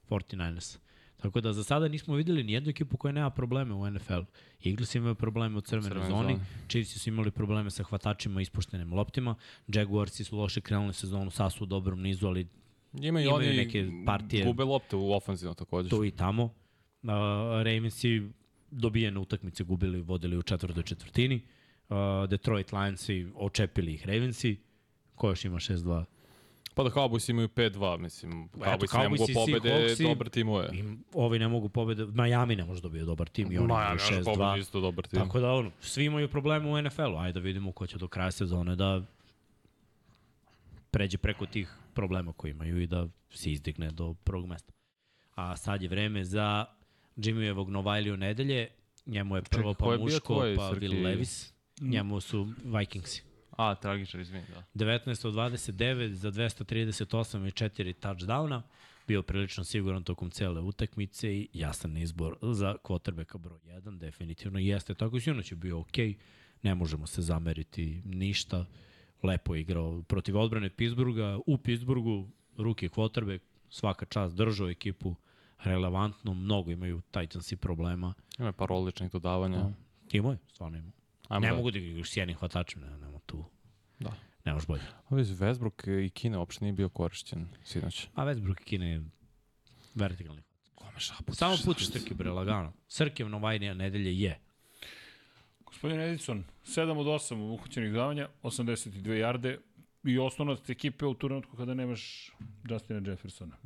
49ers. 0.08 0.78
Tako 1.16 1.40
da 1.40 1.52
za 1.52 1.64
sada 1.64 1.88
nismo 1.88 2.14
videli 2.14 2.44
ni 2.44 2.52
jednu 2.52 2.70
ekipu 2.70 2.96
koja 2.96 3.12
nema 3.12 3.30
probleme 3.30 3.74
u 3.74 3.90
NFL. 3.90 4.20
Eagles 4.64 4.94
imaju 4.94 5.14
probleme 5.14 5.58
u 5.58 5.60
crvenoj 5.60 5.90
Crvenoj 5.90 6.08
zoni. 6.08 6.38
Chiefs 6.68 7.02
su 7.02 7.08
imali 7.08 7.30
probleme 7.30 7.70
sa 7.70 7.82
hvatačima 7.82 8.40
i 8.40 8.42
ispuštenim 8.42 8.92
loptima, 8.92 9.34
Jaguarsi 9.68 10.24
su 10.24 10.36
loše 10.38 10.60
krenuli 10.60 10.94
sezonu, 10.94 11.30
sad 11.30 11.52
su 11.52 11.64
u 11.64 11.66
dobrom 11.66 12.00
nizu, 12.00 12.26
ali 12.26 12.46
Ima 12.92 13.02
i 13.04 13.08
Imaju 13.08 13.34
oni 13.34 13.46
neke 13.46 13.90
partije. 14.06 14.44
gube 14.44 14.64
lopte 14.64 14.96
u 14.96 15.12
ofenzivno 15.12 15.54
takođe. 15.54 15.88
tu 15.88 16.04
i 16.04 16.10
tamo. 16.10 16.44
Uh, 16.44 17.10
Ravensi 17.62 18.22
dobijene 18.70 19.18
utakmice 19.18 19.64
gubili, 19.64 20.00
vodili 20.00 20.36
u 20.36 20.42
četvrtoj 20.42 20.82
četvrtini. 20.82 21.36
Uh, 21.36 21.59
Detroit 22.28 22.72
Lionsi 22.72 23.26
očepili 23.34 23.94
ih 23.94 24.06
Ravensi. 24.06 24.56
Ko 25.14 25.28
još 25.28 25.44
ima 25.44 25.56
6-2? 25.56 26.04
Pa 26.74 26.82
da 26.82 26.90
Cowboys 26.90 27.30
imaju 27.30 27.48
5-2, 27.48 27.98
mislim. 27.98 28.44
Eto, 28.44 28.86
Cowboys 28.86 28.98
ne 29.02 29.08
mogu 29.08 29.26
pobede 29.34 29.70
Seahawksi. 29.70 30.02
dobar 30.02 30.28
timove. 30.28 30.68
I 30.72 30.84
ovi 31.12 31.38
ne 31.38 31.48
mogu 31.48 31.68
pobede. 31.68 32.06
Miami 32.06 32.56
ne 32.56 32.64
može 32.64 32.80
dobiti 32.80 33.04
dobar 33.04 33.28
tim 33.28 33.52
i 33.52 33.58
oni 33.58 33.66
Ma, 33.66 33.74
imaju 33.74 33.86
ne 33.88 33.92
može 33.92 34.24
pobede 34.24 34.42
6-2. 34.42 34.60
isto 34.60 34.80
dobar 34.80 35.06
tim. 35.06 35.20
Tako 35.20 35.40
da, 35.40 35.52
ono, 35.52 35.70
svi 35.80 36.04
imaju 36.04 36.28
probleme 36.28 36.68
u 36.68 36.82
NFL-u. 36.82 37.16
Ajde 37.16 37.40
da 37.40 37.44
vidimo 37.44 37.72
ko 37.72 37.86
će 37.86 37.98
do 37.98 38.08
kraja 38.08 38.30
sezone 38.30 38.76
da 38.76 39.02
pređe 40.90 41.18
preko 41.18 41.46
tih 41.46 41.74
problema 41.94 42.32
koji 42.32 42.50
imaju 42.50 42.80
i 42.80 42.86
da 42.86 43.08
se 43.30 43.52
izdigne 43.52 43.90
do 43.90 44.14
prvog 44.14 44.46
mesta. 44.46 44.72
A 45.34 45.56
sad 45.56 45.82
je 45.82 45.88
vreme 45.88 46.24
za 46.24 46.64
Jimmyjevog 47.16 47.68
Novajliju 47.68 48.16
nedelje. 48.16 48.68
Njemu 49.06 49.36
je 49.36 49.42
prvo 49.42 49.74
ko 49.74 49.84
pa 49.84 49.92
je 49.92 49.98
muško, 49.98 50.34
pa? 50.34 50.70
Will 50.70 51.04
Levis. 51.04 51.54
Njemu 51.80 52.20
su 52.20 52.48
Vikingsi. 52.64 53.22
A, 53.50 53.74
tragičar, 53.74 54.20
izvini, 54.20 54.44
da. 54.54 54.84
19 54.84 55.28
od 55.28 55.34
29 55.34 56.12
za 56.12 56.30
238 56.30 57.48
i 57.48 57.50
4 57.50 57.94
touchdowna. 58.00 58.62
Bio 59.06 59.22
prilično 59.22 59.64
siguran 59.64 60.02
tokom 60.02 60.30
cele 60.30 60.60
utakmice 60.60 61.34
i 61.34 61.48
jasan 61.52 61.96
izbor 61.96 62.36
za 62.42 62.76
quarterbacka 62.84 63.38
broj 63.38 63.58
1. 63.64 63.98
Definitivno 63.98 64.58
jeste. 64.58 64.94
Tako 64.94 65.16
i 65.16 65.20
sinoć 65.20 65.52
je 65.52 65.56
bio 65.56 65.80
ok. 65.80 65.96
Ne 66.62 66.74
možemo 66.74 67.06
se 67.06 67.22
zameriti 67.22 68.02
ništa. 68.04 68.64
Lepo 69.22 69.54
je 69.54 69.60
igrao 69.60 70.02
protiv 70.02 70.38
odbrane 70.38 70.70
Pittsburgha. 70.70 71.38
U 71.46 71.58
Pittsburghu 71.58 72.28
ruki 72.56 72.88
quarterback 72.88 73.40
svaka 73.70 74.06
čast 74.06 74.36
držao 74.36 74.70
ekipu 74.70 75.14
relevantno. 75.64 76.34
Mnogo 76.34 76.70
imaju 76.70 77.00
Titansi 77.10 77.56
problema. 77.56 78.14
Ima 78.38 78.48
je 78.48 78.52
par 78.52 78.72
odličnih 78.72 79.10
dodavanja. 79.10 79.58
Da. 79.58 79.72
Imao 80.12 80.32
je, 80.32 80.38
stvarno 80.52 80.78
imao. 80.78 80.99
Ajmo 81.30 81.46
Ne 81.46 81.50
da. 81.50 81.56
mogu 81.56 81.70
da 81.70 81.78
igraš 81.78 82.10
s 82.10 82.16
jednim 82.16 82.36
hvatačem, 82.36 82.82
ne, 82.82 82.98
nema 82.98 83.18
tu. 83.26 83.44
Da. 83.98 84.12
Ne 84.44 84.52
možeš 84.52 84.66
bolje. 84.66 84.82
Ovi 85.10 85.22
Westbrook 85.24 86.06
i 86.06 86.10
Kine 86.10 86.38
uopšte 86.38 86.64
nije 86.64 86.72
bio 86.72 86.88
korišćen 86.88 87.48
sinoć. 87.64 88.08
A 88.14 88.24
Westbrook 88.24 88.60
i 88.60 88.64
Kine 88.64 88.90
je 88.90 89.02
vertikalni. 89.94 90.42
Kome 90.74 91.00
šapu? 91.00 91.34
Samo 91.34 91.56
puti 91.64 91.84
Srke, 91.84 92.14
bre, 92.14 92.30
lagano. 92.30 92.72
Srkev 92.88 93.28
Novajnija 93.28 93.74
nedelje 93.74 94.20
je. 94.20 94.38
Gospodin 95.64 96.00
Edison, 96.00 96.44
7 96.64 96.98
od 96.98 97.06
8 97.06 97.54
uhoćenih 97.54 97.92
davanja, 97.92 98.28
82 98.42 99.12
jarde 99.12 99.58
i 100.04 100.18
osnovac 100.18 100.70
ekipe 100.70 101.06
u 101.06 101.14
trenutku 101.14 101.56
kada 101.56 101.74
nemaš 101.74 102.32
Justina 102.70 103.10
Jeffersona. 103.10 103.56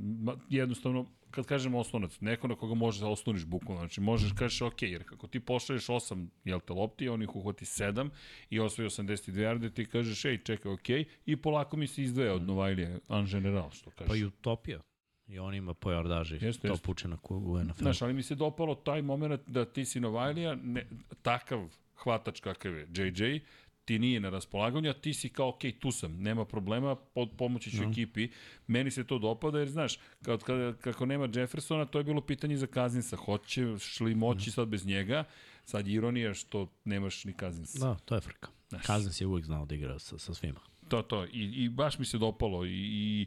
Jednostavno, 0.51 1.07
kad 1.35 1.47
kažem 1.47 1.75
osnovac, 1.75 2.21
neko 2.21 2.49
na 2.49 2.55
koga 2.55 2.75
možeš 2.75 3.01
da 3.01 3.09
osloniš 3.09 3.45
bukvalno. 3.45 3.81
Znači, 3.81 4.01
možeš 4.01 4.31
da 4.31 4.37
kažeš, 4.37 4.61
ok, 4.63 4.83
jer 4.83 5.05
kako 5.05 5.27
ti 5.27 5.41
pošalješ 5.41 5.87
8, 5.87 6.27
jel 6.45 6.61
te, 6.61 6.73
lopti, 6.73 7.09
on 7.09 7.23
ih 7.23 7.37
uhvati 7.37 7.65
7 7.65 8.11
i 8.51 8.61
osvoji 8.61 8.89
82 8.89 9.39
jarde, 9.39 9.71
ti 9.71 9.87
kažeš, 9.87 10.25
ej, 10.25 10.39
čekaj, 10.39 10.73
ok, 10.73 10.89
i 11.27 11.37
polako 11.37 11.77
mi 11.77 11.87
se 11.87 12.03
izdvaja 12.03 12.35
od 12.35 12.43
Novajlije, 12.43 12.99
en 13.09 13.27
general, 13.27 13.71
što 13.71 13.91
kažeš. 13.91 14.09
Pa 14.09 14.17
i 14.17 14.25
utopija. 14.25 14.81
I 15.27 15.39
on 15.39 15.55
ima 15.55 15.75
po 15.75 15.91
jardaži. 15.91 16.39
Jeste, 16.41 16.69
to 16.69 16.77
puče 16.77 17.09
ku- 17.23 17.37
u 17.37 17.59
NFL. 17.59 17.79
Znaš, 17.79 18.03
ali 18.03 18.13
mi 18.13 18.23
se 18.23 18.35
dopalo 18.35 18.75
taj 18.75 19.03
moment 19.03 19.41
da 19.47 19.65
ti 19.65 19.85
si 19.85 20.01
Novajlija, 20.01 20.55
ne, 20.55 20.87
takav 21.23 21.69
hvatač 21.95 22.41
kakav 22.41 22.73
je 22.75 22.87
JJ, 22.91 23.41
ti 23.85 23.99
nije 23.99 24.21
na 24.21 24.31
raspolaganju, 24.31 24.91
a 24.91 24.93
ti 24.93 25.15
si 25.15 25.29
kao, 25.29 25.49
ok, 25.49 25.61
tu 25.81 25.93
sam, 25.93 26.23
nema 26.23 26.45
problema, 26.45 26.95
pod, 26.95 27.31
pomoći 27.39 27.71
ću 27.71 27.77
Da. 27.77 27.91
ekipi. 27.91 28.29
Meni 28.67 28.91
se 28.91 29.07
to 29.07 29.19
dopada, 29.19 29.59
jer 29.59 29.69
znaš, 29.69 29.99
kad, 30.23 30.43
kad, 30.43 30.79
kako 30.81 31.07
nema 31.07 31.29
Jeffersona, 31.35 31.85
to 31.85 31.99
je 31.99 32.05
bilo 32.05 32.21
pitanje 32.21 32.57
za 32.57 32.67
Kazinsa. 32.67 33.17
Hoćeš 33.17 34.01
li 34.01 34.15
moći 34.15 34.51
sad 34.51 34.69
bez 34.69 34.87
njega? 34.87 35.25
Sad 35.65 35.89
ironija 35.89 36.35
što 36.35 36.69
nemaš 36.85 37.25
ni 37.25 37.33
Kazinsa. 37.33 37.79
Da, 37.79 37.95
to 37.95 38.15
je 38.15 38.21
frka. 38.21 38.49
Znaš. 38.69 38.87
Kazan 38.87 39.13
je 39.21 39.27
uvijek 39.27 39.47
znao 39.47 39.67
da 39.67 39.75
igra 39.75 39.99
sa, 39.99 40.19
sa 40.19 40.35
svima. 40.35 40.61
To, 40.89 41.03
to. 41.03 41.25
I, 41.25 41.65
I 41.65 41.69
baš 41.69 41.99
mi 41.99 42.05
se 42.05 42.19
dopalo. 42.19 42.65
I, 42.65 42.71
i 42.73 43.27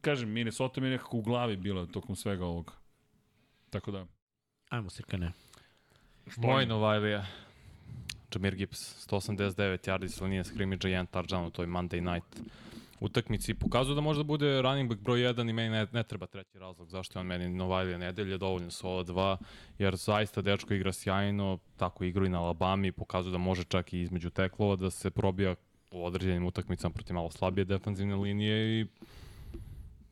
kažem, 0.00 0.30
Minnesota 0.30 0.80
mi 0.80 0.86
je 0.86 0.90
nekako 0.90 1.16
u 1.16 1.22
glavi 1.22 1.56
bila 1.56 1.86
tokom 1.86 2.16
svega 2.16 2.44
ovoga. 2.44 2.72
Tako 3.70 3.90
da, 3.90 4.06
Ajmo, 4.68 4.90
Srkane. 4.90 5.32
Moj 6.36 6.66
Novajlija. 6.66 7.26
Jamir 8.34 8.54
Gibbs, 8.54 9.06
189 9.10 9.88
yardi 9.88 10.08
s 10.08 10.20
linije 10.20 10.44
skrimidža, 10.44 10.88
jedan 10.88 11.06
touchdown 11.06 11.46
u 11.46 11.50
toj 11.50 11.66
Monday 11.66 12.00
night 12.00 12.40
utakmici. 13.00 13.54
Pokazuje 13.54 13.94
da 13.94 14.00
možda 14.00 14.22
bude 14.22 14.62
running 14.62 14.88
back 14.88 15.00
broj 15.00 15.20
1 15.20 15.50
i 15.50 15.52
meni 15.52 15.70
ne, 15.70 15.86
ne 15.92 16.02
treba 16.02 16.26
treći 16.26 16.58
razlog 16.58 16.90
zašto 16.90 17.18
je 17.18 17.20
on 17.20 17.26
meni 17.26 17.48
Novajlija 17.48 17.98
nedelje, 17.98 18.38
dovoljno 18.38 18.70
su 18.70 18.88
ova 18.88 19.02
dva, 19.02 19.38
jer 19.78 19.96
zaista 19.96 20.42
dečko 20.42 20.74
igra 20.74 20.92
sjajno, 20.92 21.58
tako 21.76 22.04
igra 22.04 22.26
i 22.26 22.28
na 22.28 22.42
Alabami, 22.42 22.92
pokazuje 22.92 23.32
da 23.32 23.38
može 23.38 23.64
čak 23.64 23.92
i 23.92 24.00
između 24.00 24.30
teklova 24.30 24.76
da 24.76 24.90
se 24.90 25.10
probija 25.10 25.54
u 25.90 26.04
određenim 26.04 26.46
utakmicama 26.46 26.94
protiv 26.94 27.14
malo 27.14 27.30
slabije 27.30 27.64
defanzivne 27.64 28.16
linije 28.16 28.80
i 28.80 28.86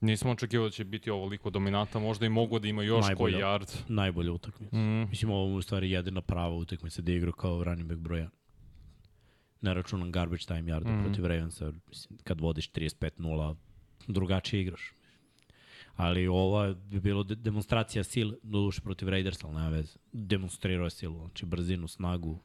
nismo 0.01 0.31
očekivali 0.31 0.71
da 0.71 0.73
će 0.73 0.85
biti 0.85 1.11
ovoliko 1.11 1.51
dominanta, 1.51 1.99
možda 1.99 2.27
i 2.27 2.29
mogu 2.29 2.59
da 2.59 2.69
ima 2.69 2.83
još 2.83 3.07
koji 3.17 3.33
Najbolja. 3.33 3.39
yard. 3.39 3.83
Najbolja 3.89 4.33
utakmica. 4.33 4.77
Mm, 4.77 5.09
Mislim, 5.09 5.31
ovo 5.31 5.49
mu 5.49 5.57
u 5.57 5.63
stvari 5.63 5.91
jedina 5.91 6.21
prava 6.21 6.55
utakmica 6.55 7.03
da 7.03 7.13
igra 7.13 7.33
kao 7.33 7.65
running 7.65 7.89
back 7.89 8.01
broja. 8.01 8.31
Ne 9.61 9.75
računam 9.75 10.13
garbage 10.13 10.45
time 10.45 10.63
yarda 10.63 11.01
mm. 11.01 11.05
protiv 11.05 11.27
Ravensa. 11.27 11.73
Mislim, 11.89 12.19
kad 12.25 12.41
vodiš 12.41 12.73
35-0, 12.73 13.57
drugačije 14.09 14.63
igraš. 14.63 14.93
Ali 15.97 16.27
ova 16.27 16.75
bi 16.75 17.01
bilo 17.01 17.23
de 17.23 17.35
demonstracija 17.35 18.05
sil, 18.13 18.29
doduše 18.43 18.81
protiv 18.81 19.09
Raidersa, 19.09 19.47
ali 19.47 19.57
nema 19.57 19.69
veze. 19.69 19.99
Demonstrirao 20.13 20.85
je 20.85 20.91
silu, 20.91 21.19
znači 21.19 21.47
brzinu, 21.47 21.89
snagu, 21.89 22.39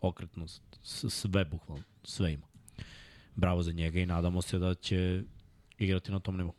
okretnost, 0.00 0.62
sve 1.10 1.44
bukvalno, 1.44 1.84
sve 2.04 2.32
ima. 2.32 2.46
Bravo 3.34 3.62
za 3.62 3.72
njega 3.72 4.00
i 4.00 4.06
nadamo 4.06 4.42
se 4.42 4.58
da 4.58 4.74
će 4.74 5.22
igrati 5.78 6.12
na 6.12 6.20
tom 6.20 6.36
nivou. 6.36 6.54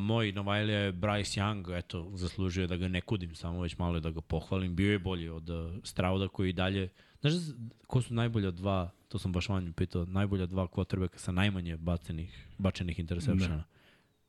Moj 0.00 0.32
Novajlija 0.32 0.78
je 0.78 0.92
Bryce 0.92 1.40
Young, 1.40 1.78
eto, 1.78 2.10
zaslužio 2.14 2.66
da 2.66 2.76
ga 2.76 2.88
ne 2.88 3.00
kudim, 3.00 3.34
samo 3.34 3.60
već 3.60 3.78
malo 3.78 4.00
da 4.00 4.10
ga 4.10 4.20
pohvalim. 4.20 4.76
Bio 4.76 4.92
je 4.92 4.98
bolji 4.98 5.28
od 5.28 5.50
uh, 5.50 5.72
Strauda 5.82 6.28
koji 6.28 6.50
i 6.50 6.52
dalje... 6.52 6.88
Znaš 7.20 7.32
da- 7.32 7.54
ko 7.86 8.02
su 8.02 8.14
najbolja 8.14 8.50
dva, 8.50 8.90
to 9.08 9.18
sam 9.18 9.32
baš 9.32 9.48
vanju 9.48 9.72
pitao, 9.72 10.04
najbolja 10.04 10.46
dva 10.46 10.66
quarterbacka 10.66 11.18
sa 11.18 11.32
najmanje 11.32 11.76
bacenih, 11.76 12.48
bačenih 12.58 12.98
interceptiona? 12.98 13.64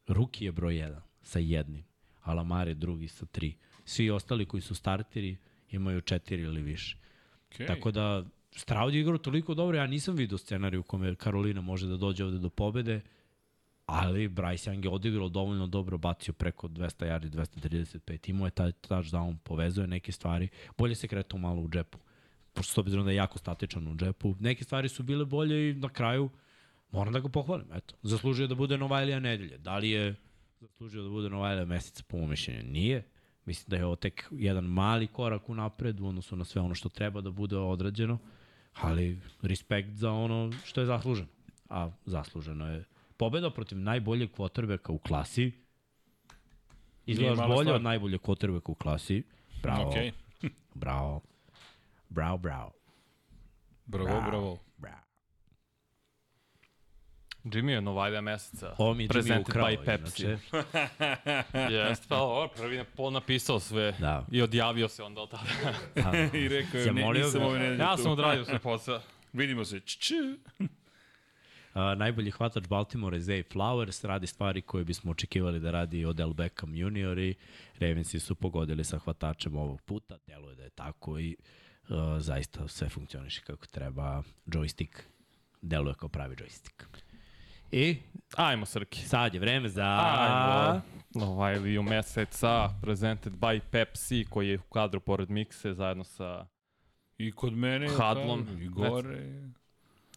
Ruki 0.07 0.45
je 0.45 0.51
broj 0.51 0.73
1 0.73 0.95
sa 1.22 1.39
jednim, 1.39 1.84
a 2.22 2.34
Lamar 2.34 2.67
je 2.67 2.73
drugi 2.73 3.07
sa 3.07 3.26
tri. 3.26 3.55
Svi 3.85 4.09
ostali 4.09 4.45
koji 4.45 4.61
su 4.61 4.76
starteri 4.76 5.38
imaju 5.72 6.01
četiri 6.01 6.41
ili 6.41 6.61
više. 6.61 6.97
Okay. 7.51 7.67
Tako 7.67 7.91
da 7.91 8.26
Stroud 8.51 8.93
je 8.93 9.01
igrao 9.01 9.17
toliko 9.17 9.53
dobro, 9.53 9.77
ja 9.77 9.88
nisam 9.88 10.15
vidio 10.15 10.38
scenariju 10.38 10.80
u 10.80 10.84
kome 10.84 11.15
Karolina 11.15 11.61
može 11.61 11.88
da 11.88 11.97
dođe 11.97 12.26
ovde 12.26 12.38
do 12.38 12.49
pobede, 12.49 13.01
ali 13.86 14.30
Bryce 14.30 14.72
Young 14.72 14.84
je 14.84 14.90
odigrao 14.90 15.30
dovoljno 15.30 15.68
dobro, 15.68 15.98
bacio 15.98 16.34
preko 16.34 16.68
200 16.68 17.06
yardi, 17.06 17.30
235, 17.30 18.30
imao 18.30 18.48
je 18.48 18.52
taj 18.52 18.72
touchdown, 18.72 19.38
povezuje 19.44 19.88
neke 19.88 20.12
stvari, 20.12 20.48
bolje 20.78 20.95
se 20.95 21.07
kretao 21.07 21.40
malo 21.40 21.62
u 21.62 21.70
džepu, 21.70 21.98
pošto 22.53 22.74
s 22.74 22.78
obzirom 22.78 23.06
da 23.06 23.12
je 23.12 23.18
jako 23.18 23.38
statičan 23.38 23.88
u 23.88 23.95
džepu, 23.95 24.36
neke 24.40 24.64
stvari 24.64 24.90
su 24.90 25.03
bile 25.03 25.26
bolje 25.26 25.70
i 25.70 25.74
na 25.74 25.90
kraju 25.90 26.30
moram 26.91 27.14
da 27.14 27.20
ga 27.20 27.30
pohvalim, 27.30 27.68
eto, 27.74 27.95
zaslužio 28.02 28.48
da 28.48 28.56
bude 28.56 28.78
Novajlija 28.78 29.20
nedelje, 29.20 29.57
da 29.57 29.78
li 29.78 29.90
je 29.90 30.16
zaslužio 30.60 31.03
da 31.03 31.10
bude 31.10 31.30
Novajlija 31.30 31.66
meseca, 31.66 32.03
po 32.07 32.18
mojom 32.18 32.30
mišljenju, 32.30 32.64
nije, 32.64 33.03
Mislim 33.45 33.70
da 33.70 33.76
je 33.76 33.86
ovo 33.86 33.95
tek 33.95 34.28
jedan 34.32 34.64
mali 34.64 35.07
korak 35.07 35.49
u 35.49 35.56
napred 35.56 35.99
u 35.99 36.07
odnosu 36.07 36.36
na 36.36 36.45
sve 36.45 36.62
ono 36.62 36.76
što 36.76 36.90
treba 36.90 37.22
da 37.22 37.32
bude 37.32 37.57
odrađeno, 37.57 38.18
ali 38.74 39.20
respekt 39.41 39.90
za 39.94 40.12
ono 40.12 40.52
što 40.64 40.82
je 40.82 40.86
zasluženo. 40.86 41.28
A 41.70 41.91
zasluženo 42.06 42.72
je 42.72 42.84
pobeda 43.17 43.49
protiv 43.49 43.77
najboljeg 43.77 44.31
kvotrbeka 44.31 44.91
u 44.91 44.97
klasi. 44.97 45.51
Izgledaš 47.05 47.37
bolje 47.47 47.61
stvar. 47.61 47.75
od 47.75 47.81
najboljeg 47.81 48.21
kvotrbeka 48.21 48.71
u 48.71 48.75
klasi. 48.75 49.23
Bravo, 49.63 49.91
Okay. 49.91 50.11
bravo, 50.73 51.21
bravo, 52.09 52.37
bravo, 52.37 52.71
Bravo, 53.85 54.21
bravo. 54.21 54.57
bravo. 54.77 55.05
Jimmy 57.43 57.69
je 57.69 57.81
Novajlija 57.81 58.21
meseca. 58.21 58.75
Ovo 58.77 58.93
mi 58.93 59.03
je 59.03 59.09
Jimmy 59.09 59.41
ukrao, 59.41 59.67
by 59.67 59.85
Pepsi. 59.85 60.27
Jeste, 61.75 62.05
pa 62.09 62.17
ovo, 62.17 62.47
prvi 62.47 62.75
je 62.75 62.85
napisao 63.11 63.59
sve 63.59 63.91
Da. 63.91 64.25
i 64.31 64.41
odjavio 64.41 64.87
se 64.87 65.03
onda 65.03 65.21
od 65.21 65.29
tada. 65.31 65.43
I 66.37 66.47
rekao 66.47 66.79
je, 66.79 66.85
Ja 66.85 66.93
nisam 67.13 67.41
ove 67.43 67.59
nedelje 67.59 67.79
ja 67.79 67.97
sam 67.97 68.11
odradio 68.11 68.45
sve 68.45 68.59
posao. 68.59 69.01
Vidimo 69.33 69.65
se. 69.65 69.79
Č, 69.79 69.97
č. 69.99 70.13
A, 71.76 71.95
najbolji 71.95 72.31
hvatač 72.31 72.68
Baltimore 72.68 73.18
je 73.18 73.22
Zay 73.22 73.43
Flowers, 73.53 74.06
radi 74.07 74.27
stvari 74.27 74.61
koje 74.61 74.84
bismo 74.84 75.11
očekivali 75.11 75.60
da 75.60 75.72
radi 75.72 76.06
Odell 76.06 76.34
Beckham 76.34 76.76
junior 76.76 77.19
i 77.19 77.35
Ravensi 77.80 78.19
su 78.19 78.35
pogodili 78.35 78.84
sa 78.84 78.99
hvatačem 78.99 79.57
ovog 79.57 79.81
puta, 79.81 80.18
deluje 80.27 80.56
da 80.56 80.64
je 80.64 80.69
tako 80.69 81.19
i 81.19 81.35
uh, 81.89 81.95
zaista 82.19 82.68
sve 82.68 82.89
funkcioniše 82.89 83.41
kako 83.41 83.68
treba. 83.68 84.23
Joystick 84.45 85.02
deluje 85.61 85.95
kao 85.95 86.10
pravi 86.10 86.35
joystick. 86.35 86.84
I 87.72 87.97
Ajmo, 88.35 88.65
Srki. 88.65 89.02
sad 89.02 89.34
je 89.34 89.39
vreme 89.39 89.69
za... 89.69 89.99
Ajmo. 90.02 90.81
Novajliju 91.15 91.84
meseca, 91.84 92.69
presented 92.81 93.34
by 93.34 93.60
Pepsi, 93.72 94.26
koji 94.30 94.49
je 94.49 94.60
u 94.60 94.69
kadru 94.73 94.99
pored 94.99 95.30
mikse, 95.30 95.73
zajedno 95.73 96.03
sa... 96.03 96.45
I 97.18 97.31
kod 97.31 97.53
mene. 97.53 97.88
Hadlom. 97.97 98.47
I 98.61 98.68
gore. 98.68 99.23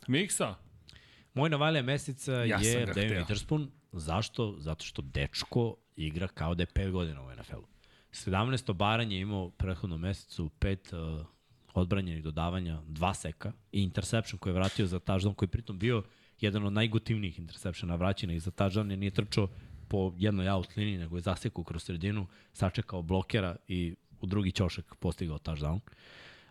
Miksa. 0.06 0.54
Moj 1.38 1.50
Navalija 1.50 1.82
meseca 1.82 2.32
Ja 2.32 2.58
je 2.58 2.86
hteo. 2.86 3.24
Witherspoon. 3.24 3.66
Zašto? 3.92 4.54
Zato 4.58 4.84
što 4.84 5.02
dečko 5.02 5.76
igra 5.96 6.28
kao 6.28 6.54
da 6.54 6.62
je 6.62 6.66
5 6.66 6.90
godina 6.90 7.22
u 7.22 7.30
NFL-u. 7.30 7.66
17 8.12 8.70
obaranje 8.70 9.16
je 9.16 9.20
imao 9.20 9.44
u 9.44 9.50
prethodnom 9.50 10.00
mesecu, 10.00 10.50
5 10.60 11.18
uh, 11.18 11.26
odbranjenih 11.74 12.24
dodavanja, 12.24 12.80
dva 12.86 13.14
seka 13.14 13.52
i 13.72 13.82
interception 13.82 14.38
koji 14.38 14.50
je 14.50 14.54
vratio 14.54 14.86
za 14.86 15.00
touchdown, 15.00 15.34
koji 15.34 15.46
je 15.46 15.50
pritom 15.50 15.78
bio 15.78 16.02
jedan 16.40 16.66
od 16.66 16.72
najgotivnijih 16.72 17.38
interceptiona 17.38 17.94
vraćenih 17.94 18.42
za 18.42 18.50
touchdown, 18.50 18.90
jer 18.90 18.98
nije 18.98 19.10
trčao 19.10 19.48
po 19.88 20.12
jednoj 20.16 20.48
out 20.48 20.76
liniji, 20.76 20.98
nego 20.98 21.16
je 21.16 21.22
zasekao 21.22 21.64
kroz 21.64 21.82
sredinu, 21.82 22.26
sačekao 22.52 23.02
blokera 23.02 23.56
i 23.68 23.94
u 24.20 24.26
drugi 24.26 24.52
ćošak 24.52 24.94
postigao 24.94 25.38
touchdown. 25.38 25.78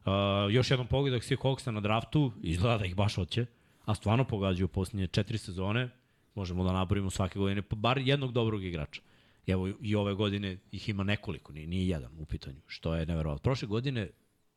Uh, 0.05 0.53
još 0.53 0.71
jednom 0.71 0.87
pogledak 0.87 1.23
svih 1.23 1.39
Hawksa 1.39 1.71
na 1.71 1.81
draftu, 1.81 2.31
izgleda 2.41 2.77
da 2.77 2.85
ih 2.85 2.95
baš 2.95 3.15
hoće, 3.15 3.45
a 3.87 3.95
stvarno 3.95 4.23
pogađaju 4.23 4.67
posljednje 4.67 5.07
četiri 5.07 5.37
sezone, 5.37 5.89
možemo 6.35 6.63
da 6.63 6.73
naborimo 6.73 7.09
svake 7.09 7.39
godine, 7.39 7.61
pa 7.61 7.75
bar 7.75 7.97
jednog 7.97 8.31
dobrog 8.31 8.63
igrača. 8.63 9.01
Evo 9.47 9.69
i 9.81 9.95
ove 9.95 10.13
godine 10.13 10.57
ih 10.71 10.89
ima 10.89 11.03
nekoliko, 11.03 11.53
nije, 11.53 11.67
nije 11.67 11.87
jedan 11.87 12.19
u 12.19 12.25
pitanju, 12.25 12.61
što 12.65 12.95
je 12.95 13.05
neverovatno. 13.05 13.43
Prošle 13.43 13.67
godine 13.67 14.09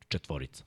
četvorica. 0.08 0.64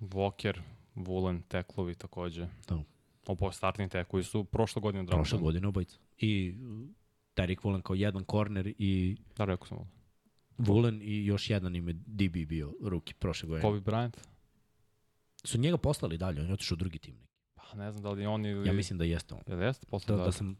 Walker, 0.00 0.60
Woolen, 0.94 1.40
teklovi 1.48 1.94
takođe. 1.94 2.46
Da. 2.68 2.82
Obo 3.26 3.52
startni 3.52 3.88
tekovi 3.88 4.24
su 4.24 4.44
prošle 4.44 4.82
godine 4.82 5.02
draftovani. 5.02 5.22
Prošle 5.22 5.38
godine 5.38 5.68
obojica. 5.68 5.98
I 6.18 6.54
uh, 6.62 6.88
Derek 7.36 7.60
Woolen 7.60 7.82
kao 7.82 7.94
jedan 7.94 8.24
korner 8.24 8.74
i 8.78 9.16
Da, 9.36 9.44
rekao 9.44 9.66
sam 9.66 9.76
ovo. 9.78 9.86
Woolen 10.58 11.02
i 11.02 11.26
još 11.26 11.50
jedan 11.50 11.76
ime 11.76 11.92
DB 11.92 12.48
bio 12.48 12.74
ruki 12.82 13.14
prošle 13.14 13.48
godine. 13.48 13.62
Kobe 13.62 13.80
Bryant? 13.80 14.16
Su 15.44 15.58
njega 15.58 15.76
poslali 15.76 16.18
dalje, 16.18 16.40
on 16.40 16.46
je 16.46 16.52
otišao 16.52 16.74
u 16.74 16.78
drugi 16.78 16.98
tim. 16.98 17.27
Pa 17.70 17.76
ne 17.76 17.92
znam 17.92 18.02
da 18.02 18.10
li 18.10 18.26
on 18.26 18.46
ili... 18.46 18.68
Ja 18.68 18.72
mislim 18.72 18.98
da 18.98 19.04
jeste 19.04 19.34
on. 19.34 19.40
Jel 19.46 19.62
jeste 19.62 19.86
posle 19.86 20.16
Da, 20.16 20.24
da 20.24 20.32
sam, 20.32 20.56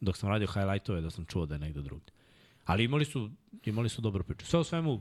dok 0.00 0.16
sam 0.16 0.28
radio 0.28 0.48
highlightove, 0.54 1.00
da 1.00 1.10
sam 1.10 1.24
čuo 1.24 1.46
da 1.46 1.54
je 1.54 1.58
negde 1.58 1.82
drugde. 1.82 2.12
Ali 2.64 2.84
imali 2.84 3.04
su, 3.04 3.30
imali 3.64 3.88
su 3.88 4.02
dobro 4.02 4.22
priču. 4.22 4.46
Sve 4.46 4.60
u 4.60 4.64
svemu, 4.64 4.92
uh, 4.92 5.00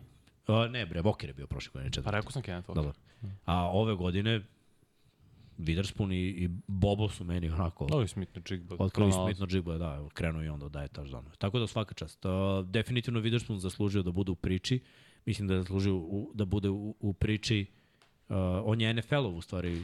ne 0.70 0.86
bre, 0.86 1.02
Walker 1.02 1.28
je 1.28 1.34
bio 1.34 1.48
prošle 1.48 1.72
godine 1.74 1.90
Pa 1.90 1.94
četvrti. 1.94 2.16
rekao 2.16 2.32
sam 2.32 2.42
Kenneth 2.42 2.70
Walker. 2.70 2.76
Dobro. 2.76 2.94
A 3.46 3.70
ove 3.70 3.96
godine 3.96 4.42
Witherspoon 5.58 6.14
i, 6.14 6.44
i 6.44 6.50
Bobo 6.68 7.10
su 7.10 7.24
meni 7.24 7.50
onako 7.50 7.88
Ovi 7.92 8.08
Smith 8.08 8.36
na 8.36 8.42
Jigba. 8.50 8.76
otkrili 8.80 9.12
smitno 9.12 9.48
džigba, 9.48 9.78
da, 9.78 9.96
evo, 9.98 10.10
krenuo 10.10 10.44
i 10.44 10.48
onda 10.48 10.70
daje 10.70 10.88
touchdown. 10.88 11.24
Tako 11.38 11.60
da 11.60 11.68
svaka 11.68 11.94
čast. 11.94 12.26
Uh, 12.26 12.32
definitivno 12.66 13.20
Witherspoon 13.20 13.58
zaslužio 13.58 14.04
da 14.04 14.12
bude 14.12 14.32
u 14.32 14.36
priči. 14.36 14.80
Mislim 15.26 15.48
da 15.48 15.54
je 15.54 15.62
zaslužio 15.62 15.96
u, 15.96 16.32
da 16.34 16.46
bude 16.46 16.70
u, 16.70 16.96
u 17.00 17.14
priči 17.14 17.66
Uh, 18.32 18.38
on 18.64 18.82
je 18.82 18.94
NFL-ov 18.94 19.36
u 19.38 19.42
stvari 19.42 19.82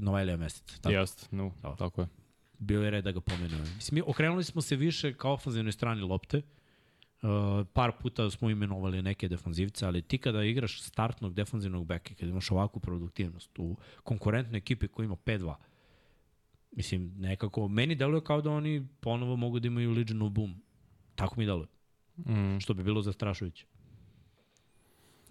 Novajlija 0.00 0.36
mesec. 0.36 0.80
Tako, 0.80 0.94
Jeste, 0.94 1.26
no, 1.30 1.52
Da. 1.62 1.76
tako 1.76 2.00
je. 2.00 2.08
bio 2.58 2.82
je 2.82 2.90
red 2.90 3.04
da 3.04 3.12
ga 3.12 3.20
pomenuje. 3.20 3.60
Mislim, 3.60 3.94
mi 3.94 4.02
okrenuli 4.06 4.44
smo 4.44 4.62
se 4.62 4.76
više 4.76 5.14
ka 5.14 5.30
ofanzivnoj 5.30 5.72
strani 5.72 6.02
lopte. 6.02 6.42
Uh, 7.22 7.66
par 7.72 7.92
puta 8.02 8.30
smo 8.30 8.50
imenovali 8.50 9.02
neke 9.02 9.28
defanzivce, 9.28 9.86
ali 9.86 10.02
ti 10.02 10.18
kada 10.18 10.44
igraš 10.44 10.82
startnog 10.82 11.34
defanzivnog 11.34 11.86
beka, 11.86 12.14
kada 12.14 12.30
imaš 12.30 12.50
ovakvu 12.50 12.80
produktivnost 12.80 13.58
u 13.58 13.76
konkurentnoj 14.02 14.58
ekipi 14.58 14.88
koja 14.88 15.04
ima 15.04 15.16
5-2, 15.16 15.54
mislim, 16.70 17.14
nekako, 17.16 17.68
meni 17.68 17.94
deluje 17.94 18.24
kao 18.24 18.40
da 18.40 18.50
oni 18.50 18.88
ponovo 19.00 19.36
mogu 19.36 19.60
da 19.60 19.66
imaju 19.66 19.92
Legion 19.92 20.34
boom. 20.34 20.62
Tako 21.14 21.34
mi 21.38 21.46
deluje. 21.46 21.66
Mm. 22.16 22.60
Što 22.60 22.74
bi 22.74 22.82
bilo 22.82 23.02
zastrašujuće. 23.02 23.66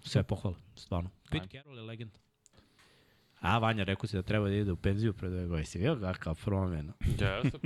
Sve 0.02 0.22
pohvala, 0.22 0.56
stvarno. 0.74 1.10
Pete 1.30 1.46
Carroll 1.48 1.78
je 1.78 1.82
legenda. 1.82 2.18
A, 3.40 3.58
Vanja, 3.58 3.84
rekao 3.84 4.06
si 4.06 4.16
da 4.16 4.22
treba 4.22 4.48
da 4.48 4.54
ide 4.54 4.72
u 4.72 4.76
penziju 4.76 5.12
pre 5.12 5.28
dve 5.28 5.46
godine. 5.46 5.64
Si 5.64 5.78
vidio 5.78 5.98
kakav 6.02 6.44
promjena? 6.44 6.92
Jeste, 7.00 7.58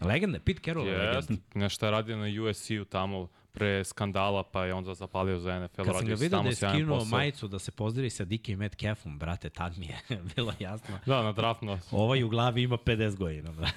pa. 0.00 0.06
Legenda, 0.08 0.38
Pete 0.38 0.60
Carroll 0.64 0.88
je 0.88 0.98
legenda. 0.98 1.42
Nešto 1.54 1.86
je 1.86 1.90
radio 1.90 2.16
na 2.16 2.42
USC-u 2.42 2.84
tamo 2.84 3.28
pre 3.52 3.84
skandala, 3.84 4.42
pa 4.42 4.64
je 4.64 4.74
onda 4.74 4.94
zapalio 4.94 5.38
za 5.38 5.60
NFL, 5.60 5.82
Kad 5.82 5.96
sam 5.96 6.06
ga 6.06 6.14
vidio 6.14 6.42
da 6.42 6.48
je 6.48 6.54
skinuo 6.54 6.98
posao. 6.98 7.10
majicu 7.10 7.48
da 7.48 7.58
se 7.58 7.70
pozdravi 7.70 8.10
sa 8.10 8.24
DK 8.24 8.48
Metcalfom, 8.48 9.18
brate, 9.18 9.50
tad 9.50 9.78
mi 9.78 9.86
je 9.86 9.98
bilo 10.36 10.52
jasno. 10.58 10.98
Da, 11.06 11.22
na 11.22 11.32
draftno. 11.32 11.78
Ovaj 11.90 12.22
u 12.22 12.28
glavi 12.28 12.62
ima 12.62 12.76
50 12.76 13.16
godina, 13.16 13.52
brate. 13.52 13.74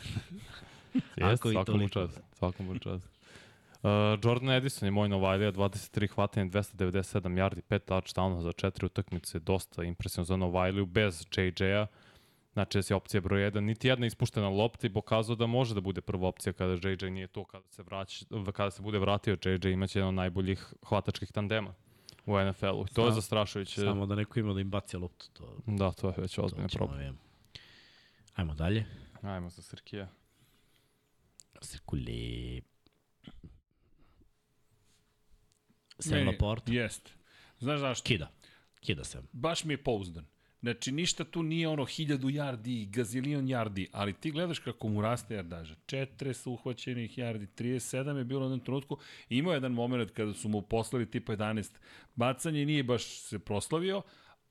Jeste, 1.16 1.50
svakom 1.52 1.90
čast. 1.90 2.20
Svakom 2.34 2.80
čast. 2.80 3.08
Uh, 3.84 3.90
Jordan 4.24 4.50
Edison 4.50 4.88
je 4.88 4.92
moj 4.92 5.10
Novajlija, 5.10 5.52
23 5.52 6.08
hvatanja, 6.10 6.46
297 6.46 7.04
yardi, 7.22 7.62
5 7.62 7.80
touchdownova 7.80 8.42
za 8.42 8.50
4 8.50 8.86
utakmice, 8.86 9.40
dosta 9.40 9.84
impresivno 9.84 10.26
za 10.26 10.38
Novajliju, 10.38 10.86
bez 10.86 11.26
JJ-a. 11.38 11.88
Znači 12.54 12.78
da 12.78 12.82
si 12.82 12.94
opcija 12.94 13.22
broj 13.22 13.42
1, 13.42 13.60
niti 13.60 13.88
jedna 13.88 14.06
ispuštena 14.06 14.50
lopta 14.50 14.88
i 14.88 14.94
pokazao 14.94 15.36
da 15.36 15.46
može 15.48 15.74
da 15.76 15.82
bude 15.82 16.02
prva 16.02 16.28
opcija 16.28 16.54
kada 16.54 16.74
JJ 16.90 17.10
nije 17.10 17.28
to, 17.28 17.44
kada 17.46 17.64
se, 17.70 17.84
vrać, 17.84 18.24
kada 18.54 18.72
se 18.72 18.82
bude 18.82 19.00
vratio 19.00 19.38
JJ 19.46 19.70
imaće 19.70 20.00
jedan 20.00 20.10
od 20.10 20.14
najboljih 20.16 20.74
hvatačkih 20.88 21.32
tandema 21.32 21.74
u 22.26 22.32
NFL-u. 22.40 22.86
To 22.86 23.02
je 23.02 23.06
Samo- 23.06 23.12
zastrašujuće. 23.12 23.82
Samo 23.82 24.06
da 24.06 24.16
neko 24.16 24.40
ima 24.40 24.54
da 24.54 24.62
im 24.62 24.70
baci 24.70 24.98
loptu. 24.98 25.30
To, 25.34 25.58
Da, 25.68 25.92
to 25.92 26.08
je 26.08 26.14
već 26.18 26.38
ozbiljno 26.38 26.68
problem. 26.74 27.00
vidimo. 27.00 27.18
Ajmo 28.36 28.54
dalje. 28.54 28.86
Ajmo 29.22 29.50
za 29.50 29.62
Srkija. 29.62 30.08
Cirkuli. 31.62 32.62
Sam 36.04 36.18
Meni- 36.18 36.26
Laporte. 36.32 36.74
Jeste. 36.74 37.12
Znaš 37.60 37.80
zašto? 37.80 38.08
Kida. 38.08 38.32
Kida 38.82 39.04
Sam. 39.04 39.28
baš 39.32 39.64
mi 39.64 39.74
je 39.74 39.78
pouzdan. 39.78 40.26
Znači, 40.62 40.92
ništa 40.92 41.24
tu 41.24 41.44
nije 41.44 41.68
ono 41.68 41.86
hiljadu 41.86 42.30
jardi, 42.30 42.86
gazilion 42.86 43.48
jardi, 43.50 43.88
ali 43.92 44.14
ti 44.14 44.32
gledaš 44.32 44.60
kako 44.60 44.88
mu 44.88 45.02
raste 45.02 45.36
jardaža. 45.36 45.76
40 45.86 46.50
uhvaćenih 46.50 47.18
jardi, 47.18 47.48
37 47.48 48.18
je 48.18 48.24
bilo 48.24 48.42
u 48.42 48.44
jednom 48.44 48.60
trenutku. 48.60 48.98
Imao 49.30 49.54
je 49.54 49.58
jedan 49.58 49.72
moment 49.72 50.12
kada 50.12 50.34
su 50.34 50.50
mu 50.50 50.62
poslali 50.62 51.12
tipa 51.12 51.34
11 51.34 51.72
bacanje 52.16 52.66
nije 52.66 52.84
baš 52.84 53.04
se 53.04 53.40
proslavio, 53.40 54.02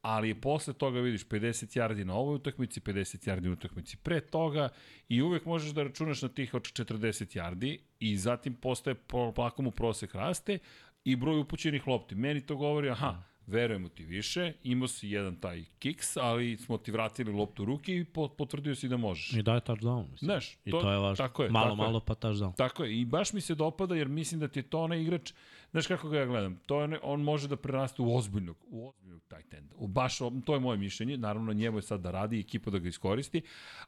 ali 0.02 0.28
je 0.28 0.40
posle 0.40 0.74
toga 0.74 1.00
vidiš 1.00 1.26
50 1.26 1.76
jardi 1.78 2.04
na 2.04 2.14
ovoj 2.14 2.34
utakmici, 2.34 2.80
50 2.80 3.28
jardi 3.28 3.48
na 3.48 3.52
utakmici 3.52 3.96
pre 3.96 4.20
toga 4.20 4.68
i 5.08 5.22
uvek 5.22 5.44
možeš 5.44 5.70
da 5.70 5.82
računaš 5.82 6.22
na 6.22 6.28
tih 6.28 6.54
od 6.54 6.62
40 6.62 7.36
jardi 7.36 7.78
i 8.00 8.16
zatim 8.16 8.54
postaje 8.54 8.94
polako 9.34 9.62
mu 9.62 9.70
prosek 9.70 10.14
raste 10.14 10.58
i 11.04 11.16
broj 11.16 11.38
upućenih 11.38 11.86
lopti. 11.88 12.14
Meni 12.14 12.40
to 12.40 12.56
govori, 12.56 12.90
aha, 12.90 13.22
verujemo 13.46 13.88
ti 13.88 14.04
više, 14.04 14.52
imao 14.62 14.88
si 14.88 15.08
jedan 15.08 15.36
taj 15.36 15.64
kiks, 15.78 16.16
ali 16.16 16.56
smo 16.56 16.78
ti 16.78 16.90
vratili 16.92 17.32
loptu 17.32 17.62
u 17.62 17.66
ruke 17.66 17.96
i 17.96 18.04
po- 18.04 18.28
potvrdio 18.28 18.74
si 18.74 18.88
da 18.88 18.96
možeš. 18.96 19.32
I 19.32 19.42
daje 19.42 19.60
touchdown. 19.60 20.02
Mislim. 20.02 20.26
Znaš, 20.26 20.58
I 20.64 20.70
to- 20.70 20.80
to, 20.80 20.90
je 20.90 20.98
važno. 20.98 21.16
tako 21.16 21.42
je, 21.42 21.50
malo, 21.50 21.64
tako 21.66 21.82
je. 21.82 21.86
malo 21.86 22.00
pa 22.00 22.14
touchdown. 22.14 22.56
Tako 22.56 22.84
je, 22.84 23.00
i 23.00 23.04
baš 23.04 23.32
mi 23.32 23.40
se 23.40 23.54
dopada 23.54 23.94
jer 23.94 24.08
mislim 24.08 24.40
da 24.40 24.48
ti 24.48 24.58
je 24.58 24.62
to 24.62 24.80
onaj 24.80 25.00
igrač, 25.02 25.32
znaš 25.70 25.86
kako 25.86 26.08
ga 26.08 26.18
ja 26.18 26.26
gledam, 26.26 26.56
to 26.66 26.82
je, 26.82 26.98
on 27.02 27.22
može 27.22 27.48
da 27.48 27.56
preraste 27.56 28.02
u 28.02 28.16
ozbiljnog, 28.16 28.56
u 28.64 28.88
ozbiljnog 28.88 29.22
tight 29.22 29.54
enda. 29.54 29.74
U 29.76 29.86
baš, 29.86 30.18
to 30.44 30.54
je 30.54 30.60
moje 30.60 30.78
mišljenje, 30.78 31.16
naravno 31.16 31.52
njemu 31.52 31.78
je 31.78 31.82
sad 31.82 32.00
da 32.00 32.10
radi 32.10 32.40
ekipa 32.40 32.70
da 32.70 32.78
ga 32.78 32.88
iskoristi, 32.88 33.42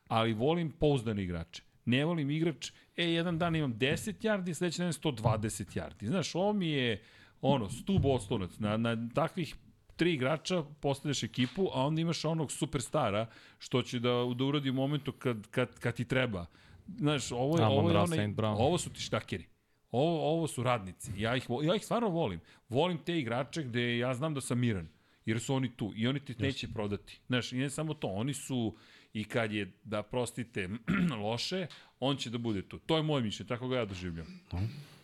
ali 0.08 0.32
volim 0.32 0.70
pouzdane 0.70 1.22
igrače. 1.22 1.62
Ne 1.84 2.04
volim 2.04 2.30
igrač, 2.30 2.72
e, 2.96 3.04
jedan 3.04 3.38
dan 3.38 3.56
imam 3.56 3.74
10 3.74 4.24
yardi, 4.24 4.54
sledeći 4.54 4.82
dan 4.82 4.92
120 4.92 5.76
yardi. 5.76 6.06
Znaš, 6.06 6.34
ovo 6.34 6.52
mi 6.52 6.68
je, 6.68 7.02
ono, 7.40 7.70
stub 7.70 8.06
oslonac. 8.06 8.58
Na, 8.58 8.76
na 8.76 9.08
takvih 9.14 9.54
tri 9.96 10.14
igrača 10.14 10.62
postavljaš 10.80 11.22
ekipu, 11.22 11.68
a 11.72 11.86
onda 11.86 12.00
imaš 12.00 12.24
onog 12.24 12.52
superstara 12.52 13.26
što 13.58 13.82
će 13.82 13.98
da, 13.98 14.08
da 14.36 14.44
uradi 14.44 14.70
u 14.70 14.74
momentu 14.74 15.12
kad, 15.12 15.46
kad, 15.50 15.78
kad 15.78 15.94
ti 15.94 16.04
treba. 16.04 16.46
Znaš, 16.98 17.32
ovo 17.32 17.58
je, 17.58 17.64
ovo 17.64 17.90
je 17.90 17.98
onaj, 17.98 18.34
ovo 18.38 18.78
su 18.78 18.92
ti 18.92 19.00
štakeri. 19.00 19.46
Ovo, 19.90 20.32
ovo 20.32 20.46
su 20.46 20.62
radnici. 20.62 21.12
Ja 21.16 21.36
ih, 21.36 21.46
ja 21.62 21.74
ih 21.74 21.84
stvarno 21.84 22.08
volim. 22.08 22.40
Volim 22.68 22.98
te 22.98 23.18
igrače 23.18 23.62
gde 23.62 23.98
ja 23.98 24.14
znam 24.14 24.34
da 24.34 24.40
sam 24.40 24.58
miran. 24.58 24.88
Jer 25.26 25.40
su 25.40 25.54
oni 25.54 25.76
tu. 25.76 25.92
I 25.96 26.06
oni 26.06 26.20
ti 26.20 26.34
neće 26.38 26.68
prodati. 26.68 27.20
Znaš, 27.26 27.52
i 27.52 27.56
ne 27.56 27.70
samo 27.70 27.94
to. 27.94 28.08
Oni 28.08 28.34
su 28.34 28.76
i 29.14 29.24
kad 29.24 29.52
je, 29.52 29.72
da 29.84 30.02
prostite, 30.02 30.68
loše, 31.24 31.66
on 32.00 32.16
će 32.16 32.30
da 32.30 32.38
bude 32.38 32.62
tu. 32.62 32.78
To 32.78 32.96
je 32.96 33.02
moje 33.02 33.22
mišljenje, 33.22 33.48
tako 33.48 33.68
ga 33.68 33.76
ja 33.76 33.84
doživljam. 33.84 34.26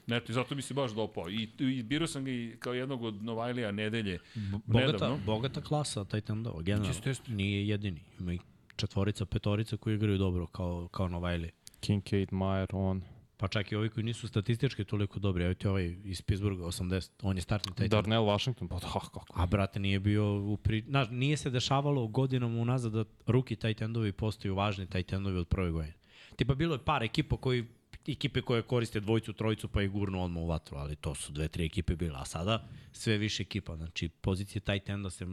Eto, 0.09 0.33
i 0.33 0.35
zato 0.35 0.55
mi 0.55 0.63
se 0.63 0.75
baš 0.75 0.93
dopao. 0.93 1.31
I, 1.31 1.49
i 1.59 1.83
birao 1.83 2.07
sam 2.07 2.25
ga 2.25 2.31
i 2.31 2.57
kao 2.59 2.75
jednog 2.75 3.03
od 3.03 3.23
Novajlija 3.25 3.73
nedelje. 3.73 4.19
Bogata, 4.67 4.93
nedavno. 4.93 5.19
bogata 5.27 5.61
klasa 5.61 6.05
tight 6.05 6.31
endova, 6.31 6.63
generalno. 6.63 6.95
Jeste. 7.07 7.33
Nije 7.33 7.69
jedini. 7.69 8.01
Ima 8.21 8.33
i 8.33 8.39
četvorica, 8.77 9.25
petorica 9.25 9.77
koji 9.77 9.95
igraju 9.95 10.19
dobro 10.19 10.47
kao, 10.47 10.89
kao 10.89 11.09
Novajli. 11.09 11.51
Kincaid, 11.81 12.29
Meyer, 12.29 12.67
on. 12.73 13.03
Pa 13.41 13.49
čak 13.49 13.73
i 13.73 13.77
ovi 13.77 13.89
koji 13.89 14.05
nisu 14.05 14.29
statistički 14.29 14.85
toliko 14.85 15.19
dobri. 15.19 15.45
Evo 15.45 15.55
ti 15.55 15.69
ovaj 15.69 15.97
iz 16.05 16.23
Pittsburgha, 16.23 16.65
80. 16.65 17.11
On 17.23 17.37
je 17.37 17.43
startni 17.43 17.73
end. 17.79 17.91
Darnell 17.91 18.25
Washington, 18.25 18.69
pa 18.69 18.79
da, 18.79 18.87
kako. 18.93 19.25
A 19.35 19.47
brate 19.47 19.81
nije 19.81 20.01
bio 20.01 20.53
u 20.53 20.57
pri... 20.57 20.85
Znaš, 20.89 21.09
nije 21.11 21.37
se 21.37 21.51
dešavalo 21.51 22.07
godinama 22.07 22.61
unazad 22.61 22.93
da 22.93 23.05
ruki 23.27 23.57
tight 23.57 23.83
endovi 23.83 24.13
postaju 24.13 24.55
važni 24.55 24.87
tight 24.87 25.13
endovi 25.13 25.39
od 25.39 25.49
prve 25.49 25.71
godine. 25.71 25.95
Tipa 26.37 26.55
bilo 26.55 26.75
je 26.75 26.85
par 26.85 27.03
ekipa 27.03 27.37
koji 27.37 27.67
ekipe 28.09 28.43
koje 28.43 28.63
koriste 28.63 29.01
dvojicu, 29.01 29.33
trojicu 29.33 29.69
pa 29.69 29.83
ih 29.83 29.91
gurnu 29.91 30.25
odmah 30.25 30.43
u 30.43 30.47
vatru, 30.47 30.77
ali 30.77 30.97
to 30.97 31.15
su 31.15 31.33
dve, 31.33 31.49
tri 31.49 31.65
ekipe 31.65 31.97
bile. 31.97 32.17
A 32.19 32.25
sada 32.25 32.69
sve 32.93 33.19
više 33.19 33.43
ekipa. 33.43 33.77
Znači, 33.77 34.09
pozicija 34.09 34.63
tight 34.63 34.89
enda 34.89 35.11
se 35.11 35.27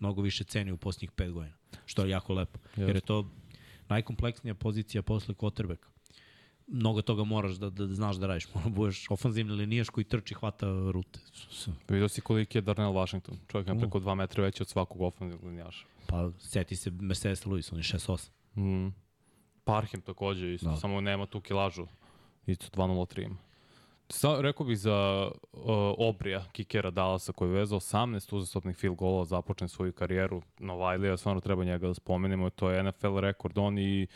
mnogo 0.00 0.22
više 0.22 0.44
ceni 0.44 0.72
u 0.72 0.76
posljednjih 0.76 1.10
pet 1.10 1.32
godina. 1.32 1.56
Što 1.86 2.04
je 2.04 2.10
jako 2.10 2.34
lepo. 2.34 2.58
Jer 2.76 2.96
je 2.96 3.00
to 3.00 3.30
najkompleksnija 3.88 4.54
pozicija 4.54 5.02
posle 5.02 5.34
quarterbacka. 5.34 5.91
Mnogo 6.66 7.02
toga 7.02 7.24
moraš 7.24 7.52
da, 7.52 7.70
da, 7.70 7.86
da 7.86 7.94
znaš 7.94 8.16
da 8.16 8.26
radiš. 8.26 8.54
Mora 8.54 8.68
budeš 8.68 9.10
ofanzivni 9.10 9.52
linijaš 9.52 9.88
koji 9.88 10.04
trči, 10.04 10.34
hvata 10.34 10.66
rute. 10.92 11.20
Vidio 11.88 12.08
si 12.08 12.20
koliki 12.20 12.58
je 12.58 12.62
Darnell 12.62 12.92
Washington. 12.92 13.38
Čovjek 13.48 13.68
je 13.68 13.78
preko 13.78 14.00
2 14.00 14.14
metra 14.14 14.42
veći 14.42 14.62
od 14.62 14.68
svakog 14.68 15.00
ofenzivnog 15.00 15.44
linijaša. 15.44 15.86
Pa 16.06 16.30
seti 16.38 16.76
se 16.76 16.90
Mercedes 16.90 17.44
Lewis, 17.44 17.72
on 17.72 17.78
je 17.78 17.82
6'8. 17.82 18.30
Mm. 18.56 18.94
Parham 19.64 20.00
takođe, 20.00 20.54
isto, 20.54 20.66
Da. 20.66 20.70
da. 20.70 20.76
samo 20.76 21.00
nema 21.00 21.26
tu 21.26 21.40
kilažu. 21.40 21.86
Isto 22.46 22.66
2.03 22.66 23.24
ima. 23.24 23.36
Sa, 24.08 24.40
rekao 24.40 24.66
bih 24.66 24.78
za 24.78 25.30
uh, 25.52 25.60
Obrija, 25.98 26.44
kikera 26.52 26.90
Dallasa 26.90 27.32
koji 27.32 27.48
je 27.48 27.54
vezao 27.54 27.80
18 27.80 28.36
uzastopnih 28.36 28.76
field 28.76 28.96
golova, 28.96 29.24
započne 29.24 29.68
svoju 29.68 29.92
karijeru. 29.92 30.42
Novajlija, 30.58 31.16
stvarno 31.16 31.40
treba 31.40 31.64
njega 31.64 31.86
da 31.86 31.94
spomenemo, 31.94 32.50
to 32.50 32.70
je 32.70 32.82
NFL 32.82 33.18
rekord. 33.18 33.58
On 33.58 33.78
i 33.78 34.02
uh, 34.02 34.08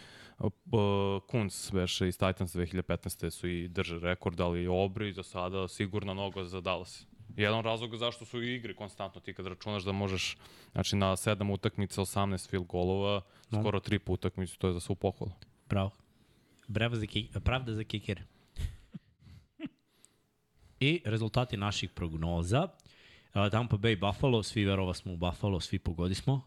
Kunz 1.27 1.71
veše 1.73 2.09
iz 2.09 2.19
Titans 2.19 2.57
2015. 2.57 3.31
su 3.31 3.49
i 3.49 3.69
drže 3.69 3.99
rekord, 3.99 4.41
ali 4.41 4.67
Obri 4.67 5.13
za 5.13 5.23
sada 5.23 5.69
sigurna 5.69 6.15
noga 6.15 6.45
za 6.45 6.61
Dallas. 6.61 7.07
Jedan 7.37 7.65
razlog 7.65 7.97
zašto 7.97 8.25
su 8.25 8.43
i 8.43 8.55
igre 8.55 8.75
konstantno 8.75 9.21
ti 9.21 9.35
kad 9.35 9.47
računaš 9.47 9.83
da 9.83 9.93
možeš 9.93 10.37
znači 10.73 10.97
na 10.97 11.07
7 11.07 11.53
utakmica 11.53 12.01
18 12.01 12.51
field 12.51 12.67
golova, 12.67 13.21
no. 13.51 13.61
skoro 13.61 13.81
3 13.81 13.99
po 13.99 14.13
utakmicu, 14.13 14.59
to 14.59 14.67
je 14.67 14.73
za 14.73 14.81
svu 14.81 14.95
pohvalu. 14.95 15.33
Bravo. 15.69 15.91
Bravo 16.69 16.97
za 16.97 17.07
kik, 17.07 17.31
pravda 17.45 17.73
za 17.73 17.85
kikere. 17.85 18.23
I 20.81 21.03
rezultati 21.05 21.57
naših 21.57 21.91
prognoza. 21.91 22.69
Tampa 23.51 23.77
Bay 23.77 24.01
Buffalo, 24.01 24.43
svi 24.43 24.65
verova 24.65 24.95
smo 24.95 25.13
u 25.13 25.17
Buffalo, 25.17 25.61
svi 25.61 25.79
pogodi 25.79 26.15
smo. 26.15 26.43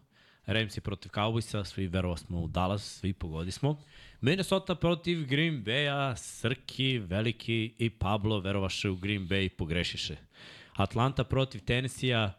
Ramsey 0.46 0.80
protiv 0.80 1.10
Cowboysa, 1.10 1.64
svi 1.64 1.86
verova 1.86 2.16
smo 2.16 2.40
u 2.40 2.48
Dallas, 2.48 2.98
svi 2.98 3.12
pogodi 3.12 3.50
smo. 3.50 3.76
Minnesota 4.20 4.74
protiv 4.74 5.26
Green 5.26 5.64
Bay-a, 5.64 6.16
Srki, 6.16 6.98
Veliki 6.98 7.74
i 7.78 7.90
Pablo 7.90 8.40
verovaše 8.40 8.90
u 8.90 8.96
Green 8.96 9.28
Bay, 9.28 9.48
pogrešiše. 9.48 10.16
Atlanta 10.76 11.24
protiv 11.24 11.60
Tennessee-a, 11.64 12.32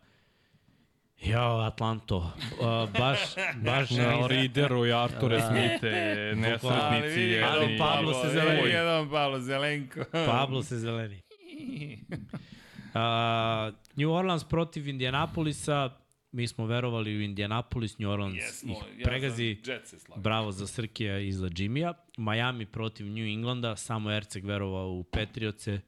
Jo, 1.21 1.41
Atlanto, 1.41 2.17
uh, 2.17 2.89
baš, 2.99 3.19
baš 3.63 3.89
Na 3.89 4.27
Rideru 4.27 4.85
i 4.85 4.93
Arture 4.93 5.37
da. 5.37 5.47
Smite, 5.47 5.91
nesretnici 6.35 7.19
je. 7.19 7.43
ali 7.43 7.77
Pablo 7.79 8.13
se 8.13 8.29
zeleni. 8.29 8.69
Jedan 8.69 9.09
Pablo 9.09 9.39
Zelenko. 9.39 9.99
Pablo 10.11 10.63
se 10.63 10.77
zeleni. 10.77 11.21
Uh, 12.93 13.73
New 13.95 14.11
Orleans 14.11 14.43
protiv 14.43 14.87
Indianapolisa, 14.87 15.89
mi 16.31 16.47
smo 16.47 16.65
verovali 16.65 17.17
u 17.17 17.21
Indianapolis, 17.21 17.97
New 17.97 18.09
Orleans 18.09 18.35
Jesmo, 18.35 18.73
ih 18.73 18.99
ja 18.99 19.03
pregazi. 19.03 19.57
slavio. 19.85 20.21
Bravo 20.21 20.51
za 20.51 20.67
Srkija 20.67 21.19
i 21.19 21.31
za 21.31 21.49
Jimmya. 21.57 21.93
Miami 22.17 22.65
protiv 22.65 23.07
New 23.07 23.25
Englanda, 23.25 23.75
samo 23.75 24.11
Erceg 24.11 24.45
verovao 24.45 24.89
u 24.89 25.03
Petrioce 25.03 25.79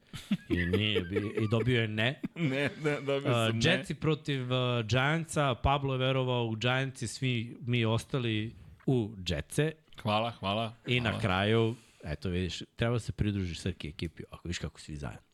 i, 0.49 0.55
nije, 0.65 0.99
i 1.41 1.47
dobio 1.51 1.81
je 1.81 1.87
ne. 1.87 2.21
Ne, 2.35 2.69
ne, 2.83 3.01
dobio 3.01 3.31
Uh, 3.31 3.49
sam 3.49 3.59
ne. 3.59 3.71
Jetsi 3.71 3.95
protiv 3.95 4.41
uh, 4.41 4.85
Giantsa, 4.85 5.55
Pablo 5.55 5.93
je 5.93 5.97
verovao 5.97 6.45
u 6.45 6.55
Giantsi, 6.55 7.07
svi 7.07 7.57
mi 7.61 7.85
ostali 7.85 8.55
u 8.85 9.11
Jetse. 9.27 9.71
Hvala, 10.01 10.31
hvala. 10.31 10.73
I 10.87 10.99
hvala. 10.99 11.15
na 11.15 11.21
kraju, 11.21 11.75
eto 12.03 12.29
vidiš, 12.29 12.63
treba 12.75 12.99
se 12.99 13.11
pridružiš 13.11 13.59
Srki 13.59 13.87
ekipi, 13.87 14.23
ako 14.31 14.47
viš 14.47 14.57
kako 14.59 14.79
svi 14.79 14.95
zajedno. 14.95 15.32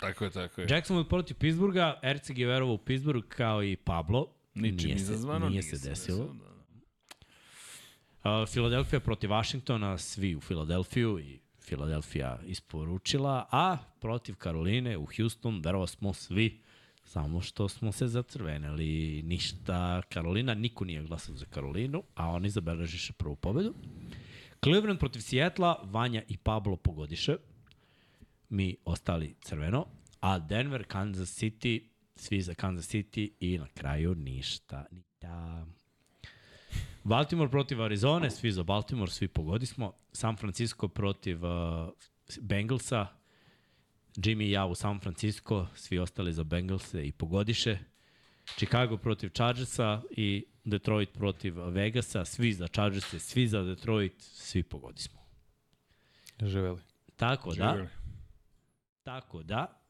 Tako 0.00 0.24
je, 0.24 0.30
tako 0.30 0.60
je. 0.60 0.66
Jacksonville 0.70 1.08
protiv 1.08 1.36
Pittsburgha, 1.36 1.98
Erceg 2.02 2.38
je 2.38 2.46
verovao 2.46 2.74
u 2.74 2.78
Pittsburgh 2.78 3.28
kao 3.28 3.64
i 3.64 3.76
Pablo. 3.76 4.26
Ničim 4.54 4.88
nije 4.88 4.96
izazvano. 4.96 5.46
Se, 5.46 5.50
nije 5.50 5.62
se 5.62 5.88
desilo. 5.88 6.18
desilo, 6.18 6.34
da, 6.34 6.44
da. 6.44 8.42
Uh, 8.42 8.48
Philadelphia 8.48 9.00
protiv 9.00 9.30
Washingtona, 9.30 9.98
svi 9.98 10.34
u 10.36 10.40
Filadelfiju 10.40 11.18
i 11.18 11.40
Philadelphia 11.66 12.38
isporučila, 12.46 13.48
a 13.50 13.76
protiv 14.00 14.34
Karoline 14.34 14.96
u 14.96 15.06
Houston, 15.16 15.60
verovao 15.64 15.86
smo 15.86 16.12
svi, 16.12 16.60
samo 17.04 17.40
što 17.40 17.68
smo 17.68 17.92
se 17.92 18.06
zacrvenili. 18.06 19.22
Ništa, 19.22 20.02
Karolina, 20.08 20.54
niko 20.54 20.84
nije 20.84 21.02
glasao 21.02 21.34
za 21.34 21.46
Karolinu, 21.46 22.02
a 22.14 22.28
oni 22.30 22.50
zabeležiše 22.50 23.12
prvu 23.12 23.36
pobedu. 23.36 23.74
Cleveland 24.64 24.98
protiv 24.98 25.20
Sijetla, 25.20 25.80
Vanja 25.84 26.22
i 26.28 26.36
Pablo 26.36 26.76
pogodiše. 26.76 27.36
Mi 28.50 28.76
ostali 28.84 29.34
crveno. 29.40 29.86
A 30.20 30.38
Denver, 30.38 30.84
Kansas 30.86 31.42
City, 31.42 31.80
svi 32.16 32.42
za 32.42 32.54
Kansas 32.54 32.94
City 32.94 33.30
i 33.40 33.58
na 33.58 33.66
kraju 33.74 34.14
ništa. 34.14 34.86
Ništa. 34.90 35.66
Baltimore 37.04 37.50
protiv 37.50 37.82
Arizone, 37.82 38.30
svi 38.30 38.52
za 38.52 38.62
Baltimore, 38.62 39.10
svi 39.10 39.28
pogodismo. 39.28 39.92
San 40.12 40.36
Francisco 40.36 40.88
protiv 40.88 41.44
uh, 41.44 41.88
Bengalsa, 42.40 43.06
Jimmy 44.16 44.44
i 44.44 44.50
ja 44.50 44.66
u 44.66 44.74
San 44.74 45.00
Francisco, 45.00 45.66
svi 45.74 45.98
ostali 45.98 46.32
za 46.32 46.44
Bengalse 46.44 47.06
i 47.06 47.12
pogodiše. 47.12 47.78
Chicago 48.56 48.96
protiv 48.96 49.30
Chargersa 49.30 50.02
i 50.10 50.44
Detroit 50.64 51.12
protiv 51.12 51.54
Vegasa, 51.58 52.24
svi 52.24 52.52
za 52.52 52.68
Chargerse, 52.68 53.18
svi 53.18 53.48
za 53.48 53.62
Detroit, 53.62 54.14
svi 54.18 54.62
pogodismo. 54.62 55.20
Živeli. 56.42 56.80
Tako 57.16 57.54
da, 57.54 57.54
Živjeli. 57.54 57.88
Tako 59.02 59.42
da, 59.42 59.82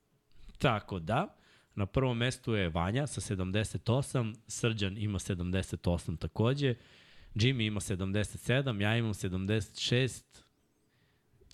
tako 0.58 0.98
da, 0.98 1.36
na 1.74 1.86
prvom 1.86 2.18
mestu 2.18 2.54
je 2.54 2.68
Vanja 2.68 3.06
sa 3.06 3.20
78, 3.20 4.34
Srđan 4.46 4.98
ima 4.98 5.18
78 5.18 6.18
takođe, 6.18 6.74
Jimmy 7.34 7.66
ima 7.66 7.80
77, 7.80 8.80
ja 8.80 8.96
imam 8.96 9.14
76, 9.14 10.22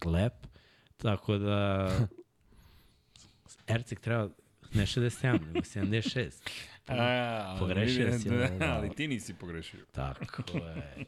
lep, 0.05 0.47
tako 0.97 1.39
da, 1.39 1.91
Ercik 3.75 4.01
treba 4.01 4.29
ne 4.75 4.87
67, 4.87 5.47
nego 5.47 5.61
76. 5.61 6.31
A, 6.89 7.57
Pogrešio 7.59 8.05
vidim, 8.05 8.21
si, 8.21 8.31
da, 8.31 8.49
da. 8.49 8.75
ali 8.75 8.95
ti 8.95 9.09
nisi 9.09 9.35
pogrešio. 9.35 9.81
Tako 9.93 10.59
je. 10.59 11.05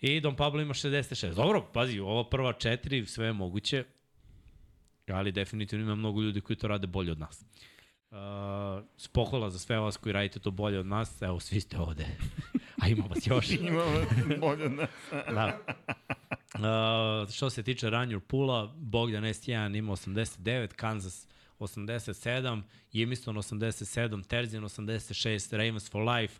I 0.00 0.20
Don 0.20 0.36
Pablo 0.36 0.60
ima 0.60 0.74
66. 0.74 1.34
Dobro, 1.34 1.70
pazi, 1.72 2.00
ova 2.00 2.28
prva 2.28 2.52
četiri, 2.52 3.06
sve 3.06 3.26
je 3.26 3.32
moguće, 3.32 3.84
ali 5.12 5.32
definitivno 5.32 5.84
ima 5.84 5.94
mnogo 5.94 6.22
ljudi 6.22 6.40
koji 6.40 6.56
to 6.56 6.68
rade 6.68 6.86
bolje 6.86 7.12
od 7.12 7.18
nas. 7.18 7.44
Uh, 8.10 8.18
pohvala 9.12 9.50
za 9.50 9.58
sve 9.58 9.78
vas 9.78 9.96
koji 9.96 10.12
radite 10.12 10.38
to 10.38 10.50
bolje 10.50 10.78
od 10.78 10.86
nas, 10.86 11.22
evo 11.22 11.40
svi 11.40 11.60
ste 11.60 11.78
ovde. 11.78 12.06
A 12.82 12.88
ima 12.88 13.04
vas 13.04 13.26
još. 13.26 13.50
Imamo 13.60 14.06
bolje 14.40 14.64
od 14.64 14.72
nas. 14.72 14.90
da. 15.34 15.58
Uh, 16.54 17.30
što 17.30 17.50
se 17.50 17.62
tiče 17.62 17.90
Run 17.90 18.08
Your 18.08 18.20
Pula, 18.20 18.74
Bogdan 18.76 19.24
S1 19.24 19.78
ima 19.78 19.92
89, 19.92 20.66
Kansas 20.66 21.28
87, 21.58 22.62
Jimiston 22.92 23.36
87, 23.36 24.26
Terzin 24.26 24.62
86, 24.62 25.56
Ravens 25.56 25.90
for 25.90 26.02
Life 26.02 26.34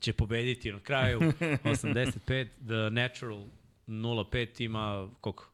će 0.00 0.12
pobediti 0.12 0.72
na 0.72 0.80
kraju 0.80 1.20
85, 1.20 2.48
The 2.66 2.90
Natural 2.90 3.44
05 3.86 4.64
ima 4.64 5.10
koliko? 5.20 5.50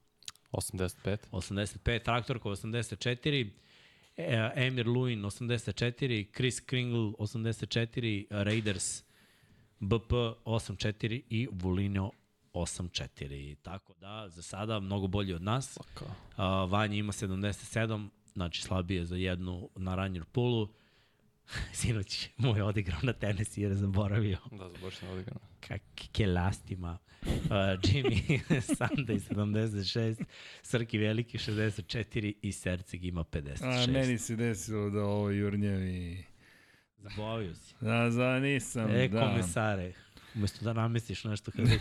85. 0.54 1.18
85, 1.32 2.02
Traktorka 2.04 2.48
84, 2.48 3.50
e, 4.16 4.50
Emir 4.56 4.86
Luin 4.86 5.22
84, 5.24 6.26
Chris 6.36 6.60
Kringle 6.60 7.12
84, 7.18 8.26
Raiders 8.30 9.02
BP 9.80 10.12
84 10.44 11.22
i 11.30 11.48
Vulino 11.52 12.10
84. 12.54 13.56
Tako 13.62 13.94
da, 13.94 14.28
za 14.28 14.42
sada 14.42 14.80
mnogo 14.80 15.06
bolji 15.06 15.32
od 15.32 15.42
nas. 15.42 15.78
Uh, 15.78 16.06
Vanja 16.70 16.96
ima 16.96 17.12
77, 17.12 18.08
znači 18.32 18.62
slabije 18.62 19.04
za 19.04 19.16
jednu 19.16 19.68
na 19.76 19.94
Ranjer 19.94 20.24
Pulu. 20.24 20.68
Sinoć 21.72 22.28
moj 22.36 22.62
odigrao 22.62 23.00
na 23.02 23.12
tenis 23.12 23.58
jer 23.58 23.70
je 23.70 23.76
zaboravio 23.76 24.38
Da, 24.50 24.68
zaboravim 24.68 25.10
odigrano. 25.12 25.40
kakve 25.60 26.26
lastima. 26.26 26.98
Uh, 27.24 27.50
Jimmy 27.82 28.40
Sunday 28.78 29.18
76, 29.20 30.24
Srki 30.62 30.98
Veliki 30.98 31.38
64 31.38 32.34
i 32.42 32.52
Serceg 32.52 33.04
ima 33.04 33.24
56. 33.24 33.64
A, 33.84 33.92
meni 33.92 34.18
se 34.18 34.36
desilo 34.36 34.90
da 34.90 35.00
ovo 35.00 35.30
jurnjevi... 35.30 36.24
Zabavio 36.98 37.54
si. 37.54 37.74
Da, 37.80 38.10
za 38.10 38.38
nisam, 38.38 38.90
E, 38.90 39.08
da. 39.08 39.20
komesare. 39.20 39.92
Umesto 40.34 40.64
da 40.64 40.72
namestiš 40.72 41.24
nešto 41.24 41.50
kad 41.50 41.68
već... 41.68 41.80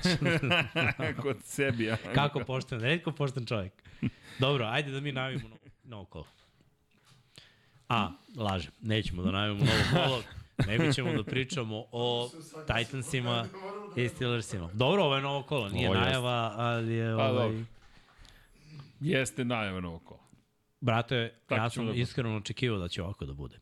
Kod 1.22 1.38
sebi, 1.44 1.84
ja. 1.84 1.98
Kako 2.15 2.40
pošten, 2.40 2.80
redko 2.80 3.11
pošten 3.11 3.45
čovjek. 3.45 3.74
Dobro, 4.40 4.65
ajde 4.65 4.91
da 4.91 4.99
mi 4.99 5.11
najavimo 5.11 5.49
novo, 5.49 5.60
novo 5.84 6.06
kolo. 6.06 6.28
A, 7.90 8.11
lažem, 8.36 8.72
nećemo 8.82 9.24
da 9.24 9.32
najavimo 9.32 9.65
novo 9.65 9.84
kolo, 10.06 10.24
nego 10.67 10.91
ćemo 10.93 11.13
da 11.13 11.23
pričamo 11.23 11.84
o 11.91 12.30
Titansima 12.77 13.45
i 13.95 14.09
Steelersima. 14.09 14.69
Dobro, 14.73 15.03
ovo 15.03 15.15
je 15.15 15.21
novo 15.21 15.43
kolo, 15.43 15.69
nije 15.69 15.88
Ovo 15.89 15.95
jeste. 15.95 16.05
najava, 16.05 16.53
ali 16.55 16.93
je 16.93 17.15
Pa, 17.17 17.23
ovaj... 17.31 17.47
dobro. 17.49 17.65
Jeste 18.99 19.45
najava 19.45 19.81
novo 19.81 19.99
kola. 19.99 20.23
Brate, 20.81 21.34
Tako 21.47 21.61
ja 21.61 21.69
sam 21.69 21.85
da 21.88 21.93
iskreno 21.93 22.38
očekivao 22.38 22.80
da 22.80 22.88
će 22.88 23.03
ovako 23.03 23.25
da 23.25 23.34
bude. 23.34 23.59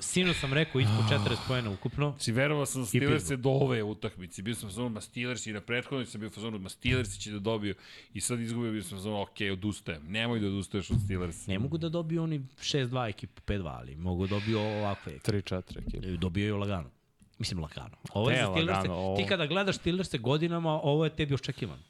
Sino 0.00 0.34
sam 0.34 0.52
rekao 0.52 0.80
ispod 0.80 1.04
40 1.20 1.36
pojena 1.48 1.70
ukupno. 1.70 2.10
Znači, 2.10 2.32
verovao 2.32 2.66
sam 2.66 2.86
Steelers 2.86 3.12
Pittsburgh. 3.12 3.42
do 3.42 3.50
ove 3.50 3.82
utakmice. 3.82 4.42
Bio 4.42 4.54
sam 4.54 4.66
u 4.66 4.70
fazonu, 4.70 4.88
ma 4.88 5.00
Steelers 5.00 5.46
i 5.46 5.52
na 5.52 5.60
prethodnoj 5.60 6.06
sam 6.06 6.20
bio 6.20 6.28
u 6.28 6.32
fazonu, 6.32 6.58
ma 6.58 6.68
Steelers 6.68 7.18
će 7.18 7.30
da 7.30 7.38
dobiju. 7.38 7.74
I 8.14 8.20
sad 8.20 8.40
izgubio, 8.40 8.72
bio 8.72 8.82
sam 8.82 8.92
u 8.92 9.00
fazonu, 9.00 9.20
ok, 9.20 9.30
odustajem. 9.52 10.02
Nemoj 10.04 10.40
da 10.40 10.46
odustaješ 10.46 10.90
od 10.90 10.96
Steelers. 11.04 11.46
Ne 11.46 11.58
mogu 11.58 11.78
da 11.78 11.88
dobiju 11.88 12.22
oni 12.22 12.40
6-2 12.58 13.08
ekipu 13.08 13.42
5-2, 13.42 13.68
ali 13.68 13.96
mogu 13.96 14.26
da 14.26 14.30
dobiju 14.30 14.58
ovakve 14.58 15.12
ekipe. 15.12 15.32
3-4 15.32 15.78
ekipe. 15.78 16.06
Dobijaju 16.08 16.56
lagano. 16.56 16.90
Mislim 17.38 17.60
lagano. 17.60 17.96
Ovo 18.12 18.30
je 18.30 18.36
Ne 18.36 18.42
za 18.42 18.50
Steelers. 18.50 18.76
lagano, 18.76 18.94
ovo- 18.94 19.16
Ti 19.16 19.24
kada 19.28 19.46
gledaš 19.46 19.76
Steelers 19.76 20.14
godinama, 20.14 20.70
ovo 20.72 21.04
je 21.04 21.10
tebi 21.10 21.34
očekivano. 21.34 21.82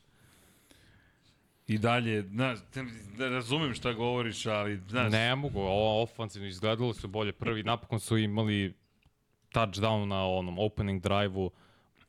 I 1.70 1.78
dalje, 1.78 2.22
znaš, 2.22 2.58
da 3.18 3.28
razumem 3.28 3.74
šta 3.74 3.92
govoriš, 3.92 4.46
ali, 4.46 4.80
znaš, 4.88 5.12
Ne 5.12 5.36
mogu, 5.36 5.60
ovo 5.60 6.02
ofanzivno 6.02 6.48
izgledalo 6.48 6.94
su 6.94 7.08
bolje. 7.08 7.32
Prvi 7.32 7.62
napokon 7.62 8.00
su 8.00 8.18
imali 8.18 8.74
touchdown 9.52 10.04
na 10.04 10.26
onom 10.26 10.58
opening 10.58 11.02
drive-u 11.02 11.50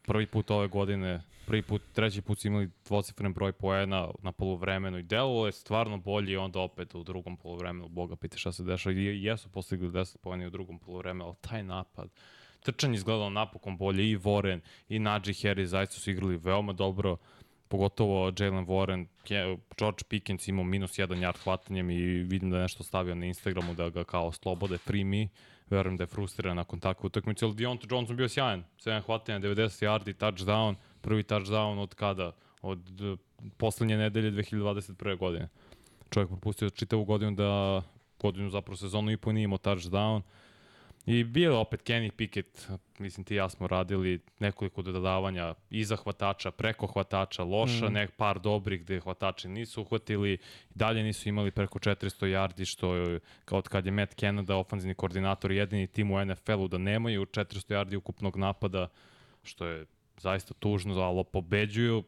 prvi 0.07 0.25
put 0.27 0.51
ove 0.51 0.67
godine, 0.67 1.21
prvi 1.45 1.61
put, 1.61 1.81
treći 1.93 2.21
put 2.21 2.39
su 2.39 2.47
imali 2.47 2.69
dvocifren 2.85 3.33
broj 3.33 3.51
poena 3.51 4.07
na 4.21 4.31
poluvremenu 4.31 4.97
i 4.97 5.03
delovalo 5.03 5.45
je 5.45 5.51
stvarno 5.51 5.97
bolje 5.97 6.33
i 6.33 6.37
onda 6.37 6.59
opet 6.59 6.95
u 6.95 7.03
drugom 7.03 7.37
poluvremenu, 7.37 7.89
boga 7.89 8.15
piti 8.15 8.37
šta 8.37 8.51
se 8.51 8.63
dešava 8.63 8.95
i 8.95 9.23
jesu 9.23 9.49
postigli 9.49 9.89
10 9.89 10.17
poena 10.17 10.47
u 10.47 10.49
drugom 10.49 10.79
poluvremenu, 10.79 11.25
ali 11.25 11.35
taj 11.41 11.63
napad, 11.63 12.09
trčanje 12.63 12.95
izgledalo 12.95 13.29
napokon 13.29 13.77
bolje 13.77 14.11
i 14.11 14.17
Warren 14.17 14.59
i 14.89 14.99
Najee 14.99 15.33
Harris 15.41 15.69
zaista 15.69 15.95
su 15.95 16.11
igrali 16.11 16.37
veoma 16.37 16.73
dobro, 16.73 17.17
pogotovo 17.71 18.31
Jalen 18.39 18.65
Warren, 18.65 19.05
George 19.77 20.03
Pickens 20.09 20.47
imao 20.47 20.63
minus 20.63 20.99
jedan 20.99 21.17
yard 21.17 21.43
hvatanjem 21.43 21.89
i 21.89 22.01
vidim 22.03 22.49
da 22.49 22.57
je 22.57 22.61
nešto 22.61 22.83
stavio 22.83 23.15
na 23.15 23.25
Instagramu 23.25 23.73
da 23.73 23.89
ga 23.89 24.03
kao 24.03 24.31
slobode 24.31 24.77
primi. 24.85 25.29
Verujem 25.69 25.97
da 25.97 26.03
je 26.03 26.07
frustriran 26.07 26.55
nakon 26.55 26.79
takve 26.79 27.07
utakmice, 27.07 27.45
ali 27.45 27.53
Deontay 27.53 27.91
Johnson 27.91 28.17
bio 28.17 28.29
sjajan. 28.29 28.63
7 28.77 29.01
hvatanja, 29.01 29.39
90 29.39 29.85
yardi, 29.85 30.13
touchdown, 30.13 30.75
prvi 31.01 31.23
touchdown 31.23 31.79
od 31.79 31.95
kada? 31.95 32.31
Od 32.61 33.01
uh, 33.01 33.19
poslednje 33.57 33.97
nedelje 33.97 34.31
2021. 34.31 35.17
godine. 35.17 35.47
Čovjek 36.09 36.29
propustio 36.29 36.69
čitavu 36.69 37.05
godinu 37.05 37.31
da 37.31 37.81
godinu 38.19 38.49
zapravo 38.49 38.77
sezonu 38.77 39.11
i 39.11 39.17
po 39.17 39.31
nije 39.31 39.43
imao 39.43 39.57
touchdown. 39.57 40.21
I 41.05 41.23
bio 41.23 41.51
je 41.51 41.57
opet 41.57 41.83
Kenny 41.83 42.11
Pickett, 42.11 42.69
mislim 42.99 43.23
ti 43.23 43.35
ja 43.35 43.49
smo 43.49 43.67
radili 43.67 44.19
nekoliko 44.39 44.81
dodavanja 44.81 45.53
iza 45.69 45.95
hvatača, 45.95 46.51
preko 46.51 46.87
hvatača, 46.87 47.43
loša, 47.43 47.89
mm. 47.89 47.93
nek 47.93 48.11
par 48.17 48.39
dobrih 48.39 48.81
gde 48.81 48.99
hvatači 48.99 49.49
nisu 49.49 49.81
uhvatili, 49.81 50.37
dalje 50.75 51.03
nisu 51.03 51.29
imali 51.29 51.51
preko 51.51 51.79
400 51.79 52.25
yardi, 52.25 52.65
što 52.65 52.95
je, 52.95 53.19
kao 53.45 53.57
od 53.57 53.67
kad 53.67 53.85
je 53.85 53.91
Matt 53.91 54.19
Canada, 54.19 54.55
ofanzivni 54.55 54.95
koordinator, 54.95 55.51
jedini 55.51 55.87
tim 55.87 56.11
u 56.11 56.25
NFL-u 56.25 56.67
da 56.67 56.77
nemaju 56.77 57.25
400 57.25 57.75
yardi 57.75 57.95
ukupnog 57.95 58.37
napada, 58.37 58.87
što 59.43 59.65
je 59.65 59.85
zaista 60.17 60.53
tužno, 60.53 61.01
ali 61.01 61.23
pobeđuju, 61.31 62.03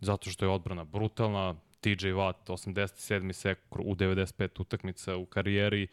zato 0.00 0.30
što 0.30 0.44
je 0.44 0.50
odbrana 0.50 0.84
brutalna, 0.84 1.54
TJ 1.80 2.12
Watt, 2.12 2.48
87. 2.48 3.32
sek 3.32 3.58
u 3.70 3.94
95 3.94 4.60
utakmica 4.60 5.16
u 5.16 5.26
karijeri, 5.26 5.88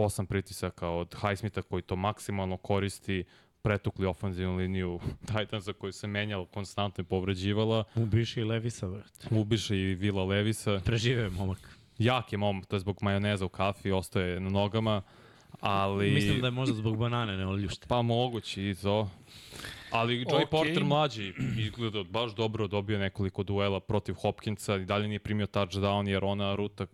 osam 0.00 0.26
pritisaka 0.26 0.88
od 0.88 1.14
Highsmitha 1.20 1.62
koji 1.62 1.82
to 1.82 1.96
maksimalno 1.96 2.56
koristi, 2.56 3.24
pretukli 3.62 4.06
ofanzivnu 4.06 4.56
liniju 4.56 5.00
Titansa 5.38 5.72
koju 5.72 5.92
se 5.92 6.06
menjala, 6.06 6.46
konstantno 6.46 7.02
i 7.02 7.04
povređivala, 7.04 7.84
Ubiši 7.94 8.40
i 8.40 8.44
Levisa, 8.44 8.88
brate. 8.88 9.28
ubiše 9.30 9.76
i 9.76 9.94
Vila 9.94 10.24
Levisa. 10.24 10.80
Preživeo 10.84 11.24
je 11.24 11.30
momak. 11.30 11.78
Jak 11.98 12.32
je 12.32 12.38
mom, 12.38 12.62
to 12.62 12.76
je 12.76 12.80
zbog 12.80 12.98
majoneza 13.02 13.44
u 13.44 13.48
kafi, 13.48 13.92
ostaje 13.92 14.40
na 14.40 14.50
nogama, 14.50 15.02
ali... 15.60 16.10
Mislim 16.10 16.40
da 16.40 16.46
je 16.46 16.50
možda 16.50 16.74
zbog 16.74 16.96
banane, 16.96 17.36
ne 17.36 17.46
oljušte. 17.46 17.86
Pa 17.88 18.02
moguće 18.02 18.70
i 18.70 18.74
to. 18.74 19.10
Ali 19.94 20.24
Joey 20.24 20.34
Okej. 20.36 20.46
Porter 20.50 20.84
mlađi 20.84 21.32
izgleda 21.58 22.02
baš 22.02 22.34
dobro, 22.34 22.66
dobio 22.68 22.98
nekoliko 22.98 23.42
duela 23.42 23.80
protiv 23.80 24.14
Hopkinsa 24.14 24.76
i 24.76 24.84
dalje 24.84 25.08
nije 25.08 25.18
primio 25.18 25.46
touchdown 25.46 26.08
jer 26.08 26.24
ona 26.24 26.54
ruta 26.54 26.86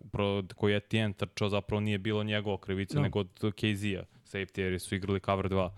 koju 0.55 0.71
je 0.71 0.77
Etienne 0.77 1.13
trčao 1.13 1.49
zapravo 1.49 1.79
nije 1.79 1.97
bilo 1.97 2.23
njegova 2.23 2.57
krivica 2.57 2.95
No. 2.95 3.01
nego 3.01 3.19
od 3.19 3.53
KZ-a, 3.55 4.03
safety 4.25 4.59
jer 4.59 4.79
su 4.81 4.95
igrali 4.95 5.19
cover 5.19 5.49
2. 5.49 5.69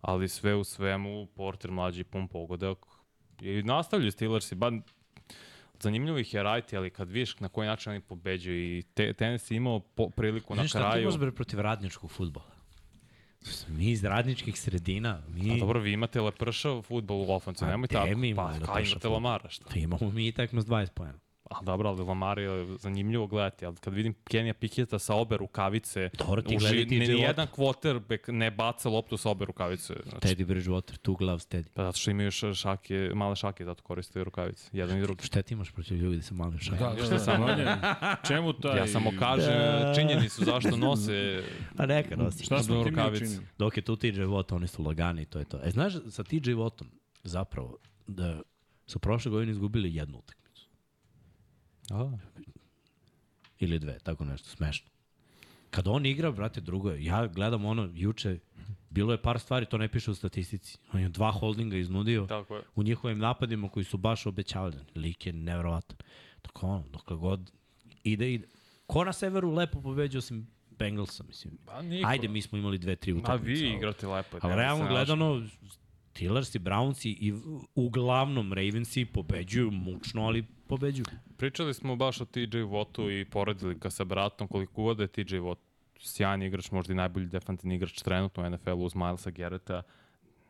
Ali 0.00 0.28
sve 0.28 0.54
u 0.54 0.64
svemu 0.64 1.26
Porter 1.26 1.70
mlađi 1.70 2.04
pun 2.04 2.28
pogodak 2.28 2.78
i 3.40 3.62
nastavljaju 3.62 4.12
Steelersi, 4.12 4.54
ba 4.54 4.72
zanimljivo 5.80 6.18
ih 6.18 6.34
je 6.34 6.42
raditi, 6.42 6.76
ali 6.76 6.90
kad 6.90 7.10
vidiš 7.10 7.40
na 7.40 7.48
koji 7.48 7.68
način 7.68 7.92
oni 7.92 8.00
pobeđuju 8.00 8.78
i 8.78 8.82
te, 8.82 9.12
tenis 9.12 9.50
je 9.50 9.56
imao 9.56 9.80
po, 9.80 10.10
priliku 10.10 10.54
na 10.54 10.62
Znaš 10.62 10.70
šta 10.70 10.78
ti 10.78 11.00
kraju. 11.00 11.18
bre 11.18 11.32
protiv 11.32 11.60
radničkog 11.60 12.10
futbola? 12.10 12.51
Mi 13.68 13.90
iz 13.90 14.04
radničkih 14.04 14.60
sredina, 14.60 15.22
mi... 15.28 15.52
A 15.52 15.56
dobro, 15.58 15.80
vi 15.80 15.92
imate 15.92 16.20
lepršav 16.20 16.82
futbol 16.82 17.20
u 17.20 17.32
ofancu, 17.32 17.64
A 17.64 17.68
nemoj 17.68 17.86
gde 17.86 17.94
tako. 17.94 18.16
mi 18.16 18.34
Pa, 18.34 18.52
kaj 18.66 18.82
imate? 18.82 19.08
Lamara, 19.08 19.48
šta? 19.48 19.64
Pa 19.68 19.78
imamo 19.78 20.10
mi 20.10 20.28
i 20.28 20.32
tekmo 20.32 20.60
s 20.60 20.66
20 20.66 20.88
pojena. 20.90 21.18
A 21.52 21.62
dobro, 21.62 21.88
ali 21.88 22.02
Lamar 22.02 22.38
je 22.38 22.48
zanimljivo 22.76 23.26
gledati, 23.26 23.66
ali 23.66 23.76
kad 23.76 23.94
vidim 23.94 24.14
Kenija 24.24 24.54
Piketa 24.54 24.98
sa 24.98 25.14
obe 25.14 25.36
rukavice, 25.36 26.10
Dobro, 26.18 26.42
ti 26.42 26.48
uži- 26.48 26.58
gledaj 26.60 26.84
TJ 26.84 26.90
ni 26.90 27.06
Watt. 27.06 27.20
jedan 27.20 27.46
quarterback 27.48 28.28
ne 28.28 28.50
baca 28.50 28.88
loptu 28.88 29.16
sa 29.16 29.30
obe 29.30 29.44
rukavice. 29.44 29.94
Znači, 30.02 30.26
Teddy 30.26 30.46
Bridgewater, 30.46 30.98
two 30.98 31.18
gloves 31.18 31.44
Teddy. 31.44 31.68
Pa 31.68 31.82
zato 31.82 31.98
što 31.98 32.10
imaju 32.10 32.30
šake, 32.30 33.10
male 33.14 33.36
šake, 33.36 33.64
zato 33.64 33.82
koriste 33.82 34.24
rukavice. 34.24 34.70
Jedan 34.72 34.98
i 34.98 35.02
drugi. 35.02 35.24
Šta 35.24 35.42
ti 35.42 35.54
imaš 35.54 35.70
protiv 35.70 35.96
ljudi 35.96 36.22
sa 36.22 36.34
malim 36.34 36.58
šajama? 36.58 36.90
Da, 36.90 37.02
da, 37.02 37.08
da, 37.08 37.18
samo- 37.18 37.46
da. 37.46 38.16
Čemu 38.24 38.52
taj... 38.52 38.78
Ja 38.78 38.86
samo 38.86 39.10
kažem 39.18 39.54
Da. 39.54 39.92
činjenicu 39.94 40.44
zašto 40.44 40.76
nose 40.76 41.42
A 41.78 41.86
neka 41.86 42.16
nosi. 42.16 42.44
Šta 42.44 42.62
smo 42.62 42.84
rukavice. 42.84 43.38
Dok 43.58 43.76
je 43.76 43.82
tu 43.82 43.96
TJ 43.96 44.06
Watt, 44.08 44.54
oni 44.54 44.66
su 44.66 44.82
lagani 44.82 45.22
i 45.22 45.26
to 45.26 45.38
je 45.38 45.44
to. 45.44 45.58
E, 45.64 45.70
znaš, 45.70 45.92
sa 46.08 46.24
TJ 46.24 46.36
Wattom, 46.50 46.84
zapravo, 47.22 47.76
da 48.06 48.40
su 48.86 48.98
prošle 48.98 49.30
godine 49.30 49.52
izgubili 49.52 49.94
jednu 49.94 50.18
utakmicu. 50.18 50.41
A, 51.92 52.18
Ili 53.58 53.78
dve, 53.78 53.98
tako 53.98 54.24
nešto, 54.24 54.48
smešno. 54.48 54.90
Kad 55.70 55.88
on 55.88 56.06
igra, 56.06 56.30
brate, 56.30 56.60
drugo 56.60 56.90
je. 56.90 57.04
Ja 57.04 57.26
gledam 57.26 57.64
ono, 57.64 57.90
juče, 57.94 58.38
bilo 58.90 59.12
je 59.12 59.22
par 59.22 59.40
stvari, 59.40 59.66
to 59.66 59.78
ne 59.78 59.88
piše 59.88 60.10
u 60.10 60.14
statistici. 60.14 60.78
On 60.92 61.00
je 61.00 61.08
dva 61.08 61.30
holdinga 61.32 61.76
iznudio 61.76 62.26
tako 62.26 62.56
je. 62.56 62.62
u 62.74 62.82
njihovim 62.82 63.18
napadima 63.18 63.68
koji 63.68 63.84
su 63.84 63.96
baš 63.96 64.26
obećavali. 64.26 64.76
Lik 64.94 65.26
je 65.26 65.32
nevjerovatan. 65.32 65.96
Tako 66.42 66.66
ono, 66.66 66.84
dokle 66.88 67.16
god 67.16 67.52
ide, 68.04 68.32
ide. 68.32 68.46
Ko 68.86 69.04
na 69.04 69.12
severu 69.12 69.50
lepo 69.50 69.80
pobeđa 69.80 70.18
osim 70.18 70.46
Bengalsa, 70.70 71.24
mislim. 71.24 71.58
Pa 71.66 71.82
niko. 71.82 72.08
Ajde, 72.08 72.28
mi 72.28 72.42
smo 72.42 72.58
imali 72.58 72.78
dve, 72.78 72.96
tri 72.96 73.12
A 73.12 73.14
utakmice. 73.14 73.44
vi 73.52 73.66
ali- 73.66 73.76
igrate 73.76 74.06
lepo. 74.06 74.38
Ali 74.40 74.54
realno 74.54 74.88
gledano, 74.88 75.46
Steelers 76.12 76.54
i 76.54 76.58
Brownsi 76.58 77.08
i 77.20 77.32
uglavnom 77.74 78.52
Ravensi 78.52 79.04
pobeđuju 79.04 79.70
mučno, 79.70 80.24
ali 80.26 80.42
pobeđuju. 80.68 81.04
Pričali 81.36 81.74
smo 81.74 81.96
baš 81.96 82.20
o 82.20 82.24
TJ 82.24 82.40
Wattu 82.56 83.20
i 83.20 83.24
poredili 83.24 83.74
ga 83.74 83.90
sa 83.90 84.04
bratom 84.04 84.48
koliko 84.48 84.82
god 84.82 84.96
da 84.96 85.02
je 85.02 85.08
TJ 85.08 85.36
Watt 85.36 85.56
sjajan 86.00 86.42
igrač, 86.42 86.70
možda 86.70 86.92
i 86.92 86.96
najbolji 86.96 87.26
defensivni 87.26 87.74
igrač 87.74 88.02
trenutno 88.02 88.42
u 88.42 88.50
NFL-u 88.50 88.84
uz 88.84 88.94
Milesa 88.94 89.30
Garretta. 89.30 89.82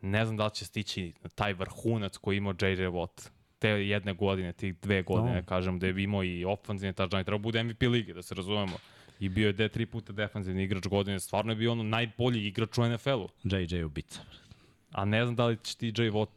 Ne 0.01 0.25
znam 0.25 0.37
da 0.37 0.45
li 0.45 0.51
će 0.53 0.65
stići 0.65 1.13
na 1.23 1.29
taj 1.29 1.53
vrhunac 1.53 2.17
koji 2.17 2.37
imao 2.37 2.53
JJ 2.53 2.83
Watt 2.87 3.29
te 3.59 3.69
jedne 3.69 4.13
godine, 4.13 4.53
tih 4.53 4.75
dve 4.81 5.01
godine, 5.03 5.29
No. 5.35 5.35
no. 5.41 5.45
kažem, 5.45 5.79
da 5.79 5.87
je 5.87 6.03
imao 6.03 6.23
i 6.23 6.45
ofenzivni 6.45 6.93
touchdown 6.93 7.21
i 7.21 7.23
treba 7.23 7.37
bude 7.37 7.63
MVP 7.63 7.81
lige, 7.81 8.13
da 8.13 8.21
se 8.21 8.35
razumemo. 8.35 8.77
I 9.19 9.29
bio 9.29 9.47
je 9.47 9.53
de 9.53 9.69
tri 9.69 9.85
puta 9.85 10.13
defensivni 10.13 10.63
igrač 10.63 10.87
godine, 10.87 11.19
stvarno 11.19 11.51
je 11.51 11.55
bio 11.55 11.71
ono 11.71 11.83
najbolji 11.83 12.47
igrač 12.47 12.77
u 12.77 12.89
NFL-u. 12.89 13.29
JJ 13.43 13.83
ubica. 13.83 14.21
A 14.93 15.05
ne 15.05 15.25
znam 15.25 15.35
da 15.35 15.45
li 15.45 15.57
će 15.57 15.75
TJ 15.75 16.01
Watt, 16.03 16.27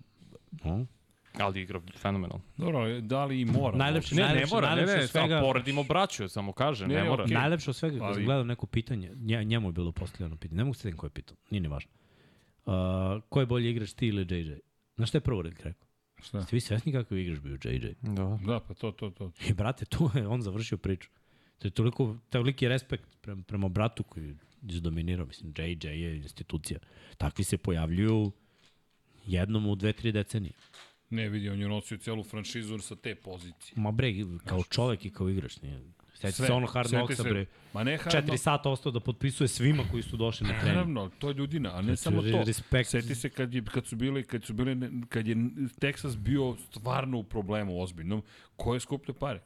No. 0.65 0.87
ali 1.35 1.63
igra 1.63 1.81
fenomenalno. 1.97 2.45
Dobro, 2.57 3.01
da 3.01 3.25
li 3.25 3.41
i 3.41 3.45
mora? 3.45 3.77
Najlepše- 3.79 4.15
Ne, 4.15 4.23
ne 4.23 4.29
Najlepše- 4.29 4.51
mora, 4.51 4.69
ne, 4.69 4.77
najlepše 4.77 4.97
ne, 4.97 5.05
od 5.05 5.11
svega- 5.11 5.41
poredimo 5.41 5.83
braću, 5.85 6.29
samo 6.29 6.53
kažem, 6.53 6.89
Ne, 6.89 6.95
ne, 6.95 7.03
ne, 7.03 7.09
mora. 7.09 7.23
okej. 7.23 7.35
Najlepše 7.35 7.71
od 7.71 7.77
svega, 7.77 7.99
kad 7.99 8.15
gledao 8.17 8.45
neko 8.45 8.67
pitanje, 8.67 9.13
nje, 9.17 9.45
njemu 9.45 9.69
je 9.69 9.73
bilo 9.73 9.93
postavljeno 9.93 10.37
pitanje, 10.37 10.57
ne 10.57 10.65
mogu 10.65 10.75
se 10.75 10.81
setim 10.81 10.97
koje 10.97 11.09
je 11.09 11.13
pitao, 11.13 11.37
nije 11.51 11.61
ni 11.61 11.69
važno. 11.69 11.91
Uh, 12.67 12.73
ko 13.29 13.41
je 13.41 13.47
bolji 13.47 13.71
igrač, 13.71 13.93
ti 13.93 14.07
ili 14.07 14.23
JJ? 14.31 14.59
Znaš 14.97 15.09
šta 15.09 15.17
je 15.17 15.23
prvo 15.23 15.43
red 15.43 15.55
rekao? 15.55 15.87
Šta? 16.19 16.43
Ste 16.43 16.57
vi 16.57 16.61
svesni 16.61 16.93
kakav 16.93 17.19
igrač 17.19 17.39
bio 17.39 17.59
JJ? 17.65 17.93
Da. 18.03 18.39
Da, 18.43 18.61
pa 18.61 18.75
to, 18.75 18.93
to, 18.93 19.11
to. 19.11 19.33
I 19.49 19.53
brate, 19.53 19.85
tu 19.85 20.11
je 20.15 20.27
on 20.29 20.43
završio 20.43 20.79
priču. 20.79 21.11
To 21.59 21.67
je 21.67 21.73
toliko, 21.73 22.17
toliki 22.31 22.69
respekt 22.69 23.17
prema, 23.21 23.43
prema 23.43 23.69
bratu 23.69 24.03
koji 24.03 24.25
je 24.25 24.37
izdominirao. 24.65 25.27
Mislim, 25.27 25.53
JJ 25.59 25.87
je 25.87 26.17
institucija. 26.17 26.79
Takvi 27.19 27.45
se 27.45 27.59
pojavljuju 27.59 28.33
jednom 29.27 29.67
u 29.67 29.75
dve, 29.75 29.93
tri 29.93 30.13
decenije. 30.13 30.53
Ne 31.11 31.29
vidi, 31.29 31.49
on 31.49 31.61
je 31.61 31.69
nosio 31.69 31.99
celu 31.99 32.25
franšizu 32.25 32.79
sa 32.79 32.97
te 32.97 33.15
pozicije. 33.15 33.73
Ma 33.77 33.91
bre, 33.91 34.13
kao 34.45 34.63
čovek 34.63 35.05
i 35.05 35.11
kao 35.11 35.29
igrač. 35.31 35.61
Nije. 35.63 35.81
Sjeti 36.15 36.37
se 36.37 36.53
ono 36.53 36.67
Hard 36.67 36.89
Knocksa, 36.89 37.23
bre. 37.23 37.47
Ma 37.73 37.85
ne 37.85 37.97
hard 37.97 38.11
Četiri 38.11 38.39
sata 38.39 38.71
ostao 38.71 38.93
da 38.93 39.01
potpisuje 39.01 39.49
svima 39.49 39.83
koji 39.91 40.03
su 40.03 40.17
došli 40.17 40.47
na 40.47 40.53
trening. 40.53 40.75
Naravno, 40.75 41.11
to 41.19 41.29
je 41.29 41.35
ljudina, 41.35 41.77
a 41.77 41.77
ne 41.77 41.83
Znači, 41.83 42.03
samo 42.03 42.23
to. 42.23 42.43
respekt. 42.47 42.91
Seti 42.91 43.15
se 43.15 43.31
kad, 43.31 43.55
je, 43.55 43.65
kad 43.65 43.87
su 43.87 43.97
bili, 43.97 44.23
kad 44.25 44.45
su 44.45 44.55
bili, 44.55 44.91
kad 45.09 45.29
je 45.29 45.37
Texas 45.81 46.17
bio 46.17 46.57
stvarno 46.71 47.19
u 47.19 47.23
problemu 47.25 47.83
ozbiljnom, 47.83 48.23
ko 48.57 48.75
je 48.75 48.81
skupljio 48.81 49.15
pare? 49.15 49.43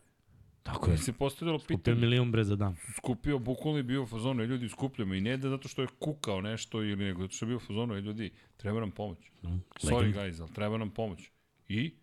Tako 0.63 0.91
je. 0.91 0.99
Se 0.99 1.13
postavljalo 1.15 1.59
Kupio 1.59 1.77
pitanje, 1.77 1.97
milion 1.99 2.33
bre 2.33 2.45
za 2.45 2.57
dan. 2.57 2.77
skupio, 2.97 3.39
bukvalno 3.41 3.79
je 3.79 3.85
bio 3.85 4.03
u 4.03 4.07
fazonu, 4.07 4.43
"E, 4.43 4.47
ljudi 4.47 4.69
skupljamo 4.69 5.15
i 5.15 5.21
ne 5.21 5.37
da 5.37 5.49
zato 5.49 5.69
što 5.69 5.83
je 5.83 5.89
kukao 5.99 6.41
nešto 6.41 6.83
ili 6.83 6.97
nego 6.99 7.23
zato 7.23 7.33
što 7.33 7.45
je 7.45 7.49
bio 7.49 7.57
u 7.57 7.61
fazonu, 7.61 7.95
"E, 7.95 8.01
ljudi, 8.01 8.31
treba 8.57 8.81
nam 8.81 8.91
pomoć. 8.91 9.19
Sorry 9.43 9.95
Legend. 9.97 10.15
guys, 10.15 10.41
ali 10.41 10.53
treba 10.53 10.79
nam 10.79 10.91
pomoć. 10.91 11.31
I 11.69 11.95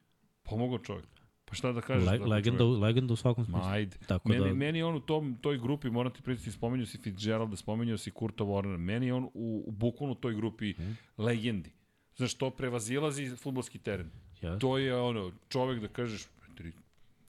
pomogao 0.44 0.80
čovjek. 0.80 1.08
Pa 1.45 1.56
šta 1.56 1.72
da 1.72 1.82
kažeš? 1.82 2.06
Le, 2.06 2.11
tako 2.11 2.26
legenda, 2.26 2.60
čovjek? 2.60 2.82
legenda 2.82 3.14
u 3.14 3.18
svakom 3.18 3.45
smislu. 3.45 3.61
Ma 3.61 3.69
ajde. 3.69 3.98
Tako 4.00 4.30
meni, 4.30 4.42
da- 4.42 4.53
meni 4.56 4.84
on 4.84 4.95
u 4.95 5.00
tom, 5.00 5.38
toj 5.38 5.58
grupi, 5.58 5.90
moram 5.90 6.14
ti 6.14 6.22
priznati, 6.22 6.52
spomenuo 6.52 6.86
si 6.86 6.98
Fitzgeralda, 6.98 7.56
spomenuo 7.56 7.98
si 7.98 8.11
Kurta 8.11 8.44
Warnera, 8.44 8.77
meni 8.77 9.11
on 9.11 9.24
u, 9.26 9.30
u 9.68 9.72
bukvalno 9.72 10.16
toj 10.16 10.36
grupi 10.36 10.69
Mhm. 10.72 10.92
legendi. 11.18 11.72
Znaš, 12.16 12.34
to 12.34 12.50
prevazilazi 12.50 13.30
futbolski 13.32 13.80
teren. 13.80 14.10
Ja. 14.42 14.58
To 14.58 14.77
je 14.77 14.95
ono, 14.98 15.32
čovek 15.50 15.80
da 15.80 15.88
kažeš, 15.90 16.26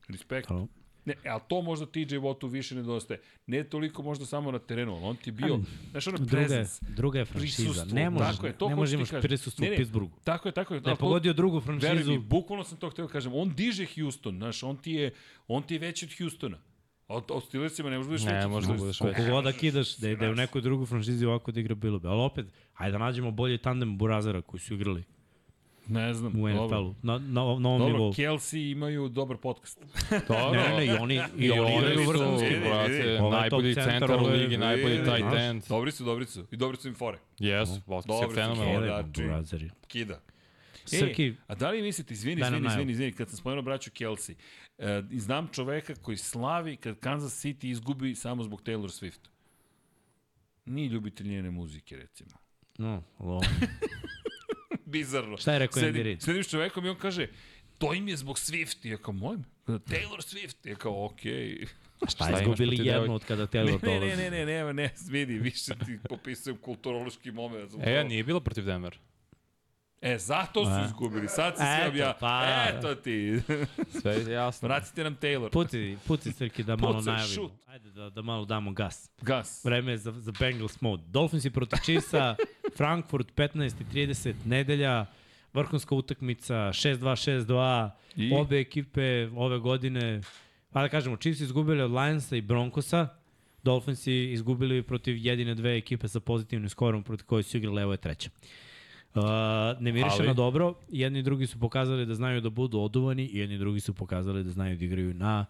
respekt. 0.09 0.49
Halo. 0.49 0.67
Ne, 1.09 1.25
ali 1.25 1.41
to 1.49 1.63
možda 1.63 1.87
TJ 1.87 1.99
Wattu 2.17 2.49
više 2.49 2.75
nedostaje. 2.75 3.21
Ne 3.47 3.65
toliko 3.65 4.03
možda 4.03 4.27
samo 4.27 4.53
na 4.53 4.59
terenu, 4.61 4.93
ali 4.93 5.05
on 5.05 5.17
ti 5.17 5.31
bio, 5.33 5.59
znaš 5.91 6.07
ono, 6.07 6.19
Druga, 6.19 6.31
presence. 6.33 6.87
druga 6.89 7.19
je 7.19 7.25
franšiza. 7.25 7.85
Ne 7.85 8.11
možeš, 8.11 8.29
tako 8.29 8.47
je, 8.47 8.53
to 8.53 8.69
ne 8.69 8.77
možeš 8.77 8.95
imaš 8.95 9.23
prisustvo 9.23 9.63
Ne, 9.63 9.69
u 9.69 9.71
ne, 9.71 9.77
Pittsburghu. 9.77 10.19
Tako 10.25 10.49
je, 10.49 10.53
tako 10.53 10.75
je. 10.75 10.81
Da 10.81 10.89
je 10.89 10.93
ali 10.93 10.97
to- 10.97 11.01
pogodio 11.01 11.33
drugu 11.33 11.59
Veruj 11.59 11.81
franšizu. 11.81 12.11
mi, 12.11 12.19
bukvalno 12.19 12.65
sam 12.65 12.79
to 12.79 12.91
htio 12.91 13.07
da 13.07 13.13
kažem. 13.13 13.33
On 13.35 13.51
diže 13.51 13.87
Houston, 13.95 14.37
znaš, 14.37 14.63
on 14.63 14.77
ti 14.77 14.93
je, 14.93 15.11
on 15.49 15.63
ti 15.63 15.75
je 15.75 15.79
veći 15.79 16.05
od 16.05 16.19
Houstona. 16.19 16.59
A 17.07 17.15
Od, 17.15 17.25
od 17.29 17.45
Steelersima 17.45 17.91
ne 17.91 17.99
možeš 17.99 18.07
da 18.07 18.11
budeš 18.11 18.25
Ne, 18.25 18.37
veći. 18.37 18.49
možeš 18.49 18.69
da 18.69 18.75
budeš 18.75 18.99
Koliko 18.99 19.23
god 19.25 19.45
da 19.45 19.53
kidaš, 19.53 19.97
da 19.97 20.09
je, 20.09 20.17
da 20.17 20.25
je 20.25 20.31
u 20.31 20.37
nekoj 20.37 20.61
drugoj 20.61 20.87
franšizi 20.87 21.27
ovako 21.27 21.53
da 21.53 21.61
igra 21.61 21.75
bilo 21.75 21.99
bi. 21.99 22.09
Ali 22.09 22.21
opet, 22.23 22.47
hajde 22.73 22.93
da 22.93 22.99
nađemo 22.99 23.31
bolji 23.31 23.59
tandem 23.59 23.99
Burazera 23.99 24.43
koji 24.43 24.61
su 24.61 24.75
igrali 24.75 25.05
Ne 25.89 26.15
znam. 26.15 26.41
u 26.41 26.49
dobro. 26.49 26.67
NFL-u. 26.81 26.95
Na, 27.03 27.19
na, 27.19 27.29
na 27.29 27.43
ovom 27.43 27.63
Dobro, 27.63 27.87
nivou. 27.87 28.13
Kelsey 28.13 28.71
imaju 28.73 29.09
dobar 29.09 29.37
podcast. 29.37 29.79
Dobro. 30.29 30.53
Ne, 30.53 30.69
ne, 30.69 30.77
ne, 30.77 30.87
i 30.87 30.91
oni, 30.91 31.15
i, 31.15 31.47
I 31.47 31.51
oni 31.51 31.77
igraju 31.77 31.99
su, 31.99 32.09
vrhunski. 32.09 32.57
brate, 32.61 33.19
Ovaj 33.21 33.41
najbolji 33.41 33.75
centar, 33.75 34.11
u 34.13 34.27
ligi, 34.27 34.57
najbolji 34.59 34.99
vidi, 34.99 35.05
tight 35.07 35.35
end. 35.35 35.63
Dobri 35.69 35.93
su, 35.93 36.05
dobri 36.05 36.27
su. 36.27 36.47
I 36.51 36.57
dobri 36.57 36.77
su 36.77 36.89
im 36.89 36.95
fore. 36.95 37.19
Yes, 37.39 37.81
Voskis 37.87 38.11
je 38.11 38.21
Dobri 38.21 38.29
su. 38.29 38.35
fenomenal. 38.35 38.73
Kele, 38.75 38.87
Znači- 38.87 39.23
Burazeri. 39.23 39.71
Kida. 39.87 40.21
Srki, 40.87 41.27
E, 41.27 41.35
a 41.47 41.55
da 41.55 41.71
li 41.71 41.83
mislite, 41.83 42.15
izvini, 42.15 42.41
izvini, 42.41 42.67
izvini, 42.67 42.93
izvini, 42.93 43.13
kad 43.13 43.29
sam 43.29 43.37
spomenuo 43.37 43.63
braću 43.63 43.91
Kelsey, 43.91 44.35
e, 44.79 45.03
znam 45.13 45.49
čoveka 45.49 45.95
koji 45.95 46.17
slavi 46.17 46.77
kad 46.77 46.99
Kansas 46.99 47.45
City 47.45 47.65
izgubi 47.67 48.15
samo 48.15 48.43
zbog 48.43 48.63
Taylor 48.63 49.03
Swift. 49.03 49.29
Nije 50.65 50.89
ljubitelj 50.89 51.29
njene 51.29 51.51
muzike, 51.51 51.97
recimo. 51.97 52.31
no, 52.79 53.03
lo, 53.19 53.41
Bizarno. 54.89 55.37
Šta 55.37 55.53
je 55.53 55.59
rekao 55.59 55.83
Andy 55.83 56.03
Reid? 56.03 56.23
sedim 56.23 56.45
s 56.45 56.49
čovekom 56.51 56.87
i 56.87 56.89
on 56.89 56.97
kaže, 56.97 57.29
to 57.79 57.95
im 57.95 58.09
je 58.09 58.17
zbog 58.17 58.37
Swift. 58.37 58.87
I 58.87 58.91
ja 58.91 58.97
kao, 58.97 59.13
mojim? 59.15 59.45
Taylor 59.67 60.19
Swift. 60.21 60.67
I 60.67 60.71
ja 60.71 60.77
kao, 60.77 61.05
okej. 61.07 61.67
šta 61.99 62.09
Šta 62.09 62.29
imaš 62.29 62.41
izgubili 62.41 62.87
jednu 62.87 63.15
od 63.15 63.25
kada 63.25 63.43
Ne, 63.43 63.49
Taylor 63.49 63.83
ne, 63.83 63.99
dolazi? 63.99 64.17
ne, 64.17 64.31
ne, 64.31 64.47
ne, 64.47 64.65
ne, 64.65 64.73
ne, 64.73 64.91
vidi, 65.11 65.39
više 65.39 65.73
ti 65.87 65.99
popisujem 66.09 66.57
kulturološki 66.57 67.31
moment. 67.33 67.71
E, 67.71 67.73
toga. 67.73 68.03
nije 68.03 68.25
bilo 68.25 68.41
protiv 68.41 68.65
Denver. 68.65 68.99
E, 70.03 70.19
zato 70.19 70.65
su 70.65 70.71
A. 70.71 70.85
izgubili, 70.85 71.29
sad 71.29 71.57
se 71.57 71.63
sve 71.63 71.89
obja... 71.89 72.15
pa. 72.21 72.65
Eto 72.69 72.95
ti. 72.95 73.41
Sve 74.01 74.13
je 74.15 74.33
jasno. 74.33 74.69
Vratite 74.69 75.05
nam 75.05 75.17
Taylor. 75.17 75.51
Puci, 75.51 75.97
puci 76.07 76.33
Srki 76.33 76.63
da 76.63 76.77
malo 76.77 76.95
Pucaj, 76.95 77.13
najavimo. 77.13 77.35
šut. 77.35 77.53
Ajde 77.67 77.91
da, 77.91 78.11
da 78.11 78.23
malo 78.23 78.45
damo 78.45 78.73
gas. 78.73 79.11
Gas. 79.23 79.65
Vreme 79.65 79.93
je 79.93 79.99
za, 79.99 80.13
za 80.13 80.33
Bengals 80.41 80.81
mode. 80.81 81.03
Dolphinsi 81.07 81.51
protiv 81.51 81.79
Chiefsa, 81.85 82.37
Frankfurt 82.79 83.29
15.30, 83.37 84.35
nedelja, 84.45 85.07
vrhunska 85.53 85.95
utakmica, 85.95 86.55
6-2, 86.55 86.99
6-2, 87.47 87.91
I? 88.17 88.35
obe 88.35 88.61
ekipe 88.61 89.29
ove 89.37 89.59
godine, 89.59 90.21
pa 90.73 90.83
da 90.83 90.89
kažemo, 90.89 91.17
Chiefs 91.17 91.41
izgubili 91.41 91.83
od 91.83 91.91
Lionsa 91.91 92.37
i 92.37 92.41
Broncosa, 92.41 93.09
Dolphinsi 93.63 94.13
izgubili 94.33 94.83
protiv 94.83 95.17
jedine 95.17 95.55
dve 95.55 95.77
ekipe 95.77 96.09
sa 96.09 96.21
pozitivnim 96.21 96.69
skorom 96.69 97.03
protiv 97.03 97.27
koje 97.27 97.43
su 97.43 97.57
igrali, 97.57 97.83
evo 97.83 97.93
je 97.93 97.97
treća. 97.97 98.31
Uh, 99.19 99.25
ne 99.81 99.93
miriše 99.93 100.17
Ali- 100.19 100.27
na 100.27 100.35
dobro, 100.35 100.75
jedni 100.89 101.19
i 101.19 101.23
drugi 101.23 101.47
su 101.47 101.59
pokazali 101.61 102.07
da 102.07 102.15
znaju 102.15 102.41
da 102.41 102.51
budu 102.51 102.81
oduvani 102.81 103.25
i 103.25 103.39
jedni 103.39 103.55
i 103.55 103.59
drugi 103.59 103.81
su 103.81 103.95
pokazali 103.95 104.45
da 104.45 104.51
znaju 104.51 104.77
da 104.77 104.85
igraju 104.85 105.15
na 105.15 105.47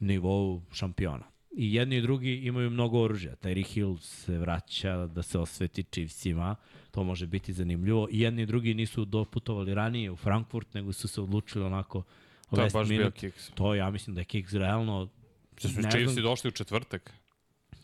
nivou 0.00 0.62
šampiona. 0.72 1.24
I 1.56 1.74
jedni 1.74 1.96
i 1.96 2.02
drugi 2.02 2.34
imaju 2.34 2.70
mnogo 2.70 3.00
oružja. 3.00 3.34
Tyreek 3.36 3.66
Hill 3.66 3.98
se 3.98 4.38
vraća 4.38 5.06
da 5.06 5.22
se 5.22 5.38
osveti 5.38 5.82
Chiefsima, 5.82 6.56
to 6.90 7.04
može 7.04 7.26
biti 7.26 7.52
zanimljivo. 7.52 8.08
I 8.10 8.20
jedni 8.20 8.42
i 8.42 8.46
drugi 8.46 8.74
nisu 8.74 9.04
doputovali 9.04 9.74
ranije 9.74 10.10
u 10.10 10.16
Frankfurt, 10.16 10.74
nego 10.74 10.92
su 10.92 11.08
se 11.08 11.20
odlučili 11.20 11.64
onako 11.64 12.02
To 12.50 12.62
je 12.62 12.70
baš 12.72 12.88
bio 12.88 12.98
minute. 12.98 13.18
kiks. 13.20 13.50
To 13.50 13.74
ja 13.74 13.90
mislim 13.90 14.14
da 14.14 14.20
je 14.20 14.24
Kicks 14.24 14.52
realno 14.52 15.08
Što 15.56 15.68
su 15.68 15.80
Chiefsi 15.90 16.22
došli 16.22 16.48
u 16.48 16.52
četvrtak. 16.52 17.12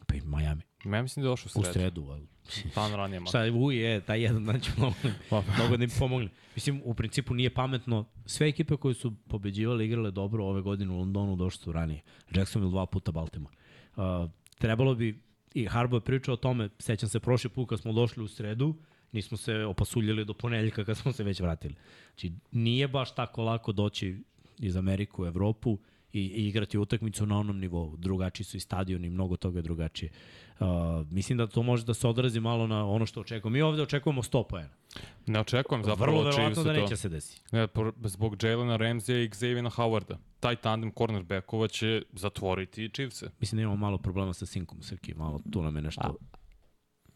pa 0.06 0.14
i 0.14 0.20
Miami. 0.24 0.62
Ja 0.84 1.02
mislim 1.02 1.22
da 1.22 1.28
je 1.28 1.32
došao 1.32 1.50
u 1.54 1.60
U 1.60 1.62
sredu. 1.62 1.72
sredu, 1.72 2.08
ali 2.10 2.26
Dan 2.74 2.92
ranije. 2.94 3.20
ma. 3.20 3.26
Šta 3.26 3.44
je 3.44 3.52
u 3.52 3.72
je, 3.72 4.00
taj 4.00 4.22
jedan 4.22 4.44
dan 4.44 4.60
će 4.60 4.70
mnogo, 4.76 4.94
mnogo 5.56 5.76
da 5.76 5.84
im 5.84 5.90
pomogne. 5.98 6.28
Mislim, 6.54 6.82
u 6.84 6.94
principu 6.94 7.34
nije 7.34 7.54
pametno. 7.54 8.04
Sve 8.26 8.48
ekipe 8.48 8.76
koje 8.76 8.94
su 8.94 9.14
pobeđivale, 9.28 9.84
igrale 9.86 10.10
dobro 10.10 10.44
ove 10.44 10.62
godine 10.62 10.92
u 10.92 10.98
Londonu, 10.98 11.36
došli 11.36 11.62
su 11.62 11.72
ranije. 11.72 12.00
Jacksonville 12.34 12.70
dva 12.72 12.86
puta 12.86 13.12
Baltimore. 13.12 13.56
Uh, 13.96 14.02
trebalo 14.58 14.94
bi, 14.94 15.22
i 15.54 15.66
Harbo 15.66 15.96
je 15.96 16.00
pričao 16.00 16.34
o 16.34 16.36
tome, 16.36 16.68
sećam 16.78 17.08
se 17.08 17.20
prošli 17.20 17.50
put 17.50 17.68
kad 17.68 17.80
smo 17.80 17.92
došli 17.92 18.22
u 18.24 18.28
sredu, 18.28 18.74
nismo 19.12 19.36
se 19.36 19.64
opasuljili 19.64 20.24
do 20.24 20.34
ponedeljka 20.34 20.84
kad 20.84 20.96
smo 20.96 21.12
se 21.12 21.24
već 21.24 21.40
vratili. 21.40 21.74
Znači, 22.08 22.32
nije 22.52 22.88
baš 22.88 23.14
tako 23.14 23.42
lako 23.42 23.72
doći 23.72 24.24
iz 24.58 24.76
Ameriku 24.76 25.22
u 25.22 25.26
Evropu 25.26 25.78
i, 26.12 26.20
i 26.20 26.48
igrati 26.48 26.78
utakmicu 26.78 27.26
na 27.26 27.38
onom 27.38 27.58
nivou. 27.58 27.96
Drugačiji 27.96 28.44
su 28.44 28.56
i 28.56 28.60
stadioni, 28.60 29.10
mnogo 29.10 29.36
toga 29.36 29.58
je 29.58 29.62
drugačije. 29.62 30.10
Uh, 30.60 30.66
mislim 31.10 31.38
da 31.38 31.46
to 31.46 31.62
može 31.62 31.84
da 31.84 31.94
se 31.94 32.08
odrazi 32.08 32.40
malo 32.40 32.66
na 32.66 32.86
ono 32.86 33.06
što 33.06 33.20
očekujemo. 33.20 33.52
Mi 33.54 33.62
ovde 33.62 33.82
očekujemo 33.82 34.22
100 34.22 34.44
poena. 34.48 34.68
Ne 35.26 35.40
očekujem 35.40 35.84
zapravo 35.84 36.18
Vrlo 36.18 36.30
verovatno 36.30 36.62
da 36.64 36.74
to. 36.74 36.80
neće 36.80 36.96
se 36.96 37.08
desi. 37.08 37.40
Ne, 37.52 37.68
zbog 38.04 38.42
Jalena 38.42 38.76
Ramsey 38.78 39.24
i 39.24 39.28
Xaviera 39.28 39.70
Howarda. 39.76 40.16
Taj 40.40 40.56
tandem 40.56 40.92
cornerbackova 40.98 41.68
će 41.68 42.02
zatvoriti 42.12 42.88
Chiefse. 42.88 43.30
Mislim 43.40 43.56
da 43.56 43.62
imamo 43.62 43.76
malo 43.76 43.98
problema 43.98 44.32
sa 44.34 44.46
sinkom, 44.46 44.82
Srki, 44.82 45.14
malo 45.14 45.40
tu 45.52 45.62
nam 45.62 45.76
je 45.76 45.82
nešto 45.82 46.16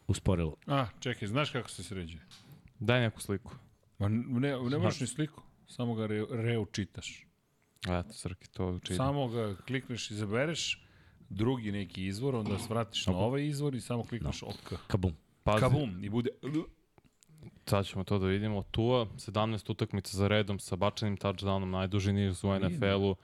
usporilo. 0.07 0.55
A, 0.67 0.87
čekaj, 0.99 1.27
znaš 1.27 1.49
kako 1.51 1.69
se 1.69 1.83
sređuje? 1.83 2.21
Daj 2.79 3.01
neku 3.01 3.21
sliku. 3.21 3.51
Ma 3.99 4.09
ne, 4.09 4.57
ne 4.69 4.77
možeš 4.77 4.99
ni 4.99 5.07
sliku, 5.07 5.41
samo 5.67 5.95
ga 5.95 6.05
re, 6.07 6.25
reučitaš. 6.29 7.25
Eto, 7.89 8.13
Srki, 8.13 8.47
to 8.49 8.67
učini. 8.67 8.97
Samo 8.97 9.27
ga 9.27 9.55
klikneš 9.55 10.11
i 10.11 10.13
izabereš 10.13 10.86
drugi 11.29 11.71
neki 11.71 12.05
izvor, 12.05 12.35
onda 12.35 12.59
se 12.59 12.65
vratiš 12.69 13.07
na 13.07 13.17
ovaj 13.17 13.45
izvor 13.45 13.75
i 13.75 13.81
samo 13.81 14.03
klikneš 14.03 14.43
OK. 14.43 14.73
Kabum. 14.87 15.13
Pazi, 15.43 15.59
Kabum, 15.59 16.03
i 16.03 16.09
bude... 16.09 16.29
sad 17.65 17.85
ćemo 17.85 18.03
to 18.03 18.19
da 18.19 18.27
vidimo. 18.27 18.63
Tua, 18.63 19.05
17 19.07 19.71
utakmica 19.71 20.17
za 20.17 20.27
redom 20.27 20.59
sa 20.59 20.75
bačenim 20.75 21.17
touchdownom, 21.17 21.65
najduži 21.65 22.13
niz 22.13 22.43
u 22.43 22.59
NFL-u. 22.59 23.15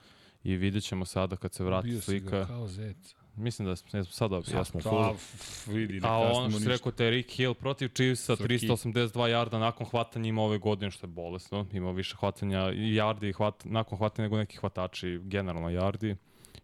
I 0.44 0.56
vidjet 0.56 0.84
ćemo 0.84 1.04
sada 1.04 1.36
kad 1.36 1.54
se 1.54 1.64
vrati 1.64 1.88
Bio 1.88 2.00
si 2.00 2.12
ga 2.12 2.20
slika. 2.20 2.46
kao 2.46 2.68
zeca. 2.68 3.16
Mislim 3.36 3.68
da 3.68 3.76
smo, 3.76 3.98
jesmo 3.98 4.12
sada 4.12 4.42
Sad 4.42 4.66
smo 4.66 4.80
Da, 4.80 4.90
full. 4.90 5.04
f- 5.04 5.66
vidi, 5.66 6.00
ne 6.00 6.08
A 6.08 6.12
ono 6.18 6.50
što 6.50 6.68
rekao, 6.68 6.92
te 6.92 7.10
Rick 7.10 7.30
Hill 7.30 7.54
protiv 7.54 7.88
Chiefsa, 7.88 8.36
Srki. 8.36 8.54
382 8.58 9.26
jarda 9.26 9.58
nakon 9.58 9.86
hvatanja 9.86 10.28
ima 10.28 10.42
ove 10.42 10.58
godine, 10.58 10.90
što 10.90 11.06
je 11.06 11.10
bolesno. 11.10 11.66
Ima 11.72 11.90
više 11.90 12.16
hvatanja 12.16 12.70
i 12.72 12.94
yardi 12.94 13.32
hvat, 13.36 13.64
nakon 13.64 13.98
hvatanja 13.98 14.24
nego 14.26 14.36
neki 14.36 14.56
hvatači, 14.56 15.20
generalno 15.22 15.68
yardi. 15.70 16.16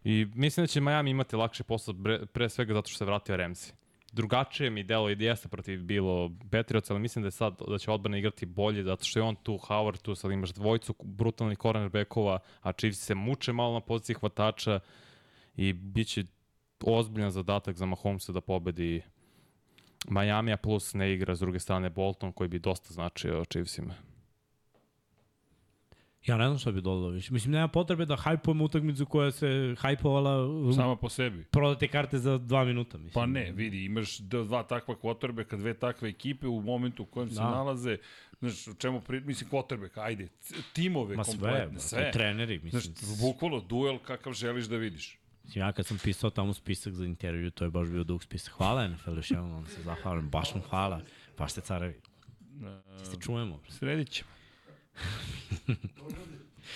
I 0.05 0.27
mislim 0.35 0.62
da 0.62 0.67
će 0.67 0.81
Miami 0.81 1.11
imati 1.11 1.37
lakše 1.37 1.62
posao, 1.62 1.95
bre, 1.95 2.27
pre 2.27 2.49
svega 2.49 2.75
zato 2.75 2.89
što 2.89 2.99
se 2.99 3.05
vratio 3.05 3.37
Ramsey. 3.37 3.73
Drugačije 4.12 4.70
mi 4.70 4.83
delo 4.83 5.11
i 5.11 5.17
jeste 5.19 5.49
protiv 5.49 5.83
bilo 5.83 6.31
Patriots, 6.51 6.91
ali 6.91 7.01
mislim 7.01 7.23
da 7.23 7.27
je 7.27 7.31
sad 7.31 7.61
da 7.69 7.79
će 7.79 7.91
odbrana 7.91 8.19
igrati 8.19 8.47
bolje 8.47 8.83
zato 8.83 9.05
što 9.05 9.19
je 9.19 9.23
on 9.23 9.37
tu, 9.37 9.59
Howard 9.59 10.03
tu, 10.03 10.15
sad 10.15 10.31
imaš 10.31 10.51
dvojicu 10.51 10.95
brutalnih 11.03 11.59
cornerbackova, 11.59 12.39
a 12.61 12.73
Chiefs 12.73 13.01
se 13.01 13.15
muče 13.15 13.53
malo 13.53 13.73
na 13.73 13.81
poziciji 13.81 14.17
hvatača 14.20 14.81
i 15.57 15.73
bit 15.73 16.09
će 16.09 16.25
ozbiljan 16.85 17.31
zadatak 17.31 17.77
za 17.77 17.87
Mahomesa 17.87 18.33
da 18.33 18.41
pobedi 18.41 19.03
Miami, 20.09 20.53
a 20.53 20.57
plus 20.57 20.95
ne 20.95 21.12
igra 21.12 21.35
s 21.35 21.41
druge 21.41 21.59
strane 21.59 21.91
Bolton 21.91 22.33
koji 22.33 22.49
bi 22.49 22.59
dosta 22.59 22.93
značio 22.93 23.45
Chiefsima. 23.45 23.95
Ja 26.21 26.37
ne 26.37 26.47
znam 26.47 26.59
šta 26.59 26.73
bi 26.73 26.81
dodao 26.81 27.09
više. 27.09 27.33
Mislim, 27.33 27.53
nema 27.53 27.69
potrebe 27.69 28.07
da 28.07 28.17
hajpujemo 28.17 28.65
utakmicu 28.65 29.07
koja 29.07 29.31
se 29.31 29.75
hajpovala 29.79 30.47
Sama 30.75 30.97
po 30.97 31.09
sebi. 31.09 31.45
prodate 31.45 31.89
karte 31.89 32.19
za 32.19 32.39
dva 32.39 32.65
minuta. 32.65 32.99
Mislim. 32.99 33.13
Pa 33.15 33.27
ne, 33.29 33.53
vidi, 33.53 33.85
imaš 33.85 34.19
d- 34.19 34.45
dva 34.45 34.63
takva 34.63 34.95
kvotrbeka, 34.97 35.57
dve 35.57 35.75
takve 35.75 36.09
ekipe 36.09 36.47
u 36.47 36.61
momentu 36.61 37.03
u 37.03 37.07
kojem 37.07 37.29
se 37.29 37.35
Da. 37.35 37.43
nalaze, 37.43 37.97
znaš, 38.41 38.69
o 38.69 38.75
čemu 38.75 39.01
pri... 39.01 39.21
mislim, 39.21 39.51
kvotrbek, 39.51 39.99
ajde, 39.99 40.29
timove 40.73 41.17
Ma 41.17 41.25
sve, 41.25 41.33
kompletne, 41.33 41.81
sve. 41.81 41.89
sve. 41.99 42.11
treneri. 42.13 42.61
Mislim, 42.61 42.81
Znaš, 42.95 43.21
bukvalno 43.21 43.61
duel 43.61 43.99
kakav 43.99 44.33
želiš 44.33 44.65
da 44.65 44.77
vidiš. 44.77 45.19
Mislim, 45.45 45.61
ja 45.61 45.73
kad 45.73 45.87
sam 45.87 45.99
pisao 45.99 46.31
tamo 46.31 46.55
spisak 46.55 46.93
za 46.93 47.05
intervju, 47.05 47.51
to 47.51 47.65
je 47.65 47.71
baš 47.71 47.89
bio 47.89 48.05
dug 48.05 48.23
spisak. 48.23 48.53
Hvala 48.53 48.89
NFL, 48.89 49.17
još 49.17 49.31
jednom 49.31 49.53
vam 49.53 49.67
se 49.67 49.83
zahvalim. 49.83 50.31
Baš 50.31 50.55
vam 50.55 50.63
hvala. 50.63 51.01
Baš 51.39 51.53
ste 51.53 51.61
carevi. 51.61 52.01
Se 53.03 53.17
čujemo. 53.17 53.61
Sredit 53.69 54.11
ćemo. 54.11 54.31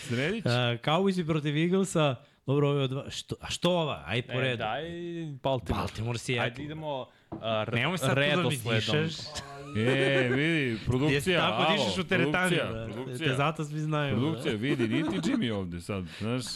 Sredit 0.08 0.42
ćemo. 0.42 0.54
Uh, 0.54 0.80
Cowboysi 0.80 1.26
protiv 1.26 1.56
Eaglesa, 1.56 2.16
dobro, 2.46 2.68
ovo 2.70 2.80
je 2.80 2.88
dva, 2.88 3.10
što, 3.10 3.36
a 3.40 3.50
što 3.50 3.70
ova? 3.70 4.02
Aj 4.06 4.22
po 4.22 4.32
redu. 4.32 4.54
E, 4.54 4.56
daj 4.56 4.82
Baltimore. 5.42 5.80
Baltimore 5.82 6.18
si 6.18 6.38
Ajde 6.38 6.62
idemo 6.62 7.00
uh, 7.30 7.38
Nemoj 7.72 7.98
sad 7.98 8.16
da 8.16 8.42
mi 8.42 8.56
dišeš. 8.74 9.14
E, 9.76 10.28
vidi, 10.28 10.78
produkcija, 10.86 11.40
tako 11.40 11.62
alo, 11.62 11.76
dišeš 11.76 11.98
u 11.98 12.04
teretani. 12.08 12.56
produkcija, 12.56 12.72
Da. 12.72 12.86
Te 12.86 12.92
produkcija. 12.92 13.34
zato 13.36 13.64
svi 13.64 13.80
znaju. 13.80 14.16
Produkcija, 14.16 14.54
vidi, 14.54 14.88
niti 14.88 15.30
Jimmy 15.30 15.52
ovde 15.52 15.80
sad, 15.80 16.04
znaš. 16.18 16.44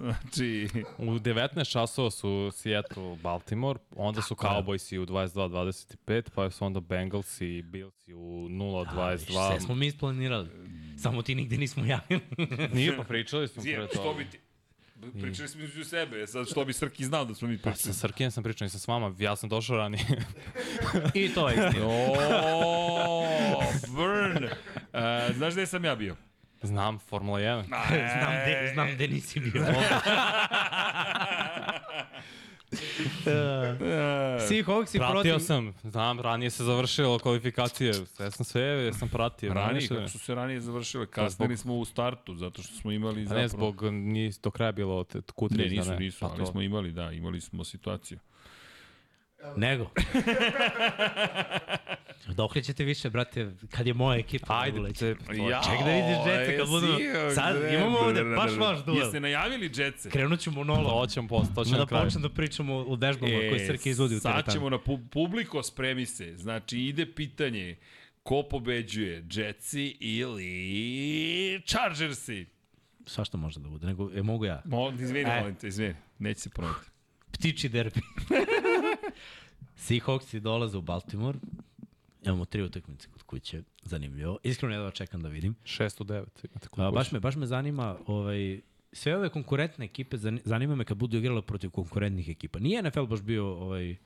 Znači, 0.00 0.68
U 0.98 1.04
19 1.04 1.70
časova 1.72 2.10
su 2.10 2.50
Seattle, 2.52 3.16
Baltimore, 3.22 3.78
onda 3.96 4.22
su 4.22 4.34
Tako 4.34 4.46
je. 4.46 4.62
Cowboysi 4.62 4.98
u 4.98 5.06
22-25, 5.06 6.30
pa 6.34 6.50
su 6.50 6.64
onda 6.64 6.80
Bengals 6.80 7.40
i 7.40 7.62
Bills 7.62 8.08
u 8.14 8.48
Da, 8.48 9.10
vidiš, 9.10 9.26
Sve 9.26 9.34
0-22. 9.36 9.60
smo 9.60 9.74
mi 9.74 9.86
isplanirali. 9.86 10.48
Samo 10.96 11.22
ti 11.22 11.34
nigde 11.34 11.58
nismo 11.58 11.84
javili. 11.84 12.20
Nije 12.74 12.96
pa 12.96 13.02
pričali 13.02 13.48
smo 13.48 13.62
pre 13.62 13.86
što 13.92 14.02
toga. 14.02 14.18
bi 14.18 14.30
ti... 14.30 14.38
Pričali 15.22 15.48
smo 15.48 15.62
između 15.62 15.84
sebe, 15.84 16.26
sad 16.26 16.46
što 16.46 16.64
bi 16.64 16.72
Srki 16.72 17.04
znao 17.04 17.24
da 17.24 17.34
smo 17.34 17.48
mi 17.48 17.58
Pa 17.58 17.70
pričali. 17.70 17.94
sa 17.94 18.00
Srkijem 18.00 18.30
sam 18.30 18.44
pričao, 18.44 18.64
nisam 18.64 18.80
s 18.80 18.88
vama, 18.88 19.14
ja 19.18 19.36
sam 19.36 19.48
došao 19.48 19.76
ranije. 19.76 20.04
I 21.14 21.28
to 21.34 21.48
je 21.48 21.54
istina. 21.66 21.86
O, 21.86 23.62
burn! 23.88 24.44
Uh, 24.44 24.50
znaš 25.36 25.52
gde 25.52 25.66
sam 25.66 25.84
ja 25.84 25.96
bio? 25.96 26.16
Znam, 26.62 26.98
Formula 26.98 27.38
1. 27.40 27.64
znam, 28.18 28.32
de, 28.46 28.70
znam 28.74 28.88
gde 28.94 29.08
nisi 29.08 29.40
bio. 29.40 29.52
Seahawks 34.48 34.94
i 34.94 34.98
Pratio 34.98 35.22
protiv... 35.22 35.38
sam, 35.38 35.74
znam, 35.82 36.20
ranije 36.20 36.50
se 36.50 36.64
završilo 36.64 37.18
kvalifikacije, 37.18 37.94
sve 37.94 38.30
sam 38.30 38.44
sve, 38.44 38.86
ja 38.86 38.92
sam 38.92 39.08
pratio. 39.08 39.54
Ranije, 39.54 39.66
Ranije 39.66 39.88
kako 39.88 40.08
su 40.08 40.18
se 40.18 40.34
ranije 40.34 40.60
završile, 40.60 41.06
kasnili 41.06 41.56
smo 41.56 41.76
u 41.76 41.84
startu, 41.84 42.34
zato 42.34 42.62
što 42.62 42.74
smo 42.74 42.92
imali 42.92 43.20
A 43.20 43.24
zapravo... 43.24 43.42
ne, 43.42 43.48
zbog 43.48 43.82
nije 43.82 44.32
do 44.42 44.50
kraja 44.50 44.72
bilo 44.72 45.04
te 45.04 45.20
kutriz, 45.34 45.72
Ne, 45.72 45.76
nisu, 45.76 45.90
da 45.90 45.98
nisu, 45.98 46.20
Pa 46.20 46.30
ali 46.32 46.46
smo 46.46 46.62
imali, 46.62 46.92
da, 46.92 47.12
imali 47.12 47.40
smo 47.40 47.64
situaciju. 47.64 48.18
Nego. 49.56 49.90
Dokle 52.36 52.62
ćete 52.62 52.84
više, 52.84 53.10
brate, 53.10 53.50
kad 53.70 53.86
je 53.86 53.94
moja 53.94 54.18
ekipa? 54.18 54.60
Ajde, 54.60 54.80
Uleće. 54.80 54.98
te, 54.98 55.36
Ja, 55.36 55.60
Ček 55.64 55.84
da 55.84 55.90
vidiš 55.92 56.16
Jetsa 56.26 56.58
kad 56.58 56.68
budu... 56.68 56.86
Sad 57.34 57.72
imamo 57.72 57.98
ovde 57.98 58.24
baš 58.24 58.50
vaš 58.58 58.84
duel. 58.84 58.98
Jeste 58.98 59.20
najavili 59.20 59.70
Jetce? 59.74 60.10
Krenut 60.10 60.40
ću 60.40 60.50
monolog. 60.50 60.90
to 60.90 61.06
ćemo 61.06 61.28
posle, 61.28 61.54
to 61.54 61.64
ćemo 61.64 61.76
da 61.78 61.86
počnem 61.86 62.22
da 62.22 62.28
pričamo 62.28 62.74
o 62.74 62.94
vežbama 62.96 63.32
e, 63.34 63.48
koje 63.50 63.66
Srke 63.66 63.90
izvodi 63.90 64.14
u 64.14 64.20
sad 64.20 64.32
teretanu. 64.32 64.52
ćemo 64.52 64.70
na 64.70 64.78
pu 64.78 64.98
publiko 65.10 65.62
spremi 65.62 66.06
se. 66.06 66.36
Znači, 66.36 66.78
ide 66.78 67.06
pitanje 67.14 67.76
ko 68.22 68.42
pobeđuje, 68.50 69.24
Jetsi 69.30 69.96
ili 70.00 71.62
Chargersi? 71.66 72.46
Svašta 73.06 73.36
može 73.36 73.60
da 73.60 73.68
bude, 73.68 73.86
nego, 73.86 74.10
e, 74.14 74.22
mogu 74.22 74.44
ja. 74.44 74.62
Mo, 74.64 74.92
izvini, 75.00 75.30
Aj. 75.30 75.40
molim 75.40 75.54
te, 75.54 75.68
izvini. 75.68 75.94
Neće 76.18 76.40
se 76.40 76.50
ponoviti. 76.50 76.86
Ptiči 77.36 77.68
derbi. 77.68 78.00
Seahawksi 79.86 80.40
dolaze 80.40 80.78
u 80.78 80.82
Baltimore. 80.82 81.38
Imamo 82.24 82.44
tri 82.44 82.62
utakmice 82.62 83.08
kod 83.08 83.22
kuće. 83.22 83.62
Zanimljivo. 83.82 84.38
Iskreno 84.42 84.74
jedva 84.74 84.90
čekam 84.90 85.22
da 85.22 85.28
vidim. 85.28 85.54
6 85.64 86.02
u 86.02 86.04
9. 86.04 86.24
Imate 86.50 86.68
kod 86.68 86.84
A, 86.84 86.90
baš, 86.90 87.12
me, 87.12 87.20
baš 87.20 87.36
me 87.36 87.46
zanima 87.46 87.96
ovaj, 88.06 88.60
sve 88.92 89.16
ove 89.16 89.28
konkurentne 89.28 89.84
ekipe, 89.84 90.16
zani- 90.16 90.40
zanima 90.44 90.74
me 90.76 90.84
kad 90.84 90.96
budu 90.96 91.18
igrale 91.18 91.42
protiv 91.42 91.70
konkurentnih 91.70 92.28
ekipa. 92.28 92.58
Nije 92.58 92.82
NFL 92.82 93.02
baš 93.04 93.20
bio, 93.20 93.46
ovaj, 93.46 93.96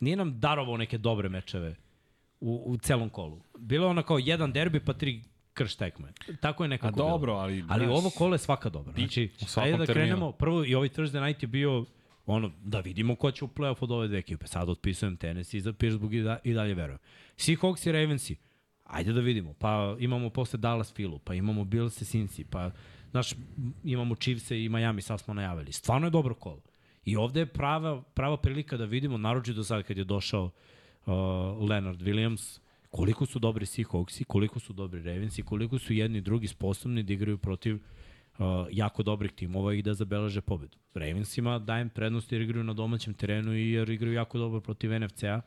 nije 0.00 0.16
nam 0.16 0.40
darovao 0.40 0.76
neke 0.76 0.98
dobre 0.98 1.28
mečeve 1.28 1.76
u, 2.40 2.62
u 2.66 2.76
celom 2.76 3.10
kolu. 3.10 3.40
Bilo 3.58 3.86
je 3.86 3.90
ono 3.90 4.02
kao 4.02 4.18
jedan 4.18 4.52
derbi 4.52 4.80
pa 4.80 4.92
tri 4.92 5.22
krš 5.54 5.74
tekme. 5.74 6.12
Tako 6.40 6.64
je 6.64 6.66
A 6.66 6.68
nekako 6.68 6.94
bilo. 6.94 7.08
dobro, 7.08 7.32
ali... 7.32 7.64
Ali 7.68 7.84
znaš, 7.84 7.98
ovo 7.98 8.10
kolo 8.10 8.34
je 8.34 8.38
svaka 8.38 8.68
dobra. 8.68 8.92
Znači, 8.92 9.30
ajde 9.56 9.76
da 9.78 9.86
terminu. 9.86 10.06
krenemo. 10.06 10.32
Prvo 10.32 10.64
i 10.64 10.74
ovaj 10.74 10.88
Thursday 10.88 11.26
night 11.26 11.42
je 11.42 11.46
bio 11.46 11.84
ono, 12.26 12.52
da 12.64 12.80
vidimo 12.80 13.14
ko 13.14 13.30
će 13.30 13.44
u 13.44 13.48
playoff 13.48 13.76
od 13.80 13.90
ove 13.90 14.08
dve 14.08 14.18
ekipe. 14.18 14.46
Sad 14.46 14.68
otpisujem 14.68 15.16
Tennessee 15.16 15.60
za 15.60 15.72
Pittsburgh 15.72 16.14
i, 16.14 16.20
da, 16.20 16.38
i 16.44 16.52
dalje 16.52 16.74
verujem. 16.74 16.98
Seahawks 17.36 17.88
i 17.88 17.92
Ravensi. 17.92 18.36
Ajde 18.84 19.12
da 19.12 19.20
vidimo. 19.20 19.54
Pa 19.54 19.96
imamo 19.98 20.30
posle 20.30 20.58
Dallas 20.58 20.92
Philu, 20.92 21.18
pa 21.18 21.34
imamo 21.34 21.64
Bills 21.64 22.02
i 22.02 22.04
Cincy, 22.04 22.44
pa 22.50 22.70
znaš, 23.10 23.34
imamo 23.84 24.14
Chiefs 24.14 24.50
i 24.50 24.68
Miami, 24.68 25.02
sad 25.02 25.20
smo 25.20 25.34
najavili. 25.34 25.72
Stvarno 25.72 26.06
je 26.06 26.10
dobro 26.10 26.34
kolo. 26.34 26.60
I 27.04 27.16
ovde 27.16 27.40
je 27.40 27.46
prava, 27.46 28.02
prava 28.02 28.36
prilika 28.36 28.76
da 28.76 28.84
vidimo, 28.84 29.18
naročito 29.18 29.64
sad 29.64 29.82
kad 29.82 29.98
je 29.98 30.04
došao 30.04 30.44
uh, 30.44 31.12
Leonard 31.70 32.00
Williams, 32.02 32.60
koliko 32.92 33.26
su 33.26 33.38
dobri 33.38 33.66
Seahawksi, 33.66 34.24
koliko 34.24 34.60
su 34.60 34.72
dobri 34.72 35.02
Ravensi, 35.02 35.42
koliko 35.42 35.78
su 35.78 35.92
jedni 35.92 36.18
i 36.18 36.20
drugi 36.20 36.48
sposobni 36.48 37.02
da 37.02 37.12
igraju 37.12 37.38
protiv 37.38 37.74
uh, 37.74 38.44
jako 38.70 39.02
dobrih 39.02 39.32
timova 39.32 39.74
i 39.74 39.82
da 39.82 39.94
zabeleže 39.94 40.40
pobedu. 40.40 40.76
Ravensima 40.94 41.58
dajem 41.58 41.88
prednost 41.88 42.32
jer 42.32 42.40
igraju 42.42 42.64
na 42.64 42.72
domaćem 42.72 43.14
terenu 43.14 43.54
i 43.54 43.70
jer 43.70 43.90
igraju 43.90 44.14
jako 44.14 44.38
dobro 44.38 44.60
protiv 44.60 45.00
NFC-a, 45.00 45.40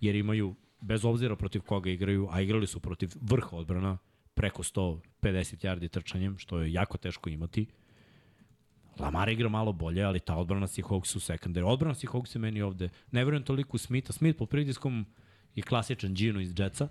jer 0.00 0.16
imaju, 0.16 0.54
bez 0.80 1.04
obzira 1.04 1.36
protiv 1.36 1.60
koga 1.60 1.90
igraju, 1.90 2.28
a 2.30 2.40
igrali 2.40 2.66
su 2.66 2.80
protiv 2.80 3.10
vrha 3.20 3.56
odbrana, 3.56 3.98
preko 4.34 4.62
150 4.62 5.00
yardi 5.66 5.88
trčanjem, 5.88 6.38
što 6.38 6.60
je 6.60 6.72
jako 6.72 6.98
teško 6.98 7.30
imati. 7.30 7.66
Lamar 8.98 9.28
igra 9.28 9.48
malo 9.48 9.72
bolje, 9.72 10.02
ali 10.02 10.20
ta 10.20 10.36
odbrana 10.36 10.66
Seahawks 10.66 11.16
u 11.16 11.20
secondary. 11.20 11.64
Odbrana 11.64 11.94
Seahawks 11.94 12.34
je 12.34 12.40
meni 12.40 12.62
ovde, 12.62 12.88
ne 13.10 13.24
verujem 13.24 13.42
toliko 13.42 13.78
Smitha. 13.78 14.12
Smith 14.12 14.38
po 14.38 14.46
pritiskom 14.46 15.06
je 15.56 15.62
klasičan 15.62 16.14
Gino 16.14 16.40
iz 16.40 16.52
Jetsa, 16.58 16.88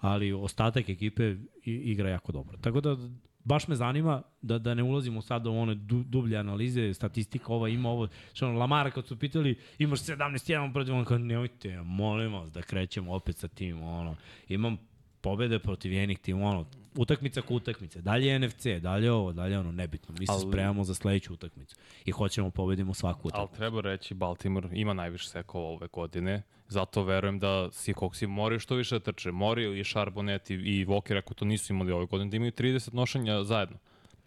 ali 0.00 0.32
ostatak 0.32 0.88
ekipe 0.88 1.36
i, 1.64 1.72
igra 1.72 2.08
jako 2.08 2.32
dobro. 2.32 2.58
Tako 2.58 2.80
da 2.80 2.96
baš 3.44 3.68
me 3.68 3.76
zanima 3.76 4.22
da, 4.42 4.58
da 4.58 4.74
ne 4.74 4.82
ulazimo 4.82 5.22
sad 5.22 5.46
u 5.46 5.52
one 5.52 5.74
du, 5.74 6.02
dublje 6.02 6.38
analize, 6.38 6.94
statistika, 6.94 7.52
ova 7.52 7.68
ima 7.68 7.88
ovo. 7.88 8.08
Što 8.32 8.48
ono, 8.48 8.58
Lamara 8.58 8.90
kad 8.90 9.06
su 9.06 9.16
pitali, 9.16 9.58
imaš 9.78 10.00
17-1 10.00 10.72
protiv, 10.72 10.94
on 10.94 11.04
kao, 11.04 11.18
nemojte, 11.18 11.80
molim 11.82 12.32
vas 12.32 12.52
da 12.52 12.62
krećemo 12.62 13.14
opet 13.14 13.36
sa 13.36 13.48
tim, 13.48 13.82
ono, 13.82 14.16
imam 14.48 14.76
pobede 15.20 15.58
protiv 15.58 15.92
jenih 15.92 16.18
tim, 16.18 16.42
ono, 16.42 16.66
utakmica 16.96 17.42
ko 17.42 17.54
utakmice. 17.54 18.00
Dalje 18.00 18.38
NFC, 18.38 18.66
dalje 18.80 19.12
ovo, 19.12 19.32
dalje 19.32 19.58
ono, 19.58 19.72
nebitno. 19.72 20.14
Mi 20.18 20.26
se 20.26 20.32
Ali- 20.32 20.48
spremamo 20.48 20.84
za 20.84 20.94
sledeću 20.94 21.34
utakmicu. 21.34 21.76
I 22.04 22.10
hoćemo 22.10 22.50
pobedimo 22.50 22.94
svaku 22.94 23.20
Ali 23.24 23.28
utakmicu. 23.28 23.56
treba 23.58 23.80
reći, 23.80 24.14
Baltimore 24.14 24.68
ima 24.72 24.94
najviše 24.94 25.28
sekova 25.28 25.64
ove 25.68 25.86
godine, 25.92 26.42
zato 26.68 27.02
verujem 27.02 27.38
da 27.38 27.48
Seahawksi 27.70 28.26
moraju 28.26 28.60
što 28.60 28.74
više 28.74 28.94
da 28.94 29.00
trče. 29.02 29.30
Moraju 29.32 29.76
i 29.80 29.84
Charbonnet 29.84 30.50
i, 30.50 30.54
i 30.54 30.86
Walker, 30.86 31.18
ako 31.18 31.34
to 31.34 31.44
nisu 31.44 31.72
imali 31.72 31.92
ove 31.92 32.06
godine, 32.06 32.30
da 32.30 32.36
imaju 32.36 32.52
30 32.52 32.94
nošenja 32.94 33.44
zajedno. 33.44 33.76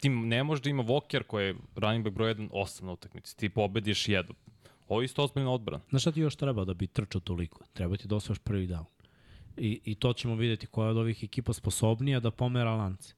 Ti 0.00 0.08
ne 0.08 0.44
može 0.44 0.62
da 0.62 0.70
ima 0.70 0.82
Walker 0.84 1.22
koji 1.22 1.46
je 1.46 1.54
running 1.76 2.04
back 2.04 2.14
broj 2.16 2.34
1 2.34 2.48
8 2.50 2.82
na 2.84 2.92
utakmici. 2.92 3.36
Ti 3.36 3.48
pobediš 3.48 4.08
jednu. 4.08 4.34
Ovo 4.88 5.00
je 5.00 5.04
isto 5.04 5.24
ozbiljna 5.24 5.50
odbrana. 5.50 5.82
Znaš 5.90 6.02
šta 6.02 6.12
ti 6.12 6.20
još 6.20 6.36
treba 6.36 6.64
da 6.64 6.74
bi 6.74 6.86
trčao 6.86 7.20
toliko? 7.20 7.64
Treba 7.72 7.96
ti 7.96 8.08
da 8.08 8.16
osvaš 8.16 8.38
prvi 8.38 8.68
down. 8.68 8.84
I, 9.56 9.80
I 9.84 9.94
to 9.94 10.12
ćemo 10.12 10.34
videti 10.34 10.66
koja 10.66 10.88
od 10.88 10.96
ovih 10.96 11.24
ekipa 11.24 11.52
sposobnija 11.52 12.20
da 12.20 12.30
pomera 12.30 12.74
lance. 12.74 13.14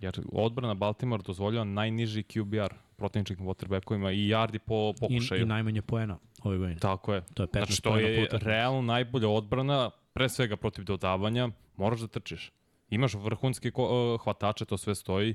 Jer 0.00 0.20
odbrana 0.32 0.74
Baltimore 0.74 1.22
dozvoljava 1.26 1.64
najniži 1.64 2.22
QBR 2.22 2.74
protivničkim 2.96 3.46
quarterbackovima 3.46 4.12
i 4.12 4.28
yardi 4.28 4.58
po 4.58 4.92
I, 4.96 5.00
pokušaju. 5.00 5.42
I 5.42 5.46
najmanje 5.46 5.82
poena 5.82 6.18
ove 6.42 6.58
godine. 6.58 6.78
Tako 6.78 7.14
je. 7.14 7.24
To 7.34 7.42
je 7.42 7.46
15 7.46 7.66
Znači, 7.66 7.82
to 7.82 7.96
je 7.96 8.22
utakmici. 8.22 8.44
realno 8.44 8.82
najbolja 8.82 9.28
odbrana, 9.28 9.90
pre 10.12 10.28
svega 10.28 10.56
protiv 10.56 10.84
dodavanja, 10.84 11.48
moraš 11.76 12.00
da 12.00 12.08
trčiš. 12.08 12.52
Imaš 12.90 13.14
vrhunske 13.14 13.72
uh, 13.74 14.20
hvatače, 14.24 14.64
to 14.64 14.78
sve 14.78 14.94
stoji, 14.94 15.34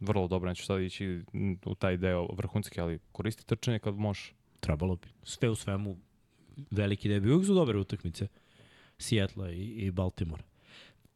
vrlo 0.00 0.28
dobro, 0.28 0.48
neću 0.48 0.64
sad 0.64 0.80
ići 0.80 1.22
u 1.64 1.74
taj 1.74 1.96
deo 1.96 2.28
vrhunski, 2.32 2.80
ali 2.80 2.98
koristi 3.12 3.46
trčanje 3.46 3.78
kad 3.78 3.94
možeš. 3.94 4.34
Trebalo 4.60 4.96
bi. 4.96 5.08
Sve 5.22 5.48
u 5.48 5.54
svemu 5.54 5.96
veliki 6.70 7.08
debi. 7.08 7.30
Uvijek 7.30 7.46
su 7.46 7.54
dobre 7.54 7.78
utakmice. 7.78 8.28
Seattle 8.98 9.56
i, 9.56 9.86
i 9.86 9.90
Baltimore. 9.90 10.42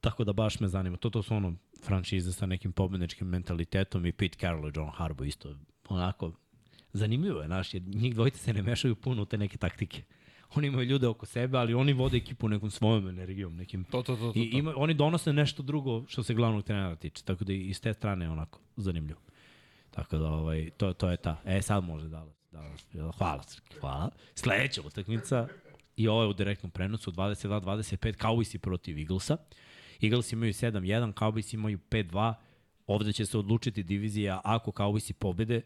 Tako 0.01 0.25
da 0.25 0.33
baš 0.33 0.61
me 0.61 0.69
zanima. 0.69 0.97
To, 0.97 1.11
to 1.11 1.23
su 1.23 1.35
ono 1.35 1.55
franšize 1.85 2.33
sa 2.33 2.47
nekim 2.47 2.73
pobedničkim 2.73 3.29
mentalitetom 3.29 4.07
i 4.07 4.13
Pete 4.13 4.39
Carroll 4.39 4.69
i 4.69 4.73
John 4.75 4.91
Harbaugh 4.95 5.29
isto. 5.29 5.57
Onako, 5.89 6.33
zanimljivo 6.93 7.41
je, 7.41 7.47
znaš, 7.47 7.75
jer 7.75 7.83
njih 7.83 8.15
dvojice 8.15 8.39
se 8.39 8.53
ne 8.53 8.63
mešaju 8.63 8.97
puno 8.97 9.23
u 9.23 9.27
te 9.27 9.39
neke 9.39 9.59
taktike. 9.59 10.03
Oni 10.55 10.67
imaju 10.67 10.89
ljude 10.89 11.07
oko 11.07 11.27
sebe, 11.27 11.59
ali 11.59 11.75
oni 11.75 11.93
vode 11.93 12.17
ekipu 12.17 12.49
nekom 12.49 12.71
svojom 12.71 13.09
energijom, 13.09 13.57
nekim 13.57 13.85
To, 13.85 14.03
to, 14.03 14.17
to, 14.17 14.33
to. 14.33 14.39
I 14.39 14.43
ima, 14.43 14.73
oni 14.77 14.95
donose 14.95 15.33
nešto 15.33 15.63
drugo 15.63 16.05
što 16.09 16.23
se 16.23 16.35
glavnog 16.35 16.65
trenera 16.65 16.97
tiče, 16.97 17.25
tako 17.25 17.45
da 17.45 17.53
i 17.53 17.75
s 17.75 17.81
te 17.81 17.95
strane 17.95 18.25
je 18.25 18.31
onako 18.31 18.61
zanimljivo. 18.77 19.21
Tako 19.91 20.19
da 20.19 20.31
ovaj, 20.31 20.71
to, 20.77 20.93
to 20.93 21.11
je 21.11 21.17
ta. 21.17 21.41
E 21.45 21.63
sad 21.63 21.85
može 21.85 22.09
da 22.09 22.27
da 22.53 23.11
hvala 23.19 23.43
Srki, 23.43 23.77
hvala. 23.81 24.11
Sledeća 24.35 24.83
utakmica 24.83 25.49
i 25.97 26.09
ovo 26.09 26.23
je 26.23 26.29
u 26.29 26.33
direktnom 26.33 26.71
prenosu 26.71 27.13
22-25 27.13 28.17
Cowboysi 28.17 28.59
protiv 28.59 28.99
Eaglesa. 28.99 29.37
Eagles 30.03 30.33
imaju 30.33 30.53
7-1, 30.53 31.13
Cowboys 31.13 31.55
imaju 31.55 31.79
5-2. 31.91 32.35
Ovde 32.87 33.13
će 33.13 33.27
se 33.27 33.39
odlučiti 33.39 33.83
divizija 33.83 34.41
ako 34.45 34.71
Cowboysi 34.71 35.13
pobede, 35.13 35.61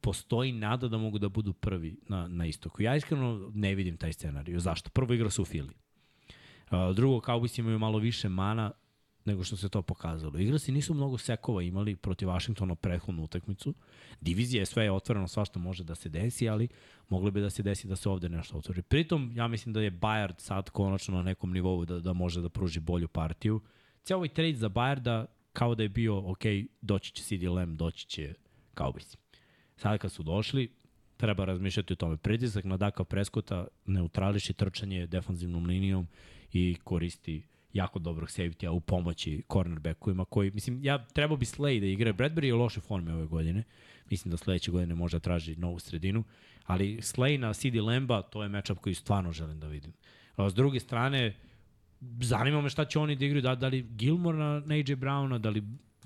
postoji 0.00 0.52
nada 0.52 0.88
da 0.88 0.98
mogu 0.98 1.18
da 1.18 1.28
budu 1.28 1.52
prvi 1.52 1.96
na, 2.08 2.28
na 2.28 2.46
istoku. 2.46 2.82
Ja 2.82 2.96
iskreno 2.96 3.50
ne 3.54 3.74
vidim 3.74 3.96
taj 3.96 4.12
scenariju. 4.12 4.60
Zašto? 4.60 4.90
Prvo 4.90 5.14
igra 5.14 5.30
su 5.30 5.42
u 5.42 5.44
Fili. 5.44 5.74
Drugo, 6.94 7.20
Cowboys 7.20 7.58
imaju 7.58 7.78
malo 7.78 7.98
više 7.98 8.28
mana 8.28 8.70
nego 9.24 9.44
što 9.44 9.56
se 9.56 9.68
to 9.68 9.82
pokazalo. 9.82 10.38
Igrasi 10.38 10.72
nisu 10.72 10.94
mnogo 10.94 11.18
sekova 11.18 11.62
imali 11.62 11.96
protiv 11.96 12.28
Washingtona 12.28 12.74
prethodnu 12.74 13.24
utakmicu. 13.24 13.74
Divizija 14.20 14.60
je 14.60 14.66
sve 14.66 14.84
je 14.84 14.92
otvoreno, 14.92 15.28
svašta 15.28 15.58
može 15.58 15.84
da 15.84 15.94
se 15.94 16.08
desi, 16.08 16.48
ali 16.48 16.68
moglo 17.08 17.30
bi 17.30 17.40
da 17.40 17.50
se 17.50 17.62
desi 17.62 17.88
da 17.88 17.96
se 17.96 18.08
ovde 18.08 18.28
nešto 18.28 18.58
otvori. 18.58 18.82
Pritom, 18.82 19.32
ja 19.34 19.48
mislim 19.48 19.72
da 19.72 19.80
je 19.80 19.90
Bayard 19.92 20.38
sad 20.38 20.70
konačno 20.70 21.16
na 21.16 21.22
nekom 21.22 21.52
nivou 21.52 21.84
da, 21.84 22.00
da 22.00 22.12
može 22.12 22.40
da 22.40 22.48
pruži 22.48 22.80
bolju 22.80 23.08
partiju. 23.08 23.60
Cijel 24.02 24.16
ovaj 24.16 24.28
trade 24.28 24.54
za 24.54 24.68
Bayarda 24.68 25.26
kao 25.52 25.74
da 25.74 25.82
je 25.82 25.88
bio, 25.88 26.30
ok, 26.30 26.42
doći 26.80 27.12
će 27.12 27.22
CD 27.22 27.42
Lamb, 27.42 27.76
doći 27.76 28.06
će 28.06 28.34
Cowboys. 28.76 29.16
Sada 29.76 29.98
kad 29.98 30.12
su 30.12 30.22
došli, 30.22 30.70
treba 31.16 31.44
razmišljati 31.44 31.92
o 31.92 31.96
tome. 31.96 32.16
Pritisak 32.16 32.64
na 32.64 32.76
Daka 32.76 33.04
Preskota 33.04 33.66
neutrališi 33.86 34.52
trčanje 34.52 35.06
defanzivnom 35.06 35.66
linijom 35.66 36.06
i 36.52 36.76
koristi 36.84 37.42
jako 37.72 37.98
dobrog 37.98 38.28
safety-a 38.28 38.70
u 38.70 38.80
pomoći 38.80 39.42
cornerbackovima 39.52 40.24
koji, 40.24 40.50
mislim, 40.50 40.84
ja 40.84 41.06
trebao 41.06 41.36
bi 41.36 41.44
Slay 41.44 41.80
da 41.80 41.86
igra. 41.86 42.12
Bradbury 42.12 42.44
je 42.44 42.54
u 42.54 42.58
loše 42.58 42.80
forme 42.80 43.14
ove 43.14 43.26
godine. 43.26 43.64
Mislim 44.10 44.30
da 44.30 44.36
sledeće 44.36 44.70
godine 44.70 44.94
može 44.94 45.16
da 45.16 45.20
traži 45.20 45.56
novu 45.56 45.78
sredinu. 45.78 46.24
Ali 46.66 46.96
Slay 46.96 47.36
na 47.36 47.54
CD 47.54 47.74
Lamba, 47.74 48.22
to 48.22 48.42
je 48.42 48.48
matchup 48.48 48.78
koji 48.78 48.94
stvarno 48.94 49.32
želim 49.32 49.60
da 49.60 49.66
vidim. 49.66 49.92
A 50.36 50.50
s 50.50 50.54
druge 50.54 50.80
strane, 50.80 51.36
zanima 52.20 52.60
me 52.60 52.70
šta 52.70 52.84
će 52.84 52.98
oni 52.98 53.16
da 53.16 53.24
igraju, 53.24 53.42
da, 53.42 53.54
da 53.54 53.68
li 53.68 53.82
Gilmore 53.82 54.38
na, 54.38 54.62
na 54.66 54.74
AJ 54.74 54.96
Browna, 54.96 55.38
da 55.38 55.50
li 55.50 55.62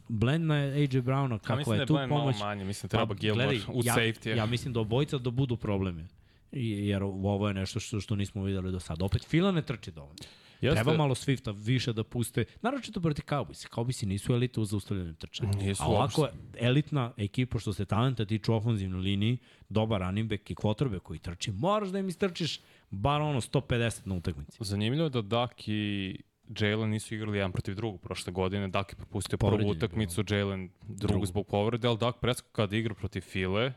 Blend 0.08 0.44
na 0.44 0.54
AJ 0.54 1.00
Browna, 1.00 1.38
kako 1.38 1.58
mislim 1.58 1.74
je 1.74 1.76
da 1.76 1.82
je 1.82 1.86
tu 1.86 1.94
Brian 1.94 2.08
malo 2.08 2.20
pomoć. 2.20 2.40
manje, 2.40 2.64
mislim 2.64 2.90
treba 2.90 3.06
Pa, 3.06 3.14
Gilmore 3.14 3.46
gledaj, 3.46 3.74
u 3.74 3.80
ja, 3.84 3.94
safety. 3.94 4.36
Ja 4.36 4.46
mislim 4.46 4.72
da 4.72 4.80
obojica 4.80 5.18
da 5.18 5.30
budu 5.30 5.56
problemi. 5.56 6.06
I, 6.52 6.88
jer 6.88 7.02
ovo 7.02 7.48
je 7.48 7.54
nešto 7.54 7.80
što, 7.80 8.00
što 8.00 8.16
nismo 8.16 8.42
videli 8.42 8.72
do 8.72 8.80
sada. 8.80 9.04
Opet 9.04 9.24
Fila 9.24 9.52
ne 9.52 9.62
trči 9.62 9.90
dovoljno. 9.90 10.16
Jeste. 10.60 10.74
Treba 10.74 10.96
malo 10.96 11.14
Swifta 11.14 11.64
više 11.64 11.92
da 11.92 12.04
puste. 12.04 12.44
Naročito 12.62 13.00
protiv 13.00 13.22
Cowboys. 13.22 13.68
Cowboysi 13.70 14.06
nisu 14.06 14.32
elita 14.32 14.60
u 14.60 14.64
zaustavljanju 14.64 15.14
trčanja. 15.14 15.52
Nisu 15.52 15.82
A 15.82 15.86
ovako 15.86 16.28
elitna 16.58 17.12
ekipa 17.16 17.58
što 17.58 17.72
se 17.72 17.84
talenta 17.84 18.24
tiče 18.24 18.52
u 18.52 18.54
ofenzivnoj 18.54 19.00
liniji, 19.00 19.38
dobar 19.68 20.00
running 20.00 20.30
back 20.30 20.50
i 20.50 20.54
quarterback 20.54 21.00
koji 21.00 21.18
trči, 21.18 21.52
moraš 21.52 21.88
da 21.88 21.98
im 21.98 22.08
istrčiš 22.08 22.60
bar 22.90 23.20
ono 23.20 23.40
150 23.40 24.06
na 24.06 24.14
utakmici. 24.14 24.58
Zanimljivo 24.60 25.06
je 25.06 25.10
da 25.10 25.22
Dak 25.22 25.68
i 25.68 26.16
Jalen 26.60 26.90
nisu 26.90 27.14
igrali 27.14 27.38
jedan 27.38 27.52
protiv 27.52 27.74
drugog 27.74 28.00
prošle 28.00 28.32
godine. 28.32 28.68
Dak 28.68 28.92
je 28.92 28.96
propustio 28.96 29.38
prvu 29.38 29.70
utakmicu, 29.70 30.24
Jalen 30.30 30.70
drugu, 30.82 31.06
Drugu. 31.06 31.26
zbog 31.26 31.46
povrede, 31.46 31.88
ali 31.88 31.98
Dak 31.98 32.16
Prescott 32.20 32.52
kada 32.52 32.76
igra 32.76 32.94
protiv 32.94 33.20
File, 33.20 33.72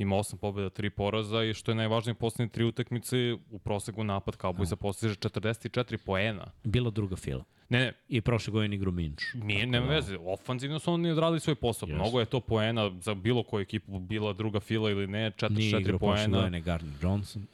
ima 0.00 0.16
8 0.16 0.36
pobjeda, 0.36 0.70
3 0.70 0.90
poraza 0.90 1.44
i 1.44 1.54
što 1.54 1.70
je 1.70 1.74
najvažnije 1.74 2.14
poslednje 2.14 2.52
tri 2.52 2.64
utakmice 2.64 3.16
u 3.50 3.58
prosegu 3.58 4.04
napad 4.04 4.36
Cowboysa 4.36 4.76
postiže 4.76 5.14
44 5.14 5.96
poena. 5.96 6.46
Bila 6.64 6.90
druga 6.90 7.16
Fila. 7.16 7.44
Ne, 7.68 7.78
ne, 7.78 7.92
I 8.08 8.20
prošle 8.20 8.50
godine 8.50 8.76
igru 8.76 8.92
Minč. 8.92 9.22
Nije, 9.34 9.66
nema 9.66 9.86
veze. 9.86 10.18
Ofanzivno 10.18 10.78
su 10.78 10.92
oni 10.92 11.10
odradili 11.10 11.40
svoj 11.40 11.54
posao. 11.54 11.86
Jeste. 11.86 12.02
Mnogo 12.02 12.20
je 12.20 12.26
to 12.26 12.40
poena 12.40 12.90
za 13.00 13.14
bilo 13.14 13.42
koju 13.42 13.62
ekipu, 13.62 13.98
bila 13.98 14.32
druga 14.32 14.60
fila 14.60 14.90
ili 14.90 15.06
ne, 15.06 15.20
Nije 15.20 15.30
44 15.30 15.80
igrao 15.80 15.98
prošle 15.98 15.98
poena. 15.98 16.38
godine 16.38 16.60
Gardner 16.60 16.94
Johnson. 17.02 17.46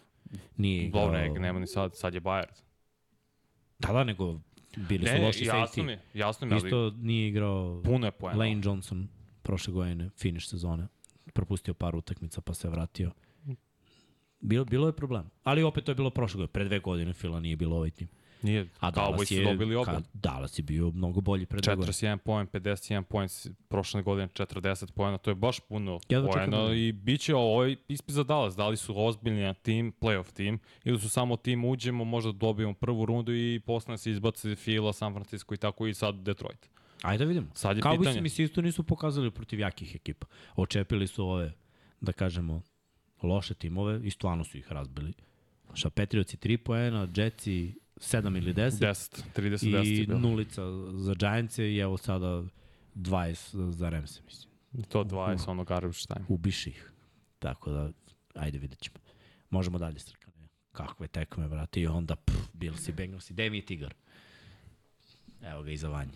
Nije 0.56 0.84
igrao... 0.84 1.04
Dobro, 1.04 1.18
ne, 1.18 1.28
nema 1.28 1.58
ni 1.58 1.66
sad, 1.66 1.96
sad 1.96 2.14
je 2.14 2.20
Bayard. 2.20 2.62
Da, 3.78 3.92
da, 3.92 4.04
nego 4.04 4.40
bili 4.76 5.06
su 5.06 5.12
Ne, 5.12 5.26
loši 5.26 5.44
jasno 5.44 5.82
safety. 5.82 5.86
mi, 5.86 5.98
jasno 6.14 6.46
mi, 6.46 6.52
ali 6.52 6.66
Isto 6.66 6.90
nije 6.90 7.28
igrao 7.28 7.82
puno 7.84 8.06
je 8.06 8.10
poena. 8.10 8.38
Lane 8.38 8.60
Johnson 8.64 9.08
prošle 9.42 9.72
godine, 9.72 10.10
finish 10.18 10.48
sezone. 10.48 10.86
Propustio 11.32 11.74
par 11.74 11.96
utakmica 11.96 12.40
pa 12.40 12.54
se 12.54 12.68
vratio. 12.68 13.10
Bilo, 14.40 14.64
bilo 14.64 14.86
je 14.86 14.92
problem. 14.92 15.30
Ali 15.42 15.62
opet 15.62 15.84
to 15.84 15.90
je 15.90 15.94
bilo 15.94 16.10
prošle 16.10 16.38
godine. 16.38 16.52
Pre 16.52 16.64
dve 16.64 16.78
godine 16.78 17.12
Fila 17.12 17.40
nije 17.40 17.56
bilo 17.56 17.76
ovaj 17.76 17.90
tim. 17.90 18.08
Nije, 18.42 18.68
A 18.80 18.90
Dallas 18.90 19.30
je, 19.30 19.44
dobili 19.44 19.74
oba. 19.74 19.84
ka, 19.84 20.02
Dallas 20.12 20.58
je 20.58 20.62
bio 20.62 20.90
mnogo 20.90 21.20
bolji 21.20 21.46
pre 21.46 21.60
dve 21.60 21.76
godine. 21.76 21.92
41 21.92 22.16
poen, 22.16 22.46
51 22.46 23.02
poen, 23.02 23.28
prošle 23.68 24.02
godine 24.02 24.28
40 24.28 24.92
poena, 24.92 25.18
to 25.18 25.30
je 25.30 25.34
baš 25.34 25.60
puno 25.60 26.00
čekam 26.08 26.24
da 26.24 26.30
poena 26.30 26.74
i 26.74 26.92
bit 26.92 27.20
će 27.20 27.34
ovo 27.34 27.66
ispit 27.88 28.14
za 28.14 28.24
Dallas, 28.24 28.56
da 28.56 28.68
li 28.68 28.76
su 28.76 29.04
ozbiljni 29.06 29.54
tim, 29.62 29.92
playoff 30.00 30.32
tim, 30.32 30.58
ili 30.84 31.00
su 31.00 31.08
samo 31.08 31.36
tim 31.36 31.64
uđemo, 31.64 32.04
možda 32.04 32.32
dobijemo 32.32 32.74
prvu 32.74 33.06
rundu 33.06 33.34
i 33.34 33.60
posle 33.66 33.92
nas 33.92 34.06
izbace 34.06 34.56
Fila, 34.56 34.92
San 34.92 35.14
Francisco 35.14 35.54
i 35.54 35.58
tako 35.58 35.86
i 35.86 35.94
sad 35.94 36.14
Detroit. 36.14 36.68
Ajde 37.06 37.24
da 37.24 37.28
vidimo. 37.28 37.46
Sad 37.54 37.76
je 37.76 37.82
Kao 37.82 37.98
pitanje. 37.98 38.14
bi 38.14 38.20
mi 38.20 38.28
se 38.28 38.42
isto 38.42 38.62
nisu 38.62 38.82
pokazali 38.82 39.30
protiv 39.30 39.60
jakih 39.60 39.94
ekipa. 39.94 40.26
Očepili 40.56 41.06
su 41.06 41.28
ove, 41.28 41.52
da 42.00 42.12
kažemo, 42.12 42.62
loše 43.22 43.54
timove 43.54 44.00
i 44.04 44.10
stvarno 44.10 44.44
su 44.44 44.58
ih 44.58 44.72
razbili. 44.72 45.12
Šta, 45.74 45.90
Patriotsi 45.90 46.36
3 46.36 46.56
poena, 46.56 47.08
Jetsi 47.14 47.74
7 47.96 48.36
ili 48.38 48.54
10. 48.54 48.70
10, 48.70 49.22
30, 49.36 49.70
10 49.70 49.84
je 49.86 50.02
i 50.02 50.06
nulica 50.06 50.62
za 50.92 51.14
Giants 51.14 51.58
i 51.58 51.78
evo 51.78 51.96
sada 51.96 52.42
20 52.94 53.70
za 53.70 53.88
Ramse, 53.88 54.22
mislim. 54.24 54.52
To 54.88 55.04
20, 55.04 55.50
ono 55.50 55.64
garbage 55.64 55.98
time. 56.08 56.24
ubiši 56.28 56.70
ih. 56.70 56.92
Tako 57.38 57.70
da, 57.70 57.90
ajde 58.34 58.58
vidjet 58.58 58.80
ćemo. 58.80 58.96
Možemo 59.50 59.78
dalje 59.78 59.98
strkane. 59.98 60.48
Kakve 60.72 61.08
tekme, 61.08 61.48
brate, 61.48 61.80
i 61.80 61.86
onda, 61.86 62.16
pff, 62.16 62.38
Bills 62.52 62.88
i 62.88 62.92
Bengals 62.92 63.30
i 63.30 63.32
gde 63.32 63.50
mi 63.50 63.58
je 63.58 63.66
tigar? 63.66 63.94
Evo 65.42 65.62
ga 65.62 65.70
iza 65.70 65.88
vanje. 65.88 66.12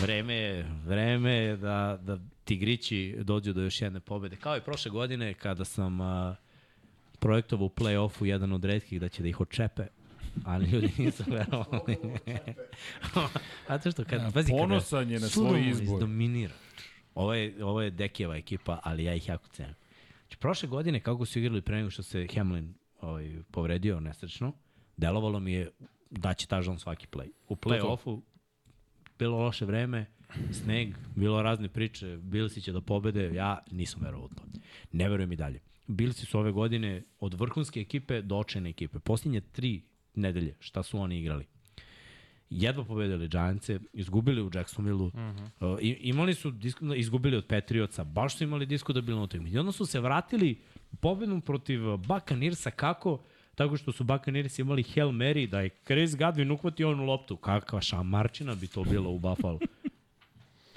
Vreme 0.00 0.34
je, 0.34 0.66
vreme 0.84 1.32
je 1.32 1.56
da, 1.56 1.98
da 2.02 2.18
tigrići 2.44 3.16
dođu 3.22 3.52
do 3.52 3.62
još 3.62 3.80
jedne 3.82 4.00
pobede. 4.00 4.36
Kao 4.36 4.56
i 4.56 4.60
prošle 4.60 4.90
godine 4.90 5.34
kada 5.34 5.64
sam 5.64 6.00
uh, 6.00 6.34
projektovao 7.18 7.66
u 7.66 7.70
play-offu 7.70 8.24
jedan 8.24 8.52
od 8.52 8.64
redkih 8.64 9.00
da 9.00 9.08
će 9.08 9.22
da 9.22 9.28
ih 9.28 9.40
očepe, 9.40 9.86
ali 10.44 10.70
ljudi 10.70 10.90
nisu 10.98 11.24
verovali. 11.26 11.96
A 13.68 13.78
to 13.78 13.90
što 13.90 14.04
kad, 14.04 14.20
Ja, 14.20 14.30
pazi, 14.34 14.50
kada 14.50 14.62
ponosan 14.62 15.10
je 15.10 15.20
na 15.20 15.28
svoj 15.28 15.68
izbor. 15.68 15.84
izdominira. 15.94 16.54
Ovo 17.14 17.34
je, 17.34 17.64
ovo 17.64 17.82
je 17.82 17.90
Dekijeva 17.90 18.36
ekipa, 18.36 18.80
ali 18.82 19.04
ja 19.04 19.14
ih 19.14 19.28
jako 19.28 19.48
cenim. 19.48 19.74
Znači, 20.22 20.36
prošle 20.36 20.68
godine, 20.68 21.00
kako 21.00 21.26
su 21.26 21.38
igrali 21.38 21.62
pre 21.62 21.76
nego 21.76 21.90
što 21.90 22.02
se 22.02 22.26
Hamlin 22.34 22.74
ovaj, 23.00 23.36
povredio 23.50 24.00
nesrećno, 24.00 24.52
delovalo 24.96 25.40
mi 25.40 25.52
je 25.52 25.70
da 26.10 26.34
će 26.34 26.46
tažan 26.46 26.78
svaki 26.78 27.06
play. 27.06 27.28
U 27.48 27.56
play-offu 27.56 28.20
bilo 29.22 29.38
loše 29.38 29.64
vreme, 29.64 30.06
sneg, 30.50 30.94
bilo 31.14 31.42
razne 31.42 31.68
priče, 31.68 32.16
Bilsi 32.16 32.60
će 32.60 32.72
da 32.72 32.80
pobede, 32.80 33.34
ja 33.34 33.58
nisam 33.70 34.02
verovao 34.02 34.26
u 34.26 34.34
to. 34.34 34.42
Ne 34.92 35.08
verujem 35.08 35.32
i 35.32 35.36
dalje. 35.36 35.60
Bilsi 35.86 36.26
su 36.26 36.38
ove 36.38 36.52
godine 36.52 37.02
od 37.20 37.34
vrhunske 37.34 37.80
ekipe 37.80 38.22
do 38.22 38.36
očajne 38.36 38.70
ekipe. 38.70 38.98
Posljednje 38.98 39.40
tri 39.40 39.82
nedelje, 40.14 40.56
šta 40.60 40.82
su 40.82 40.98
oni 40.98 41.18
igrali? 41.18 41.46
jedva 42.54 42.84
pobedili 42.84 43.28
Giantse, 43.28 43.80
izgubili 43.92 44.42
u 44.42 44.50
Jacksonville-u, 44.54 45.06
uh 45.06 45.12
-huh. 45.12 45.72
uh, 45.72 45.78
imali 45.80 46.34
su 46.34 46.50
disko, 46.50 46.94
izgubili 46.94 47.36
od 47.36 47.46
Patriotsa, 47.46 48.04
baš 48.04 48.36
su 48.36 48.44
imali 48.44 48.66
diskutabilnu 48.66 49.22
utakmicu. 49.22 49.56
I 49.56 49.58
onda 49.58 49.72
su 49.72 49.86
se 49.86 50.00
vratili 50.00 50.60
pobedom 51.00 51.40
protiv 51.40 51.80
Buccaneersa 51.96 52.70
kako? 52.70 53.24
Tako 53.54 53.76
što 53.76 53.92
su 53.92 54.04
Buccaneers 54.04 54.58
imali 54.58 54.82
Hail 54.82 55.08
Mary, 55.08 55.46
da 55.46 55.60
je 55.60 55.68
Chris 55.68 56.10
Godwin 56.10 56.52
uhvatio 56.52 56.90
onu 56.90 57.04
loptu. 57.04 57.36
Kakva 57.36 57.80
šamarčina 57.80 58.54
bi 58.54 58.66
to 58.66 58.84
bilo 58.84 59.10
u 59.10 59.18
Buffalo. 59.18 59.58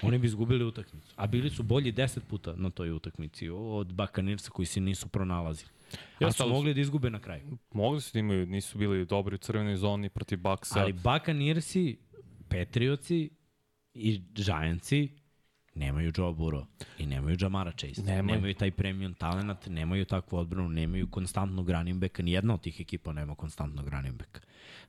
Oni 0.02 0.18
bi 0.18 0.26
izgubili 0.26 0.64
utakmicu. 0.64 1.14
A 1.16 1.26
bili 1.26 1.50
su 1.50 1.62
bolji 1.62 1.92
10 1.92 2.20
puta 2.28 2.54
na 2.56 2.70
toj 2.70 2.90
utakmici 2.90 3.48
od 3.48 3.92
Buccaneersa 3.92 4.50
koji 4.50 4.66
se 4.66 4.80
nisu 4.80 5.08
pronalazili. 5.08 5.70
A 5.92 6.24
Jeste, 6.24 6.42
su 6.42 6.48
mogli 6.48 6.74
da 6.74 6.80
izgube 6.80 7.10
na 7.10 7.20
kraju. 7.20 7.58
Mogli 7.72 8.00
su 8.00 8.10
da 8.12 8.18
imaju, 8.18 8.46
nisu 8.46 8.78
bili 8.78 9.04
dobri 9.04 9.34
u 9.34 9.38
crvenoj 9.38 9.76
zoni 9.76 10.08
protiv 10.08 10.38
Baksa. 10.38 10.80
Ali 10.80 10.92
Buccaneersi, 10.92 11.98
Patriotsi 12.48 13.30
i 13.94 14.22
Giantsi 14.34 15.08
nemaju 15.76 16.12
Joe 16.16 16.32
Burrow 16.32 16.64
i 16.98 17.06
nemaju 17.06 17.36
Jamara 17.40 17.72
Chase. 17.72 18.02
Nemaju. 18.02 18.22
Nemaju 18.34 18.54
taj 18.54 18.70
premium 18.70 19.14
talent, 19.14 19.66
nemaju 19.66 20.04
takvu 20.04 20.36
odbranu, 20.38 20.68
nemaju 20.68 21.06
konstantnog 21.06 21.70
running 21.70 22.00
backa. 22.00 22.22
Nijedna 22.22 22.54
od 22.54 22.60
tih 22.60 22.80
ekipa 22.80 23.12
nema 23.12 23.34
konstantnog 23.34 23.88
running 23.88 24.14
backa. 24.14 24.40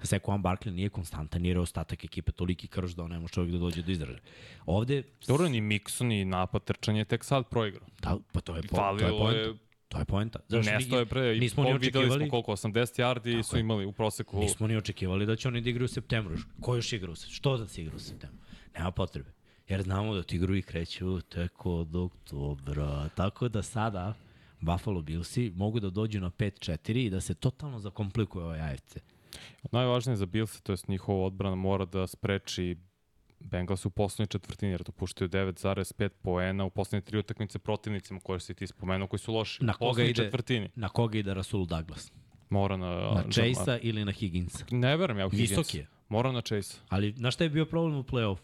Saquon 0.01 0.41
Barkley 0.41 0.71
nije 0.71 0.89
konstantan 0.89 1.45
jer 1.45 1.55
je 1.55 1.61
ostatak 1.61 2.03
ekipe 2.03 2.31
toliki 2.31 2.67
krš 2.67 2.91
da 2.91 3.03
on 3.03 3.11
ne 3.11 3.19
može 3.19 3.33
čovjek 3.33 3.51
da 3.51 3.57
dođe 3.57 3.81
do 3.81 3.91
izražaja. 3.91 4.19
Ovde, 4.65 5.03
Dobro, 5.27 5.49
ni 5.49 5.61
Mixon, 5.61 6.03
ni 6.03 6.25
napad 6.25 6.63
trčanje 6.63 6.99
je 7.01 7.05
tek 7.05 7.23
sad 7.23 7.47
proigrao. 7.49 7.87
da, 8.01 8.17
pa 8.31 8.41
to 8.41 8.55
je, 8.55 8.61
po, 8.61 8.75
to 8.75 8.97
je 8.97 9.09
poenta. 9.09 9.39
je, 9.39 9.53
To 9.89 9.99
je 9.99 10.05
poenta. 10.05 10.39
nesto 10.49 10.99
je 10.99 11.05
pre, 11.05 11.35
nismo 11.35 11.63
ni 11.63 11.73
videli 11.73 11.91
smo 11.91 12.03
očekivali, 12.05 12.29
koliko, 12.29 12.51
80 12.51 13.01
yardi 13.01 13.43
su 13.43 13.55
je. 13.55 13.59
imali 13.59 13.85
u 13.85 13.91
proseku. 13.91 14.39
Nismo 14.39 14.67
ni 14.67 14.77
očekivali 14.77 15.25
da 15.25 15.35
će 15.35 15.47
oni 15.47 15.61
da 15.61 15.69
igraju 15.69 15.85
u 15.85 15.87
septembru. 15.87 16.35
Ko 16.61 16.75
još 16.75 16.93
igra 16.93 17.11
u 17.11 17.15
septembru? 17.15 17.35
Što 17.35 17.57
da 17.57 17.67
se 17.67 17.81
igra 17.81 17.95
u 17.95 17.99
septembru? 17.99 18.39
Nema 18.77 18.91
potrebe. 18.91 19.29
Jer 19.67 19.81
znamo 19.81 20.15
da 20.15 20.23
ti 20.23 20.35
igraju 20.35 20.63
kreću 20.63 21.21
tek 21.21 21.65
od 21.65 21.95
oktobra. 21.95 23.09
Tako 23.09 23.49
da 23.49 23.63
sada 23.63 24.13
Buffalo 24.59 25.01
Billsi 25.01 25.51
mogu 25.55 25.79
da 25.79 25.89
dođu 25.89 26.21
na 26.21 26.29
5-4 26.29 27.05
i 27.05 27.09
da 27.09 27.21
se 27.21 27.33
totalno 27.33 27.79
zakomplikuje 27.79 28.45
ovaj 28.45 28.59
AFC. 28.61 28.97
Najvažnije 29.71 30.15
za 30.15 30.25
Bills, 30.25 30.61
to 30.61 30.71
je 30.71 30.77
njihova 30.87 31.25
odbrana, 31.25 31.55
mora 31.55 31.85
da 31.85 32.07
spreči 32.07 32.77
Bengals 33.39 33.85
u 33.85 33.89
poslednjoj 33.89 34.27
četvrtini, 34.27 34.71
jer 34.71 34.83
dopuštaju 34.83 35.29
9,5 35.29 36.09
poena 36.21 36.65
u 36.65 36.69
poslednje 36.69 37.01
tri 37.01 37.17
utakmice 37.17 37.59
protivnicima 37.59 38.19
koje 38.19 38.39
si 38.39 38.53
ti 38.53 38.67
spomenuo, 38.67 39.07
koji 39.07 39.19
su 39.19 39.33
loši. 39.33 39.63
Na 39.63 39.73
koga 39.73 40.03
ide- 40.03 40.13
četvrtini. 40.23 40.69
Na 40.75 40.89
koga 40.89 41.17
ide 41.17 41.33
Rasul 41.33 41.65
Douglas? 41.65 42.11
Mora 42.49 42.77
na... 42.77 42.87
Na 42.87 43.23
Chase-a 43.31 43.77
ili 43.77 44.05
na 44.05 44.11
Higginsa? 44.11 44.65
Ne 44.71 44.97
verujem 44.97 45.19
ja 45.19 45.27
u 45.27 45.29
Higgins. 45.29 45.49
Visok 45.49 45.73
je. 45.75 45.87
Mora 46.09 46.31
na 46.31 46.41
Chase. 46.41 46.77
Ali 46.89 47.13
znaš 47.17 47.33
šta 47.33 47.43
je 47.43 47.49
bio 47.49 47.65
problem 47.65 47.99
u 47.99 48.03
play-off? 48.03 48.37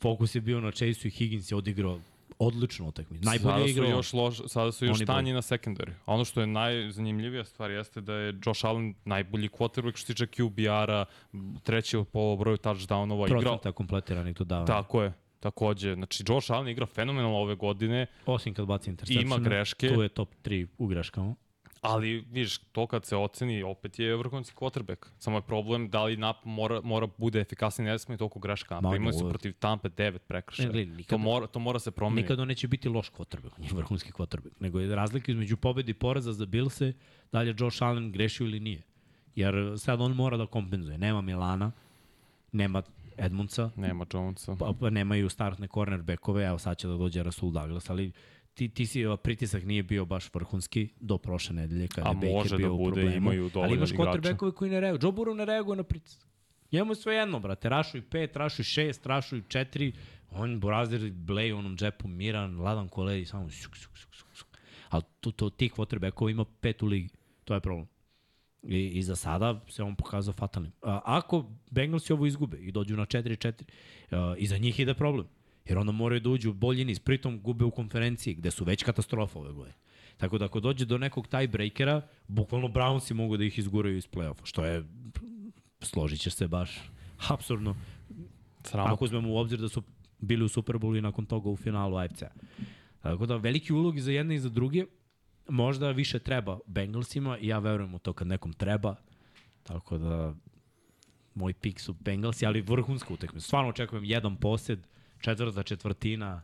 Fokus 0.00 0.34
je 0.34 0.40
bio 0.40 0.60
na 0.60 0.70
Chase-u 0.70 1.08
i 1.08 1.10
Higgins 1.10 1.50
je 1.50 1.56
odigrao 1.56 2.00
odličnu 2.38 2.88
utakmicu. 2.88 3.24
Najbolje 3.24 3.52
sada 3.52 3.64
su 3.64 3.70
igrao. 3.70 3.90
još 3.90 4.12
loš, 4.12 4.40
sada 4.46 4.72
su 4.72 4.86
još 4.86 4.98
tanji 5.06 5.32
na 5.32 5.42
secondary. 5.42 5.92
A 6.04 6.14
ono 6.14 6.24
što 6.24 6.40
je 6.40 6.46
najzanimljivija 6.46 7.44
stvar 7.44 7.70
jeste 7.70 8.00
da 8.00 8.14
je 8.14 8.34
Josh 8.46 8.64
Allen 8.64 8.94
najbolji 9.04 9.48
quarterback 9.48 9.96
što 9.96 10.06
se 10.06 10.14
tiče 10.14 10.26
QBR-a, 10.26 11.04
treći 11.62 11.96
po 12.12 12.36
broju 12.36 12.56
touchdownova 12.56 13.26
igrao. 13.26 13.40
Procenta 13.40 13.72
kompletiranih 13.72 14.36
dodavanja. 14.36 14.66
Tako 14.66 15.02
je. 15.02 15.12
Takođe, 15.40 15.94
znači 15.94 16.24
Josh 16.28 16.50
Allen 16.50 16.68
igra 16.68 16.86
fenomenalno 16.86 17.36
ove 17.36 17.54
godine, 17.54 18.06
Osim 18.26 18.54
kad 18.54 18.66
baci 18.66 18.90
interception. 18.90 19.26
Ima 19.26 19.38
greške. 19.38 19.88
Tu 19.94 20.02
je 20.02 20.08
top 20.08 20.28
3 20.44 20.66
u 20.78 20.86
greškama. 20.86 21.34
Ali 21.80 22.08
vidiš, 22.20 22.58
to 22.58 22.86
kad 22.86 23.04
se 23.04 23.16
oceni, 23.16 23.62
opet 23.62 23.98
je 23.98 24.16
vrhunski 24.16 24.56
quarterback. 24.56 25.06
Samo 25.18 25.36
je 25.36 25.42
problem 25.42 25.90
da 25.90 26.04
li 26.04 26.16
nap 26.16 26.36
mora, 26.44 26.80
mora 26.80 27.08
bude 27.18 27.40
efikasniji, 27.40 27.86
ne 27.86 27.98
sme 27.98 28.16
toliko 28.16 28.38
greška. 28.38 28.80
Ma, 28.80 28.96
Imali 28.96 29.12
su 29.14 29.28
protiv 29.28 29.52
Tampe 29.52 29.88
9 29.88 30.18
prekršaja. 30.18 30.66
Ne, 30.66 30.72
gledaj, 30.72 30.94
nikad- 30.94 31.08
To 31.08 31.18
mora, 31.18 31.46
to 31.46 31.58
mora 31.58 31.78
se 31.78 31.90
promeniti. 31.90 32.22
Nikad 32.22 32.40
on 32.40 32.48
neće 32.48 32.68
biti 32.68 32.88
loš 32.88 33.10
quarterback, 33.10 33.50
on 33.58 33.64
je 33.64 33.70
vrhunski 33.72 34.12
quarterback. 34.12 34.52
Nego 34.60 34.80
je 34.80 34.96
razlika 34.96 35.32
između 35.32 35.56
pobedi 35.56 35.90
i 35.90 35.94
poraza 35.94 36.32
za 36.32 36.46
Billse, 36.46 36.92
da 37.32 37.40
li 37.40 37.48
je 37.48 37.54
Josh 37.58 37.82
Allen 37.82 38.12
grešio 38.12 38.44
ili 38.44 38.60
nije. 38.60 38.82
Jer 39.36 39.54
sad 39.78 40.00
on 40.00 40.12
mora 40.12 40.36
da 40.36 40.46
kompenzuje. 40.46 40.98
Nema 40.98 41.20
Milana, 41.20 41.72
nema 42.52 42.82
Edmundsa, 43.16 43.70
Nema 43.76 44.06
Jonesa. 44.12 44.56
pa, 44.56 44.72
pa 44.80 44.90
nemaju 44.90 45.28
startne 45.28 45.68
cornerbackove, 45.68 46.44
evo 46.44 46.58
sad 46.58 46.76
će 46.76 46.88
da 46.88 46.94
dođe 46.94 47.22
Rasul 47.22 47.50
Douglas, 47.50 47.90
ali 47.90 48.12
ti, 48.58 48.68
ti 48.68 48.86
si, 48.86 49.04
pritisak 49.22 49.64
nije 49.64 49.82
bio 49.82 50.04
baš 50.04 50.34
vrhunski 50.34 50.88
do 51.00 51.18
prošle 51.18 51.54
nedelje 51.54 51.88
kada 51.88 52.08
A 52.08 52.10
je 52.10 52.14
Baker 52.14 52.32
može 52.32 52.48
da 52.50 52.56
bio 52.56 52.74
u 52.74 52.78
bude, 52.78 52.92
problemu. 52.92 53.16
imaju 53.16 53.50
Ali 53.54 53.76
imaš 53.76 53.90
quarterbackove 53.90 54.52
koji 54.52 54.70
ne 54.70 54.80
reaguju. 54.80 55.00
Joe 55.02 55.12
Burrow 55.12 55.34
ne 55.34 55.44
reaguje 55.44 55.76
na 55.76 55.82
pritisak. 55.82 56.28
Njemu 56.72 56.92
je 56.92 56.96
sve 56.96 57.14
jedno, 57.14 57.40
brate. 57.40 57.68
Rašuj 57.68 58.02
pet, 58.02 58.36
rašuj 58.36 58.64
šest, 58.64 59.06
rašuj 59.06 59.42
četiri. 59.48 59.92
On, 60.30 60.60
Borazir, 60.60 61.12
Blej 61.12 61.52
u 61.52 61.58
onom 61.58 61.76
džepu, 61.76 62.08
miran, 62.08 62.60
ladan 62.60 62.88
kolej, 62.88 63.24
samo 63.26 63.50
šuk. 63.50 63.72
Ali 64.88 65.02
to, 65.20 65.30
to, 65.30 65.50
tih 65.50 65.72
quarterbackova 65.74 66.30
ima 66.30 66.44
pet 66.44 66.82
u 66.82 66.86
ligi. 66.86 67.08
To 67.44 67.54
je 67.54 67.60
problem. 67.60 67.86
I, 68.62 68.86
I 68.86 69.02
za 69.02 69.16
sada 69.16 69.60
se 69.68 69.82
on 69.82 69.96
pokazao 69.96 70.34
fatalnim. 70.34 70.72
A, 70.82 71.00
ako 71.04 71.50
Bengalsi 71.70 72.12
ovo 72.12 72.26
izgube 72.26 72.58
i 72.58 72.72
dođu 72.72 72.96
na 72.96 73.06
4-4, 73.06 73.62
a, 74.10 74.34
i 74.38 74.46
za 74.46 74.58
njih 74.58 74.80
ide 74.80 74.94
problem. 74.94 75.26
Jer 75.68 75.78
onda 75.78 75.92
moraju 75.92 76.20
da 76.20 76.30
uđu 76.30 76.50
u 76.50 76.54
bolji 76.54 76.84
niz. 76.84 76.98
Pritom 76.98 77.40
gube 77.40 77.64
u 77.64 77.70
konferenciji 77.70 78.34
gde 78.34 78.50
su 78.50 78.64
već 78.64 78.82
katastrofa 78.82 79.38
ove 79.38 79.52
godine. 79.52 79.76
Tako 80.16 80.38
da 80.38 80.44
ako 80.44 80.60
dođe 80.60 80.84
do 80.84 80.98
nekog 80.98 81.28
tiebreakera, 81.28 82.02
bukvalno 82.28 82.68
Brownsi 82.68 83.12
mogu 83.12 83.36
da 83.36 83.44
ih 83.44 83.58
izguraju 83.58 83.96
iz 83.96 84.08
play-offa, 84.08 84.44
što 84.44 84.64
je, 84.64 84.84
složit 85.80 86.20
ćeš 86.20 86.34
se 86.34 86.48
baš, 86.48 86.90
absurdno. 87.28 87.76
Sramotno. 88.64 88.94
Ako 88.94 89.04
uzmemo 89.04 89.32
u 89.32 89.36
obzir 89.36 89.58
da 89.58 89.68
su 89.68 89.82
bili 90.18 90.44
u 90.44 90.48
Superbowlu 90.48 90.98
i 90.98 91.00
nakon 91.00 91.26
toga 91.26 91.48
u 91.48 91.56
finalu 91.56 91.96
AFC-a. 91.96 92.30
Tako 93.02 93.26
da 93.26 93.36
veliki 93.36 93.72
ulog 93.72 93.96
i 93.96 94.00
za 94.00 94.12
jedne 94.12 94.34
i 94.34 94.38
za 94.38 94.48
druge. 94.48 94.84
Možda 95.48 95.90
više 95.90 96.18
treba 96.18 96.58
Bengalsima 96.66 97.38
i 97.38 97.46
ja 97.46 97.58
verujem 97.58 97.94
u 97.94 97.98
to 97.98 98.12
kad 98.12 98.26
nekom 98.26 98.52
treba. 98.52 98.94
Tako 99.62 99.98
da 99.98 100.34
moj 101.34 101.52
pik 101.52 101.80
su 101.80 101.92
Bengalsi, 101.92 102.46
ali 102.46 102.60
vrhunska 102.60 103.14
utakmica. 103.14 103.46
Stvarno 103.46 103.70
očekujem 103.70 104.04
jedan 104.04 104.36
posed, 104.36 104.86
četvrta 105.20 105.62
četvrtina, 105.62 106.42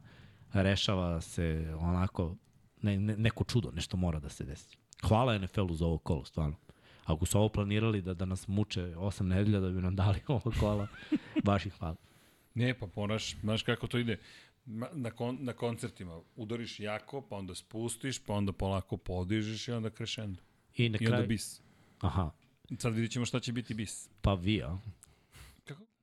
rešava 0.52 1.20
se 1.20 1.74
onako 1.78 2.36
ne, 2.82 2.98
ne, 2.98 3.16
neko 3.16 3.44
čudo, 3.44 3.70
nešto 3.70 3.96
mora 3.96 4.20
da 4.20 4.28
se 4.28 4.44
desi. 4.44 4.76
Hvala 5.02 5.38
NFL-u 5.38 5.74
za 5.74 5.86
ovo 5.86 5.98
kolo, 5.98 6.24
stvarno. 6.24 6.56
Ako 7.04 7.26
su 7.26 7.38
ovo 7.38 7.48
planirali 7.48 8.02
da, 8.02 8.14
da 8.14 8.24
nas 8.24 8.48
muče 8.48 8.82
osam 8.96 9.28
nedelja 9.28 9.60
da 9.60 9.70
bi 9.70 9.80
nam 9.82 9.96
dali 9.96 10.20
ovo 10.28 10.52
kola, 10.60 10.86
baš 11.44 11.66
ih 11.66 11.72
hvala. 11.78 11.96
Ne, 12.54 12.74
pa 12.78 12.86
ponaš, 12.86 13.36
znaš 13.40 13.62
kako 13.62 13.86
to 13.86 13.98
ide. 13.98 14.18
Na, 14.92 15.10
kon, 15.10 15.38
na 15.40 15.52
koncertima 15.52 16.20
udariš 16.36 16.80
jako, 16.80 17.20
pa 17.20 17.36
onda 17.36 17.54
spustiš, 17.54 18.18
pa 18.18 18.32
onda 18.34 18.52
polako 18.52 18.96
podižeš 18.96 19.68
i 19.68 19.72
onda 19.72 19.90
krešendo. 19.90 20.40
I 20.76 20.88
na 20.88 20.98
I 21.00 21.06
onda 21.06 21.16
kraju... 21.16 21.28
bis. 21.28 21.60
Aha, 22.00 22.30
Sad 22.78 22.94
vidit 22.94 23.10
ćemo 23.12 23.26
šta 23.26 23.40
će 23.40 23.52
biti 23.52 23.74
bis. 23.74 24.08
pa 24.22 24.34
vi, 24.34 24.62
a? 24.62 24.78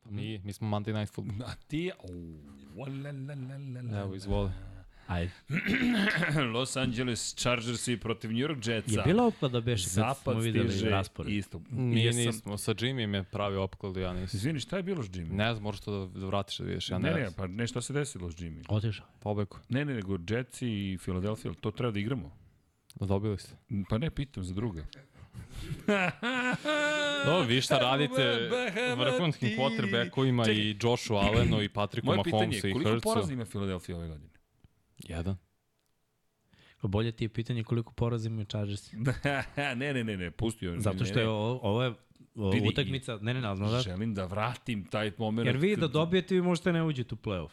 Mi, 0.06 0.42
mi 0.44 0.54
smo 0.54 0.68
Monday 0.70 0.94
Night 0.94 1.14
Football. 1.14 1.44
A 1.44 1.56
ti, 1.68 1.92
o, 2.00 2.08
la, 2.78 3.12
la, 3.12 3.12
la, 3.12 3.36
la, 3.36 3.92
la, 3.92 4.00
Evo, 4.00 4.16
izvoli. 4.16 4.52
Ajde. 5.08 5.32
Los 6.54 6.78
Angeles 6.78 7.36
Chargersi 7.36 7.98
protiv 7.98 8.32
New 8.32 8.40
York 8.40 8.68
Jetsa. 8.68 9.00
Je 9.00 9.04
bila 9.06 9.26
opklada 9.26 9.62
beše 9.62 9.84
kad 9.84 9.92
Zapad 9.94 10.34
smo 10.34 10.34
videli 10.34 10.70
stiže 10.70 10.90
raspored? 10.90 11.34
isto. 11.34 11.62
Nije, 11.70 12.06
Jesam- 12.06 12.26
nismo. 12.26 12.58
Sa 12.58 12.74
Jimmy 12.74 13.16
je 13.16 13.24
pravio 13.24 13.64
opkladu, 13.64 14.00
ja 14.00 14.14
nisam. 14.14 14.38
Izvini, 14.38 14.60
šta 14.60 14.78
je 14.78 14.84
bilo 14.84 15.04
s 15.04 15.08
Jimmy? 15.08 15.32
Ne 15.32 15.54
znam, 15.54 15.64
možeš 15.64 15.82
to 15.82 16.06
da, 16.08 16.20
da 16.20 16.26
vratiš 16.26 16.58
da 16.58 16.66
vidiš, 16.66 16.90
ja 16.90 16.98
ne, 17.00 17.12
ne, 17.12 17.20
ne, 17.20 17.30
pa 17.38 17.48
ne, 17.48 17.68
šta 17.68 17.82
se 17.82 17.94
desilo 17.94 18.32
s 18.32 18.36
Jimmy? 18.36 18.64
Otišao. 18.70 19.06
Pobegu. 19.20 19.58
Ne, 19.70 19.86
ne, 19.86 19.94
nego 19.94 20.18
Jetsi 20.30 20.68
i 20.68 20.98
Philadelphia, 20.98 21.54
to 21.54 21.72
treba 21.72 21.92
da 21.92 22.00
igramo. 22.00 22.32
Dobili 22.96 23.38
ste. 23.38 23.56
Pa 23.90 23.98
ne, 23.98 24.10
pitam 24.12 24.44
za 24.44 24.54
druga. 24.54 24.86
No, 27.26 27.40
vi 27.40 27.61
šta 27.61 27.78
radite 27.78 28.50
vrhunskim 28.98 29.50
quarterbackovima 29.50 30.52
i 30.52 30.78
Joshu 30.82 31.16
Allenu 31.16 31.61
i 31.61 31.70
Patricku 31.70 32.06
Moje 32.06 32.24
pitanje 32.24 32.42
Mahomesu 32.42 32.68
je, 32.68 32.72
i 32.72 32.74
koliko 32.74 32.92
Hurtsu. 32.92 33.03
poraza 33.03 33.34
ima 33.34 33.45
Philadelphia 33.45 33.95
ove 33.95 34.08
godine? 34.08 34.30
Jedan. 34.98 35.38
Pa 36.82 36.88
Bolje 36.88 37.11
ti 37.11 37.24
je 37.24 37.30
pitanje 37.30 37.64
koliko 37.64 37.94
poraza 37.94 38.28
imaju 38.28 38.45
Chargersi. 38.45 38.98
ne, 39.76 39.94
ne, 39.94 40.03
ne, 40.03 40.18
ne, 40.18 40.32
pustio. 40.32 40.80
Zato 40.80 41.06
što 41.06 41.20
je 41.20 41.28
ovo, 41.30 41.60
ovo 41.64 41.84
je 41.84 41.94
o, 42.36 42.50
Vidi, 42.50 42.68
utakmica, 42.68 43.18
ne, 43.22 43.34
ne, 43.34 43.42
ne, 43.42 43.56
ne, 43.56 43.72
ne, 43.72 43.82
Želim 43.82 44.14
da 44.14 44.26
vratim 44.26 44.86
taj 44.86 45.11
moment. 45.18 45.45
jer 45.45 45.58
vi 45.58 45.76
da 45.76 45.88
dobijete, 45.88 46.36
vi 46.36 46.42
možete 46.42 46.74
ne 46.74 46.84
uđete 46.84 47.16
u 47.16 47.18
play-off. 47.18 47.52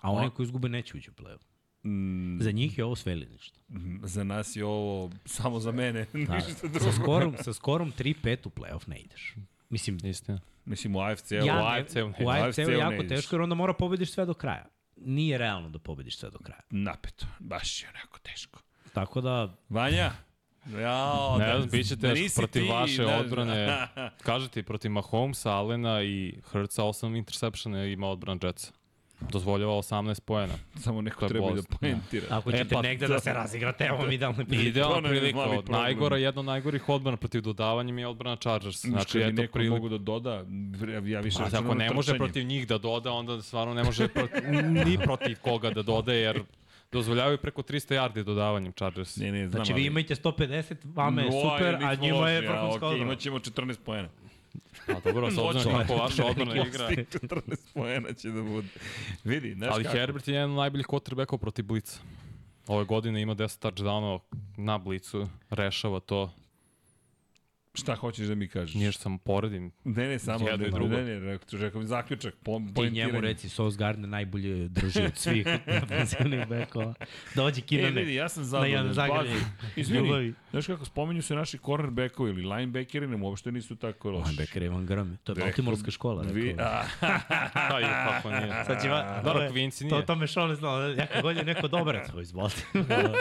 A 0.00 0.10
oni 0.12 0.30
koji 0.30 0.44
izgube 0.44 0.68
neće 0.68 0.96
ući 0.96 1.10
u 1.10 1.14
play-off. 1.14 1.55
Mm, 1.86 2.38
Za 2.40 2.50
njih 2.50 2.78
je 2.78 2.84
ovo 2.84 2.96
sveli 2.96 3.26
ništa. 3.26 3.58
za 4.02 4.24
nas 4.24 4.56
je 4.56 4.64
ovo 4.64 5.10
samo 5.24 5.60
za 5.60 5.72
mene, 5.72 6.06
Da, 6.14 6.34
ništa 6.36 6.52
drugo. 6.62 6.78
sa 6.80 6.92
skorom, 6.92 7.34
sa 7.38 7.52
skorom 7.52 7.92
3-5 7.92 8.46
u 8.46 8.50
play-off 8.50 8.88
ne 8.88 8.98
ideš. 8.98 9.34
Mislim, 9.70 9.98
Istina. 10.04 10.40
Mislim, 10.64 10.96
u 10.96 11.00
AFC-u. 11.00 11.34
ja, 11.36 11.42
u 11.44 11.46
ne- 11.46 11.80
AFC-u 11.80 12.08
ne 12.10 12.14
u. 12.20 12.28
AFC-u 12.30 12.62
ne 12.62 12.72
jako 12.72 12.94
ideš. 12.94 13.08
teško, 13.10 13.36
jer 13.36 13.42
onda 13.42 13.54
mora 13.54 13.72
pobediš 13.72 14.10
sve 14.10 14.26
do 14.26 14.34
kraja. 14.34 14.66
Nije 14.96 15.38
realno 15.38 15.68
da 15.68 15.78
pobediš 15.78 16.18
sve 16.18 16.30
do 16.30 16.38
kraja. 16.38 16.60
Napeto, 16.70 17.26
baš 17.38 17.82
je 17.82 17.88
onako 17.90 18.18
teško. 18.20 18.60
Tako 18.92 19.20
da, 19.20 19.56
Vanja, 19.68 20.12
Jao, 20.72 21.38
Ne 21.38 21.56
znam, 21.56 21.68
bit 21.70 21.88
će 21.88 21.96
teško 21.96 22.14
nisi 22.14 22.36
protiv 22.36 22.62
ti, 22.62 22.68
vaše 22.68 23.02
ne- 23.02 23.16
odbrane. 23.16 23.88
Kažete 24.22 24.60
i 24.60 24.62
protiv 24.62 24.90
Mahomesa, 24.90 25.52
Allena 25.52 26.02
i 26.02 26.34
Hurtsa 26.44 26.82
8 26.82 27.16
interseptiona 27.16 27.84
ima 27.84 28.06
odbran 28.08 28.38
Jetsa. 28.42 28.72
Dozvoljava 29.20 29.72
18 29.72 30.20
poena. 30.20 30.54
Samo 30.76 31.00
neko 31.02 31.28
treba 31.28 31.46
da 31.46 31.50
bolest. 31.50 31.68
poentira. 31.80 32.26
ako 32.30 32.50
E, 32.50 32.52
ćete 32.58 32.74
pa, 32.74 32.82
negde 32.82 33.08
da 33.08 33.20
se 33.20 33.32
razigrate, 33.32 33.84
evo 33.84 33.98
vam 33.98 34.12
idealne 34.12 34.44
prilike. 34.44 34.68
Idealna 34.68 35.08
prilika, 35.08 35.38
od 35.40 35.64
problem. 35.64 35.80
najgora, 35.82 36.16
jedna 36.16 36.40
od 36.40 36.44
najgorih 36.44 36.88
odbrana 36.88 37.16
protiv 37.16 37.40
dodavanja 37.42 37.92
mi 37.92 38.00
je 38.02 38.06
odbrana 38.06 38.36
Chargers. 38.36 38.80
Znači, 38.80 38.92
Znači, 38.92 39.18
kad 39.18 39.28
eto 39.32 39.42
neko 39.42 39.52
prilika. 39.52 39.74
mogu 39.74 39.88
da 39.88 39.98
doda, 39.98 40.44
ja 41.06 41.20
više 41.20 41.38
A 41.38 41.44
računam 41.44 41.64
ako 41.64 41.74
ne 41.74 41.90
može 41.90 42.16
protiv 42.16 42.46
njih 42.46 42.66
da 42.66 42.78
doda, 42.78 43.12
onda 43.12 43.42
stvarno 43.42 43.74
ne 43.74 43.84
može 43.84 44.08
protiv, 44.08 44.42
ni 44.86 44.98
protiv 44.98 45.36
koga 45.42 45.70
da 45.70 45.82
dodaje, 45.82 46.20
jer 46.20 46.42
dozvoljavaju 46.92 47.38
preko 47.38 47.62
300 47.62 47.94
yardi 47.94 48.24
dodavanjem 48.24 48.72
Chargers. 48.72 49.16
Ne, 49.16 49.32
ne, 49.32 49.48
znam, 49.48 49.64
Znači, 49.64 49.80
vi 49.80 49.86
imate 49.86 50.14
150, 50.14 50.74
vama 50.84 51.20
je 51.22 51.26
Oj, 51.26 51.32
super, 51.42 51.74
a 51.84 51.94
njima 51.94 52.30
je 52.30 52.40
vrhunska 52.40 52.66
okej, 52.76 52.88
odbrana. 52.88 53.02
Imaćemo 53.12 53.38
14 53.38 53.76
poena. 53.84 54.08
A 54.88 55.00
dobro, 55.04 55.30
s 55.30 55.38
obzirom 55.38 55.78
kako 55.78 55.94
vaša 55.94 56.24
odbrana 56.30 56.66
igra. 56.66 56.88
14 56.90 57.56
poena 57.74 58.12
će 58.12 58.30
da 58.30 58.42
bude. 58.42 58.68
Vidi, 59.24 59.54
znaš 59.54 59.70
Ali 59.72 59.84
kako? 59.84 59.96
Herbert 59.96 60.28
je 60.28 60.34
jedan 60.34 60.50
od 60.50 60.56
najboljih 60.56 60.86
quarterbackova 60.86 61.38
protiv 61.38 61.64
Blica. 61.64 62.00
Ove 62.66 62.84
godine 62.84 63.22
ima 63.22 63.34
10 63.34 63.62
touchdownova 63.62 64.18
na 64.56 64.78
Blicu, 64.78 65.28
rešava 65.50 66.00
to. 66.00 66.32
Šta 67.76 67.94
hoćeš 67.94 68.26
da 68.26 68.34
mi 68.34 68.48
kažeš? 68.48 68.74
Nije 68.74 68.92
što 68.92 69.02
sam 69.02 69.18
poredim. 69.18 69.70
Ne, 69.84 70.08
ne, 70.08 70.18
samo 70.18 70.48
Jedno 70.48 70.56
ne, 70.58 70.68
i 70.68 70.72
drugo. 70.72 70.88
ne, 70.88 71.04
ne, 71.04 71.20
rekao, 71.20 71.58
rekao 71.58 71.80
mi 71.80 71.86
zaključak, 71.86 72.34
po, 72.36 72.60
Ti 72.76 72.90
njemu 72.90 73.20
reci, 73.20 73.48
Sos 73.48 73.76
Gardner 73.76 74.08
najbolje 74.08 74.68
drži 74.68 75.02
od 75.02 75.16
svih 75.16 75.46
ofenzivnih 75.82 76.48
bekova. 76.48 76.94
Dođi 77.34 77.60
E, 77.60 77.64
Kinane. 77.64 77.90
vidi, 77.92 78.14
ja 78.14 78.28
sam 78.28 78.50
Na 78.52 78.66
jedan 78.66 78.94
izvini, 79.76 80.32
znaš 80.50 80.66
kako 80.66 80.84
spominju 80.84 81.22
se 81.22 81.34
naši 81.34 81.58
cornerbackovi 81.58 82.30
ili 82.32 82.44
linebackeri, 82.44 83.06
nam 83.06 83.22
uopšte 83.22 83.52
nisu 83.52 83.76
tako 83.76 84.10
loši. 84.10 84.28
Linebacker 84.28 84.62
Ivan 84.62 84.86
Grame. 84.86 85.16
To 85.16 85.32
je 85.32 85.36
Baltimorska 85.36 85.90
škola. 85.90 86.22
Rekao. 86.24 86.66
a, 86.66 86.82
Da, 87.70 87.78
je, 87.78 87.86
kako 88.06 88.30
nije. 88.30 88.64
Sad 88.66 88.82
će 88.82 88.88
va, 88.88 89.20
Dobro, 89.24 89.38
to 89.38 89.44
je- 89.44 89.50
Quincy 89.50 89.78
To, 89.80 89.94
nije. 89.94 90.06
to 90.06 90.14
me 90.14 90.26
šone 90.26 90.54
znao. 90.54 90.82
Ja 90.82 91.06
kad 91.06 91.22
god 91.22 91.36
je 91.36 91.44
neko 91.44 91.68
dobar, 91.68 92.06
to 92.06 92.20
iz 92.20 92.32
Baltimora. 92.32 93.12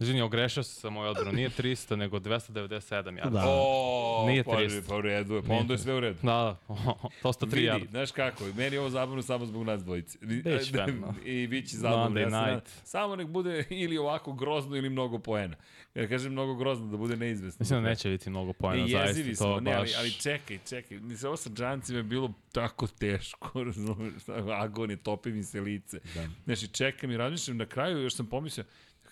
Izvini, 0.00 0.20
ogrešao 0.20 0.62
sam 0.62 0.80
sa 0.80 0.90
moj 0.90 1.08
odbranu. 1.08 1.32
Nije 1.32 1.50
300, 1.50 1.96
nego 1.96 2.18
297 2.18 2.70
yardi. 3.04 3.30
Da. 3.30 3.42
o, 3.46 4.24
Nije 4.28 4.44
pa, 4.44 4.50
300. 4.50 4.82
pa 4.88 4.96
u 4.96 5.00
redu 5.00 5.34
je, 5.34 5.42
pa 5.42 5.52
onda 5.52 5.74
je 5.74 5.78
sve 5.78 5.94
u 5.94 6.00
redu. 6.00 6.18
Da, 6.22 6.56
da, 6.68 6.74
dosta 7.22 7.46
3 7.46 7.50
Vidi, 7.50 7.66
yarda. 7.68 7.90
znaš 7.90 8.10
kako, 8.12 8.44
meni 8.46 8.76
je 8.76 8.80
ovo 8.80 8.90
zabavno 8.90 9.22
samo 9.22 9.46
zbog 9.46 9.64
nas 9.64 9.84
dvojice. 9.84 10.18
Biće 10.20 10.72
vremena. 10.72 11.14
I 11.24 11.46
bit 11.46 11.70
će 11.70 11.76
zabavno. 11.76 12.04
Monday 12.10 12.20
Ja 12.20 12.26
se 12.26 12.36
nadam- 12.36 12.54
night. 12.54 12.70
samo 12.84 13.16
nek 13.16 13.26
bude 13.26 13.64
ili 13.70 13.98
ovako 13.98 14.32
grozno 14.32 14.76
ili 14.76 14.90
mnogo 14.90 15.18
poena. 15.18 15.56
Jer 15.94 16.08
kažem 16.08 16.32
mnogo 16.32 16.54
grozno 16.54 16.86
da 16.86 16.96
bude 16.96 17.16
neizvesno. 17.16 17.56
Mislim 17.60 17.82
da 17.82 17.88
neće 17.88 18.08
biti 18.08 18.30
mnogo 18.30 18.52
I 18.74 18.78
jezivi 18.80 18.90
zaista. 19.24 19.34
smo, 19.34 19.46
To 19.46 19.60
ne, 19.60 19.72
ali, 19.72 19.82
baš... 19.82 19.98
ali 19.98 20.12
čekaj, 20.12 20.58
čekaj. 20.68 20.98
Mislim, 20.98 21.28
ovo 21.28 21.36
sa 21.36 21.50
džancima 21.50 21.98
je 21.98 22.02
bilo 22.02 22.32
tako 22.52 22.86
teško, 22.88 23.62
razumiješ, 23.64 24.22
agonije, 24.52 24.96
topi 24.96 25.30
mi 25.30 25.42
se 25.42 25.60
lice. 25.60 26.00
Da. 26.14 26.28
Znači, 26.44 26.68
čekam 26.68 27.10
i 27.10 27.16
razmišljam 27.16 27.56
na 27.56 27.66
kraju, 27.66 27.98
još 27.98 28.14
sam 28.14 28.26
pomislio, 28.26 28.64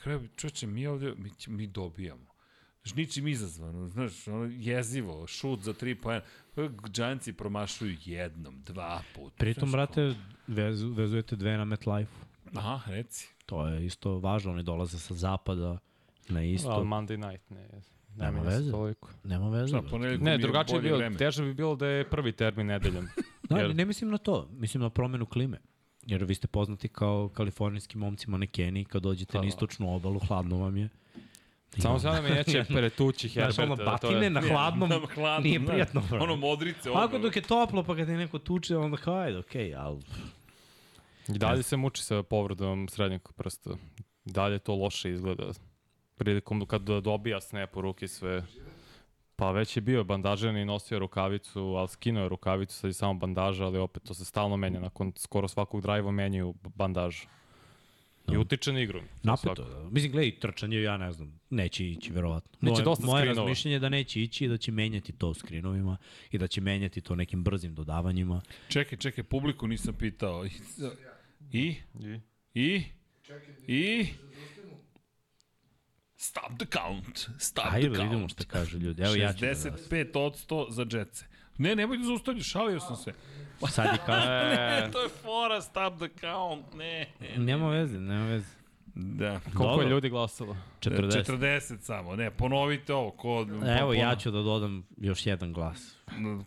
kraju, 0.02 0.28
čoče, 0.36 0.66
mi 0.66 0.86
ovde, 0.86 1.14
mi, 1.16 1.30
mi 1.48 1.66
dobijamo. 1.66 2.26
Znaš, 2.76 2.94
ničim 2.94 3.28
izazvano, 3.28 3.88
znaš, 3.88 4.28
ono, 4.28 4.44
jezivo, 4.52 5.26
šut 5.26 5.60
za 5.60 5.72
tri 5.72 5.94
pojena. 5.94 6.24
Džanci 6.88 7.32
promašuju 7.32 7.96
jednom, 8.00 8.62
dva 8.62 9.02
puta. 9.14 9.36
Pritom, 9.36 9.72
brate, 9.72 10.14
vezu, 10.46 10.88
vezujete 10.88 11.36
dve 11.36 11.56
na 11.56 11.64
MetLife. 11.64 12.12
Aha, 12.54 12.80
reci. 12.86 13.28
To 13.46 13.66
je 13.66 13.86
isto 13.86 14.18
važno. 14.18 14.52
Oni 14.52 14.62
dolaze 14.62 14.98
sa 14.98 15.14
zapada 15.14 15.78
na 16.28 16.42
isto. 16.42 16.70
Ali 16.70 16.86
Monday 16.86 17.16
night, 17.18 17.50
ne. 17.50 17.68
Ne 18.16 18.24
Nema 18.24 18.40
veze. 18.40 18.70
toliko. 18.70 19.08
Nema 19.24 19.48
veze. 19.50 19.68
Šta, 19.68 19.98
Ne, 19.98 20.32
je 20.32 20.38
drugačije 20.38 20.76
je 20.76 20.80
bolje 20.80 20.82
bilo, 20.82 20.98
vreme. 20.98 21.16
teže 21.16 21.42
bi 21.42 21.54
bilo 21.54 21.76
da 21.76 21.86
je 21.86 22.04
prvi 22.06 22.32
termin 22.32 22.66
nedeljom. 22.66 23.06
Da, 23.42 23.58
Jer- 23.58 23.74
ne 23.74 23.84
mislim 23.84 24.10
na 24.10 24.18
to. 24.18 24.48
Mislim 24.52 24.80
na 24.80 24.90
promenu 24.90 25.26
klime. 25.26 25.58
Jer 26.06 26.24
vi 26.24 26.34
ste 26.34 26.46
poznati 26.46 26.88
kao 26.88 27.28
kalifornijski 27.28 27.98
momci 27.98 28.30
manekeni, 28.30 28.84
kad 28.84 29.02
dođete 29.02 29.32
Da, 29.32 29.40
na 29.40 29.46
istočnu 29.48 29.94
obalu, 29.96 30.18
hladno 30.18 30.58
vam 30.58 30.76
je. 30.76 30.88
Samo 31.78 31.98
se 31.98 32.06
nadam 32.06 32.24
je 32.26 32.34
neće 32.34 32.64
pretući 32.64 33.28
Znaš, 33.28 33.58
ono, 33.58 33.76
da 33.76 33.84
to 33.96 34.06
je- 34.06 34.14
batine 34.14 34.30
na 34.30 34.40
hladnom, 34.40 34.88
Na 34.88 35.00
hladnom, 35.14 35.42
nije 35.42 35.58
da. 35.58 35.66
prijatno. 35.66 36.00
brate. 36.00 36.16
Ono 36.16 36.36
modrice. 36.36 36.90
Ako 36.90 37.16
ono- 37.16 37.18
dok 37.18 37.36
je 37.36 37.42
toplo, 37.42 37.82
pa 37.82 37.96
kad 37.96 38.06
te 38.06 38.12
neko 38.12 38.38
tuče, 38.38 38.76
onda 38.76 38.96
kao, 38.96 39.14
ajde, 39.14 39.38
okej, 39.38 39.70
okay, 39.70 39.74
ali... 39.78 40.02
I 41.28 41.38
dalje 41.38 41.62
se 41.62 41.76
muči 41.76 42.02
sa 42.02 42.22
povredom 42.22 42.88
srednjeg 42.88 43.28
prsta. 43.36 43.70
Dalje 44.24 44.58
to 44.58 44.74
loše 44.74 45.10
izgleda. 45.10 45.52
Prilikom 46.16 46.66
kad 46.66 46.82
dobija 46.82 47.40
snap 47.40 47.76
u 47.76 47.80
ruki 47.80 48.08
sve. 48.08 48.44
Pa 49.42 49.50
već 49.50 49.76
je 49.76 49.80
bio 49.80 50.04
bandažan 50.04 50.56
i 50.56 50.64
nosio 50.64 50.98
rukavicu, 50.98 51.60
ali 51.60 51.88
skinuo 51.88 52.22
je 52.22 52.28
rukavicu, 52.28 52.76
sad 52.76 52.88
je 52.88 52.94
samo 52.94 53.14
bandaža, 53.14 53.64
ali 53.64 53.78
opet 53.78 54.02
to 54.02 54.14
se 54.14 54.24
stalno 54.24 54.56
menja. 54.56 54.80
Nakon 54.80 55.12
skoro 55.16 55.48
svakog 55.48 55.80
drajva 55.82 56.10
menjaju 56.10 56.54
bandažu. 56.74 57.26
I 58.28 58.32
Da. 58.32 58.40
utiče 58.40 58.72
na 58.72 58.80
igru. 58.80 59.00
Napeto. 59.22 59.64
Da. 59.64 59.88
Mislim, 59.90 60.12
gledaj, 60.12 60.38
trčanje, 60.40 60.82
ja 60.82 60.96
ne 60.96 61.12
znam, 61.12 61.40
neće 61.50 61.86
ići, 61.86 62.12
verovatno. 62.12 62.50
Neće 62.60 62.72
moje, 62.72 62.84
dosta 62.84 63.06
moje 63.06 63.22
skrinova. 63.22 63.46
razmišljenje 63.48 63.74
je 63.76 63.80
da 63.80 63.88
neće 63.88 64.22
ići 64.22 64.44
i 64.44 64.48
da 64.48 64.56
će 64.56 64.72
menjati 64.72 65.12
to 65.12 65.28
u 65.28 65.34
skrinovima 65.34 65.96
i 66.30 66.38
da 66.38 66.46
će 66.46 66.60
menjati 66.60 67.00
to 67.00 67.14
nekim 67.14 67.44
brzim 67.44 67.74
dodavanjima. 67.74 68.42
Čekaj, 68.68 68.98
čekaj, 68.98 69.24
publiku 69.24 69.66
nisam 69.66 69.94
pitao. 69.94 70.46
I? 70.46 70.50
I? 71.52 71.74
I? 72.54 72.82
I? 73.66 74.06
Stop 76.22 76.58
the 76.58 76.66
count. 76.78 77.28
Stop 77.38 77.64
Ajde, 77.72 77.88
the 77.88 77.88
da 77.88 77.96
count. 77.96 78.10
vidimo 78.10 78.28
šta 78.28 78.44
kažu 78.44 78.78
ljudi. 78.78 79.02
Evo 79.02 79.14
ja 79.14 79.32
ću 79.32 79.40
da 79.40 79.48
vas. 79.48 79.64
65 79.64 80.18
od 80.18 80.32
100 80.48 80.70
za 80.70 80.84
džetce. 80.84 81.24
Ne, 81.58 81.76
nemoj 81.76 81.98
da 81.98 82.04
zaustavljaš, 82.04 82.50
šalio 82.50 82.80
sam 82.80 82.96
se. 82.96 83.12
Sad 83.68 83.86
je 83.92 83.98
kao... 84.06 84.14
E, 84.22 84.90
to 84.92 85.02
je 85.02 85.08
fora, 85.08 85.60
stop 85.60 85.96
the 85.96 86.08
count, 86.20 86.74
ne. 86.74 87.06
nema 87.36 87.68
veze, 87.68 88.00
nema 88.00 88.26
veze. 88.26 88.46
Da. 88.94 89.40
koliko 89.40 89.62
Dobro. 89.64 89.86
je 89.86 89.90
ljudi 89.90 90.08
glasalo? 90.08 90.56
40. 90.80 91.32
40 91.32 91.80
samo, 91.80 92.16
ne, 92.16 92.30
ponovite 92.30 92.94
ovo. 92.94 93.10
Ko, 93.10 93.46
Evo, 93.80 93.92
ja 93.92 94.16
ću 94.16 94.30
da 94.30 94.42
dodam 94.42 94.86
još 94.96 95.26
jedan 95.26 95.52
glas. 95.52 95.96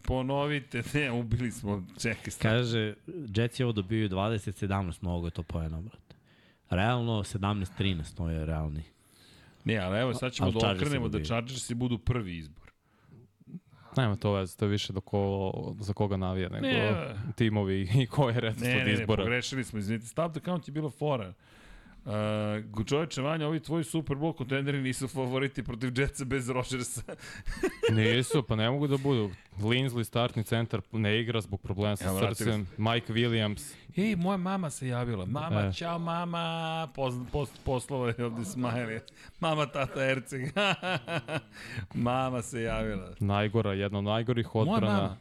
Ponovite, 0.04 0.84
ne, 0.94 1.12
ubili 1.12 1.52
smo, 1.52 1.84
čekaj, 2.02 2.32
stop. 2.32 2.42
Kaže, 2.42 2.94
Jetsi 3.36 3.64
ovo 3.64 3.72
dobiju 3.72 4.10
20-17, 4.10 4.98
mnogo 5.02 5.28
je 5.28 5.32
to 5.32 5.44
pojena, 5.44 5.82
brate. 5.82 6.16
Realno 6.70 7.14
17-13, 7.24 8.16
to 8.18 8.30
je 8.30 8.45
realni. 8.45 8.84
Ne, 9.66 9.77
ali 9.77 10.00
evo, 10.00 10.14
sad 10.14 10.32
ćemo 10.32 10.52
da 10.52 10.72
okrenemo 10.72 11.08
da. 11.10 11.24
Chargersi 11.24 11.76
budu 11.76 11.98
prvi 11.98 12.38
izbor. 12.38 12.72
Nema 13.98 14.16
to 14.16 14.32
veze, 14.32 14.58
to 14.58 14.66
je 14.66 14.69
više 14.69 14.94
do 14.94 15.02
ko, 15.02 15.52
za 15.80 15.94
koga 15.94 16.18
navija, 16.18 16.50
nego 16.50 16.66
Ne. 16.68 17.16
timovi 17.35 17.90
i 17.95 18.08
ko 18.08 18.30
je 18.30 18.40
redstvo 18.40 18.68
Ne, 18.68 18.74
od 18.74 18.80
ne, 18.80 18.85
ne, 18.85 18.94
izbora. 18.94 19.24
pogrešili 19.24 19.64
smo, 19.64 19.80
izvinite. 19.80 20.08
Stop 20.08 20.32
the 20.32 20.42
count 20.42 20.68
je 20.68 20.72
bila 20.72 20.90
fora. 20.90 21.27
Uh, 21.30 21.35
čoveče, 22.85 23.22
Vanja, 23.22 23.48
ovi 23.48 23.59
tvoji 23.59 23.84
Super 23.84 24.17
Bowl 24.17 24.34
kontenderi 24.34 24.82
nisu 24.82 25.08
favoriti 25.08 25.64
protiv 25.64 26.00
Jetsa 26.00 26.25
bez 26.25 26.50
Rodgersa. 26.50 27.01
Nisu, 27.92 28.43
pa 28.43 28.56
ne 28.56 28.69
mogu 28.69 28.88
da 28.88 28.98
budu. 28.98 29.32
Linsley, 29.59 30.03
startni 30.03 30.43
centar, 30.43 30.82
ne 30.92 31.19
igra 31.19 31.42
zbog 31.42 31.61
problema 31.61 31.95
sa 31.95 32.11
vratili 32.11 32.35
srcem. 32.35 32.67
Mike 32.77 33.14
Williams, 33.14 33.74
Ej, 33.98 34.16
moja 34.16 34.38
mama 34.38 34.69
se 34.69 34.88
javila. 34.88 35.25
Mama, 35.25 35.61
E. 35.61 35.74
čao 35.74 36.00
mama. 36.00 36.88
Poz, 36.95 37.16
pos, 37.32 37.50
poslova 37.64 38.14
je 38.17 38.25
ovde 38.25 38.45
smajli. 38.45 39.00
Mama, 39.40 39.66
tata 39.66 40.06
Erceg. 40.06 40.42
mama 41.93 42.42
se 42.42 42.61
javila. 42.61 43.14
najgora, 43.19 43.74
jedna 43.74 43.98
od 43.98 44.03
najgorih 44.03 44.56
odbrana. 44.56 45.17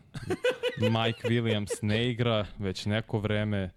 Mike 0.79 1.29
Williams 1.29 1.79
ne 1.83 2.11
igra 2.11 2.47
već 2.59 2.87
neko 2.87 3.19
vreme. 3.19 3.71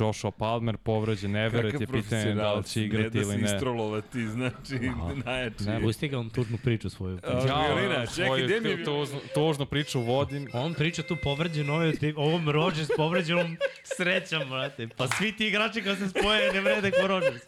Joshua 0.00 0.30
Palmer 0.30 0.76
povređen, 0.76 1.36
Everett 1.36 1.80
je 1.80 1.86
pitanje 1.86 2.34
da 2.34 2.54
li 2.54 2.64
će 2.64 2.82
igrati 2.82 3.16
ne 3.16 3.22
ili 3.22 3.30
da 3.30 3.32
se 3.32 3.38
ne. 3.38 3.54
istrolovati, 3.54 4.26
znači, 4.26 4.74
najjači. 5.24 5.64
Ne, 5.64 5.80
pusti 5.80 6.08
ga 6.08 6.18
on 6.18 6.30
tužnu 6.30 6.58
priču 6.64 6.90
svoju. 6.90 7.18
A, 7.22 7.66
Violina, 7.66 8.06
čekaj, 8.06 8.42
gde 8.42 8.60
mi 8.60 8.68
je 8.68 8.84
tužnu, 8.84 9.20
tužnu 9.34 9.66
priču 9.66 10.00
vodim. 10.00 10.48
On 10.52 10.74
priča 10.74 11.02
tu 11.02 11.16
povređen, 11.22 11.70
ovaj, 11.70 11.92
ovom 12.16 12.48
Rodgers 12.48 12.88
povređenom 12.96 13.56
srećam, 13.96 14.48
brate. 14.48 14.88
Pa 14.96 15.08
svi 15.08 15.32
ti 15.36 15.46
igrači 15.46 15.82
kad 15.82 15.98
se 15.98 16.08
spoje 16.08 16.52
ne 16.52 16.60
vrede 16.60 16.90
ko 16.90 17.06
Rodgers. 17.06 17.42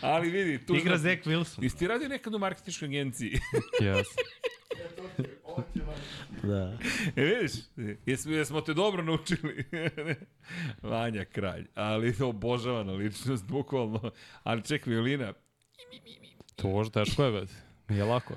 Ali 0.00 0.30
vidi, 0.30 0.66
tu 0.66 0.76
Igra 0.76 0.98
Zach 0.98 1.22
Wilson. 1.26 1.62
Jesi 1.62 1.78
ti 1.78 1.86
radio 1.86 2.08
nekad 2.08 2.34
u 2.34 2.38
marketičkoj 2.38 2.86
agenciji? 2.86 3.38
Yes. 3.80 4.04
Da. 6.42 6.78
E, 7.16 7.24
vidiš, 7.24 7.52
jesmo, 8.06 8.32
jesmo 8.32 8.60
te 8.60 8.74
dobro 8.74 9.02
naučili. 9.02 9.64
Vanja 10.82 11.24
kralj, 11.24 11.66
ali 11.74 12.14
obožavana 12.20 12.92
ličnost, 12.92 13.46
bukvalno. 13.46 14.10
Ali 14.42 14.62
ček, 14.62 14.86
violina, 14.86 15.32
To 16.56 16.84
teško 16.92 17.24
je, 17.24 17.40
bet. 17.40 17.50
Nije 17.88 18.04
lako. 18.04 18.34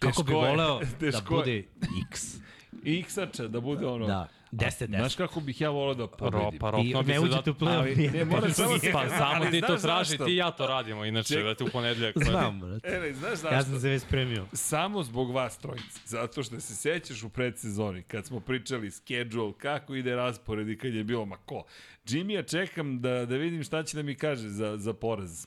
Kako 0.00 0.22
bi 0.22 0.28
Teško 0.28 0.44
je, 0.44 0.50
voleo 0.50 0.78
da 0.80 0.86
teško 0.98 1.34
je. 1.34 1.38
bude 1.38 1.64
X. 2.10 2.36
X-ača, 2.84 3.48
da 3.48 3.60
bude 3.60 3.86
ono... 3.86 4.06
Da, 4.06 4.28
10-10. 4.52 4.86
Znaš 4.88 5.14
kako 5.14 5.40
bih 5.40 5.60
ja 5.60 5.70
volao 5.70 5.94
da 5.94 6.06
pobedim? 6.06 6.58
pa 6.60 6.68
I 6.68 6.70
rokno 6.72 7.02
bi 7.02 7.08
ne 7.08 7.14
se 7.14 7.20
uđete 7.20 7.50
u 7.50 7.52
zato... 7.52 7.52
play-off. 7.54 7.78
ali- 7.78 8.08
ne, 8.08 8.24
moram 8.24 8.50
samo- 8.52 8.74
Pa 8.92 9.08
samo 9.08 9.44
ti 9.46 9.60
to 9.60 9.76
traži, 9.76 10.18
ti 10.18 10.32
ja 10.32 10.50
to 10.50 10.66
radimo, 10.66 11.04
inače, 11.04 11.34
Ček- 11.34 11.44
vete 11.44 11.64
u 11.64 11.68
ponedeljak. 11.68 12.14
Znam, 12.24 12.60
brate. 12.60 12.88
E, 12.88 13.00
ne, 13.00 13.14
znaš 13.14 13.30
zašto? 13.32 13.54
Ja 13.54 13.62
sam 13.62 13.80
se 13.80 13.88
već 13.88 14.02
spremio. 14.02 14.46
Samo 14.52 15.02
zbog 15.02 15.30
vas 15.30 15.58
trojice. 15.58 16.00
Zato 16.06 16.42
što 16.42 16.60
se 16.60 16.76
sećaš 16.76 17.22
u 17.22 17.28
predsezoni, 17.28 18.02
kad 18.02 18.26
smo 18.26 18.40
pričali 18.40 18.90
schedule, 18.90 19.52
kako 19.52 19.94
ide 19.94 20.16
raspored 20.16 20.68
i 20.68 20.76
kad 20.76 20.94
je 20.94 21.04
bilo, 21.04 21.26
ma 21.26 21.36
ko? 21.36 21.64
Jimmy, 22.06 22.30
ja 22.30 22.42
čekam 22.42 23.00
da, 23.00 23.26
da 23.26 23.36
vidim 23.36 23.64
šta 23.64 23.82
će 23.82 23.96
da 23.96 24.02
mi 24.02 24.14
kaže 24.14 24.48
za, 24.48 24.76
za 24.76 24.92
poraz. 24.92 25.46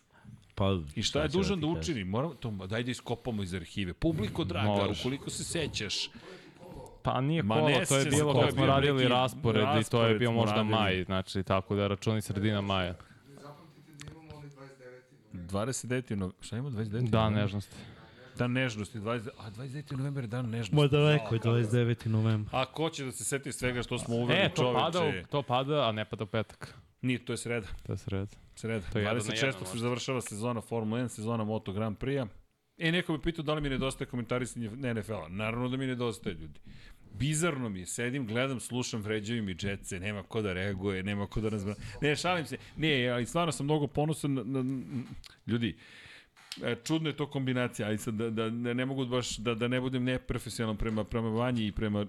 Pa, 0.55 0.79
I 0.95 1.03
šta 1.03 1.21
je 1.21 1.27
dužan 1.27 1.59
da 1.59 1.67
kažem? 1.67 1.79
učini? 1.79 2.03
Moramo, 2.03 2.33
to, 2.33 2.51
daj 2.51 2.83
da 2.83 2.91
iskopamo 2.91 3.43
iz 3.43 3.53
arhive. 3.53 3.93
Publiko 3.93 4.43
draga, 4.43 4.69
ukoliko 4.91 5.29
se 5.29 5.43
sećaš, 5.43 6.09
Pa 7.03 7.21
nije 7.21 7.43
Ma 7.43 7.55
kolo, 7.55 7.67
ne 7.69 7.85
to 7.85 7.97
je 7.97 8.05
bilo 8.07 8.33
kad 8.35 8.51
smo 8.51 8.65
radili 8.65 8.93
neki 8.93 9.07
raspored 9.09 9.61
i 9.61 9.65
to 9.65 9.69
je 9.69 9.75
raspored 9.75 10.19
bio 10.19 10.31
možda 10.31 10.55
radili. 10.55 10.71
maj, 10.71 11.03
znači 11.03 11.43
tako 11.43 11.75
da 11.75 11.87
računi 11.87 12.21
sredina 12.21 12.61
maja. 12.63 12.95
zapamtite 13.33 13.91
da 13.95 14.11
imamo 14.11 14.37
onaj 14.37 14.49
29. 15.33 15.47
29. 16.05 16.15
No, 16.15 16.31
šta 16.41 16.57
ima 16.57 16.69
29. 16.69 16.89
Da, 17.01 17.19
novembar? 17.19 17.31
nežnosti. 17.33 17.75
Dan 18.37 18.51
nežnosti, 18.51 18.99
20, 18.99 19.05
a 19.39 19.49
29. 19.51 19.91
novembar 19.91 20.23
je 20.23 20.27
dan 20.27 20.45
nežnosti. 20.45 20.75
Možda 20.75 20.99
neko 20.99 21.35
je 21.35 21.39
Kao 21.39 21.53
da- 21.53 21.59
29. 21.59 22.07
novembar. 22.07 22.55
A 22.55 22.65
ko 22.65 22.89
će 22.89 23.05
da 23.05 23.11
se 23.11 23.23
seti 23.23 23.51
svega 23.51 23.83
što 23.83 23.97
smo 23.97 24.15
uveli 24.15 24.39
E, 24.39 24.49
to 24.49 24.55
čoveče? 24.57 24.75
pada, 24.75 24.99
u- 25.01 25.27
to 25.29 25.41
pada, 25.43 25.73
a 25.79 25.91
ne 25.91 26.05
pada 26.05 26.23
u 26.23 26.27
petak. 26.27 26.75
Nije, 27.01 27.19
to 27.19 27.33
je 27.33 27.37
sreda. 27.37 27.67
To 27.83 27.93
je 27.93 27.97
sred. 27.97 28.35
Sreda. 28.55 28.85
To 28.87 28.99
je 28.99 29.03
jedan 29.03 29.17
na 29.17 29.23
26. 29.23 29.45
jedan, 29.47 29.65
se 29.65 29.77
završava 29.77 30.21
sezona 30.21 30.61
Formula 30.61 30.99
1, 30.99 31.07
sezona 31.07 31.43
Moto 31.43 31.73
Grand 31.73 31.97
Prix-a. 31.97 32.27
E, 32.79 32.91
neko 32.91 33.13
bi 33.13 33.21
pitao 33.21 33.43
da 33.43 33.53
li 33.53 33.61
mi 33.61 33.69
nedostaje 33.69 34.07
komentarisanje 34.07 34.69
NFL-a. 34.69 35.27
Naravno 35.29 35.69
da 35.69 35.77
mi 35.77 35.87
nedostaje, 35.87 36.33
ljudi. 36.33 36.59
Bizarno 37.13 37.69
mi 37.69 37.79
je, 37.79 37.85
sedim, 37.85 38.27
gledam, 38.27 38.59
slušam, 38.59 39.01
vređaju 39.01 39.43
mi 39.43 39.55
džetce, 39.55 39.99
nema 39.99 40.23
ko 40.23 40.41
da 40.41 40.53
reaguje, 40.53 41.03
nema 41.03 41.27
ko 41.27 41.41
da 41.41 41.49
razbra... 41.49 41.75
Ne, 42.01 42.15
šalim 42.15 42.45
se. 42.45 42.57
Ne, 42.77 43.07
ali 43.07 43.25
stvarno 43.25 43.51
sam 43.51 43.65
mnogo 43.65 43.87
ponosan 43.87 44.33
na, 44.33 44.43
na, 44.43 44.63
ljudi. 45.47 45.75
E, 46.63 46.75
čudna 46.83 47.09
je 47.09 47.17
to 47.17 47.29
kombinacija, 47.29 47.87
ali 47.87 47.97
sad 47.97 48.13
da, 48.13 48.29
da, 48.29 48.49
da 48.49 48.73
ne 48.73 48.85
mogu 48.85 49.05
baš, 49.05 49.37
da, 49.37 49.55
da 49.55 49.67
ne 49.67 49.81
budem 49.81 50.03
neprofesionalan 50.03 50.77
prema, 50.77 51.03
prema 51.03 51.29
Vanji 51.29 51.67
i 51.67 51.71
prema 51.71 52.05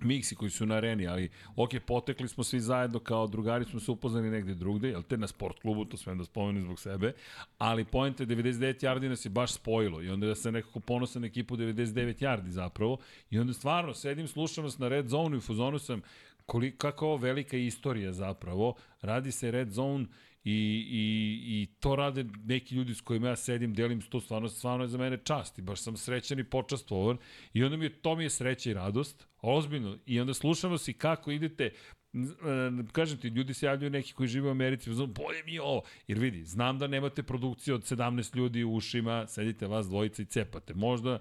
Miksi 0.00 0.34
koji 0.34 0.50
su 0.50 0.66
na 0.66 0.74
areni, 0.74 1.06
ali 1.06 1.30
ok, 1.56 1.70
potekli 1.86 2.28
smo 2.28 2.44
svi 2.44 2.60
zajedno 2.60 2.98
kao 2.98 3.26
drugari, 3.26 3.64
smo 3.64 3.80
se 3.80 3.90
upoznali 3.90 4.30
negde 4.30 4.54
drugde, 4.54 4.88
jel 4.88 5.02
te 5.02 5.16
na 5.16 5.26
sport 5.26 5.60
klubu, 5.60 5.84
to 5.84 5.96
sve 5.96 6.14
da 6.14 6.24
spomenem 6.24 6.62
zbog 6.62 6.80
sebe, 6.80 7.12
ali 7.58 7.84
pojente 7.84 8.26
99 8.26 8.84
yardi 8.84 9.08
nas 9.08 9.24
je 9.24 9.30
baš 9.30 9.52
spojilo 9.52 10.02
i 10.02 10.10
onda 10.10 10.26
ja 10.26 10.34
sam 10.34 10.54
nekako 10.54 10.80
ponosan 10.80 11.24
ekipu 11.24 11.56
99 11.56 12.22
yardi 12.22 12.48
zapravo 12.48 12.98
i 13.30 13.38
onda 13.38 13.52
stvarno 13.52 13.94
sedim, 13.94 14.28
slušam 14.28 14.64
vas 14.64 14.78
na 14.78 14.88
Red 14.88 15.08
Zone 15.08 15.34
i 15.34 15.38
u 15.38 15.40
fuzonu 15.40 15.78
sam 15.78 16.02
koliko, 16.46 16.76
kako 16.78 17.06
ovo 17.06 17.16
velika 17.16 17.56
istorija 17.56 18.12
zapravo, 18.12 18.74
radi 19.02 19.32
se 19.32 19.50
Red 19.50 19.70
Zone 19.70 20.06
I, 20.48 20.86
i, 20.90 21.62
I 21.62 21.66
to 21.80 21.96
rade 21.96 22.24
neki 22.44 22.74
ljudi 22.74 22.94
s 22.94 23.00
kojima 23.00 23.28
ja 23.28 23.36
sedim, 23.36 23.74
delim 23.74 24.00
to, 24.00 24.20
stvarno, 24.20 24.48
stvarno 24.48 24.84
je 24.84 24.88
za 24.88 24.98
mene 24.98 25.18
čast 25.24 25.58
i 25.58 25.62
baš 25.62 25.80
sam 25.80 25.96
srećan 25.96 26.38
i 26.38 26.44
počastvovan 26.44 27.16
i 27.52 27.64
onda 27.64 27.76
mi 27.76 27.84
je, 27.84 28.02
to 28.02 28.16
mi 28.16 28.22
je 28.22 28.30
sreća 28.30 28.70
i 28.70 28.74
radost, 28.74 29.26
ozbiljno, 29.40 29.98
i 30.06 30.20
onda 30.20 30.34
slušamo 30.34 30.78
si 30.78 30.92
kako 30.92 31.30
idete, 31.30 31.70
kažem 32.92 33.18
ti, 33.18 33.28
ljudi 33.28 33.54
se 33.54 33.66
javljaju 33.66 33.90
neki 33.90 34.12
koji 34.12 34.28
žive 34.28 34.48
u 34.48 34.50
Americi, 34.50 34.94
znam, 34.94 35.12
bolje 35.12 35.42
mi 35.44 35.52
je 35.54 35.62
ovo, 35.62 35.82
jer 36.06 36.18
vidi, 36.18 36.44
znam 36.44 36.78
da 36.78 36.86
nemate 36.86 37.22
produkciju 37.22 37.74
od 37.74 37.82
17 37.82 38.36
ljudi 38.36 38.64
u 38.64 38.74
ušima, 38.74 39.26
sedite 39.26 39.66
vas 39.66 39.86
dvojica 39.86 40.22
i 40.22 40.26
cepate, 40.26 40.74
možda, 40.74 41.18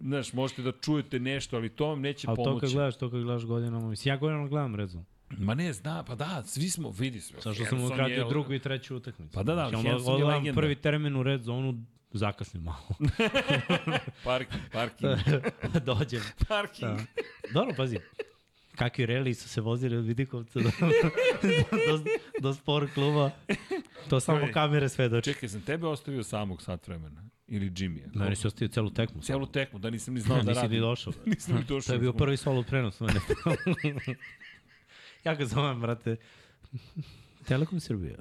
znaš, 0.00 0.32
možete 0.32 0.62
da 0.62 0.72
čujete 0.72 1.20
nešto, 1.20 1.56
ali 1.56 1.68
to 1.68 1.86
vam 1.86 2.00
neće 2.00 2.28
Ali 2.28 2.36
to 2.36 2.44
pomoći. 2.44 2.60
kad 2.60 2.72
gledaš, 2.72 2.98
to 2.98 3.10
kad 3.10 3.22
gledaš 3.22 3.44
godinama. 3.44 3.88
Mislim, 3.88 4.12
ja 4.12 4.16
godinama 4.16 4.48
gledam 4.48 4.86
Zone. 4.86 5.13
Ma 5.30 5.54
ne, 5.54 5.72
zna, 5.72 6.02
pa 6.02 6.14
da, 6.14 6.42
svi 6.44 6.70
smo, 6.70 6.90
vidi 6.90 7.20
sve. 7.20 7.42
Sa 7.42 7.54
što 7.54 7.64
sam 7.66 7.84
ukratio 7.84 8.14
je- 8.14 8.28
drugu 8.28 8.54
i 8.54 8.58
treću 8.58 8.96
utakmicu. 8.96 9.32
Pa 9.32 9.42
da, 9.42 9.54
da, 9.54 9.68
Znači, 9.68 9.88
Hanson 9.88 10.18
je 10.18 10.24
legenda. 10.26 10.52
prvi 10.54 10.74
termin 10.74 11.16
u 11.16 11.22
Red 11.22 11.42
Zonu, 11.42 11.84
zakasnim 12.12 12.62
malo. 12.62 12.88
Parking, 14.24 14.62
parking, 14.72 15.10
Dođem. 15.86 16.22
parking. 16.48 16.90
Da. 16.92 17.04
Dobro, 17.52 17.74
pazi. 17.76 17.98
Kakvi 18.74 19.06
reli 19.06 19.34
su 19.34 19.48
se 19.48 19.60
vozili 19.60 19.96
od 19.96 20.04
Vidikovca 20.04 20.60
do, 20.60 20.70
do, 21.88 22.04
do 22.40 22.54
sport 22.54 22.94
kluba. 22.94 23.30
To 24.10 24.20
samo 24.20 24.48
kamere 24.52 24.88
svedoče. 24.88 25.32
Čekaj, 25.32 25.48
sam 25.48 25.60
tebe 25.60 25.86
ostavio 25.86 26.22
samog 26.22 26.62
sat 26.62 26.88
vremena? 26.88 27.24
Ili 27.48 27.66
Jimmy-a? 27.68 28.08
Meni 28.14 28.36
si 28.36 28.46
ostavio 28.46 28.68
celu 28.68 28.90
tekmu. 28.90 29.22
Celu 29.22 29.46
tekmu, 29.46 29.78
da 29.78 29.90
nisam 29.90 30.14
ni 30.14 30.20
znao 30.20 30.36
da 30.36 30.42
Nisi 30.42 30.54
radim. 30.54 30.70
ni 30.72 30.80
došao. 30.80 31.12
Nisam 31.26 31.56
ni 31.56 31.62
došao. 31.62 31.86
To 31.86 31.92
je 31.92 31.98
bio 31.98 32.12
prvi 32.12 32.36
solo 32.36 32.62
prenos. 32.62 33.00
mene. 33.00 33.20
Ja 35.24 35.34
ga 35.34 35.46
zovem, 35.46 35.80
brate. 35.80 36.16
Telekom 37.46 37.80
Srbija. 37.80 38.16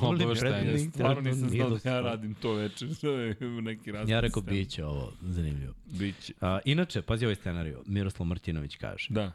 Obaveštenje. 0.00 0.52
predlink. 0.62 0.94
Stvarno 0.94 1.20
nisam 1.20 1.48
znao 1.48 1.70
da 1.70 1.90
ja 1.90 2.00
radim 2.00 2.34
to 2.34 2.52
večer. 2.52 2.88
To 3.00 3.10
je 3.10 3.36
neki 3.40 3.92
razlog. 3.92 4.08
Ja 4.08 4.20
rekao, 4.20 4.42
bit 4.42 4.70
će 4.70 4.84
ovo 4.84 5.12
zanimljivo. 5.22 5.74
Biće. 5.84 6.32
A, 6.40 6.58
inače, 6.64 7.02
pazi 7.02 7.24
ovaj 7.24 7.34
scenariju. 7.34 7.82
Miroslav 7.86 8.26
Martinović 8.26 8.76
kaže. 8.76 9.06
Da. 9.10 9.32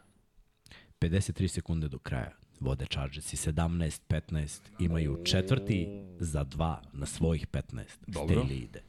53 0.99 1.47
sekunde 1.47 1.87
do 1.87 1.97
kraja. 1.97 2.31
Vode 2.59 2.85
Chargersi 2.85 3.35
17-15. 3.37 4.59
Imaju 4.79 5.23
četvrti 5.25 5.87
za 6.19 6.43
dva 6.43 6.81
na 6.93 7.05
svojih 7.05 7.47
15. 7.47 7.83
Dobro. 8.07 8.41
Staley 8.43 8.63
ide. 8.63 8.81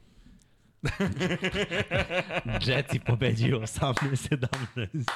Jetsi 2.73 2.99
pobeđuju 2.99 3.59
18-17. 3.59 5.09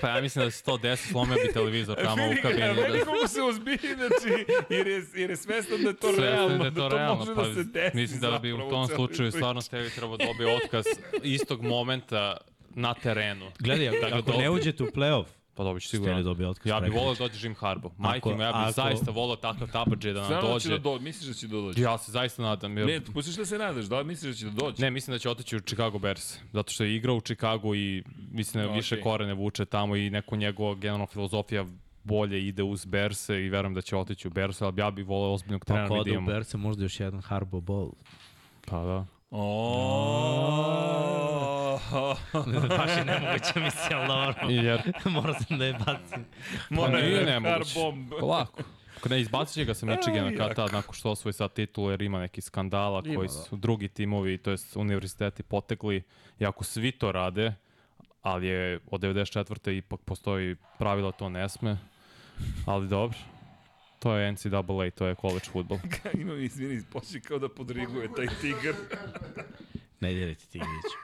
Pa 0.00 0.08
ja 0.08 0.20
mislim 0.20 0.44
da 0.44 0.50
se 0.50 0.64
to 0.64 0.76
desi, 0.76 1.08
slomio 1.08 1.36
bi 1.46 1.52
televizor 1.52 1.96
tamo 2.04 2.22
u 2.24 2.32
kabini. 2.42 2.68
Vidi 2.68 2.98
Da, 2.98 3.04
kako 3.04 3.28
se 3.28 3.42
ozbilji, 3.42 3.78
znači, 3.94 4.44
jer 4.70 4.86
je, 4.86 5.02
jer 5.14 5.30
je 5.30 5.36
svestan 5.36 5.82
da 5.82 5.88
je 5.88 5.96
to 5.96 6.06
Svestan 6.06 6.24
realno, 6.24 6.58
da 6.58 6.64
je 6.64 6.74
to 6.74 6.88
realno, 6.88 7.14
može 7.14 7.34
pa 7.34 7.42
da 7.42 7.54
se 7.54 7.64
desi 7.64 7.96
mislim 7.96 8.20
da 8.20 8.38
bi 8.38 8.52
u 8.52 8.58
tom 8.58 8.86
slučaju 8.86 9.28
priči. 9.28 9.36
stvarno 9.36 9.60
Stevi 9.60 9.90
treba 9.90 10.16
dobije 10.16 10.56
otkaz 10.56 10.84
istog 11.22 11.62
momenta 11.62 12.36
na 12.74 12.94
terenu. 12.94 13.50
Gledaj, 13.58 14.00
Da 14.00 14.08
ga 14.10 14.16
ako 14.16 14.32
ne 14.32 14.50
uđete 14.50 14.82
u 14.82 14.86
play-off, 14.86 15.24
Pa 15.54 15.64
dobit 15.64 15.82
će 15.82 15.88
Staley 15.88 15.90
sigurno. 15.92 16.22
dobije 16.22 16.48
otkaz. 16.48 16.66
Ja 16.66 16.80
bih 16.80 16.92
volio 16.92 17.12
da 17.12 17.18
dođe 17.18 17.38
Jim 17.42 17.54
Harbaugh. 17.54 17.94
Majke 17.98 18.28
mi, 18.28 18.32
ja 18.34 18.38
bih 18.48 18.56
ako- 18.60 18.72
zaista 18.72 19.10
volio 19.10 19.36
takav 19.36 19.70
tabađe 19.70 20.12
da 20.12 20.20
nam 20.20 20.26
Stvarno 20.26 20.48
da 20.48 20.50
će 20.50 20.54
dođe. 20.68 20.70
da 20.70 20.78
dođe, 20.82 21.04
misliš 21.04 21.28
da 21.28 21.34
će 21.34 21.46
da 21.46 21.52
dođe? 21.52 21.82
Ja 21.82 21.98
se 21.98 22.12
zaista 22.12 22.42
nadam. 22.42 22.78
Jer... 22.78 22.86
Ne, 22.86 23.00
pustiš 23.02 23.34
da 23.34 23.46
se 23.46 23.58
nadaš, 23.58 23.84
da 23.84 24.02
misliš 24.02 24.30
da 24.30 24.36
će 24.36 24.44
da 24.46 24.50
dođe? 24.52 24.82
Ne, 24.82 24.90
mislim 24.90 25.14
da 25.14 25.18
će 25.18 25.30
otići 25.30 25.56
u 25.56 25.60
Chicago 25.60 25.98
Bears, 25.98 26.38
zato 26.52 26.72
što 26.72 26.84
je 26.84 26.96
igrao 26.96 27.16
u 27.16 27.20
Chicago 27.20 27.74
i 27.74 28.02
mislim 28.30 28.64
da 28.64 28.70
Ok. 28.70 28.76
više 28.76 29.00
korene 29.00 29.34
vuče 29.34 29.64
tamo 29.64 29.96
i 29.96 30.10
neko 30.10 30.36
njegova 30.36 30.74
generalna 30.74 31.06
filozofija 31.06 31.66
bolje 32.04 32.48
ide 32.48 32.62
uz 32.62 32.84
Berse 32.84 33.34
i 33.36 33.48
verujem 33.48 33.74
da 33.74 33.80
će 33.80 33.96
otići 33.96 34.28
u 34.28 34.30
Berse, 34.30 34.64
ali 34.64 34.74
ja 34.78 34.90
bih 34.90 35.06
voleo 35.06 35.32
ozbiljnog 35.32 35.64
trenera 35.64 35.84
Ako 35.84 35.94
da 35.94 36.00
ode 36.00 36.18
u. 36.18 36.22
Berse, 36.22 36.56
možda 36.56 36.82
još 36.82 37.00
jedan 37.00 37.20
Harbo 37.20 37.60
Ball. 37.60 37.90
Pa 38.66 38.76
da. 38.78 39.06
Oh. 39.30 41.31
Baš 42.78 42.96
je 42.96 43.04
nemoguća 43.04 43.60
misija, 43.60 43.98
ali 43.98 44.06
dobro. 44.08 44.48
Jer, 44.48 44.92
Morao 45.14 45.34
sam 45.34 45.58
da 45.58 45.64
je 45.64 45.72
bacim. 45.72 46.24
pa 46.76 46.88
nije 46.88 47.24
nemoguće. 47.24 47.74
Car 47.74 47.82
bomb. 47.82 48.10
Polako. 48.20 48.62
Ne, 49.10 49.20
izbacit 49.20 49.54
će 49.54 49.64
ga 49.64 49.74
sa 49.74 49.86
Michigana 49.86 50.36
kad 50.36 50.56
tad, 50.56 50.72
nakon 50.72 50.94
što 50.94 51.10
osvoji 51.10 51.32
sad 51.32 51.52
titul, 51.52 51.90
jer 51.90 52.02
ima 52.02 52.20
neki 52.20 52.40
skandala 52.40 53.02
Ima, 53.04 53.14
koji 53.16 53.28
da. 53.28 53.32
su 53.34 53.56
drugi 53.56 53.88
timovi, 53.88 54.38
to 54.38 54.50
jest 54.50 54.76
univerziteti 54.76 55.42
potekli. 55.42 56.02
I 56.38 56.46
ako 56.46 56.64
svi 56.64 56.92
to 56.92 57.12
rade, 57.12 57.54
ali 58.22 58.46
je 58.46 58.80
od 58.90 59.00
94. 59.00 59.76
ipak 59.76 60.00
postoji 60.00 60.56
pravilo 60.78 61.10
da 61.10 61.16
to 61.16 61.28
ne 61.28 61.48
sme, 61.48 61.78
ali 62.66 62.88
dobro. 62.88 63.18
To 63.98 64.16
je 64.16 64.32
NCAA, 64.32 64.90
to 64.94 65.06
je 65.06 65.14
college 65.14 65.44
football. 65.52 65.80
Ima, 66.20 66.34
izvini, 66.34 66.82
počne 66.92 67.20
kao 67.20 67.38
da 67.38 67.48
podriguje 67.48 68.08
taj 68.16 68.26
tigar. 68.40 68.74
Ne 70.00 70.12
dirajte 70.12 70.44
Tigriću. 70.46 70.96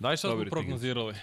Daj 0.00 0.16
šta 0.16 0.28
smo 0.28 0.44
prognozirali. 0.50 1.14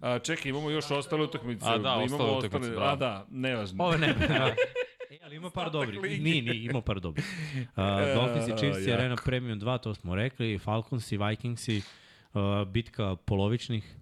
A, 0.00 0.18
čekaj, 0.18 0.50
imamo 0.50 0.70
još 0.70 0.90
ostale 0.90 1.22
utakmice. 1.22 1.66
A, 1.68 1.78
da, 1.78 1.88
imamo 1.88 2.04
ostale 2.04 2.30
utakmice, 2.38 2.70
bravo. 2.70 2.90
A, 2.90 2.96
da, 2.96 3.26
nevažno. 3.30 3.84
Ovo 3.84 3.96
ne. 3.96 4.14
E, 5.10 5.18
ali 5.24 5.36
ima 5.36 5.50
par 5.50 5.70
dobrih. 5.70 6.02
Nije, 6.02 6.42
nije, 6.42 6.64
ima 6.64 6.80
par 6.80 7.00
dobrih. 7.00 7.24
Uh, 7.56 7.64
Dolphins 8.14 8.48
i 8.48 8.56
Chiefs 8.58 8.86
i. 8.86 8.92
Arena 8.92 9.16
Premium 9.24 9.60
2, 9.60 9.80
to 9.80 9.94
smo 9.94 10.14
rekli. 10.14 10.58
Falcons 10.58 11.12
i 11.12 11.16
Vikings 11.18 11.68
i 11.68 11.82
uh, 12.34 12.68
bitka 12.68 13.16
polovičnih. 13.16 13.94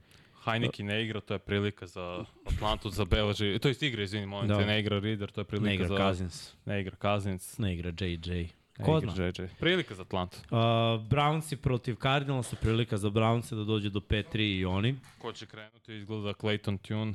Heineken 0.44 0.86
ne 0.86 1.04
igra, 1.04 1.20
to 1.20 1.34
je 1.34 1.38
prilika 1.38 1.86
za 1.86 2.24
Atlantu 2.46 2.90
za 2.90 3.04
beleži. 3.04 3.58
To 3.58 3.68
jest 3.68 3.82
igra, 3.82 4.02
izvini, 4.02 4.26
molim 4.26 4.48
Da. 4.48 4.58
te, 4.58 4.66
ne 4.66 4.80
igra 4.80 4.98
Reader, 4.98 5.30
to 5.30 5.40
je 5.40 5.44
prilika 5.44 5.68
Ne 5.68 5.74
igra 5.74 5.88
za... 5.88 5.96
Cousins, 5.96 6.54
Ne 6.64 6.80
igra 6.80 6.96
Cousins. 7.02 7.58
ne 7.58 7.74
igra 7.74 7.92
JJ. 8.00 8.46
Ne 8.78 8.84
Ko 8.84 9.00
zna? 9.00 9.12
Prilika 9.58 9.94
za 9.94 10.02
Atlantu. 10.02 10.38
Uh, 10.40 10.58
Brownsi 11.02 11.56
protiv 11.56 11.96
Cardinalsa, 11.96 12.56
prilika 12.56 12.96
za 12.96 13.08
Brownse 13.08 13.54
da 13.54 13.64
dođe 13.64 13.90
do 13.90 14.00
5-3 14.00 14.58
i 14.58 14.64
oni. 14.64 14.96
Ko 15.18 15.32
će 15.32 15.46
krenuti, 15.46 15.94
izgleda 15.94 16.28
Clayton 16.30 16.78
Tune. 16.78 17.14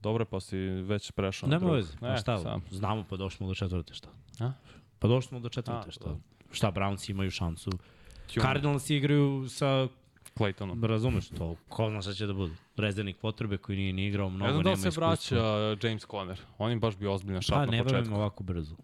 Dobro, 0.00 0.24
pa 0.24 0.40
si 0.40 0.56
već 0.58 1.10
prešao 1.10 1.46
na 1.46 1.50
Nema 1.50 1.60
drugog. 1.60 1.76
veze, 1.76 1.92
Ne, 1.92 2.08
pa 2.08 2.16
šta, 2.16 2.38
sam. 2.38 2.62
znamo 2.70 3.04
pa 3.10 3.16
došli 3.16 3.36
smo 3.36 3.46
do 3.46 3.54
četvrte, 3.54 3.94
šta? 3.94 4.08
A? 4.40 4.52
Pa 4.98 5.08
došli 5.08 5.28
smo 5.28 5.40
do 5.40 5.48
četvrte, 5.48 5.88
A, 5.88 5.90
šta? 5.90 6.04
dobro. 6.04 6.20
Šta, 6.52 6.72
Brownsi 6.72 7.10
imaju 7.10 7.30
šansu. 7.30 7.70
Tune, 7.70 8.42
Cardinalsi 8.42 8.96
igraju 8.96 9.46
sa, 9.48 9.88
Claytonom. 10.34 10.86
razumeš 10.86 11.28
to, 11.28 11.56
ko 11.68 11.90
zna 11.90 12.02
šta 12.02 12.12
će 12.12 12.26
da 12.26 12.32
bude. 12.32 12.54
Rezervnik 12.76 13.16
potrebe 13.16 13.56
koji 13.56 13.78
nije 13.78 13.92
ni 13.92 14.06
igrao, 14.06 14.30
mnogo 14.30 14.44
Ne 14.46 14.52
znam 14.52 14.62
da 14.62 14.70
nema 14.70 14.76
li 14.76 14.82
se 14.82 14.88
iskustva. 14.88 15.38
vraća 15.38 15.88
James 15.88 16.06
Conner. 16.06 16.40
On 16.58 16.72
im 16.72 16.80
baš 16.80 16.96
bio 16.96 17.12
ozbiljna 17.12 17.40
šap 17.40 17.54
Pa 17.54 17.60
na 17.60 17.66
ne 17.66 17.78
bavim 17.78 17.84
početku. 17.94 18.14
ovako 18.14 18.44
brzo. 18.44 18.76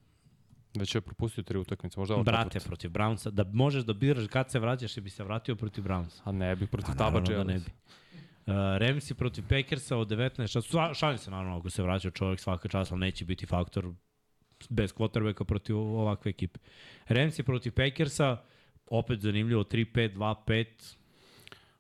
Već 0.74 0.94
je 0.94 1.00
propustio 1.00 1.42
tri 1.42 1.58
utakmice, 1.58 2.00
možda 2.00 2.15
ovo 2.15 2.24
Brate, 2.24 2.44
četvrta. 2.44 2.66
protiv 2.66 2.90
Brownsa, 2.90 3.31
da 3.31 3.44
možeš 3.44 3.84
da 3.84 3.92
biraš 3.92 4.26
kad 4.26 4.50
se 4.50 4.58
vraćaš 4.58 4.97
i 4.97 5.00
bi 5.00 5.10
se 5.10 5.24
vratio 5.24 5.57
protiv 5.57 5.84
Brownsa. 5.84 6.20
A 6.24 6.32
ne 6.32 6.57
bi 6.57 6.66
protiv 6.66 6.92
Pa 6.92 6.99
Taba 6.99 7.20
naravno 7.20 7.44
da 7.44 7.52
ne 7.52 7.58
bi. 7.58 7.65
Uh, 8.47 8.52
Ramsey 8.55 9.15
protiv 9.15 9.44
Packersa 9.49 9.97
od 9.97 10.08
19 10.08 10.52
čas. 10.52 10.65
Sva- 10.65 10.94
Šalim 10.94 11.18
se 11.18 11.31
naravno 11.31 11.58
ako 11.58 11.70
se 11.70 11.82
vraća 11.82 12.10
čovjek 12.10 12.40
svaka 12.40 12.68
čast, 12.68 12.92
ali 12.92 13.00
neće 13.00 13.24
biti 13.24 13.47
faktor 13.47 13.92
bez 14.68 14.94
quarterbacka 14.94 15.44
protiv 15.44 15.76
ovakve 15.78 16.31
ekipe. 16.31 16.58
Ramsey 17.08 17.42
protiv 17.42 17.73
Packersa, 17.73 18.36
opet 18.86 19.20
zanimljivo, 19.20 19.65
3-5, 19.65 20.15
2-5. 20.15 20.66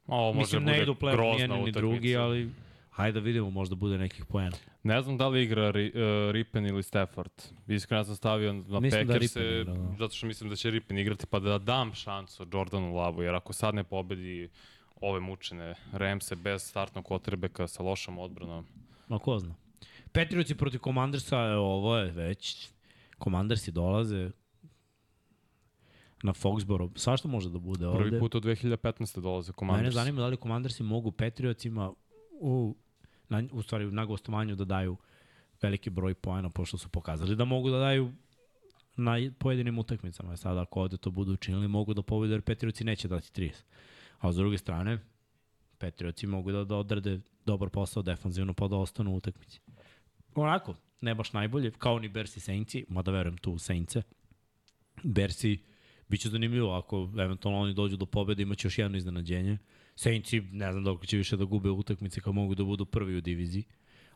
Ma, 0.06 0.16
Ovo 0.16 0.32
može 0.32 0.38
Mislim, 0.40 0.64
ne 0.64 0.82
idu 0.82 0.94
play 0.94 1.48
ni 1.56 1.64
ni 1.64 1.72
drugi, 1.72 2.16
ali 2.16 2.50
hajde 2.90 3.20
da 3.20 3.24
vidimo, 3.24 3.50
možda 3.50 3.74
bude 3.74 3.98
nekih 3.98 4.24
poena. 4.24 4.56
Ne 4.82 5.02
znam 5.02 5.16
da 5.16 5.28
li 5.28 5.42
igra 5.42 5.70
Ri, 5.70 5.86
uh, 5.86 6.30
Ripen 6.32 6.66
ili 6.66 6.82
Stafford. 6.82 7.32
Iskreno 7.68 8.00
ja 8.00 8.04
sam 8.04 8.16
stavio 8.16 8.52
na 8.52 8.80
Mislim 8.80 9.06
da 9.06 9.12
Packers, 9.12 9.36
Rippen 9.36 9.60
igra, 9.60 9.74
da. 9.74 9.96
zato 9.98 10.14
što 10.14 10.26
mislim 10.26 10.50
da 10.50 10.56
će 10.56 10.70
Ripen 10.70 10.98
igrati, 10.98 11.26
pa 11.26 11.38
da 11.38 11.58
dam 11.58 11.94
šansu 11.94 12.46
Jordanu 12.52 12.94
Lavu, 12.94 13.22
jer 13.22 13.34
ako 13.34 13.52
sad 13.52 13.74
ne 13.74 13.84
pobedi 13.84 14.48
ove 15.00 15.20
mučene 15.20 15.74
Ramse 15.92 16.36
bez 16.36 16.62
startnog 16.62 17.04
quarterbacka 17.04 17.66
sa 17.66 17.82
lošom 17.82 18.18
odbranom, 18.18 18.66
Ma 19.08 19.18
ko 19.18 19.38
zna. 19.38 19.54
Patriotsi 20.12 20.54
protiv 20.54 20.80
Commandersa, 20.84 21.36
e, 21.36 21.56
ovo 21.56 21.96
je 21.96 22.10
već, 22.10 22.68
Commandersi 23.22 23.72
dolaze 23.72 24.30
na 26.22 26.32
Foxboro. 26.32 26.90
Svašta 26.96 27.28
može 27.28 27.50
da 27.50 27.58
bude 27.58 27.86
ovde. 27.86 27.98
prvi 27.98 28.18
put 28.18 28.34
od 28.34 28.44
2015. 28.44 29.20
dolaze 29.20 29.52
Mene 29.52 29.58
Commanders. 29.58 29.94
zanima 29.94 30.20
da 30.20 30.26
li 30.26 30.36
Commandersi 30.36 30.82
mogu 30.82 31.12
Patriotsima 31.12 31.92
u, 32.40 32.76
na, 33.28 33.42
u 33.52 33.62
stvari 33.62 33.90
na 33.90 34.04
gostovanju 34.04 34.56
da 34.56 34.64
daju 34.64 34.96
veliki 35.62 35.90
broj 35.90 36.14
poena, 36.14 36.50
pošto 36.50 36.78
su 36.78 36.88
pokazali 36.88 37.36
da 37.36 37.44
mogu 37.44 37.70
da 37.70 37.78
daju 37.78 38.12
na 38.96 39.16
pojedinim 39.38 39.78
utakmicama. 39.78 40.36
Sad 40.36 40.58
ako 40.58 40.80
ovde 40.80 40.96
to 40.96 41.10
budu 41.10 41.32
učinili, 41.32 41.68
mogu 41.68 41.94
da 41.94 42.02
pobede, 42.02 42.34
jer 42.34 42.42
Patriotsi 42.42 42.84
neće 42.84 43.08
dati 43.08 43.42
30. 43.42 43.52
A 44.18 44.32
s 44.32 44.36
druge 44.36 44.58
strane, 44.58 44.98
Patriotsi 45.78 46.26
mogu 46.26 46.52
da, 46.52 46.64
da 46.64 46.76
odrade 46.76 47.20
dobar 47.46 47.68
posao 47.68 48.02
defanzivno 48.02 48.54
pa 48.54 48.68
da 48.68 48.76
ostanu 48.76 49.16
utakmici. 49.16 49.60
Onako, 50.34 50.74
ne 51.00 51.14
baš 51.14 51.32
najbolje, 51.32 51.70
kao 51.70 51.98
ni 51.98 52.08
Bersi 52.08 52.40
Saintsi, 52.40 52.84
mada 52.88 53.10
verujem 53.10 53.38
tu 53.38 53.52
u 53.52 53.58
Saintse. 53.58 54.02
Bersi, 55.02 55.58
bit 56.08 56.20
će 56.20 56.28
zanimljivo 56.28 56.74
ako 56.74 57.08
eventualno 57.18 57.60
oni 57.60 57.74
dođu 57.74 57.96
do 57.96 58.06
pobede, 58.06 58.42
imaće 58.42 58.66
još 58.66 58.78
jedno 58.78 58.98
iznenađenje. 58.98 59.58
Saintsi, 60.00 60.40
ne 60.40 60.72
znam 60.72 60.84
dok 60.84 61.06
će 61.06 61.16
više 61.16 61.36
da 61.36 61.44
gube 61.44 61.70
utakmice 61.70 62.20
kao 62.20 62.32
mogu 62.32 62.54
da 62.54 62.64
budu 62.64 62.84
prvi 62.84 63.16
u 63.16 63.20
diviziji. 63.20 63.64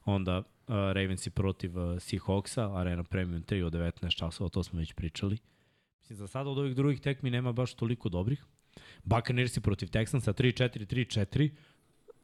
Onda 0.04 0.38
uh, 0.38 0.44
Ravensi 0.66 1.30
protiv 1.30 1.78
uh, 1.78 1.84
Seahawksa, 1.84 2.76
Arena 2.76 3.04
Premium 3.04 3.42
3 3.42 3.64
od 3.64 3.72
19 3.72 4.16
časova, 4.18 4.50
to 4.50 4.62
smo 4.62 4.78
već 4.78 4.92
pričali. 4.92 5.38
Mislim, 6.00 6.16
za 6.16 6.26
sada 6.26 6.50
od 6.50 6.58
ovih 6.58 6.74
drugih 6.74 7.00
tekmi 7.00 7.30
nema 7.30 7.52
baš 7.52 7.74
toliko 7.74 8.08
dobrih. 8.08 8.44
Buccaneersi 9.02 9.60
protiv 9.60 9.88
Texansa 9.88 10.32
3-4, 10.32 10.86
3-4. 10.86 11.50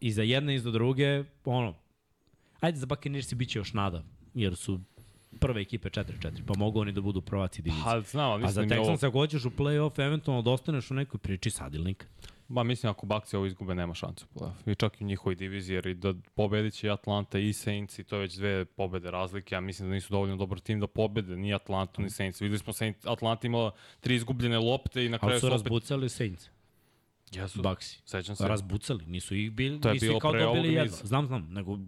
I 0.01 0.13
za 0.13 0.23
jedne 0.23 0.55
i 0.55 0.59
za 0.59 0.71
druge, 0.71 1.25
ono, 1.45 1.75
ajde 2.61 2.79
za 2.79 2.87
Buccaneersi 2.87 3.35
bit 3.35 3.49
će 3.49 3.59
još 3.59 3.73
nada, 3.73 4.05
jer 4.35 4.57
su 4.57 4.81
prve 5.41 5.61
ekipe 5.61 5.89
4-4, 5.89 6.43
pa 6.47 6.55
mogu 6.57 6.81
oni 6.81 6.93
da 6.93 7.01
budu 7.01 7.21
prvaci 7.21 7.63
divizije. 7.63 7.85
Pa 7.85 8.01
znam, 8.01 8.31
ali 8.31 8.45
A 8.45 8.51
za 8.51 8.63
mislim, 8.63 8.83
je 8.83 8.91
ovo, 8.91 9.11
hoćeš 9.11 9.45
u 9.45 9.51
play-off, 9.51 10.07
eventualno 10.07 10.43
da 10.43 10.51
ostaneš 10.51 10.91
u 10.91 10.95
nekoj 10.95 11.19
priči 11.19 11.51
sadilnik. 11.51 12.07
Ba, 12.51 12.63
mislim 12.63 12.91
ako 12.91 13.07
Bakci 13.07 13.37
ovo 13.37 13.47
izgube, 13.47 13.75
nema 13.75 13.95
šansu. 13.95 14.27
I 14.67 14.75
čak 14.75 15.01
i 15.01 15.05
u 15.05 15.07
njihovoj 15.07 15.35
diviziji, 15.35 15.75
jer 15.75 15.87
i 15.87 15.95
da 15.95 16.15
pobedit 16.35 16.75
će 16.75 16.87
i 16.87 16.91
Atlanta 16.91 17.39
i 17.39 17.53
Saints 17.53 17.99
i 17.99 18.05
to 18.05 18.17
je 18.17 18.21
već 18.21 18.35
dve 18.35 18.65
pobede 18.65 19.11
razlike. 19.11 19.55
Ja 19.55 19.61
mislim 19.61 19.89
da 19.89 19.95
nisu 19.95 20.13
dovoljno 20.13 20.37
dobar 20.37 20.61
tim 20.61 20.81
da 20.81 20.87
pobede 20.87 21.37
ni 21.37 21.55
Atlantu 21.55 22.03
ni 22.03 22.11
Saints. 22.11 22.41
Videli 22.41 22.59
smo 22.59 22.73
Saints, 22.73 23.07
Atlanta 23.07 23.47
imala 23.47 23.71
tri 24.01 24.15
izgubljene 24.15 24.59
lopte 24.59 25.05
i 25.05 25.09
na 25.09 25.19
kraju 25.19 25.33
Ali 25.33 25.41
su 25.41 25.47
su 25.47 25.47
opet... 25.47 25.63
razbucali 25.63 26.09
Saints, 26.09 26.51
Jesu, 27.31 27.63
Bucksi. 27.63 28.01
sećam 28.05 28.37
se. 28.37 28.49
Razbucali, 28.49 29.07
nisu 29.07 29.35
ih 29.35 29.53
bili, 29.53 29.81
To 29.81 29.89
je 29.89 29.95
nisu 29.95 30.07
bilo 30.07 30.17
ih 30.17 30.21
kao 30.23 30.33
dobili 30.33 30.75
jedno. 30.75 30.97
Znam, 31.03 31.27
znam, 31.27 31.49
nego 31.53 31.79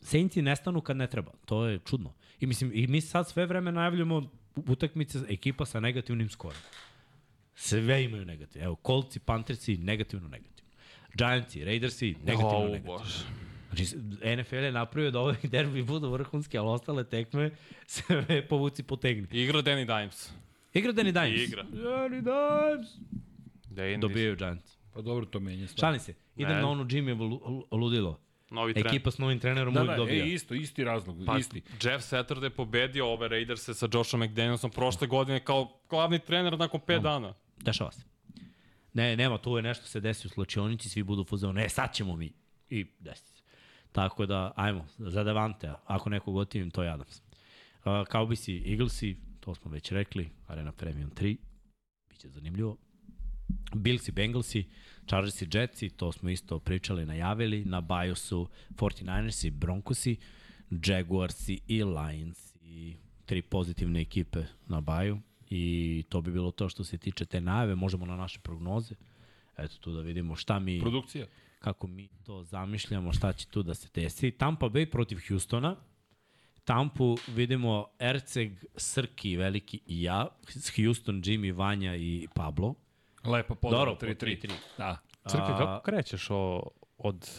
Saintsi 0.00 0.42
nestanu 0.42 0.80
kad 0.80 0.96
ne 0.96 1.06
treba. 1.06 1.32
To 1.44 1.66
je 1.66 1.78
čudno. 1.78 2.12
I 2.40 2.46
mislim, 2.46 2.70
i 2.74 2.86
mi 2.86 3.00
sad 3.00 3.28
sve 3.28 3.46
vreme 3.46 3.72
najavljamo 3.72 4.30
utakmice 4.56 5.18
ekipa 5.28 5.66
sa 5.66 5.80
negativnim 5.80 6.28
skorom. 6.28 6.60
Sve 7.56 8.04
imaju 8.04 8.24
negativno. 8.24 8.66
Evo, 8.66 8.76
Coltsi, 8.86 9.18
Panthersi, 9.18 9.76
negativno, 9.76 10.28
negativno. 10.28 10.70
Giantsi, 11.14 11.64
Raidersi, 11.64 12.14
negativno, 12.14 12.48
O, 12.48 12.64
negativno. 12.64 12.96
Bože. 12.98 13.24
Znači, 13.66 13.96
NFL 14.36 14.54
je 14.56 14.72
napravio 14.72 15.10
da 15.10 15.20
ovaj 15.20 15.36
derbi 15.52 15.82
budu 15.82 16.10
vrhunski, 16.10 16.58
ali 16.58 16.68
ostale 16.68 17.04
tekme 17.04 17.50
sve 17.86 18.24
povuci 18.48 18.82
potegni. 18.82 19.28
Igra 19.32 19.58
Danny 19.58 19.86
Dimes. 19.98 20.32
Igra 20.74 20.92
Danny 20.92 21.12
Dimes. 21.14 21.40
Igra. 21.42 21.64
Danny 21.64 22.20
Dimes. 22.22 22.88
Danny 23.70 24.00
Dobijaju 24.00 24.36
Giants. 24.36 24.76
Pa 24.92 25.00
dobro, 25.02 25.26
to 25.26 25.40
menja 25.40 25.66
stvar. 25.68 25.80
Šalim 25.80 26.00
se. 26.00 26.14
Idem 26.36 26.54
Ne. 26.54 26.60
na 26.60 26.68
ono 26.68 26.84
Jimmy 26.84 27.40
ludilo. 27.72 28.20
Novi 28.50 28.74
trend. 28.74 28.86
Ekipa 28.86 29.10
s 29.10 29.18
novim 29.18 29.40
trenerom 29.40 29.74
Da, 29.74 29.80
uvijek 29.80 29.90
da, 29.90 29.96
dobija. 29.96 30.24
e, 30.24 30.28
isto, 30.28 30.54
isti 30.54 30.84
razlog, 30.84 31.16
Pa, 31.26 31.38
isti. 31.38 31.62
Jeff 31.82 32.04
Saturday 32.04 32.48
pobedio 32.50 33.06
ove 33.06 33.28
Raiderse 33.28 33.74
sa 33.74 33.88
Joshom 33.92 34.20
McDanielsom 34.20 34.70
prošle 34.70 35.06
godine 35.06 35.40
kao 35.40 35.80
glavni 35.90 36.18
trener 36.18 36.58
nakon 36.58 36.80
5 36.80 37.02
dana. 37.02 37.34
Dešava 37.56 37.92
se. 37.92 38.02
Ne, 38.92 39.16
nema, 39.16 39.38
tu 39.38 39.56
je 39.56 39.62
nešto 39.62 39.86
se 39.86 40.00
desi 40.00 40.26
u 40.26 40.30
slačionici, 40.30 40.88
svi 40.88 41.02
budu 41.02 41.24
fuzeo, 41.24 41.52
ne, 41.52 41.68
sad 41.68 41.94
ćemo 41.94 42.16
mi. 42.16 42.32
I 42.70 42.86
desi 43.00 43.28
se. 43.28 43.42
Tako 43.92 44.26
da, 44.26 44.52
ajmo, 44.56 44.86
za 44.98 45.24
Devante, 45.24 45.72
ako 45.84 46.10
nekog 46.10 46.34
gotivim, 46.34 46.70
to 46.70 46.82
je 46.82 46.90
Adams. 46.90 47.18
Uh, 47.18 47.22
Cowboysi, 47.84 48.70
Eaglesi, 48.70 49.16
to 49.40 49.54
smo 49.54 49.70
već 49.70 49.92
rekli, 49.92 50.28
Arena 50.46 50.72
Premium 50.72 51.10
3, 51.10 51.36
biće 52.08 52.28
zanimljivo. 52.28 52.76
Billsi, 53.74 54.12
Bengalsi, 54.12 54.64
Chargersi, 55.06 55.46
Jetsi, 55.52 55.90
to 55.90 56.12
smo 56.12 56.30
isto 56.30 56.58
pričali, 56.58 57.06
najavili. 57.06 57.64
Na 57.64 57.80
baju 57.80 58.14
su 58.14 58.48
49ersi, 58.74 59.50
Broncosi, 59.50 60.16
Jaguarsi 60.86 61.60
i 61.66 61.84
Lionsi. 61.84 62.96
Tri 63.26 63.42
pozitivne 63.42 64.00
ekipe 64.00 64.44
na 64.66 64.80
baju. 64.80 65.18
I 65.50 66.04
to 66.08 66.20
bi 66.20 66.32
bilo 66.32 66.50
to 66.50 66.68
što 66.68 66.84
se 66.84 66.98
tiče 66.98 67.24
te 67.24 67.40
najave. 67.40 67.74
Možemo 67.74 68.06
na 68.06 68.16
naše 68.16 68.38
prognoze. 68.38 68.94
Eto 69.56 69.74
tu 69.80 69.92
da 69.92 70.00
vidimo 70.00 70.36
šta 70.36 70.58
mi, 70.58 70.80
Produkcija. 70.80 71.26
kako 71.58 71.86
mi 71.86 72.08
to 72.24 72.42
zamišljamo, 72.42 73.12
šta 73.12 73.32
će 73.32 73.46
tu 73.46 73.62
da 73.62 73.74
se 73.74 73.88
desi. 73.94 74.30
Tampa 74.30 74.66
Bay 74.66 74.86
protiv 74.86 75.18
Houstona. 75.28 75.76
Tampu 76.64 77.16
vidimo 77.28 77.86
Erceg, 77.98 78.52
Srki, 78.76 79.36
Veliki 79.36 79.80
i 79.86 80.02
ja. 80.02 80.28
Houston, 80.76 81.14
Jimmy, 81.16 81.54
Vanja 81.54 81.96
i 81.96 82.28
Pablo. 82.34 82.74
Lepa 83.24 83.54
podala, 83.54 83.84
Dobro, 83.84 83.94
po 83.96 84.06
3-3. 84.06 84.14
3-3. 84.16 84.50
Da. 84.78 84.98
Crke, 85.26 85.38
kako 85.58 85.82
krećeš 85.84 86.26
o, 86.30 86.62
od 86.98 87.30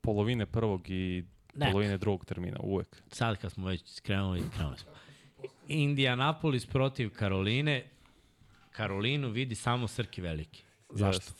polovine 0.00 0.46
prvog 0.46 0.90
i 0.90 1.24
Ne. 1.54 1.66
polovine 1.70 1.98
drugog 1.98 2.24
termina, 2.24 2.56
uvek? 2.60 3.02
sad 3.12 3.36
kad 3.38 3.52
smo 3.52 3.66
već 3.66 4.00
krenuli, 4.00 4.42
krenuli 4.54 4.78
smo. 4.78 4.90
Indianapolis 5.68 6.66
protiv 6.66 7.10
Karoline. 7.10 7.84
Karolinu 8.70 9.28
vidi 9.30 9.54
samo 9.54 9.88
Srki 9.88 10.20
Veliki. 10.20 10.62
Zašto? 10.90 11.32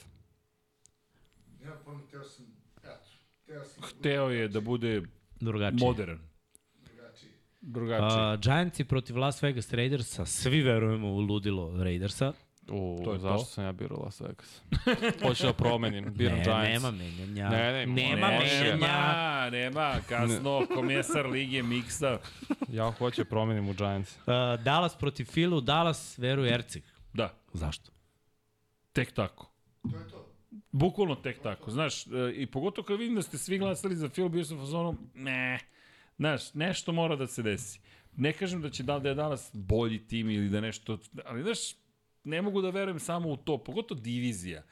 Ja 1.65 1.77
pojma, 1.85 2.01
teo 2.11 2.25
sam, 2.25 2.47
eto, 2.77 2.91
teo 3.47 3.65
sam 3.65 3.81
da 3.83 3.87
Hteo 3.89 4.29
je 4.31 4.49
da 4.49 4.61
bude 4.61 5.03
Drugačije. 5.41 5.87
modern, 5.87 6.19
drugačiji. 6.85 7.31
drugačiji. 7.61 8.35
Uh, 8.35 8.41
Giantsi 8.41 8.85
protiv 8.85 9.17
Las 9.17 9.43
Vegas 9.43 9.73
Raidersa. 9.73 10.27
Svi 10.27 10.61
verujemo 10.61 11.09
u 11.09 11.21
ludilo 11.21 11.83
Raidersa. 11.85 12.33
U, 12.71 13.01
To 13.05 13.13
je 13.13 13.19
zašto 13.19 13.39
to? 13.39 13.45
sam 13.45 13.65
ja 13.65 13.73
birao 13.73 13.99
Las 13.99 14.21
Vegas? 14.21 14.63
Hoću 15.27 15.47
da 15.47 15.53
promenim, 15.53 16.15
biram 16.15 16.39
ne, 16.39 16.45
Giants. 16.45 16.69
nema 16.83 16.91
menjanja. 16.91 17.49
Ne, 17.49 17.73
ne, 17.73 17.87
nema 17.87 18.27
ne, 18.29 18.39
menjanja. 18.39 18.77
Nema, 18.77 19.49
nema, 19.51 19.95
kasno, 20.09 20.67
komesar 20.75 21.27
Lige 21.27 21.63
Miksa. 21.63 22.19
Ja 22.69 22.91
hoću 22.91 23.25
da 23.25 23.29
promenim 23.29 23.69
u 23.69 23.73
Giants. 23.73 24.17
Uh, 24.17 24.25
Dallas 24.65 24.97
protiv 24.97 25.25
Filu. 25.25 25.61
Dallas 25.61 26.19
veruje 26.19 26.55
Erceg. 26.55 26.83
Da, 27.13 27.35
Zašto? 27.53 27.91
tek 28.93 29.13
tako. 29.13 29.51
To 29.91 29.99
je 29.99 30.09
to. 30.09 30.25
Bukvalno 30.73 31.15
tek 31.15 31.43
tako. 31.43 31.71
Znaš, 31.71 32.07
e, 32.07 32.11
i 32.35 32.47
pogotovo 32.47 32.87
kad 32.87 32.99
vidim 32.99 33.15
da 33.15 33.23
ste 33.23 33.39
svi 33.39 33.59
glasali 33.59 33.97
za 33.97 34.09
film, 34.09 34.33
bio 34.33 34.45
sam 34.45 34.57
u 34.57 34.61
fazonu, 34.61 34.95
ne, 35.15 35.59
znaš, 36.17 36.55
nešto 36.55 36.93
mora 36.93 37.17
da 37.17 37.27
se 37.27 37.43
desi. 37.43 37.81
Ne 38.17 38.33
kažem 38.33 38.63
da 38.63 38.71
će 38.71 38.83
da, 38.83 38.99
da 38.99 39.09
je 39.09 39.15
danas 39.15 39.51
bolji 39.55 40.07
tim 40.07 40.31
ili 40.31 40.49
da 40.49 40.61
nešto, 40.61 40.99
ali 41.25 41.43
znaš, 41.43 41.59
ne 42.25 42.43
mogu 42.43 42.63
da 42.63 42.71
verujem 42.71 42.99
samo 43.01 43.29
u 43.29 43.37
to, 43.37 43.59
pogotovo 43.59 44.01
divizija. 44.01 44.63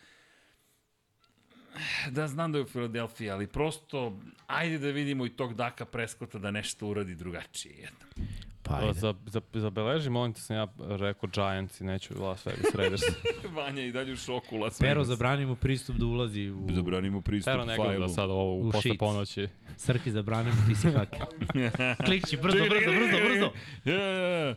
Da, 2.10 2.28
znam 2.28 2.52
da 2.52 2.58
je 2.58 2.64
u 2.64 2.68
Filadelfiji, 2.68 3.30
ali 3.30 3.46
prosto, 3.46 4.18
ajde 4.46 4.78
da 4.78 4.88
vidimo 4.88 5.26
i 5.26 5.30
tog 5.30 5.54
Daka 5.54 5.84
Preskota 5.84 6.38
da 6.38 6.50
nešto 6.50 6.86
uradi 6.86 7.14
drugačije. 7.14 7.74
jedno. 7.74 8.26
Pa 8.62 8.78
ajde. 8.78 8.92
Za, 8.92 9.14
za, 9.26 9.40
zabeleži, 9.54 10.10
molim 10.10 10.32
te 10.32 10.40
sam 10.40 10.56
ja 10.56 10.66
rekao 10.78 11.28
Giants 11.28 11.80
i 11.80 11.84
neću 11.84 12.22
Las 12.22 12.46
Vegas 12.46 12.74
Raiders. 12.74 13.02
Vanja 13.56 13.82
i 13.82 13.92
dalje 13.92 14.12
u 14.12 14.16
šoku 14.16 14.56
Las 14.56 14.78
Pero, 14.78 14.90
Vegas. 14.92 15.06
zabrani 15.08 15.46
mu 15.46 15.56
pristup 15.56 15.96
da 15.96 16.06
ulazi 16.06 16.50
u... 16.50 16.68
Zabranimo 16.70 17.20
pristup 17.20 17.52
Pero 17.52 17.64
ne 17.64 17.76
gleda 17.76 18.08
sad 18.08 18.30
ovo 18.30 18.54
u 18.54 18.60
U 18.60 18.64
posle 18.64 18.80
sheets. 18.80 18.98
ponoći. 18.98 19.48
Srki, 19.76 20.10
zabrani 20.10 20.50
mu, 20.50 20.68
ti 20.68 20.74
si 20.74 20.90
haker. 20.90 21.20
Klikći, 22.06 22.36
brzo, 22.36 22.58
brzo, 22.60 22.90
brzo, 22.90 23.18
brzo. 23.24 23.50
Ja. 23.84 24.54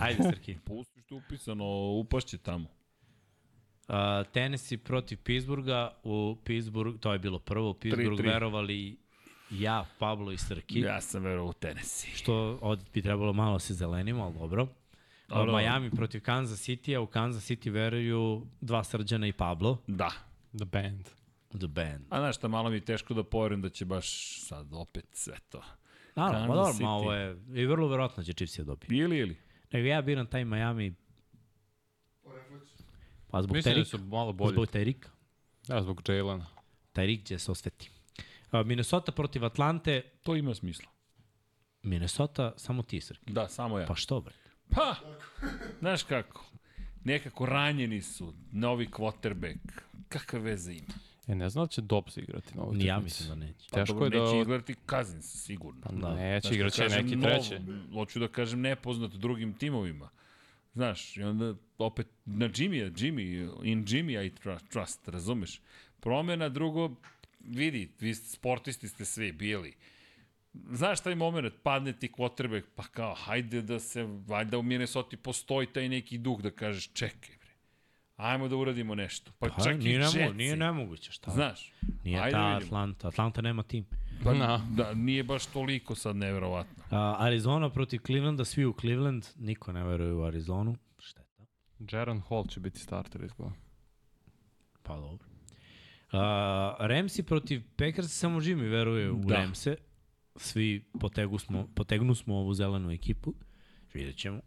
Ajde, 0.00 0.22
Srki. 0.22 0.56
Pusti 0.64 0.97
je 1.10 1.16
upisano, 1.16 1.64
upašće 1.90 2.38
tamo. 2.38 2.68
Uh, 3.88 3.94
Tennessee 4.32 4.78
protiv 4.78 5.18
Pittsburgha. 5.22 5.90
U 6.02 6.36
Pittsburgh, 6.44 7.00
to 7.00 7.12
je 7.12 7.18
bilo 7.18 7.38
prvo, 7.38 7.74
Pittsburgh 7.74 8.20
3-3. 8.20 8.26
verovali 8.26 8.98
ja, 9.50 9.86
Pablo 9.98 10.32
i 10.32 10.38
Srki. 10.38 10.80
Ja 10.80 11.00
sam 11.00 11.22
verovao 11.22 11.50
u 11.50 11.52
Tennessee. 11.52 12.10
Što 12.14 12.58
od, 12.62 12.84
bi 12.94 13.02
trebalo 13.02 13.32
malo 13.32 13.58
se 13.58 13.74
zelenimo, 13.74 14.24
ali 14.24 14.34
dobro. 14.34 14.66
Dobro. 15.28 15.44
dobro. 15.46 15.56
Miami 15.56 15.90
protiv 15.90 16.22
Kansas 16.22 16.68
City, 16.68 16.96
a 16.96 17.00
u 17.00 17.06
Kansas 17.06 17.50
City 17.50 17.70
veruju 17.70 18.46
dva 18.60 18.84
Srđana 18.84 19.26
i 19.26 19.32
Pablo. 19.32 19.78
Da. 19.86 20.10
The 20.56 20.64
band. 20.64 21.04
The 21.58 21.66
band. 21.66 22.04
A 22.10 22.18
znaš 22.18 22.36
šta, 22.36 22.48
malo 22.48 22.70
mi 22.70 22.76
je 22.76 22.84
teško 22.84 23.14
da 23.14 23.22
poverujem 23.22 23.62
da 23.62 23.68
će 23.68 23.84
baš 23.84 24.38
sad 24.40 24.72
opet 24.72 25.06
sve 25.12 25.36
to. 25.48 25.62
Naravno, 26.14 26.48
pa 26.48 26.54
Kansas 26.54 26.78
dobro, 26.78 26.90
ma 26.90 26.96
City. 26.96 27.00
ovo 27.00 27.14
je, 27.14 27.36
i 27.54 27.66
vrlo 27.66 27.88
verovatno 27.88 28.22
će 28.22 28.32
Chiefs 28.32 28.58
je 28.58 28.64
dobiti. 28.64 28.96
Ili, 28.96 29.18
ili. 29.18 29.36
Nego 29.72 29.86
ja 29.88 30.02
biram 30.02 30.26
taj 30.26 30.44
Miami, 30.44 30.94
pa 33.30 33.42
zbog 33.42 33.56
Mislim 33.56 33.74
da 33.74 33.80
Terika. 33.80 33.98
su 33.98 34.04
malo 34.04 34.32
bolji. 34.32 34.52
Zbog 34.52 34.66
Terika. 34.68 35.10
Ja, 35.68 35.82
zbog 35.82 36.02
Jalena. 36.08 36.46
Tyreek 36.94 37.24
će 37.24 37.38
se 37.38 37.50
osveti. 37.50 37.90
Minnesota 38.64 39.12
protiv 39.12 39.44
Atlante. 39.44 40.02
To 40.22 40.36
ima 40.36 40.54
smisla. 40.54 40.88
Minnesota, 41.82 42.52
samo 42.56 42.82
ti, 42.82 43.00
Srki. 43.00 43.32
Da, 43.32 43.48
samo 43.48 43.78
ja. 43.78 43.86
Pa 43.86 43.94
što, 43.94 44.20
bre? 44.20 44.34
Pa, 44.70 44.94
znaš 45.80 46.02
kako. 46.02 46.44
Nekako 47.04 47.46
ranjeni 47.46 48.02
su, 48.02 48.34
novi 48.52 48.86
quarterback. 48.86 49.58
Kakve 50.08 50.38
veze 50.38 50.72
ima? 50.72 50.94
E, 51.28 51.34
ne 51.34 51.48
znam 51.48 51.64
da 51.64 51.68
će 51.68 51.80
Dobbs 51.80 52.16
igrati 52.16 52.56
na 52.56 52.62
ovoj 52.62 52.76
Ni 52.76 52.84
ja 52.84 52.94
utakmici. 52.94 53.22
mislim 53.22 53.40
da 53.40 53.46
neće. 53.46 53.68
Pa, 53.70 53.76
Teško 53.76 53.92
dobro, 53.94 54.06
je 54.06 54.10
da... 54.20 54.24
Neće 54.26 54.40
igrati 54.40 54.74
Cousins, 54.90 55.44
sigurno. 55.44 55.80
Pa 55.80 55.92
Da. 55.92 56.14
Neće, 56.14 56.40
Znaš, 56.48 56.54
igrat 56.56 56.72
će 56.72 56.82
kad 56.82 56.90
kažem 56.90 57.04
neki 57.04 57.16
novo, 57.16 57.34
treći. 57.34 57.56
Hoću 57.92 58.18
da 58.18 58.28
kažem 58.28 58.60
nepoznat 58.60 59.12
drugim 59.12 59.52
timovima. 59.52 60.08
Znaš, 60.74 61.16
i 61.16 61.22
onda 61.22 61.54
opet 61.78 62.06
na 62.24 62.48
Jimmy, 62.48 62.92
Jimmy, 62.92 63.50
in 63.64 63.84
Jimmy 63.84 64.26
I 64.26 64.30
tru- 64.32 64.68
trust, 64.68 65.08
razumeš? 65.08 65.60
Promena 66.00 66.48
drugo, 66.48 66.90
vidi, 67.40 67.90
vi 68.00 68.14
sportisti 68.14 68.88
ste 68.88 69.04
svi 69.04 69.32
bili. 69.32 69.74
Znaš 70.70 71.00
taj 71.00 71.14
moment, 71.14 71.54
padne 71.62 71.92
ti 71.92 72.08
quarterback, 72.08 72.62
pa 72.74 72.82
kao, 72.82 73.14
hajde 73.14 73.62
da 73.62 73.80
se, 73.80 74.02
valjda 74.26 74.58
u 74.58 74.62
Minnesota 74.62 75.16
postoji 75.16 75.66
taj 75.66 75.88
neki 75.88 76.18
duh 76.18 76.40
da 76.40 76.50
kažeš, 76.50 76.92
čekaj 76.92 77.37
ajmo 78.18 78.48
da 78.48 78.56
uradimo 78.56 78.94
nešto. 78.94 79.32
Pa, 79.38 79.48
Pa, 79.48 79.64
čak 79.64 79.74
i 79.74 79.78
nije, 79.78 79.98
nemo, 79.98 80.10
Jetsi. 80.10 80.34
nije 80.34 80.56
nemoguće, 80.56 81.12
šta? 81.12 81.30
Znaš, 81.30 81.72
Nije 82.04 82.20
ajde 82.20 82.30
ta 82.32 82.48
vidimo. 82.48 82.66
Atlanta. 82.66 83.08
Atlanta 83.08 83.42
nema 83.42 83.62
tim. 83.62 83.84
Pa, 84.24 84.34
Na. 84.34 84.66
da, 84.70 84.94
nije 84.94 85.22
baš 85.24 85.46
toliko 85.46 85.94
sad 85.94 86.16
neverovatno. 86.16 86.84
Uh, 86.84 87.22
Arizona 87.22 87.70
protiv 87.70 88.00
Clevelanda, 88.06 88.44
svi 88.44 88.66
u 88.66 88.74
Cleveland, 88.80 89.26
niko 89.36 89.72
ne 89.72 89.84
veruje 89.84 90.12
u 90.12 90.22
Arizonu. 90.22 90.76
Šteta. 90.98 91.44
Jaron 91.92 92.22
Hall 92.28 92.46
će 92.46 92.60
biti 92.60 92.80
starter 92.80 93.24
izgleda. 93.24 93.52
Pa 94.82 94.96
dobro. 94.96 95.28
Uh, 96.12 96.18
Ramsi 96.80 97.22
protiv 97.22 97.62
Packers, 97.76 98.08
samo 98.08 98.40
Jimmy 98.40 98.70
veruje 98.70 99.10
u 99.10 99.16
Da. 99.16 99.26
da. 99.26 99.34
Ramse. 99.34 99.76
Svi 100.36 100.84
potegu 101.00 101.38
smo, 101.38 101.68
potegnu 101.74 102.14
smo 102.14 102.34
ovu 102.36 102.54
zelenu 102.54 102.90
ekipu. 102.92 103.34
Vidjet 103.94 104.16
ćemo. 104.16 104.40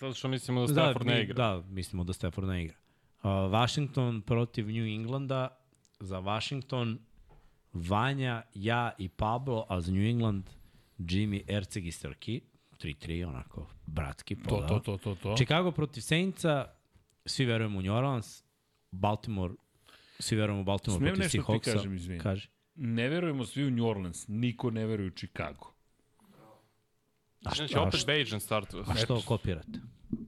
Zato 0.00 0.14
što 0.14 0.28
mislimo 0.28 0.60
da 0.60 0.66
Stafford 0.68 1.06
mi- 1.06 1.12
ne 1.12 1.22
igra. 1.22 1.34
Da, 1.34 1.62
mislimo 1.68 2.04
da 2.04 2.12
Stafford 2.12 2.48
ne 2.48 2.64
igra. 2.64 2.76
Uh, 3.18 3.30
Washington 3.52 4.22
protiv 4.22 4.66
New 4.66 4.84
Englanda. 4.86 5.56
Za 6.00 6.18
Washington 6.18 6.98
Vanja, 7.72 8.42
ja 8.54 8.90
i 8.98 9.08
Pablo, 9.08 9.66
a 9.68 9.80
za 9.80 9.92
New 9.92 10.02
England 10.04 10.44
Jimmy, 10.98 11.42
Erceg 11.48 11.86
i 11.86 11.92
Srki. 11.92 12.40
3-3, 12.74 13.26
onako, 13.26 13.66
bratski. 13.86 14.36
To, 14.36 14.42
pola. 14.48 14.66
to, 14.68 14.78
to, 14.78 14.96
to, 14.96 15.14
to. 15.14 15.34
Chicago 15.36 15.72
protiv 15.72 16.00
Saintsa, 16.00 16.64
svi 17.26 17.44
verujemo 17.44 17.78
u 17.78 17.82
New 17.82 17.94
Orleans. 17.94 18.44
Baltimore, 18.90 19.54
svi 20.18 20.36
verujemo 20.36 20.60
u 20.60 20.64
Baltimore 20.64 20.98
Smijem 20.98 21.14
protiv 21.14 21.24
nešto 21.24 21.38
ti 21.38 21.44
Seahawksa. 21.44 21.72
kažem, 21.72 21.94
izvini? 21.94 22.20
Kaži. 22.20 22.48
Ne 22.74 23.08
verujemo 23.08 23.44
svi 23.46 23.64
u 23.64 23.70
New 23.70 23.86
Orleans, 23.86 24.24
niko 24.28 24.70
ne 24.70 24.86
veruje 24.86 25.06
u 25.06 25.12
Chicago. 25.12 25.72
A 27.44 27.54
Znači, 27.54 27.74
a 27.76 27.82
opet 27.82 27.94
što- 27.94 28.06
Bajan 28.06 28.40
startuje. 28.40 28.84
A 28.86 28.94
što 28.94 29.20
kopirate? 29.20 29.78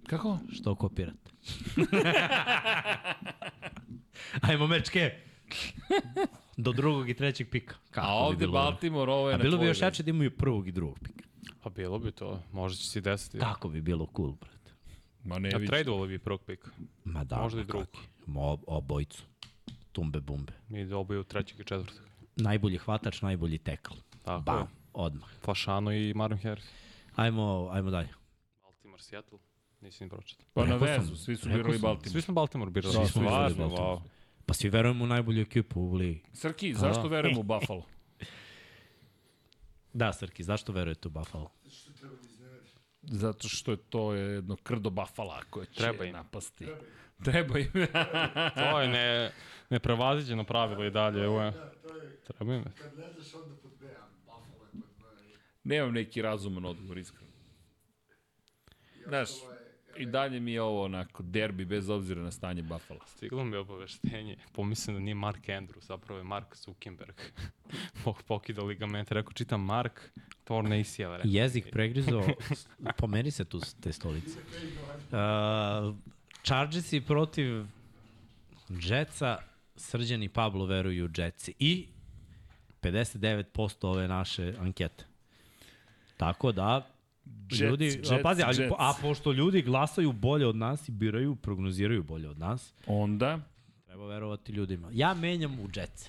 Kako? 0.06 0.38
Što 0.52 0.74
kopirate? 0.74 1.30
Ajmo 4.40 4.66
mečke. 4.66 5.10
Do 6.56 6.72
drugog 6.72 7.10
i 7.10 7.14
trećeg 7.14 7.50
pika. 7.50 7.74
Kako 7.90 8.06
A 8.06 8.10
bi 8.10 8.16
ovde 8.24 8.46
dobro? 8.46 8.60
Baltimore, 8.60 9.12
ovo 9.12 9.28
je 9.28 9.34
A 9.34 9.38
na 9.38 9.42
bilo 9.42 9.58
bi 9.58 9.66
još 9.66 9.80
jače 9.80 10.02
da 10.02 10.10
imaju 10.10 10.30
prvog 10.30 10.68
i 10.68 10.72
drugog 10.72 10.98
pika. 10.98 11.24
Pa 11.62 11.70
bilo 11.70 11.98
bi 11.98 12.12
to. 12.12 12.42
Možda 12.52 12.76
će 12.76 12.88
se 12.88 13.00
desiti. 13.00 13.38
Kako 13.38 13.68
bi 13.68 13.80
bilo 13.80 14.08
cool, 14.16 14.32
brate. 14.32 14.70
Ma 15.24 15.38
ne 15.38 15.48
vidim. 15.48 15.66
tradovali 15.68 16.08
bi 16.08 16.18
prvog 16.18 16.42
pika. 16.42 16.70
Ma 17.04 17.24
da, 17.24 17.36
Možda 17.36 17.60
i. 17.60 17.64
Ma 18.26 18.40
ob- 18.40 18.64
obojicu. 18.66 19.22
Tumbe 19.92 20.20
bumbe. 20.20 20.52
Mi 20.68 20.84
dobiju 20.84 21.24
trećeg 21.24 21.60
i 21.60 21.64
četvrtog. 21.64 22.00
Najbolji 22.36 22.78
hvatač, 22.78 23.22
najbolji 23.22 23.58
tekl. 23.58 23.94
Tako 24.24 24.40
Bam, 24.42 24.58
je. 24.58 24.66
odmah. 24.92 25.28
Flašano 25.40 25.92
i 25.92 26.14
Marvin 26.14 26.38
Harris. 26.38 26.64
Ajmo, 27.16 27.68
ajmo 27.72 27.90
dalje. 27.90 28.08
Baltimore, 28.62 29.02
Seattle. 29.02 29.38
Nisi 29.80 30.04
ni 30.04 30.10
pročitao. 30.10 30.46
Pa 30.54 30.64
na 30.64 30.76
vezu, 30.76 31.16
svi 31.16 31.36
su 31.36 31.48
birali. 31.48 31.78
Baltimore. 31.78 32.10
Svi 32.10 32.22
smo 32.22 32.34
Baltimore 32.34 32.70
birali. 32.70 32.94
Svi 32.94 33.06
smo 33.06 33.22
birali 33.22 33.54
Baltimore. 33.54 33.82
wow. 33.82 34.00
Pa 34.46 34.54
svi 34.54 34.68
verujemo 34.68 35.04
u 35.04 35.06
najbolju 35.06 35.40
ekipu 35.42 35.80
u 35.80 35.94
ligi. 35.94 36.22
Srki, 36.32 36.74
zašto 36.74 37.02
da. 37.02 37.08
verujemo 37.08 37.40
u 37.40 37.42
Buffalo? 37.42 37.82
Da, 39.92 40.12
Srki, 40.12 40.44
zašto 40.44 40.72
verujete 40.72 41.08
u 41.08 41.10
Buffalo? 41.10 41.50
Što 41.70 41.92
treba 41.92 42.14
da 42.14 42.28
iznenadi. 42.28 42.68
Zato 43.02 43.48
što 43.48 43.70
je 43.70 43.76
to 43.76 44.14
jedno 44.14 44.56
krdo 44.56 44.90
Buffalo 44.90 45.34
koje 45.50 45.66
će 45.66 45.78
Treba 45.80 46.04
im. 46.04 46.12
napasti. 46.12 46.66
Treba 47.24 47.58
im. 47.58 47.70
To 48.54 48.80
je 48.80 48.88
ne, 48.88 49.32
neprevaziđeno 49.70 50.44
pravilo 50.44 50.84
i 50.84 50.90
dalje. 50.90 51.20
Da, 51.22 51.52
to 51.82 51.94
je, 51.96 52.16
Treba 52.26 52.54
im. 52.54 52.64
kad 52.78 52.98
ne 52.98 53.12
znaš 53.12 53.34
onda 53.34 53.56
pod 53.56 53.70
B, 53.80 53.86
a 53.86 54.06
Buffalo 54.24 54.64
je 54.64 54.70
pod 54.72 54.90
B. 54.98 55.38
Nemam 55.64 55.92
neki 55.92 56.22
razuman 56.22 56.64
odgovor, 56.64 56.98
iskreno. 56.98 57.32
Znaš, 59.06 59.28
i 59.96 60.06
dalje 60.06 60.40
mi 60.40 60.52
je 60.52 60.62
ovo 60.62 60.84
onako 60.84 61.22
derbi 61.22 61.64
bez 61.64 61.88
obzira 61.88 62.22
na 62.22 62.30
stanje 62.30 62.62
Buffalo. 62.62 63.00
Stiglo 63.06 63.44
mi 63.44 63.56
je 63.56 63.58
obaveštenje. 63.58 64.36
Pomislim 64.52 64.96
da 64.96 65.00
nije 65.00 65.14
Mark 65.14 65.48
Andrews, 65.48 65.86
zapravo 65.86 66.18
je 66.18 66.24
Mark 66.24 66.56
Zuckerberg. 66.56 67.14
Bog 68.04 68.22
pokida 68.22 68.62
ligamente. 68.62 69.14
Rekao, 69.14 69.32
čitam 69.32 69.64
Mark, 69.64 70.00
torne 70.44 70.80
ACL. 70.80 71.02
Rekao, 71.02 71.20
Jezik 71.24 71.70
pregrizo, 71.72 72.22
pomeri 72.98 73.30
se 73.30 73.44
tu 73.44 73.60
te 73.80 73.92
stolice. 73.92 74.38
Uh, 74.38 75.96
Chargersi 76.42 77.00
protiv 77.00 77.64
Jetsa, 78.68 79.38
Srđan 79.76 80.22
i 80.22 80.28
Pablo 80.28 80.66
veruju 80.66 81.10
Jetsi. 81.16 81.54
I 81.58 81.86
59% 82.82 83.86
ove 83.86 84.08
naše 84.08 84.54
ankete. 84.58 85.11
Tako 86.22 86.52
da, 86.52 86.86
Jets, 87.50 87.60
ljudi, 87.60 87.84
Jets, 87.84 88.10
a, 88.10 88.18
pazi, 88.22 88.42
ali, 88.42 88.70
a 88.78 88.92
pošto 89.02 89.32
ljudi 89.32 89.62
glasaju 89.62 90.12
bolje 90.12 90.46
od 90.46 90.56
nas 90.56 90.88
i 90.88 90.92
biraju, 90.92 91.36
prognoziraju 91.36 92.02
bolje 92.02 92.28
od 92.28 92.38
nas, 92.38 92.74
Onda... 92.86 93.38
treba 93.86 94.06
verovati 94.06 94.52
ljudima. 94.52 94.88
Ja 94.92 95.14
menjam 95.14 95.60
u 95.60 95.68
Jets. 95.74 96.06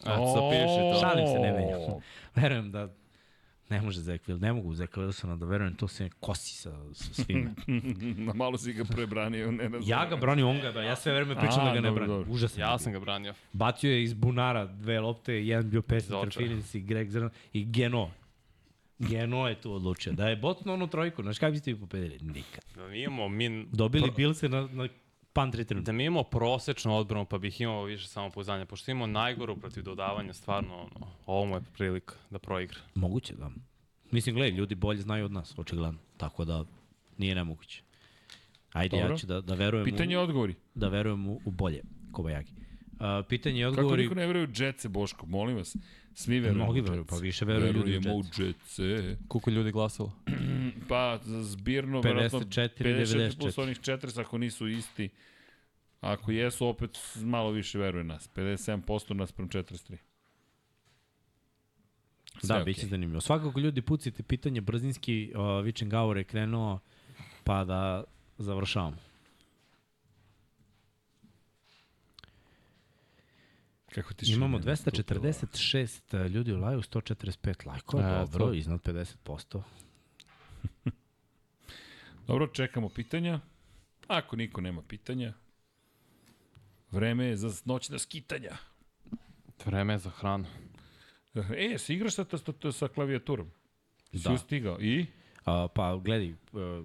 Eto, 0.00 0.34
zapiši 0.34 0.78
to. 0.92 0.98
Šalim 1.00 1.26
se, 1.26 1.38
ne 1.38 1.52
menjam. 1.52 1.80
Verujem 2.34 2.72
da 2.72 2.88
ne 3.68 3.82
može 3.82 4.00
Zach 4.00 4.24
Wilson, 4.28 4.40
ne 4.40 4.52
mogu 4.52 4.74
Zach 4.74 4.92
Wilsona 4.92 5.38
da 5.38 5.46
verujem, 5.46 5.74
to 5.74 5.88
se 5.88 6.10
kosi 6.20 6.54
sa, 6.54 6.94
sa 6.94 7.14
svime. 7.14 7.50
Malo 8.34 8.58
si 8.58 8.72
ga 8.72 8.84
prebranio, 8.84 9.50
ne 9.50 9.62
razumem. 9.62 9.82
ja 9.86 10.06
ga 10.06 10.16
branim, 10.16 10.46
on 10.46 10.60
ga 10.60 10.72
bra. 10.72 10.82
Ja 10.82 10.96
sve 10.96 11.14
vreme 11.14 11.34
pričam 11.34 11.60
A, 11.60 11.64
da 11.64 11.74
ga 11.74 11.80
ne 11.80 11.90
branim. 11.90 12.08
dobro. 12.08 12.32
Užasan. 12.32 12.60
Ja 12.60 12.78
sam 12.78 12.92
ga 12.92 13.00
branio. 13.00 13.34
Bacio 13.52 13.90
je 13.90 14.02
iz 14.02 14.14
bunara 14.14 14.66
dve 14.66 15.00
lopte, 15.00 15.46
jedan 15.46 15.70
bio 15.70 15.82
Pesni. 15.82 16.16
Trfilic 16.24 16.74
i 16.74 16.80
Greg 16.80 17.10
Zrna 17.10 17.30
i 17.52 17.64
Geno. 17.64 18.10
Geno 18.98 19.48
je 19.48 19.60
tu 19.60 19.72
odlučio. 19.72 20.12
Da 20.12 20.28
je 20.28 20.36
botno 20.36 20.74
onu 20.74 20.86
trojku, 20.86 21.22
znaš 21.22 21.38
kako 21.38 21.52
biste 21.52 21.72
vi 21.72 21.80
pobedili? 21.80 22.18
Nikad. 22.22 22.64
Da 22.74 22.88
mi 22.88 23.02
imamo, 23.02 23.28
mi, 23.28 23.66
Dobili 23.72 24.10
Bilse 24.16 24.48
na, 24.48 24.68
na 24.72 24.88
punt 25.32 25.54
return. 25.54 25.84
da 25.84 25.92
mi 25.92 26.04
imamo 26.04 26.22
prosečnu 26.22 26.96
odbranu, 26.96 27.24
pa 27.24 27.38
bih 27.38 27.60
imao 27.60 27.84
više 27.84 28.08
samopouzdanja. 28.08 28.64
Pošto 28.64 28.90
imamo 28.90 29.06
najgoru 29.06 29.56
protiv 29.56 29.82
dodavanja, 29.82 30.32
stvarno, 30.32 30.74
ono, 30.76 31.06
ovo 31.26 31.44
mu 31.46 31.54
je 31.54 31.60
prilika 31.76 32.14
da 32.30 32.38
proigra. 32.38 32.78
Moguće, 32.94 33.34
da. 33.34 33.50
Mislim, 34.10 34.34
gledaj, 34.34 34.58
ljudi 34.58 34.74
bolje 34.74 35.00
znaju 35.00 35.24
od 35.24 35.32
nas, 35.32 35.54
očigledno. 35.58 35.98
Tako 36.16 36.44
da 36.44 36.64
nije 37.18 37.34
nemoguće. 37.34 37.82
Ajde, 38.72 38.96
Dobro. 38.96 39.12
ja 39.14 39.18
ću 39.18 39.26
da, 39.26 39.40
da 39.40 39.54
verujem, 39.54 39.84
Pitanje 39.84 40.18
u, 40.18 40.20
odgovori. 40.20 40.54
da 40.74 40.88
verujem 40.88 41.28
u, 41.28 41.40
u 41.44 41.50
bolje 41.50 41.82
Kobajagi. 42.12 42.52
Uh, 42.92 43.00
pitanje 43.28 43.60
i 43.60 43.62
Kako 43.64 43.70
odgovori... 43.70 44.02
niko 44.02 44.14
ne 44.14 44.26
veruje 44.26 44.46
u 44.46 44.50
Jetse, 44.56 44.88
Boško? 44.88 45.26
Molim 45.26 45.56
vas. 45.56 45.76
Svi 46.18 46.40
veruju 46.40 46.64
Mnogi 46.64 46.80
veruju, 46.80 47.04
pa 47.04 47.16
više 47.16 47.44
veruju 47.44 47.72
ljudi 47.72 47.78
u 47.78 47.84
Verujemo 47.84 48.14
u 48.14 48.22
Jetse. 48.42 48.82
Jetse. 48.84 49.16
Koliko 49.28 49.50
ljudi 49.50 49.72
glasalo? 49.72 50.12
Pa, 50.88 51.18
zbirno, 51.24 52.00
verovatno 52.00 52.40
54, 52.40 52.82
54 52.82 53.38
plus 53.38 53.56
94. 53.56 53.62
onih 53.62 53.80
40, 53.80 54.20
ako 54.20 54.38
nisu 54.38 54.68
isti. 54.68 55.08
Ako 56.00 56.30
jesu, 56.30 56.66
opet 56.66 56.98
malo 57.16 57.50
više 57.50 57.78
veruje 57.78 58.04
nas. 58.04 58.30
57% 58.34 59.14
nas 59.14 59.32
prem 59.32 59.48
43. 59.48 59.76
Sve 59.76 59.96
Da, 62.42 62.54
okej. 62.54 62.64
bit 62.64 62.76
će 62.80 62.86
zanimljivo. 62.86 63.20
Svakako 63.20 63.60
ljudi 63.60 63.82
pucite 63.82 64.22
pitanje 64.22 64.60
brzinski, 64.60 65.32
uh, 65.34 65.64
Vičen 65.64 65.88
Gaur 65.88 66.16
je 66.16 66.24
krenuo, 66.24 66.78
pa 67.44 67.64
da 67.64 68.04
završavamo. 68.38 69.05
Kako 73.94 74.14
ti 74.14 74.32
Imamo 74.32 74.58
šine 74.58 74.70
nastupila? 74.70 75.20
246 75.20 76.28
ljudi 76.28 76.52
u 76.52 76.56
live, 76.56 76.82
145 76.82 77.66
lajkova, 77.66 78.02
E, 78.02 78.18
dobro, 78.20 78.46
to. 78.46 78.54
iznad 78.54 78.80
50%. 78.82 79.62
Dobro, 82.26 82.46
čekamo 82.46 82.88
pitanja. 82.88 83.40
Ako 84.08 84.36
niko 84.36 84.60
nema 84.60 84.82
pitanja, 84.82 85.32
vreme 86.90 87.24
je 87.24 87.36
za 87.36 87.62
noćna 87.64 87.98
skitanja. 87.98 88.56
Vreme 89.64 89.92
je 89.94 89.98
za 89.98 90.10
hranu. 90.10 90.44
E, 91.56 91.78
si 91.78 91.94
igraš 91.94 92.14
sa, 92.14 92.24
sa, 92.24 92.72
sa, 92.72 92.88
klavijaturom? 92.88 93.50
Si 94.12 94.18
Da. 94.18 94.32
ustigao? 94.32 94.80
I? 94.80 95.06
A, 95.44 95.68
pa, 95.74 95.96
gledaj, 95.96 96.30
uh, 96.30 96.84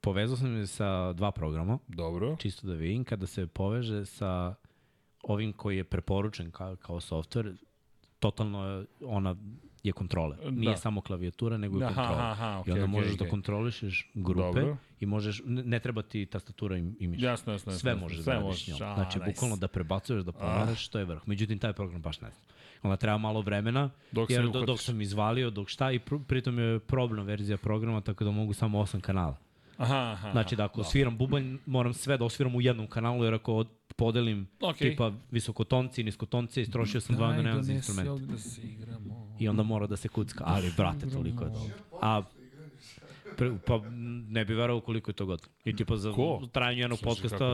povezao 0.00 0.36
sam 0.36 0.56
je 0.56 0.66
sa 0.66 1.12
dva 1.12 1.32
programa, 1.32 1.78
Dobro. 1.88 2.36
čisto 2.36 2.66
da 2.66 2.74
vidim, 2.74 3.04
kada 3.04 3.26
se 3.26 3.46
poveže 3.46 4.04
sa 4.06 4.54
ovim 5.26 5.52
koji 5.52 5.76
je 5.76 5.84
preporučen 5.84 6.50
kao, 6.50 6.76
kao 6.76 7.00
software, 7.00 7.54
totalno 8.18 8.84
ona 9.04 9.36
je 9.82 9.92
kontroler. 9.92 10.38
Nije 10.52 10.70
Da. 10.70 10.76
samo 10.76 11.00
klavijatura, 11.00 11.56
nego 11.56 11.78
je 11.78 11.84
Aha, 11.84 11.94
kontroler. 11.94 12.20
aha, 12.24 12.32
aha, 12.32 12.58
I 12.58 12.60
okej, 12.60 12.72
onda 12.72 12.84
okej, 12.84 12.92
možeš 12.92 13.10
da 13.12 13.24
okej. 13.24 13.30
kontrolišeš 13.30 14.10
grupe 14.14 14.60
Dobro. 14.60 14.76
i 15.00 15.06
možeš, 15.06 15.42
ne, 15.44 15.62
ne 15.64 15.80
treba 15.80 16.02
ti 16.02 16.26
tastatura 16.26 16.78
i, 16.78 16.84
i 17.00 17.06
miš. 17.06 17.22
Jasno, 17.22 17.52
jasno, 17.52 17.72
jasno. 17.72 17.80
Sve 17.80 17.90
jasno. 17.90 18.02
možeš 18.02 18.22
Sve 18.22 18.34
da 18.34 18.40
radiš 18.40 18.68
njom. 18.68 18.76
Znači, 18.76 19.18
nice. 19.18 19.30
bukvalno 19.30 19.56
da 19.56 19.68
prebacuješ, 19.68 20.22
da 20.24 20.32
pomeraš, 20.32 20.88
to 20.88 20.98
je 20.98 21.04
vrh. 21.04 21.22
Međutim, 21.26 21.58
taj 21.58 21.72
program 21.72 22.02
baš 22.02 22.20
ne 22.20 22.30
znam. 22.30 22.42
Onda 22.82 22.96
treba 22.96 23.18
malo 23.18 23.40
vremena, 23.40 23.90
Dok 24.12 24.30
jer 24.30 24.48
do, 24.48 24.60
dok 24.64 24.80
sam 24.80 25.00
izvalio, 25.00 25.50
dok 25.50 25.68
šta, 25.68 25.92
i 25.92 25.98
pr 25.98 26.14
pritom 26.26 26.58
je 26.58 26.78
problem 26.78 27.26
verzija 27.26 27.56
programa, 27.58 28.00
tako 28.00 28.24
da 28.24 28.30
mogu 28.30 28.52
samo 28.52 28.80
osam 28.80 29.00
kanala. 29.00 29.36
Aha, 29.76 29.96
aha. 30.12 30.30
Znači 30.32 30.56
da 30.56 30.64
ako 30.64 30.84
sviram 30.84 31.16
bubanj, 31.18 31.56
moram 31.66 31.94
sve 31.94 32.16
da 32.18 32.24
osviram 32.24 32.54
u 32.54 32.60
jednom 32.60 32.86
kanalu, 32.86 33.24
jer 33.24 33.34
ako 33.34 33.64
podelim 33.96 34.48
Okej. 34.60 34.90
tipa 34.90 35.12
visokotonci 35.30 36.00
i 36.00 36.04
niskotonci, 36.04 36.60
istrošio 36.60 37.00
sam 37.00 37.16
dva, 37.16 37.36
nemam 37.36 37.62
za 37.62 37.72
instrument. 37.72 38.20
da 38.20 38.38
se 38.38 38.60
igramo. 38.62 39.36
I 39.38 39.48
onda 39.48 39.62
mora 39.62 39.86
da 39.86 39.96
se 39.96 40.08
kucka. 40.08 40.44
Ali, 40.46 40.72
brate, 40.76 41.10
toliko 41.10 41.44
je 41.44 41.50
dobro. 41.50 41.74
A 42.02 42.22
Pre, 43.36 43.52
pa 43.66 43.80
ne 44.28 44.44
bi 44.44 44.54
verao 44.54 44.80
koliko 44.80 45.10
je 45.10 45.14
to 45.14 45.26
god. 45.26 45.48
I 45.64 45.76
tipa 45.76 45.96
za 45.96 46.12
Ko? 46.12 46.48
trajanje 46.52 46.80
jednog 46.80 47.00
podcasta 47.04 47.46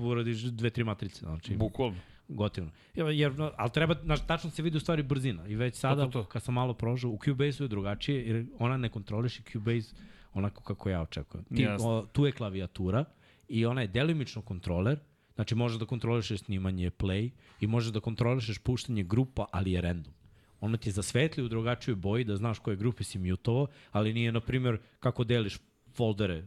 uradiš 0.00 0.42
dve, 0.42 0.70
tri 0.70 0.84
matrice. 0.84 1.20
Znači, 1.20 1.56
Bukvalno. 1.56 1.96
gotivno. 2.28 2.70
Jer, 2.94 3.06
jer, 3.06 3.38
no, 3.38 3.52
ali 3.56 3.70
treba, 3.70 3.94
znaš, 4.04 4.26
tačno 4.26 4.50
se 4.50 4.62
vidi 4.62 4.76
u 4.76 4.80
stvari 4.80 5.02
brzina. 5.02 5.46
I 5.48 5.54
već 5.54 5.74
sada, 5.74 6.04
to, 6.04 6.10
to. 6.10 6.24
kad 6.24 6.42
sam 6.42 6.54
malo 6.54 6.74
prožao, 6.74 7.10
u 7.10 7.18
Cubase-u 7.24 7.64
je 7.64 7.68
drugačije, 7.68 8.26
jer 8.26 8.46
ona 8.58 8.76
ne 8.76 8.88
kontroliše 8.88 9.42
Cubase 9.52 9.94
onako 10.34 10.62
kako 10.62 10.88
ja 10.88 11.02
očekujem. 11.02 11.44
Ti, 11.44 11.66
o, 11.80 12.06
tu 12.12 12.26
je 12.26 12.32
klavijatura 12.32 13.04
i 13.48 13.66
ona 13.66 13.80
je 13.80 13.86
delimično 13.88 14.42
kontroler, 14.42 14.98
znači 15.36 15.54
možeš 15.54 15.78
da 15.78 15.86
kontrolišeš 15.86 16.40
snimanje 16.40 16.90
play 16.90 17.30
i 17.60 17.66
možeš 17.66 17.92
da 17.92 18.00
kontrolišeš 18.00 18.58
puštanje 18.58 19.04
grupa, 19.04 19.46
ali 19.52 19.72
je 19.72 19.80
random. 19.80 20.12
Ona 20.60 20.76
ti 20.76 20.90
zasvetli 20.90 21.44
u 21.44 21.48
drugačijoj 21.48 21.94
boji 21.94 22.24
da 22.24 22.36
znaš 22.36 22.58
koje 22.58 22.76
grupe 22.76 23.04
si 23.04 23.18
mutovao, 23.18 23.66
ali 23.92 24.14
nije, 24.14 24.32
na 24.32 24.40
primjer, 24.40 24.78
kako 25.00 25.24
deliš 25.24 25.58
foldere. 25.94 26.46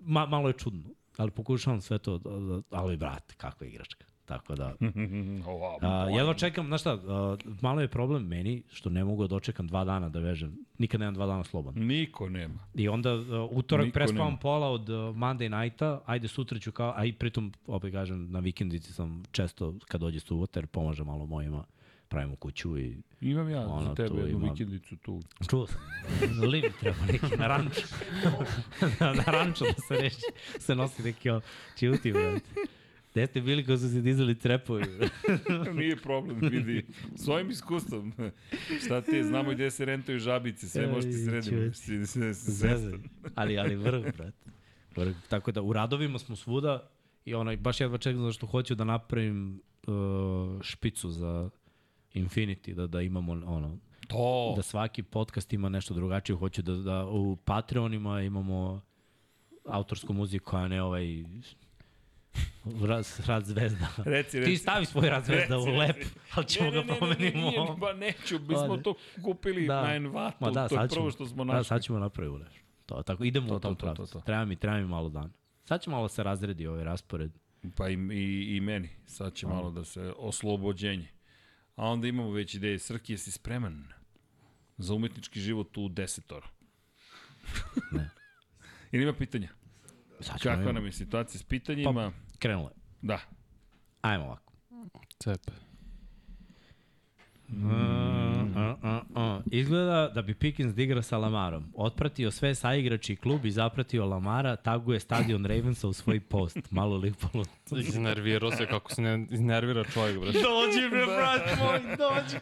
Ma, 0.00 0.26
malo 0.26 0.48
je 0.48 0.58
čudno, 0.58 0.90
ali 1.16 1.30
pokušavam 1.30 1.80
sve 1.80 1.98
to, 1.98 2.18
da, 2.18 2.30
da, 2.30 2.62
ali 2.70 2.96
brate, 2.96 3.34
kakva 3.36 3.66
igračka. 3.66 4.07
Tako 4.28 4.54
da, 4.54 4.74
A, 5.80 6.08
jedva 6.10 6.34
čekam, 6.34 6.66
znaš 6.66 6.80
šta, 6.80 6.90
a, 6.92 7.36
malo 7.60 7.80
je 7.80 7.88
problem 7.88 8.26
meni 8.26 8.62
što 8.70 8.90
ne 8.90 9.04
mogu 9.04 9.22
da 9.22 9.28
dočekam 9.28 9.66
dva 9.66 9.84
dana 9.84 10.08
da 10.08 10.18
vežem. 10.18 10.58
Nikad 10.78 11.00
nemam 11.00 11.14
dva 11.14 11.26
dana 11.26 11.44
slobodno. 11.44 11.84
Niko 11.84 12.28
nema. 12.28 12.54
I 12.74 12.88
onda 12.88 13.10
a, 13.10 13.48
utorak 13.50 13.84
Niko 13.86 13.94
prespavam 13.94 14.36
pola 14.38 14.68
od 14.68 14.90
a, 14.90 14.92
Monday 14.92 15.62
nighta, 15.62 16.00
ajde 16.06 16.28
sutra 16.28 16.58
ću 16.58 16.72
kao, 16.72 16.92
a 16.96 17.04
i 17.04 17.12
pritom, 17.12 17.52
opet 17.66 17.92
kažem, 17.92 18.30
na 18.30 18.40
vikendici 18.40 18.92
sam 18.92 19.22
često 19.30 19.74
kad 19.88 20.00
dođe 20.00 20.20
subota 20.20 20.60
jer 20.60 20.66
pomažem 20.66 21.06
malo 21.06 21.26
mojima, 21.26 21.64
pravimo 22.08 22.36
kuću 22.36 22.78
i 22.78 22.96
Imam 23.20 23.50
ja 23.50 23.80
za 23.84 23.94
tebe 23.94 24.20
jednu 24.20 24.38
ima- 24.38 24.50
vikendicu 24.52 24.96
tu. 24.96 25.20
čuo 25.50 25.66
sam, 25.66 25.80
lim 26.50 26.62
treba 26.80 26.96
neki 27.12 27.36
na 27.38 27.46
ranču. 27.46 27.80
na, 29.00 29.12
na 29.26 29.32
ranču 29.32 29.64
da 29.64 29.82
se 29.88 30.02
reši, 30.02 30.22
se 30.58 30.74
nosi 30.74 31.02
neki 31.02 31.30
o, 31.30 31.40
čuti, 31.78 32.12
brate. 32.12 32.40
Gde 33.18 33.26
ste 33.26 33.40
bili 33.40 33.66
ko 33.66 33.76
su 33.76 33.88
se 33.88 34.00
dizali 34.00 34.38
trepovi? 34.38 34.84
Nije 35.78 35.96
problem, 35.96 36.38
vidi. 36.40 36.86
Svojim 37.16 37.50
iskustvom. 37.50 38.12
Šta 38.84 39.00
ti, 39.00 39.16
je, 39.16 39.24
znamo 39.24 39.50
gde 39.50 39.70
se 39.70 39.84
rentuju 39.84 40.18
žabice, 40.18 40.68
sve 40.68 40.86
možete 40.86 41.12
srediti. 41.12 43.08
ali, 43.34 43.58
ali 43.58 43.76
vrh, 43.76 44.02
brate. 44.16 44.50
Vrh. 44.96 45.16
Tako 45.28 45.52
da 45.52 45.62
u 45.62 45.72
radovima 45.72 46.18
smo 46.18 46.36
svuda 46.36 46.90
i 47.24 47.34
onaj, 47.34 47.56
baš 47.56 47.80
jedva 47.80 47.98
čekam 47.98 48.22
zašto 48.22 48.46
hoću 48.46 48.74
da 48.74 48.84
napravim 48.84 49.60
uh, 49.86 50.62
špicu 50.62 51.10
za 51.10 51.50
Infinity, 52.14 52.74
da, 52.74 52.86
da 52.86 53.02
imamo 53.02 53.32
ono, 53.32 53.78
To. 54.08 54.52
da 54.56 54.62
svaki 54.62 55.02
podcast 55.02 55.52
ima 55.52 55.68
nešto 55.68 55.94
drugačije. 55.94 56.36
Hoću 56.36 56.62
da, 56.62 56.74
da 56.74 57.06
u 57.06 57.36
Patreonima 57.36 58.22
imamo 58.22 58.80
autorsku 59.64 60.12
muziku, 60.12 60.56
a 60.56 60.68
ne 60.68 60.82
ovaj 60.82 61.24
rad, 62.86 63.06
rad 63.26 63.44
zvezda. 63.44 63.86
Reci, 63.96 64.30
Ti 64.30 64.40
reci. 64.40 64.56
stavi 64.56 64.86
svoj 64.86 65.08
rad 65.10 65.24
zvezda 65.24 65.58
u 65.58 65.64
Reci, 65.64 65.76
lep, 65.78 65.96
reci. 65.96 66.10
ali 66.34 66.46
ćemo 66.46 66.70
ga 66.70 66.82
promenimo. 66.84 67.50
Nije, 67.50 67.60
ba 67.78 67.92
neću, 67.92 68.38
mi 68.38 68.54
smo 68.56 68.76
to 68.76 68.94
kupili 69.22 69.66
Da. 69.66 69.82
na 69.82 69.94
Envatu, 69.94 70.36
Ma 70.40 70.50
da, 70.50 70.68
to 70.68 70.82
je 70.82 70.88
prvo 70.88 71.10
što 71.10 71.26
smo 71.26 71.44
da, 71.44 71.52
našli. 71.52 71.64
sad 71.64 71.82
ćemo 71.82 71.98
napraviti 71.98 72.34
uleš. 72.34 72.52
To, 72.86 73.02
tako, 73.02 73.24
idemo 73.24 73.48
To, 73.48 73.56
u 73.56 73.60
tom 73.60 73.74
to, 73.74 73.80
to, 73.80 73.86
to, 73.86 73.94
pravcu. 73.94 74.12
to. 74.12 74.20
Treba 74.20 74.44
mi, 74.44 74.56
treba 74.56 74.76
mi 74.76 74.84
malo 74.84 75.08
dana. 75.08 75.30
Sad 75.64 75.82
će 75.82 75.90
malo 75.90 76.02
da 76.02 76.08
se 76.08 76.22
razredi 76.22 76.66
ovaj 76.66 76.84
raspored. 76.84 77.30
Pa 77.76 77.88
i, 77.88 77.94
i, 78.12 78.56
i 78.56 78.60
meni, 78.60 78.88
sad 79.06 79.34
će 79.34 79.46
malo 79.46 79.70
da 79.70 79.84
se 79.84 80.12
oslobođenje. 80.16 81.08
A 81.76 81.86
onda 81.86 82.08
imamo 82.08 82.30
već 82.30 82.54
ideje. 82.54 82.78
Srki, 82.78 83.12
jesi 83.12 83.32
spreman 83.32 83.84
za 84.78 84.94
umetnički 84.94 85.40
život 85.40 85.76
u 85.76 85.88
desetora? 85.88 86.46
Ne. 87.92 88.10
Ili 88.92 89.02
ima 89.02 89.12
pitanja? 89.12 89.48
Sad 90.20 90.40
ćemo 90.40 90.52
Kakva 90.52 90.62
imamo. 90.62 90.72
nam 90.72 90.86
je 90.86 90.92
situacija 90.92 91.38
s 91.38 91.42
pitanjima? 91.42 92.12
Pa, 92.12 92.38
krenulo 92.38 92.68
je. 92.68 92.74
Da. 93.02 93.18
Ajmo 94.00 94.24
ovako. 94.24 94.52
Cepe. 95.18 95.52
Mm. 97.48 97.66
Uh, 97.66 98.76
uh, 98.82 99.00
uh. 99.16 99.42
Izgleda 99.50 100.10
da 100.14 100.22
bi 100.22 100.34
Pickens 100.34 100.74
da 100.74 100.82
igra 100.82 101.02
sa 101.02 101.18
Lamarom. 101.18 101.72
Otpratio 101.76 102.30
sve 102.30 102.54
saigrači 102.54 103.16
klub 103.16 103.44
i 103.44 103.50
zapratio 103.50 104.06
Lamara, 104.06 104.56
taguje 104.56 105.00
stadion 105.00 105.44
Ravensa 105.44 105.88
u 105.88 105.92
svoj 105.92 106.20
post. 106.20 106.58
Malo 106.70 106.96
lipalo. 106.96 107.44
Iznervirao 107.70 108.50
se 108.50 108.66
kako 108.66 108.94
se 108.94 109.02
ne 109.02 109.26
iznervira 109.30 109.84
čovjek, 109.84 110.18
bre. 110.18 110.26
Dođi 110.32 110.88
bre, 110.90 111.06
brat 111.06 111.58
moj, 111.58 111.96
dođi. 111.96 112.36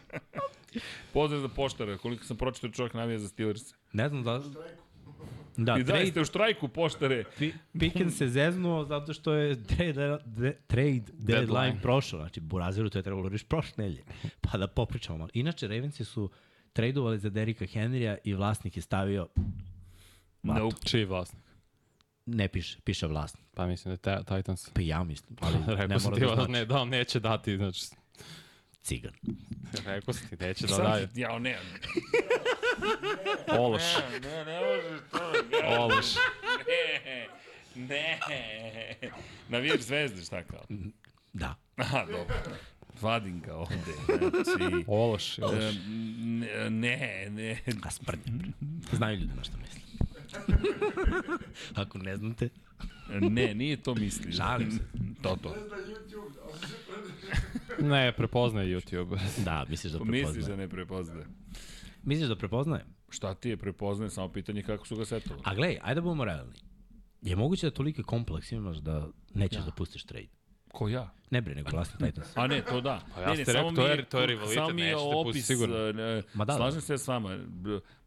Pozdrav 1.13 1.41
za 1.41 1.47
poštara, 1.47 1.97
koliko 1.97 2.23
sam 2.23 2.37
pročitao 2.37 2.69
čovjek 2.69 2.93
navija 2.93 3.19
za 3.19 3.27
Steelers. 3.27 3.63
Ne 3.93 4.09
znam 4.09 4.23
da... 4.23 4.41
Da, 5.57 5.77
I 5.77 5.83
da, 5.83 5.85
trade, 5.85 6.05
ste 6.05 6.21
u 6.21 6.25
štrajku 6.25 6.67
poštare. 6.67 7.23
Pi- 7.39 7.53
Pickens 7.73 8.17
se 8.17 8.27
zeznuo 8.27 8.85
zato 8.85 9.13
što 9.13 9.33
je 9.33 9.63
trade, 9.65 9.93
de, 10.25 10.51
trade 10.67 10.91
deadline, 11.09 11.25
Deadline. 11.37 11.81
prošao. 11.81 12.19
Znači, 12.19 12.39
Buraziru 12.39 12.89
to 12.89 12.99
je 12.99 13.03
trebalo 13.03 13.29
reći 13.29 13.45
prošle 13.45 13.73
nelje. 13.77 14.03
Pa 14.41 14.57
da 14.57 14.67
popričamo 14.67 15.17
malo. 15.17 15.29
Inače, 15.33 15.67
Ravensi 15.67 16.05
su 16.05 16.29
tradeovali 16.73 17.19
za 17.19 17.29
Derika 17.29 17.65
Henrya 17.65 18.17
i 18.23 18.33
vlasnik 18.33 18.75
je 18.75 18.81
stavio, 18.81 19.27
Vatu. 20.43 20.59
Nope. 20.59 20.75
Čiji 20.85 21.05
vlasnik? 21.05 21.43
ne 22.25 22.47
piše, 22.47 22.79
piše 22.81 23.07
vlasnik. 23.07 23.45
Pa 23.53 23.67
mislim 23.67 23.95
da 23.95 24.11
je 24.11 24.23
ta- 24.23 24.35
Titans. 24.35 24.69
Pa 24.69 24.81
ja 24.81 25.03
mislim, 25.03 25.37
ali 25.41 25.55
ne 25.87 25.97
mora 25.97 26.17
da 26.17 26.25
da, 26.25 26.35
znači. 26.35 26.51
ne, 26.51 26.65
da 26.65 26.77
on 26.77 26.89
neće 26.89 27.19
dati, 27.19 27.57
znači, 27.57 27.85
Cigan. 28.87 29.13
rekao 29.85 30.13
sam 30.13 30.27
ti, 30.27 30.35
neće 30.39 30.67
da 30.67 30.77
daje. 30.77 31.07
Ja, 31.15 31.39
ne. 31.39 31.59
Ološ, 33.49 33.81
Ne, 34.23 34.45
ne 34.45 34.59
možeš 34.59 35.01
to. 35.11 35.31
ološ. 35.77 36.05
Ne. 36.65 37.27
Ne. 37.75 38.19
Navijaš 39.49 39.79
zvezde, 39.79 40.21
šta 40.21 40.43
kao? 40.43 40.63
Da. 41.33 41.55
Aha, 41.75 42.05
dobro. 42.05 42.35
Vadim 43.01 43.39
ga 43.41 43.55
ovde. 43.55 43.75
Znači, 44.07 44.83
Ološ, 44.87 45.39
ološ. 45.39 45.75
ne, 45.87 46.69
ne, 46.69 47.27
ne. 47.29 47.59
A 47.83 47.89
sprdnje. 47.91 48.31
Znaju 48.91 49.17
ljudi 49.19 49.33
na 49.35 49.43
što 49.43 49.57
mislim. 49.57 49.76
Ako 51.81 51.97
ne 51.97 52.17
znate, 52.17 52.49
Ne, 53.21 53.55
nije 53.55 53.77
to 53.77 53.95
misli. 53.95 54.31
Šalim 54.31 54.71
se. 54.71 54.79
To, 55.21 55.35
to. 55.35 55.49
Ne 55.49 55.55
zna 55.57 55.77
YouTube, 55.77 56.31
se. 57.77 57.83
Ne, 57.83 58.11
prepoznaje 58.11 58.77
YouTube. 58.77 59.17
da, 59.45 59.65
misliš 59.69 59.93
da 59.93 59.99
Misliš 59.99 60.21
prepoznaje. 60.23 60.47
da 60.47 60.55
ne 60.55 60.69
prepoznaje. 60.69 61.25
Misliš 62.03 62.27
da 62.27 62.35
prepoznaje? 62.35 62.85
Šta 63.09 63.33
ti 63.33 63.49
je 63.49 63.57
prepoznaje, 63.57 64.09
samo 64.09 64.29
pitanje 64.29 64.63
kako 64.63 64.87
su 64.87 64.95
ga 64.95 65.05
setovali. 65.05 65.41
A 65.45 65.55
glej, 65.55 65.77
ajde 65.81 65.95
da 65.95 66.01
budemo 66.01 66.25
realni. 66.25 66.53
Je 67.21 67.35
moguće 67.35 67.67
da 67.67 67.71
toliki 67.71 68.03
kompleks 68.03 68.51
imaš 68.51 68.77
da 68.77 69.07
nećeš 69.33 69.61
da 69.61 69.71
pustiš 69.71 70.03
trade? 70.03 70.36
Ko 70.67 70.87
ja? 70.87 71.09
Ne 71.29 71.41
bre, 71.41 71.55
nego 71.55 71.69
vlasni 71.71 71.99
Titans. 72.01 72.37
A 72.37 72.47
ne, 72.47 72.61
to 72.61 72.81
da. 72.81 73.01
Pa 73.15 73.21
ja 73.21 73.27
ne, 73.27 73.35
ste 73.35 73.53
ne, 73.53 73.53
samo 73.53 73.69
rekao, 73.69 73.75
to 73.77 73.91
je- 73.91 74.05
to 74.05 74.19
je 74.19 74.27
rivalitet, 74.27 74.55
samo 74.55 74.69
mi 74.69 74.81
je 74.81 74.87
nećete 74.87 75.15
opis, 75.15 75.45
sigurno. 75.47 75.91
ne, 75.93 76.23
Ma 76.33 76.45
da, 76.45 76.53
slažem 76.53 76.81
se 76.81 76.97
s 76.97 77.07
vama. 77.07 77.37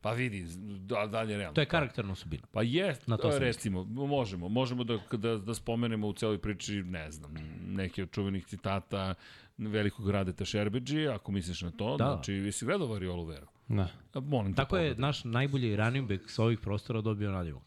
Pa 0.01 0.13
vidi, 0.13 0.47
da, 0.79 1.07
dalje 1.07 1.37
realno. 1.37 1.55
To 1.55 1.61
je 1.61 1.67
karakterna 1.67 2.13
osobina. 2.13 2.43
Pa 2.53 2.63
je, 2.63 2.97
Na 3.07 3.17
to 3.17 3.39
recimo, 3.39 3.85
možemo, 3.85 4.49
možemo 4.49 4.85
da, 4.85 4.99
da, 5.13 5.37
da 5.37 5.55
spomenemo 5.55 6.09
u 6.09 6.13
celoj 6.13 6.39
priči, 6.39 6.75
ne 6.75 7.11
znam, 7.11 7.35
neke 7.67 8.03
od 8.03 8.11
čuvenih 8.11 8.47
citata 8.47 9.15
velikog 9.59 10.11
Radeta 10.11 10.45
Šerbeđi, 10.45 11.09
ako 11.09 11.33
misliš 11.33 11.63
na 11.63 11.71
to, 11.71 11.97
Da. 11.97 12.05
znači, 12.07 12.33
jesi 12.35 12.65
gledao 12.65 12.87
Variolu 12.87 13.25
Veru? 13.25 13.47
Ne. 13.69 13.87
A, 14.15 14.21
Molim 14.21 14.53
te, 14.53 14.57
Tako 14.57 14.77
je 14.77 14.95
naš 14.95 15.25
najbolji 15.25 15.77
running 15.77 16.09
back 16.09 16.31
sa 16.31 16.43
ovih 16.43 16.59
prostora 16.59 17.01
dobio 17.01 17.31
nadimak. 17.31 17.63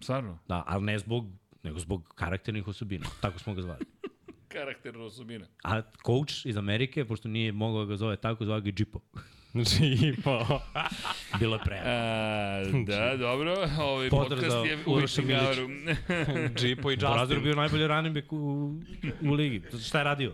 Stvarno? 0.00 0.38
Da, 0.48 0.64
ali 0.66 0.84
ne 0.84 0.98
zbog, 0.98 1.26
nego 1.62 1.78
zbog 1.78 2.12
karakternih 2.14 2.68
osobina. 2.68 3.06
Tako 3.20 3.38
smo 3.38 3.54
ga 3.54 3.62
zvali. 3.62 3.84
Karakterna 4.52 5.04
osobina. 5.04 5.46
A 5.64 5.82
coach 6.06 6.46
iz 6.46 6.56
Amerike, 6.56 7.04
pošto 7.04 7.28
nije 7.28 7.52
mogao 7.52 7.84
da 7.84 7.88
ga 7.88 7.96
zove 7.96 8.16
tako, 8.16 8.44
zvao 8.44 8.60
ga 8.60 8.70
Džipo. 8.70 9.00
Pa... 10.24 10.60
Bilo 11.40 11.56
je 11.56 11.60
pre. 11.64 11.76
A, 11.84 12.62
da, 12.86 13.16
dobro, 13.16 13.54
ovaj 13.80 14.10
Pozdrav 14.10 14.40
podcast 14.40 14.56
za 14.56 14.58
je 14.58 14.76
u. 14.76 14.80
Houru. 14.84 15.68
Džipo 16.58 16.90
i 16.90 16.94
Justin. 16.94 17.42
bio 17.42 17.54
najbolji 17.54 17.86
running 17.86 18.14
back 18.14 18.32
u, 18.32 18.36
u 19.22 19.32
ligi. 19.32 19.62
Šta 19.84 19.98
je 19.98 20.04
radio? 20.04 20.32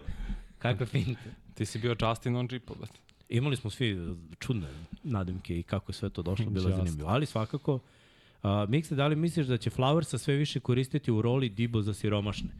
Kakve 0.58 0.86
finte? 0.86 1.30
Ti 1.54 1.66
si 1.66 1.78
bio 1.78 1.96
Justin 2.00 2.36
on 2.36 2.48
Džipo, 2.48 2.74
bet. 2.74 2.90
Imali 3.28 3.56
smo 3.56 3.70
svi 3.70 4.16
čudne 4.38 4.66
nadimke 5.02 5.58
i 5.58 5.62
kako 5.62 5.90
je 5.90 5.94
sve 5.94 6.10
to 6.10 6.22
došlo, 6.22 6.50
bilo 6.50 6.68
je 6.68 6.76
zanimljivo. 6.76 7.08
Ali 7.08 7.26
svakako, 7.26 7.74
uh, 7.74 8.50
Mikse, 8.68 8.94
da 8.94 9.06
li 9.06 9.16
misliš 9.16 9.46
da 9.46 9.56
će 9.56 9.70
Flowersa 9.70 10.18
sve 10.18 10.34
više 10.34 10.60
koristiti 10.60 11.10
u 11.10 11.22
roli 11.22 11.48
Dibo 11.48 11.82
za 11.82 11.94
siromašne? 11.94 12.50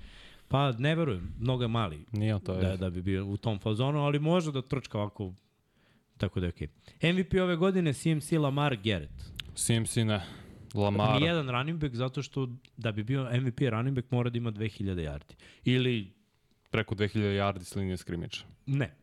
Pa 0.49 0.73
ne 0.73 0.95
verujem, 0.95 1.35
mnogo 1.41 1.65
je 1.65 1.69
mali 1.69 2.05
Nije 2.13 2.39
to 2.41 2.55
je. 2.55 2.63
da, 2.63 2.77
da 2.77 2.91
bi 2.91 3.03
bio 3.03 3.27
u 3.27 3.37
tom 3.37 3.59
fazonu, 3.59 3.99
ali 3.99 4.19
može 4.19 4.53
da 4.53 4.63
trčka 4.63 4.99
ovako, 4.99 5.33
tako 6.17 6.41
da 6.41 6.47
je 6.47 6.51
okej. 6.51 6.69
Okay. 7.01 7.13
MVP 7.13 7.35
ove 7.43 7.57
godine 7.57 7.93
CMC 7.93 8.33
Lamar 8.33 8.77
Garrett. 8.77 9.23
Simsi 9.55 10.05
ne. 10.05 10.23
Lamar. 10.75 11.21
Nijedan 11.21 11.49
running 11.51 11.81
back 11.81 11.95
zato 11.95 12.23
što 12.23 12.49
da 12.77 12.93
bi 12.93 13.03
bio 13.03 13.31
MVP 13.41 13.61
running 13.61 13.97
back 13.97 14.11
mora 14.11 14.31
da 14.31 14.39
ima 14.39 14.53
2000 14.53 14.85
yardi. 14.85 15.35
Ili 15.65 16.19
Preko 16.71 16.95
2000 16.95 17.19
yardi 17.19 17.65
s 17.65 17.77
linije 17.77 17.97
skrimiča. 17.97 18.45
Ne. 18.67 18.95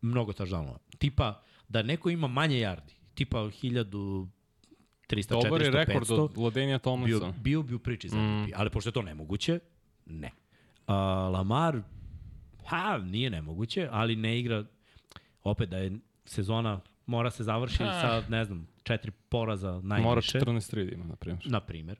Mnogo 0.00 0.32
touchdownova. 0.32 0.78
Tipa, 0.98 1.42
da 1.68 1.82
neko 1.82 2.10
ima 2.10 2.28
manje 2.28 2.56
yardi, 2.56 2.92
tipa 3.14 3.38
1300, 3.38 4.26
300, 5.08 5.42
Dobar 5.42 5.62
je 5.62 5.70
400, 5.70 5.72
rekord 5.72 6.06
500, 6.06 6.20
od 6.20 6.38
Ladenija 6.38 6.78
bio, 6.78 6.78
Tomlinsona. 6.78 7.34
bio 7.40 7.62
bi 7.62 7.74
u 7.74 7.78
priči 7.78 8.08
za 8.08 8.16
MVP. 8.16 8.52
Ali 8.56 8.70
pošto 8.70 8.88
je 8.88 8.92
to 8.92 9.02
nemoguće, 9.02 9.58
ne. 10.06 10.30
A, 10.90 11.28
Lamar, 11.28 11.82
ha, 12.66 12.98
nije 12.98 13.30
nemoguće, 13.30 13.88
ali 13.90 14.16
ne 14.16 14.38
igra, 14.38 14.64
opet 15.42 15.68
da 15.68 15.76
je 15.76 15.92
sezona 16.24 16.80
mora 17.10 17.30
se 17.30 17.44
završi 17.44 17.76
sa, 17.76 18.22
ne 18.28 18.44
znam, 18.44 18.68
četiri 18.82 19.10
poraza 19.28 19.80
najviše. 19.82 20.08
Mora 20.08 20.20
14-3 20.20 20.84
da 20.84 20.94
ima, 20.94 21.04
na 21.04 21.16
primjer. 21.16 21.46
Na 21.46 21.60
primer. 21.60 21.98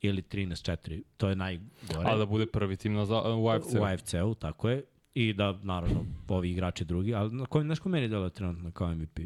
Ili 0.00 0.22
13-4, 0.22 1.02
to 1.16 1.28
je 1.28 1.36
najgore. 1.36 2.04
A 2.04 2.16
da 2.16 2.26
bude 2.26 2.46
prvi 2.46 2.76
tim 2.76 2.92
na, 2.94 3.04
za, 3.04 3.22
u 3.34 3.48
AFC. 3.48 3.74
U 3.74 3.84
AFC-u, 3.84 4.34
tako 4.34 4.70
je. 4.70 4.84
I 5.14 5.32
da, 5.32 5.58
naravno, 5.62 6.04
ovi 6.28 6.50
igrači 6.50 6.84
drugi, 6.84 7.14
ali 7.14 7.34
na 7.34 7.46
kojem, 7.46 7.66
znaš 7.66 7.78
ko 7.78 7.88
meni 7.88 8.08
delo 8.08 8.28
trenutno 8.28 8.70
kao 8.70 8.94
MVP? 8.94 9.20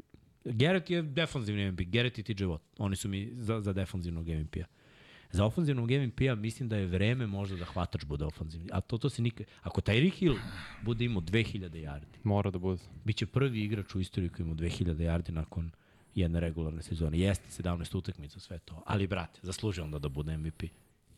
Garrett 0.44 0.90
je 0.90 1.02
defanzivni 1.02 1.70
MVP, 1.70 1.80
Garrett 1.80 2.18
i 2.18 2.22
TJ 2.22 2.44
Watt. 2.44 2.60
Oni 2.78 2.96
su 2.96 3.08
mi 3.08 3.30
za, 3.34 3.60
za 3.60 3.72
defanzivnog 3.72 4.28
MVP-a. 4.28 4.64
Za 5.34 5.44
ofanzivnog 5.44 5.90
MVP-a 5.90 6.34
mislim 6.34 6.68
da 6.68 6.76
je 6.76 6.86
vreme 6.86 7.26
možda 7.26 7.56
da 7.56 7.64
hvatač 7.64 8.04
bude 8.04 8.24
ofanzivni. 8.24 8.68
A 8.72 8.80
to, 8.80 8.98
to 8.98 9.08
se 9.08 9.22
nikad... 9.22 9.46
Ako 9.62 9.80
Tyreek 9.80 10.12
Hill 10.12 10.36
bude 10.82 11.04
imao 11.04 11.22
2000 11.22 11.70
yardi, 11.70 12.18
Mora 12.22 12.50
da 12.50 12.58
bude. 12.58 12.82
bit 13.04 13.16
će 13.16 13.26
prvi 13.26 13.64
igrač 13.64 13.94
u 13.94 14.00
istoriji 14.00 14.30
koji 14.30 14.46
ima 14.46 14.54
2000 14.54 14.94
yardi 14.94 15.30
nakon 15.30 15.70
jedne 16.14 16.40
regularne 16.40 16.82
sezone. 16.82 17.18
Jeste 17.18 17.62
17 17.62 17.96
utakmica, 17.98 18.40
sve 18.40 18.58
to. 18.58 18.82
Ali, 18.86 19.06
brate, 19.06 19.40
zaslužio 19.42 19.84
onda 19.84 19.98
da 19.98 20.08
bude 20.08 20.36
MVP. 20.36 20.62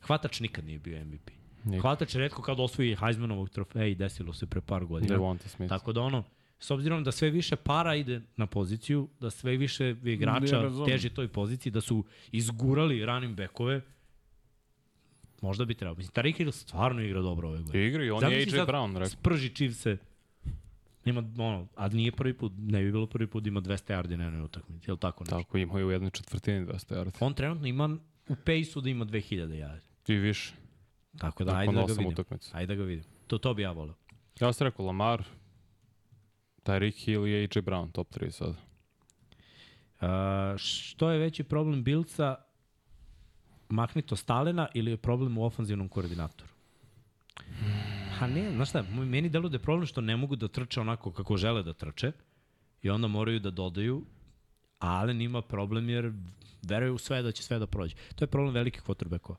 Hvatač 0.01 0.41
nikad 0.41 0.65
nije 0.65 0.79
bio 0.79 1.05
MVP. 1.05 1.31
Nikad. 1.65 1.81
Hvatač 1.81 2.15
je 2.15 2.21
redko 2.21 2.43
kad 2.43 2.61
osvoji 2.61 2.97
Heismanovog 2.97 3.51
trofeja 3.51 3.87
i 3.87 3.95
desilo 3.95 4.33
se 4.33 4.47
pre 4.47 4.61
par 4.61 4.85
godina. 4.85 5.15
Devonta 5.15 5.49
Smith. 5.49 5.69
Tako 5.69 5.93
da 5.93 6.01
ono, 6.01 6.25
s 6.59 6.71
obzirom 6.71 7.05
da 7.05 7.13
sve 7.13 7.31
više 7.31 7.57
para 7.57 7.95
ide 7.95 8.21
na 8.37 8.47
poziciju, 8.47 9.09
da 9.21 9.31
sve 9.31 9.57
više 9.57 9.95
igrača 10.05 10.71
teži 10.87 11.11
toj 11.11 11.29
poziciji, 11.29 11.73
da 11.73 11.81
su 11.81 12.05
izgurali 12.33 13.07
running 13.07 13.37
backove, 13.37 13.81
možda 15.43 15.65
bi 15.65 15.75
trebao. 15.75 15.95
Mislim, 15.95 16.13
Tariq 16.13 16.37
Hill 16.37 16.53
stvarno 16.53 17.03
igra 17.03 17.23
dobro 17.23 17.49
ove 17.49 17.59
godine. 17.59 17.87
Igra 17.87 18.05
i 18.05 18.11
on 18.11 18.21
Zamisli 18.21 18.57
je 18.57 18.63
AJ 18.63 18.67
Brown, 18.67 18.93
rekao. 18.93 19.09
Sprži 19.09 19.49
Chiefs-e, 19.49 19.97
ima, 21.05 21.21
ono, 21.39 21.69
a 21.77 21.89
nije 21.89 22.13
prvi 22.13 22.35
put, 22.35 22.53
ne 22.59 22.83
bi 22.83 22.93
bilo 22.93 23.07
prvi 23.07 23.27
put 23.27 23.43
da 23.45 23.49
ima 23.49 23.61
200 23.61 24.03
yardi 24.03 24.17
na 24.17 24.25
jednoj 24.25 24.43
utakmici, 24.43 24.91
je 24.91 24.93
li 24.93 24.99
tako 24.99 25.25
nešto? 25.25 25.37
Tako, 25.37 25.59
imao 25.59 25.79
je 25.79 25.85
u 25.85 25.91
jednoj 25.91 26.11
četvrtini 26.11 26.67
200 26.67 26.95
yardi. 26.97 27.17
On 27.21 27.35
trenutno 27.35 27.67
ima 27.67 27.97
u 28.29 28.37
pejsu 28.45 28.81
da 28.81 28.91
ima 28.91 29.05
2000 29.05 29.49
yardi. 29.49 30.13
I 30.13 30.15
više. 30.15 30.55
Tako 31.19 31.45
da, 31.45 31.57
ajde 31.57 31.73
da 31.73 31.81
ga 31.81 31.93
vidim. 31.93 32.07
utakmica. 32.07 32.57
Ajde 32.57 32.67
da 32.67 32.75
ga 32.75 32.85
vidim. 32.85 33.05
To, 33.27 33.39
to 33.39 33.55
bi 33.55 33.63
ja 33.63 33.73
volio. 33.73 33.95
Ja 34.41 34.53
sam 34.53 34.67
rekao 34.67 34.87
Lamar, 34.87 35.25
Tyreek 36.65 37.05
Hill 37.05 37.27
i 37.27 37.35
AJ 37.35 37.61
Brown, 37.61 37.93
top 37.93 38.15
3 38.15 38.31
sad. 38.31 38.49
Uh, 40.01 40.59
što 40.59 41.11
je 41.11 41.19
veći 41.19 41.45
problem 41.45 41.85
Bilca, 41.85 42.37
Mahnito 43.69 44.17
Stalena 44.17 44.69
ili 44.75 44.91
je 44.91 44.97
problem 44.97 45.39
u 45.39 45.45
ofanzivnom 45.45 45.89
koordinatoru? 45.89 46.51
Ha 48.19 48.27
ne, 48.27 48.53
znaš 48.53 48.69
šta, 48.69 48.83
meni 48.83 49.29
delo 49.29 49.49
da 49.49 49.57
je 49.57 49.63
problem 49.63 49.87
što 49.87 50.01
ne 50.01 50.17
mogu 50.17 50.37
da 50.37 50.49
trče 50.49 50.81
onako 50.81 51.13
kako 51.13 51.37
žele 51.37 51.63
da 51.63 51.73
trče 51.73 52.13
i 52.83 52.91
onda 52.91 53.09
moraju 53.09 53.41
da 53.41 53.51
dodaju, 53.51 54.03
a 54.79 54.89
Allen 54.89 55.21
ima 55.21 55.43
problem 55.43 55.89
jer 55.89 56.13
veruje 56.63 56.91
u 56.91 56.99
sve 56.99 57.23
da 57.23 57.33
će 57.33 57.43
sve 57.43 57.59
da 57.59 57.67
prođe. 57.67 57.95
To 58.15 58.25
je 58.25 58.29
problem 58.29 58.55
velikih 58.55 58.83
quarterbackova. 58.83 59.37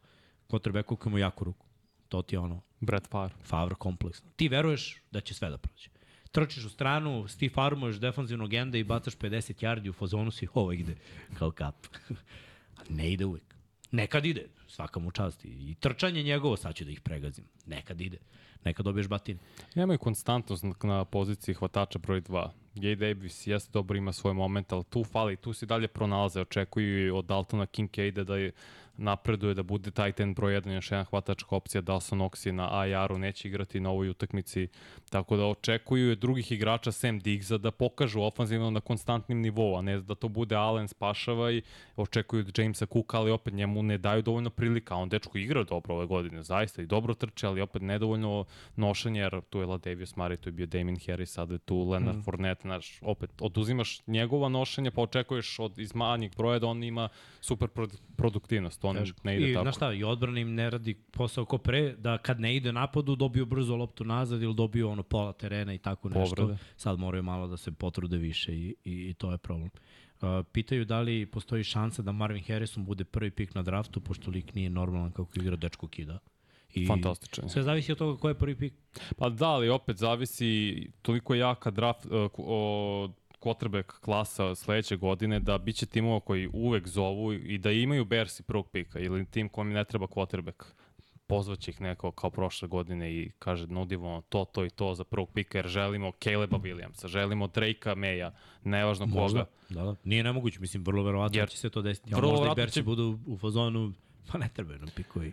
Quarterbackova 0.49 0.97
koji 0.97 1.11
imaju 1.11 1.21
jaku 1.21 1.43
ruku. 1.43 1.65
To 2.09 2.21
ti 2.21 2.35
je 2.35 2.39
ono, 2.39 2.61
Brett 2.79 3.07
Favre. 3.09 3.35
Favre 3.43 3.75
kompleksno. 3.75 4.29
Ti 4.35 4.47
veruješ 4.49 5.01
da 5.11 5.21
će 5.21 5.33
sve 5.33 5.49
da 5.49 5.57
prođe. 5.57 5.89
Trčiš 6.31 6.65
u 6.65 6.69
stranu, 6.69 7.27
Steve 7.27 7.49
farmuješ 7.49 7.95
defanzivnog 7.95 8.53
enda 8.53 8.77
i 8.77 8.83
bacaš 8.83 9.17
50 9.17 9.63
yardi 9.63 9.89
u 9.89 9.93
fazonu 9.93 10.31
si, 10.31 10.47
ovo 10.53 10.71
ide 10.71 10.95
kao 11.33 11.51
kap. 11.51 11.75
A 12.77 12.81
ne 12.97 13.11
ide 13.11 13.25
uvek. 13.25 13.46
Nekad 13.91 14.25
ide, 14.25 14.45
svaka 14.67 14.99
mu 14.99 15.11
čast. 15.11 15.45
I 15.45 15.75
trčanje 15.79 16.23
njegovo, 16.23 16.57
sad 16.57 16.75
ću 16.75 16.85
da 16.85 16.91
ih 16.91 17.01
pregazim. 17.01 17.45
Nekad 17.65 18.01
ide. 18.01 18.17
neka 18.65 18.83
dobiješ 18.83 19.07
batine. 19.07 19.39
Nemaju 19.75 19.99
konstantnost 19.99 20.63
na- 20.83 21.05
poziciji 21.05 21.55
hvatača 21.55 21.99
broj 21.99 22.21
2. 22.21 22.49
Gay 22.75 22.95
Davis 22.95 23.47
jeste 23.47 23.71
dobro, 23.73 23.97
ima 23.97 24.13
svoj 24.13 24.33
moment, 24.33 24.71
ali 24.71 24.83
tu 24.83 25.03
fali, 25.03 25.35
tu 25.35 25.53
se 25.53 25.65
dalje 25.65 25.87
pronalaze, 25.87 26.41
očekuju 26.41 27.15
od 27.17 27.25
Daltona 27.25 27.65
Kincaida 27.65 28.23
da 28.23 28.37
je 28.37 28.51
napreduje, 28.97 29.53
da 29.53 29.63
bude 29.63 29.91
tight 29.91 30.19
end 30.19 30.35
broj 30.35 30.61
1, 30.61 30.71
još 30.71 30.91
jedan 30.91 31.05
hvatačka 31.05 31.55
opcija, 31.55 31.81
Dawson 31.81 32.29
Oxy 32.29 32.51
na 32.51 32.85
IR-u 32.87 33.17
neće 33.17 33.47
igrati 33.47 33.79
na 33.79 33.89
ovoj 33.89 34.09
utakmici, 34.09 34.67
tako 35.09 35.37
da 35.37 35.45
očekuju 35.45 36.15
drugih 36.15 36.51
igrača 36.51 36.91
Sam 36.91 37.19
Diggsa 37.19 37.57
da 37.57 37.71
pokažu 37.71 38.21
ofanzivno 38.21 38.69
na 38.69 38.79
konstantnim 38.79 39.41
nivou, 39.41 39.77
a 39.77 39.81
ne 39.81 39.99
da 39.99 40.15
to 40.15 40.27
bude 40.27 40.55
Allen 40.55 40.87
spašava 40.87 41.51
i 41.51 41.61
očekuju 41.95 42.45
Jamesa 42.57 42.85
Cooka, 42.85 43.17
ali 43.17 43.31
opet 43.31 43.53
njemu 43.53 43.83
ne 43.83 43.97
daju 43.97 44.21
dovoljno 44.21 44.49
prilika, 44.49 44.95
on 44.95 45.09
dečko 45.09 45.37
igra 45.37 45.63
dobro 45.63 45.95
ove 45.95 46.05
godine, 46.05 46.43
zaista 46.43 46.81
i 46.81 46.85
dobro 46.85 47.13
trče, 47.13 47.47
ali 47.47 47.61
opet 47.61 47.81
nedovoljno 47.81 48.45
nošenje, 48.75 49.19
jer 49.19 49.41
tu 49.49 49.59
je 49.59 49.65
Latavius 49.65 50.15
Murray, 50.15 50.37
tu 50.37 50.49
je 50.49 50.53
bio 50.53 50.65
Damien 50.65 50.97
Harris, 51.05 51.31
sada 51.31 51.53
je 51.53 51.59
tu 51.59 51.89
Leonard 51.89 52.17
mm. 52.17 52.23
Fournette, 52.23 52.61
znaš, 52.61 52.99
opet 53.01 53.41
oduzimaš 53.41 54.01
njegova 54.07 54.49
nošenja, 54.49 54.91
pa 54.91 55.01
očekuješ 55.01 55.59
od 55.59 55.79
iz 55.79 55.95
manjeg 55.95 56.35
broja 56.37 56.59
da 56.59 56.67
on 56.67 56.83
ima 56.83 57.09
super 57.41 57.67
produ- 57.67 57.97
produktivnost, 58.17 58.85
on 58.87 58.95
Teško. 58.95 59.19
ne 59.23 59.37
ide 59.37 59.51
I, 59.51 59.53
tako. 59.53 59.63
znaš 59.63 59.75
šta, 59.75 59.93
i 59.93 60.03
odbrana 60.03 60.39
im 60.39 60.55
ne 60.55 60.69
radi 60.69 60.93
posao 60.93 61.45
ko 61.45 61.57
pre, 61.57 61.95
da 61.95 62.17
kad 62.17 62.39
ne 62.39 62.55
ide 62.55 62.71
napadu, 62.71 63.15
dobiju 63.15 63.45
brzo 63.45 63.75
loptu 63.75 64.03
nazad 64.03 64.41
ili 64.41 64.53
dobiju 64.53 64.89
ono 64.89 65.03
pola 65.03 65.33
terena 65.33 65.73
i 65.73 65.77
tako 65.77 66.09
nešto. 66.09 66.35
Povrede. 66.35 66.57
Sad 66.75 66.99
moraju 66.99 67.23
malo 67.23 67.47
da 67.47 67.57
se 67.57 67.71
potrude 67.71 68.17
više 68.17 68.55
i, 68.55 68.75
i, 68.85 69.09
i 69.09 69.13
to 69.13 69.31
je 69.31 69.37
problem. 69.37 69.69
Uh, 70.21 70.27
pitaju 70.51 70.85
da 70.85 71.01
li 71.01 71.25
postoji 71.25 71.63
šansa 71.63 72.01
da 72.01 72.11
Marvin 72.11 72.43
Harrison 72.43 72.85
bude 72.85 73.03
prvi 73.03 73.31
pik 73.31 73.55
na 73.55 73.61
draftu, 73.61 74.01
pošto 74.01 74.31
lik 74.31 74.55
nije 74.55 74.69
normalan 74.69 75.11
kako 75.11 75.31
igra 75.35 75.55
dečko 75.55 75.87
kida. 75.87 76.19
I 76.73 76.87
Fantastičan. 76.87 77.49
Sve 77.49 77.63
zavisi 77.63 77.91
od 77.91 77.97
toga 77.97 78.19
ko 78.19 78.27
je 78.27 78.33
prvi 78.33 78.55
pik. 78.55 78.73
Pa 79.17 79.29
da, 79.29 79.47
ali 79.47 79.69
opet 79.69 79.97
zavisi 79.97 80.91
toliko 81.01 81.35
jaka 81.35 81.71
draft 81.71 82.05
uh, 82.05 82.31
o 82.37 83.09
quarterback 83.39 83.99
klasa 83.99 84.55
sledeće 84.55 84.95
godine 84.95 85.39
da 85.39 85.57
biće 85.57 85.85
timova 85.85 86.19
koji 86.19 86.49
uvek 86.53 86.87
zovu 86.87 87.33
i 87.33 87.57
da 87.57 87.71
imaju 87.71 88.05
Bersi 88.05 88.43
prvog 88.43 88.69
pika 88.69 88.99
ili 88.99 89.25
tim 89.25 89.49
kojem 89.49 89.71
ne 89.73 89.83
treba 89.83 90.07
quarterback 90.07 90.63
pozvaće 91.27 91.71
ih 91.71 91.81
neko 91.81 92.11
kao 92.11 92.29
prošle 92.29 92.67
godine 92.67 93.13
i 93.13 93.31
kaže 93.39 93.67
nudimo 93.67 94.21
to, 94.29 94.45
to 94.45 94.65
i 94.65 94.69
to 94.69 94.93
za 94.93 95.03
prvog 95.03 95.29
pika 95.33 95.57
jer 95.57 95.67
želimo 95.67 96.11
Caleba 96.23 96.57
Williamsa, 96.57 97.07
želimo 97.07 97.47
Drakea 97.47 97.95
Maya, 97.95 98.31
nevažno 98.63 99.07
koga. 99.13 99.45
Da, 99.69 99.83
da. 99.83 99.95
Nije 100.03 100.23
nemoguće, 100.23 100.59
mislim, 100.59 100.83
vrlo 100.83 101.03
verovatno 101.03 101.39
Jer 101.39 101.49
će 101.49 101.57
se 101.57 101.69
to 101.69 101.81
desiti. 101.81 102.15
Vrlo 102.15 102.31
možda 102.31 102.51
i 102.51 102.55
Berci 102.55 102.73
će- 102.73 102.83
budu 102.83 103.19
u 103.25 103.37
fazonu, 103.37 103.93
pa 104.31 104.37
ne 104.37 104.49
trebaju 104.53 104.79
nam 104.79 104.89
pikovi. 104.95 105.31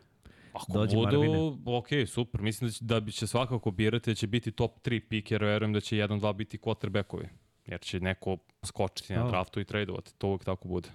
Ako 0.52 0.72
Dođi 0.72 0.96
budu, 0.96 1.18
Marvine. 1.18 1.38
ok, 1.64 1.86
super. 2.06 2.40
Mislim 2.42 2.68
da 2.68 2.72
će, 2.72 2.84
da 2.84 3.10
će 3.10 3.26
svakako 3.26 3.70
birati 3.70 4.10
da 4.10 4.14
će 4.14 4.26
biti 4.26 4.52
top 4.52 4.80
3 4.86 5.00
pik, 5.08 5.30
jer 5.30 5.44
verujem 5.44 5.72
da 5.72 5.80
će 5.80 5.96
1-2 5.96 6.32
biti 6.34 6.58
quarterbackovi. 6.58 7.28
Jer 7.66 7.80
će 7.80 8.00
neko 8.00 8.36
skočiti 8.62 9.14
na 9.14 9.28
draftu 9.28 9.60
i 9.60 9.64
tradovati. 9.64 10.14
To 10.14 10.28
uvek 10.28 10.44
tako 10.44 10.68
bude. 10.68 10.88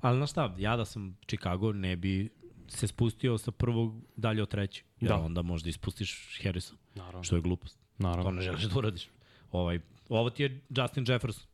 Ali 0.00 0.16
znaš 0.16 0.30
šta, 0.30 0.54
ja 0.58 0.76
da 0.76 0.84
sam 0.84 1.16
Chicago 1.22 1.72
ne 1.72 1.96
bi 1.96 2.30
se 2.68 2.86
spustio 2.86 3.38
sa 3.38 3.50
prvog 3.50 3.94
dalje 4.16 4.42
od 4.42 4.48
trećeg. 4.48 4.84
Jer 5.00 5.08
Da. 5.08 5.16
onda 5.16 5.42
možda 5.42 5.68
ispustiš 5.68 6.40
Harrison, 6.42 6.78
Naravno. 6.94 7.22
što 7.22 7.36
je 7.36 7.42
glupost. 7.42 7.78
To 7.78 8.02
Naravno. 8.02 8.30
ne 8.30 8.42
želiš 8.42 8.62
da 8.62 8.78
uradiš. 8.78 9.08
Ovaj, 9.52 9.80
ovo 10.08 10.30
ti 10.30 10.42
je 10.42 10.60
Justin 10.70 11.04
Jefferson. 11.08 11.44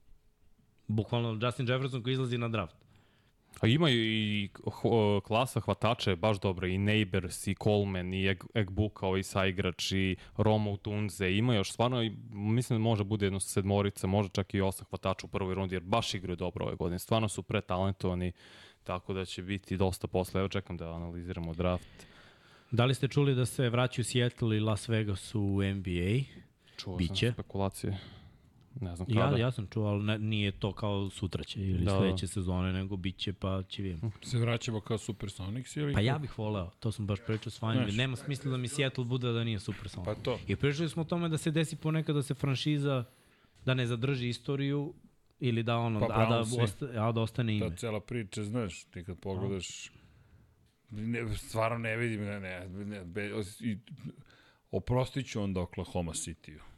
Bukvalno 0.89 1.39
Justin 1.43 1.69
Jefferson 1.69 2.03
koji 2.03 2.13
izlazi 2.13 2.39
na 2.39 2.49
draft. 2.49 2.77
A 3.63 3.67
ima 3.67 3.91
i 3.91 4.49
klasa 5.25 5.61
hvatača 5.61 6.11
je 6.11 6.17
baš 6.17 6.41
dobra. 6.41 6.67
I 6.67 6.79
Neighbors, 6.79 7.47
i 7.47 7.55
Coleman, 7.63 8.15
i 8.15 8.27
Eg 8.29 8.45
Egbuka, 8.55 9.07
ovaj 9.07 9.23
saigrač, 9.23 9.93
i 9.93 10.17
Romo 10.37 10.77
Tunze. 10.77 11.31
Ima 11.31 11.55
još 11.55 11.73
stvarno, 11.73 12.03
i 12.03 12.13
mislim 12.31 12.79
da 12.79 12.83
može 12.83 13.05
bude 13.05 13.27
jedno 13.27 13.41
sedmorica, 13.41 14.07
može 14.07 14.29
čak 14.29 14.55
i 14.55 14.61
osam 14.61 14.87
hvatača 14.91 15.27
u 15.27 15.31
prvoj 15.31 15.55
rundi, 15.55 15.75
jer 15.75 15.83
baš 15.83 16.15
igraju 16.15 16.37
dobro 16.37 16.67
ove 16.67 16.77
godine. 16.77 16.99
Stvarno 16.99 17.29
su 17.29 17.43
pretalentovani, 17.43 18.33
tako 18.85 19.13
da 19.13 19.25
će 19.25 19.43
biti 19.43 19.77
dosta 19.77 20.07
posle. 20.07 20.41
Evo 20.41 20.49
čekam 20.49 20.77
da 20.77 20.93
analiziramo 20.93 21.55
draft. 21.55 22.07
Da 22.71 22.85
li 22.85 22.95
ste 22.95 23.09
čuli 23.09 23.35
da 23.35 23.47
se 23.47 23.69
vraćaju 23.71 24.05
Seattle 24.05 24.57
i 24.57 24.61
Las 24.61 24.89
Vegas 24.89 25.35
u 25.35 25.63
NBA? 25.63 26.25
Čuo 26.77 26.97
Biće. 26.97 27.27
sam 27.27 27.33
spekulacije. 27.33 27.99
Ne 28.81 28.97
znam 28.97 29.09
Ja, 29.11 29.25
kada. 29.25 29.37
ja 29.37 29.51
sam 29.51 29.67
čuo, 29.67 29.85
ali 29.87 30.05
ne, 30.05 30.19
nije 30.19 30.53
to 30.53 30.73
kao 30.73 31.11
sutra 31.11 31.45
će 31.45 31.61
ili 31.61 31.85
Da, 31.85 31.93
da, 31.93 31.99
sledeće 31.99 32.27
sezone, 32.27 32.73
nego 32.73 32.97
bit 32.97 33.17
će 33.17 33.33
pa 33.33 33.63
će 33.69 33.83
vidimo. 33.83 34.11
Se 34.23 34.39
vraćamo 34.39 34.81
kao 34.81 34.99
Supersonics 34.99 35.77
ili? 35.77 35.93
Pa 35.95 36.01
ja 36.01 36.19
bih 36.19 36.39
voleo, 36.39 36.71
to 36.81 36.93
sam 36.93 37.07
baš 37.07 37.19
pričao 37.27 37.51
s 37.51 37.59
Znaš. 37.59 37.95
nema 37.95 38.17
smisla 38.17 38.51
da 38.51 38.57
mi 38.57 38.69
Seattle 38.69 39.05
bude 39.05 39.33
da 39.33 39.45
nije 39.45 39.61
super 39.61 39.89
samo. 39.89 40.05
Pa 40.05 40.15
to. 40.15 40.39
I 40.49 40.57
pričali 40.57 40.89
smo 40.89 41.03
o 41.03 41.05
tome 41.05 41.29
da 41.29 41.39
se 41.39 41.51
desi 41.51 41.77
ponekad 41.77 42.15
da 42.17 42.23
se 42.23 42.35
franšiza 42.35 43.05
da 43.65 43.75
ne 43.75 43.87
zadrži 43.87 44.29
istoriju 44.29 44.95
ili 45.41 45.63
da 45.63 45.77
ono, 45.77 46.01
Pa 46.01 46.07
a, 46.11 46.27
da 46.29 46.63
osta, 46.63 46.87
a 47.09 47.13
da 47.13 47.21
ostane 47.21 47.57
ime. 47.57 47.71
Ta 47.71 47.77
cela 47.77 48.01
priča, 48.01 48.45
znaš, 48.45 48.85
ti 48.85 49.05
kad 49.05 49.19
pogledaš, 49.21 49.91
ne, 50.91 51.37
stvarno 51.37 51.79
ne 51.79 51.97
vidim, 51.97 52.21
ne, 52.25 52.41
ne, 52.41 52.69
ne 52.85 53.05
be, 53.05 53.31
i, 53.61 53.79
oprostit 54.71 55.27
ću 55.27 55.43
onda 55.43 55.61
Oklahoma 55.61 56.13
City-u. 56.13 56.72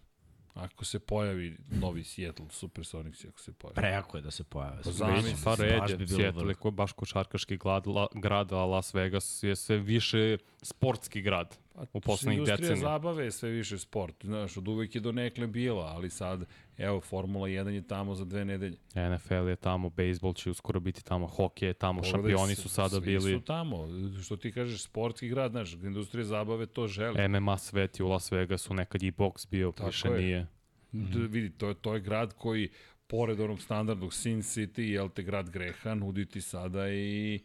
Ako 0.54 0.84
se 0.84 0.98
pojavi 0.98 1.56
novi 1.70 2.04
Seattle 2.04 2.46
Supersonics, 2.50 3.24
ako 3.24 3.40
se 3.40 3.52
pojavi. 3.52 3.74
Prejako 3.74 4.16
je 4.16 4.22
da 4.22 4.30
se 4.30 4.44
pojave. 4.44 4.82
Pa 4.84 4.92
Stvarno, 4.92 5.20
zamisli, 5.20 5.44
Pa 5.44 5.54
red 5.54 5.98
bi 5.98 6.06
Seattle 6.06 6.54
je 6.64 6.70
baš 6.70 6.92
košarkaški 6.92 7.56
grad, 7.56 7.86
la, 7.86 8.06
grad, 8.14 8.52
a 8.52 8.64
Las 8.64 8.94
Vegas 8.94 9.42
je 9.42 9.56
sve 9.56 9.78
više 9.78 10.38
sportski 10.62 11.22
grad 11.22 11.58
u 11.92 12.00
poslednjih 12.00 12.38
Industrija 12.38 12.56
decenija. 12.56 12.92
zabave 12.92 13.24
je 13.24 13.30
sve 13.30 13.50
više 13.50 13.78
sport. 13.78 14.24
Znaš, 14.24 14.56
od 14.56 14.68
uvek 14.68 14.94
je 14.94 15.00
do 15.00 15.12
nekle 15.12 15.46
bila, 15.46 15.84
ali 15.84 16.10
sad, 16.10 16.44
evo, 16.78 17.00
Formula 17.00 17.48
1 17.48 17.68
je 17.68 17.86
tamo 17.86 18.14
za 18.14 18.24
dve 18.24 18.44
nedelje. 18.44 18.76
NFL 18.94 19.48
je 19.48 19.56
tamo, 19.56 19.90
bejsbol 19.90 20.34
će 20.34 20.50
uskoro 20.50 20.80
biti 20.80 21.04
tamo, 21.04 21.26
hokej 21.26 21.66
je 21.66 21.72
tamo, 21.74 22.02
Pogledaj, 22.02 22.20
šampioni 22.30 22.54
su 22.54 22.68
sada 22.68 22.96
svi 22.96 23.00
bili, 23.00 23.32
su 23.32 23.40
tamo. 23.40 23.86
Što 24.24 24.36
ti 24.36 24.52
kažeš, 24.52 24.82
sportski 24.82 25.28
grad, 25.28 25.50
znaš, 25.50 25.72
industrija 25.72 26.24
zabave 26.24 26.66
to 26.66 26.86
želi. 26.86 27.28
MMA 27.28 27.58
svet 27.58 28.00
je 28.00 28.04
u 28.04 28.08
Las 28.08 28.32
Vegasu, 28.32 28.74
nekad 28.74 29.02
i 29.02 29.10
boks 29.10 29.46
bio, 29.50 29.72
Tako 29.72 29.86
više 29.86 30.08
je. 30.08 30.18
nije. 30.18 30.46
Mm. 30.92 31.26
vidi, 31.28 31.50
to 31.50 31.68
je, 31.68 31.74
to 31.74 31.94
je 31.94 32.00
grad 32.00 32.32
koji 32.32 32.68
pored 33.06 33.40
onog 33.40 33.60
standardnog 33.60 34.14
Sin 34.14 34.42
City, 34.42 34.80
jel 34.80 35.08
te 35.08 35.22
grad 35.22 35.50
greha, 35.50 35.94
nudi 35.94 36.26
ti 36.26 36.40
sada 36.40 36.88
i 36.90 37.40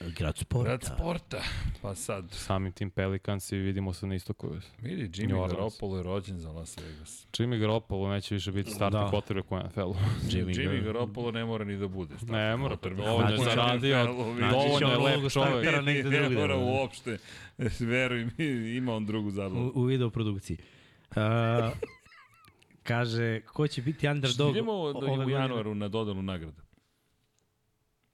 Grad 0.00 0.36
sporta. 0.36 0.68
grad 0.68 0.84
sporta. 0.84 1.42
Pa 1.82 1.94
sad, 1.94 2.24
Samim 2.30 2.72
tim 2.72 2.90
Pelicansi 2.90 3.56
vidimo 3.56 3.92
se 3.92 4.06
na 4.06 4.14
istoku. 4.14 4.50
vidi, 4.78 5.22
Jimmy. 5.22 5.48
Garoppolo 5.48 5.96
je 5.96 6.02
rođen 6.02 6.38
za 6.38 6.50
Las 6.50 6.78
Vegas. 6.78 7.26
Jimmy 7.32 7.58
Garoppolo 7.58 8.10
neće 8.10 8.34
više 8.34 8.52
biti 8.52 8.70
startni 8.70 8.98
Da. 8.98 9.04
da. 9.04 9.10
quarterback 9.10 9.44
u 9.50 9.58
NFL-u. 9.58 9.94
Jimmy, 9.94 10.28
Jimmy 10.46 10.58
Jimmy 10.58 10.78
Gar- 10.78 10.84
Garoppolo 10.84 11.30
ne 11.30 11.44
mora 11.44 11.64
ni 11.64 11.76
da 11.76 11.88
bude. 11.88 12.14
startni 12.16 12.36
Ne 12.36 12.56
mora, 12.56 12.76
dovoljno 12.82 13.30
je 13.30 13.36
Znači, 13.36 13.50
zaradio, 13.50 14.04
dovoljno 14.04 14.88
je 14.88 14.98
lep 15.16 15.32
čovek. 15.32 15.64
Ne 16.04 16.28
mora 16.30 16.46
da. 16.48 16.62
uopšte. 16.62 17.18
Veruj 17.80 18.28
mi, 18.38 18.44
ima 18.76 18.94
on 18.94 19.06
drugu 19.06 19.30
zabavu. 19.30 19.66
U, 19.66 19.72
u 19.74 19.84
video 19.84 20.10
produkciji. 20.10 20.56
Uh, 21.10 21.16
kaže, 22.82 23.40
ko 23.42 23.66
će 23.66 23.82
biti 23.82 24.08
underdog 24.08 24.50
Idemo 24.50 24.72
ove 24.72 24.92
da, 24.92 24.98
u 24.98 25.16
godine? 25.16 25.32
januaru 25.32 25.74
na 25.74 25.88
dodanu 25.88 26.22
nagradu. 26.22 26.62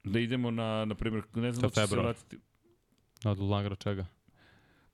Da 0.03 0.19
idemo 0.19 0.51
na, 0.51 0.85
na 0.85 0.95
primjer, 0.95 1.23
ne 1.33 1.51
znam 1.51 1.69
da 1.69 1.81
će 1.81 1.87
se 1.87 1.95
vratiti. 1.95 2.37
Od 3.25 3.39
Lagra 3.39 3.75
čega? 3.75 4.05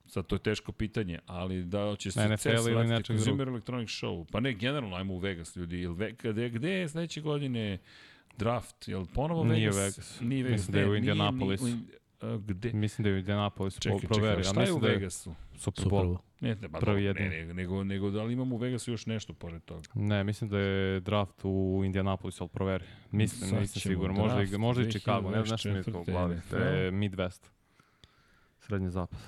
Sad 0.05 0.27
to 0.27 0.35
je 0.35 0.39
teško 0.39 0.71
pitanje, 0.71 1.19
ali 1.25 1.63
da 1.63 1.95
će 1.95 2.11
se 2.11 2.25
NFL 2.25 2.35
CES 2.35 2.65
ili 2.65 2.75
vratiti 2.77 3.07
Consumer 3.07 3.47
Electronic 3.47 3.89
Show. 3.91 4.25
Pa 4.31 4.39
ne, 4.39 4.53
generalno 4.53 4.95
ajmo 4.95 5.13
u 5.13 5.17
Vegas, 5.17 5.55
ljudi. 5.55 5.79
Jel 5.79 5.93
ve, 5.93 6.11
gde, 6.13 6.49
gde 6.49 6.69
je 6.71 6.89
sledeće 6.89 7.21
godine 7.21 7.77
draft? 8.37 8.87
Jel 8.87 9.05
ponovo 9.05 9.43
Nije 9.43 9.67
Vegas? 9.67 9.77
Vegas. 9.77 10.19
Nije 10.21 10.43
Vegas. 10.43 10.59
Mislim 10.59 10.73
da 10.73 10.79
je 10.79 10.85
u 10.85 10.89
nije 10.89 11.01
ni- 11.01 11.07
Indianapolisu. 11.07 11.65
u 11.65 11.67
In- 11.67 11.87
a, 12.21 12.37
gde? 12.37 12.73
Mislim 12.73 13.03
da 13.03 13.09
je 13.09 13.15
u 13.15 13.19
Indianapolis 13.19 13.79
Čekaj, 13.79 13.99
proveri. 13.99 14.29
čekaj, 14.35 14.43
šta 14.43 14.61
je 14.61 14.71
u 14.71 14.75
mislim 14.75 14.81
da 14.81 14.87
je 14.87 14.93
Vegasu? 14.93 15.35
Super 15.57 15.83
Super 15.83 15.99
Bowl. 15.99 16.17
Ne, 16.39 16.55
ne, 16.55 16.67
ba, 16.67 16.79
Prvi 16.79 17.01
ne, 17.01 17.07
jedini. 17.07 17.29
ne, 17.29 17.53
nego, 17.53 17.83
nego 17.83 18.09
da 18.11 18.23
li 18.23 18.33
imamo 18.33 18.55
u 18.55 18.57
Vegasu 18.57 18.91
još 18.91 19.05
nešto 19.05 19.33
pored 19.33 19.63
toga? 19.63 19.81
Ne, 19.93 20.23
mislim 20.23 20.49
da 20.49 20.59
je 20.59 20.99
draft 20.99 21.41
u 21.43 21.81
Indianapolisu, 21.85 22.43
ali 22.43 22.49
proveri. 22.49 22.85
Mislim, 23.11 23.49
Sad 23.49 23.59
nisam 23.59 23.81
siguran. 23.81 24.15
Možda, 24.15 24.41
i, 24.41 24.45
draft 24.45 24.57
možda 24.59 24.83
i 24.83 24.91
Chicago, 24.91 25.29
ne 25.29 25.43
znam 25.43 25.53
nešto 25.53 25.69
mi 25.69 25.75
je 25.75 25.83
to 25.83 25.91
u 25.91 25.93
2024. 25.95 26.11
glavi. 26.11 26.35
To 26.49 26.57
je 26.57 26.91
Midwest. 26.91 27.49
Srednji 28.59 28.89
zapad. 28.89 29.19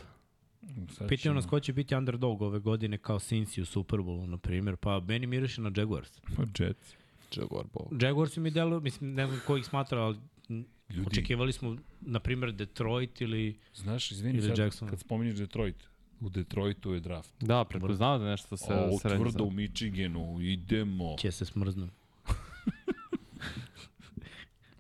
Ćemo- 1.19 1.35
nas 1.35 1.45
ko 1.45 1.59
će 1.59 1.73
biti 1.73 1.95
underdog 1.95 2.41
ove 2.41 2.59
godine 2.59 2.97
kao 2.97 3.19
Cincy 3.19 3.61
u 3.61 3.65
Super 3.65 3.99
Bowlu, 3.99 4.25
na 4.25 4.37
primjer. 4.37 4.75
Pa 4.75 4.99
meni 4.99 5.27
miriše 5.27 5.61
na 5.61 5.71
Jaguars. 5.75 6.19
Pa 6.37 6.43
Jets. 6.59 6.95
Jaguar 7.35 7.65
Bowl. 7.65 8.03
Jaguars 8.03 8.37
mi 8.37 8.51
deluju, 8.51 8.81
mislim, 8.81 9.13
ne 9.13 9.27
znam 9.27 9.39
ko 9.47 9.57
ih 9.57 9.65
smatra, 9.65 9.99
ali 9.99 10.17
Ljudi. 10.89 11.07
očekivali 11.07 11.53
smo, 11.53 11.77
na 12.01 12.19
primjer, 12.19 12.51
Detroit 12.51 13.21
ili... 13.21 13.59
Znaš, 13.75 14.11
izvini, 14.11 14.37
Ili 14.37 14.47
sad, 14.47 14.57
Jackson. 14.57 14.89
kad 14.89 14.99
spominješ 14.99 15.35
Detroit, 15.35 15.75
u 16.21 16.29
Detroitu 16.29 16.93
je 16.93 16.99
draft. 16.99 17.33
Da, 17.39 17.63
prepoznao 17.65 18.17
da 18.17 18.25
nešto 18.25 18.57
se 18.57 18.73
o, 18.73 18.97
srednji 18.99 19.25
tvrdo 19.25 19.43
u 19.43 19.51
Michiganu, 19.51 20.41
idemo. 20.41 21.15
Će 21.21 21.31
se 21.31 21.45
smrznu. 21.45 21.89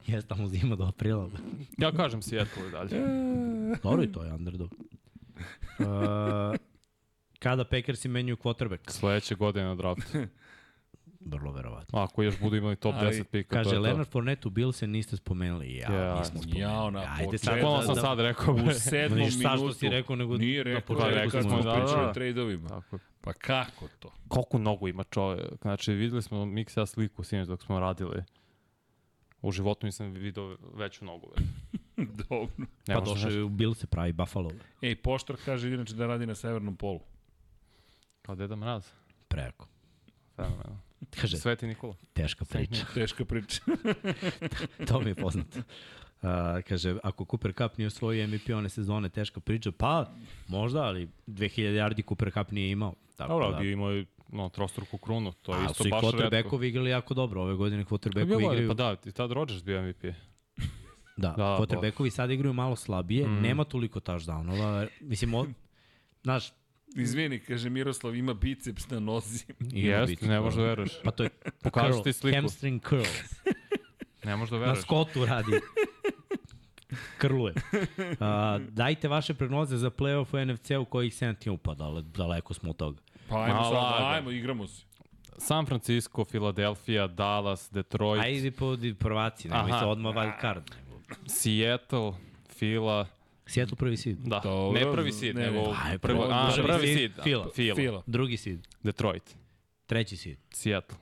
Jeste 0.07 0.27
tamo 0.27 0.47
zima 0.47 0.75
do 0.75 0.83
aprila. 0.85 1.29
Ja 1.77 1.91
kažem 1.91 2.21
Seattle 2.21 2.67
i 2.67 2.71
dalje. 2.71 2.89
Dobro 3.83 4.03
i 4.03 4.11
to 4.11 4.23
je 4.23 4.33
underdog. 4.33 4.75
Uh, 5.79 5.85
Kada 7.39 7.65
Packersi 7.65 8.07
menjuju 8.07 8.35
quarterback? 8.35 8.91
Sledeće 8.91 9.35
godine 9.35 9.65
na 9.65 9.75
draftu. 9.75 10.17
Vrlo 11.19 11.51
verovatno. 11.51 11.99
Ako 11.99 12.23
još 12.23 12.39
budu 12.39 12.55
imali 12.55 12.75
top 12.75 12.95
Ali, 12.97 13.15
10 13.15 13.23
pika, 13.23 13.55
Kaže, 13.55 13.69
to 13.69 13.75
je 13.75 13.79
Leonard 13.79 14.09
Fournette 14.09 14.47
u 14.47 14.51
Bilse 14.51 14.87
niste 14.87 15.17
spomenuli. 15.17 15.75
Ja, 15.75 15.93
Ja, 15.93 16.19
nismo 16.19 16.39
spomenuli. 16.39 16.59
jao, 16.61 16.91
na 16.91 17.15
Ajde 17.17 17.37
sad 17.37 17.59
da, 17.61 17.81
sam 17.81 17.95
da, 17.95 18.01
sad 18.01 18.19
rekao. 18.19 18.53
U 18.53 18.57
sedmom 18.89 19.19
Vidiš, 19.19 19.33
sad 19.33 19.51
što 19.51 19.55
minutu. 19.61 19.73
si 19.79 19.89
rekao, 19.89 20.15
nego 20.15 20.37
Nije 20.37 20.57
na 20.57 20.63
rekao, 20.63 20.95
početku 20.95 21.19
rekao 21.19 21.41
smo, 21.43 21.61
da, 21.61 21.73
pričali 21.73 22.03
da. 22.03 22.09
o 22.09 22.13
trejdovima. 22.13 22.69
Tako. 22.69 22.99
Pa 23.21 23.33
kako 23.33 23.87
to? 23.99 24.11
Koliko 24.27 24.57
nogu 24.57 24.87
ima 24.87 25.03
čovjek? 25.03 25.45
Znači, 25.61 25.93
videli 25.93 26.21
smo 26.21 26.37
Mix 26.45 26.79
ja 26.79 26.85
sliku 26.85 27.23
sinoć 27.23 27.47
dok 27.47 27.63
smo 27.63 27.79
radili. 27.79 28.23
U 29.41 29.51
životu 29.51 29.85
nisam 29.85 30.11
vidio 30.11 30.57
veću 30.73 31.05
nogu. 31.05 31.27
Dobro. 32.29 32.47
Ne 32.87 32.95
Pa 32.95 33.01
došao 33.01 33.31
je 33.31 33.43
u 33.43 33.49
Bilse, 33.49 33.87
pravi 33.87 34.11
Buffalo. 34.11 34.51
Ej, 34.81 34.95
Poštor 34.95 35.37
kaže 35.45 35.73
inače 35.73 35.93
da 35.93 36.07
radi 36.07 36.25
na 36.25 36.35
severnom 36.35 36.75
polu. 36.75 36.99
Kao 38.21 38.35
Deda 38.35 38.55
Mraz. 38.55 38.87
Preko. 39.27 39.67
Fenomenalno. 40.35 40.79
Kaže, 41.21 41.37
Sveti 41.37 41.67
Nikola. 41.67 41.93
teška 42.13 42.45
priča. 42.45 42.85
Teška 42.93 43.25
priča. 43.25 43.61
to 44.87 44.99
mi 44.99 45.09
je 45.09 45.15
poznato. 45.15 45.59
Uh, 45.59 46.29
kaže, 46.67 46.95
ako 47.03 47.25
Cooper 47.25 47.53
Cup 47.53 47.77
nije 47.77 47.87
osvojio 47.87 48.27
MVP 48.27 48.49
one 48.49 48.69
sezone, 48.69 49.09
teška 49.09 49.39
priča. 49.39 49.71
Pa, 49.71 50.11
možda, 50.47 50.81
ali 50.81 51.09
2000 51.27 51.61
yardi 51.61 52.07
Cooper 52.07 52.31
Cup 52.33 52.51
nije 52.51 52.71
imao. 52.71 52.93
Tako 53.15 53.29
Dobro, 53.33 53.51
da, 53.51 53.57
bio 53.59 53.71
imao 53.71 53.95
i 53.95 54.05
no, 54.29 54.49
trostruku 54.49 54.97
krunu, 54.97 55.31
to 55.31 55.53
je 55.55 55.59
a 55.59 55.63
isto 55.63 55.83
su 55.83 55.87
i 55.87 55.91
baš 55.91 56.01
redko. 56.01 56.17
quarterbackovi 56.17 56.67
igrali 56.67 56.89
jako 56.89 57.13
dobro. 57.13 57.41
Ove 57.41 57.55
godine 57.55 57.85
quarterbackovi 57.85 58.43
igraju... 58.43 58.67
Pa 58.67 58.73
da, 58.73 58.95
i 59.05 59.11
tad 59.11 59.31
Rodgers 59.31 59.63
bio 59.63 59.81
MVP. 59.81 60.03
Da, 61.17 61.33
Da, 61.37 61.57
quarterbackovi 61.59 62.09
sad 62.09 62.31
igraju 62.31 62.53
malo 62.53 62.75
slabije, 62.75 63.27
Mm. 63.27 63.41
nema 63.41 63.63
toliko 63.63 63.99
touchdownova. 63.99 64.87
Mislim, 65.01 65.33
od, 65.33 65.47
znaš, 66.23 66.51
Izvini, 66.95 67.39
kaže 67.39 67.69
Miroslav, 67.69 68.15
ima 68.15 68.33
biceps 68.33 68.89
na 68.89 68.99
nozi. 68.99 69.45
Jeste, 69.61 70.27
ne 70.27 70.39
možeš 70.39 70.57
da 70.57 70.63
veruješ. 70.63 70.91
Pa 71.03 71.11
to 71.11 71.23
je 71.23 71.29
Pokaži 71.63 71.91
curl, 71.91 72.03
ti 72.03 72.13
sliku. 72.13 72.35
hamstring 72.35 72.81
curls. 72.83 73.19
Ne 74.23 74.35
možeš 74.35 74.51
da 74.51 74.57
Na 74.57 74.61
veruješ. 74.61 74.81
skotu 74.81 75.25
radi. 75.25 75.51
Krluje. 77.17 77.53
A, 78.19 78.59
dajte 78.69 79.07
vaše 79.07 79.33
prognoze 79.33 79.77
za 79.77 79.89
playoff 79.89 80.33
u 80.33 80.45
NFC-u 80.45 80.85
kojih 80.85 81.13
7 81.13 81.35
tim 81.35 81.53
upada, 81.53 81.83
ali 81.83 82.03
daleko 82.03 82.53
smo 82.53 82.69
od 82.69 82.75
toga. 82.75 83.01
Pa 83.29 83.35
ajmo 83.37 83.55
Ma, 83.55 83.63
sad, 83.63 84.13
ajmo, 84.13 84.31
igramo 84.31 84.67
se. 84.67 84.83
San 85.37 85.65
Francisco, 85.65 86.25
Philadelphia, 86.25 87.07
Dallas, 87.07 87.69
Detroit, 87.71 88.23
Ajde 88.23 88.51
po 88.51 88.65
prvaci, 88.99 89.49
nemoj 89.49 89.79
se 89.79 89.85
odmah 89.85 90.15
wild 90.15 90.41
card. 90.41 90.63
Seattle, 91.27 92.13
Fila, 92.49 93.07
Seattle 93.49 93.75
prvi 93.75 93.97
seed. 93.97 94.17
da, 94.17 94.39
Dobro, 94.39 94.79
ne 94.79 94.91
prvi 94.93 95.11
seed, 95.11 95.35
ne, 95.35 95.41
ne. 95.41 95.51
nego 95.51 95.73
Aj, 95.77 95.97
prvo, 95.97 96.23
a, 96.23 96.51
prvi 96.55 96.67
prvi 96.67 96.87
seed. 96.87 97.11
Fila. 97.23 97.49
Fila, 97.55 97.75
Fila. 97.75 98.03
Drugi 98.05 98.37
seed, 98.37 98.67
Detroit, 98.83 99.35
treći 99.85 100.17
seed, 100.17 100.37
Seattle, 100.51 100.97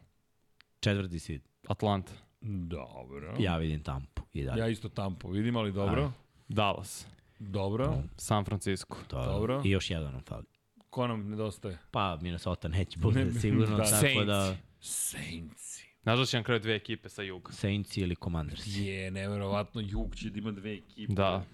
četvrti 0.79 1.19
seed. 1.19 1.41
Atlanta, 1.67 2.11
Dobro. 2.41 3.35
Ja 3.39 3.57
vidim 3.57 3.83
Tampu 3.83 4.21
i 4.33 4.43
dalje. 4.43 4.59
Ja 4.59 4.67
isto 4.67 4.89
tampo 4.89 5.29
vidim, 5.29 5.55
ali 5.55 5.71
dobro. 5.71 6.11
Dallas, 6.47 7.07
Dobro. 7.39 8.03
San 8.17 8.45
Francisco, 8.45 8.97
To, 9.07 9.25
Dobro. 9.25 9.61
I 9.65 9.69
još 9.69 9.89
jedan 9.89 10.11
nam 10.11 10.21
fali. 10.21 10.45
Ko 10.89 11.07
nam 11.07 11.29
nedostaje? 11.29 11.77
Pa 11.91 12.17
Minnesota 12.21 12.67
neće 12.67 12.99
bude 12.99 13.25
Ne, 13.25 13.31
sigurno, 13.31 13.77
da. 13.77 13.83
tako 13.83 13.95
Saints. 13.97 14.25
da 14.25 14.55
Saints. 14.79 15.77
Znaš 16.03 16.19
da 16.19 16.25
će 16.25 16.37
nam 16.37 16.43
kraju 16.43 16.59
dve 16.59 16.75
ekipe 16.75 17.09
sa 17.09 17.21
juga? 17.21 17.51
Saints 17.51 17.97
ili 17.97 18.15
Commanders. 18.15 18.63
Je, 18.67 19.11
neverovatno, 19.11 19.81
Jug 19.81 20.15
će 20.15 20.29
da 20.29 20.39
ima 20.39 20.51
dve 20.51 20.73
ekipe. 20.73 21.13
Da. 21.13 21.45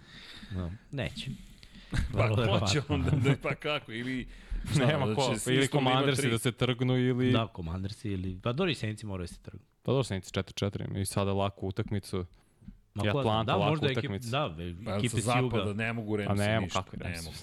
No, 0.52 0.72
neće. 0.92 1.32
Pa 2.14 2.28
ko 2.30 2.68
će 2.72 2.82
onda, 2.90 3.12
da, 3.12 3.36
pa 3.42 3.56
kako, 3.56 3.92
ili... 3.92 4.28
šta, 4.76 4.86
Nema 4.86 5.06
da 5.06 5.16
ko, 5.16 5.34
pa 5.46 5.52
ili 6.04 6.16
tri? 6.16 6.32
da 6.32 6.38
se 6.38 6.52
trgnu 6.52 6.98
ili... 6.98 7.32
Da, 7.32 7.48
Commanders 7.56 8.06
ili... 8.06 8.40
Pa 8.44 8.54
dobro 8.54 8.72
i 8.72 8.76
Saints 8.76 9.04
moraju 9.04 9.28
se 9.28 9.40
trgu. 9.42 9.64
Pa 9.84 9.92
dobro, 9.92 10.04
Saints 10.04 10.32
4-4 10.32 11.02
i 11.02 11.06
sada 11.06 11.34
laku 11.34 11.68
utakmicu. 11.68 12.26
Ma 12.94 13.04
I 13.06 13.10
Atlanta 13.10 13.58
da, 13.58 13.88
ekip, 13.88 13.98
utakmicu. 14.00 14.30
da, 14.30 14.56
Pa 14.86 14.96
ekipe 14.96 15.10
sa 15.10 15.22
s 15.22 15.26
zapada 15.26 15.58
juga. 15.58 15.74
ne 15.74 15.94
mogu 15.94 16.16
Remsi 16.16 16.32
A 16.32 16.36
nemo, 16.48 16.62
ništa. 16.62 16.84
kako 16.84 16.96
je 16.96 17.04
Remsi? 17.04 17.20
Ne 17.20 17.26
mogu. 17.26 17.38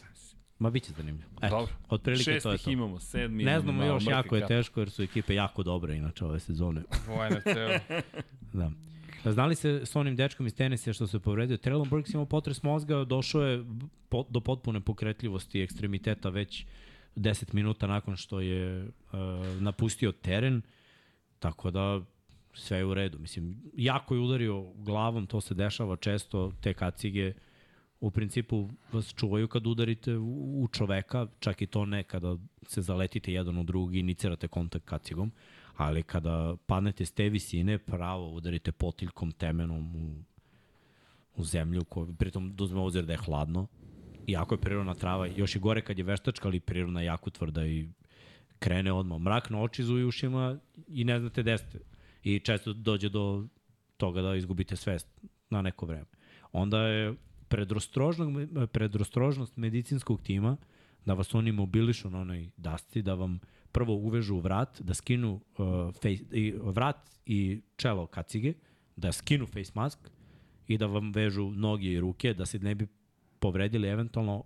Ma 0.58 0.70
bit 0.70 0.84
će 0.84 0.92
zanimljivo. 0.92 1.30
Eto, 1.42 1.56
Dobro. 1.56 1.74
otprilike 1.88 2.24
to 2.24 2.30
je 2.30 2.40
Šestih 2.40 2.64
to. 2.64 2.70
imamo, 2.70 2.98
sedmi 3.00 3.44
Ne 3.44 3.60
znamo 3.60 3.84
još, 3.84 4.06
jako 4.06 4.36
je 4.36 4.46
teško 4.46 4.80
jer 4.80 4.90
su 4.90 5.02
ekipe 5.02 5.34
jako 5.34 5.62
dobre 5.62 5.96
inače 5.96 6.24
ove 6.24 6.40
sezone. 6.40 6.80
U 7.08 7.34
NFC-u. 7.34 7.94
Da. 8.52 8.70
Znali 9.24 9.54
se 9.54 9.80
s 9.84 9.96
onim 9.96 10.16
dečkom 10.16 10.46
iz 10.46 10.54
tenisa 10.54 10.92
što 10.92 11.06
se 11.06 11.20
povredio? 11.20 11.56
Traylon 11.56 11.88
Burks 11.88 12.14
imao 12.14 12.26
potres 12.26 12.62
mozga, 12.62 13.04
došao 13.04 13.42
je 13.42 13.64
po, 14.08 14.26
do 14.28 14.40
potpune 14.40 14.80
pokretljivosti 14.80 15.58
i 15.58 15.62
ekstremiteta 15.62 16.28
već 16.28 16.66
10 17.16 17.54
minuta 17.54 17.86
nakon 17.86 18.16
što 18.16 18.40
je 18.40 18.84
uh, 18.84 18.90
napustio 19.60 20.12
teren, 20.12 20.62
tako 21.38 21.70
da 21.70 22.00
sve 22.54 22.78
je 22.78 22.84
u 22.84 22.94
redu. 22.94 23.18
Mislim, 23.18 23.62
jako 23.76 24.14
je 24.14 24.20
udario 24.20 24.62
glavom, 24.62 25.26
to 25.26 25.40
se 25.40 25.54
dešava 25.54 25.96
često, 25.96 26.52
te 26.60 26.74
kacige 26.74 27.32
u 28.00 28.10
principu 28.10 28.68
vas 28.92 29.14
čuvaju 29.14 29.48
kad 29.48 29.66
udarite 29.66 30.16
u, 30.16 30.68
čoveka, 30.72 31.26
čak 31.40 31.62
i 31.62 31.66
to 31.66 31.86
ne 31.86 32.02
kada 32.02 32.36
se 32.62 32.82
zaletite 32.82 33.32
jedan 33.32 33.58
u 33.58 33.64
drugi 33.64 33.98
inicirate 33.98 34.48
kontakt 34.48 34.84
kacigom, 34.84 35.32
ali 35.80 36.02
kada 36.02 36.56
padnete 36.66 37.06
s 37.06 37.12
te 37.12 37.28
visine, 37.28 37.78
pravo 37.78 38.30
udarite 38.30 38.72
potiljkom, 38.72 39.32
temenom 39.32 39.96
u, 39.96 40.24
u 41.36 41.44
zemlju, 41.44 41.84
koju, 41.84 42.14
pritom 42.14 42.56
da 42.56 42.64
uzme 42.64 42.80
obzir 42.80 43.04
da 43.04 43.12
je 43.12 43.18
hladno, 43.18 43.66
iako 44.26 44.54
je 44.54 44.60
prirodna 44.60 44.94
trava, 44.94 45.26
još 45.26 45.56
i 45.56 45.58
gore 45.58 45.80
kad 45.80 45.98
je 45.98 46.04
veštačka, 46.04 46.48
ali 46.48 46.60
prirodna 46.60 47.00
je 47.00 47.06
jako 47.06 47.30
tvrda 47.30 47.66
i 47.66 47.88
krene 48.58 48.92
odmah. 48.92 49.18
Mrak 49.18 49.50
na 49.50 49.62
oči 49.62 49.84
u 49.84 50.08
ušima 50.08 50.58
i 50.88 51.04
ne 51.04 51.18
znate 51.20 51.42
gde 51.42 51.58
ste. 51.58 51.80
I 52.24 52.38
često 52.38 52.72
dođe 52.72 53.08
do 53.08 53.46
toga 53.96 54.22
da 54.22 54.34
izgubite 54.34 54.76
svest 54.76 55.08
na 55.50 55.62
neko 55.62 55.86
vreme. 55.86 56.06
Onda 56.52 56.82
je 56.82 57.14
predrostrožnost, 58.72 59.56
medicinskog 59.56 60.22
tima 60.22 60.56
da 61.04 61.14
vas 61.14 61.34
oni 61.34 61.52
mobilišu 61.52 62.10
na 62.10 62.20
onoj 62.20 62.50
dasci, 62.56 63.02
da 63.02 63.14
vam 63.14 63.40
prvo 63.72 63.94
uvežu 63.94 64.38
vrat, 64.38 64.80
da 64.80 64.94
skinu 64.94 65.40
uh, 65.58 65.94
face, 65.94 66.24
i, 66.32 66.54
vrat 66.62 67.10
i 67.26 67.60
čelo 67.76 68.06
kacige, 68.06 68.52
da 68.96 69.12
skinu 69.12 69.46
face 69.46 69.72
mask 69.74 69.98
i 70.68 70.78
da 70.78 70.86
vam 70.86 71.12
vežu 71.12 71.50
noge 71.50 71.92
i 71.92 72.00
ruke, 72.00 72.34
da 72.34 72.46
se 72.46 72.58
ne 72.58 72.74
bi 72.74 72.86
povredili 73.38 73.88
eventualno 73.88 74.44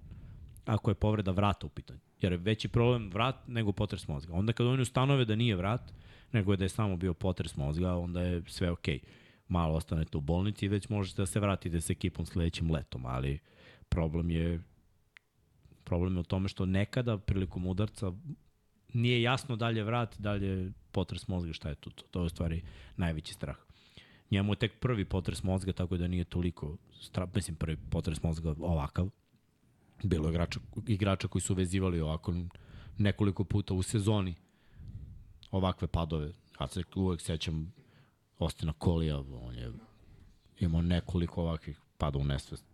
ako 0.64 0.90
je 0.90 0.94
povreda 0.94 1.30
vrata 1.30 1.66
u 1.66 1.68
pitanju. 1.68 2.00
Jer 2.20 2.32
je 2.32 2.38
veći 2.38 2.68
problem 2.68 3.10
vrat 3.10 3.48
nego 3.48 3.72
potres 3.72 4.08
mozga. 4.08 4.32
Onda 4.32 4.52
kad 4.52 4.66
oni 4.66 4.82
ustanove 4.82 5.24
da 5.24 5.36
nije 5.36 5.56
vrat, 5.56 5.92
nego 6.32 6.52
je 6.52 6.56
da 6.56 6.64
je 6.64 6.68
samo 6.68 6.96
bio 6.96 7.14
potres 7.14 7.56
mozga, 7.56 7.94
onda 7.94 8.22
je 8.22 8.42
sve 8.46 8.70
okej. 8.70 9.00
Malo 9.48 9.74
ostanete 9.74 10.18
u 10.18 10.20
bolnici 10.20 10.66
i 10.66 10.68
već 10.68 10.88
možete 10.88 11.22
da 11.22 11.26
se 11.26 11.40
vratite 11.40 11.80
sa 11.80 11.92
ekipom 11.92 12.26
sledećim 12.26 12.70
letom, 12.70 13.06
ali 13.06 13.38
problem 13.88 14.30
je 14.30 14.62
problem 15.84 16.16
je 16.16 16.20
u 16.20 16.24
tome 16.24 16.48
što 16.48 16.66
nekada 16.66 17.18
prilikom 17.18 17.66
udarca 17.66 18.12
nije 18.94 19.23
jasno 19.23 19.56
da 19.56 19.68
li 19.68 19.78
je 19.78 19.84
vrat, 19.84 20.18
da 20.18 20.32
li 20.32 20.47
je 20.47 20.73
potres 20.92 21.28
mozga, 21.28 21.52
šta 21.52 21.68
je 21.68 21.74
to, 21.74 21.90
to, 21.90 22.05
to 22.10 22.20
je 22.20 22.26
u 22.26 22.28
stvari 22.28 22.62
najveći 22.97 23.34
strah. 23.34 23.56
Njemu 24.31 24.52
je 24.52 24.56
tek 24.56 24.81
prvi 24.81 25.05
potres 25.05 25.42
mozga, 25.42 25.73
tako 25.73 25.97
da 25.97 26.08
nije 26.08 26.24
toliko, 26.24 26.76
stra, 27.00 27.28
mislim 27.34 27.56
prvi 27.56 27.76
potres 27.90 28.23
mozga 28.23 28.55
ovakav. 28.60 29.10
Bilo 30.02 30.28
je 30.28 30.31
igrača, 30.31 30.60
igrača 30.86 31.28
koji 31.28 31.42
su 31.42 31.55
vezivali 31.55 32.00
ovako 32.00 32.34
nekoliko 32.98 33.44
puta 33.44 33.74
u 33.74 33.82
sezoni 33.82 34.34
ovakve 35.50 35.89
padove. 35.89 36.32
Ja 36.60 36.68
se 36.68 36.82
uvek 36.94 37.20
sećam 37.20 37.73
Ostina 38.39 38.73
Kolija, 38.73 39.18
on 39.18 39.55
je 39.55 39.73
imao 40.60 40.82
nekoliko 40.82 41.42
ovakvih 41.42 41.81
pada 41.98 42.18
u 42.18 42.24
nesvest. 42.24 42.64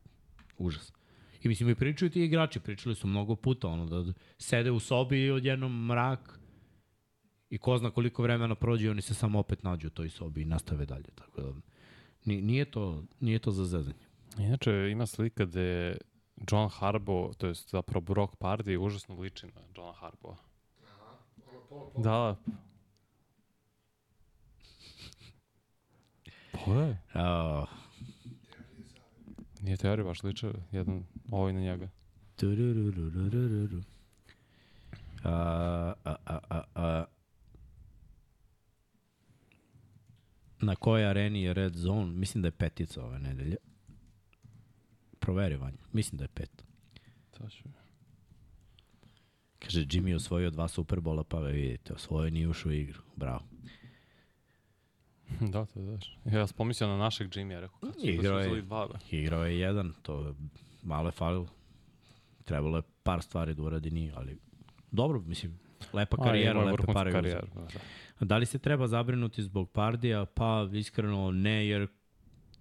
Užas. 0.59 0.93
I 1.43 1.49
mislim, 1.49 1.69
i 1.71 1.75
pričaju 1.75 2.11
ti 2.11 2.25
igrači, 2.25 2.61
pričali 2.61 2.95
su 2.95 3.07
mnogo 3.07 3.37
puta, 3.37 3.69
ono, 3.69 3.85
da 3.87 4.13
sede 4.39 4.71
u 4.71 4.81
sobi 4.81 5.25
i 5.25 5.31
odjednom 5.31 5.87
mrak 5.87 6.41
i 7.51 7.59
ko 7.59 7.79
zna 7.79 7.91
koliko 7.91 8.23
vremena 8.23 8.55
prođe 8.55 8.87
i 8.87 8.91
oni 8.91 9.03
se 9.03 9.15
samo 9.15 9.39
opet 9.39 9.63
nađu 9.63 9.87
u 9.87 9.91
toj 9.91 10.09
sobi 10.09 10.43
i 10.43 10.45
nastave 10.45 10.87
dalje. 10.87 11.09
Tako 11.15 11.41
da, 11.43 11.53
ni- 12.25 12.41
nije 12.43 12.65
to, 12.71 13.05
nije 13.21 13.39
to 13.39 13.51
za 13.51 13.65
zezanje. 13.65 14.07
Inače, 14.39 14.89
ima 14.93 15.07
slika 15.07 15.45
gde 15.45 15.97
John 16.53 16.69
Harbo, 16.69 17.33
to 17.39 17.47
je 17.47 17.55
zapravo 17.55 18.01
Brock 18.01 18.35
Pardy, 18.37 18.79
užasno 18.79 19.15
liči 19.21 19.47
na 19.47 19.61
Johna 19.77 19.93
Harboa. 19.93 20.37
Da, 21.97 22.01
da. 22.03 22.37
Pa 26.53 26.73
je. 26.73 26.91
Uh, 27.15 27.69
Nije 29.61 29.77
teorija 29.77 30.05
baš 30.05 30.23
liče 30.23 30.53
jedan 30.73 31.05
ovaj 31.31 31.53
na 31.53 31.61
njega. 31.61 31.89
A, 35.25 35.33
a, 36.05 36.15
a, 36.27 36.39
a, 36.51 36.63
a. 36.75 37.05
Na 40.61 40.77
kojoj 40.77 41.07
areni 41.07 41.43
je 41.43 41.55
Red 41.55 41.77
Zone? 41.77 42.13
Mislim 42.13 42.43
da 42.43 42.49
je 42.49 42.53
petica 42.53 43.05
ove 43.05 43.19
nedelje. 43.19 43.57
Proveri, 45.19 45.57
Vanja. 45.57 45.79
Mislim 45.93 46.19
da 46.19 46.25
je 46.25 46.29
pet. 46.29 46.65
Ću... 47.51 47.65
Kaže, 49.59 49.81
Jimmy 49.81 50.15
osvojio 50.15 50.51
dva 50.51 50.69
Superbola, 50.69 51.25
pa 51.25 51.39
ve 51.39 51.53
vidite, 51.53 51.95
osvojio 51.95 52.31
nije 52.31 52.49
ušao 52.49 52.71
u 52.71 52.73
igru. 52.73 53.03
Bravo. 53.17 53.43
da, 55.53 55.65
to 55.65 55.81
daš. 55.81 56.17
Ja 56.25 56.47
sam 56.47 56.57
pomislio 56.57 56.89
na 56.89 56.97
našeg 56.97 57.29
Jimmy, 57.29 57.61
rekao, 57.61 57.79
kad 57.81 57.95
su 57.95 58.01
da 58.07 58.13
Igrao 58.13 58.39
su 58.39 58.45
je. 58.45 58.47
uzeli 58.47 58.63
dva. 58.63 58.89
Igrao 59.11 59.45
je 59.45 59.59
jedan, 59.59 59.93
to 60.03 60.27
je 60.27 60.35
malo 60.83 61.09
je 61.09 61.13
falilo. 61.13 61.47
Trebalo 62.45 62.77
je 62.77 62.83
par 63.03 63.23
stvari 63.23 63.55
da 63.55 63.63
uradi, 63.63 63.91
nije, 63.91 64.13
ali 64.17 64.39
dobro, 64.91 65.21
mislim, 65.21 65.59
lepa 65.93 66.17
A, 66.21 66.25
karijera, 66.25 66.51
imao 66.51 66.63
je 66.63 66.67
lepe 66.67 66.83
vrhunsku 66.83 66.95
pare. 66.95 67.11
uzeo. 67.11 67.21
karijeru, 67.23 67.47
da, 67.55 67.61
da. 68.21 68.25
Da 68.27 68.37
li 68.37 68.47
se 68.47 68.59
treba 68.59 68.87
zabrinuti 68.87 69.43
zbog 69.43 69.71
Pardija? 69.71 70.25
Pa 70.25 70.69
iskreno 70.73 71.31
ne, 71.31 71.67
jer 71.69 71.87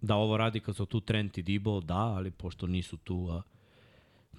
da 0.02 0.16
ovo 0.16 0.38
radi 0.38 0.60
kad 0.60 0.76
su 0.76 0.86
tu 0.86 1.00
Trent 1.00 1.38
i 1.38 1.42
Dibo, 1.44 1.82
da, 1.82 1.98
ali 1.98 2.32
pošto 2.32 2.68
nisu 2.68 2.98
tu, 2.98 3.28
a 3.32 3.42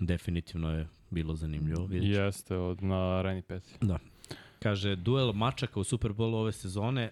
definitivno 0.01 0.71
je 0.71 0.89
bilo 1.11 1.35
zanimljivo. 1.35 1.85
Vidjet. 1.87 2.17
Jeste, 2.17 2.57
od, 2.57 2.83
na 2.83 3.19
Areni 3.19 3.43
5. 3.43 3.61
Da. 3.81 3.99
Kaže, 4.59 4.97
duel 4.97 5.33
mačaka 5.33 5.81
u 5.81 5.85
Superbowlu 5.85 6.35
ove 6.35 6.53
sezone, 6.53 7.11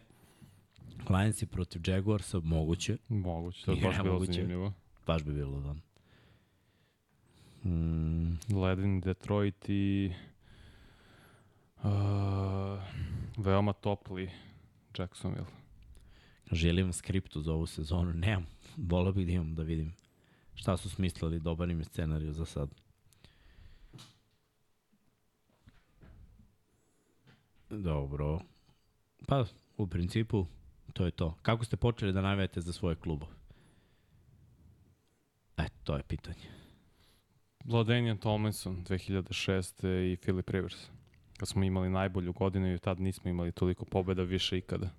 Lionsi 1.09 1.47
protiv 1.47 1.83
Jaguarsa, 1.87 2.41
moguće, 2.41 2.97
Moguće, 3.09 3.65
to 3.65 3.73
je 3.73 3.79
Je, 3.79 3.85
baš 3.85 3.97
bilo 3.97 4.13
moguće. 4.13 4.33
zanimljivo. 4.33 4.73
baš 5.07 5.23
bi 5.23 5.33
bilo 5.33 5.61
da. 5.61 5.75
Mm, 7.65 8.39
Ledvin, 8.53 9.01
Detroit 9.01 9.69
i 9.69 10.13
uh, 11.77 11.91
veoma 13.37 13.73
topli 13.73 14.31
Jacksonville. 14.99 15.47
želim 16.53 16.93
skriptu 16.93 17.41
za 17.41 17.53
ovu 17.53 17.67
sezonu, 17.67 18.13
nemam, 18.13 18.47
volao 18.77 19.13
bih 19.13 19.27
da 19.27 19.33
imam 19.33 19.55
da 19.55 19.63
vidim 19.63 19.93
šta 20.55 20.77
su 20.77 20.91
smislili, 20.91 21.41
dobar 21.41 21.71
im 21.71 21.79
je 21.79 21.85
scenariju 21.85 22.33
za 22.33 22.45
sad. 22.45 22.69
Dobro. 27.71 28.41
Pa, 29.27 29.45
u 29.77 29.87
principu, 29.87 30.47
to 30.99 31.05
je 31.05 31.11
to. 31.11 31.35
Kako 31.43 31.65
ste 31.65 31.77
počeli 31.77 32.13
da 32.13 32.21
navijate 32.21 32.61
za 32.61 32.73
svoje 32.73 32.97
klubove? 32.97 33.33
E, 35.57 35.67
to 35.85 35.97
je 35.97 36.03
pitanje. 36.03 36.45
Vladanian 37.65 38.19
Tomlinson 38.19 38.85
2006. 38.85 40.13
i 40.13 40.17
Philip 40.17 40.51
Rivers. 40.51 40.77
Kad 41.37 41.49
smo 41.49 41.65
imali 41.65 41.91
najbolju 41.91 42.33
godinu 42.33 42.75
i 42.75 42.79
tad 42.79 43.01
nismo 43.01 43.31
imali 43.31 43.53
toliko 43.53 43.85
pobeda 43.85 44.23
više 44.23 44.59
ikada. 44.59 44.91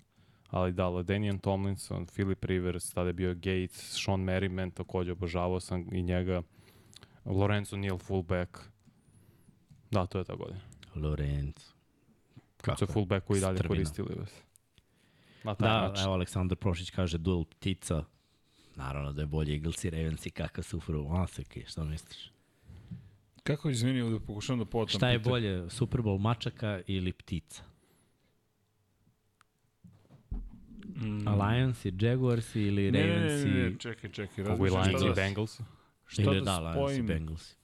Ali 0.50 0.72
da, 0.72 0.88
Ladanian 0.88 1.38
Tomlinson, 1.38 2.06
Philip 2.06 2.44
Rivers, 2.44 2.90
tada 2.92 3.08
je 3.08 3.12
bio 3.12 3.34
Gates, 3.34 4.02
Sean 4.04 4.20
Merriman, 4.20 4.70
takođe 4.70 5.12
obožavao 5.12 5.60
sam 5.60 5.94
i 5.94 6.02
njega. 6.02 6.42
Lorenzo 7.24 7.76
Neal 7.76 7.98
fullback. 7.98 8.58
Da, 9.90 10.06
to 10.06 10.18
je 10.18 10.24
ta 10.24 10.34
godina. 10.34 10.60
Lorenz. 10.94 11.54
Kad 12.56 12.78
su 12.78 12.86
fullbacku 12.86 13.36
i 13.36 13.40
dalje 13.40 13.58
Strvina. 13.58 13.68
koristili. 13.68 14.14
Ves. 14.18 14.49
Na 15.44 15.54
taj 15.54 15.68
Da, 15.70 15.80
način. 15.80 16.04
evo 16.04 16.12
Aleksandar 16.12 16.56
Prošić 16.56 16.90
kaže 16.90 17.18
duel 17.18 17.44
ptica. 17.46 18.04
Naravno 18.76 19.12
da 19.12 19.22
je 19.22 19.26
bolje 19.26 19.52
Eagles 19.52 19.84
i 19.84 19.90
Ravens 19.90 20.26
i 20.26 20.30
kakav 20.30 20.64
su 20.64 20.76
upravo. 20.76 21.06
Ona 21.06 21.26
se 21.26 21.44
kije, 21.44 21.66
šta 21.66 21.84
misliš? 21.84 22.30
Kako 23.42 23.70
izvini, 23.70 24.00
ovde 24.00 24.20
pokušavam 24.20 24.58
da 24.58 24.64
potam. 24.64 24.88
Šta 24.90 25.08
je 25.08 25.18
pitanje. 25.18 25.30
bolje, 25.30 25.70
Super 25.70 26.00
Bowl 26.00 26.18
mačaka 26.18 26.80
ili 26.86 27.12
ptica? 27.12 27.62
Mm. 30.96 31.28
Lions 31.30 31.84
i 31.84 31.92
Jaguars 32.00 32.54
ili 32.56 32.90
Ne, 32.90 33.00
ne, 33.00 33.06
Ravens 33.08 33.44
ne, 33.44 33.50
ne, 33.50 33.60
i... 33.60 33.62
ne, 33.64 33.78
čekaj, 33.78 34.10
čekaj. 34.10 34.44
Mogu 34.44 34.66
i 34.66 34.70
razmišljam 34.70 34.92
Lions 34.92 35.00
šta 35.02 35.06
i 35.06 35.08
da- 35.08 35.22
Bengals. 35.22 35.60
Šta 36.06 36.22
ili 36.22 36.36
da, 36.36 36.44
da, 36.44 36.58
Lions 36.70 36.98
i? 36.98 37.02
Bengals. 37.02 37.54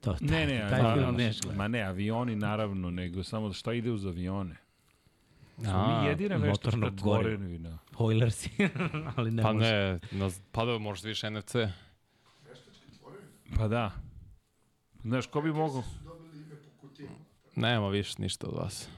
To, 0.00 0.12
taj, 0.12 0.28
Ne, 0.28 0.46
ne, 0.46 0.68
taj 0.70 0.80
a, 0.82 0.94
film 0.94 1.06
a, 1.06 1.10
neš 1.12 1.40
gleda. 1.40 1.56
ma 1.56 1.68
ne, 1.68 1.82
avioni 1.82 2.36
naravno, 2.36 2.90
nego 2.90 3.22
samo 3.22 3.52
šta 3.52 3.72
ide 3.72 3.90
uz 3.90 4.06
avione. 4.06 4.56
A, 5.58 6.00
mi 6.02 6.08
jedina 6.08 6.36
veštačka 6.36 6.50
motorno 6.76 6.90
gorivo. 6.92 7.30
tvorevina. 7.30 7.78
Oilersi, 7.96 8.50
ali 9.16 9.30
ne 9.30 9.42
Pa 9.42 9.52
može. 9.52 9.66
ne, 9.66 10.00
na, 10.12 10.30
pa 10.52 10.64
da 10.64 10.78
možda 10.78 11.08
više 11.08 11.30
NFC. 11.30 11.54
Pa 13.56 13.68
da. 13.68 13.90
Znaš, 15.02 15.26
ko 15.26 15.40
bi 15.40 15.52
mogao? 15.52 15.82
Nema 17.56 17.88
više 17.88 18.14
ništa 18.18 18.46
od 18.46 18.54
vas. 18.54 18.88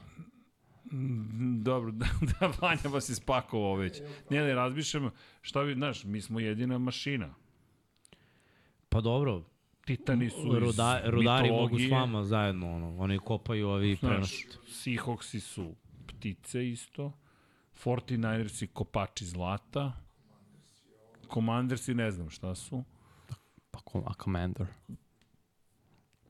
Mm, 0.91 1.63
Dobro, 1.63 1.91
da, 2.01 2.05
da 2.21 2.51
Vanja 2.61 2.81
vas 2.85 3.09
ispakovao 3.09 3.75
već. 3.75 3.99
Ne, 4.29 4.41
ne, 4.41 4.53
razmišljam, 4.53 5.11
šta 5.41 5.63
bi, 5.63 5.73
znaš, 5.73 6.03
mi 6.03 6.21
smo 6.21 6.39
jedina 6.39 6.77
mašina. 6.77 7.33
Pa 8.89 9.01
dobro, 9.01 9.43
Titani 9.85 10.29
su 10.29 10.37
iz 10.39 10.53
ruda, 10.55 11.01
rudari 11.05 11.49
mogu 11.49 11.67
s 11.67 11.71
mitologije. 11.71 11.91
vama 11.91 12.23
zajedno, 12.23 12.75
ono, 12.75 12.97
oni 12.97 13.19
kopaju, 13.19 13.67
ovi 13.69 13.95
Znaš, 13.95 14.09
prenosu. 14.11 14.35
Seahawksi 14.67 15.39
su 15.39 15.75
ptice 16.19 16.69
isto. 16.69 17.13
49ersi 17.83 18.67
kopači 18.67 19.25
zlata. 19.25 19.91
Commandersi 21.33 21.93
ne 21.93 22.11
znam 22.11 22.29
šta 22.29 22.55
su. 22.55 22.83
Pa 23.71 23.79
kom, 23.79 24.03
a 24.05 24.13
Commander. 24.23 24.67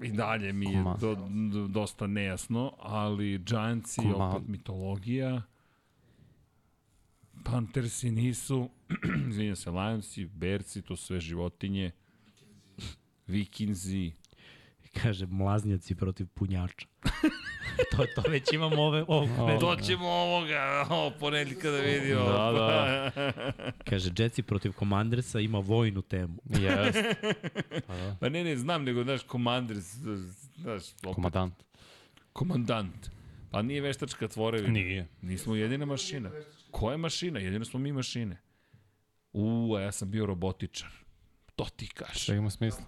I 0.02 0.12
dalje 0.12 0.54
mi 0.54 0.72
je 0.72 0.84
do, 1.02 1.16
do, 1.52 1.68
dosta 1.68 2.08
nejasno, 2.08 2.74
ali 2.80 3.38
Giantsi 3.38 4.02
Command. 4.02 4.36
opet 4.36 4.48
mitologija. 4.48 5.42
Panthersi 7.44 8.12
nisu, 8.12 8.70
izvinjam 9.30 9.56
se, 9.56 9.72
Lionsi, 9.72 10.26
Bearsi, 10.26 10.82
to 10.82 10.96
sve 10.96 11.20
životinje. 11.20 11.92
Vikinzi. 13.28 14.12
Kaže, 14.94 15.26
mlaznjaci 15.26 15.96
protiv 15.96 16.28
punjača. 16.28 16.88
to, 17.92 18.06
to 18.16 18.30
već 18.30 18.54
imamo 18.54 18.82
ove, 18.82 19.04
ove 19.08 19.60
To 19.60 19.76
ćemo 19.76 20.08
ovoga, 20.08 20.88
o, 20.90 21.12
ponedljika 21.20 21.70
da 21.72 21.78
vidimo. 21.78 22.24
Da, 22.24 22.52
da. 22.52 23.12
Kaže, 23.90 24.12
Jetsi 24.18 24.44
protiv 24.44 24.72
Commandersa 24.80 25.40
ima 25.40 25.60
vojnu 25.60 26.02
temu. 26.02 26.42
Yes. 26.46 27.16
Pa 28.20 28.30
ne, 28.30 28.44
ne, 28.44 28.58
znam, 28.58 28.84
nego, 28.84 29.04
znaš, 29.04 29.24
komanders, 29.24 29.86
znaš, 30.58 30.84
opet, 31.04 31.16
Komadant. 31.16 31.54
komandant. 32.34 33.10
Pa 33.52 33.62
nije 33.62 33.82
veštačka 33.82 34.28
tvorevina. 34.28 34.74
Nije. 34.74 35.08
Nismo 35.22 35.56
jedina 35.56 35.86
mašina. 35.86 36.32
Koja 36.72 36.92
je 36.92 36.98
mašina? 36.98 37.40
Jedino 37.40 37.66
smo 37.66 37.80
mi 37.80 37.92
mašine. 37.92 38.38
U, 39.34 39.76
a 39.76 39.82
ja 39.82 39.92
sam 39.92 40.12
bio 40.12 40.26
robotičar. 40.26 40.90
To 41.56 41.66
ti 41.76 41.88
kažeš. 41.88 42.24
Šta 42.24 42.34
ima 42.34 42.50
smisla? 42.50 42.84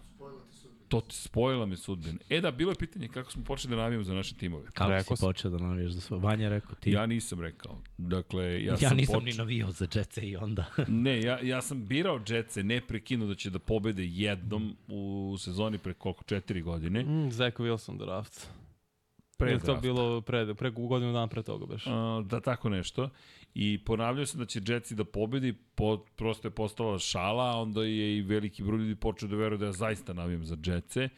To 0.91 1.01
ti 1.01 1.15
spojila 1.15 1.65
me 1.65 1.77
sudbina. 1.77 2.19
E 2.29 2.41
da, 2.41 2.51
bilo 2.51 2.71
je 2.71 2.75
pitanje 2.75 3.07
kako 3.07 3.31
smo 3.31 3.43
počeli 3.43 3.75
da 3.75 3.81
navijamo 3.81 4.03
za 4.03 4.13
naše 4.13 4.35
timove. 4.35 4.65
Kako 4.73 4.91
Rekao 4.91 5.15
si 5.15 5.19
sam. 5.19 5.29
počeo 5.29 5.51
da 5.51 5.57
navijaš 5.57 5.91
za 5.91 6.01
svoj? 6.01 6.19
Vanja 6.19 6.49
rekao 6.49 6.75
ti. 6.75 6.91
Ja 6.91 7.05
nisam 7.05 7.41
rekao. 7.41 7.81
Dakle, 7.97 8.63
ja, 8.63 8.71
ja, 8.71 8.77
sam 8.77 8.97
nisam 8.97 9.19
poč- 9.19 9.25
ni 9.25 9.33
navijao 9.33 9.71
za 9.71 9.87
Jetsa 9.95 10.21
i 10.21 10.35
onda. 10.35 10.65
Ne, 10.87 11.21
ja, 11.21 11.39
ja 11.41 11.61
sam 11.61 11.85
birao 11.87 12.19
Jetse, 12.27 12.63
ne 12.63 12.81
prekinu 12.81 13.27
da 13.27 13.35
će 13.35 13.49
da 13.49 13.59
pobede 13.59 14.05
jednom 14.05 14.75
u 14.87 15.35
sezoni 15.39 15.77
pre 15.77 15.93
koliko, 15.93 16.23
četiri 16.23 16.61
godine. 16.61 17.03
Mm, 17.03 17.31
Zach 17.31 17.57
Wilson 17.57 17.97
draft. 17.97 18.47
Pre 19.37 19.51
Ili 19.51 19.59
to 19.59 19.75
bilo 19.75 20.21
pre, 20.21 20.55
pre 20.55 20.69
godinu 20.69 21.13
dana 21.13 21.27
pre 21.27 21.43
toga 21.43 21.65
beš. 21.65 21.83
A, 21.87 22.23
da 22.25 22.39
tako 22.39 22.69
nešto. 22.69 23.09
I 23.55 23.83
ponavljao 23.85 24.25
sam 24.25 24.39
da 24.39 24.45
će 24.45 24.61
Jetsi 24.67 24.95
da 24.95 25.03
pobedi, 25.03 25.53
po, 25.75 25.97
prosto 26.15 26.47
je 26.47 26.51
postala 26.51 26.99
šala, 26.99 27.51
a 27.51 27.61
onda 27.61 27.83
je 27.83 28.17
i 28.17 28.21
veliki 28.21 28.63
broj 28.63 28.79
ljudi 28.79 28.95
počeo 28.95 29.29
da 29.29 29.35
veruje 29.35 29.57
da 29.57 29.65
ja 29.65 29.71
zaista 29.71 30.13
navijam 30.13 30.45
za 30.45 30.57
Jetсе. 30.65 31.09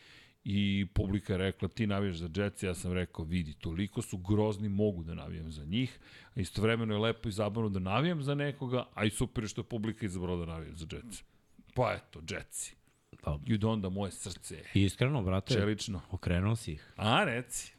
I 0.45 0.87
publika 0.93 1.33
je 1.33 1.37
rekla, 1.37 1.67
ti 1.67 1.87
navijaš 1.87 2.17
za 2.17 2.29
Jetsi, 2.35 2.65
ja 2.65 2.73
sam 2.75 2.93
rekao, 2.93 3.25
vidi, 3.25 3.53
toliko 3.53 4.01
su 4.01 4.17
grozni, 4.17 4.69
mogu 4.69 5.03
da 5.03 5.13
navijam 5.13 5.51
za 5.51 5.65
njih. 5.65 5.99
A 6.35 6.39
istovremeno 6.39 6.93
je 6.93 6.99
lepo 6.99 7.29
i 7.29 7.31
zabavno 7.31 7.69
da 7.69 7.79
navijam 7.79 8.23
za 8.23 8.35
nekoga, 8.35 8.85
a 8.93 9.05
i 9.05 9.09
super 9.09 9.47
što 9.47 9.61
je 9.61 9.65
publika 9.65 10.05
izabrala 10.05 10.45
da 10.45 10.51
navijam 10.51 10.75
za 10.77 10.85
Jetsi. 10.91 11.23
Pa 11.75 11.93
eto, 11.93 12.21
Jetsi. 12.29 12.75
Dobro. 13.25 13.55
I 13.55 13.65
onda 13.65 13.89
moje 13.89 14.11
srce 14.11 14.63
Iskreno, 14.73 15.23
brate, 15.23 15.53
čelično. 15.53 16.01
okrenuo 16.11 16.55
si 16.55 16.71
ih. 16.71 16.93
A, 16.95 17.23
reci. 17.23 17.72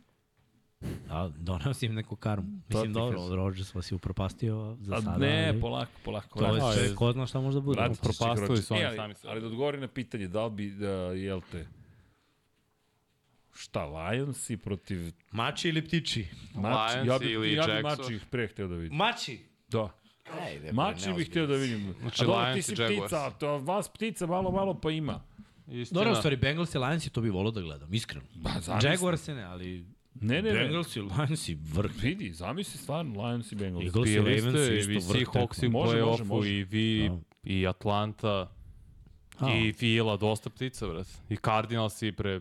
A, 1.10 1.28
doneo 1.36 1.74
si 1.74 1.86
im 1.86 1.94
neku 1.94 2.16
karmu. 2.16 2.48
Mislim, 2.68 2.86
ti 2.86 2.92
dobro, 2.92 3.18
kažem. 3.18 3.32
od 3.32 3.36
Rodgersa 3.36 3.82
si 3.82 3.94
upropastio 3.94 4.76
za 4.80 4.96
sada. 4.96 5.16
ne, 5.16 5.48
ali 5.48 5.60
polako, 5.60 5.92
polako. 6.04 6.38
To 6.38 6.54
je 6.56 6.72
se. 6.72 6.86
sve, 6.86 6.94
ko 6.96 7.12
zna 7.12 7.26
šta 7.26 7.40
može 7.40 7.54
da 7.54 7.60
bude. 7.60 7.80
Vrati 7.80 7.94
se, 7.94 8.00
Upropastili 8.00 8.46
Čigroči. 8.46 8.62
su 8.62 8.74
oni 8.74 8.82
E, 8.82 8.86
ali, 8.86 8.96
sami 8.96 9.14
sebe. 9.14 9.30
Ali 9.32 9.40
da 9.40 9.46
odgovori 9.46 9.78
na 9.80 9.88
pitanje, 9.88 10.28
da 10.28 10.44
li 10.44 10.50
bi, 10.50 10.70
da, 10.70 10.88
jel 11.12 11.40
te, 11.52 11.66
šta, 13.54 13.84
Lionsi 13.84 14.56
protiv 14.56 15.12
Mači 15.30 15.68
ili 15.68 15.84
ptiči? 15.84 16.26
Mači? 16.54 16.94
Lionsi 16.94 17.08
ja 17.08 17.18
bi, 17.18 17.30
ili 17.30 17.52
ja 17.52 17.66
bi 17.66 17.72
Jackson? 17.72 18.04
Mači 18.04 18.14
ih 18.14 18.24
pre 18.30 18.48
hteo 18.48 18.68
da 18.68 18.74
vidim. 18.74 18.96
Mači? 18.96 19.40
Da. 19.68 19.88
Ajde, 20.40 20.72
Mači 20.72 21.12
bih 21.12 21.28
hteo 21.30 21.46
da 21.46 21.54
vidim. 21.54 21.94
Znači, 22.00 22.24
A 22.24 22.26
dobro, 22.26 22.44
ti 22.44 22.50
Lions 22.50 22.66
si 22.66 22.72
i 22.72 22.80
Jaguars. 22.80 23.00
ptica, 23.12 23.30
to 23.30 23.58
vas 23.58 23.88
ptica 23.88 24.26
malo, 24.26 24.50
malo 24.50 24.80
pa 24.80 24.90
ima. 24.90 25.20
Istina. 25.68 25.98
Dobro, 26.00 26.12
u 26.12 26.16
stvari, 26.16 26.36
Bengals 26.36 26.74
i 26.74 26.78
Lions 26.78 27.10
to 27.10 27.20
bi 27.20 27.30
volio 27.30 27.50
da 27.50 27.60
gledam, 27.60 27.94
iskreno. 27.94 28.26
Zamisli. 28.60 28.90
Jaguars 28.90 29.20
se 29.20 29.34
ne, 29.34 29.42
ali 29.42 29.86
Ne, 30.20 30.42
ne, 30.42 30.52
ne. 30.52 30.58
Bengals 30.64 30.96
i 30.96 31.00
Lions 31.00 31.48
i 31.48 31.54
vrh. 31.54 31.90
Vidi, 32.02 32.32
zamisli 32.32 32.78
stvarno 32.78 33.26
Lions 33.26 33.52
i 33.52 33.54
Bengals. 33.54 33.84
Eagles 33.84 34.10
i 34.10 34.16
Ravens 34.18 34.44
isto 34.44 34.58
i 34.58 34.80
vi 34.86 34.94
vrh 34.94 35.18
tekma. 35.18 35.32
Seahawks 35.32 35.68
može, 35.70 35.96
play-offu, 35.96 36.46
i 36.46 36.64
vi, 36.64 37.08
Da. 37.08 37.18
i 37.44 37.66
Atlanta, 37.66 38.50
A. 39.38 39.54
i 39.56 39.72
Fila, 39.72 40.16
dosta 40.16 40.50
ptica, 40.50 40.86
brat. 40.86 41.06
I 41.28 41.36
Cardinals 41.36 42.02
i 42.02 42.12
pre 42.12 42.40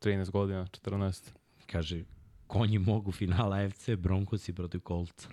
13 0.00 0.30
godina, 0.30 0.66
14. 0.66 1.30
Kaže, 1.66 2.04
konji 2.46 2.78
mogu 2.78 3.12
finala 3.12 3.70
FC, 3.70 3.88
Broncosi 3.96 4.52
protiv 4.52 4.80
Kolca. 4.80 5.28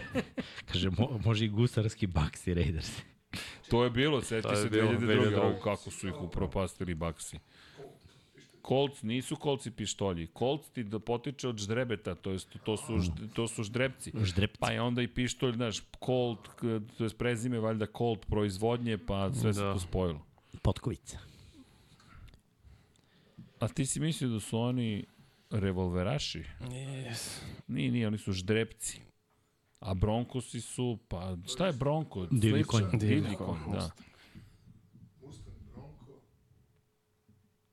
Kaže, 0.72 0.90
mo, 0.90 1.20
može 1.24 1.44
i 1.44 1.48
gusarski 1.48 2.06
Bucks 2.06 2.46
i 2.46 2.54
Raiders. 2.54 2.90
To 3.68 3.84
je 3.84 3.90
bilo, 3.90 4.18
je 4.18 4.24
se 4.24 4.40
bilo 4.70 4.92
2002. 4.92 4.98
2002. 4.98 5.40
Ovo 5.40 5.60
kako 5.60 5.90
su 5.90 6.08
ih 6.08 6.14
upropastili 6.20 6.94
baksi. 6.94 7.38
Kolc, 8.70 9.02
nisu 9.02 9.36
kolci 9.36 9.70
pištolji. 9.70 10.26
Kolc 10.26 10.68
ti 10.68 10.84
da 10.84 10.98
potiče 10.98 11.48
od 11.48 11.58
ždrebeta, 11.58 12.14
to, 12.14 12.30
jest, 12.30 12.48
to, 12.64 12.76
su, 12.76 12.98
to 13.34 13.48
su 13.48 13.62
ždrebci. 13.62 14.12
Ždrebci. 14.14 14.58
Pa 14.60 14.70
je 14.70 14.80
onda 14.80 15.02
i 15.02 15.08
pištolj, 15.08 15.52
znaš, 15.52 15.80
Colt, 16.04 16.48
to 16.98 17.04
je 17.04 17.10
prezime 17.18 17.58
valjda 17.58 17.86
Colt 17.98 18.26
proizvodnje, 18.26 18.98
pa 18.98 19.32
sve 19.34 19.54
se 19.54 19.60
Da. 19.60 19.72
to 19.72 19.78
spojilo. 19.80 20.20
Potkovica. 20.62 21.18
A 23.60 23.68
ti 23.68 23.86
si 23.86 24.00
mislio 24.00 24.30
da 24.30 24.40
su 24.40 24.58
oni 24.58 25.04
revolveraši? 25.50 26.44
Yes. 26.60 27.40
Nije, 27.66 27.90
nije, 27.90 28.06
oni 28.06 28.18
su 28.18 28.32
ždrebci. 28.32 29.00
A 29.80 29.94
Broncosi 29.94 30.60
su, 30.60 30.98
pa 31.08 31.36
šta 31.52 31.66
je 31.66 31.72
Bronco? 31.72 32.26
Divlji 32.26 32.64
Slično. 32.64 32.88
konj. 32.90 32.98
Divlji 32.98 33.14
Divlji 33.20 33.36
konj, 33.36 33.58
konj, 33.64 33.72
da. 33.72 33.90
Mustang, 35.20 35.56
Bronco, 35.72 36.20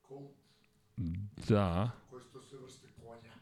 Colt, 0.08 0.32
Da. 1.48 1.92
koje 2.09 2.24
su 2.24 2.30
to 2.34 2.42
sve 2.42 2.59
vrste 2.59 2.88
konja. 2.95 3.34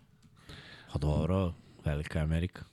Pa 0.93 0.99
dobro, 0.99 1.53
velika 1.85 2.19
Amerika. 2.19 2.65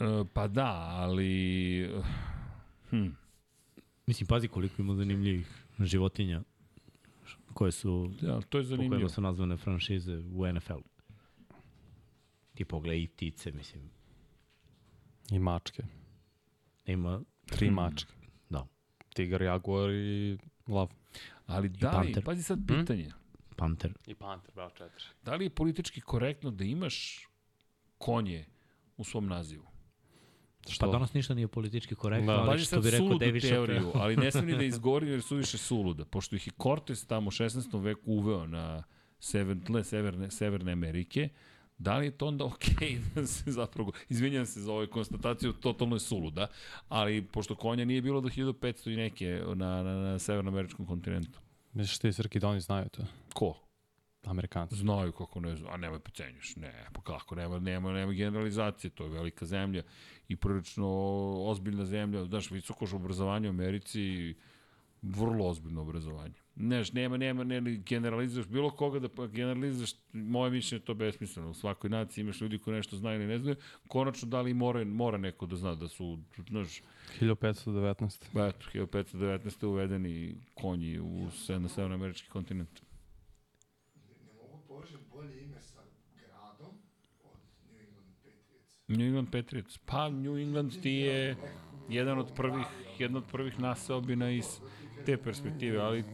E, 0.00 0.24
pa 0.34 0.48
da, 0.48 0.66
ali... 0.92 1.90
Hm. 2.90 3.06
Mislim, 4.06 4.26
pazi 4.26 4.48
koliko 4.48 4.82
ima 4.82 4.94
zanimljivih 4.94 5.64
životinja 5.80 6.42
koje 7.54 7.72
su, 7.72 8.10
Ja, 8.22 8.40
to 8.40 8.58
je 8.58 8.62
po 8.62 8.68
zanimljivo. 8.68 8.90
kojima 8.94 9.08
su 9.08 9.20
nazvane 9.20 9.56
franšize 9.56 10.18
u 10.18 10.52
NFL-u. 10.52 10.82
Ti 12.54 12.64
pogledaj 12.64 13.02
i 13.02 13.08
ptice, 13.08 13.52
mislim. 13.52 13.90
I 15.30 15.38
mačke. 15.38 15.82
Ima, 16.86 17.22
Tri 17.46 17.70
mačke. 17.70 18.12
da, 18.50 18.66
Tigar, 19.14 19.42
jaguar 19.42 19.90
i 19.90 20.38
lav. 20.66 20.88
Ali 21.46 21.68
da 21.68 22.00
li, 22.00 22.14
pazi 22.24 22.42
sad 22.42 22.58
pitanje, 22.66 23.10
panter. 23.62 23.92
I 24.06 24.14
panter, 24.14 24.50
bravo, 24.54 24.70
četiri. 24.70 25.04
da 25.22 25.34
li 25.34 25.44
je 25.44 25.50
politički 25.50 26.00
korektno 26.00 26.50
da 26.50 26.64
imaš 26.64 27.28
konje 27.98 28.46
u 28.96 29.04
svom 29.04 29.26
nazivu? 29.26 29.66
Pa 30.80 30.86
danas 30.86 31.14
ništa 31.14 31.34
nije 31.34 31.48
politički 31.48 31.94
korektno, 31.94 32.32
Da. 32.32 32.38
ali 32.38 32.60
što 32.60 32.80
bi 32.80 32.90
rekao 32.90 33.18
David 33.18 33.42
teoriju, 33.42 33.90
ali 34.02 34.16
ne 34.16 34.30
smem 34.30 34.46
ni 34.46 34.56
da 34.56 34.64
izgovorim 34.64 35.08
jer 35.08 35.22
su 35.22 35.36
više 35.36 35.58
suluda, 35.58 36.04
pošto 36.04 36.36
ih 36.36 36.46
je 36.46 36.52
Cortez 36.62 37.06
tamo 37.06 37.28
u 37.28 37.30
16. 37.30 37.82
veku 37.82 38.12
uveo 38.12 38.46
na 38.46 38.82
sever, 39.18 39.56
tle 39.66 39.84
severne, 39.84 40.30
severne 40.30 40.72
Amerike, 40.72 41.28
da 41.78 41.98
li 41.98 42.06
je 42.06 42.18
to 42.18 42.26
onda 42.26 42.44
okej 42.44 42.98
da 43.14 43.26
se 43.26 43.50
zapravo, 43.50 43.92
izvinjam 44.08 44.46
se 44.46 44.60
za 44.60 44.72
ovu 44.72 44.86
konstataciju, 44.86 45.52
totalno 45.52 45.96
je 45.96 46.00
suluda, 46.00 46.46
ali 46.88 47.22
pošto 47.22 47.54
konja 47.54 47.84
nije 47.84 48.02
bilo 48.02 48.20
do 48.20 48.28
1500 48.28 48.92
i 48.92 48.96
neke 48.96 49.42
na, 49.54 49.82
na, 49.82 49.94
na 49.94 50.18
severnoameričkom 50.18 50.86
kontinentu. 50.86 51.38
Misliš 51.72 51.98
ti, 51.98 52.12
Srki, 52.12 52.38
da 52.38 52.48
oni 52.48 52.60
znaju 52.60 52.88
to? 52.88 53.02
Ko? 53.34 53.54
Amerikanci. 54.24 54.76
Znaju 54.76 55.12
kako 55.12 55.40
ne 55.40 55.56
znaju, 55.56 55.74
a 55.74 55.76
nemoj 55.76 55.98
pocenjuš, 55.98 56.56
ne, 56.56 56.86
pa 56.92 57.00
kako, 57.00 57.34
nema, 57.34 57.58
nema, 57.58 57.92
nema 57.92 58.12
generalizacije, 58.12 58.90
to 58.90 59.04
je 59.04 59.10
velika 59.10 59.46
zemlja 59.46 59.82
i 60.28 60.36
prilično 60.36 60.88
ozbiljna 61.44 61.84
zemlja, 61.84 62.24
znaš, 62.24 62.50
visoko 62.50 62.86
obrazovanje 62.92 63.48
u 63.48 63.50
Americi, 63.50 64.34
vrlo 65.02 65.48
ozbiljno 65.48 65.82
obrazovanje. 65.82 66.41
Znaš, 66.56 66.92
nema, 66.92 67.16
nema, 67.16 67.44
ne 67.44 67.60
generalizuješ 67.76 68.46
bilo 68.46 68.70
koga 68.70 68.98
da 68.98 69.08
pa 69.08 69.26
generalizuješ, 69.26 69.94
moje 70.12 70.50
mišljenje 70.50 70.80
je 70.80 70.84
to 70.84 70.94
besmisleno. 70.94 71.50
U 71.50 71.54
svakoj 71.54 71.90
naciji 71.90 72.22
imaš 72.22 72.40
ljudi 72.40 72.58
koji 72.58 72.76
nešto 72.76 72.96
znaju 72.96 73.20
ili 73.20 73.28
ne 73.28 73.38
znaju, 73.38 73.56
konačno 73.88 74.28
da 74.28 74.40
li 74.40 74.54
mora, 74.54 74.84
mora 74.84 75.18
neko 75.18 75.46
da 75.46 75.56
zna 75.56 75.74
da 75.74 75.88
su, 75.88 76.18
znaš, 76.48 76.82
1519. 77.20 78.24
ba 78.32 78.46
eto, 78.46 78.66
1519. 78.74 79.66
uvedeni 79.66 80.36
konji 80.54 80.98
u, 80.98 81.28
na 81.48 81.68
severnoamerički 81.68 82.28
kontinent. 82.28 82.82
Ne 83.94 84.32
mogu 84.34 84.62
požeti 84.68 85.04
bolje 85.12 85.42
ime 85.44 85.60
sa 85.60 85.80
gradom 86.16 86.74
od 87.24 87.38
New 87.70 87.80
England 87.80 88.16
Patriots. 88.22 88.88
New 88.88 89.06
England 89.06 89.28
Patriots. 89.30 89.78
Pa 89.78 90.08
New 90.08 90.38
England 90.38 90.82
ti 90.82 90.90
je 90.90 91.36
jedan 91.88 92.18
od 92.18 92.32
prvih, 92.36 92.66
jedna 92.98 93.18
od 93.18 93.24
prvih 93.32 93.60
naseobina 93.60 94.30
iz 94.30 94.60
te 95.04 95.16
perspektive, 95.16 95.78
ali 95.78 96.04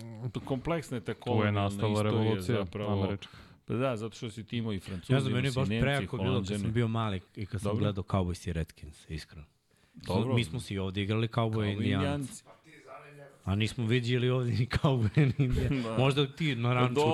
kompleksna 0.41 0.97
je 0.97 1.01
ta 1.01 1.15
Tu 1.15 1.43
je 1.45 1.53
nastala 1.53 2.03
revolucija 2.03 2.57
zapravo. 2.57 2.93
američka. 2.95 3.37
Pa 3.65 3.75
da, 3.75 3.97
zato 3.97 4.17
što 4.17 4.31
si 4.31 4.45
ti 4.45 4.57
imao 4.59 4.73
i 4.73 4.81
Francuzi, 4.81 5.13
Ja 5.13 5.21
znam, 5.21 5.33
meni 5.33 5.49
je 5.49 5.53
baš 5.53 5.69
prejako 5.69 6.17
bilo 6.17 6.39
kad 6.39 6.61
sam 6.61 6.73
bio 6.73 6.89
mali 6.89 7.21
i 7.37 7.47
kad 7.47 7.61
sam 7.61 7.69
Dobro. 7.69 7.79
gledao 7.79 8.05
Cowboys 8.05 8.49
i 8.49 8.53
Redskins, 8.53 9.11
iskreno. 9.11 9.47
Dobro. 9.95 10.35
Mi 10.35 10.45
smo 10.45 10.61
si 10.61 10.79
ovde 10.79 11.03
igrali 11.03 11.29
Cowboy 11.29 11.53
Kao 11.53 11.65
i. 11.65 11.73
Indijanci. 11.73 12.45
A 13.45 13.55
nismo 13.55 13.87
vidjeli 13.87 14.31
ovde 14.31 14.51
ni 14.51 14.67
Cowboy 14.69 15.09
ni 15.19 15.45
Indianac. 15.45 15.85
Da. 15.87 15.99
Možda 15.99 16.27
ti 16.27 16.57
na 16.57 16.75
ranču 16.75 17.01
u 17.01 17.05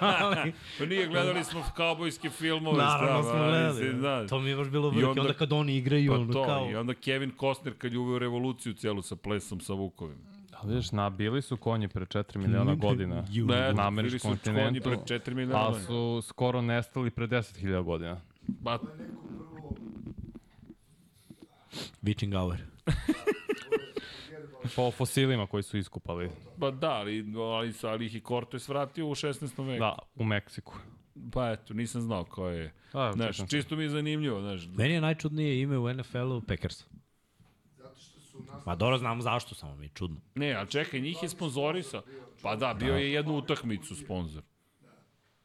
ali... 0.00 0.52
Pa 0.78 0.84
nije, 0.86 1.06
gledali 1.06 1.44
smo 1.44 1.62
kaubojske 1.76 2.30
filmove. 2.30 2.78
Naravno 2.78 3.06
šta, 3.12 3.30
smo 3.30 3.32
ali 3.32 3.50
gledali. 3.50 3.76
se, 3.76 3.92
da. 3.92 4.26
To 4.26 4.40
mi 4.40 4.50
je 4.50 4.56
baš 4.56 4.68
bilo 4.68 4.88
I 4.88 4.90
vrke. 4.90 5.06
onda- 5.06 5.20
Onda, 5.20 5.34
kad 5.34 5.52
oni 5.52 5.76
igraju, 5.76 6.12
Pa 6.12 6.18
ono 6.18 6.32
to, 6.32 6.44
kao... 6.44 6.70
i 6.70 6.76
onda 6.76 6.94
Kevin 6.94 7.32
Costner 7.40 7.74
kad 7.78 7.92
je 7.92 7.98
uveo 7.98 8.18
revoluciju 8.18 8.74
celu 8.74 9.02
sa 9.02 9.16
plesom 9.16 9.60
sa 9.60 9.72
Vukovim. 9.72 10.18
A 10.62 10.66
vidiš, 10.66 10.92
nabili 10.92 11.42
su 11.42 11.56
konji 11.56 11.88
pre 11.88 12.04
4 12.06 12.36
miliona 12.38 12.74
godina 12.74 13.24
Ju. 13.30 13.46
Da, 13.46 13.54
na 13.54 13.62
bili 13.62 13.74
su 13.76 13.82
američkom 13.82 14.30
konji 14.30 14.36
kontinentu, 14.54 14.82
pred 14.82 15.22
4 15.22 15.34
miliona. 15.34 15.60
a 15.60 15.70
godina. 15.70 15.86
su 15.86 16.22
skoro 16.22 16.62
nestali 16.62 17.10
pre 17.10 17.26
10.000 17.26 17.82
godina. 17.82 18.20
Prvo 18.64 19.74
Witching 22.02 22.34
hour. 22.34 22.56
Po 24.76 24.90
fosilima 24.90 25.46
koji 25.46 25.62
su 25.62 25.78
iskupali. 25.78 26.30
pa 26.60 26.70
da, 26.70 26.90
ali, 26.90 27.24
ali, 27.36 27.74
ali 27.82 28.06
ih 28.06 28.14
i 28.14 28.20
Cortes 28.20 28.68
vratio 28.68 29.06
u 29.06 29.14
16. 29.14 29.66
veku. 29.66 29.78
Da, 29.78 29.98
u 30.14 30.24
Meksiku. 30.24 30.74
Pa 31.32 31.50
eto, 31.52 31.74
nisam 31.74 32.00
znao 32.00 32.24
ko 32.24 32.48
je. 32.48 32.72
Da, 32.92 33.12
Znaš, 33.14 33.36
čitam. 33.36 33.48
čisto 33.48 33.76
mi 33.76 33.82
je 33.82 33.88
zanimljivo, 33.88 34.40
znaš. 34.40 34.68
Meni 34.76 34.94
je 34.94 35.00
najčudnije 35.00 35.60
ime 35.60 35.78
u 35.78 35.92
NFL-u 35.94 36.40
Packers. 36.40 36.84
zato 37.78 37.94
što 37.96 38.04
su 38.10 38.18
nas 38.20 38.25
Ma 38.66 38.74
dobro, 38.74 38.98
znam 38.98 39.22
zašto, 39.22 39.54
samo 39.54 39.76
mi 39.76 39.84
je 39.84 39.90
čudno. 39.94 40.16
Ne, 40.34 40.52
a 40.54 40.66
čekaj, 40.66 41.00
njih 41.00 41.22
je 41.22 41.28
sponzorisao. 41.28 42.02
Pa 42.42 42.56
da, 42.56 42.74
bio 42.74 42.96
je 42.96 43.12
jednu 43.12 43.36
utakmicu 43.36 43.94
sponsor. 43.96 44.42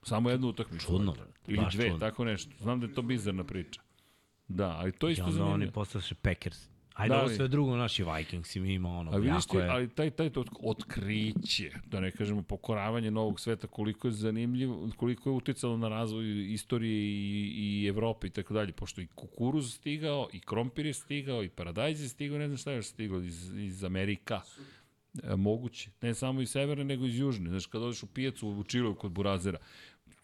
Samo 0.03 0.29
jednu 0.29 0.47
utakmicu. 0.47 0.85
Čudno. 0.85 1.15
Ili 1.47 1.65
dve, 1.71 1.83
čudno. 1.85 1.99
tako 1.99 2.25
nešto. 2.25 2.51
Znam 2.59 2.79
da 2.79 2.85
je 2.87 2.93
to 2.93 3.01
bizarna 3.01 3.43
priča. 3.43 3.81
Da, 4.47 4.69
ali 4.69 4.91
to 4.91 5.07
je 5.07 5.11
I 5.11 5.13
isto 5.13 5.25
onda 5.25 5.37
oni 5.43 5.49
zanimljivo. 5.49 5.71
postaše 5.71 6.15
Packers. 6.15 6.69
Ajde, 6.93 7.15
Da 7.15 7.21
ovo 7.21 7.29
sve 7.29 7.47
drugo, 7.47 7.75
naši 7.75 8.03
Vikings 8.03 8.55
im 8.55 8.65
ima 8.65 8.89
ono, 8.89 9.11
A 9.11 9.17
vidiš 9.17 9.45
ti, 9.45 9.57
je... 9.57 9.67
ali 9.69 9.89
taj, 9.89 10.09
taj 10.09 10.29
to 10.29 10.45
otkriće, 10.63 11.71
da 11.85 11.99
ne 11.99 12.11
kažemo 12.11 12.41
pokoravanje 12.41 13.11
novog 13.11 13.39
sveta, 13.39 13.67
koliko 13.67 14.07
je 14.07 14.11
zanimljivo, 14.11 14.89
koliko 14.97 15.29
je 15.29 15.33
uticalo 15.33 15.77
na 15.77 15.89
razvoj 15.89 16.53
istorije 16.53 17.03
i, 17.03 17.53
i 17.55 17.87
Evrope 17.87 18.27
i 18.27 18.29
tako 18.29 18.53
dalje, 18.53 18.71
pošto 18.71 19.01
i 19.01 19.07
kukuruz 19.15 19.73
stigao, 19.73 20.27
i 20.33 20.39
krompir 20.39 20.85
je 20.85 20.93
stigao, 20.93 21.43
i 21.43 21.49
paradajz 21.49 22.01
je 22.01 22.09
stigao, 22.09 22.37
ne 22.37 22.47
znam 22.47 22.57
šta 22.57 22.71
je 22.71 22.83
stigao 22.83 23.21
iz, 23.21 23.51
iz 23.57 23.83
Amerika. 23.83 24.41
E, 25.23 25.35
moguće. 25.35 25.89
Ne 26.01 26.13
samo 26.13 26.41
iz 26.41 26.51
severne, 26.51 26.83
nego 26.83 27.05
iz 27.05 27.19
južne. 27.19 27.49
Znaš, 27.49 27.65
kad 27.65 27.81
odeš 27.81 28.03
u 28.03 28.07
pijacu 28.07 28.47
u 28.49 28.63
Čilu 28.63 28.95
kod 28.95 29.11
Burazera, 29.11 29.57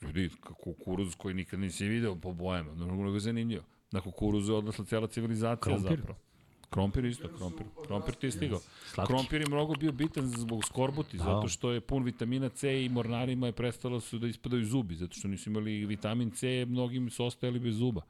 ljudi, 0.02 0.30
kukuruz 0.42 1.16
koji 1.16 1.36
nikad 1.36 1.60
nisi 1.60 1.88
video 1.88 2.16
po 2.16 2.34
bojama, 2.34 2.74
mnogo, 2.74 2.94
mnogo 2.94 3.16
je 3.16 3.20
zanimljivo. 3.20 3.64
Na 3.92 4.02
kukuruzu 4.02 4.54
je 4.54 4.58
odnosla 4.58 4.86
cijela 4.86 5.08
civilizacija 5.08 5.76
Krompir? 5.76 5.98
zapravo. 5.98 6.27
Krompir 6.70 7.06
isto, 7.06 7.28
krompir. 7.38 7.66
Krompir 7.88 8.16
ti 8.16 8.28
je 8.28 8.32
stigao. 8.32 8.60
Slatki. 8.94 9.14
Krompir 9.14 9.42
je 9.42 9.48
mnogo 9.48 9.74
bio 9.76 9.92
bitan 9.92 10.28
zbog 10.28 10.66
skorbuti, 10.66 11.18
Da. 11.18 11.24
zato 11.24 11.48
što 11.48 11.72
je 11.72 11.82
pun 11.82 12.04
vitamina 12.04 12.50
C 12.50 12.86
i 12.86 12.90
mornarima 12.90 13.46
je 13.48 13.52
prestalo 13.52 14.00
su 14.00 14.20
da 14.20 14.28
ispadaju 14.28 14.66
zubi, 14.66 14.96
zato 14.96 15.16
što 15.16 15.28
nisu 15.28 15.50
imali 15.50 15.86
vitamin 15.86 16.32
C, 16.32 16.66
mnogim 16.66 17.10
su 17.10 17.26
ostajali 17.26 17.60
bez 17.60 17.76
zuba 17.76 18.02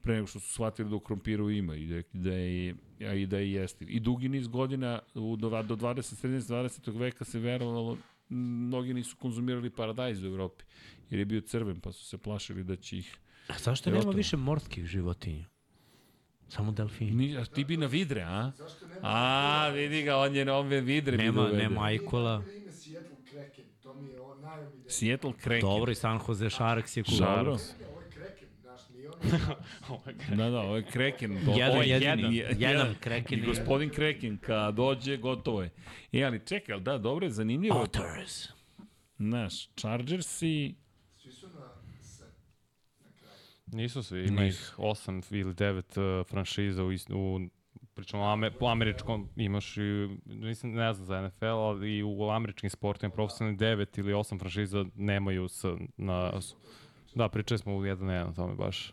pre 0.00 0.14
nego 0.14 0.26
što 0.26 0.40
su 0.40 0.52
shvatili 0.52 0.90
da 0.90 0.96
u 0.96 1.00
krompiru 1.00 1.50
ima 1.50 1.74
i 1.76 1.86
da, 1.86 2.02
da 2.12 2.32
je, 2.32 2.74
a 3.00 3.14
i 3.14 3.26
da 3.26 3.38
je 3.38 3.52
jestiv. 3.52 3.90
I 3.90 4.00
dugi 4.00 4.28
niz 4.28 4.48
godina, 4.48 4.98
u, 5.14 5.36
do, 5.36 5.62
do 5.62 5.76
20. 5.76 6.02
sredine 6.02 6.40
20. 6.40 6.98
veka 6.98 7.24
se 7.24 7.38
verovalo, 7.38 7.96
mnogi 8.28 8.94
nisu 8.94 9.16
konzumirali 9.16 9.70
paradajz 9.70 10.22
u 10.22 10.26
Evropi, 10.26 10.64
jer 11.10 11.18
je 11.18 11.24
bio 11.24 11.40
crven, 11.40 11.80
pa 11.80 11.92
su 11.92 12.04
se 12.04 12.18
plašili 12.18 12.64
da 12.64 12.76
će 12.76 12.98
ih... 12.98 13.16
A 13.48 13.58
zašto 13.58 13.90
nema 13.90 14.10
više 14.10 14.36
morskih 14.36 14.86
životinja? 14.86 15.46
Samo 16.48 16.72
delfini. 16.72 17.10
Ni, 17.12 17.36
a 17.36 17.44
ti 17.44 17.64
bi 17.64 17.76
na 17.76 17.86
vidre, 17.86 18.22
a? 18.22 18.52
A, 19.02 19.68
vidi 19.68 20.02
ga, 20.02 20.16
on 20.16 20.36
je 20.36 20.52
on 20.52 20.72
je 20.72 20.80
vidre 20.80 21.16
Nema, 21.16 21.48
nema 21.48 21.84
ajkola. 21.84 22.42
Seattle 22.72 23.16
Kraken, 23.24 23.64
to 23.82 23.94
mi 23.94 24.08
je 24.08 24.20
on 24.20 24.40
najomiljeniji. 24.40 24.90
Seattle 24.90 25.32
Kraken. 25.32 25.60
Dobro, 25.60 25.92
i 25.92 25.94
San 25.94 26.20
Jose 26.28 26.50
Sharks 26.50 26.96
je 26.96 27.04
on 27.46 27.58
Da, 30.36 30.50
da, 30.50 30.60
ovo 30.60 30.76
je 30.76 30.82
Kraken. 30.82 31.32
Jedan 31.32 31.70
Ovo 31.70 31.82
je 31.82 31.88
jedini, 31.88 32.36
je- 32.36 32.56
jedan 32.58 32.94
Kraken 33.00 33.38
I 33.38 33.46
gospodin 33.46 33.90
Kraken, 33.90 34.38
kad 34.38 34.74
dođe, 34.74 35.16
gotovo 35.16 35.62
je. 35.62 35.70
E, 36.12 36.24
ali 36.24 36.40
čekaj, 36.46 36.72
ali 36.72 36.82
da, 36.82 36.98
dobro 36.98 37.26
je, 37.26 37.30
zanimljivo. 37.30 37.80
Otters. 37.80 38.48
Znaš, 39.18 39.68
Chargersi 39.68 40.74
Nisu 43.72 44.02
svi, 44.02 44.18
ima 44.20 44.44
ih 44.44 44.74
osam 44.78 45.20
ili 45.30 45.54
devet 45.54 45.96
uh, 45.96 46.02
franšiza 46.26 46.84
u, 46.84 46.92
is- 46.92 47.10
u 47.10 47.40
pričamo 47.94 48.22
o 48.22 48.26
Amer, 48.26 48.52
po 48.52 48.66
američkom, 48.66 49.28
imaš 49.36 49.76
i, 49.76 49.80
mislim, 50.24 50.72
ne 50.72 50.94
znam 50.94 51.06
za 51.06 51.22
NFL, 51.22 51.46
ali 51.46 51.90
i 51.90 52.02
u 52.02 52.30
američkim 52.30 52.70
sportovima 52.70 53.14
profesionalni 53.14 53.58
devet 53.58 53.98
ili 53.98 54.12
osam 54.12 54.38
franšiza 54.38 54.84
nemaju 54.94 55.48
s, 55.48 55.64
na, 55.96 56.40
s- 56.40 56.54
da, 57.14 57.28
pričali 57.28 57.58
smo 57.58 57.76
u 57.76 57.86
jedan 57.86 58.06
na 58.06 58.12
jedan 58.12 58.28
o 58.28 58.34
tome 58.34 58.54
baš, 58.54 58.92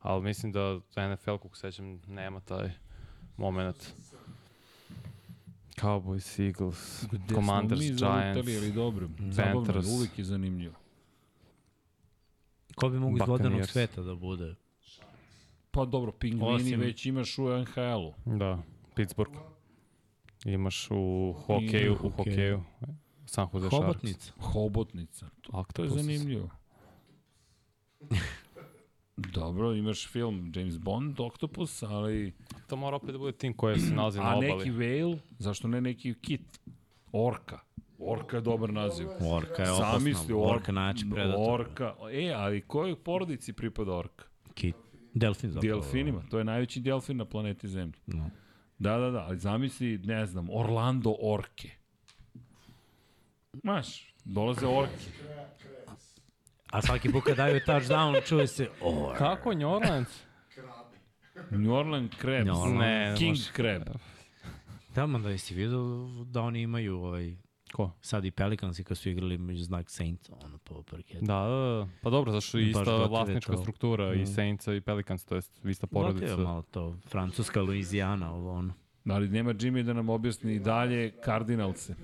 ali 0.00 0.22
mislim 0.22 0.52
da 0.52 0.80
za 0.90 1.08
NFL, 1.08 1.30
kako 1.32 1.56
sećam, 1.56 2.00
nema 2.06 2.40
taj 2.40 2.70
moment. 3.36 3.92
Cowboys, 5.74 6.40
Eagles, 6.40 7.04
Gde 7.04 7.34
Commanders, 7.34 7.80
Giants, 7.80 7.98
ali 8.56 8.72
dobro. 8.72 9.08
Zabavno, 9.20 9.60
je, 9.60 9.64
Panthers. 9.64 9.86
uvijek 9.88 10.18
je 10.18 10.24
zanimljivo. 10.24 10.74
Ko 12.76 12.88
bi 12.88 12.98
mogu 12.98 13.16
iz 13.16 13.22
vodenog 13.26 13.66
sveta 13.66 14.02
da 14.02 14.14
bude? 14.14 14.54
Pa 15.70 15.84
dobro, 15.84 16.12
pingvini 16.12 16.54
Osim- 16.54 16.80
već 16.80 17.06
imaš 17.06 17.38
u 17.38 17.42
NHL-u. 17.48 18.36
Da, 18.38 18.62
Pittsburgh. 18.94 19.38
Imaš 20.44 20.88
u 20.90 21.34
hokeju, 21.46 21.92
u 21.92 21.96
hokeju. 21.96 22.10
hokeju. 22.16 22.62
San 23.26 23.48
Jose 23.52 23.68
Sharks. 23.68 23.86
Hobotnica. 23.86 24.32
Hobotnica. 24.40 25.26
To, 25.42 25.64
to 25.74 25.82
je 25.82 25.88
zanimljivo. 25.88 26.50
Dobro, 29.16 29.74
imaš 29.74 30.08
film 30.08 30.52
James 30.54 30.78
Bond, 30.78 31.20
Octopus, 31.20 31.82
ali... 31.82 32.32
To 32.68 32.76
mora 32.76 32.96
opet 32.96 33.10
da 33.12 33.18
bude 33.18 33.32
tim 33.32 33.54
koji 33.54 33.80
se 33.80 33.94
nalazi 33.94 34.18
na 34.18 34.24
A 34.30 34.36
obali. 34.36 34.56
neki 34.56 34.70
whale, 34.70 35.18
zašto 35.38 35.68
ne 35.68 35.80
neki 35.80 36.14
kit? 36.14 36.60
Orka. 37.12 37.60
Orka 37.98 38.36
je 38.36 38.40
dobar 38.40 38.72
naziv. 38.72 39.08
Orka 39.32 39.62
je 39.62 39.66
Sam 39.66 39.76
opasna. 39.76 39.98
misli, 39.98 40.34
Orka 40.36 40.72
najjači 40.72 41.06
predator. 41.10 41.60
Orka. 41.60 41.94
E, 42.12 42.32
ali 42.36 42.60
kojoj 42.60 43.02
porodici 43.02 43.52
pripada 43.52 43.92
orka? 43.92 44.24
Kit. 44.54 44.76
Delfin 45.14 45.50
zapravo. 45.50 45.74
Delfinima. 45.74 46.22
To 46.30 46.38
je 46.38 46.44
najveći 46.44 46.80
delfin 46.80 47.16
na 47.16 47.24
planeti 47.24 47.68
Zemlji. 47.68 48.00
No. 48.06 48.30
Da, 48.78 48.98
da, 48.98 49.10
da, 49.10 49.18
ali 49.18 49.38
zamisli, 49.38 49.98
ne 49.98 50.26
znam, 50.26 50.48
Orlando 50.50 51.16
Orke. 51.22 51.70
Znaš, 53.52 54.14
dolaze 54.24 54.66
orke. 54.66 54.92
A 56.70 56.82
svaki 56.82 57.12
put 57.12 57.24
kad 57.24 57.36
daju 57.36 57.60
touchdown, 57.66 58.26
čuje 58.26 58.46
se 58.46 58.68
or. 58.82 59.16
Kako 59.18 59.54
New 59.54 59.68
Orleans? 59.70 60.22
New 61.50 61.72
Orleans. 61.72 62.12
New 62.22 62.54
Orleans. 62.54 62.78
Ne, 62.80 63.10
ne 63.10 63.16
King 63.18 63.28
može. 63.28 63.52
Crab. 63.56 63.82
Da, 64.94 65.06
man 65.06 65.22
da 65.22 65.30
jesi 65.30 65.54
vidio 65.54 65.80
da 66.24 66.40
oni 66.42 66.60
imaju 66.62 66.96
ovaj, 66.98 67.36
Ko? 67.72 67.90
sad 68.00 68.24
i 68.24 68.30
Pelicansi 68.30 68.84
kad 68.84 68.98
su 68.98 69.10
igrali 69.10 69.38
među 69.38 69.64
znak 69.64 69.90
Saints, 69.90 70.30
ono 70.30 70.58
po 70.58 70.82
parketu. 70.82 71.24
Da, 71.24 71.34
da, 71.34 71.48
da. 71.48 71.88
Pa 72.02 72.10
dobro, 72.10 72.32
zašto 72.32 72.58
je 72.58 72.68
ista 72.70 73.06
vlasnička 73.06 73.52
to. 73.52 73.58
struktura 73.58 74.14
i 74.14 74.18
Mm. 74.22 74.26
Saintsa 74.26 74.74
i 74.74 74.80
Pelicans, 74.80 75.24
to 75.24 75.34
jest 75.34 75.64
ista 75.64 75.86
porodica. 75.86 76.26
Gotive 76.26 76.42
malo 76.44 76.62
to, 76.62 76.96
Francuska, 77.06 77.62
Louisiana, 77.62 78.32
ovo 78.34 78.52
ono. 78.52 78.74
Ali 79.10 79.28
nema 79.28 79.54
Jimmy 79.54 79.82
da 79.82 79.92
nam 79.92 80.08
objasni 80.08 80.54
i 80.54 80.60
dalje 80.60 81.12
Cardinalse. 81.24 81.94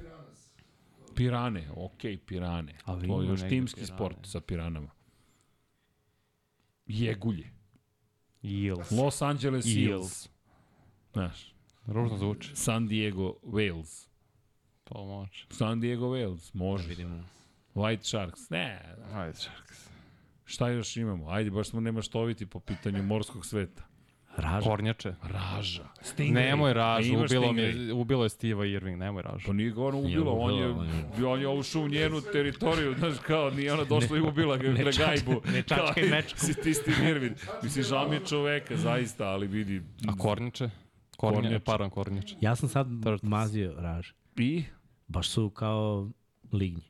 Pirane, 1.15 1.69
okej, 1.77 2.17
pirane. 2.19 2.75
Ali 2.85 3.09
to 3.09 3.23
je 3.23 3.29
još 3.29 3.41
timski 3.49 3.81
pirane. 3.81 3.97
sport 3.97 4.17
sa 4.23 4.41
piranama. 4.41 4.89
Jegulje. 6.87 7.51
Eels. 8.43 8.91
Los 8.91 9.23
Angeles 9.23 9.67
Eels. 9.67 9.79
Eels. 9.79 10.29
Znaš, 11.13 11.55
Ružno 11.87 12.19
zvuči. 12.19 12.51
San 12.55 12.89
Diego 12.89 13.35
Whales. 13.43 14.09
To 14.93 15.05
može. 15.05 15.47
San 15.51 15.81
Diego 15.81 16.07
Whales, 16.07 16.51
može. 16.55 16.89
Vidimo. 16.89 17.25
White 17.75 18.03
Sharks, 18.03 18.51
ne. 18.51 18.81
Ajde, 19.15 19.35
Sharks. 19.35 19.89
Šta 20.45 20.69
još 20.69 20.97
imamo? 20.97 21.29
Ajde, 21.31 21.51
baš 21.51 21.69
smo 21.69 21.81
nemaštoviti 21.81 22.47
po 22.47 22.61
pitanju 22.61 23.03
morskog 23.03 23.47
sveta. 23.47 23.83
Raža. 24.37 24.69
Kornjače. 24.71 25.15
Raža. 25.23 25.85
Stingray. 26.03 26.33
Nemoj 26.33 26.73
ražu, 26.73 27.15
ubilo, 27.15 27.53
mi 27.53 27.61
Stingray? 27.63 27.93
ubilo 27.93 28.23
je 28.25 28.29
Steve 28.29 28.71
Irving, 28.71 28.99
nemoj 28.99 29.23
ražu. 29.23 29.47
Pa 29.47 29.53
nije 29.53 29.71
ga 29.71 29.83
ona 29.83 30.01
Nije 30.01 30.21
ubila, 30.21 30.33
on 30.35 30.55
je, 30.55 30.75
on 31.27 31.41
je 31.41 31.49
ušao 31.49 31.83
u 31.83 31.89
njenu 31.89 32.21
teritoriju, 32.23 32.95
znaš 32.99 33.15
kao, 33.19 33.51
nije 33.51 33.73
ona 33.73 33.85
došla 33.85 34.17
i 34.17 34.21
ubila 34.21 34.57
ga 34.57 34.69
ne 34.73 34.85
na 34.85 34.91
gajbu. 34.99 35.41
ne 35.47 35.63
čačkaj 35.63 36.03
mečku. 36.03 36.39
Si 36.41 36.55
ti 36.55 36.75
Steve 36.75 37.11
Irvin. 37.11 37.35
Mislim, 37.63 37.85
žao 37.85 38.09
mi 38.09 38.17
je 38.17 38.27
čoveka, 38.27 38.77
zaista, 38.77 39.25
ali 39.25 39.47
vidi. 39.47 39.83
A 40.09 40.17
Kornjače? 40.17 40.71
Kornjače, 41.17 41.43
Kornjače. 41.43 41.65
pardon, 41.65 41.91
Kornjače. 41.91 42.37
Ja 42.41 42.57
sam 42.57 42.69
sad 42.69 42.87
mazio 43.23 43.75
raže. 43.79 44.13
I, 44.37 44.65
Baš 45.13 45.29
su 45.29 45.51
kao 45.51 46.11
lignji. 46.53 46.83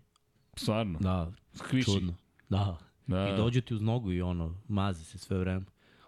stvarno, 0.57 0.99
Da, 0.99 1.33
skviši. 1.55 1.93
čudno. 1.93 2.15
Da. 2.49 2.79
Da. 3.07 3.29
I 3.29 3.37
dođu 3.37 3.61
ti 3.61 3.75
uz 3.75 3.81
nogu 3.83 4.13
i 4.13 4.23
ono, 4.23 4.57
mazi 4.69 5.05
se 5.05 5.19
sve 5.19 5.39
vreme. 5.39 5.65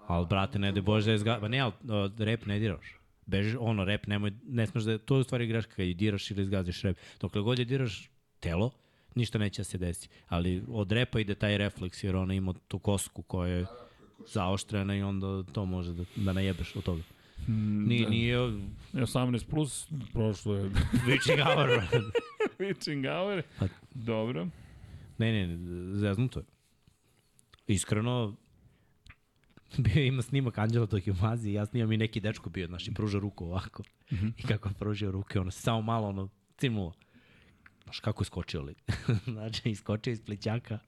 Ali, 0.06 0.26
brate, 0.26 0.58
ne 0.58 0.72
de 0.72 0.80
Bože 0.82 1.06
da 1.06 1.12
je 1.12 1.18
zga... 1.18 1.38
Ba 1.40 1.48
ne, 1.48 1.58
ali 1.60 1.72
rep 2.18 2.46
ne 2.46 2.58
diraš. 2.58 2.98
Beži, 3.26 3.56
ono, 3.60 3.84
rep 3.84 4.06
nemoj, 4.06 4.32
ne 4.46 4.66
smeš 4.66 4.84
da 4.84 4.92
je, 4.92 4.98
to 4.98 5.14
je 5.16 5.20
u 5.20 5.24
stvari 5.24 5.46
greška 5.46 5.74
kad 5.74 5.86
je 5.86 5.94
diraš 5.94 6.30
ili 6.30 6.44
zgaziš 6.44 6.82
rep. 6.82 6.98
Dokle 7.20 7.42
god 7.42 7.58
je 7.58 7.64
diraš 7.64 8.10
telo, 8.40 8.70
ništa 9.14 9.38
neće 9.38 9.60
da 9.60 9.64
se 9.64 9.78
desi. 9.78 10.08
Ali 10.28 10.62
od 10.68 10.92
repa 10.92 11.20
ide 11.20 11.34
taj 11.34 11.58
refleks 11.58 12.04
jer 12.04 12.16
ona 12.16 12.34
ima 12.34 12.54
tu 12.68 12.78
kosku 12.78 13.22
koja 13.22 13.48
je 13.48 13.66
zaoštrena 14.26 14.96
i 14.96 15.02
onda 15.02 15.42
to 15.42 15.64
može 15.64 15.92
da, 15.92 16.04
da 16.16 16.32
najebeš 16.32 16.76
od 16.76 16.84
toga. 16.84 17.02
Nije, 17.48 18.10
nije 18.10 18.38
18 18.92 19.44
plus, 19.44 19.88
prošlo 20.12 20.54
je 20.54 20.70
witching 21.06 21.44
hour. 21.44 21.68
pitching 22.58 23.04
hour. 23.12 23.42
Pa- 23.58 23.66
Dobro. 23.94 24.46
Ne, 25.18 25.32
ne, 25.32 25.46
ne, 25.48 25.56
zeznuto 25.94 26.38
je. 26.40 26.44
Iskreno, 27.66 28.34
bio 29.78 30.02
ima 30.02 30.22
snimak 30.22 30.58
Anđela 30.58 30.86
dok 30.86 31.06
je 31.06 31.12
u 31.12 31.16
mazi 31.16 31.50
i 31.50 31.54
ja 31.54 31.66
snimam 31.66 31.92
i 31.92 31.96
neki 31.96 32.20
dečko 32.20 32.50
bio, 32.50 32.66
znaš, 32.66 32.88
i 32.88 32.94
pruža 32.94 33.18
ruku 33.18 33.44
ovako. 33.44 33.82
I 34.36 34.42
kako 34.42 34.68
je 34.68 34.74
pružio 34.74 35.10
ruke, 35.10 35.40
ono, 35.40 35.50
se 35.50 35.60
samo 35.60 35.82
malo, 35.82 36.08
ono, 36.08 36.28
cimnulo. 36.58 36.92
Znaš, 37.84 38.00
kako 38.00 38.22
je 38.22 38.26
skočio 38.26 38.62
li? 38.62 38.74
znači, 39.26 39.70
iskočio 39.70 40.10
iz 40.10 40.20
plećaka. 40.22 40.78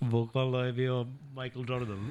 Bukvalno 0.00 0.58
je 0.58 0.72
bio 0.72 1.04
Michael 1.30 1.64
Jordan. 1.68 2.10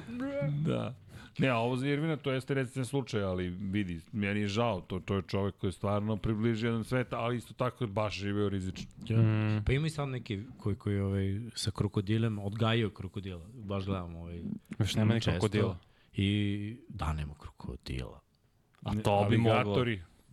Da. 0.64 0.94
Ne, 1.38 1.48
a 1.48 1.56
ovo 1.56 1.76
za 1.76 1.88
Irvina 1.88 2.16
to 2.16 2.32
jeste 2.32 2.54
reciten 2.54 2.84
slučaj, 2.84 3.22
ali 3.22 3.48
vidi, 3.48 4.00
meni 4.12 4.40
je 4.40 4.48
žao, 4.48 4.80
to, 4.80 5.00
to 5.00 5.14
je 5.14 5.22
čovek 5.22 5.54
koji 5.58 5.68
je 5.68 5.72
stvarno 5.72 6.16
približio 6.16 6.68
jedan 6.68 6.84
svet, 6.84 7.12
ali 7.12 7.36
isto 7.36 7.54
tako 7.54 7.84
je 7.84 7.88
baš 7.88 8.18
živeo 8.18 8.48
rizično. 8.48 8.86
Mm. 9.10 9.64
Pa 9.66 9.72
ima 9.72 9.86
i 9.86 9.90
sad 9.90 10.08
neki 10.08 10.42
koji, 10.58 10.76
koji 10.76 11.00
ovaj, 11.00 11.40
sa 11.54 11.70
krokodilem 11.70 12.38
odgajaju 12.38 12.90
krokodila. 12.90 13.46
Baš 13.54 13.84
gledam 13.84 14.16
ovaj, 14.16 14.42
Još 14.78 14.94
nema 14.94 15.14
ni 15.14 15.20
krokodila. 15.20 15.78
I 16.12 16.76
da, 16.88 17.12
nema 17.12 17.34
krokodila. 17.38 18.20
A 18.82 18.94
to 19.04 19.26
bi 19.30 19.36
moglo. 19.36 19.84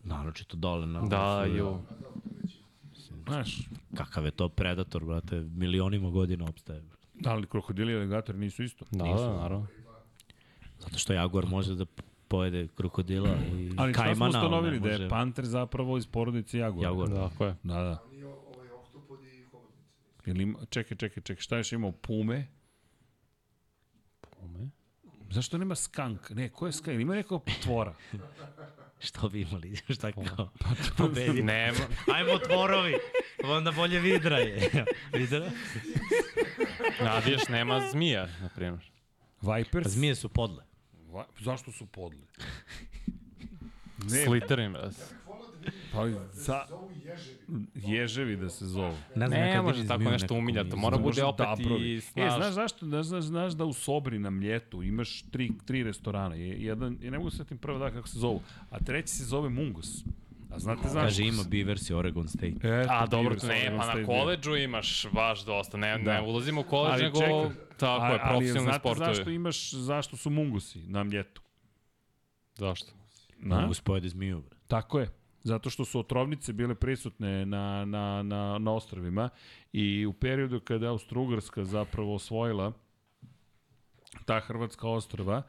Naročito 0.03 0.57
dole 0.57 0.87
na... 0.87 1.01
Da, 1.01 1.45
ju. 1.45 1.81
Znaš, 3.27 3.69
Kakav 3.95 4.25
je 4.25 4.31
to 4.31 4.49
predator, 4.49 5.05
brate, 5.05 5.39
milionima 5.39 6.09
godina 6.09 6.45
opstaje. 6.45 6.83
da 7.13 7.33
li 7.33 7.47
krokodili 7.47 7.93
i 7.93 7.95
aligatori 7.95 8.37
nisu 8.37 8.63
isto? 8.63 8.85
Da, 8.91 9.03
Nisu. 9.03 9.23
da, 9.23 9.33
naravno. 9.33 9.67
Zato 10.85 10.97
što 10.97 11.13
Jaguar 11.13 11.45
može 11.45 11.75
da 11.75 11.85
pojede 12.27 12.67
krokodila 12.67 13.29
i 13.29 13.71
Ali 13.77 13.93
smo 13.93 14.03
kajmana, 14.03 14.05
ali 14.05 14.19
ne 14.19 14.27
ustanovili? 14.27 14.79
Da 14.79 14.89
je 14.89 14.97
može- 14.97 15.09
panter 15.09 15.45
zapravo 15.45 15.97
iz 15.97 16.07
porodice 16.07 16.57
Jaguara. 16.57 16.89
Jaguar. 16.89 17.09
Da, 17.09 17.29
ko 17.37 17.45
je? 17.45 17.55
Da, 17.63 17.73
da. 17.75 18.03
Nije 18.11 18.25
ovaj 18.25 18.69
oktopod 18.69 19.19
i 19.23 19.43
hobotnica. 19.43 19.91
Ili 20.25 20.43
ima, 20.43 20.59
čekaj, 20.69 20.97
čekaj, 20.97 21.23
čekaj, 21.23 21.41
šta 21.41 21.57
još 21.57 21.71
imao? 21.71 21.91
Pume? 21.91 22.47
Pume? 24.21 24.69
Zašto 25.29 25.57
nema 25.57 25.75
skank? 25.75 26.29
Ne, 26.29 26.49
ko 26.49 26.65
je 26.65 26.71
skank? 26.71 26.99
Ima 26.99 27.15
neko 27.15 27.41
tvora? 27.63 27.93
Što 28.99 29.29
bi 29.29 29.41
imali? 29.41 29.75
Šta 29.95 30.11
kao? 30.11 30.49
Pa 30.59 30.69
Pobedi. 30.97 31.43
Nema. 31.43 31.77
Ajmo 32.13 32.37
tvorovi. 32.39 32.93
Onda 33.45 33.71
bolje 33.71 33.99
vidra 33.99 34.37
je. 34.37 34.69
vidra? 35.13 35.51
Nadiješ, 37.01 37.47
nema 37.49 37.81
zmija, 37.91 38.27
na 38.41 38.49
primjer. 38.49 38.91
Vipers? 39.41 39.87
Zmije 39.87 40.15
su 40.15 40.29
podle. 40.29 40.63
Va, 41.15 41.25
zašto 41.39 41.71
su 41.71 41.85
podli? 41.85 42.21
Ne, 44.01 44.25
Sliterim, 44.25 44.75
raz. 44.75 44.97
pa 45.93 46.07
za, 46.33 46.61
ježevi. 46.95 47.37
ježevi 47.75 48.37
da 48.37 48.49
se 48.49 48.65
zovu. 48.65 48.95
Ne, 49.15 49.27
znam, 49.27 49.39
Ne 49.39 49.61
može 49.61 49.87
tako 49.87 50.03
nešto 50.03 50.33
umiljati, 50.35 50.69
mi 50.69 50.75
mora 50.75 50.97
bude 50.97 51.23
opet 51.23 51.45
Dabrovi. 51.47 51.89
i 51.89 51.97
E, 51.97 52.01
snaž. 52.01 52.33
znaš 52.33 52.53
zašto? 52.53 52.85
Znaš, 52.85 53.05
znaš, 53.05 53.23
znaš 53.23 53.53
da 53.53 53.65
u 53.65 53.73
Sobri 53.73 54.19
na 54.19 54.29
Mljetu 54.29 54.83
imaš 54.83 55.21
tri, 55.21 55.51
tri 55.65 55.83
restorana. 55.83 56.35
Je, 56.35 56.63
jedan, 56.63 56.97
ja 57.01 57.11
ne 57.11 57.17
mogu 57.17 57.29
se 57.29 57.37
setim 57.37 57.57
prvo 57.57 57.79
da 57.79 57.91
kako 57.91 58.07
se 58.07 58.19
zovu. 58.19 58.41
A 58.69 58.79
treći 58.79 59.09
se 59.09 59.23
zove 59.25 59.49
Mungus. 59.49 60.03
A 60.55 60.59
znate 60.59 60.81
zašto? 60.83 60.99
Kaže 60.99 61.23
ima 61.23 61.43
Beavers 61.43 61.89
i 61.89 61.93
Oregon 61.93 62.27
State. 62.27 62.55
Eto, 62.63 62.87
A 62.89 63.05
dobro, 63.05 63.23
Beavers, 63.29 63.43
ne, 63.43 63.49
Oregon 63.51 63.71
pa 63.71 63.85
na 63.85 63.91
State 63.91 64.05
koleđu 64.05 64.55
imaš 64.55 65.05
baš 65.11 65.45
dosta, 65.45 65.77
ne, 65.77 65.97
Da. 65.97 66.13
ne 66.13 66.21
ulazimo 66.21 66.61
u 66.61 66.63
koleđ, 66.63 66.93
Ali 66.93 67.03
nego 67.03 67.19
čekaj, 67.19 67.49
tako 67.77 68.05
je, 68.05 68.19
profesionalni 68.19 68.49
Ali 68.49 68.59
znate 68.59 68.79
sportovi. 68.79 69.15
zašto 69.15 69.29
imaš, 69.29 69.71
zašto 69.71 70.17
su 70.17 70.29
Mungusi 70.29 70.79
na 70.81 71.03
Mljetu? 71.03 71.41
Zašto? 72.55 72.91
Na? 73.37 73.59
Mogu 73.61 73.73
spojede 73.73 74.09
zmiju. 74.09 74.43
Tako 74.67 74.99
je. 74.99 75.09
Zato 75.43 75.69
što 75.69 75.85
su 75.85 75.99
otrovnice 75.99 76.53
bile 76.53 76.75
prisutne 76.75 77.45
na, 77.45 77.85
na, 77.85 78.23
na, 78.23 78.57
na 78.57 78.71
ostrovima 78.73 79.29
i 79.73 80.05
u 80.05 80.13
periodu 80.13 80.59
kada 80.59 80.85
je 80.85 80.91
Austro-Ugrska 80.91 81.63
zapravo 81.63 82.15
osvojila 82.15 82.71
ta 84.25 84.39
hrvatska 84.39 84.87
ostrava, 84.89 85.41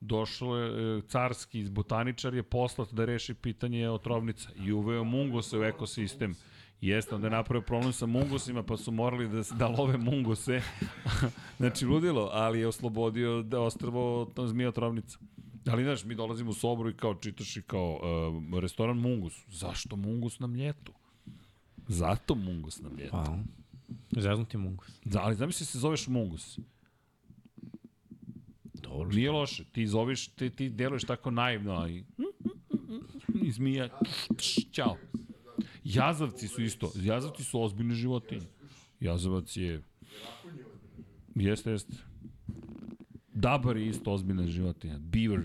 došlo 0.00 0.56
je 0.56 0.98
e, 0.98 1.02
carski 1.02 1.64
botaničar 1.70 2.34
je 2.34 2.42
poslat 2.42 2.92
da 2.92 3.04
reši 3.04 3.34
pitanje 3.34 3.90
otrovnica 3.90 4.48
i 4.56 4.72
uveo 4.72 5.04
mungose 5.04 5.58
u 5.58 5.64
ekosistem. 5.64 6.34
Jeste, 6.80 7.14
onda 7.14 7.26
je 7.26 7.30
napravio 7.30 7.66
problem 7.66 7.92
sa 7.92 8.06
mungosima, 8.06 8.62
pa 8.62 8.76
su 8.76 8.92
morali 8.92 9.28
da, 9.28 9.42
da 9.56 9.68
love 9.68 9.98
mungose. 9.98 10.62
znači, 11.58 11.86
ludilo, 11.86 12.30
ali 12.32 12.60
je 12.60 12.68
oslobodio 12.68 13.42
da 13.42 13.60
ostrvo 13.60 14.22
od 14.36 14.48
zmija 14.48 14.68
otrovnica. 14.68 15.18
Ali, 15.66 15.84
znaš, 15.84 16.04
mi 16.04 16.14
dolazimo 16.14 16.50
u 16.50 16.54
Sobru 16.54 16.90
i 16.90 16.96
kao 16.96 17.14
čitaš 17.14 17.56
i 17.56 17.62
kao 17.62 18.00
uh, 18.52 18.58
restoran 18.60 18.98
Mungus. 18.98 19.44
Zašto 19.48 19.96
Mungus 19.96 20.38
na 20.38 20.46
mljetu? 20.46 20.92
Zato 21.88 22.34
Mungus 22.34 22.80
na 22.80 22.88
mljetu. 22.88 23.10
Pa, 23.10 23.38
zeznuti 24.20 24.56
mungus. 24.56 25.00
Da, 25.04 25.20
ali 25.22 25.34
zamisli 25.34 25.66
se 25.66 25.78
zoveš 25.78 26.06
Mungus. 26.06 26.58
Dobro. 28.90 29.08
Nije 29.08 29.30
loše, 29.30 29.64
ti 29.72 29.86
zoveš, 29.86 30.28
ti, 30.28 30.50
ti 30.50 30.68
deluješ 30.68 31.04
tako 31.04 31.30
naivno, 31.30 31.72
ali... 31.72 32.04
I 33.42 33.50
zmija, 33.52 33.88
ćao. 34.72 34.96
Jazavci 35.84 36.48
su 36.48 36.62
isto, 36.62 36.92
jazavci 36.94 37.44
su 37.44 37.62
ozbiljne 37.62 37.94
životinje. 37.94 38.46
Jazavac 39.00 39.56
je... 39.56 39.82
Jeste, 41.34 41.70
jeste. 41.70 41.92
Dabar 43.34 43.76
je 43.76 43.86
isto 43.88 44.12
ozbiljna 44.12 44.46
životinja. 44.46 44.98
Beaver. 44.98 45.40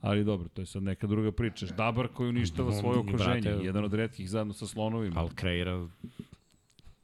Ali 0.00 0.24
dobro, 0.24 0.48
to 0.48 0.62
je 0.62 0.66
sad 0.66 0.82
neka 0.82 1.06
druga 1.06 1.32
priča. 1.32 1.66
Dabar 1.66 2.08
koji 2.08 2.28
uništava 2.28 2.72
svoje 2.72 2.98
okruženje. 2.98 3.40
Brate, 3.40 3.64
Jedan 3.64 3.84
od 3.84 3.94
redkih 3.94 4.30
zajedno 4.30 4.52
sa 4.52 4.66
slonovima. 4.66 5.20
Ali 5.20 5.30
kreira 5.34 5.88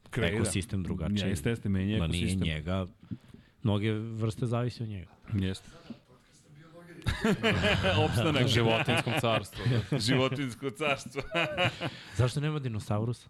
Kreira. 0.09 0.35
ekosistem 0.37 0.83
drugačiji. 0.83 1.29
Jeste, 1.29 1.49
jeste, 1.49 1.69
menja 1.69 1.97
Ma 1.97 2.07
nije 2.07 2.23
ekosistem. 2.23 2.47
njega, 2.47 2.87
mnoge 3.63 3.91
vrste 3.93 4.45
zavisi 4.45 4.83
od 4.83 4.89
njega. 4.89 5.16
Jeste. 5.33 5.69
Opstanak 8.05 8.41
Na 8.41 8.47
životinskom 8.47 9.13
carstvu. 9.21 9.63
Da. 9.91 9.99
životinsko 9.99 10.69
carstvo. 10.69 11.21
Zašto 12.17 12.39
nema 12.39 12.59
dinosaurusa? 12.59 13.29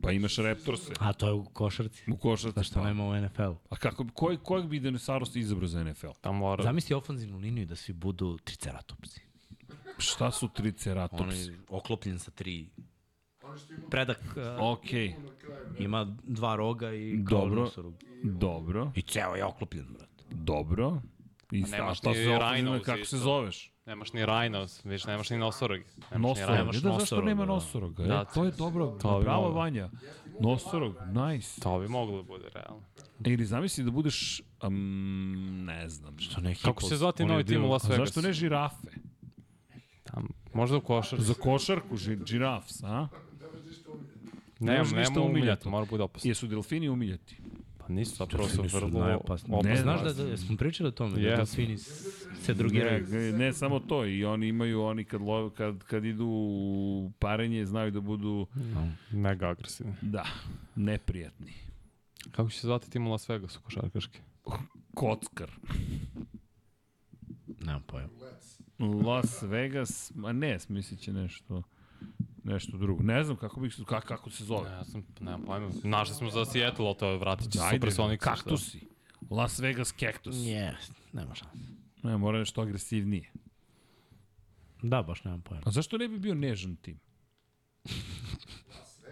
pa 0.00 0.12
imaš 0.12 0.36
reptorse 0.36 0.92
A 0.98 1.12
to 1.12 1.26
je 1.26 1.32
u 1.32 1.44
košarci. 1.44 2.10
u 2.10 2.16
košarci. 2.16 2.54
Zašto 2.60 2.74
Pa. 2.80 2.86
nema 2.86 3.04
u 3.04 3.20
NFL-u? 3.20 3.56
A 3.70 3.76
kako, 3.76 4.06
koj, 4.14 4.36
kojeg 4.36 4.66
bi 4.66 4.80
dinosaurus 4.80 5.36
izabrao 5.36 5.68
za 5.68 5.84
NFL? 5.84 6.06
Tamo 6.20 6.38
mora... 6.38 6.62
Zamisli 6.62 6.96
ofanzivnu 6.96 7.38
liniju 7.38 7.66
da 7.66 7.76
svi 7.76 7.92
budu 7.92 8.38
triceratopsi. 8.44 9.20
Šta 9.98 10.30
su 10.30 10.48
triceratops? 10.48 11.22
On 11.22 11.30
je 11.32 11.58
oklopljen 11.68 12.18
sa 12.18 12.30
tri 12.30 12.68
predak 13.90 14.18
uh, 14.36 14.42
Okej, 14.72 15.14
ima 15.78 16.16
dva 16.22 16.56
roga 16.56 16.92
i 16.92 17.24
kao 17.28 17.40
Dobro. 17.40 17.70
dobro, 18.22 18.92
I 18.94 19.02
ceo 19.02 19.34
je 19.34 19.44
oklopljen, 19.44 19.86
brate. 19.92 20.11
Dobro. 20.34 21.00
I 21.52 21.62
sta, 21.62 21.76
nemaš 21.76 21.98
šta 21.98 22.14
se 22.14 22.38
rhinos 22.38 22.82
kako 22.82 23.04
se 23.04 23.16
zoveš? 23.18 23.72
Nemaš 23.86 24.12
ni 24.12 24.26
rhinos, 24.26 24.84
viš, 24.84 25.04
nemaš 25.04 25.30
ni 25.30 25.38
nosorogi. 25.38 25.84
Nemaš 26.12 26.38
ni 26.38 26.42
Nosorog. 26.44 26.56
nemaš 26.56 26.76
Da, 26.76 26.98
zašto 26.98 27.22
nema 27.22 27.46
da. 27.46 27.52
nosoroga? 27.52 28.04
Da, 28.04 28.24
e, 28.30 28.34
to 28.34 28.44
je 28.44 28.50
dobro, 28.50 28.86
to 28.86 29.20
bravo 29.20 29.42
moglo. 29.42 29.58
Vanja. 29.60 29.90
Nosorog, 30.40 30.94
nice. 31.12 31.60
To 31.60 31.78
bi 31.78 31.88
moglo 31.88 32.16
da 32.16 32.22
bude 32.22 32.48
realno. 32.54 32.82
Ili 33.26 33.44
zamisli 33.46 33.84
da 33.84 33.90
budeš, 33.90 34.42
um, 34.62 35.64
ne 35.64 35.88
znam. 35.88 36.16
To 36.34 36.40
neki 36.40 36.62
Kako 36.62 36.82
se 36.82 36.96
zvati 36.96 37.24
novi 37.24 37.44
tim 37.44 37.64
u 37.64 37.70
Las 37.70 37.84
Vegas? 37.84 37.98
zašto 37.98 38.20
ne 38.20 38.32
žirafe? 38.32 38.88
Tam, 40.04 40.28
možda 40.54 40.76
u 40.76 40.80
košarci. 40.80 41.24
Za 41.24 41.34
košarku, 41.34 41.96
ži, 41.96 42.18
žirafs, 42.26 42.82
a? 42.82 43.08
Nemam, 44.60 44.78
može 44.78 44.96
ništa 44.96 45.12
nema 45.12 45.26
umiljato. 45.26 45.30
umiljato, 45.30 45.70
mora 45.70 45.86
bude 45.90 46.02
opasno. 46.02 46.28
Jesu 46.30 46.46
delfini 46.46 46.88
umiljati? 46.88 47.36
Pa 47.82 47.92
nisu, 47.92 48.16
zapravo 48.16 48.44
su 48.44 48.56
Delfini 48.56 48.70
su 48.70 48.76
vrlo 48.78 49.00
najopasniji. 49.00 49.54
opasni. 49.54 49.70
Ne, 49.70 49.76
znaš 49.76 50.00
da, 50.00 50.12
da, 50.14 50.24
da 50.24 50.36
smo 50.36 50.56
pričali 50.56 50.88
o 50.88 50.92
tome, 50.92 51.14
da 51.14 51.20
Jesmo. 51.20 51.36
delfini 51.36 51.78
se 52.36 52.54
drugiraju. 52.54 53.06
Ne, 53.06 53.32
ne 53.32 53.52
samo 53.52 53.80
to, 53.80 54.06
i 54.06 54.24
oni 54.24 54.48
imaju, 54.48 54.82
oni 54.82 55.04
kad, 55.04 55.20
love, 55.20 55.50
kad, 55.50 55.78
kad 55.78 56.04
idu 56.04 56.26
u 56.26 57.12
parenje, 57.18 57.66
znaju 57.66 57.90
da 57.90 58.00
budu, 58.00 58.46
Mega 59.10 59.48
agresivni. 59.48 59.94
da, 60.02 60.24
neprijatni. 60.76 61.52
Kako 62.30 62.50
će 62.50 62.58
se 62.58 62.66
zvati 62.66 62.90
tim 62.90 63.06
u 63.06 63.10
Las 63.10 63.28
Vegasu 63.28 63.60
košarkaški? 63.60 64.18
Kockar. 64.94 65.50
Nemam 67.60 67.82
pojma. 67.82 68.08
Las 69.06 69.42
Vegas, 69.42 70.12
ma 70.14 70.32
ne, 70.32 70.58
smislit 70.58 71.00
će 71.00 71.12
nešto, 71.12 71.62
nešto 72.44 72.76
drugo. 72.76 73.02
Ne 73.02 73.24
znam 73.24 73.36
kako, 73.36 73.60
bih, 73.60 73.74
kako, 73.86 74.06
kako 74.06 74.30
se 74.30 74.42
Ne, 74.42 74.46
zove. 74.46 74.70
ja 74.70 74.84
sam, 74.84 75.04
nemam 75.20 75.42
pojma. 75.42 75.68
Našli 75.84 76.14
smo 76.14 76.30
za 76.30 76.44
Seattle, 76.44 76.86
ali 76.86 76.96
to 76.96 77.08
je 77.08 77.18
vratit 77.18 77.52
će 77.52 77.58
Ajde, 77.60 77.76
Supersonics. 77.76 78.24
kaktusi. 78.24 78.80
Las 79.30 79.58
Vegas 79.58 79.94
Cactus. 79.94 80.34
Yes, 80.36 80.90
nema 81.12 81.34
šanse. 81.34 81.58
Ne, 82.02 82.16
mora 82.16 82.38
nešto 82.38 82.62
agresivnije. 82.62 83.32
Da, 84.82 85.02
baš 85.02 85.24
nemam 85.24 85.40
pojma. 85.40 85.62
A 85.66 85.70
zašto 85.70 85.98
ne 85.98 86.08
bi 86.08 86.18
bio 86.18 86.34
nežan 86.34 86.76
tim? 86.76 87.00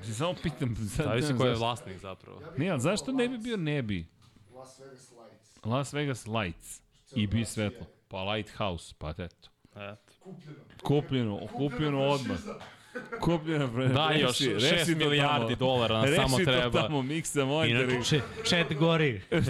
Ti 0.04 0.14
samo 0.14 0.34
pitam. 0.42 0.76
Sad, 0.76 1.04
Zavisi 1.06 1.32
ne, 1.32 1.38
ko 1.38 1.46
je 1.46 1.54
vlasnik 1.54 1.98
zapravo. 1.98 2.40
Ja 2.40 2.46
Ne, 2.46 2.50
a 2.50 2.56
rekao 2.66 2.78
zašto 2.78 3.12
ne 3.12 3.28
bi 3.28 3.38
bio 3.38 3.56
nebi? 3.56 4.06
Las 4.54 4.80
Vegas 4.80 5.10
Lights. 5.12 5.64
Las 5.64 5.92
Vegas 5.92 6.26
Lights 6.26 6.80
i 7.14 7.26
bi 7.26 7.44
svetlo. 7.44 7.86
Pa 8.08 8.24
Lighthouse, 8.24 8.94
pa 8.98 9.10
eto. 9.10 9.48
Eto. 9.70 10.12
Kupljeno. 10.20 10.58
Kupljeno, 10.82 11.46
kupljeno 11.48 12.00
odmah. 12.00 12.38
Kupljeno, 13.20 13.68
pre, 13.68 13.88
Da, 13.88 14.10
još 14.12 14.30
reši- 14.32 14.50
6 14.50 14.70
reši 14.72 14.92
to 14.92 14.98
milijardi 14.98 15.44
tamo. 15.46 15.56
dolara 15.56 15.94
nam 15.96 16.14
samo 16.16 16.36
Reši 16.36 16.44
to 16.46 16.52
treba. 16.52 16.82
tamo, 16.82 17.02
miksa 17.02 17.44
monitor. 17.44 17.84
Inače, 17.84 18.04
če, 18.06 18.20
chat 18.46 18.72
gori. 18.72 19.20
Ne, 19.30 19.42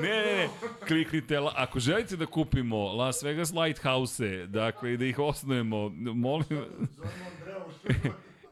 ne, 0.00 0.36
ne, 0.36 0.48
kliknite, 0.80 1.40
la- 1.40 1.52
ako 1.56 1.80
želite 1.80 2.16
da 2.16 2.26
kupimo 2.26 2.76
Las 2.86 3.22
Vegas 3.22 3.52
Lighthouse, 3.52 4.24
dakle, 4.46 4.92
i 4.92 4.96
da 4.96 5.04
ih 5.04 5.18
osnujemo, 5.18 5.88
molim, 5.94 6.64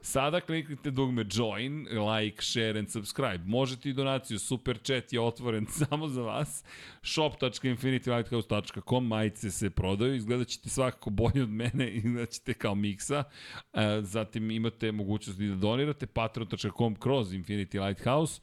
sada 0.05 0.41
kliknite 0.41 0.91
dugme 0.91 1.25
join, 1.31 1.87
like, 1.89 2.43
share 2.43 2.79
and 2.79 2.91
subscribe. 2.91 3.41
Možete 3.47 3.91
i 3.91 3.93
donaciju, 3.93 4.39
super 4.39 4.79
chat 4.79 5.13
je 5.13 5.21
otvoren 5.21 5.67
samo 5.79 6.09
za 6.09 6.23
vas. 6.23 6.65
shop.infinitylighthouse.com, 7.03 9.07
majice 9.07 9.51
se 9.51 9.71
prodaju, 9.71 10.15
izgledat 10.15 10.49
ćete 10.49 10.69
svakako 10.69 11.11
bolje 11.11 11.43
od 11.43 11.51
mene, 11.51 11.91
izgledat 11.99 12.31
ćete 12.31 12.55
kao 12.55 12.75
miksa. 12.75 13.25
E, 13.73 14.01
zatim 14.03 14.51
imate 14.51 14.93
mogućnost 14.93 15.41
i 15.41 15.49
da 15.49 15.55
donirate, 15.55 16.07
patreon.com 16.07 16.95
kroz 16.95 17.33
Infinity 17.33 17.87
Lighthouse. 17.87 18.41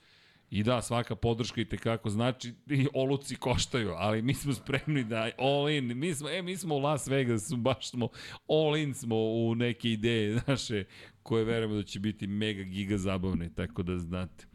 I 0.52 0.64
da, 0.64 0.82
svaka 0.82 1.16
podrška 1.16 1.62
i 1.62 1.66
tekako 1.66 2.10
znači 2.10 2.54
i 2.70 2.88
oluci 2.94 3.36
koštaju, 3.36 3.94
ali 3.98 4.22
mi 4.22 4.34
smo 4.34 4.54
spremni 4.54 5.04
da 5.04 5.30
all 5.38 5.70
in, 5.70 6.00
mi 6.00 6.14
smo, 6.14 6.30
e, 6.30 6.42
mi 6.42 6.58
smo 6.58 6.76
u 6.76 6.80
Las 6.80 7.08
Vegasu, 7.08 7.58
baš 7.58 7.90
smo 7.90 8.10
all 8.48 8.78
in 8.78 8.94
smo 8.94 9.16
u 9.16 9.56
neke 9.56 9.90
ideje 9.90 10.42
naše 10.48 10.84
koje 11.24 11.44
verujemo 11.46 11.76
da 11.76 11.84
će 11.84 12.00
biti 12.00 12.28
mega 12.28 12.64
giga 12.64 12.98
zabavne, 12.98 13.50
tako 13.50 13.84
da 13.84 13.98
znate. 13.98 14.46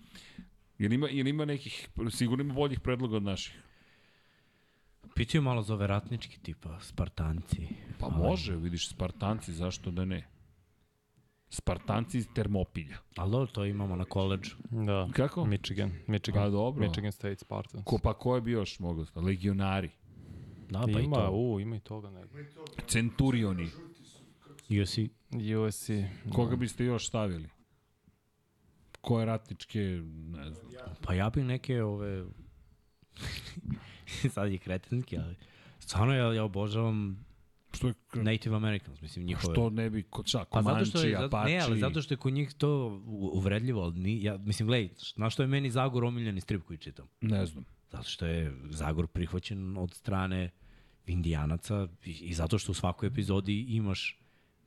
Jel 0.79 0.93
ima, 0.93 1.09
jel 1.09 1.27
ima 1.27 1.45
nekih, 1.45 1.89
sigurno 2.11 2.45
ima 2.45 2.55
boljih 2.55 2.81
predloga 2.81 3.17
od 3.17 3.23
naših? 3.23 3.63
Pitaju 5.15 5.43
malo 5.43 5.63
za 5.63 5.75
ove 5.75 5.87
ratnički 5.87 6.39
tipa, 6.41 6.81
Spartanci. 6.81 7.69
Pa 7.99 8.07
Ali- 8.07 8.17
može, 8.19 8.57
vidiš, 8.57 8.89
Spartanci, 8.89 9.53
zašto 9.53 9.91
da 9.91 10.05
ne? 10.05 10.27
Spartanci 11.49 12.19
iz 12.19 12.27
Termopilja. 12.35 12.97
Ali 13.17 13.31
dobro, 13.31 13.47
to 13.47 13.65
imamo 13.65 13.97
na 13.97 14.05
koleđu. 14.05 14.55
Da. 14.71 15.09
Kako? 15.13 15.45
Michigan. 15.45 15.93
Michigan. 16.07 16.43
Pa 16.43 16.51
dobro. 16.51 16.87
Michigan 16.87 17.13
State 17.13 17.37
Spartans. 17.37 17.85
Ko, 17.85 17.99
pa 17.99 18.15
ko 18.15 18.35
je 18.35 18.41
bio 18.41 18.59
još 18.59 18.79
mogao? 18.79 19.05
Legionari, 19.15 19.91
Da, 20.71 20.81
pa 20.93 21.01
i 21.01 21.05
ima, 21.05 21.17
to. 21.17 21.31
u, 21.31 21.61
ima 21.61 21.77
i 21.77 21.81
toga 21.81 22.11
nego. 22.11 22.29
Centurioni. 22.87 23.69
USC. 24.83 24.99
USC. 25.67 25.91
Koga 26.33 26.57
biste 26.57 26.85
još 26.85 27.09
stavili? 27.09 27.49
Koje 29.01 29.27
ratničke, 29.27 29.81
ne 30.13 30.51
znam. 30.51 30.73
Pa 31.03 31.15
ja 31.15 31.31
bih 31.31 31.45
neke 31.45 31.83
ove... 31.83 32.25
Sad 34.35 34.53
je 34.53 34.59
kretenski, 34.59 35.19
ali... 35.19 35.35
Stvarno 35.79 36.15
ja, 36.15 36.33
ja 36.33 36.45
obožavam 36.45 37.27
Što 37.73 37.89
je, 37.89 37.95
Native 38.15 38.57
Americans, 38.57 39.01
mislim, 39.01 39.25
njihove... 39.25 39.55
što 39.55 39.71
ne 39.71 39.91
bi, 39.91 40.03
ko, 40.03 40.23
šta, 40.27 40.45
Pa 40.51 40.63
zato 40.63 40.69
Komanči, 40.69 40.91
što 40.91 41.03
je, 41.03 41.13
zato, 41.13 41.25
Apači? 41.37 41.53
ne, 41.53 41.61
ali 41.61 41.81
zato 41.81 42.03
što 42.03 42.15
je 42.15 42.19
kod 42.19 42.33
njih 42.33 42.55
to 42.55 43.03
uvredljivo, 43.33 43.83
ali 43.83 44.01
ni, 44.01 44.23
ja, 44.23 44.39
mislim, 44.39 44.67
gledaj, 44.67 44.89
znaš 45.15 45.33
što 45.33 45.43
je 45.43 45.47
meni 45.47 45.71
Zagor 45.71 46.05
omiljeni 46.05 46.41
strip 46.41 46.63
koji 46.63 46.79
čitam? 46.79 47.07
Ne 47.21 47.47
znam. 47.47 47.65
Zato 47.91 48.09
što 48.09 48.27
je 48.27 48.53
Zagor 48.71 49.07
prihvaćen 49.07 49.77
od 49.79 49.95
strane 49.95 50.51
Indijanaca 51.07 51.89
i, 52.05 52.11
i 52.11 52.35
zato 52.35 52.59
što 52.59 52.73
u 52.73 52.75
svakoj 52.75 53.07
epizodi 53.07 53.61
imaš, 53.61 54.21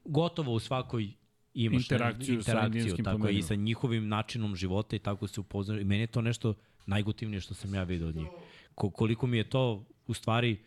gotovo 0.09 0.53
u 0.53 0.59
svakoj 0.59 1.11
imaš 1.53 1.81
Interakciju 1.81 2.35
ne, 2.35 2.43
sa 2.43 2.51
interakciju 2.51 2.79
indijskim 2.79 3.05
tako 3.05 3.17
i 3.17 3.19
plemenima. 3.19 3.47
sa 3.47 3.55
njihovim 3.55 4.07
načinom 4.07 4.55
života 4.55 4.95
i 4.95 4.99
tako 4.99 5.27
se 5.27 5.41
upoznaju. 5.41 5.81
I 5.81 5.83
meni 5.83 6.01
je 6.01 6.07
to 6.07 6.21
nešto 6.21 6.53
najgotivnije 6.85 7.41
što 7.41 7.53
sam 7.53 7.75
ja 7.75 7.83
vidio 7.83 8.07
od 8.07 8.15
njih. 8.15 8.27
Ko, 8.75 8.89
koliko 8.89 9.27
mi 9.27 9.37
je 9.37 9.49
to 9.49 9.85
u 10.07 10.13
stvari 10.13 10.57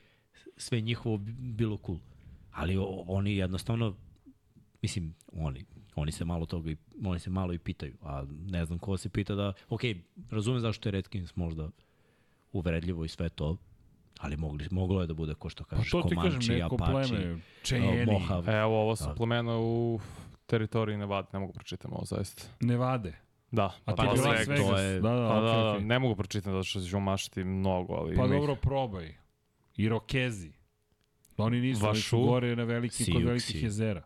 sve 0.56 0.80
njihovo 0.80 1.18
bi- 1.18 1.32
bilo 1.32 1.78
cool. 1.86 1.98
Ali 2.50 2.76
o, 2.76 3.04
oni 3.06 3.36
jednostavno 3.36 3.96
mislim, 4.82 5.14
oni, 5.32 5.64
oni 5.94 6.12
se 6.12 6.24
malo 6.24 6.46
toga 6.46 6.70
i, 6.70 6.76
oni 7.04 7.20
se 7.20 7.30
malo 7.30 7.52
i 7.52 7.58
pitaju, 7.58 7.94
a 8.02 8.24
ne 8.50 8.64
znam 8.64 8.78
ko 8.78 8.96
se 8.96 9.08
pita 9.08 9.34
da, 9.34 9.52
ok, 9.68 9.80
razumem 10.30 10.60
zašto 10.60 10.88
je 10.88 10.90
Redskins 10.90 11.36
možda 11.36 11.70
uvredljivo 12.52 13.04
i 13.04 13.08
sve 13.08 13.28
to, 13.28 13.56
ali 14.18 14.36
mogli, 14.36 14.68
moglo 14.70 15.00
je 15.00 15.06
da 15.06 15.14
bude, 15.14 15.34
ko 15.34 15.48
što 15.48 15.64
Pa 15.64 15.70
kažeš, 15.70 15.90
to 15.90 16.02
ti 16.02 16.14
kažem, 16.14 16.30
Komanči, 16.30 16.52
neko 16.52 16.74
Apache, 16.74 16.92
pleme, 17.08 17.38
Cheyenne, 17.62 18.12
Mohav. 18.12 18.48
E, 18.48 18.52
evo, 18.52 18.80
ovo 18.80 18.96
sam 18.96 19.14
pomenuo 19.16 19.60
u 19.60 20.00
teritoriji 20.46 20.96
Nevada, 20.96 21.28
ne 21.32 21.38
mogu 21.38 21.52
pročitam 21.52 21.92
ovo 21.92 22.04
zaista. 22.04 22.42
Nevade. 22.60 23.18
Da, 23.50 23.64
A 23.84 23.94
pa 23.94 24.02
ti 24.04 24.08
Las 24.18 24.48
Vegas. 24.48 24.60
To 24.60 24.78
je- 24.78 25.00
Da, 25.00 25.10
da, 25.10 25.28
Pa 25.28 25.38
okej, 25.38 25.48
da, 25.48 25.62
da, 25.62 25.70
okej. 25.70 25.84
ne 25.84 25.98
mogu 25.98 26.16
pročitam 26.16 26.52
zato 26.52 26.64
što 26.64 26.80
ću 26.80 27.00
mašiti 27.00 27.44
mnogo, 27.44 27.94
ali 27.94 28.16
Pa 28.16 28.24
ima 28.24 28.34
ih. 28.34 28.40
dobro, 28.40 28.54
probaj. 28.56 29.14
Irokezi. 29.76 30.52
Oni 31.36 31.60
nisu, 31.60 31.86
oni 31.86 31.96
su 31.96 32.16
Vašu? 32.16 32.26
gore 32.26 32.56
na 32.56 32.64
velikim, 32.64 33.06
kod 33.14 33.22
velikih 33.24 33.62
jezera. 33.62 34.02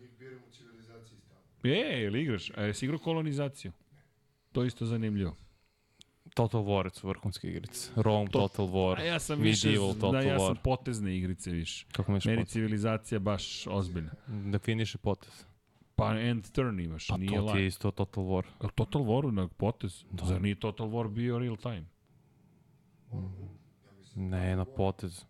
Njih 0.00 0.10
civilizaciji 0.52 1.18
stavno. 1.18 1.42
E, 1.64 2.02
ili 2.02 2.22
igraš? 2.22 2.50
A 2.50 2.62
jesi 2.62 2.84
igrao 2.84 2.98
kolonizaciju? 2.98 3.72
To 4.52 4.62
je 4.62 4.66
isto 4.66 4.86
zanimljivo. 4.86 5.36
Total 6.34 6.60
War 6.60 6.90
su 6.92 7.08
vrhunske 7.08 7.48
igrice. 7.48 7.90
Rome, 7.96 8.30
Total 8.30 8.66
War, 8.66 8.98
A 8.98 9.02
ja 9.04 9.18
sam 9.20 9.40
više, 9.40 9.66
Medieval, 9.66 9.94
Total 9.94 10.12
da, 10.12 10.20
ja 10.20 10.38
sam 10.38 10.48
War. 10.48 10.56
potezne 10.64 11.16
igrice 11.16 11.50
više. 11.50 11.86
Kako 11.92 12.12
misliš 12.12 12.30
Meni 12.30 12.42
potez? 12.42 12.52
civilizacija 12.52 13.18
baš 13.18 13.66
ozbiljna. 13.66 14.10
Definiše 14.26 14.98
potez. 14.98 15.44
Pa 15.94 16.18
end 16.18 16.50
turn 16.52 16.80
imaš, 16.80 17.06
Pa 17.06 17.16
nije 17.16 17.38
to 17.38 17.52
ti 17.52 17.58
je 17.58 17.66
isto 17.66 17.90
Total 17.90 18.24
War. 18.24 18.44
Jel 18.60 18.70
Total 18.70 19.02
War 19.02 19.30
na 19.30 19.48
potez? 19.48 20.04
Da. 20.10 20.24
Zar 20.26 20.42
nije 20.42 20.54
Total 20.54 20.86
War 20.88 21.08
bio 21.08 21.38
real 21.38 21.56
time? 21.56 21.84
Ne, 24.14 24.56
na 24.56 24.64
potez. 24.64 25.24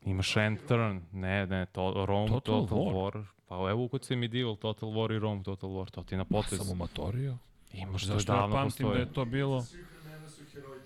Imaš 0.00 0.36
end 0.36 0.58
turn. 0.68 1.00
Ne, 1.12 1.46
ne, 1.46 1.66
to, 1.66 2.06
Rome, 2.06 2.28
Total 2.28 2.60
Total, 2.66 2.78
War. 2.78 2.94
War. 3.14 3.24
Pa 3.46 3.70
evo 3.70 3.84
ukucaj 3.84 4.16
Medieval, 4.16 4.56
Total 4.56 4.88
War 4.88 5.12
i 5.12 5.18
Rome, 5.18 5.42
Total 5.42 5.70
War. 5.70 5.90
To 5.90 6.02
ti 6.02 6.16
na 6.16 6.24
potez. 6.24 6.58
Samo 6.58 6.74
matorio. 6.74 7.30
Imaš 7.30 7.49
to 7.72 7.98
Zašto 7.98 8.32
ja 8.32 8.36
davno 8.36 8.54
pamtim 8.54 8.60
da 8.78 8.88
postoje. 8.88 9.00
je 9.00 9.12
to 9.12 9.24
bilo... 9.26 9.62
Trojka. 9.62 10.80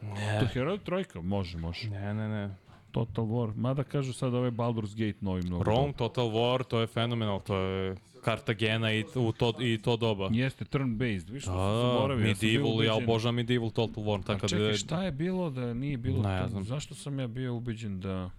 To 0.00 0.06
Ne, 0.06 0.46
Heroj 0.46 0.78
trojka? 0.78 1.20
Može, 1.20 1.58
može. 1.58 1.90
ne, 1.90 2.14
ne, 2.14 2.28
ne. 2.28 2.54
Total 2.92 3.24
War. 3.24 3.52
Mada 3.56 3.84
kažu 3.84 4.12
sad 4.12 4.34
ovaj 4.34 4.50
Baldur's 4.50 4.94
Gate 4.96 5.18
novi 5.20 5.42
mnogo. 5.42 5.64
Rome, 5.64 5.92
Total 5.92 6.26
War, 6.26 6.64
to 6.64 6.80
je 6.80 6.86
fenomenal. 6.86 7.40
To 7.40 7.56
je 7.56 7.96
Kartagena 8.22 8.92
i, 8.92 9.04
u 9.14 9.32
to, 9.32 9.52
i 9.60 9.78
to 9.78 9.96
doba. 9.96 10.28
Jeste 10.32 10.64
turn-based, 10.64 10.98
više 11.26 11.46
Da, 11.46 11.52
što 11.52 11.52
da, 11.54 11.82
sam 11.82 11.90
zaboravio. 11.90 12.22
ja 12.22 12.28
Medieval, 12.28 12.70
ja 12.74 12.92
ubeđen- 12.92 13.02
obožavam 13.04 13.34
Medieval 13.34 13.70
Total 13.70 14.04
War. 14.04 14.20
A 14.20 14.22
Tako 14.24 14.48
čekaj, 14.48 14.66
da, 14.66 14.72
šta 14.74 15.02
je 15.02 15.12
bilo 15.12 15.50
da 15.50 15.74
nije 15.74 15.96
bilo 15.96 16.22
Ne 16.22 16.42
to? 16.42 16.48
znam. 16.48 16.64
Zašto 16.64 16.94
sam 16.94 17.18
ja 17.18 17.26
bio 17.26 17.54
ubeđen 17.54 18.00
da... 18.00 18.30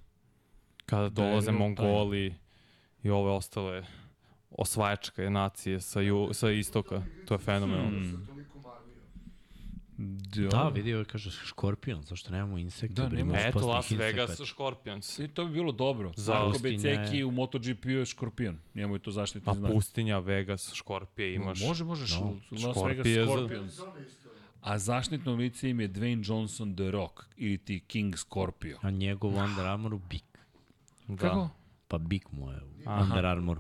kada 0.85 1.09
da 1.09 1.24
je 1.24 1.30
dolaze 1.30 1.48
time. 1.48 1.59
Mongoli 1.59 2.34
i 3.03 3.09
ove 3.09 3.32
ostale 3.32 3.84
osvajačke 4.51 5.30
nacije 5.30 5.82
sa, 5.82 6.01
ju, 6.01 6.30
sa 6.34 6.51
istoka. 6.51 7.03
To 7.26 7.34
je 7.34 7.38
fenomenalno. 7.38 7.90
Hmm. 7.90 8.27
Armijom. 9.98 10.50
Da, 10.50 10.69
vidio 10.69 11.00
je, 11.00 11.06
kaže, 11.06 11.32
škorpion, 11.32 12.01
zašto 12.03 12.32
nemamo 12.32 12.58
insekte? 12.58 12.93
Da, 12.93 13.08
bre, 13.08 13.17
nema- 13.17 13.34
imamo 13.34 13.48
Eto, 13.50 13.67
Las. 13.67 13.92
Vegas 13.92 14.42
Scorpions. 14.45 15.19
I 15.19 15.27
to 15.27 15.45
bi 15.45 15.51
bilo 15.51 15.72
dobro. 15.72 16.11
Za 16.16 16.34
Marko 16.34 16.51
pustinje. 16.51 16.77
Beceki 16.77 17.24
u 17.24 17.32
MotoGP 17.32 17.85
je 17.85 18.06
škorpion. 18.06 18.58
Njemu 18.76 18.95
je 18.95 19.00
to 19.00 19.11
zaštitni 19.11 19.51
A 19.51 19.56
znak. 19.56 19.72
pustinja, 19.72 20.19
Vegas, 20.19 20.74
Škorpije 20.74 21.34
imaš. 21.35 21.61
Može, 21.61 21.84
može. 21.84 22.16
No. 22.16 22.35
Las 22.51 22.77
Vegas 22.88 23.08
Škorpije 23.26 23.67
za-. 23.67 23.92
A 24.61 24.77
zaštitno 24.80 25.34
lice 25.34 25.69
im 25.69 25.80
je 25.80 25.90
Dwayne 25.90 26.30
Johnson 26.30 26.76
The 26.76 26.92
Rock 26.92 27.24
ili 27.38 27.58
ti 27.58 27.80
King 27.80 28.17
Scorpio. 28.17 28.77
A 28.82 28.90
njegov 28.92 29.35
Under 29.35 29.66
Armour 29.66 29.98
Big. 30.09 30.24
Da. 31.08 31.16
Kako? 31.17 31.50
Pa 31.88 31.98
Big 31.98 32.22
mu 32.32 32.51
je 32.51 32.59
Aha. 32.85 33.03
Under 33.03 33.26
Armour. 33.26 33.59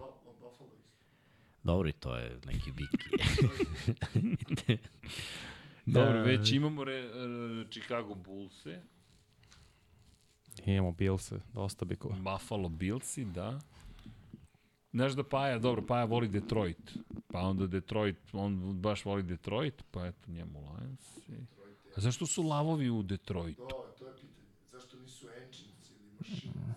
Dobro, 1.67 1.89
i 1.89 1.93
to 1.93 2.15
je 2.15 2.39
neki 2.45 2.71
Big. 2.71 2.89
Dobro, 5.85 6.23
već 6.23 6.51
imamo 6.51 6.83
re, 6.83 6.93
e, 6.93 7.09
Chicago 7.69 8.15
Bullse, 8.15 8.81
Imamo 10.65 10.91
Bilse, 10.91 11.39
dosta 11.53 11.85
bikova. 11.85 12.15
Buffalo 12.15 12.69
Billsi, 12.69 13.25
da. 13.25 13.59
Znaš 14.91 15.11
da 15.11 15.23
Paja, 15.23 15.59
dobro, 15.59 15.85
Paja 15.85 16.05
voli 16.05 16.27
Detroit. 16.27 16.97
Pa 17.27 17.39
onda 17.39 17.67
Detroit, 17.67 18.17
on 18.33 18.81
baš 18.81 19.05
voli 19.05 19.23
Detroit, 19.23 19.83
pa 19.91 20.05
eto 20.05 20.31
njemu 20.31 20.59
Lions. 20.59 21.17
I... 21.29 21.33
A 21.97 22.01
zašto 22.01 22.25
su 22.25 22.43
lavovi 22.43 22.89
u 22.89 23.03
Detroitu? 23.03 23.67
To, 23.69 23.85
to 23.99 24.07
je 24.07 24.15
pitanje. 24.15 24.47
Zašto 24.71 24.97
nisu 24.99 25.27
engines 25.29 25.89
ili 25.89 26.11
mašine? 26.19 26.73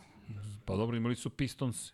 Pa 0.65 0.77
dobro, 0.77 0.97
imali 0.97 1.17
su 1.17 1.31
Pistons. 1.31 1.93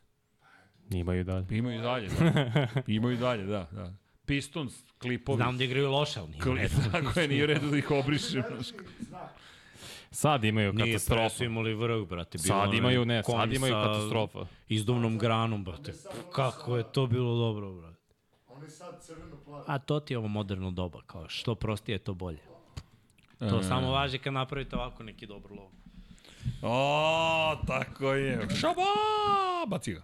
Imaju 0.91 1.21
i 1.21 1.25
dalje. 1.25 1.47
Imaju 1.51 1.79
i 1.79 1.83
dalje, 1.83 2.09
da. 2.09 2.67
Imaju 2.87 3.15
i 3.15 3.19
dalje, 3.19 3.45
da. 3.45 3.69
da. 3.73 3.93
Pistons, 4.27 4.75
klipovi. 4.99 5.37
Znam 5.37 5.59
da 5.59 5.65
igraju 5.65 5.91
loše, 5.91 6.21
ali 6.21 6.29
nije 6.31 6.43
Kli, 6.43 6.55
redu. 6.55 6.75
tako 6.93 7.21
je, 7.21 7.29
nije 7.29 7.45
u 7.45 7.47
redu 7.47 7.71
da 7.71 7.77
ih 7.79 7.91
obrišem. 7.91 8.43
Sad 10.11 10.45
imaju 10.45 10.73
Nije, 10.73 10.85
pre 10.85 10.93
katastrofu. 10.93 11.37
su 11.37 11.45
imali 11.45 11.75
vrh, 11.75 12.09
brate. 12.09 12.39
Bilo 12.39 12.63
Sad 12.63 12.75
imaju, 12.75 13.05
ne, 13.05 13.23
sad 13.23 13.53
imaju 13.53 13.73
katastrofa. 13.73 14.47
Izduvnom 14.69 15.19
granom, 15.19 15.65
brate. 15.65 15.93
Kako 16.33 16.77
je 16.77 16.85
to 16.93 17.07
bilo 17.07 17.37
dobro, 17.37 17.73
brate. 17.73 17.97
On 18.49 18.63
je 18.63 18.71
sad 18.71 19.03
crveno-plavi. 19.03 19.65
A 19.67 19.79
to 19.79 20.01
ti 20.01 20.15
je 20.15 20.19
ovo 20.19 20.29
moderno 20.29 20.71
doba, 20.71 21.03
kao 21.07 21.29
što 21.29 21.55
prostije, 21.55 21.99
to 21.99 22.15
bolje. 22.15 22.39
E. 23.41 23.49
To 23.49 23.63
samo 23.63 23.91
važi 23.91 24.19
kad 24.19 24.33
napravite 24.33 24.77
ovako 24.77 25.03
neki 25.03 25.27
dobar 25.27 25.53
lov. 25.53 25.71
O, 26.63 27.57
tako 27.67 28.13
je. 28.13 28.39
Šaba! 28.51 28.83
Baci 29.67 29.93
ga. 29.93 30.03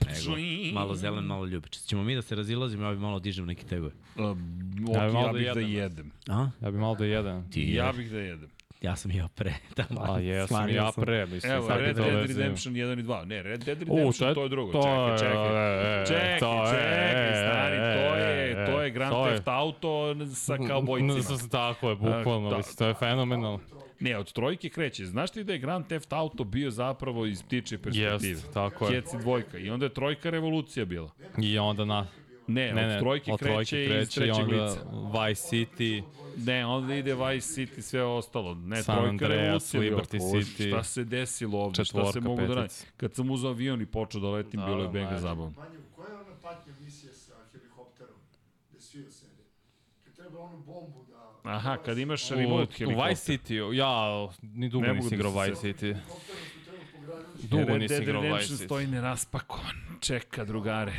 Nego, 0.00 0.36
malo 0.72 0.94
zelen, 0.94 1.24
malo 1.24 1.46
ljubičac. 1.46 1.82
Ćemo 1.82 2.02
mi 2.02 2.14
da 2.14 2.22
se 2.22 2.34
razilazimo, 2.34 2.84
ja 2.84 2.92
bi 2.92 2.98
malo 2.98 3.18
dižem 3.18 3.46
neke 3.46 3.64
tegove. 3.64 3.92
Ja 4.16 4.24
ok, 4.24 4.36
bi 4.36 5.12
malo 5.12 5.18
ja 5.18 5.26
da 5.26 5.32
bih 5.32 5.44
da 5.44 5.60
jedem. 5.60 5.70
jedem. 5.70 6.10
A? 6.28 6.50
Ja 6.62 6.70
bi 6.70 6.78
malo 6.78 6.94
da 6.94 7.04
jedan. 7.04 7.50
Ti 7.50 7.62
Ja 7.64 7.86
ja, 7.86 7.92
bih 7.92 8.10
da 8.10 8.18
jedem. 8.18 8.48
ja 8.80 8.96
sam 8.96 9.10
jeo 9.10 9.28
pre. 9.28 9.54
Tamo, 9.76 10.00
A 10.04 10.18
jesam 10.18 10.68
ja 10.68 10.92
sam. 10.92 11.04
pre, 11.04 11.26
mislim. 11.26 11.52
Evo, 11.52 11.66
sad 11.66 11.80
Red 11.80 11.96
to 11.96 12.02
Dead 12.02 12.14
vezim. 12.16 12.36
Redemption 12.36 12.74
1 12.74 13.00
i 13.00 13.02
2. 13.02 13.24
Ne, 13.24 13.42
Red 13.42 13.60
Dead 13.60 13.78
U, 13.80 13.96
Redemption, 13.96 14.34
to 14.34 14.42
je 14.42 14.48
drugo. 14.48 14.72
Čekaj, 14.72 15.18
čekaj. 15.18 16.02
e, 16.02 16.06
Čekaj, 16.06 16.38
to 16.38 16.64
je, 16.64 16.70
čekaj, 16.70 17.30
e, 17.30 17.36
stari, 17.36 17.76
to 17.76 18.16
je, 18.16 18.52
e, 18.52 18.66
to 18.66 18.82
je 18.82 18.90
Grand 18.90 19.12
to 19.12 19.26
Theft 19.26 19.48
Auto 19.48 19.92
sa 20.26 20.56
kaubojcima. 20.68 21.38
Tako 21.50 21.88
je, 21.88 21.96
bukvalno, 21.96 22.50
Da. 22.50 22.60
to 22.78 22.86
je 22.86 22.94
fenomenalno. 22.94 23.60
Ne, 24.00 24.18
od 24.18 24.32
trojke 24.32 24.68
kreće. 24.68 25.06
Znaš 25.06 25.30
ti 25.30 25.44
da 25.44 25.52
je 25.52 25.58
Grand 25.58 25.86
Theft 25.86 26.12
Auto 26.12 26.44
bio 26.44 26.70
zapravo 26.70 27.26
iz 27.26 27.42
ptiče 27.42 27.78
perspektive? 27.78 28.28
Jest, 28.30 28.52
tako 28.52 28.84
je. 28.84 28.90
Kjeci 28.92 29.16
dvojka. 29.18 29.58
I 29.58 29.70
onda 29.70 29.86
je 29.86 29.94
trojka 29.94 30.30
revolucija 30.30 30.84
bila. 30.84 31.10
I 31.38 31.58
onda 31.58 31.84
na... 31.84 32.06
Ne, 32.46 32.72
Ne, 32.72 32.84
od 32.84 32.88
ne, 32.88 32.98
trojke 32.98 33.32
od 33.32 33.38
kreće, 33.38 33.52
trojke 33.52 33.82
iz 33.82 33.88
kreće 33.88 34.20
i 34.20 34.24
trećeg 34.24 34.44
onda 34.44 34.64
lica. 34.64 34.80
Vice 35.20 35.42
City, 35.48 36.02
Ne, 36.36 36.66
onda 36.66 36.94
ide 36.94 37.14
Vice 37.14 37.46
City, 37.56 37.80
sve 37.80 38.02
ostalo. 38.02 38.54
Ne, 38.54 38.82
San 38.82 38.96
trojka 38.96 39.08
Andreas, 39.10 39.34
revolucija 39.34 39.80
bila. 39.80 39.96
Liberty 39.96 40.18
Ko, 40.20 40.24
City, 40.26 40.68
Šta 40.68 40.82
se 40.84 41.04
desilo 41.04 41.58
ovde, 41.58 41.74
šta 41.74 41.84
se 41.84 41.90
četvorka, 41.90 42.20
mogu 42.20 42.40
da 42.42 42.54
radi? 42.54 42.68
petica. 42.68 42.86
Kad 42.96 43.14
sam 43.14 43.30
uzao 43.30 43.50
avion 43.50 43.82
i 43.82 43.86
počeo 43.86 44.20
da 44.20 44.28
letim, 44.28 44.60
Da, 44.60 44.66
bilo 44.66 44.78
je 44.78 44.86
da, 44.86 44.92
benga 44.92 45.10
da. 45.10 45.18
zabavno. 45.18 45.54
Manje, 45.58 45.78
koja 45.96 46.08
je 46.08 46.14
ona 46.16 46.34
patnja 46.42 46.72
misija 46.80 47.12
sa 47.14 47.34
helikopterom? 47.52 48.16
Gde 48.70 48.80
svi 48.80 49.02
sede? 49.04 49.42
Kad 50.04 50.14
treba 50.14 50.38
onu 50.40 50.58
bombu 50.58 51.04
da... 51.04 51.09
Aha, 51.44 51.76
kad 51.84 51.98
imaš 51.98 52.30
U, 52.30 52.34
remote 52.34 52.62
u 52.62 52.76
helikopter. 52.78 53.08
Vice 53.10 53.32
City, 53.32 53.74
ja 53.74 54.28
ni 54.42 54.68
dugo 54.68 54.86
nisam 54.86 55.08
da 55.10 55.14
igrao 55.16 55.32
se 55.32 55.50
Vice 55.50 55.68
City. 55.68 55.96
Gradilištu. 57.02 57.48
Dugo 57.48 57.78
nisam 57.78 57.96
Dead 57.96 58.02
igrao 58.02 58.20
Vice 58.22 58.28
Redemption 58.32 58.58
City. 58.58 58.64
stoji 58.64 58.86
neraspakovan. 58.86 59.76
Čeka, 60.00 60.44
drugare. 60.44 60.92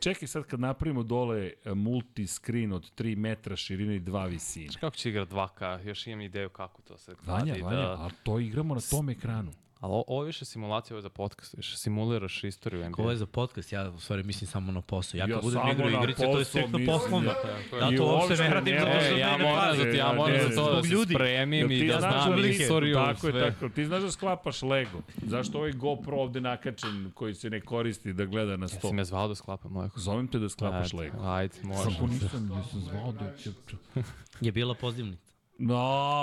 Čekaj 0.00 0.28
sad 0.28 0.44
kad 0.44 0.60
napravimo 0.60 1.02
dole 1.02 1.38
e, 1.64 1.74
multi-screen 1.74 2.72
od 2.72 2.90
3 2.98 3.16
metra 3.16 3.56
širine 3.56 3.96
i 3.96 4.00
2 4.00 4.28
visine. 4.28 4.68
Kako 4.80 4.96
će 4.96 5.08
igrati 5.08 5.32
2K? 5.34 5.86
Još 5.88 6.06
imam 6.06 6.20
ideju 6.20 6.48
kako 6.50 6.82
to 6.82 6.98
se 6.98 7.14
Vanja, 7.26 7.52
radi. 7.52 7.62
Vanja, 7.62 7.76
Da... 7.76 7.96
ali 8.00 8.12
to 8.22 8.38
igramo 8.38 8.74
na 8.74 8.80
tom 8.90 9.08
ekranu. 9.10 9.50
Ali 9.80 10.02
ovo 10.06 10.22
je 10.22 10.26
više 10.26 10.44
simulacija, 10.44 10.94
ovo 10.94 10.98
je 10.98 11.02
za 11.02 11.08
podcast, 11.08 11.54
više 11.56 11.76
simuliraš 11.76 12.44
istoriju 12.44 12.88
NBA. 12.88 13.02
Ovo 13.02 13.10
je 13.10 13.16
za 13.16 13.26
podcast, 13.26 13.72
ja 13.72 13.90
u 13.90 14.00
stvari 14.00 14.22
mislim 14.22 14.48
samo 14.48 14.72
na 14.72 14.82
posao. 14.82 15.18
Ja 15.18 15.24
kad 15.24 15.30
Ja 15.30 15.40
budem 15.42 15.60
samo 15.60 15.72
igrao 15.72 16.02
igrice, 16.02 16.22
to 16.22 16.30
je 16.30 16.38
mislim, 16.38 16.86
poslovno. 16.86 17.30
ja. 17.30 17.78
Ja 17.78 17.92
I 17.92 17.96
to 17.96 18.04
uopšte 18.04 18.42
ne 18.42 18.48
radim 18.48 18.78
zato 18.78 19.00
što 19.00 19.14
E, 19.14 19.18
ja 19.18 19.38
moram 19.38 19.76
za, 19.76 19.82
ja 19.82 19.96
Ja, 19.96 20.12
moram 20.12 20.32
ne, 20.32 20.42
za 20.42 20.62
to 20.62 20.74
da 20.74 20.82
se 20.82 21.14
spremim 21.14 21.70
i 21.70 21.88
da 21.88 22.00
znam 22.00 22.44
istoriju, 22.44 22.94
tako 22.94 23.26
je, 23.26 23.52
tako. 23.52 23.68
Ti 23.68 23.84
znaš 23.84 24.02
da 24.02 24.10
sklapaš 24.10 24.62
Lego. 24.62 24.98
Zašto 25.26 25.58
ovaj 25.58 25.72
GoPro 25.72 26.16
ovde 26.16 26.40
nakačen 26.40 27.10
koji 27.14 27.34
se 27.34 27.50
ne 27.50 27.60
koristi 27.60 28.12
da 28.12 28.24
gleda 28.24 28.56
na 28.56 28.68
sto? 28.68 28.86
Jesi 28.86 28.94
me 28.94 29.04
zvao 29.04 29.28
da 29.28 29.34
sklapam 29.34 29.76
Lego? 29.76 29.98
Zovem 29.98 30.28
te 30.28 30.38
da 30.38 30.48
sklapaš 30.48 30.92
Lego. 30.92 31.22
Ajde, 31.22 31.54
može. 31.62 31.90
Kako 31.90 32.06
nisam, 32.06 32.50
nisam 32.56 32.80
zvao 32.80 33.12
da 33.12 33.36
će... 33.36 33.50
Je 34.46 34.52
bila 34.52 34.74
pozivnica. 34.74 35.27
No, 35.58 35.76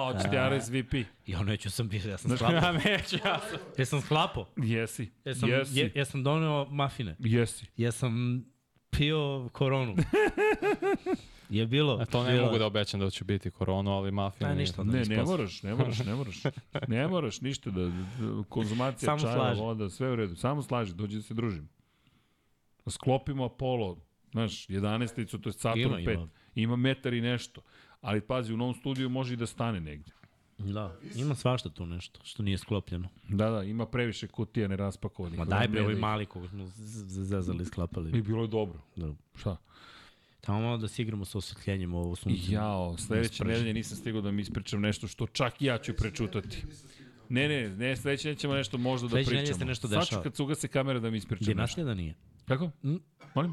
hoćeš 0.08 0.32
ti 0.32 0.38
RSVP. 0.50 0.94
Ja 1.28 1.44
neću 1.44 1.72
sam 1.72 1.88
bio, 1.90 2.10
ja 2.10 2.18
sam 2.18 2.38
sklapao. 2.38 2.56
Ja 2.64 2.72
neću, 2.72 3.16
ja 3.18 3.40
sam. 3.40 3.60
Jesam 3.78 4.02
sklapao. 4.02 4.48
Jesi, 4.58 5.12
Jesam, 5.26 5.50
jesi, 5.50 5.80
je, 5.80 5.92
jesam 5.96 6.24
doneo 6.24 6.66
mafine. 6.66 7.16
jesi. 7.20 7.66
Jesam 7.78 8.46
pio 8.90 9.50
koronu. 9.52 9.96
je 11.50 11.66
bilo. 11.68 12.02
E, 12.02 12.06
to 12.06 12.24
ne 12.24 12.32
bilo. 12.32 12.46
mogu 12.46 12.58
da 12.58 12.66
obećam 12.66 13.00
da 13.00 13.10
će 13.10 13.24
biti 13.24 13.52
koronu, 13.52 13.92
ali 13.92 14.12
mafija 14.12 14.48
nije. 14.50 14.60
ništa. 14.60 14.82
Onda 14.82 14.98
Ne, 14.98 15.06
ne 15.06 15.24
moraš, 15.24 15.64
ne 15.64 15.76
moraš, 15.76 16.00
ne 16.00 16.16
moraš. 16.16 16.44
Ne 16.88 17.08
moraš 17.08 17.42
ništa 17.42 17.70
da, 17.70 17.82
da 17.82 17.92
konzumacija 18.50 19.06
Samo 19.08 19.20
čaja, 19.20 19.34
slaži. 19.34 19.62
voda, 19.62 19.90
sve 19.90 20.12
u 20.12 20.16
redu. 20.16 20.36
Samo 20.36 20.62
slaži, 20.62 20.94
dođi 20.94 21.16
da 21.16 21.22
se 21.24 21.34
družimo. 21.34 21.68
Sklopimo 22.88 23.46
Apollo, 23.46 23.98
znaš, 24.32 24.68
11-icu, 24.68 25.38
to 25.38 25.50
je 25.50 25.54
Saturn 25.54 25.80
Ima, 25.82 25.98
5. 25.98 26.14
ima. 26.14 26.28
Ima 26.56 26.76
metar 26.76 27.14
i 27.14 27.22
nešto. 27.22 27.62
Ali 28.02 28.22
pazi, 28.22 28.54
u 28.54 28.58
novom 28.58 28.74
studiju 28.74 29.10
može 29.10 29.34
i 29.34 29.38
da 29.38 29.46
stane 29.46 29.80
negde. 29.82 30.12
Da, 30.58 30.96
ima 31.16 31.36
svašta 31.36 31.70
tu 31.70 31.86
nešto 31.86 32.20
što 32.24 32.44
nije 32.44 32.58
sklopljeno. 32.58 33.10
Da, 33.30 33.50
da, 33.50 33.64
ima 33.64 33.86
previše 33.86 34.28
kutija 34.28 34.68
neraspakovanih. 34.68 35.40
Ma 35.40 35.46
daj 35.46 35.68
bre, 35.68 35.82
ih- 35.84 36.00
mali 36.00 36.26
koga 36.26 36.48
smo 36.48 36.66
zezali, 37.06 37.66
sklapali. 37.66 38.18
I 38.20 38.22
bilo 38.22 38.42
je 38.42 38.48
dobro. 38.48 38.80
Da. 38.96 39.14
Šta? 39.36 39.58
Tamo 40.42 40.62
malo 40.62 40.78
da 40.78 40.88
se 40.88 41.02
igramo 41.02 41.26
sa 41.26 41.38
osvetljenjem 41.38 41.94
ovo 41.94 42.16
sunce. 42.16 42.52
Jao, 42.52 42.98
sledeće 42.98 43.44
nedelje 43.46 43.74
nisam 43.74 43.98
stigao 43.98 44.22
da 44.22 44.32
mi 44.32 44.42
ispričam 44.42 44.82
nešto 44.82 45.08
što 45.08 45.28
čak 45.28 45.62
i 45.62 45.66
ja 45.66 45.78
ću 45.78 45.94
prečutati. 45.94 46.64
Ne, 47.30 47.48
ne, 47.48 47.70
ne, 47.70 47.96
sledeće 47.96 48.28
nedelje 48.28 48.40
ćemo 48.40 48.54
nešto 48.54 48.78
možda 48.78 49.06
da 49.06 49.12
Sledeće 49.12 49.30
pričamo. 49.32 49.58
se 49.60 49.66
nešto 49.66 49.88
Sad 49.88 49.98
ću 49.98 50.02
dešava. 50.02 50.24
kad 50.24 50.36
se 50.36 50.44
ugase 50.44 50.68
kamera 50.68 51.00
da 51.00 51.10
mi 51.10 51.18
ispričam 51.18 51.40
nešto. 51.40 51.54
Dinastija 51.54 51.86
da 51.86 51.94
nije. 51.94 52.16
Kako? 52.46 52.72
Molim? 53.36 53.52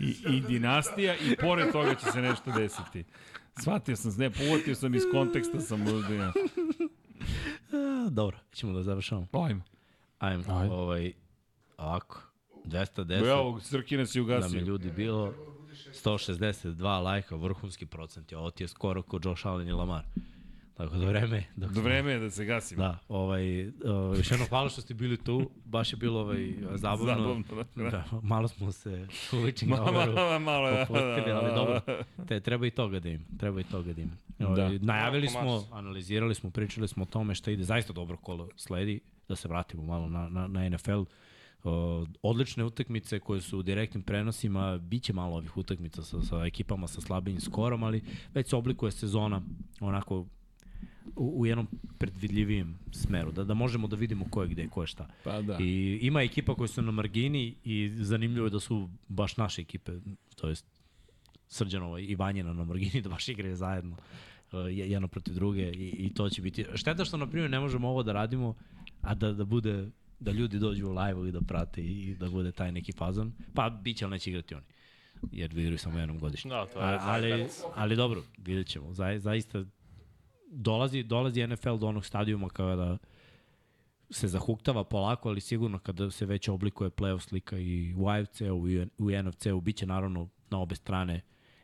I, 0.00 0.16
I 0.36 0.40
dinastija 0.40 1.14
i 1.14 1.36
pored 1.36 1.72
toga 1.72 1.94
će 1.94 2.12
se 2.12 2.22
nešto 2.22 2.52
desiti. 2.52 3.04
Shvatio 3.62 3.96
sam, 3.96 4.12
ne, 4.18 4.30
povotio 4.30 4.74
sam 4.74 4.94
iz 4.94 5.02
konteksta 5.12 5.60
sam 5.60 5.86
uzbijan. 5.86 6.32
A, 7.72 8.08
dobro, 8.10 8.38
ćemo 8.52 8.72
da 8.72 8.82
završamo. 8.82 9.26
Ajmo. 9.32 9.62
Ajmo, 10.18 10.44
Ajde. 10.48 10.74
ovaj, 10.74 11.12
ovako, 11.78 12.22
210 12.64 13.30
Evo, 13.30 13.60
Srkina 13.60 14.06
si 14.06 14.20
nam 14.20 14.28
je 14.30 14.36
ugasio. 14.36 14.60
ljudi 14.60 14.90
bilo, 14.90 15.34
162 16.04 17.02
lajka, 17.02 17.36
vrhunski 17.36 17.86
procent, 17.86 18.32
ovo 18.32 18.50
ti 18.50 18.64
je 18.64 18.68
skoro 18.68 19.02
kao 19.02 19.20
Josh 19.24 19.46
Allen 19.46 19.68
i 19.68 19.72
Lamar. 19.72 20.04
Tako 20.76 20.96
da 20.96 21.06
vreme, 21.06 21.44
dok 21.56 21.70
Do 21.70 21.80
vreme 21.80 22.12
je 22.12 22.18
da 22.18 22.30
se 22.30 22.44
gasimo. 22.44 22.82
Da, 22.82 22.98
ovaj, 23.08 23.68
ovaj, 23.84 24.18
još 24.18 24.30
jedno 24.30 24.46
hvala 24.48 24.68
što 24.68 24.80
ste 24.80 24.94
bili 24.94 25.16
tu, 25.16 25.50
baš 25.64 25.92
je 25.92 25.96
bilo 25.96 26.20
ovaj, 26.20 26.54
zabavno. 26.74 27.14
Zabavno, 27.14 27.64
da. 27.76 27.90
da. 27.90 28.04
malo 28.22 28.48
smo 28.48 28.72
se 28.72 29.06
ulični 29.32 29.68
Malo, 29.68 29.92
malo, 29.92 30.38
malo, 30.38 30.70
da, 30.70 30.86
ali 30.90 31.48
da, 31.48 31.54
dobro, 31.54 31.80
da. 31.86 32.24
te, 32.26 32.40
treba 32.40 32.66
i 32.66 32.70
toga 32.70 33.00
da 33.00 33.08
im, 33.08 33.24
treba 33.38 33.60
i 33.60 33.64
toga 33.64 33.92
da 33.92 34.02
im. 34.02 34.10
Ovaj, 34.38 34.78
najavili 34.78 35.26
Jako 35.26 35.40
smo, 35.40 35.76
analizirali 35.76 36.34
smo, 36.34 36.50
pričali 36.50 36.88
smo 36.88 37.02
o 37.02 37.06
tome 37.06 37.34
šta 37.34 37.50
ide, 37.50 37.62
zaista 37.64 37.92
dobro 37.92 38.16
kolo 38.16 38.48
sledi, 38.56 39.00
da 39.28 39.36
se 39.36 39.48
vratimo 39.48 39.82
malo 39.82 40.08
na, 40.08 40.28
na, 40.28 40.46
na 40.46 40.68
NFL. 40.68 41.02
O, 41.64 42.06
odlične 42.22 42.64
utakmice 42.64 43.18
koje 43.18 43.40
su 43.40 43.58
u 43.58 43.62
direktnim 43.62 44.02
prenosima, 44.02 44.78
bit 44.78 45.02
će 45.02 45.12
malo 45.12 45.36
ovih 45.36 45.56
utakmica 45.56 46.02
sa, 46.02 46.22
sa 46.22 46.46
ekipama 46.46 46.86
sa 46.86 47.00
slabijim 47.00 47.40
skorom, 47.40 47.82
ali 47.82 48.02
već 48.34 48.48
se 48.48 48.56
oblikuje 48.56 48.92
sezona 48.92 49.42
onako 49.80 50.26
u, 51.16 51.40
u 51.40 51.46
jednom 51.46 51.66
predvidljivijem 51.98 52.78
smeru, 52.92 53.32
da, 53.32 53.44
da 53.44 53.54
možemo 53.54 53.88
da 53.88 53.96
vidimo 53.96 54.24
ko 54.30 54.42
je 54.42 54.48
gde, 54.48 54.68
ko 54.68 54.82
je 54.82 54.86
šta. 54.86 55.08
Pa 55.24 55.42
da. 55.42 55.56
I 55.60 55.98
ima 56.02 56.22
ekipa 56.22 56.54
koje 56.54 56.68
su 56.68 56.82
na 56.82 56.90
margini 56.90 57.54
i 57.64 57.90
zanimljivo 57.94 58.46
je 58.46 58.50
da 58.50 58.60
su 58.60 58.88
baš 59.08 59.36
naše 59.36 59.62
ekipe, 59.62 59.92
to 60.36 60.48
jest 60.48 60.66
Srđanova 61.48 62.00
i 62.00 62.14
Vanjina 62.14 62.52
na 62.52 62.64
margini, 62.64 63.00
da 63.02 63.08
baš 63.08 63.28
igraju 63.28 63.56
zajedno 63.56 63.96
uh, 64.52 64.58
je- 64.58 64.90
jedno 64.90 65.08
protiv 65.08 65.34
druge 65.34 65.62
i, 65.62 65.88
i 65.98 66.14
to 66.14 66.30
će 66.30 66.42
biti... 66.42 66.64
Šteta 66.74 67.04
što, 67.04 67.16
na 67.16 67.26
primjer, 67.26 67.50
ne 67.50 67.60
možemo 67.60 67.88
ovo 67.88 68.02
da 68.02 68.12
radimo, 68.12 68.54
a 69.00 69.14
da, 69.14 69.32
da 69.32 69.44
bude 69.44 69.88
da 70.20 70.30
ljudi 70.30 70.58
dođu 70.58 70.86
u 70.86 70.92
live 70.92 71.28
i 71.28 71.32
da 71.32 71.40
prate 71.40 71.82
i, 71.82 72.02
i 72.02 72.14
da 72.14 72.30
bude 72.30 72.52
taj 72.52 72.72
neki 72.72 72.92
fazon. 72.92 73.32
Pa 73.54 73.70
biće, 73.70 74.04
ali 74.04 74.12
neće 74.12 74.30
igrati 74.30 74.54
oni. 74.54 74.64
Jer 75.32 75.58
igraju 75.58 75.78
samo 75.78 75.98
jednom 75.98 76.18
godišnje. 76.18 76.48
Da, 76.48 76.66
to 76.66 76.78
je 76.78 76.84
A, 76.84 76.98
ali, 77.02 77.46
ali 77.74 77.96
dobro, 77.96 78.22
vidjet 78.38 78.66
ćemo. 78.66 78.94
Za, 78.94 79.18
zaista 79.18 79.64
dolazi, 80.46 81.02
dolazi 81.02 81.46
NFL 81.46 81.76
do 81.76 81.86
onog 81.86 82.04
stadijuma 82.04 82.48
kada 82.48 82.98
se 84.10 84.28
zahuktava 84.28 84.84
polako, 84.84 85.28
ali 85.28 85.40
sigurno 85.40 85.78
kada 85.78 86.10
se 86.10 86.26
već 86.26 86.48
oblikuje 86.48 86.90
playoff 86.90 87.20
slika 87.20 87.58
i 87.58 87.94
u 87.96 88.08
AFC-u 88.08 88.68
i 88.68 88.86
u 88.98 89.10
NFC-u, 89.22 89.60
bit 89.60 89.76
će 89.76 89.86
naravno 89.86 90.28
na 90.50 90.60
obe 90.60 90.74
strane 90.74 91.20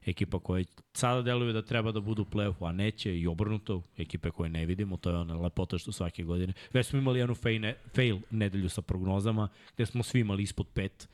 ekipa 0.07 0.39
koje 0.39 0.65
sada 0.93 1.23
deluju 1.23 1.53
da 1.53 1.63
treba 1.63 1.93
da 1.93 2.01
budu 2.01 2.23
u 2.23 2.25
play-offu, 2.25 2.69
a 2.69 2.73
neće 2.73 3.19
i 3.19 3.27
obrnuto, 3.27 3.83
ekipe 3.97 4.31
koje 4.31 4.51
ne 4.51 4.67
vidimo, 4.67 4.97
to 4.97 5.11
je 5.11 5.17
ona 5.17 5.35
lepota 5.35 5.79
što 5.79 5.93
svake 5.93 6.25
godine. 6.25 6.53
Već 6.73 6.87
smo 6.87 6.99
imali 6.99 7.19
jednu 7.19 7.35
fail, 7.35 7.61
ne, 7.61 7.75
fail 7.95 8.19
nedelju 8.31 8.69
sa 8.69 8.83
prognozama, 8.83 9.49
gde 9.75 9.87
smo 9.87 10.03
svi 10.03 10.21
imali 10.21 10.43
ispod 10.43 10.67
pet, 10.75 11.09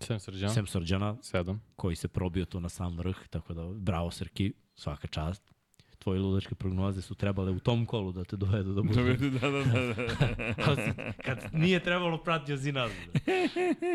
Sem 0.00 0.20
Srđan, 0.20 0.54
sem 0.54 0.66
Srđana, 0.66 1.16
sedam. 1.22 1.62
koji 1.76 1.96
se 1.96 2.08
probio 2.08 2.44
tu 2.44 2.60
na 2.60 2.68
sam 2.68 2.96
vrh, 2.96 3.16
tako 3.30 3.54
da 3.54 3.68
bravo 3.74 4.10
Srki, 4.10 4.52
svaka 4.74 5.06
čast. 5.06 5.57
Tvoje 5.98 6.20
ludačke 6.20 6.54
prognoze 6.54 7.02
su 7.02 7.14
trebale 7.14 7.50
u 7.50 7.60
tom 7.60 7.86
kolu 7.86 8.12
da 8.12 8.24
te 8.24 8.36
dovedu 8.36 8.72
da 8.74 8.82
budu. 8.82 9.02
Da, 9.30 9.50
da, 9.50 9.64
da, 9.64 9.94
da. 9.94 9.94
Ali 10.66 10.76
si- 10.76 11.22
kad 11.24 11.38
nije 11.52 11.80
trebalo 11.80 12.18
pratio 12.18 12.56
si 12.56 12.72
nazad. 12.72 12.96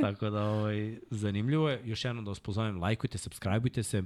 tako 0.01 0.29
da 0.29 0.43
ovaj, 0.43 0.97
zanimljivo 1.09 1.69
je. 1.69 1.81
Još 1.85 2.05
jednom 2.05 2.25
da 2.25 2.31
vas 2.31 2.39
pozovem, 2.39 2.79
lajkujte, 2.79 3.17
subscribeujte 3.17 3.83
se, 3.83 4.03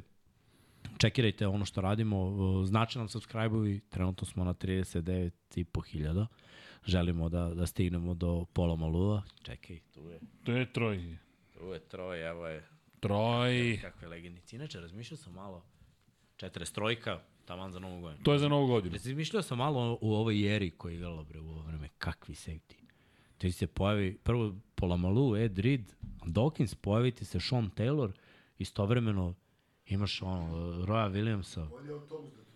čekirajte 0.98 1.48
ono 1.48 1.66
što 1.66 1.82
radimo, 1.82 2.34
znači 2.66 2.98
nam 2.98 3.08
subscribe-ovi, 3.08 3.80
trenutno 3.90 4.26
smo 4.27 4.43
na 4.43 4.53
39,5 4.53 5.85
hiljada. 5.85 6.27
Želimo 6.85 7.30
da, 7.30 7.53
da 7.53 7.66
stignemo 7.67 8.14
do 8.14 8.45
pola 8.45 8.76
maluva. 8.76 9.24
Čekaj, 9.43 9.80
tu 9.93 10.09
je. 10.09 10.19
To 10.43 10.51
je 10.51 10.74
troj. 10.74 11.17
Tu 11.53 11.66
je 11.66 11.80
troj, 11.80 12.30
evo 12.30 12.48
je. 12.48 12.64
Troj. 13.00 13.80
Kakve 13.82 14.08
legendice. 14.08 14.56
Inače, 14.56 14.80
razmišljao 14.80 15.17
sam 15.17 15.34
malo. 15.34 15.66
43 16.38 17.17
taman 17.48 17.72
za 17.72 17.80
novu 17.80 18.01
godinu. 18.01 18.24
To 18.24 18.34
je 18.34 18.40
za 18.40 18.48
novu 18.48 18.67
godinu. 18.67 18.93
Razmišljao 18.93 19.42
sam 19.42 19.58
malo 19.58 19.98
u 20.01 20.14
ovoj 20.14 20.56
eri 20.56 20.72
koja 20.72 20.92
je 20.92 20.95
igrala 20.95 21.24
bre 21.24 21.40
u 21.40 21.50
ovo 21.50 21.61
vreme. 21.61 21.90
Kakvi 21.98 22.35
safety. 22.35 22.76
Ti 23.38 23.51
se 23.51 23.67
pojavi 23.67 24.17
prvo 24.24 24.56
Polamalu, 24.76 25.35
Ed 25.35 25.59
Reed, 25.59 25.93
Dawkins, 26.26 26.76
pojavi 26.76 27.11
ti 27.11 27.26
se 27.26 27.40
Sean 27.40 27.69
Taylor, 27.76 28.11
istovremeno 28.58 29.34
imaš 29.85 30.22
ono, 30.22 30.74
Roya 30.85 31.09
Williamsa. 31.11 31.69
Bolje 31.69 31.92
autobus 31.92 32.32
da 32.34 32.43
tu 32.43 32.51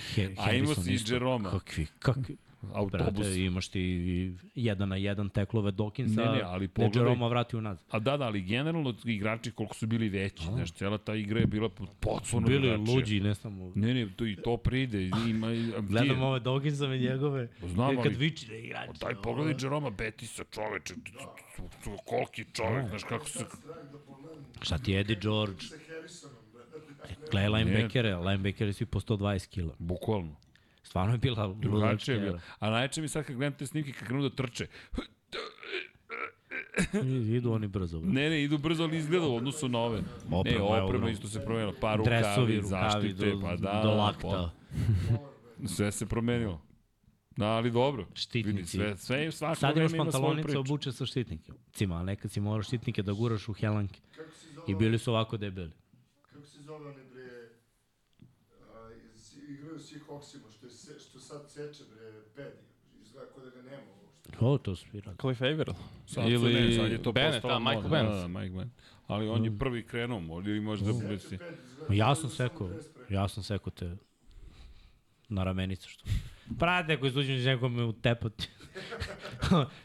He, 0.14 0.34
A 0.38 0.52
imao 0.52 0.74
si 0.74 0.92
i. 0.94 0.98
Jeroma. 1.08 1.50
Kakvi, 1.50 1.86
kakvi. 1.98 2.36
Autobus. 2.64 3.12
Brate, 3.16 3.34
imaš 3.36 3.68
ti 3.68 3.80
jedan 4.54 4.88
na 4.88 4.96
jedan 4.96 5.28
teklove 5.28 5.72
Dawkinsa, 5.72 6.16
Ne, 6.16 6.32
ne, 6.32 6.40
ali 6.42 6.68
pogledaj- 6.68 6.98
Jeroma 6.98 7.28
vrati 7.28 7.56
u 7.56 7.60
nazad. 7.60 7.84
A 7.90 7.98
da, 7.98 8.16
da, 8.16 8.24
ali 8.24 8.40
generalno 8.42 8.94
igrači 9.04 9.50
koliko 9.50 9.74
su 9.74 9.86
bili 9.86 10.08
veći. 10.08 10.44
Znaš, 10.44 10.72
cela 10.72 10.98
ta 10.98 11.14
igra 11.14 11.40
je 11.40 11.46
bila 11.46 11.68
potpuno 12.00 12.46
Bili 12.46 12.68
drugačija. 12.68 12.94
luđi, 12.94 13.20
ne 13.20 13.34
samo... 13.34 13.72
Ne, 13.74 13.94
ne, 13.94 14.08
to, 14.08 14.26
i 14.26 14.36
to 14.36 14.56
pride. 14.56 15.02
Ima, 15.28 15.46
a 15.76 15.80
Gledam 15.80 16.22
ove 16.22 16.40
Dawkinsove 16.40 17.00
njegove, 17.00 17.48
Znam, 17.64 17.96
kad 17.96 18.06
ali- 18.06 18.14
viči 18.16 18.46
da 18.48 18.54
igrači. 18.56 19.00
Daj, 19.00 19.14
pogledaj 19.14 19.54
Jeroma 19.60 19.90
Betisa, 19.90 20.44
čoveče. 20.44 20.94
Koliki 22.04 22.44
čovek, 22.46 22.88
znaš 22.88 23.02
kako 23.04 23.28
se... 23.28 23.44
Šta 24.60 24.78
ti 24.78 24.94
Eddie 24.94 25.16
George? 25.16 25.64
brate. 26.96 27.14
Gledaj 27.30 27.48
linebackere, 27.50 28.16
linebackere 28.16 28.72
svi 28.72 28.86
po 28.86 29.00
120 29.00 29.48
kila. 29.48 29.74
Bukvalno. 29.78 30.36
Stvarno 30.90 31.14
je 31.14 31.18
bila 31.18 31.42
je 31.44 31.54
bilo. 31.54 31.96
era. 32.08 32.40
A 32.58 32.70
najče 32.70 33.00
mi 33.00 33.08
sad 33.08 33.24
kad 33.24 33.36
gledam 33.36 33.58
te 33.58 33.66
snimke 33.66 33.92
kad 33.92 34.08
krenu 34.08 34.22
da 34.22 34.30
trče. 34.30 34.66
Idu 37.36 37.52
oni 37.52 37.68
brzo. 37.68 38.00
bre. 38.00 38.12
Ne, 38.12 38.30
ne, 38.30 38.42
idu 38.42 38.58
brzo, 38.58 38.82
ali 38.82 38.96
izgleda 38.96 39.26
u 39.26 39.36
odnosu 39.36 39.68
na 39.68 39.78
ove. 39.78 40.00
Oprema 40.30 40.76
ne, 40.76 40.82
oprema 40.82 41.10
isto 41.10 41.28
se 41.28 41.44
promenila. 41.44 41.72
Pa 41.80 41.96
Dresovi, 41.96 42.56
rukavi, 42.56 42.60
rukavi, 42.60 42.68
zaštite, 42.68 43.30
do, 43.30 43.40
pa 43.40 43.56
da. 43.56 43.80
do 43.84 43.90
lakta. 43.90 44.50
Pa, 45.58 45.68
sve 45.68 45.92
se 45.92 46.06
promenilo. 46.06 46.62
Da, 47.36 47.46
ali 47.46 47.70
dobro. 47.70 48.06
Štitnici. 48.14 48.78
Vidi, 48.78 48.96
sve, 48.96 48.96
sve, 48.96 49.32
svako 49.32 49.60
Sad 49.60 49.76
imaš 49.76 49.92
pantalonice 49.96 50.58
obuče 50.58 50.92
sa 50.92 51.06
štitnike. 51.06 51.52
Cima, 51.72 51.96
a 51.96 52.02
nekad 52.02 52.30
si 52.30 52.40
morao 52.40 52.62
štitnike 52.62 53.02
da 53.02 53.12
guraš 53.12 53.48
u 53.48 53.52
helanke. 53.52 54.00
I 54.66 54.74
bili 54.74 54.98
su 54.98 55.10
ovako 55.10 55.36
debeli. 55.36 55.72
kako 56.32 56.46
se 56.46 56.62
zove 56.62 56.88
oni 56.88 57.04
bre, 57.12 57.48
a, 58.74 58.90
iz, 59.14 59.36
Seahawksima, 60.10 60.50
što, 60.50 60.66
je 60.66 60.72
se, 60.72 60.98
što 61.00 61.20
sad 61.20 61.50
seče 61.50 61.84
bre, 61.94 62.12
pedi. 62.36 62.56
Izgleda 63.02 63.26
kao 63.34 63.44
da 63.44 63.50
ga 63.50 63.62
nema 63.62 63.82
uopšte. 64.02 64.44
O, 64.44 64.58
to 64.58 64.76
su 64.76 64.88
svi 64.90 65.00
radi. 65.00 65.18
Cliff 65.20 65.42
Averill. 65.42 65.76
Sad 66.06 66.24
su 66.24 66.30
Ili 66.30 66.54
ne, 66.54 66.72
sad 66.72 66.92
je 66.92 67.02
to 67.02 67.12
Bennett, 67.12 67.42
postalo 67.42 67.54
a, 67.54 67.58
Michael. 67.58 67.88
Bennett. 67.88 68.14
Da, 68.14 68.20
da, 68.20 68.28
Mike 68.28 68.50
Bennett. 68.50 68.80
Ali 69.06 69.28
on 69.28 69.44
je 69.44 69.58
prvi 69.58 69.86
krenuo, 69.86 70.20
možda 70.20 70.50
ili 70.50 70.60
možda 70.60 70.92
da 70.92 71.18
Seče 71.18 71.38
pedi, 71.38 71.56
izgleda 71.64 71.88
Ma 71.88 71.94
Ja 71.94 72.14
sam 72.14 72.28
da 72.28 72.34
sekao, 72.34 72.68
pre- 72.68 73.14
ja 73.14 73.28
sam 73.28 73.42
sekao 73.42 73.70
te 73.70 73.96
na 75.28 75.44
ramenicu 75.44 75.88
što. 75.88 76.04
Prate, 76.58 76.92
ako 76.92 77.06
izuđeš 77.06 77.44
nekome 77.44 77.84
u 77.84 77.92
tepati. 77.92 78.48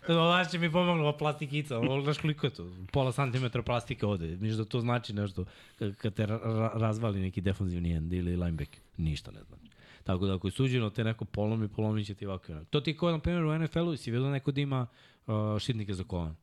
Ovo 0.08 0.46
će 0.52 0.60
mi 0.60 0.72
pomogla 0.72 1.18
plastikica, 1.18 1.78
ovo 1.78 2.02
znaš 2.02 2.18
koliko 2.18 2.48
je 2.48 2.54
to? 2.54 2.72
Pola 2.92 3.12
santimetra 3.12 3.64
plastike 3.64 4.06
ovde. 4.06 4.28
Misliš 4.28 4.56
da 4.56 4.66
to 4.66 4.82
znači 4.82 5.14
nešto 5.14 5.46
kad, 5.80 5.96
kad 5.96 6.14
te 6.14 6.26
ra 6.26 6.38
ra 6.38 6.72
razvali 6.74 7.20
neki 7.20 7.42
defanzivni 7.42 7.94
end 7.94 8.14
ili 8.14 8.38
linebacker? 8.38 8.80
Ništa 8.98 9.32
ne 9.32 9.44
znači. 9.44 9.65
Tako 10.06 10.26
da 10.26 10.36
ako 10.36 10.48
je 10.48 10.52
suđeno 10.52 10.90
te 10.90 11.04
neko 11.04 11.26
polomi, 11.26 11.68
polomit 11.68 12.08
će 12.08 12.16
ti 12.16 12.26
ovako. 12.26 12.54
To 12.70 12.82
ti 12.82 12.98
kao, 12.98 13.12
na 13.12 13.20
primjer, 13.20 13.44
u 13.46 13.60
NFL-u 13.60 13.98
si 13.98 14.12
vidio 14.12 14.30
neko 14.30 14.52
da 14.52 14.62
ima 14.62 14.88
uh, 15.28 15.34
štitnike 15.60 15.94
za 15.94 16.04
kolena. 16.04 16.36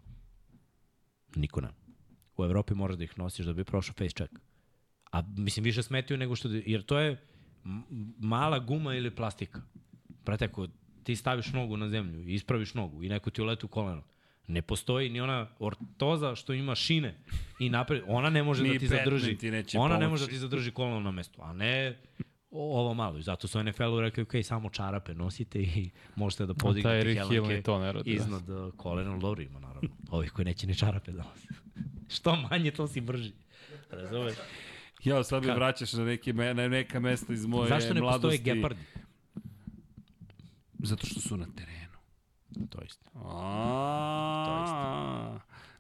Niko 1.37 1.61
ne. 1.61 1.69
U 2.37 2.45
Evropi 2.45 2.75
moraš 2.75 2.97
da 2.97 3.05
ih 3.05 3.19
nosiš 3.19 3.47
da 3.47 3.53
bi 3.53 3.65
prošao 3.65 3.95
face 3.95 4.15
check. 4.17 4.33
A 5.13 5.23
mislim 5.37 5.65
više 5.65 5.83
smetaju 5.83 6.19
nego 6.19 6.37
što 6.37 6.49
jer 6.49 6.83
to 6.83 6.99
je 6.99 7.27
mala 8.19 8.59
guma 8.59 8.95
ili 8.95 9.11
plastika. 9.11 9.63
Brate, 10.25 10.45
ako 10.45 10.69
ti 11.03 11.17
staviš 11.17 11.53
nogu 11.53 11.77
na 11.77 11.89
zemlju 11.89 12.29
i 12.29 12.35
ispraviš 12.35 12.75
nogu 12.75 13.03
i 13.03 13.09
neko 13.09 13.31
ti 13.31 13.43
uleti 13.43 13.67
u 13.67 13.69
koleno, 13.69 14.03
Ne 14.49 14.63
postoji 14.63 15.11
ni 15.11 15.21
ona 15.21 15.49
ortoza 15.59 16.35
što 16.35 16.53
ima 16.53 16.75
šine 16.75 17.15
i 17.61 17.71
napred, 17.71 18.03
ona 18.07 18.31
ne 18.31 18.43
može 18.43 18.63
Ni 18.63 18.73
da 18.73 18.79
ti 18.79 18.87
zadrži. 18.87 19.37
ti 19.37 19.49
ona 19.77 19.95
ne 19.95 19.95
pomoći. 19.95 20.11
može 20.11 20.25
da 20.25 20.31
ti 20.31 20.39
zadrži 20.39 20.71
kolano 20.71 21.01
na 21.01 21.11
mestu, 21.11 21.43
a 21.43 21.53
ne 21.53 21.99
ovo 22.53 22.95
malo. 22.95 23.19
I 23.19 23.23
zato 23.23 23.49
su 23.49 23.65
NFL-u 23.65 24.01
rekli, 24.01 24.23
ok, 24.23 24.33
samo 24.45 24.71
čarape 24.71 25.15
nosite 25.15 25.59
i 25.59 25.91
možete 26.17 26.47
da 26.47 26.55
podignete 26.55 27.15
helenke 27.15 27.41
ni 27.49 27.63
to 27.63 27.79
ne 27.79 27.93
radi, 27.93 28.11
da. 28.11 28.17
iznad 28.17 28.49
uh, 28.49 28.73
kolena, 28.77 29.19
dobro 29.19 29.43
ima 29.43 29.61
naravno. 29.61 29.89
Ovih 30.11 30.33
koji 30.33 30.45
neće 30.45 30.67
ni 30.67 30.75
čarape 30.75 31.13
da 31.13 31.23
nose. 31.23 31.49
Što 32.17 32.37
manje, 32.37 32.71
to 32.71 32.89
si 32.89 33.01
brži. 33.01 33.33
Razumeš? 33.91 34.35
Ja, 35.05 35.25
sad 35.25 35.45
me 35.45 35.55
vraćaš 35.55 35.93
na, 35.93 36.05
neke, 36.05 36.33
na 36.33 36.69
neka 36.69 37.01
mesta 37.01 37.33
iz 37.33 37.47
moje 37.47 37.69
Zašto 37.69 37.95
ne 37.95 38.01
mladosti. 38.01 38.39
postoje 38.39 38.55
gepardi? 38.55 38.81
Zato 40.79 41.07
što 41.07 41.21
su 41.21 41.37
na 41.37 41.47
terenu. 41.57 41.99
To 42.71 42.81
je 42.81 42.87
isto. 42.87 43.11
A, 43.15 45.39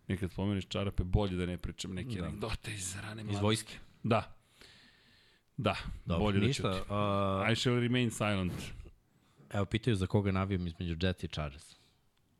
Nekad 0.08 0.30
spomeniš 0.30 0.66
čarape, 0.66 1.04
bolje 1.04 1.36
da 1.36 1.46
ne 1.46 1.58
pričam 1.58 1.94
neke 1.94 2.16
da. 2.16 2.24
anegdote 2.26 2.74
iz 2.74 2.96
rane 2.96 3.22
Iz 3.22 3.26
mladosti. 3.26 3.44
vojske. 3.44 3.74
Da. 4.02 4.32
Da, 5.56 5.76
Dobro, 6.06 6.18
bolje 6.20 6.40
ništa. 6.40 6.62
da 6.62 6.74
ćuti. 6.74 6.92
Uh, 7.46 7.52
I 7.52 7.56
shall 7.56 7.80
remain 7.80 8.10
silent. 8.10 8.52
evo, 9.50 9.64
pitaju 9.64 9.96
za 9.96 10.06
koga 10.06 10.32
navijam 10.32 10.66
između 10.66 10.96
Jets 11.00 11.24
i 11.24 11.28
Chargers. 11.28 11.76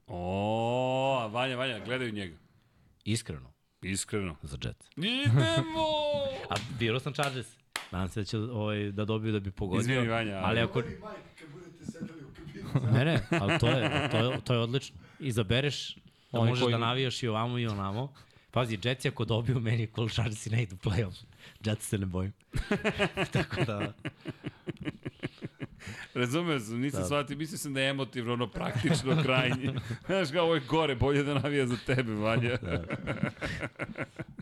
O, 0.06 1.28
Vanja, 1.28 1.56
Vanja, 1.56 1.78
gledaju 1.78 2.12
njega. 2.12 2.36
Iskreno, 3.04 3.52
Iskreno. 3.82 4.36
za 4.42 4.58
Jets. 4.62 4.86
Idemo! 4.96 5.86
A 6.50 6.54
birao 6.78 7.00
sam 7.00 7.12
Chargers. 7.12 7.46
Nadam 7.90 8.08
se 8.08 8.20
da 8.20 8.24
će 8.24 8.38
ovaj, 8.38 8.92
da 8.92 9.04
dobiju 9.04 9.32
da 9.32 9.40
bi 9.40 9.50
pogodio. 9.50 9.80
Izvini, 9.82 10.08
Vanja, 10.08 10.32
ali- 10.34 10.44
ali 10.44 10.60
ako... 10.60 10.82
Ne, 12.92 13.04
ne, 13.04 13.20
ali 13.32 13.58
to 13.58 13.68
je, 13.68 14.08
to 14.10 14.16
je, 14.18 14.40
to 14.40 14.54
je 14.54 14.58
odlično. 14.60 14.96
Izabereš 15.20 15.94
da 15.96 16.00
Oni 16.32 16.50
možeš 16.50 16.62
koji- 16.62 16.72
da 16.72 16.78
navijaš 16.78 17.22
i 17.22 17.28
ovamo 17.28 17.58
i 17.58 17.66
onamo. 17.66 18.12
Pazi, 18.52 18.78
Jetsi 18.84 19.08
ako 19.08 19.24
dobiju, 19.24 19.60
meni 19.60 19.82
je 19.82 19.88
cool 19.94 20.08
i 20.46 20.50
ne 20.50 20.62
idu 20.62 20.76
playoff. 20.76 21.24
Jets 21.64 21.88
se 21.88 21.98
ne 21.98 22.06
bojim. 22.06 22.32
Tako 23.32 23.64
da, 23.64 23.92
Razumeo 26.14 26.60
sam, 26.60 26.80
nisam 26.80 27.00
Da. 27.00 27.06
shvatio, 27.06 27.36
mislio 27.36 27.58
sam 27.58 27.74
da 27.74 27.80
je 27.80 27.90
emotivno, 27.90 28.32
ono 28.32 28.46
praktično 28.46 29.22
krajnje. 29.22 29.72
Znaš 30.06 30.30
kao, 30.30 30.44
ovo 30.44 30.54
je 30.54 30.60
gore, 30.60 30.94
bolje 30.94 31.22
da 31.22 31.34
navija 31.34 31.66
za 31.66 31.76
tebe, 31.86 32.12
Vanja. 32.14 32.56
da. 32.56 32.84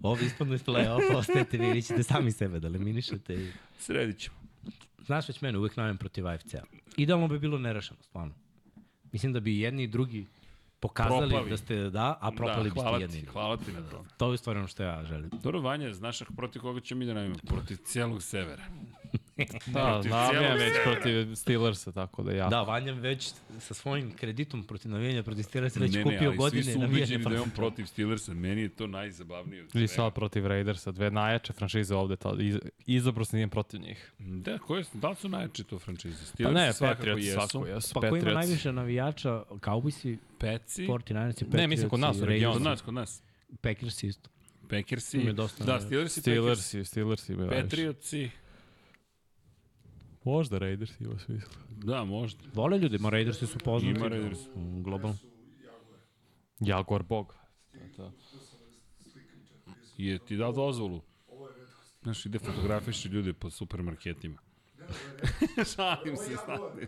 Ovo 0.03 0.19
ispadno 0.23 0.55
iz 0.55 0.65
play-offa, 0.65 1.15
ostajete 1.23 1.59
vi, 1.59 1.73
vi 1.73 1.83
ćete 1.83 2.03
sami 2.03 2.33
sebe 2.33 2.61
da 2.61 2.67
eliminišete. 2.67 3.35
I... 3.35 3.51
Sredit 3.79 4.19
ćemo. 4.19 4.37
Znaš 5.07 5.29
već 5.29 5.41
mene, 5.41 5.59
uvek 5.59 5.77
navijam 5.77 5.97
protiv 5.99 6.27
AFC-a. 6.29 6.63
Idealno 6.97 7.29
bi 7.29 7.39
bilo 7.39 7.59
nerešeno, 7.59 8.01
stvarno. 8.03 8.35
Mislim 9.13 9.33
da 9.33 9.41
bi 9.41 9.59
jedni 9.61 9.83
i 9.83 9.89
drugi 9.89 10.27
pokazali 10.81 11.29
Propali. 11.29 11.51
da 11.51 11.57
ste 11.57 11.91
da, 11.91 12.19
a 12.21 12.31
propali 12.31 12.71
da, 12.71 12.75
biste 12.75 12.91
jedni. 12.91 13.17
drugi. 13.17 13.27
hvala 13.33 13.57
ti 13.57 13.73
na 13.73 13.83
tome. 13.91 14.09
To 14.17 14.33
je 14.33 14.39
stvarno 14.39 14.67
što 14.67 14.83
ja 14.83 15.05
želim. 15.05 15.31
Dobro, 15.43 15.61
Vanja, 15.61 15.93
znaš 15.93 16.19
protiv 16.37 16.63
koga 16.63 16.81
ćemo 16.81 16.99
mi 16.99 17.07
da 17.07 17.15
navijemo? 17.15 17.37
Protiv 17.47 17.77
cijelog 17.77 18.23
severa. 18.23 18.63
Da, 19.67 20.01
cijelog 20.03 20.59
već 20.59 20.73
protiv 20.85 21.35
Steelersa, 21.35 21.93
tako 21.93 22.23
da 22.23 22.33
ja. 22.33 22.49
Da, 22.49 22.63
Vanja 22.63 22.93
već 22.93 23.31
sa 23.61 23.75
svojim 23.75 24.11
kreditom 24.11 24.65
protiv 24.65 24.91
navijanja 24.91 25.23
protiv 25.23 25.43
Steelers 25.43 25.77
već 25.77 25.95
ne, 25.95 26.03
kupio 26.03 26.21
ne, 26.21 26.27
ali 26.27 26.37
godine 26.37 26.63
svi 26.63 26.73
su 26.73 26.79
da 27.21 27.35
je 27.35 27.41
on 27.41 27.51
protiv- 27.51 27.87
Steelersa. 27.87 28.35
Meni 28.35 28.63
je 28.63 28.69
to 28.69 28.87
najzabavnije. 28.87 29.67
I 29.75 29.87
sad 29.87 30.15
protiv 30.15 30.47
Raidersa, 30.47 30.93
dve 30.93 31.11
najjače 31.11 31.53
franšize 31.53 31.95
ovde, 31.95 32.17
ta, 32.17 32.33
iz, 32.39 32.57
izabro 32.87 33.25
se 33.25 33.37
nijem 33.37 33.51
protiv 33.51 33.81
njih. 33.81 34.13
Da, 34.19 34.59
koje 34.59 34.85
su, 34.85 34.91
da 34.95 35.09
li 35.09 35.17
su 35.17 35.29
najjače 35.29 35.65
to 35.65 35.79
franšize? 35.79 36.17
Pa 36.19 36.25
Steelers 36.25 36.55
ne, 36.57 36.73
svakako 36.73 36.99
Patriots 36.99 37.25
jesu. 37.25 37.35
svako 37.41 37.67
jesu. 37.67 37.95
Pa 37.95 38.01
ko 38.01 38.07
ima 38.07 38.17
Patriots. 38.17 38.35
najviše 38.37 38.73
navijača? 38.73 39.43
Cowboysi, 39.51 40.17
Peci, 40.39 40.87
49ersi, 40.87 41.45
Ne, 41.51 41.67
mislim, 41.67 41.91
kod 41.91 42.01
nas 42.01 42.11
u 42.11 42.13
Patriotsi, 42.13 42.27
regionu. 42.29 42.55
kod 42.55 42.63
nas, 42.63 42.83
kod 42.83 42.95
nas. 42.95 43.23
Packersi 43.61 44.07
isto. 44.07 44.31
Packersi, 44.71 45.33
da, 45.33 45.49
Steelersi, 45.81 46.21
Steelersi, 46.21 46.85
Steelersi 46.85 47.33
najviše. 47.33 47.63
Patriotsi, 47.63 48.31
Možda 50.25 50.59
Raiders 50.59 51.01
ima 51.01 51.19
smisla. 51.19 51.53
da, 51.69 52.05
možda. 52.05 52.43
Vole 52.55 52.79
ljudi, 52.79 52.99
ma 52.99 53.11
Raidersi 53.11 53.47
su 53.47 53.59
poznati. 53.59 53.99
Ima 53.99 54.09
Raidersi. 54.09 54.49
Mm, 54.57 54.83
Globalno. 54.83 55.19
Jaguar 56.61 57.03
Bog. 57.03 57.35
To. 57.97 58.13
Je 59.97 60.19
ti 60.19 60.37
dao 60.37 60.53
dozvolu? 60.53 61.03
Znaš, 62.03 62.27
ide 62.27 62.39
fotografiši 62.39 63.09
ljude 63.09 63.33
po 63.33 63.51
supermarketima. 63.51 64.39
Šalim 65.75 66.17
se, 66.17 66.37
stani. 66.37 66.87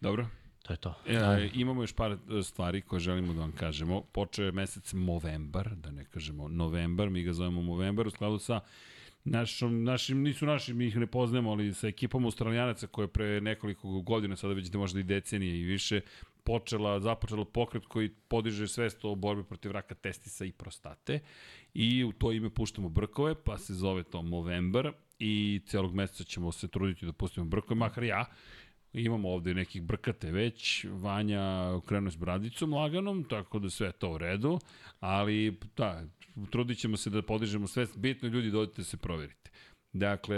Dobro. 0.00 0.26
To 0.62 0.72
je 0.72 0.76
to. 0.76 0.94
E, 1.06 1.50
imamo 1.54 1.82
još 1.82 1.92
par 1.92 2.12
e, 2.12 2.42
stvari 2.42 2.82
koje 2.82 3.00
želimo 3.00 3.32
da 3.32 3.40
vam 3.40 3.52
kažemo. 3.52 4.02
Počeo 4.02 4.46
je 4.46 4.52
mesec 4.52 4.92
Movembar, 4.92 5.74
da 5.74 5.90
ne 5.90 6.04
kažemo 6.04 6.48
novembar, 6.48 7.10
mi 7.10 7.22
ga 7.22 7.32
zovemo 7.32 7.62
Movembar 7.62 8.06
u 8.06 8.10
skladu 8.10 8.38
sa 8.38 8.60
našom, 9.24 9.84
našim, 9.84 10.22
nisu 10.22 10.46
naši, 10.46 10.74
mi 10.74 10.86
ih 10.86 10.96
ne 10.96 11.06
poznajemo, 11.06 11.50
ali 11.50 11.74
sa 11.74 11.88
ekipom 11.88 12.24
Australijanaca 12.24 12.86
koja 12.86 13.04
je 13.04 13.08
pre 13.08 13.40
nekoliko 13.40 14.00
godina, 14.00 14.36
sada 14.36 14.54
vidite 14.54 14.78
možda 14.78 15.00
i 15.00 15.02
decenije 15.02 15.60
i 15.60 15.64
više, 15.64 16.00
počela, 16.44 17.00
započela 17.00 17.44
pokret 17.44 17.86
koji 17.86 18.08
podiže 18.28 18.68
svest 18.68 19.04
o 19.04 19.14
borbi 19.14 19.44
protiv 19.44 19.70
raka 19.72 19.94
testisa 19.94 20.44
i 20.44 20.52
prostate. 20.52 21.20
I 21.74 22.04
u 22.04 22.12
to 22.12 22.32
ime 22.32 22.50
puštamo 22.50 22.88
brkove, 22.88 23.34
pa 23.34 23.58
se 23.58 23.74
zove 23.74 24.02
to 24.02 24.22
Movembar 24.22 24.92
i 25.18 25.60
celog 25.66 25.94
meseca 25.94 26.24
ćemo 26.24 26.52
se 26.52 26.68
truditi 26.68 27.06
da 27.06 27.12
pustimo 27.12 27.46
brkove, 27.46 27.78
makar 27.78 28.04
ja, 28.04 28.24
Imamo 28.94 29.28
ovde 29.28 29.54
nekih 29.54 29.82
brkate 29.82 30.30
već, 30.30 30.84
Vanja 30.90 31.80
krenuo 31.86 32.10
s 32.10 32.16
bradicom 32.16 32.72
laganom, 32.72 33.24
tako 33.24 33.58
da 33.58 33.70
sve 33.70 33.92
to 33.92 34.10
u 34.10 34.18
redu, 34.18 34.58
ali 35.00 35.58
da, 35.76 36.04
trudit 36.50 36.78
ćemo 36.78 36.96
se 36.96 37.10
da 37.10 37.22
podižemo 37.22 37.66
sve, 37.66 37.86
bitno 37.96 38.28
ljudi 38.28 38.50
dođete 38.50 38.84
se 38.84 38.96
proverite. 38.96 39.50
Dakle, 39.92 40.36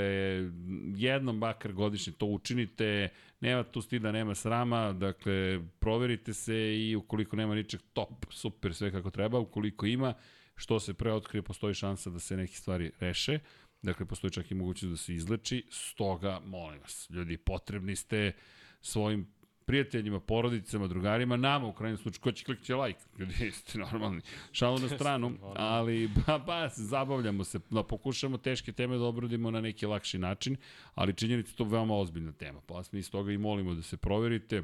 jednom 0.96 1.40
bakar 1.40 1.72
godišnje 1.72 2.12
to 2.12 2.26
učinite, 2.26 3.08
nema 3.40 3.62
tu 3.62 3.82
stida, 3.82 4.12
nema 4.12 4.34
srama, 4.34 4.92
dakle, 4.92 5.60
proverite 5.78 6.34
se 6.34 6.76
i 6.78 6.96
ukoliko 6.96 7.36
nema 7.36 7.54
ničeg 7.54 7.80
top, 7.92 8.26
super, 8.30 8.74
sve 8.74 8.90
kako 8.90 9.10
treba, 9.10 9.38
ukoliko 9.38 9.86
ima, 9.86 10.14
što 10.56 10.80
se 10.80 10.94
preotkrije, 10.94 11.42
postoji 11.42 11.74
šansa 11.74 12.10
da 12.10 12.18
se 12.18 12.36
neke 12.36 12.54
stvari 12.54 12.90
reše, 13.00 13.38
dakle, 13.82 14.06
postoji 14.06 14.30
čak 14.30 14.50
i 14.50 14.54
mogućnost 14.54 14.90
da 14.90 14.96
se 14.96 15.14
izleči, 15.14 15.66
stoga, 15.70 16.40
molim 16.46 16.80
vas, 16.80 17.10
ljudi, 17.10 17.36
potrebni 17.36 17.96
ste 17.96 18.32
svojim 18.80 19.26
prijateljima, 19.66 20.20
porodicama, 20.20 20.86
drugarima, 20.86 21.36
nama 21.36 21.66
u 21.66 21.72
krajnjem 21.72 21.98
slučaju, 21.98 22.22
ko 22.22 22.32
će 22.32 22.44
klikći 22.44 22.74
like, 22.74 23.00
ljudi 23.18 23.50
ste 23.50 23.78
normalni, 23.78 24.20
šalu 24.52 24.78
na 24.78 24.88
stranu, 24.88 25.38
ali 25.54 26.08
ba, 26.08 26.38
ba, 26.38 26.68
zabavljamo 26.68 27.44
se, 27.44 27.60
da 27.70 27.82
pokušamo 27.82 28.38
teške 28.38 28.72
teme 28.72 28.98
da 28.98 29.04
obradimo 29.04 29.50
na 29.50 29.60
neki 29.60 29.86
lakši 29.86 30.18
način, 30.18 30.56
ali 30.94 31.14
činjenica 31.14 31.50
je 31.50 31.56
to 31.56 31.64
veoma 31.64 31.94
ozbiljna 31.94 32.32
tema, 32.32 32.60
pa 32.66 32.74
vas 32.74 32.92
mi 32.92 32.98
iz 32.98 33.10
toga 33.10 33.32
i 33.32 33.38
molimo 33.38 33.74
da 33.74 33.82
se 33.82 33.96
proverite 33.96 34.62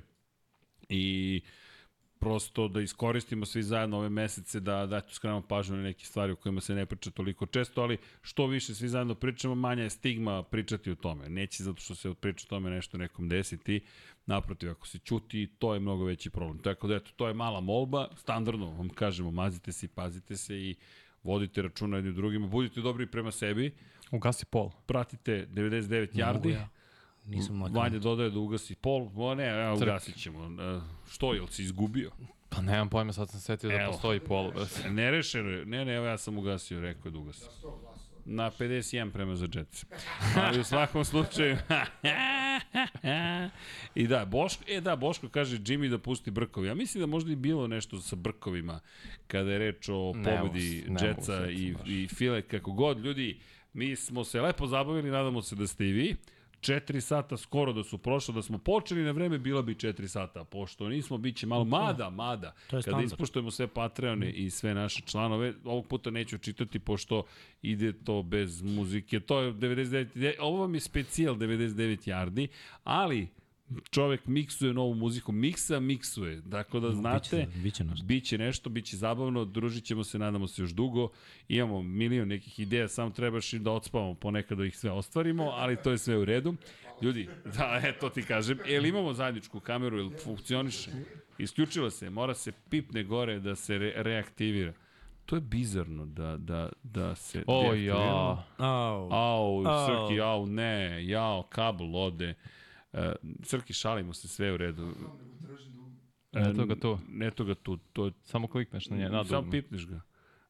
i 0.89 1.40
prosto 2.23 2.68
da 2.68 2.81
iskoristimo 2.81 3.47
svi 3.47 3.62
zajedno 3.62 3.99
ove 3.99 4.09
mesece 4.09 4.60
da 4.60 4.86
da 4.86 5.01
skrenemo 5.10 5.41
pažnju 5.42 5.76
na 5.76 5.83
neke 5.83 6.05
stvari 6.05 6.33
o 6.33 6.36
kojima 6.36 6.60
se 6.60 6.75
ne 6.75 6.86
priča 6.86 7.10
toliko 7.10 7.47
često, 7.47 7.83
ali 7.83 7.99
što 8.20 8.47
više 8.47 8.75
svi 8.75 8.89
zajedno 8.89 9.15
pričamo, 9.15 9.55
manja 9.55 9.83
je 9.83 9.91
stigma 9.91 10.42
pričati 10.42 10.91
o 10.91 10.94
tome. 10.94 11.28
Neće 11.28 11.65
zato 11.65 11.81
što 11.81 11.94
se 11.94 12.15
priča 12.15 12.44
o 12.47 12.51
tome 12.51 12.70
nešto 12.70 12.99
nekom 12.99 13.28
desiti, 13.28 13.81
naprotiv, 14.26 14.70
ako 14.70 14.86
se 14.86 14.99
ćuti, 14.99 15.47
to 15.59 15.75
je 15.75 15.81
mnogo 15.81 16.05
veći 16.05 16.31
problem. 16.31 16.59
Tako 16.59 16.89
da, 16.89 16.94
eto, 16.94 17.10
to 17.17 17.28
je 17.28 17.34
mala 17.34 17.60
molba, 17.60 18.09
standardno 18.17 18.70
vam 18.70 18.89
kažemo, 18.89 19.31
mazite 19.31 19.73
se 19.73 19.86
i 19.86 19.89
pazite 19.89 20.36
se 20.36 20.57
i 20.57 20.76
vodite 21.23 21.62
računa 21.62 21.97
jednim 21.97 22.15
drugima, 22.15 22.47
budite 22.47 22.81
dobri 22.81 23.07
prema 23.07 23.31
sebi, 23.31 23.75
Ugasi 24.10 24.47
pol. 24.47 24.70
pratite 24.86 25.47
99 25.51 26.12
yardi, 26.15 26.51
ja. 26.51 26.68
Nisam 27.26 27.59
na 27.59 27.67
Vanja 27.67 27.99
dodaje 27.99 28.31
da 28.31 28.39
ugasi 28.39 28.75
pol, 28.75 29.09
o 29.17 29.34
ne, 29.34 29.49
evo, 29.49 29.76
ugasit 29.76 30.17
ćemo. 30.17 30.62
E, 30.62 30.81
Što, 31.10 31.34
jel 31.34 31.47
si 31.47 31.62
izgubio? 31.62 32.10
Pa 32.49 32.60
nemam 32.62 32.89
pojma, 32.89 33.12
sad 33.12 33.31
sam 33.31 33.41
setio 33.41 33.70
da 33.70 33.76
Evo. 33.76 33.92
postoji 33.92 34.20
pol. 34.20 34.52
Nerešeno 34.91 35.51
je. 35.51 35.65
Ne, 35.67 35.84
ne, 35.84 35.94
evo 35.94 36.07
ja 36.07 36.18
sam 36.18 36.39
ugasio, 36.39 36.81
rekao 36.81 37.09
je 37.09 37.12
da 37.12 37.18
ugasim. 37.18 37.49
Na 38.25 38.51
51 38.51 39.10
prema 39.12 39.36
za 39.36 39.49
Jets. 39.55 39.84
Ali 40.36 40.60
u 40.60 40.65
svakom 40.65 41.05
slučaju... 41.05 41.57
I 43.94 44.07
da, 44.07 44.25
Boško, 44.25 44.65
e 44.68 44.81
da, 44.81 44.97
Boško 44.97 45.28
kaže 45.28 45.59
Jimmy 45.59 45.91
da 45.91 45.99
pusti 45.99 46.31
brkovi. 46.31 46.68
Ja 46.68 46.75
mislim 46.75 47.01
da 47.01 47.07
možda 47.07 47.33
i 47.33 47.36
bilo 47.36 47.67
nešto 47.67 48.01
sa 48.01 48.17
brkovima 48.17 48.81
kada 49.26 49.51
je 49.52 49.59
reč 49.59 49.89
o 49.89 50.12
pobedi 50.12 50.84
ne 50.89 51.07
Jetsa 51.07 51.51
i, 51.51 51.73
baš. 51.73 51.89
i 51.89 52.09
File. 52.15 52.42
Kako 52.42 52.73
god, 52.73 52.99
ljudi, 52.99 53.41
mi 53.73 53.97
smo 53.97 54.25
se 54.25 54.41
lepo 54.41 54.67
zabavili, 54.67 55.10
nadamo 55.10 55.42
se 55.42 55.57
da 55.57 55.67
ste 55.67 55.89
i 55.89 55.92
vi. 55.92 56.17
4 56.62 57.00
sata 57.00 57.36
skoro 57.36 57.73
da 57.73 57.84
su 57.84 57.99
prošle, 57.99 58.34
da 58.34 58.42
smo 58.42 58.58
počeli 58.58 59.02
na 59.02 59.10
vreme, 59.10 59.39
bila 59.39 59.62
bi 59.62 59.74
4 59.74 60.07
sata, 60.07 60.44
pošto 60.44 60.89
nismo, 60.89 61.18
bit 61.18 61.36
će 61.36 61.47
malo, 61.47 61.65
mada, 61.65 62.10
mada, 62.10 62.55
kada 62.66 62.82
standard. 62.82 63.07
ispoštujemo 63.07 63.50
sve 63.50 63.66
Patreone 63.66 64.31
i 64.31 64.50
sve 64.50 64.74
naše 64.74 65.02
članove, 65.02 65.55
ovog 65.65 65.86
puta 65.86 66.10
neću 66.10 66.39
čitati, 66.39 66.78
pošto 66.78 67.24
ide 67.62 67.92
to 67.92 68.23
bez 68.23 68.62
muzike, 68.62 69.20
to 69.20 69.41
je 69.41 69.52
99, 69.52 70.08
de- 70.15 70.36
ovo 70.41 70.60
vam 70.60 70.74
je 70.74 70.81
specijal 70.81 71.34
99 71.34 72.07
yardi, 72.07 72.47
ali 72.84 73.28
čovek 73.91 74.26
miksuje 74.26 74.75
novu 74.75 74.94
muziku, 74.94 75.33
miksa 75.33 75.81
miksuje, 75.81 76.41
dakle 76.41 76.81
da 76.81 76.92
znate, 76.92 77.36
Biće, 77.36 77.60
biće 77.62 77.84
nešto. 77.84 78.05
Biće 78.07 78.39
nešto, 78.39 78.70
biće 78.70 78.97
zabavno, 78.97 79.44
družit 79.44 79.84
ćemo 79.84 80.05
se, 80.05 80.18
nadamo 80.18 80.49
se 80.49 80.62
još 80.62 80.70
dugo. 80.70 81.10
Imamo 81.49 81.83
milion 81.83 82.28
nekih 82.28 82.60
ideja, 82.60 82.89
samo 82.89 83.10
trebaš 83.10 83.52
i 83.52 83.59
da 83.59 83.70
odspavamo 83.70 84.15
ponekad 84.15 84.59
da 84.59 84.65
ih 84.65 84.76
sve 84.78 84.91
ostvarimo, 84.91 85.44
ali 85.44 85.76
to 85.76 85.91
je 85.91 85.99
sve 85.99 86.18
u 86.18 86.25
redu. 86.25 86.55
Ljudi, 87.02 87.28
da, 87.59 87.81
e, 87.84 87.99
to 87.99 88.09
ti 88.09 88.23
kažem. 88.23 88.59
Jel 88.67 88.86
imamo 88.86 89.12
zajedničku 89.12 89.60
kameru, 89.60 89.99
jel 89.99 90.10
funkcioniše? 90.25 90.91
Isključila 91.39 91.91
se, 91.91 92.10
mora 92.10 92.34
se 92.34 92.52
pipne 92.70 93.02
gore 93.02 93.41
da 93.41 93.55
se 93.55 93.78
re, 93.78 93.92
reaktivira. 93.97 94.73
To 95.26 95.36
je 95.36 95.41
bizarno 95.41 96.07
da, 96.07 96.36
da, 96.36 96.68
da 96.83 97.15
se 97.15 97.44
O, 97.47 97.75
ja. 97.75 97.94
Au. 98.59 99.12
Au, 99.12 99.65
Au. 99.67 99.86
Srki, 99.86 100.20
au, 100.20 100.47
ne, 100.47 101.07
jao, 101.07 101.42
kabel 101.42 101.97
ode. 101.97 102.34
E, 102.92 103.12
Srki, 103.42 103.72
šalimo 103.72 104.14
se, 104.14 104.28
sve 104.28 104.52
u 104.52 104.56
redu. 104.56 104.94
Eto 106.32 106.66
ga 106.66 106.74
tu. 106.74 106.98
Eto 107.22 107.44
ga 107.44 107.54
tu, 107.54 107.76
to 107.92 108.06
je 108.06 108.12
Samo 108.24 108.48
klikneš 108.48 108.88
na 108.88 108.96
nje, 108.96 109.08
na 109.08 109.24
Samo 109.24 109.50
pipneš 109.50 109.86
ga. 109.86 110.00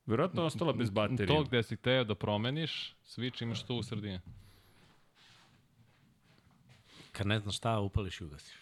Verovatno 0.07 0.43
je 0.43 0.47
ostala 0.47 0.73
bez 0.73 0.91
baterije. 0.91 1.27
To 1.27 1.45
gde 1.45 1.63
si 1.63 1.77
teo 1.77 2.05
da 2.05 2.15
promeniš, 2.15 2.95
switch 3.05 3.43
imaš 3.43 3.63
tu 3.63 3.75
u 3.75 3.83
sredini. 3.83 4.21
Kad 7.13 7.27
ne 7.27 7.41
znaš 7.41 7.57
šta, 7.57 7.81
upališ 7.81 8.21
i 8.21 8.25
ugasiš. 8.25 8.57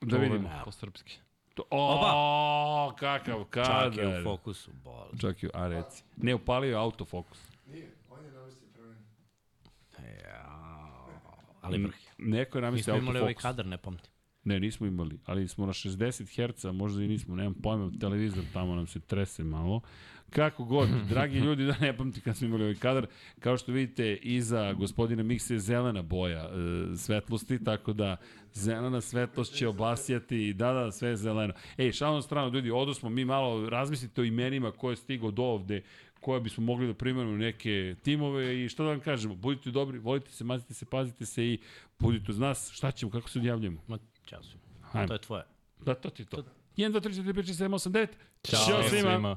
Da 0.00 0.16
vidimo. 0.16 0.50
Po 0.64 0.72
srpski. 0.72 1.18
To, 1.54 1.62
o, 1.70 2.94
kakav 2.98 3.44
kadar. 3.44 3.94
Čak 3.94 4.04
je 4.04 4.20
u 4.20 4.24
fokusu, 4.24 4.70
bol. 4.84 5.08
Čak 5.20 5.42
je, 5.42 5.50
a 5.54 5.68
reci. 5.68 6.04
Ne, 6.16 6.34
upalio 6.34 6.68
je 6.68 6.76
autofokus. 6.76 7.50
Nije, 7.66 7.90
on 8.10 8.24
je 8.24 8.30
namestio 8.30 8.68
prema 8.72 8.88
meni. 8.88 10.20
Jao. 10.22 11.08
Ali 11.60 11.82
vrh. 11.82 11.94
Neko 12.18 12.58
je 12.58 12.62
Mi 12.62 12.66
namestio 12.66 12.94
smo 12.94 13.02
imali 13.02 13.18
ovaj 13.18 13.28
autofokus. 13.28 13.42
kadar, 13.42 13.66
ne 13.66 13.78
pamtim. 13.78 14.10
Ne, 14.44 14.60
nismo 14.60 14.86
imali, 14.86 15.18
ali 15.24 15.48
smo 15.48 15.66
na 15.66 15.72
60 15.72 16.54
Hz, 16.54 16.64
možda 16.64 17.02
i 17.02 17.08
nismo, 17.08 17.36
nemam 17.36 17.54
pojma, 17.54 17.90
televizor 18.00 18.44
tamo 18.52 18.74
nam 18.74 18.86
se 18.86 19.00
trese 19.00 19.44
malo. 19.44 19.80
Kako 20.30 20.64
god, 20.64 20.88
dragi 21.10 21.38
ljudi, 21.38 21.64
da 21.64 21.76
ne 21.80 21.96
pamti 21.96 22.20
kad 22.20 22.36
smo 22.36 22.46
imali 22.46 22.62
ovaj 22.62 22.74
kadar, 22.74 23.06
kao 23.40 23.56
što 23.56 23.72
vidite, 23.72 24.16
iza 24.16 24.72
gospodina 24.72 25.22
Miksa 25.22 25.54
je 25.54 25.58
zelena 25.58 26.02
boja 26.02 26.44
e, 26.44 26.96
svetlosti, 26.96 27.64
tako 27.64 27.92
da 27.92 28.16
zelena 28.52 29.00
svetlost 29.00 29.54
će 29.54 29.68
obasjati 29.68 30.48
i 30.48 30.52
da, 30.52 30.72
da, 30.72 30.92
sve 30.92 31.08
je 31.08 31.16
zeleno. 31.16 31.54
Ej, 31.78 31.92
šalno 31.92 32.16
na 32.16 32.22
stranu, 32.22 32.52
ljudi, 32.54 32.70
odo 32.70 32.94
smo 32.94 33.08
mi 33.08 33.24
malo, 33.24 33.70
razmislite 33.70 34.20
o 34.20 34.24
imenima 34.24 34.72
ko 34.72 34.90
je 34.90 34.96
stigo 34.96 35.30
do 35.30 35.42
ovde, 35.42 35.82
koje 36.20 36.40
bismo 36.40 36.64
mogli 36.64 36.86
da 36.86 36.94
primamo 36.94 37.30
u 37.30 37.36
neke 37.36 37.94
timove 38.02 38.64
i 38.64 38.68
što 38.68 38.84
da 38.84 38.90
vam 38.90 39.00
kažemo, 39.00 39.34
budite 39.34 39.70
dobri, 39.70 39.98
volite 39.98 40.30
se, 40.30 40.44
mazite 40.44 40.74
se, 40.74 40.84
pazite 40.86 41.26
se 41.26 41.46
i 41.46 41.58
budite 41.98 42.32
uz 42.32 42.38
nas, 42.38 42.70
šta 42.72 42.90
ćemo, 42.90 43.12
kako 43.12 43.28
se 43.28 43.38
odjavljamo? 43.38 43.80
Ma, 43.88 43.98
čao 44.24 44.42
svima. 44.42 45.06
To 45.06 45.12
je 45.12 45.18
tvoje. 45.18 45.44
Da, 45.84 45.94
to 45.94 46.10
ti 46.10 46.22
je 46.22 46.26
to. 46.26 46.44
1, 46.76 46.92
2, 46.92 47.00
3, 47.00 47.22
4, 47.22 47.32
5, 47.32 47.42
6, 47.42 47.64
7, 47.64 47.68
8, 47.68 47.90
9. 47.90 48.08
Ćao, 48.42 48.60
Ćao 48.66 48.82
svima. 48.88 49.10
svima. 49.12 49.36